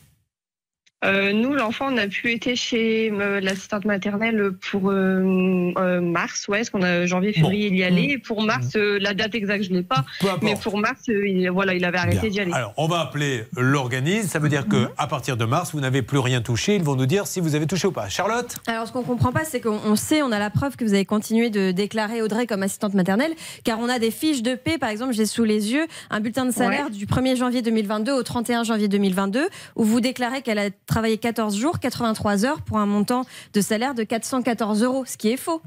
Euh, 1.04 1.34
nous, 1.34 1.54
l'enfant, 1.54 1.90
on 1.92 1.98
a 1.98 2.08
pu 2.08 2.32
été 2.32 2.56
chez 2.56 3.12
euh, 3.12 3.40
l'assistante 3.40 3.86
maternelle 3.86 4.52
pour 4.72 4.90
euh, 4.90 5.72
euh, 5.78 6.02
mars, 6.02 6.48
ouais, 6.48 6.60
parce 6.60 6.70
qu'on 6.72 6.82
a 6.82 7.06
janvier, 7.06 7.32
février, 7.34 7.68
il 7.68 7.76
y 7.76 7.84
allait. 7.84 8.12
Et 8.14 8.18
pour 8.18 8.42
mars, 8.42 8.70
euh, 8.76 8.98
la 9.00 9.14
date 9.14 9.36
exacte, 9.36 9.66
je 9.66 9.72
l'ai 9.72 9.84
pas. 9.84 10.06
Peu 10.20 10.28
importe. 10.28 10.42
Mais 10.44 10.56
pour 10.56 10.78
mars, 10.80 11.02
euh, 11.10 11.28
il, 11.28 11.48
voilà, 11.52 11.76
il 11.76 11.84
avait 11.86 11.98
arrêté 12.00 12.30
d'y 12.30 12.40
aller. 12.40 12.54
Alors, 12.54 12.74
on 12.78 12.88
va 12.88 13.02
appeler 13.02 13.44
l'organisme. 13.56 14.30
Ça 14.30 14.40
veut 14.40 14.50
dire 14.50 14.68
que 14.68 14.88
à 14.98 15.06
partir 15.06 15.38
de 15.38 15.46
mars, 15.46 15.72
vous 15.74 15.82
n'avez 15.82 16.02
plus 16.02 16.18
rien 16.18 16.42
touché. 16.42 16.76
Ils 16.76 16.84
vont 16.84 16.96
nous 16.96 17.06
dire 17.06 17.28
si 17.28 17.40
vous 17.40 17.54
avez 17.56 17.68
touché 17.68 17.88
ou 17.88 17.92
pas. 17.92 18.10
Charlotte? 18.10 18.56
Alors, 18.66 18.88
ce 18.88 18.94
qu'on 18.94 19.04
comprend 19.04 19.32
pas, 19.32 19.44
c'est 19.44 19.60
qu'on 19.62 19.80
on 19.86 19.96
sait, 19.98 20.24
on 20.24 20.32
a 20.32 20.40
la 20.40 20.50
preuve 20.50 20.76
que 20.76 20.86
vous 20.86 20.94
avez 20.94 21.06
continué 21.06 21.50
de 21.52 21.72
déclarer 21.72 22.22
Audrey 22.24 22.48
comme 22.48 22.64
assistante 22.64 22.94
maternelle, 22.96 23.34
car 23.64 23.80
on 23.80 23.90
a 23.90 24.00
des 24.00 24.12
fiches 24.12 24.42
de 24.42 24.56
paie. 24.56 24.78
Par 24.80 24.90
exemple, 24.90 25.14
j'ai 25.14 25.26
sous 25.28 25.44
les 25.44 25.72
yeux 25.74 25.86
un 26.10 26.20
bulletin 26.22 26.46
de 26.46 26.52
salaire 26.52 26.86
Ouais. 26.86 26.92
du 26.92 27.06
1er 27.06 27.36
janvier 27.36 27.62
2022 27.62 28.12
au 28.14 28.24
31 28.24 28.64
janvier 28.64 28.88
2022, 28.88 29.50
où 29.76 29.84
vous 29.84 30.00
déclarez 30.00 30.42
qu'elle 30.42 30.58
a 30.58 30.70
travaillé 30.86 31.18
14 31.18 31.56
jours, 31.56 31.80
83 31.80 32.46
heures, 32.46 32.62
pour 32.62 32.78
un 32.78 32.86
montant 32.86 33.26
de 33.54 33.62
salaire 33.62 33.94
de 33.96 34.04
414 34.04 34.84
euros, 34.84 35.06
ce 35.06 35.18
qui 35.18 35.30
est 35.30 35.38
faux. 35.38 35.62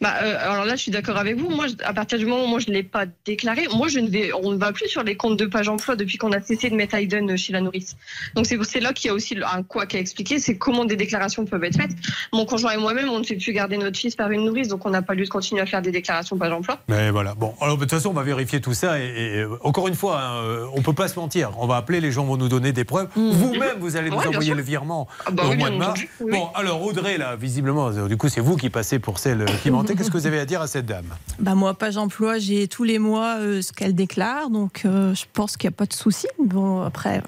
Bah, 0.00 0.14
euh, 0.22 0.36
alors 0.52 0.64
là, 0.64 0.76
je 0.76 0.82
suis 0.82 0.90
d'accord 0.90 1.16
avec 1.16 1.36
vous. 1.36 1.48
Moi, 1.48 1.66
je- 1.68 1.74
à 1.84 1.92
partir 1.92 2.18
du 2.18 2.26
moment 2.26 2.44
où 2.44 2.48
moi, 2.48 2.58
je 2.60 2.68
ne 2.68 2.74
l'ai 2.74 2.82
pas 2.82 3.04
déclaré, 3.24 3.66
moi, 3.74 3.88
je 3.88 3.98
ne 4.00 4.08
vais, 4.08 4.30
on 4.32 4.50
ne 4.52 4.56
va 4.58 4.72
plus 4.72 4.88
sur 4.88 5.02
les 5.02 5.16
comptes 5.16 5.38
de 5.38 5.46
page 5.46 5.68
emploi 5.68 5.96
depuis 5.96 6.18
qu'on 6.18 6.32
a 6.32 6.40
cessé 6.40 6.70
de 6.70 6.74
mettre 6.74 6.94
Hayden 6.94 7.36
chez 7.36 7.52
la 7.52 7.60
nourrice. 7.60 7.96
Donc, 8.34 8.46
c'est 8.46 8.80
là 8.80 8.92
qu'il 8.92 9.08
y 9.08 9.10
a 9.10 9.14
aussi 9.14 9.36
un 9.44 9.62
quoi 9.62 9.84
à 9.92 9.96
expliquer, 9.98 10.38
c'est 10.38 10.56
comment 10.58 10.84
des 10.84 10.96
déclarations 10.96 11.44
peuvent 11.44 11.64
être 11.64 11.76
faites. 11.76 11.92
Mon 12.32 12.44
conjoint 12.46 12.72
et 12.72 12.76
moi-même, 12.76 13.08
on 13.08 13.18
ne 13.18 13.24
fait 13.24 13.36
plus 13.36 13.52
garder 13.52 13.76
notre 13.76 13.98
fils 13.98 14.14
par 14.16 14.30
une 14.30 14.44
nourrice, 14.44 14.68
donc 14.68 14.84
on 14.86 14.90
n'a 14.90 15.02
pas 15.02 15.14
lieu 15.14 15.24
de 15.24 15.28
continuer 15.30 15.62
à 15.62 15.66
faire 15.66 15.82
des 15.82 15.90
déclarations 15.92 16.36
page 16.36 16.52
emploi. 16.52 16.78
Mais 16.88 17.10
voilà. 17.10 17.34
Bon, 17.34 17.54
alors 17.60 17.76
de 17.76 17.82
toute 17.82 17.90
façon, 17.90 18.10
on 18.10 18.14
va 18.14 18.22
vérifier 18.22 18.60
tout 18.60 18.74
ça. 18.74 18.98
Et, 19.00 19.04
et, 19.04 19.38
euh, 19.40 19.56
encore 19.62 19.88
une 19.88 19.94
fois, 19.94 20.20
hein, 20.20 20.42
euh, 20.44 20.66
on 20.74 20.82
peut 20.82 20.92
pas 20.92 21.08
se 21.08 21.18
mentir. 21.18 21.52
On 21.58 21.66
va 21.66 21.76
appeler, 21.76 22.00
les 22.00 22.12
gens 22.12 22.24
vont 22.24 22.36
nous 22.36 22.48
donner 22.48 22.72
des 22.72 22.84
preuves. 22.84 23.08
Vous-même, 23.14 23.78
vous 23.78 23.96
allez 23.96 24.10
nous 24.10 24.16
Ouais, 24.16 24.26
envoyer 24.28 24.54
le 24.54 24.62
virement 24.62 25.06
Ah 25.26 25.30
bah 25.30 25.44
au 25.46 25.50
oui, 25.50 25.56
mois 25.56 25.70
de 25.70 25.76
mars. 25.76 26.00
oui. 26.20 26.32
Bon, 26.32 26.48
alors 26.54 26.82
Audrey, 26.82 27.18
là, 27.18 27.36
visiblement, 27.36 27.88
euh, 27.88 28.08
du 28.08 28.16
coup, 28.16 28.28
c'est 28.28 28.40
vous 28.40 28.56
qui 28.56 28.70
passez 28.70 28.98
pour 28.98 29.18
celle 29.18 29.44
Qu'est-ce 29.70 30.10
que 30.10 30.16
vous 30.18 30.26
avez 30.26 30.40
à 30.40 30.44
dire 30.46 30.60
à 30.60 30.66
cette 30.66 30.86
dame? 30.86 31.06
Bah 31.38 31.54
moi, 31.54 31.74
page 31.74 31.96
emploi, 31.96 32.38
j'ai 32.38 32.68
tous 32.68 32.84
les 32.84 32.98
mois 32.98 33.36
euh, 33.38 33.62
ce 33.62 33.72
qu'elle 33.72 33.94
déclare, 33.94 34.50
donc 34.50 34.82
euh, 34.84 35.14
je 35.14 35.24
pense 35.32 35.56
qu'il 35.56 35.68
n'y 35.68 35.74
a 35.74 35.76
pas 35.76 35.86
de 35.86 35.92
souci. 35.92 36.26
Bon, 36.38 36.82
après. 36.82 37.22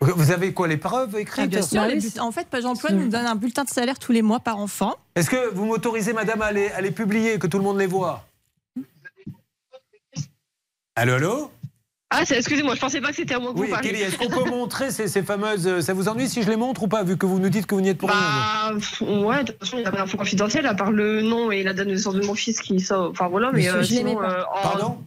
Vous 0.00 0.32
avez 0.32 0.52
quoi, 0.52 0.66
les 0.66 0.76
preuves 0.78 1.16
écrites? 1.16 1.44
Ah, 1.44 1.46
bien 1.46 1.62
sûr, 1.62 1.84
les 1.84 1.96
bulletins- 2.00 2.22
en 2.22 2.32
fait, 2.32 2.48
page 2.48 2.64
emploi 2.64 2.90
nous 2.90 3.08
donne 3.08 3.24
un 3.26 3.36
bulletin 3.36 3.62
de 3.62 3.68
salaire 3.70 3.98
tous 4.00 4.10
les 4.12 4.22
mois 4.22 4.40
par 4.40 4.58
enfant. 4.58 4.96
Est-ce 5.14 5.30
que 5.30 5.50
vous 5.54 5.64
m'autorisez, 5.64 6.12
madame, 6.12 6.42
à 6.42 6.50
les, 6.50 6.68
à 6.70 6.80
les 6.80 6.90
publier, 6.90 7.38
que 7.38 7.46
tout 7.46 7.58
le 7.58 7.62
monde 7.64 7.78
les 7.78 7.86
voit? 7.86 8.24
Allô, 10.96 11.14
allô? 11.14 11.50
Ah, 12.14 12.22
excusez-moi, 12.36 12.74
je 12.74 12.80
pensais 12.80 13.00
pas 13.00 13.08
que 13.10 13.16
c'était 13.16 13.34
à 13.34 13.38
moi 13.38 13.52
que 13.52 13.58
Oui, 13.58 13.66
vous 13.68 13.72
parliez. 13.72 13.90
Kelly, 13.90 14.02
est-ce 14.02 14.16
qu'on 14.18 14.28
peut 14.28 14.48
montrer 14.50 14.90
ces, 14.90 15.08
ces 15.08 15.22
fameuses. 15.22 15.66
euh, 15.66 15.80
Ça 15.80 15.94
vous 15.94 16.08
ennuie 16.08 16.28
si 16.28 16.42
je 16.42 16.48
les 16.50 16.56
montre 16.56 16.82
ou 16.82 16.88
pas, 16.88 17.02
vu 17.02 17.16
que 17.16 17.26
vous 17.26 17.38
nous 17.38 17.48
dites 17.48 17.66
que 17.66 17.74
vous 17.74 17.80
n'y 17.80 17.88
êtes 17.88 17.98
pour 17.98 18.08
Bah, 18.08 18.14
ouais, 19.00 19.44
de 19.44 19.52
toute 19.52 19.58
façon, 19.60 19.76
il 19.76 19.80
n'y 19.80 19.86
a 19.86 19.90
pas 19.90 19.98
d'infos 19.98 20.16
confidentielles, 20.18 20.66
à 20.66 20.74
part 20.74 20.92
le 20.92 21.22
nom 21.22 21.50
et 21.50 21.62
la 21.62 21.72
date 21.72 21.86
de 21.88 21.92
naissance 21.92 22.14
de 22.14 22.24
mon 22.26 22.34
fils 22.34 22.60
qui 22.60 22.78
sort. 22.80 23.10
Enfin 23.10 23.28
voilà, 23.28 23.50
mais 23.52 23.58
Monsieur, 23.58 23.72
euh, 23.76 23.82
je 23.82 23.90
les 23.90 23.96
sinon, 23.98 24.10
mets 24.10 24.16
pas. 24.26 24.30
euh, 24.32 24.42
en- 24.54 24.62
Pardon? 24.62 24.98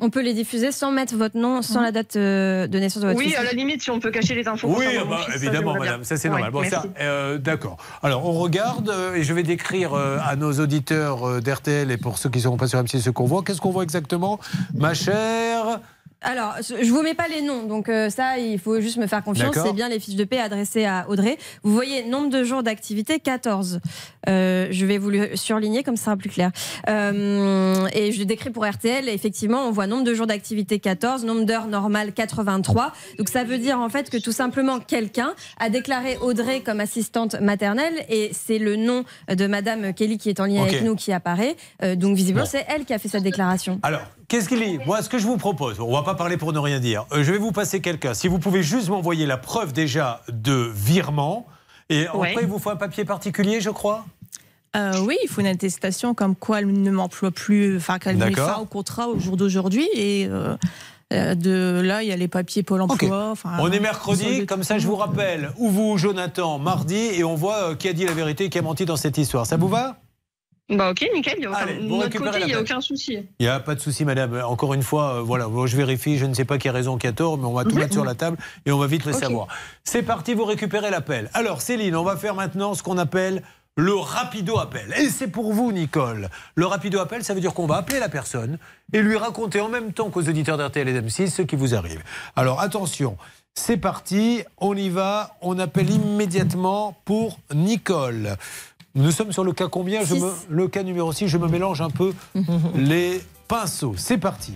On 0.00 0.10
peut 0.10 0.22
les 0.22 0.32
diffuser 0.32 0.70
sans 0.70 0.92
mettre 0.92 1.16
votre 1.16 1.36
nom, 1.36 1.60
sans 1.60 1.80
la 1.80 1.90
date 1.90 2.14
euh, 2.14 2.68
de 2.68 2.78
naissance 2.78 3.02
de 3.02 3.08
votre 3.08 3.18
Oui, 3.18 3.30
fils. 3.30 3.36
à 3.36 3.42
la 3.42 3.50
limite, 3.50 3.82
si 3.82 3.90
on 3.90 3.98
peut 3.98 4.12
cacher 4.12 4.36
les 4.36 4.46
infos. 4.46 4.68
Oui, 4.78 4.84
mon 4.96 5.06
bah, 5.10 5.22
fils, 5.26 5.34
évidemment, 5.42 5.74
madame, 5.76 6.04
ça 6.04 6.16
c'est 6.16 6.28
Ouais, 6.28 6.34
normal. 6.40 6.52
Bon, 6.52 6.62
ça, 6.70 6.84
euh, 7.00 7.36
d'accord. 7.36 7.78
Alors, 8.04 8.24
on 8.24 8.30
regarde 8.34 8.90
euh, 8.90 9.16
et 9.16 9.24
je 9.24 9.34
vais 9.34 9.42
décrire 9.42 9.94
euh, 9.94 10.18
à 10.24 10.36
nos 10.36 10.52
auditeurs 10.52 11.26
euh, 11.28 11.40
d'RTL 11.40 11.90
et 11.90 11.96
pour 11.96 12.16
ceux 12.18 12.28
qui 12.30 12.38
ne 12.38 12.42
seront 12.44 12.56
pas 12.56 12.68
sur 12.68 12.80
M6 12.80 13.00
ce 13.00 13.10
qu'on 13.10 13.24
voit. 13.24 13.42
Qu'est-ce 13.42 13.60
qu'on 13.60 13.72
voit 13.72 13.82
exactement? 13.82 14.38
Ma 14.76 14.94
chère. 14.94 15.80
Alors, 16.20 16.54
je 16.60 16.90
vous 16.90 17.02
mets 17.02 17.14
pas 17.14 17.28
les 17.28 17.42
noms, 17.42 17.62
donc 17.62 17.88
euh, 17.88 18.10
ça, 18.10 18.38
il 18.38 18.58
faut 18.58 18.80
juste 18.80 18.96
me 18.96 19.06
faire 19.06 19.22
confiance. 19.22 19.54
C'est 19.54 19.72
bien 19.72 19.88
les 19.88 20.00
fiches 20.00 20.16
de 20.16 20.24
paie 20.24 20.40
adressées 20.40 20.84
à 20.84 21.06
Audrey. 21.08 21.38
Vous 21.62 21.72
voyez, 21.72 22.04
nombre 22.04 22.28
de 22.28 22.42
jours 22.42 22.64
d'activité, 22.64 23.20
14. 23.20 23.78
Euh, 24.28 24.66
je 24.72 24.84
vais 24.84 24.98
vous 24.98 25.10
le 25.10 25.36
surligner, 25.36 25.84
comme 25.84 25.96
ça 25.96 26.06
sera 26.06 26.16
plus 26.16 26.28
clair. 26.28 26.50
Euh, 26.88 27.86
et 27.92 28.10
je 28.10 28.18
le 28.18 28.24
décris 28.24 28.50
pour 28.50 28.66
RTL. 28.66 29.08
Effectivement, 29.08 29.66
on 29.68 29.70
voit 29.70 29.86
nombre 29.86 30.02
de 30.02 30.12
jours 30.12 30.26
d'activité, 30.26 30.80
14. 30.80 31.24
Nombre 31.24 31.44
d'heures 31.44 31.68
normales, 31.68 32.12
83. 32.12 32.92
Donc 33.18 33.28
ça 33.28 33.44
veut 33.44 33.58
dire 33.58 33.78
en 33.78 33.88
fait 33.88 34.10
que 34.10 34.16
tout 34.16 34.32
simplement, 34.32 34.80
quelqu'un 34.80 35.34
a 35.58 35.70
déclaré 35.70 36.16
Audrey 36.20 36.62
comme 36.62 36.80
assistante 36.80 37.40
maternelle. 37.40 37.94
Et 38.08 38.30
c'est 38.32 38.58
le 38.58 38.74
nom 38.74 39.04
de 39.32 39.46
Madame 39.46 39.94
Kelly 39.94 40.18
qui 40.18 40.30
est 40.30 40.40
en 40.40 40.46
lien 40.46 40.62
avec 40.62 40.82
nous 40.82 40.96
qui 40.96 41.12
apparaît. 41.12 41.54
Donc 41.94 42.16
visiblement, 42.16 42.44
Bon. 42.44 42.50
c'est 42.50 42.66
elle 42.68 42.84
qui 42.84 42.92
a 42.92 42.98
fait 42.98 43.08
cette 43.08 43.22
déclaration. 43.22 43.78
Alors, 43.82 44.02
qu'est-ce 44.28 44.48
qu'il 44.48 44.60
dit 44.60 44.78
Moi, 44.86 45.02
ce 45.02 45.08
que 45.08 45.18
je 45.18 45.26
vous 45.26 45.36
propose, 45.38 45.80
on 45.80 45.92
va 45.92 46.02
pas 46.02 46.14
parler 46.14 46.36
pour 46.36 46.52
ne 46.52 46.58
rien 46.58 46.80
dire. 46.80 47.06
Euh, 47.12 47.22
je 47.24 47.32
vais 47.32 47.38
vous 47.38 47.52
passer 47.52 47.80
quelqu'un. 47.80 48.14
Si 48.14 48.28
vous 48.28 48.38
pouvez 48.38 48.62
juste 48.62 48.88
m'envoyer 48.88 49.26
la 49.26 49.36
preuve 49.36 49.72
déjà 49.72 50.22
de 50.28 50.70
virement. 50.74 51.46
Et 51.90 52.02
Ouais. 52.14 52.28
après, 52.30 52.42
il 52.42 52.48
vous 52.48 52.58
faut 52.58 52.70
un 52.70 52.76
papier 52.76 53.04
particulier, 53.06 53.60
je 53.60 53.70
crois 53.70 54.04
Euh, 54.76 54.92
oui, 55.06 55.16
il 55.24 55.28
faut 55.28 55.40
une 55.40 55.46
attestation 55.46 56.12
comme 56.12 56.36
quoi 56.36 56.58
elle 56.60 56.70
ne 56.70 56.90
m'emploie 56.90 57.30
plus, 57.30 57.78
enfin 57.78 57.98
qu'elle 57.98 58.18
met 58.18 58.32
fin 58.32 58.58
au 58.58 58.66
contrat 58.66 59.08
au 59.08 59.18
jour 59.18 59.38
d'aujourd'hui. 59.38 59.88
Et 59.94 60.28
euh, 60.30 60.56
de 61.34 61.80
là, 61.82 62.02
il 62.02 62.08
y 62.10 62.12
a 62.12 62.16
les 62.16 62.28
papiers 62.28 62.62
Pôle 62.62 62.82
emploi. 62.82 63.30
enfin, 63.30 63.52
On 63.60 63.72
est 63.72 63.80
mercredi, 63.80 64.44
comme 64.44 64.62
ça 64.62 64.76
je 64.78 64.86
vous 64.86 64.96
rappelle, 64.96 65.50
ou 65.56 65.70
vous, 65.70 65.96
Jonathan, 65.96 66.58
mardi, 66.58 66.96
et 66.98 67.24
on 67.24 67.34
voit 67.34 67.74
qui 67.76 67.88
a 67.88 67.94
dit 67.94 68.04
la 68.04 68.12
vérité, 68.12 68.50
qui 68.50 68.58
a 68.58 68.62
menti 68.62 68.84
dans 68.84 68.96
cette 68.98 69.16
histoire. 69.16 69.46
Ça 69.46 69.56
vous 69.56 69.68
va 69.68 69.96
Bah 70.70 70.90
ok, 70.90 71.06
nickel. 71.14 71.38
aucun- 71.48 71.52
Allez, 71.56 71.74
de 71.78 71.82
notre 71.88 72.18
côté, 72.18 72.40
il 72.40 72.46
n'y 72.46 72.52
a 72.54 72.60
aucun 72.60 72.80
souci. 72.82 73.26
Il 73.38 73.42
n'y 73.46 73.48
a 73.48 73.58
pas 73.58 73.74
de 73.74 73.80
souci, 73.80 74.04
madame. 74.04 74.38
Encore 74.44 74.74
une 74.74 74.82
fois, 74.82 75.14
euh, 75.14 75.20
voilà, 75.22 75.46
je 75.64 75.76
vérifie, 75.76 76.18
je 76.18 76.26
ne 76.26 76.34
sais 76.34 76.44
pas 76.44 76.58
qui 76.58 76.68
a 76.68 76.72
raison, 76.72 76.98
qui 76.98 77.06
a 77.06 77.12
tort, 77.12 77.38
mais 77.38 77.46
on 77.46 77.54
va 77.54 77.64
tout 77.64 77.74
mettre 77.74 77.94
sur 77.94 78.04
la 78.04 78.14
table 78.14 78.36
et 78.66 78.72
on 78.72 78.78
va 78.78 78.86
vite 78.86 79.04
le 79.06 79.12
savoir. 79.14 79.46
C'est 79.84 80.02
parti, 80.02 80.34
vous 80.34 80.44
récupérez 80.44 80.90
l'appel. 80.90 81.30
Alors, 81.32 81.62
Céline, 81.62 81.96
on 81.96 82.04
va 82.04 82.16
faire 82.16 82.34
maintenant 82.34 82.74
ce 82.74 82.82
qu'on 82.82 82.98
appelle 82.98 83.42
le 83.76 83.94
rapido 83.94 84.58
appel. 84.58 84.92
Et 84.98 85.08
c'est 85.08 85.28
pour 85.28 85.52
vous, 85.54 85.72
Nicole. 85.72 86.28
Le 86.56 86.66
rapido 86.66 86.98
appel, 86.98 87.22
ça 87.24 87.32
veut 87.32 87.40
dire 87.40 87.54
qu'on 87.54 87.66
va 87.66 87.76
appeler 87.76 88.00
la 88.00 88.08
personne 88.08 88.58
et 88.92 89.00
lui 89.00 89.16
raconter 89.16 89.60
en 89.60 89.68
même 89.68 89.92
temps 89.92 90.10
qu'aux 90.10 90.28
auditeurs 90.28 90.58
d'RTL 90.58 90.88
et 90.88 91.00
d'M6 91.00 91.30
ce 91.30 91.42
qui 91.42 91.56
vous 91.56 91.74
arrive. 91.76 92.02
Alors, 92.36 92.60
attention. 92.60 93.16
C'est 93.54 93.76
parti, 93.76 94.42
on 94.58 94.76
y 94.76 94.88
va, 94.88 95.36
on 95.42 95.58
appelle 95.58 95.90
immédiatement 95.90 96.96
pour 97.04 97.38
Nicole. 97.54 98.36
Nous 98.94 99.10
sommes 99.12 99.32
sur 99.32 99.44
le 99.44 99.52
cas 99.52 99.68
combien 99.68 100.00
je 100.04 100.14
Six. 100.14 100.20
me, 100.20 100.30
Le 100.48 100.68
cas 100.68 100.82
numéro 100.82 101.12
6, 101.12 101.28
je 101.28 101.38
me 101.38 101.46
mélange 101.48 101.80
un 101.80 101.90
peu 101.90 102.12
les 102.74 103.20
pinceaux. 103.46 103.94
C'est 103.96 104.18
parti. 104.18 104.52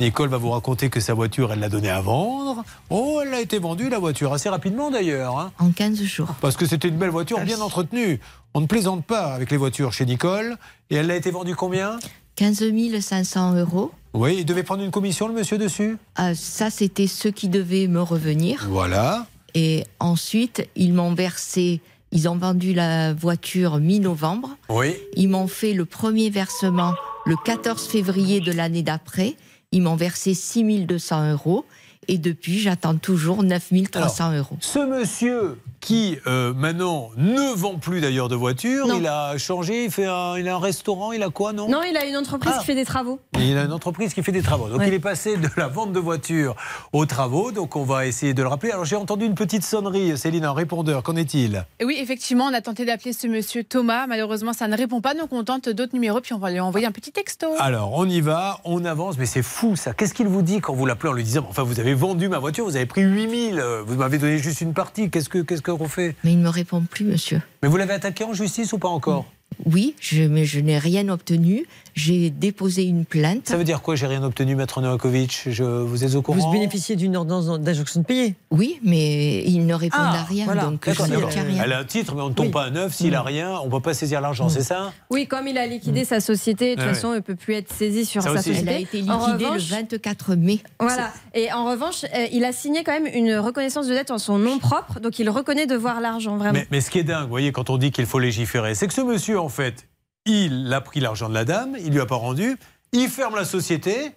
Nicole 0.00 0.28
va 0.28 0.36
vous 0.38 0.50
raconter 0.50 0.88
que 0.90 1.00
sa 1.00 1.14
voiture, 1.14 1.52
elle 1.52 1.60
l'a 1.60 1.68
donnée 1.68 1.90
à 1.90 2.00
vendre. 2.00 2.64
Oh, 2.90 3.20
elle 3.22 3.32
a 3.34 3.40
été 3.40 3.58
vendue, 3.58 3.88
la 3.88 3.98
voiture, 3.98 4.32
assez 4.32 4.48
rapidement 4.48 4.90
d'ailleurs. 4.90 5.38
hein. 5.38 5.52
En 5.58 5.70
15 5.70 6.02
jours. 6.02 6.34
Parce 6.40 6.56
que 6.56 6.66
c'était 6.66 6.88
une 6.88 6.96
belle 6.96 7.10
voiture 7.10 7.40
bien 7.40 7.60
entretenue. 7.60 8.20
On 8.54 8.60
ne 8.60 8.66
plaisante 8.66 9.04
pas 9.04 9.32
avec 9.34 9.50
les 9.50 9.56
voitures 9.56 9.92
chez 9.92 10.04
Nicole. 10.06 10.56
Et 10.90 10.96
elle 10.96 11.10
a 11.10 11.16
été 11.16 11.30
vendue 11.30 11.54
combien 11.54 11.98
15 12.36 12.64
500 13.00 13.54
euros. 13.54 13.92
Oui, 14.12 14.36
il 14.38 14.44
devait 14.44 14.62
prendre 14.64 14.82
une 14.82 14.90
commission, 14.90 15.28
le 15.28 15.34
monsieur, 15.34 15.56
dessus? 15.58 15.96
Ah, 16.16 16.34
ça, 16.34 16.70
c'était 16.70 17.06
ce 17.06 17.28
qui 17.28 17.48
devait 17.48 17.86
me 17.86 18.00
revenir. 18.02 18.66
Voilà. 18.68 19.26
Et 19.54 19.84
ensuite, 20.00 20.68
ils 20.74 20.92
m'ont 20.92 21.14
versé, 21.14 21.80
ils 22.14 22.28
ont 22.28 22.36
vendu 22.36 22.72
la 22.72 23.12
voiture 23.12 23.78
mi-novembre. 23.78 24.56
Oui. 24.70 24.94
Ils 25.16 25.28
m'ont 25.28 25.48
fait 25.48 25.74
le 25.74 25.84
premier 25.84 26.30
versement 26.30 26.94
le 27.26 27.34
14 27.44 27.86
février 27.88 28.40
de 28.40 28.52
l'année 28.52 28.82
d'après. 28.82 29.34
Ils 29.72 29.82
m'ont 29.82 29.96
versé 29.96 30.32
6 30.32 30.86
200 30.86 31.32
euros. 31.32 31.66
Et 32.06 32.18
depuis, 32.18 32.60
j'attends 32.60 32.96
toujours 32.96 33.42
9 33.42 33.72
300 33.90 34.36
euros. 34.36 34.56
Ce 34.60 34.78
monsieur 34.78 35.58
qui 35.84 36.16
euh, 36.26 36.54
maintenant 36.54 37.10
ne 37.18 37.54
vend 37.54 37.74
plus 37.76 38.00
d'ailleurs 38.00 38.30
de 38.30 38.34
voiture, 38.34 38.86
Non. 38.86 38.96
il 38.98 39.06
a 39.06 39.36
changé, 39.36 39.84
il, 39.84 39.90
fait 39.90 40.06
un, 40.06 40.38
il 40.38 40.48
a 40.48 40.54
un 40.56 40.58
restaurant, 40.58 41.12
il 41.12 41.22
a 41.22 41.28
quoi, 41.28 41.52
non? 41.52 41.68
Non, 41.68 41.82
il 41.82 41.94
a 41.98 42.06
une 42.06 42.16
entreprise 42.16 42.52
Ah. 42.56 42.60
qui 42.60 42.64
fait 42.64 42.74
des 42.74 42.86
travaux. 42.86 43.20
Et 43.38 43.50
Il 43.50 43.58
a 43.58 43.64
une 43.64 43.72
entreprise 43.72 44.14
qui 44.14 44.22
fait 44.22 44.32
des 44.32 44.40
travaux. 44.42 44.68
Donc 44.70 44.78
Ouais. 44.78 44.88
il 44.88 44.94
est 44.94 44.98
passé 44.98 45.36
de 45.36 45.48
la 45.58 45.68
vente 45.68 45.92
de 45.92 46.00
voitures 46.00 46.56
aux 46.94 47.04
travaux. 47.04 47.52
Donc 47.52 47.76
on 47.76 47.84
va 47.84 48.06
essayer 48.06 48.32
de 48.32 48.42
le 48.42 48.48
rappeler. 48.48 48.70
Alors 48.72 48.86
j'ai 48.86 48.96
entendu 48.96 49.26
une 49.26 49.34
petite 49.34 49.62
sonnerie, 49.62 50.16
Céline, 50.16 50.46
un 50.46 50.54
répondeur. 50.54 51.02
Qu'en 51.02 51.16
est-il? 51.16 51.64
Oui, 51.84 51.98
effectivement, 52.00 52.46
on 52.46 52.54
a 52.54 52.62
tenté 52.62 52.86
d'appeler 52.86 53.12
ce 53.12 53.26
monsieur 53.26 53.62
Thomas. 53.62 54.06
Malheureusement, 54.06 54.54
ça 54.54 54.66
ne 54.68 54.76
répond 54.76 55.02
pas. 55.02 55.12
Donc, 55.14 55.28
on 55.32 55.44
tente 55.44 55.68
d'autres 55.68 55.92
numéros, 55.92 56.20
puis 56.22 56.32
on 56.32 56.38
va 56.38 56.50
lui 56.50 56.60
envoyer 56.60 56.86
un 56.86 56.92
petit 56.92 57.12
texto. 57.12 57.48
Alors 57.58 57.92
on 57.94 58.08
y 58.08 58.22
va, 58.22 58.60
on 58.64 58.84
avance, 58.86 59.18
mais 59.18 59.26
c'est 59.26 59.42
fou 59.42 59.76
ça. 59.76 59.92
Qu'est-ce 59.92 60.14
qu'il 60.14 60.28
vous 60.28 60.40
dit 60.42 60.60
quand 60.60 60.72
vous 60.72 60.86
l'appelez 60.86 61.10
en 61.10 61.14
lui 61.14 61.24
disant 61.24 61.44
Enfin, 61.50 61.62
vous 61.62 61.78
avez 61.78 61.92
vendu 61.92 62.28
ma 62.30 62.38
voiture, 62.38 62.64
vous 62.64 62.76
avez 62.76 62.86
pris 62.86 63.02
8000. 63.02 63.58
euh, 63.58 63.82
Vous 63.86 63.96
m'avez 63.96 64.16
donné 64.16 64.38
juste 64.38 64.62
une 64.62 64.72
partie. 64.72 65.10
Qu'est-ce 65.10 65.28
que 65.28 65.38
qu'est-ce 65.40 65.60
qu'on 65.76 65.88
fait 65.88 66.16
Mais 66.24 66.32
il 66.32 66.38
ne 66.38 66.44
me 66.44 66.48
répond 66.48 66.80
plus, 66.82 67.04
monsieur. 67.04 67.40
Mais 67.62 67.68
vous 67.68 67.76
l'avez 67.76 67.94
attaqué 67.94 68.24
en 68.24 68.32
justice 68.32 68.72
ou 68.72 68.78
pas 68.78 68.88
encore? 68.88 69.26
Oui, 69.64 69.94
je, 70.00 70.22
mais 70.24 70.44
je 70.44 70.60
n'ai 70.60 70.78
rien 70.78 71.08
obtenu. 71.08 71.66
J'ai 71.94 72.30
déposé 72.30 72.82
une 72.82 73.04
plainte. 73.04 73.46
Ça 73.48 73.56
veut 73.56 73.62
dire 73.62 73.80
quoi 73.80 73.94
J'ai 73.94 74.08
rien 74.08 74.22
obtenu, 74.24 74.56
maître 74.56 74.80
Novakovic? 74.80 75.42
Je 75.46 75.62
vous 75.62 76.02
êtes 76.02 76.16
au 76.16 76.22
courant? 76.22 76.38
Vous 76.38 76.50
bénéficiez 76.52 76.96
d'une 76.96 77.16
ordonnance 77.16 77.60
d'injonction 77.60 78.00
de 78.00 78.04
payer 78.04 78.34
Oui, 78.50 78.80
mais 78.82 79.44
il 79.44 79.64
ne 79.64 79.74
répond 79.74 79.96
Ah, 80.00 80.20
à 80.20 80.22
rien, 80.24 80.44
voilà. 80.44 80.64
donc 80.64 80.88
je 80.90 81.02
ne 81.02 81.16
rien. 81.16 81.62
Elle 81.62 81.72
a 81.72 81.78
un 81.78 81.84
titre, 81.84 82.14
mais 82.16 82.22
on 82.22 82.30
ne 82.30 82.34
tombe 82.34 82.46
Oui. 82.46 82.52
pas 82.52 82.64
à 82.64 82.70
neuf. 82.70 82.94
S'il 82.94 83.14
a 83.14 83.22
rien, 83.22 83.58
on 83.62 83.66
ne 83.66 83.70
peut 83.70 83.78
pas 83.80 83.94
saisir 83.94 84.20
l'argent, 84.20 84.48
c'est 84.48 84.62
ça? 84.64 84.92
Oui, 85.10 85.28
comme 85.28 85.46
il 85.46 85.56
a 85.56 85.66
liquidé 85.68 86.04
sa 86.04 86.18
société, 86.18 86.70
de 86.74 86.80
toute 86.80 86.88
ouais. 86.88 86.94
façon, 86.94 87.12
il 87.12 87.16
ne 87.16 87.20
peut 87.20 87.36
plus 87.36 87.54
être 87.54 87.72
saisi 87.72 88.04
sur 88.04 88.22
Ça 88.22 88.30
sa 88.30 88.40
aussi. 88.40 88.48
société. 88.50 88.70
Elle 88.70 88.76
a 88.76 88.80
été 88.80 89.02
En 89.10 89.26
liquidée 89.28 89.44
revanche- 89.46 89.70
le 89.70 89.76
24 89.76 90.34
mai. 90.34 90.58
Voilà. 90.80 91.12
Et 91.34 91.52
en 91.52 91.64
revanche, 91.70 92.04
euh, 92.04 92.26
il 92.32 92.44
a 92.44 92.52
signé 92.52 92.82
quand 92.82 92.92
même 92.92 93.06
une 93.06 93.36
reconnaissance 93.36 93.86
de 93.86 93.92
dette 93.94 94.10
en 94.10 94.18
son 94.18 94.38
nom 94.38 94.58
propre, 94.58 94.98
donc 94.98 95.18
il 95.20 95.30
reconnaît 95.30 95.66
devoir 95.66 96.00
l'argent, 96.00 96.36
vraiment. 96.38 96.54
Mais, 96.54 96.66
mais 96.72 96.80
ce 96.80 96.90
qui 96.90 96.98
est 96.98 97.04
dingue, 97.04 97.22
vous 97.24 97.28
voyez, 97.28 97.52
quand 97.52 97.70
on 97.70 97.76
dit 97.78 97.92
qu'il 97.92 98.06
faut 98.06 98.18
légiférer, 98.18 98.74
c'est 98.74 98.88
que 98.88 98.94
ce 98.94 99.00
monsieur, 99.00 99.38
en 99.44 99.48
fait, 99.48 99.88
il 100.24 100.72
a 100.72 100.80
pris 100.80 101.00
l'argent 101.00 101.28
de 101.28 101.34
la 101.34 101.44
dame, 101.44 101.76
il 101.78 101.92
lui 101.92 102.00
a 102.00 102.06
pas 102.06 102.16
rendu, 102.16 102.56
il 102.92 103.08
ferme 103.08 103.36
la 103.36 103.44
société, 103.44 104.12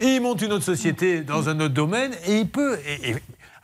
et 0.00 0.16
il 0.16 0.20
monte 0.20 0.42
une 0.42 0.52
autre 0.52 0.64
société 0.64 1.22
dans 1.22 1.48
un 1.48 1.58
autre 1.60 1.74
domaine, 1.74 2.12
et 2.26 2.40
il 2.40 2.48
peut. 2.48 2.78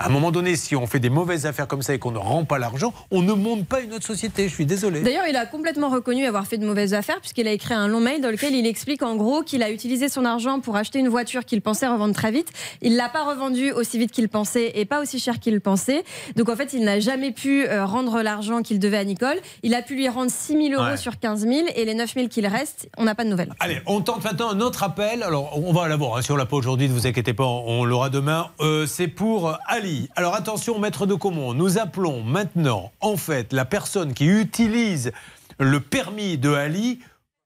À 0.01 0.07
un 0.07 0.09
moment 0.09 0.31
donné, 0.31 0.57
si 0.57 0.75
on 0.75 0.87
fait 0.87 0.99
des 0.99 1.11
mauvaises 1.11 1.45
affaires 1.47 1.69
comme 1.69 1.83
ça 1.83 1.93
et 1.95 1.99
qu'on 1.99 2.11
ne 2.11 2.19
rend 2.19 2.45
pas 2.45 2.59
l'argent, 2.59 2.93
on 3.11 3.21
ne 3.23 3.33
monte 3.35 3.67
pas 3.67 3.81
une 3.81 3.93
autre 3.93 4.07
société. 4.07 4.49
Je 4.49 4.55
suis 4.55 4.65
désolé. 4.67 5.03
D'ailleurs, 5.03 5.27
il 5.29 5.37
a 5.37 5.45
complètement 5.45 5.91
reconnu 5.91 6.25
avoir 6.27 6.47
fait 6.47 6.57
de 6.59 6.65
mauvaises 6.67 6.95
affaires 6.95 7.21
puisqu'il 7.21 7.47
a 7.47 7.53
écrit 7.53 7.75
un 7.75 7.87
long 7.87 8.01
mail 8.01 8.21
dans 8.23 8.31
lequel 8.31 8.55
il 8.55 8.67
explique 8.67 9.03
en 9.03 9.15
gros 9.17 9.43
qu'il 9.43 9.63
a 9.63 9.71
utilisé 9.71 10.09
son 10.09 10.25
argent 10.25 10.61
pour 10.61 10.77
acheter 10.77 10.99
une 11.01 11.09
voiture 11.09 11.45
qu'il 11.45 11.61
pensait 11.61 11.87
revendre 11.87 12.15
très 12.15 12.31
vite. 12.33 12.49
Il 12.81 12.97
l'a 12.97 13.09
pas 13.11 13.25
revendue 13.25 13.73
aussi 13.73 13.99
vite 13.99 14.11
qu'il 14.11 14.29
pensait 14.31 14.73
et 14.75 14.87
pas 14.87 15.01
aussi 15.03 15.19
cher 15.21 15.39
qu'il 15.39 15.61
pensait. 15.61 16.03
Donc 16.35 16.49
en 16.49 16.57
fait, 16.57 16.73
il 16.73 16.83
n'a 16.83 16.99
jamais 16.99 17.31
pu 17.31 17.67
euh, 17.67 17.85
rendre 17.85 18.23
l'argent 18.23 18.63
qu'il 18.63 18.79
devait 18.79 18.97
à 18.97 19.05
Nicole. 19.05 19.37
Il 19.63 19.75
a 19.75 19.83
pu 19.83 19.97
lui 19.97 20.09
rendre 20.09 20.31
6 20.31 20.53
000 20.69 20.81
euros 20.81 20.91
Ouais. 20.91 20.97
sur 20.97 21.19
15 21.19 21.41
000 21.47 21.69
et 21.77 21.85
les 21.85 21.95
9 21.95 22.15
000 22.15 22.29
qu'il 22.29 22.47
reste, 22.47 22.89
on 22.97 23.05
n'a 23.05 23.15
pas 23.15 23.25
de 23.25 23.29
nouvelles. 23.29 23.53
Allez, 23.61 23.81
on 23.85 24.01
tente 24.01 24.25
maintenant 24.25 24.49
un 24.51 24.61
autre 24.61 24.83
appel. 24.83 25.23
Alors, 25.23 25.59
on 25.63 25.73
va 25.75 25.89
l'avoir. 25.89 26.17
hein. 26.17 26.23
Si 26.23 26.33
on 26.33 26.37
l'a 26.37 26.47
pas 26.47 26.57
aujourd'hui, 26.57 26.89
ne 26.89 26.95
vous 26.95 27.07
inquiétez 27.07 27.35
pas, 27.35 27.45
on 27.45 27.85
l'aura 27.85 28.09
demain. 28.09 28.49
Euh, 28.61 28.87
c'est 28.87 29.09
pour 29.09 29.59
Ali. 29.67 29.90
Alors, 30.17 30.35
attention, 30.35 30.79
maître 30.79 31.07
de 31.07 31.15
Comont. 31.15 31.55
Nous 31.55 31.79
appelons 31.79 32.23
maintenant, 32.23 32.93
en 33.01 33.17
fait, 33.17 33.53
la 33.53 33.65
personne 33.65 34.15
qui 34.15 34.27
utilise 34.27 35.13
le 35.59 35.81
permis 35.81 36.39
de 36.39 36.51
Ali 36.53 37.01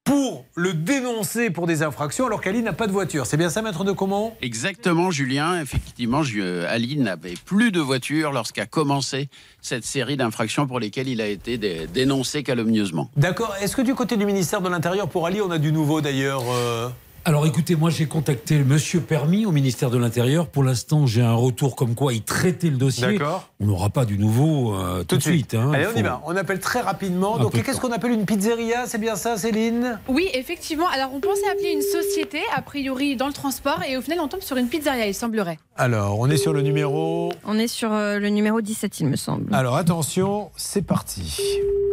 pour 0.05 0.45
le 0.55 0.75
dénoncer 0.75 1.49
pour 1.49 1.67
des 1.67 1.83
infractions 1.83 2.27
alors 2.27 2.43
qu'Ali 2.43 2.63
n'a 2.63 2.75
pas 2.75 2.87
de 2.87 2.93
voiture. 2.93 3.25
C'est 3.25 3.39
bien 3.39 3.49
ça, 3.49 3.63
maître 3.63 3.85
de 3.85 3.93
Comont 3.93 4.35
Exactement, 4.43 5.11
Julien. 5.11 5.59
Effectivement, 5.63 6.23
je- 6.23 6.67
Ali 6.67 6.99
n'avait 6.99 7.35
plus 7.47 7.73
de 7.73 7.81
voiture 7.81 8.31
lorsqu'a 8.31 8.67
commencé 8.67 9.31
cette 9.63 9.87
série 9.87 10.19
d'infractions 10.19 10.67
pour 10.67 10.79
lesquelles 10.79 11.09
il 11.09 11.23
a 11.23 11.27
été 11.27 11.57
dé- 11.57 11.87
dénoncé 11.87 12.43
calomnieusement. 12.43 13.11
D'accord. 13.17 13.55
Est-ce 13.63 13.75
que 13.77 13.81
du 13.83 13.95
côté 13.95 14.19
du 14.19 14.27
ministère 14.27 14.61
de 14.61 14.69
l'Intérieur, 14.69 15.09
pour 15.09 15.27
Ali, 15.27 15.41
on 15.41 15.51
a 15.51 15.59
du 15.59 15.73
nouveau 15.73 16.03
d'ailleurs 16.03 16.43
euh? 16.53 16.91
Alors 17.27 17.47
écoutez, 17.47 17.75
moi 17.75 17.89
j'ai 17.89 18.05
contacté 18.05 18.59
le 18.59 18.67
monsieur 18.67 19.01
Permis 19.01 19.47
au 19.47 19.51
ministère 19.51 19.89
de 19.89 19.97
l'Intérieur. 19.97 20.47
Pour 20.47 20.63
l'instant, 20.63 21.07
j'ai 21.07 21.23
un 21.23 21.33
retour 21.33 21.75
comme 21.75 21.95
quoi 21.95 22.13
il 22.13 22.23
traitait 22.23 22.69
le 22.69 22.77
dossier. 22.77 23.13
D'accord. 23.15 23.49
On 23.61 23.65
n'aura 23.67 23.89
pas 23.89 24.05
du 24.05 24.19
nouveau 24.19 24.75
euh, 24.75 25.05
tout, 25.05 25.17
de 25.17 25.23
suite. 25.23 25.55
hein. 25.55 25.73
Allez, 25.73 25.87
on 25.95 25.99
y 25.99 26.03
va. 26.03 26.21
On 26.27 26.37
appelle 26.37 26.61
très 26.61 26.83
rapidement. 26.83 27.37
Un 27.37 27.45
Donc, 27.45 27.63
qu'est-ce 27.63 27.81
qu'on 27.81 27.93
appelle 27.93 28.11
une 28.11 28.27
pizzeria? 28.27 28.87
C'est 28.87 28.99
bien 28.99 29.17
ça, 29.17 29.39
Céline? 29.39 29.99
Oui, 30.07 30.29
effectivement. 30.35 30.87
Alors, 30.93 31.15
on 31.15 31.21
pensait 31.21 31.49
appeler 31.51 31.73
une 31.73 31.81
société, 31.81 32.41
a 32.55 32.61
priori, 32.61 33.17
dans 33.17 33.29
le 33.29 33.33
transport, 33.33 33.81
et 33.89 33.97
au 33.97 34.03
final, 34.03 34.21
on 34.21 34.29
tombe 34.29 34.43
sur 34.43 34.59
une 34.59 34.69
pizzeria, 34.69 35.07
il 35.07 35.15
semblerait. 35.15 35.59
Alors, 35.77 36.21
on 36.21 36.29
est 36.29 36.37
sur 36.37 36.53
le 36.53 36.61
numéro. 36.61 37.33
On 37.47 37.59
est 37.59 37.69
sur 37.69 37.91
euh, 37.91 38.19
le 38.19 38.29
numéro 38.29 38.61
17, 38.61 39.01
il 39.01 39.07
me 39.07 39.17
semble. 39.17 39.55
Alors 39.55 39.77
attention, 39.77 40.51
c'est 40.57 40.83
parti. 40.83 41.39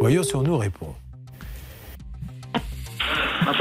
Voyons 0.02 0.24
si 0.24 0.36
on 0.36 0.42
nous 0.42 0.58
répond. 0.58 0.94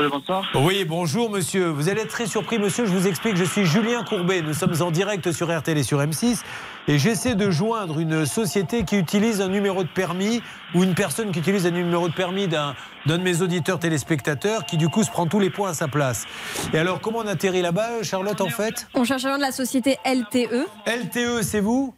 Bonsoir. 0.09 0.45
Oui, 0.55 0.85
bonjour 0.85 1.31
monsieur. 1.31 1.69
Vous 1.69 1.89
allez 1.89 2.03
être 2.03 2.11
très 2.11 2.27
surpris 2.27 2.59
monsieur, 2.59 2.87
je 2.87 2.91
vous 2.91 3.07
explique, 3.07 3.37
je 3.37 3.45
suis 3.45 3.67
Julien 3.67 4.03
Courbet. 4.05 4.43
Nous 4.43 4.55
sommes 4.55 4.75
en 4.81 4.91
direct 4.91 5.33
sur 5.33 5.57
RTL 5.57 5.77
et 5.77 5.83
sur 5.83 6.01
M6 6.01 6.43
et 6.89 6.99
j'essaie 6.99 7.35
de 7.35 7.51
joindre 7.51 8.01
une 8.01 8.27
société 8.27 8.85
qui 8.85 8.97
utilise 8.97 9.41
un 9.41 9.49
numéro 9.49 9.83
de 9.83 9.89
permis 9.89 10.43
ou 10.75 10.83
une 10.83 10.95
personne 10.95 11.33
qui 11.33 11.39
utilise 11.41 11.67
un 11.67 11.71
numéro 11.71 12.09
de 12.09 12.15
permis 12.15 12.49
d'un 12.49 12.75
d'un 13.07 13.17
de 13.17 13.23
mes 13.23 13.41
auditeurs 13.41 13.79
téléspectateurs 13.79 14.67
qui 14.67 14.77
du 14.77 14.89
coup 14.89 15.03
se 15.03 15.11
prend 15.11 15.27
tous 15.27 15.41
les 15.41 15.51
points 15.51 15.71
à 15.71 15.75
sa 15.75 15.89
place. 15.89 16.27
Et 16.73 16.79
alors 16.79 17.01
comment 17.01 17.19
on 17.19 17.27
atterrit 17.27 17.63
là-bas 17.63 18.03
Charlotte 18.03 18.41
en 18.41 18.49
fait? 18.49 18.87
On 18.95 19.05
cherche 19.05 19.25
un 19.25 19.31
nom 19.31 19.37
de 19.37 19.43
la 19.43 19.53
société. 19.53 19.99
LTE. 20.05 20.67
LTE, 20.87 21.43
c'est 21.43 21.61
vous? 21.61 21.95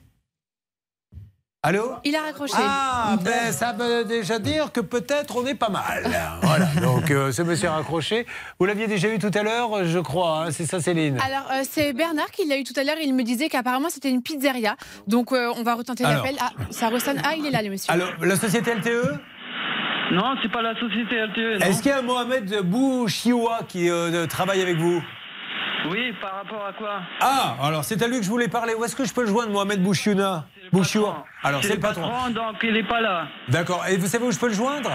Allô 1.64 1.92
Il 2.02 2.16
a 2.16 2.22
raccroché. 2.22 2.54
Ah, 2.58 3.16
ben 3.24 3.52
ça 3.52 3.72
veut 3.72 4.04
déjà 4.04 4.40
dire 4.40 4.72
que 4.72 4.80
peut-être 4.80 5.36
on 5.36 5.46
est 5.46 5.54
pas 5.54 5.68
mal. 5.68 6.02
Voilà, 6.42 6.66
donc 6.82 7.08
euh, 7.12 7.30
ce 7.30 7.42
monsieur 7.42 7.68
a 7.68 7.74
raccroché. 7.74 8.26
Vous 8.58 8.66
l'aviez 8.66 8.88
déjà 8.88 9.06
eu 9.06 9.20
tout 9.20 9.30
à 9.32 9.44
l'heure, 9.44 9.84
je 9.84 10.00
crois, 10.00 10.46
hein, 10.46 10.50
c'est 10.50 10.66
ça 10.66 10.80
Céline 10.80 11.20
Alors, 11.24 11.48
euh, 11.52 11.62
c'est 11.62 11.92
Bernard 11.92 12.32
qui 12.32 12.48
l'a 12.48 12.58
eu 12.58 12.64
tout 12.64 12.72
à 12.76 12.82
l'heure. 12.82 12.96
Il 13.00 13.14
me 13.14 13.22
disait 13.22 13.48
qu'apparemment, 13.48 13.90
c'était 13.90 14.10
une 14.10 14.22
pizzeria. 14.22 14.74
Donc, 15.06 15.30
euh, 15.30 15.52
on 15.56 15.62
va 15.62 15.74
retenter 15.74 16.02
l'appel. 16.02 16.34
Ah, 16.40 16.50
ça 16.70 16.88
ressonne. 16.88 17.22
Ah, 17.24 17.34
il 17.38 17.46
est 17.46 17.50
là, 17.52 17.62
le 17.62 17.70
monsieur. 17.70 17.92
Alors, 17.92 18.08
la 18.20 18.34
société 18.34 18.74
LTE 18.74 19.20
Non, 20.10 20.34
c'est 20.42 20.50
pas 20.50 20.62
la 20.62 20.74
société 20.80 21.14
LTE. 21.14 21.62
Est-ce 21.62 21.80
qu'il 21.80 21.92
y 21.92 21.94
a 21.94 21.98
un 21.98 22.02
Mohamed 22.02 22.62
Bouchioua 22.64 23.60
qui 23.68 23.88
euh, 23.88 24.26
travaille 24.26 24.62
avec 24.62 24.78
vous? 24.78 25.00
Oui, 25.90 26.12
par 26.20 26.34
rapport 26.36 26.64
à 26.66 26.72
quoi? 26.72 27.00
Ah, 27.20 27.56
alors 27.62 27.84
c'est 27.84 28.00
à 28.02 28.06
lui 28.08 28.18
que 28.18 28.24
je 28.24 28.30
voulais 28.30 28.48
parler. 28.48 28.74
Où 28.74 28.84
est-ce 28.84 28.94
que 28.96 29.04
je 29.04 29.12
peux 29.12 29.22
le 29.22 29.28
joindre, 29.28 29.50
Mohamed 29.52 29.82
Bouchiouna 29.82 30.44
Bouchioua 30.72 31.24
Alors, 31.42 31.62
c'est 31.62 31.74
le 31.74 31.80
patron. 31.80 32.08
donc 32.30 32.56
il 32.62 32.72
n'est 32.74 32.82
pas 32.86 33.00
là. 33.00 33.26
D'accord. 33.48 33.84
Et 33.88 33.96
vous 33.96 34.06
savez 34.06 34.24
où 34.24 34.30
je 34.32 34.38
peux 34.38 34.48
le 34.48 34.54
joindre? 34.54 34.90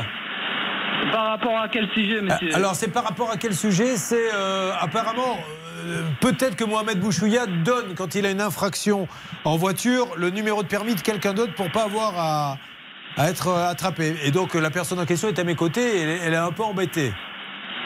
Par 1.11 1.27
rapport 1.27 1.57
à 1.59 1.68
quel 1.69 1.88
sujet, 1.93 2.22
monsieur? 2.22 2.55
Alors, 2.55 2.76
c'est 2.76 2.89
par 2.91 3.03
rapport 3.03 3.30
à 3.31 3.38
quel 3.38 3.53
sujet? 3.55 3.97
C'est 3.97 4.30
euh, 4.34 4.72
apparemment. 4.80 5.38
euh, 5.85 6.01
Peut-être 6.19 6.55
que 6.55 6.64
Mohamed 6.64 6.99
Bouchouya 6.99 7.45
donne, 7.45 7.93
quand 7.95 8.15
il 8.15 8.26
a 8.26 8.31
une 8.31 8.41
infraction 8.41 9.07
en 9.45 9.55
voiture, 9.57 10.07
le 10.18 10.30
numéro 10.31 10.64
de 10.64 10.68
permis 10.68 10.95
de 10.95 11.01
quelqu'un 11.01 11.34
d'autre 11.34 11.53
pour 11.53 11.69
pas 11.72 11.84
avoir 11.84 12.14
à, 12.18 12.57
à 13.18 13.30
être 13.30 13.49
attrapé. 13.53 14.15
Et 14.23 14.31
donc, 14.31 14.53
la 14.55 14.69
personne 14.69 14.99
en 14.99 15.05
question 15.05 15.27
est 15.30 15.39
à 15.39 15.43
mes 15.43 15.55
côtés 15.55 15.97
et 16.01 16.19
elle 16.26 16.34
est 16.34 16.38
un 16.38 16.51
peu 16.51 16.64
embêtée. 16.64 17.14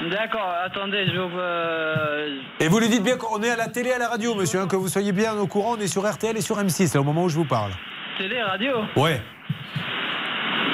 D'accord, 0.10 0.50
attendez, 0.66 1.06
je 1.14 1.20
vous. 1.20 1.38
euh, 1.38 2.40
Et 2.60 2.68
vous 2.68 2.80
lui 2.80 2.90
dites 2.90 3.04
bien 3.04 3.18
qu'on 3.18 3.42
est 3.44 3.50
à 3.52 3.56
la 3.56 3.68
télé 3.68 3.92
à 3.92 4.00
la 4.00 4.08
radio, 4.08 4.34
monsieur, 4.34 4.60
hein, 4.62 4.68
que 4.68 4.76
vous 4.76 4.88
soyez 4.88 5.12
bien 5.12 5.34
au 5.38 5.46
courant. 5.48 5.76
On 5.78 5.82
est 5.82 5.88
sur 5.88 6.10
RTL 6.10 6.36
et 6.36 6.42
sur 6.42 6.58
M6, 6.58 6.94
là, 6.96 7.02
au 7.02 7.04
moment 7.04 7.24
où 7.26 7.30
je 7.30 7.36
vous 7.36 7.46
parle. 7.46 7.72
Télé, 8.18 8.42
radio 8.42 8.72
Ouais. 8.96 9.22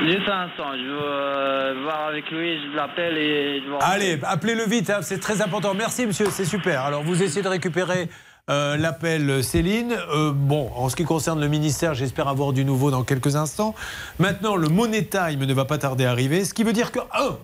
Juste 0.05 0.29
un 0.29 0.41
instant, 0.43 0.71
je 0.77 0.83
veux 0.83 0.99
euh, 1.01 1.73
voir 1.83 2.07
avec 2.07 2.29
lui, 2.31 2.57
je 2.61 2.75
l'appelle 2.75 3.17
et 3.17 3.61
je 3.65 3.83
Allez, 3.83 4.19
appelez-le 4.23 4.63
vite, 4.63 4.89
hein, 4.91 4.99
c'est 5.01 5.19
très 5.19 5.41
important. 5.41 5.73
Merci, 5.73 6.05
monsieur, 6.05 6.27
c'est 6.29 6.45
super. 6.45 6.81
Alors, 6.83 7.03
vous 7.03 7.21
essayez 7.21 7.41
de 7.41 7.49
récupérer 7.49 8.07
euh, 8.49 8.77
l'appel 8.77 9.43
Céline. 9.43 9.93
Euh, 10.13 10.31
bon, 10.33 10.69
en 10.75 10.87
ce 10.89 10.95
qui 10.95 11.03
concerne 11.03 11.41
le 11.41 11.47
ministère, 11.47 11.95
j'espère 11.95 12.27
avoir 12.29 12.53
du 12.53 12.63
nouveau 12.63 12.91
dans 12.91 13.03
quelques 13.03 13.35
instants. 13.35 13.73
Maintenant, 14.19 14.55
le 14.55 14.69
Money 14.69 15.03
Time 15.03 15.43
ne 15.43 15.53
va 15.53 15.65
pas 15.65 15.79
tarder 15.79 16.05
à 16.05 16.11
arriver, 16.11 16.45
ce 16.45 16.53
qui 16.53 16.63
veut 16.63 16.73
dire 16.73 16.91
que, 16.91 16.99
un, 17.13 17.35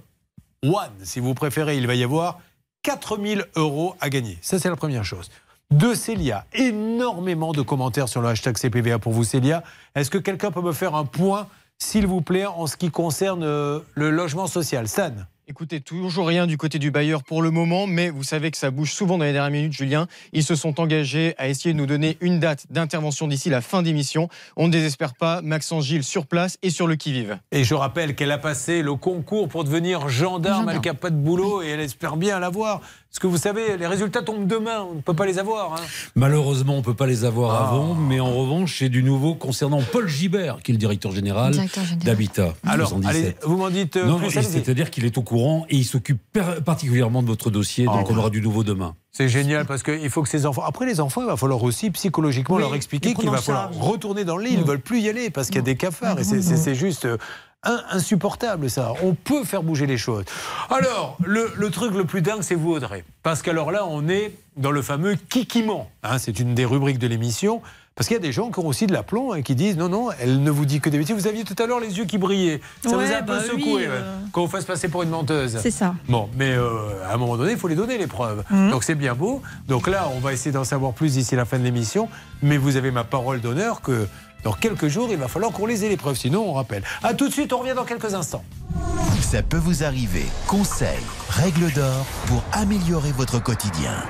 one, 0.64 0.92
si 1.04 1.20
vous 1.20 1.34
préférez, 1.34 1.78
il 1.78 1.88
va 1.88 1.96
y 1.96 2.04
avoir 2.04 2.40
4000 2.84 3.46
euros 3.56 3.96
à 4.00 4.10
gagner. 4.10 4.38
Ça, 4.42 4.60
c'est 4.60 4.70
la 4.70 4.76
première 4.76 5.06
chose. 5.06 5.30
De 5.72 5.94
Célia, 5.94 6.46
énormément 6.54 7.52
de 7.52 7.62
commentaires 7.62 8.08
sur 8.08 8.22
le 8.22 8.28
hashtag 8.28 8.58
CPVA 8.58 9.00
pour 9.00 9.14
vous, 9.14 9.24
Célia. 9.24 9.64
Est-ce 9.96 10.10
que 10.10 10.18
quelqu'un 10.18 10.52
peut 10.52 10.62
me 10.62 10.74
faire 10.74 10.96
un 10.96 11.06
point, 11.06 11.48
s'il 11.80 12.06
vous 12.06 12.22
plaît, 12.22 12.46
en 12.46 12.68
ce 12.68 12.78
qui 12.78 12.92
concerne 12.92 13.44
euh, 13.44 13.80
le 13.96 14.12
logement 14.12 14.48
social? 14.48 14.88
Stan 14.88 15.14
Écoutez, 15.54 15.82
toujours 15.82 16.26
rien 16.26 16.48
du 16.48 16.58
côté 16.58 16.80
du 16.80 16.90
bailleur 16.90 17.24
pour 17.24 17.44
le 17.44 17.52
moment, 17.52 17.86
mais 17.86 18.10
vous 18.10 18.24
savez 18.24 18.50
que 18.50 18.58
ça 18.58 18.72
bouge 18.72 18.92
souvent 18.92 19.20
dans 19.20 19.24
les 19.24 19.34
dernières 19.34 19.52
minutes, 19.52 19.74
Julien. 19.74 20.08
Ils 20.32 20.44
se 20.44 20.56
sont 20.56 20.80
engagés 20.80 21.36
à 21.38 21.48
essayer 21.48 21.74
de 21.74 21.78
nous 21.78 21.86
donner 21.86 22.18
une 22.22 22.40
date 22.40 22.66
d'intervention 22.72 23.28
d'ici 23.28 23.52
la 23.52 23.62
fin 23.62 23.84
d'émission. 23.84 24.30
On 24.58 24.66
ne 24.66 24.72
désespère 24.72 25.14
pas, 25.14 25.44
Maxence 25.44 25.86
Gilles 25.86 26.04
sur 26.04 26.26
place 26.26 26.58
et 26.64 26.72
sur 26.72 26.88
le 26.88 26.96
qui-vive. 26.96 27.38
Et 27.52 27.64
je 27.64 27.76
rappelle 27.76 28.16
qu'elle 28.16 28.32
a 28.32 28.40
passé 28.40 28.82
le 28.82 28.96
concours 28.96 29.48
pour 29.48 29.64
devenir 29.64 30.10
gendarme, 30.10 30.70
elle 30.70 30.82
n'a 30.84 30.94
pas 30.96 31.12
de 31.12 31.18
boulot 31.18 31.62
et 31.62 31.68
elle 31.68 31.82
espère 31.82 32.18
bien 32.18 32.40
l'avoir. 32.40 32.82
Parce 33.14 33.20
que 33.22 33.28
vous 33.28 33.38
savez, 33.38 33.78
les 33.78 33.86
résultats 33.86 34.24
tombent 34.24 34.48
demain, 34.48 34.88
on 34.90 34.96
ne 34.96 35.02
peut 35.02 35.14
pas 35.14 35.28
les 35.28 35.38
avoir. 35.38 35.74
hein. 35.74 35.86
Malheureusement, 36.16 36.74
on 36.74 36.78
ne 36.78 36.82
peut 36.82 36.96
pas 36.96 37.06
les 37.06 37.26
avoir 37.26 37.52
Ah. 37.54 37.68
avant, 37.70 37.94
mais 37.94 38.20
en 38.20 38.34
revanche, 38.34 38.78
c'est 38.80 38.90
du 38.90 39.04
nouveau 39.04 39.36
concernant 39.36 39.84
Paul 39.84 40.08
Gibert, 40.10 40.58
qui 40.64 40.72
est 40.72 40.74
le 40.74 40.80
directeur 40.80 41.12
général 41.12 41.54
d'Habitat. 42.04 42.56
Alors, 42.66 42.90
77. 42.90 43.24
allez, 43.24 43.36
vous 43.44 43.58
m'en 43.58 43.70
dites 43.70 43.98
euh, 43.98 44.08
Non, 44.08 44.18
plus, 44.18 44.30
non, 44.30 44.32
allez-y. 44.38 44.52
c'est-à-dire 44.52 44.90
qu'il 44.90 45.06
est 45.06 45.16
au 45.20 45.22
courant 45.22 45.68
et 45.70 45.76
il 45.76 45.84
s'occupe 45.84 46.18
particulièrement 46.66 47.22
de 47.22 47.28
votre 47.28 47.52
dossier, 47.52 47.86
donc 47.86 48.08
Ah, 48.10 48.10
on 48.10 48.18
aura 48.18 48.32
du 48.32 48.42
nouveau 48.42 48.64
demain. 48.64 48.96
C'est 49.12 49.30
génial 49.30 49.68
parce 49.68 49.84
qu'il 49.84 50.10
faut 50.10 50.24
que 50.24 50.30
ces 50.30 50.48
enfants. 50.48 50.64
Après, 50.66 50.88
les 50.88 51.00
enfants, 51.00 51.22
il 51.22 51.28
va 51.28 51.38
falloir 51.38 51.62
aussi 51.62 51.92
psychologiquement 51.92 52.56
Oui, 52.56 52.64
leur 52.64 52.74
expliquer 52.74 53.14
qu'il 53.14 53.30
va 53.30 53.38
falloir 53.44 53.72
charge. 53.72 53.78
retourner 53.92 54.26
dans 54.26 54.38
le 54.38 54.46
lit. 54.46 54.54
Ils 54.54 54.62
ne 54.62 54.66
veulent 54.66 54.80
plus 54.82 55.02
y 55.02 55.08
aller 55.10 55.30
parce 55.30 55.50
qu'il 55.50 55.58
y 55.58 55.60
a 55.60 55.62
des 55.62 55.76
cafards. 55.76 56.18
Et 56.20 56.24
c'est- 56.24 56.38
Mhm. 56.38 56.42
c'est 56.42 56.58
c'est 56.58 56.74
juste. 56.76 57.08
Euh, 57.66 57.70
in- 57.70 57.84
insupportable 57.98 58.70
ça. 58.70 58.94
On 59.04 59.14
peut 59.14 59.44
faire 59.44 59.64
bouger 59.64 59.86
les 59.86 59.98
choses. 59.98 60.26
Alors, 60.70 61.18
le, 61.24 61.52
le 61.56 61.70
truc 61.70 61.94
le 61.94 62.06
plus 62.06 62.22
dingue, 62.22 62.42
c'est 62.42 62.56
vous, 62.56 62.72
Audrey. 62.74 63.04
Parce 63.24 63.42
qu'alors 63.42 63.72
là, 63.72 63.86
on 63.88 64.08
est 64.10 64.34
dans 64.58 64.72
le 64.72 64.82
fameux 64.82 65.16
kikiment. 65.16 65.90
Hein, 66.04 66.18
c'est 66.20 66.40
une 66.40 66.54
des 66.56 66.66
rubriques 66.66 67.00
de 67.00 67.08
l'émission. 67.08 67.62
Parce 67.96 68.08
qu'il 68.08 68.16
y 68.16 68.20
a 68.20 68.24
des 68.24 68.32
gens 68.32 68.50
qui 68.50 68.58
ont 68.60 68.66
aussi 68.66 68.88
de 68.88 68.92
l'aplomb 68.94 69.36
et 69.36 69.44
qui 69.44 69.54
disent 69.54 69.78
non, 69.78 69.88
non, 69.88 70.10
elle 70.20 70.42
ne 70.42 70.50
vous 70.50 70.66
dit 70.66 70.80
que 70.82 70.90
des 70.90 70.98
bêtises. 70.98 71.16
Vous 71.16 71.28
aviez 71.28 71.44
tout 71.44 71.56
à 71.62 71.68
l'heure 71.68 71.80
les 71.80 71.96
yeux 72.00 72.06
qui 72.06 72.18
brillaient. 72.18 72.60
Ça 72.84 72.98
Ouais, 72.98 73.06
vous 73.06 73.14
a 73.14 73.18
un 73.18 73.22
peu 73.22 73.34
bah 73.38 73.42
oui, 73.54 73.62
secoué 73.62 73.86
euh. 73.88 74.02
qu'on 74.32 74.42
vous 74.46 74.48
fasse 74.52 74.66
passer 74.66 74.88
pour 74.88 75.04
une 75.04 75.10
menteuse. 75.10 75.60
C'est 75.62 75.70
ça. 75.70 75.94
Bon, 76.10 76.28
mais 76.36 76.54
euh, 76.54 76.72
à 77.08 77.14
un 77.14 77.18
moment 77.18 77.38
donné, 77.38 77.52
il 77.52 77.58
faut 77.60 77.68
les 77.68 77.76
donner, 77.76 78.00
les 78.00 78.08
preuves. 78.08 78.44
Mhm. 78.50 78.72
Donc 78.72 78.84
c'est 78.84 78.96
bien 78.96 79.14
beau. 79.14 79.44
Donc 79.68 79.88
là, 79.88 80.10
on 80.16 80.20
va 80.20 80.34
essayer 80.34 80.52
d'en 80.52 80.64
savoir 80.64 80.94
plus 80.94 81.14
d'ici 81.14 81.36
la 81.36 81.46
fin 81.46 81.60
de 81.60 81.64
l'émission. 81.64 82.10
Mais 82.42 82.58
vous 82.58 82.78
avez 82.78 82.90
ma 82.90 83.04
parole 83.04 83.42
d'honneur 83.42 83.82
que 83.82 84.08
dans 84.44 84.54
quelques 84.54 84.88
jours, 84.88 85.08
il 85.12 85.18
va 85.18 85.28
falloir 85.28 85.52
qu'on 85.52 85.66
les 85.66 85.86
ait 85.86 85.90
les 85.90 85.98
preuves. 85.98 86.18
Sinon, 86.18 86.50
on 86.50 86.54
rappelle. 86.54 86.84
A 87.02 87.14
tout 87.14 87.28
de 87.28 87.34
suite, 87.34 87.54
on 87.54 87.60
revient 87.60 87.74
dans 87.76 87.86
quelques 87.86 88.14
instants. 88.14 88.44
Ça 89.22 89.42
peut 89.42 89.58
vous 89.58 89.84
arriver. 89.84 90.26
Conseils, 90.48 91.04
règles 91.30 91.72
d'or 91.74 92.06
pour 92.28 92.44
améliorer 92.52 93.12
votre 93.12 93.42
quotidien. 93.42 94.04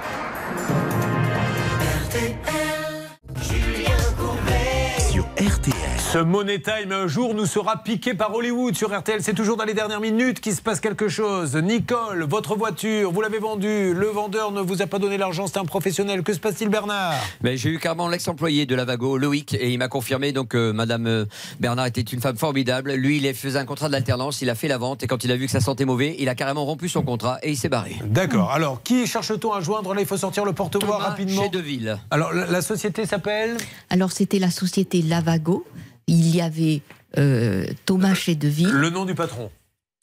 Ce 6.14 6.20
Money 6.20 6.62
Time, 6.62 6.92
un 6.92 7.08
jour, 7.08 7.34
nous 7.34 7.48
sera 7.48 7.78
piqué 7.78 8.14
par 8.14 8.36
Hollywood 8.36 8.76
sur 8.76 8.96
RTL. 8.96 9.24
C'est 9.24 9.34
toujours 9.34 9.58
dans 9.58 9.64
les 9.64 9.74
dernières 9.74 10.00
minutes 10.00 10.42
qu'il 10.42 10.54
se 10.54 10.62
passe 10.62 10.80
quelque 10.80 11.08
chose. 11.08 11.56
Nicole, 11.56 12.24
votre 12.30 12.56
voiture, 12.56 13.12
vous 13.12 13.20
l'avez 13.20 13.40
vendue. 13.40 13.96
Le 13.96 14.06
vendeur 14.10 14.52
ne 14.52 14.62
vous 14.62 14.84
a 14.84 14.86
pas 14.86 15.00
donné 15.00 15.18
l'argent, 15.18 15.48
c'est 15.48 15.58
un 15.58 15.66
professionnel. 15.66 16.22
Que 16.22 16.32
se 16.32 16.40
passe-t-il, 16.40 16.70
Bernard? 16.70 17.16
Mais 17.42 17.58
j'ai 17.58 17.72
eu 17.72 17.80
carrément 17.80 18.08
l'ex-employé 18.08 18.68
de 18.68 18.76
Lavago, 18.76 19.18
Loïc, 19.18 19.56
et 19.56 19.72
il 19.72 19.80
m'a 19.80 19.88
confirmé 19.88 20.34
donc 20.34 20.50
que 20.50 20.72
Madame 20.72 21.08
euh, 21.08 21.26
Bernard 21.60 21.88
était 21.88 22.02
une 22.02 22.22
femme 22.22 22.38
formidable. 22.38 22.94
Lui, 22.94 23.18
il 23.18 23.34
faisait 23.34 23.58
un 23.58 23.66
contrat 23.66 23.88
de 23.88 23.94
l'alternance, 23.94 24.44
il 24.44 24.52
a 24.52 24.56
fait 24.56 24.68
la 24.68 24.78
vente, 24.78 25.02
et 25.02 25.08
quand 25.08 25.24
il 25.24 25.32
a 25.32 25.36
vu 25.36 25.48
que 25.48 25.52
ça 25.52 25.62
sentait 25.62 25.86
mauvais, 25.86 26.16
il 26.20 26.30
a 26.30 26.36
carrément 26.36 26.64
rompu 26.64 26.90
son 26.90 27.02
contrat 27.02 27.40
et 27.42 27.50
il 27.50 27.58
s'est 27.58 27.70
barré. 27.70 27.96
D'accord. 28.06 28.52
Alors, 28.52 28.84
qui 28.84 29.08
cherche-t-on 29.08 29.52
à 29.52 29.62
joindre? 29.62 29.96
Là, 29.96 30.02
il 30.02 30.06
faut 30.06 30.18
sortir 30.18 30.46
le 30.46 30.54
porte-voix 30.54 31.00
rapidement. 31.00 31.42
Chez 31.42 31.50
Deville. 31.50 31.98
Alors, 32.12 32.32
la, 32.34 32.46
la 32.46 32.62
société 32.62 33.08
s'appelle? 33.08 33.58
Alors, 33.90 34.12
c'était 34.12 34.38
la 34.38 34.52
société 34.52 35.02
Lavago. 35.02 35.66
Il 36.08 36.36
y 36.36 36.42
avait 36.42 36.82
euh, 37.18 37.66
Thomas 37.86 38.14
Chédeville. 38.14 38.70
Le 38.70 38.90
nom 38.90 39.06
du 39.06 39.16
patron. 39.16 39.52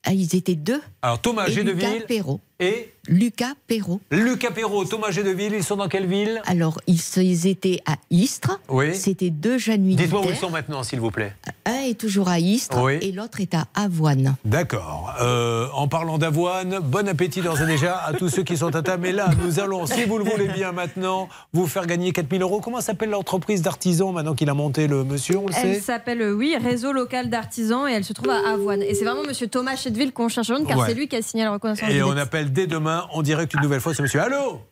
Ah, 0.05 0.13
ils 0.13 0.35
étaient 0.35 0.55
deux. 0.55 0.81
Alors, 1.03 1.21
Thomas 1.21 1.47
Et 1.47 1.53
Gédeville 1.53 1.93
Lucas 1.95 2.07
Perrault. 2.07 2.41
Et 2.61 2.93
Lucas 3.09 3.55
Perrault. 3.67 4.01
Lucas 4.11 4.51
Perrault, 4.51 4.85
Thomas 4.85 5.11
Gédeville, 5.11 5.55
ils 5.55 5.65
sont 5.65 5.77
dans 5.77 5.89
quelle 5.89 6.07
ville? 6.07 6.43
Alors, 6.47 6.79
ils, 6.87 7.47
étaient 7.47 7.81
à 7.87 7.97
Istres. 8.11 8.61
Oui. 8.69 8.95
C'était 8.95 9.31
deux 9.31 9.57
jeunes 9.59 9.81
militaires. 9.81 10.05
Dites-moi 10.07 10.27
où 10.27 10.31
ils 10.31 10.37
sont 10.37 10.51
maintenant, 10.51 10.83
s'il 10.83 11.01
vous 11.01 11.11
plaît. 11.11 11.33
Un 11.65 11.89
est 11.89 11.99
toujours 11.99 12.29
à 12.29 12.39
Istres 12.39 12.79
Oui. 12.81 12.99
et 13.01 13.11
l'autre 13.13 13.41
est 13.41 13.55
à 13.55 13.65
Avoine. 13.75 14.37
D'accord. 14.45 15.15
Euh, 15.23 15.67
en 15.75 15.89
parlant 15.89 16.19
d'avoine, 16.19 16.79
bon 16.81 17.09
appétit 17.09 17.41
d'ores 17.41 17.63
et 17.63 17.67
déjà 17.67 17.97
à 17.97 18.13
tous 18.13 18.29
ceux 18.29 18.43
qui 18.43 18.57
sont 18.59 18.75
à 18.77 18.83
table. 18.83 19.03
Mais 19.05 19.13
là, 19.13 19.29
nous 19.43 19.59
allons, 19.59 19.87
si 19.87 20.05
vous 20.05 20.19
le 20.19 20.25
voulez 20.25 20.49
bien 20.49 20.73
maintenant, 20.73 21.29
vous 21.55 21.67
faire 21.67 21.87
gagner 21.87 22.13
4000 22.13 22.43
euros. 22.43 22.61
Comment 22.61 22.83
s'appelle 22.83 23.11
l'entreprise 23.11 23.63
d'artisans 23.63 24.13
maintenant 24.13 24.35
qu'il 24.35 24.51
a 24.51 24.55
monté 24.55 24.87
le 24.87 25.05
monsieur 25.05 25.39
On 25.39 25.47
le 25.47 25.55
Elle 25.57 25.77
sait? 25.77 25.81
s'appelle, 25.81 26.23
oui, 26.35 26.55
Réseau 26.63 26.93
local 26.93 27.31
d'artisans 27.31 27.89
et 27.89 27.93
elle 27.93 28.05
se 28.05 28.13
trouve 28.13 28.29
à 28.31 28.51
Avoine. 28.51 28.83
Et 28.83 28.95
c'est 28.95 29.05
vraiment 29.07 29.23
monsieur 29.27 29.47
Thomas 29.49 29.77
Chedeville 29.77 30.13
qu'on 30.13 30.29
cherche 30.29 30.49
car 30.69 30.79
Ouais. 30.79 30.87
c'est 30.89 30.95
lui 30.95 31.09
qui 31.09 31.17
a 31.17 31.23
signé 31.23 31.45
la 31.45 31.53
reconnaissance 31.53 31.89
Et 31.91 32.03
on 32.03 32.11
dette. 32.11 32.50
Dès 32.53 32.67
demain 32.67 33.07
en 33.13 33.23
direct 33.23 33.55
une 33.55 33.61
nouvelle 33.63 33.81
fois 33.81 33.95
ce 33.95 34.03
monsieur. 34.03 34.21
Allô 34.21 34.63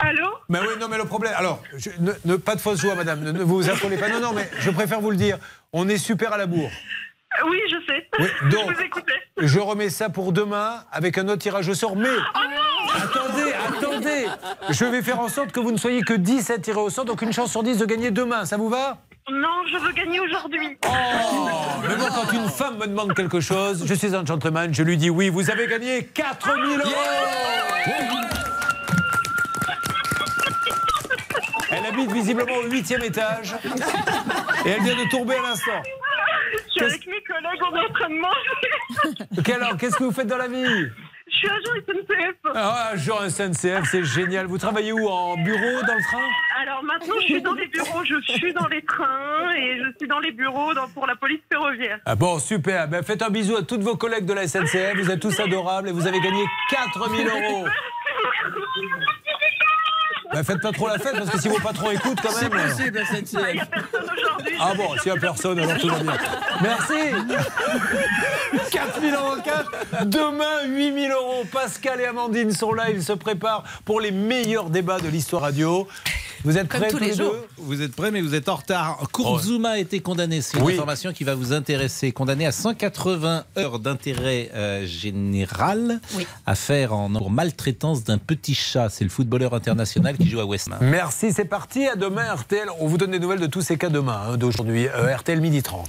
Allô 0.00 0.28
Mais 0.48 0.58
oui, 0.60 0.66
non, 0.80 0.86
mais 0.88 0.98
le 0.98 1.04
problème. 1.06 1.32
Alors, 1.36 1.62
je- 1.76 1.90
ne, 1.98 2.12
ne- 2.26 2.36
pas 2.36 2.54
de 2.54 2.60
fausse 2.60 2.80
joie, 2.80 2.94
madame. 2.94 3.20
Ne, 3.20 3.32
ne 3.32 3.42
vous 3.42 3.68
affolez 3.70 3.96
pas. 3.96 4.08
Non, 4.10 4.20
non, 4.20 4.32
mais 4.34 4.48
je 4.60 4.70
préfère 4.70 5.00
vous 5.00 5.10
le 5.10 5.16
dire. 5.16 5.38
On 5.72 5.88
est 5.88 5.96
super 5.98 6.32
à 6.32 6.36
la 6.38 6.46
bourre. 6.46 6.70
Oui, 7.48 7.58
je 7.70 7.76
sais. 7.86 8.06
Oui, 8.18 8.50
donc- 8.50 8.70
je 8.70 9.42
vous. 9.42 9.46
Je 9.48 9.58
remets 9.60 9.90
ça 9.90 10.08
pour 10.10 10.32
demain 10.32 10.84
avec 10.92 11.16
un 11.18 11.26
autre 11.28 11.38
tirage 11.42 11.68
au 11.68 11.74
sort. 11.74 11.96
Mais 11.96 12.08
attendez, 12.94 13.52
attendez. 13.68 14.26
Je 14.70 14.84
vais 14.84 15.02
faire 15.02 15.20
en 15.20 15.28
sorte 15.28 15.52
que 15.52 15.60
vous 15.60 15.72
ne 15.72 15.76
soyez 15.76 16.02
que 16.02 16.14
10 16.14 16.50
à 16.50 16.58
tirer 16.58 16.80
au 16.80 16.90
sort. 16.90 17.04
Donc 17.04 17.22
une 17.22 17.32
chance 17.32 17.50
sur 17.50 17.62
10 17.62 17.78
de 17.78 17.84
gagner 17.86 18.10
demain. 18.10 18.44
Ça 18.44 18.56
vous 18.56 18.68
va? 18.68 18.98
Non, 19.30 19.66
je 19.70 19.76
veux 19.76 19.92
gagner 19.92 20.20
aujourd'hui. 20.20 20.78
Oh, 20.86 20.90
mais 21.86 21.96
moi, 21.96 22.08
quand 22.14 22.32
une 22.32 22.48
femme 22.48 22.78
me 22.78 22.86
demande 22.86 23.14
quelque 23.14 23.40
chose, 23.40 23.84
je 23.86 23.92
suis 23.94 24.14
un 24.14 24.24
gentleman, 24.24 24.72
je 24.72 24.82
lui 24.82 24.96
dis 24.96 25.10
oui, 25.10 25.28
vous 25.28 25.50
avez 25.50 25.66
gagné 25.66 26.04
4000 26.06 26.80
euros 26.80 26.90
Elle 31.70 31.86
habite 31.86 32.10
visiblement 32.12 32.54
au 32.54 32.70
huitième 32.70 33.02
étage 33.02 33.54
et 34.64 34.70
elle 34.70 34.82
vient 34.82 34.96
de 34.96 35.10
tomber 35.10 35.34
à 35.34 35.42
l'instant. 35.42 35.82
Je 36.66 36.72
suis 36.72 36.84
avec 36.84 37.06
mes 37.06 37.22
collègues, 37.22 37.62
en 37.62 37.92
train 37.92 38.08
de 38.08 38.14
manger. 38.14 39.18
Ok, 39.36 39.48
alors, 39.50 39.76
qu'est-ce 39.76 39.96
que 39.96 40.04
vous 40.04 40.12
faites 40.12 40.26
dans 40.26 40.38
la 40.38 40.48
vie? 40.48 40.88
Je 41.30 41.36
suis 41.36 41.48
agent 41.48 41.72
SNCF. 41.86 42.34
Ah, 42.54 42.92
genre 42.96 43.22
SNCF, 43.28 43.84
c'est 43.90 44.04
génial. 44.04 44.46
Vous 44.46 44.58
travaillez 44.58 44.92
où 44.92 45.06
En 45.08 45.36
bureau, 45.36 45.82
dans 45.86 45.94
le 45.94 46.02
train? 46.02 46.18
Alors 46.62 46.82
maintenant, 46.82 47.14
je 47.20 47.24
suis 47.26 47.42
dans 47.42 47.52
les 47.54 47.66
bureaux, 47.68 48.02
je 48.04 48.20
suis 48.32 48.52
dans 48.52 48.66
les 48.68 48.82
trains 48.82 49.52
et 49.56 49.78
je 49.78 49.90
suis 49.98 50.08
dans 50.08 50.18
les 50.20 50.32
bureaux 50.32 50.74
dans- 50.74 50.88
pour 50.88 51.06
la 51.06 51.14
police 51.16 51.40
ferroviaire. 51.50 51.98
Ah 52.06 52.14
bon, 52.16 52.38
super. 52.38 52.88
Ben, 52.88 53.02
faites 53.02 53.22
un 53.22 53.30
bisou 53.30 53.56
à 53.56 53.62
tous 53.62 53.80
vos 53.80 53.96
collègues 53.96 54.24
de 54.26 54.32
la 54.32 54.46
SNCF. 54.48 54.96
Vous 54.96 55.10
êtes 55.10 55.20
tous 55.20 55.38
adorables 55.38 55.88
et 55.88 55.92
vous 55.92 56.06
avez 56.06 56.20
gagné 56.20 56.44
4000 56.70 57.26
euros. 57.28 57.66
Ben, 60.32 60.44
faites 60.44 60.60
pas 60.60 60.72
trop 60.72 60.88
la 60.88 60.98
fête 60.98 61.14
parce 61.16 61.30
que 61.30 61.40
si 61.40 61.48
vos 61.48 61.58
patrons 61.58 61.90
écoutent 61.90 62.20
quand 62.20 62.40
même. 62.40 62.50
C'est 62.76 62.90
possible, 62.90 63.00
SNCF. 63.06 63.36
Il 63.40 63.54
n'y 63.54 63.60
a 63.60 63.66
personne 63.66 64.00
aujourd'hui. 64.10 64.56
Ah 64.60 64.72
bon, 64.76 64.88
s'il 64.98 65.12
n'y 65.12 65.18
a 65.18 65.20
personne, 65.20 65.58
alors 65.58 65.78
tout 65.78 65.88
va 65.88 65.98
bien. 66.00 66.12
Merci 66.62 66.94
4000 68.70 69.14
euros 69.14 69.36
cash. 69.44 69.66
Demain, 70.06 70.64
8000 70.66 71.10
euros. 71.12 71.44
Pascal 71.50 72.00
et 72.00 72.06
Amandine 72.06 72.52
sont 72.52 72.72
là. 72.72 72.90
Ils 72.90 73.02
se 73.02 73.12
préparent 73.12 73.64
pour 73.84 74.00
les 74.00 74.10
meilleurs 74.10 74.70
débats 74.70 75.00
de 75.00 75.08
l'histoire 75.08 75.42
radio. 75.42 75.88
Vous 76.44 76.56
êtes 76.58 76.68
prêts 76.68 76.88
tous 76.88 76.98
les, 76.98 77.14
deux 77.14 77.30
Vous 77.56 77.82
êtes 77.82 77.94
prêts, 77.94 78.10
mais 78.10 78.20
vous 78.20 78.34
êtes 78.34 78.48
en 78.48 78.56
retard. 78.56 78.98
Kurzuma 79.12 79.70
a 79.70 79.78
été 79.78 80.00
condamné. 80.00 80.40
C'est 80.40 80.58
une 80.58 80.64
Oui. 80.64 80.74
information 80.74 81.12
qui 81.12 81.24
va 81.24 81.34
vous 81.34 81.52
intéresser. 81.52 82.12
Condamné 82.12 82.46
à 82.46 82.52
180 82.52 83.44
heures 83.58 83.78
d'intérêt 83.78 84.50
euh, 84.54 84.86
général. 84.86 86.00
Affaire 86.46 86.94
en 86.94 87.10
pour 87.10 87.30
maltraitance 87.30 88.04
d'un 88.04 88.18
petit 88.18 88.54
chat. 88.54 88.88
C'est 88.90 89.04
le 89.04 89.10
footballeur 89.10 89.54
international 89.54 90.16
qui 90.16 90.28
joue 90.28 90.40
à 90.40 90.44
West 90.44 90.68
Ham. 90.68 90.78
Merci, 90.80 91.32
c'est 91.32 91.44
parti. 91.44 91.86
À 91.86 91.96
demain, 91.96 92.34
RTL. 92.34 92.68
On 92.80 92.86
vous 92.86 92.98
donne 92.98 93.10
des 93.10 93.18
nouvelles 93.20 93.40
de 93.40 93.46
tous 93.46 93.62
ces 93.62 93.76
cas 93.76 93.88
demain, 93.88 94.20
hein, 94.28 94.36
d'aujourd'hui. 94.36 94.88
Euh, 94.88 95.16
RTL 95.16 95.40
midi 95.40 95.62
30. 95.62 95.88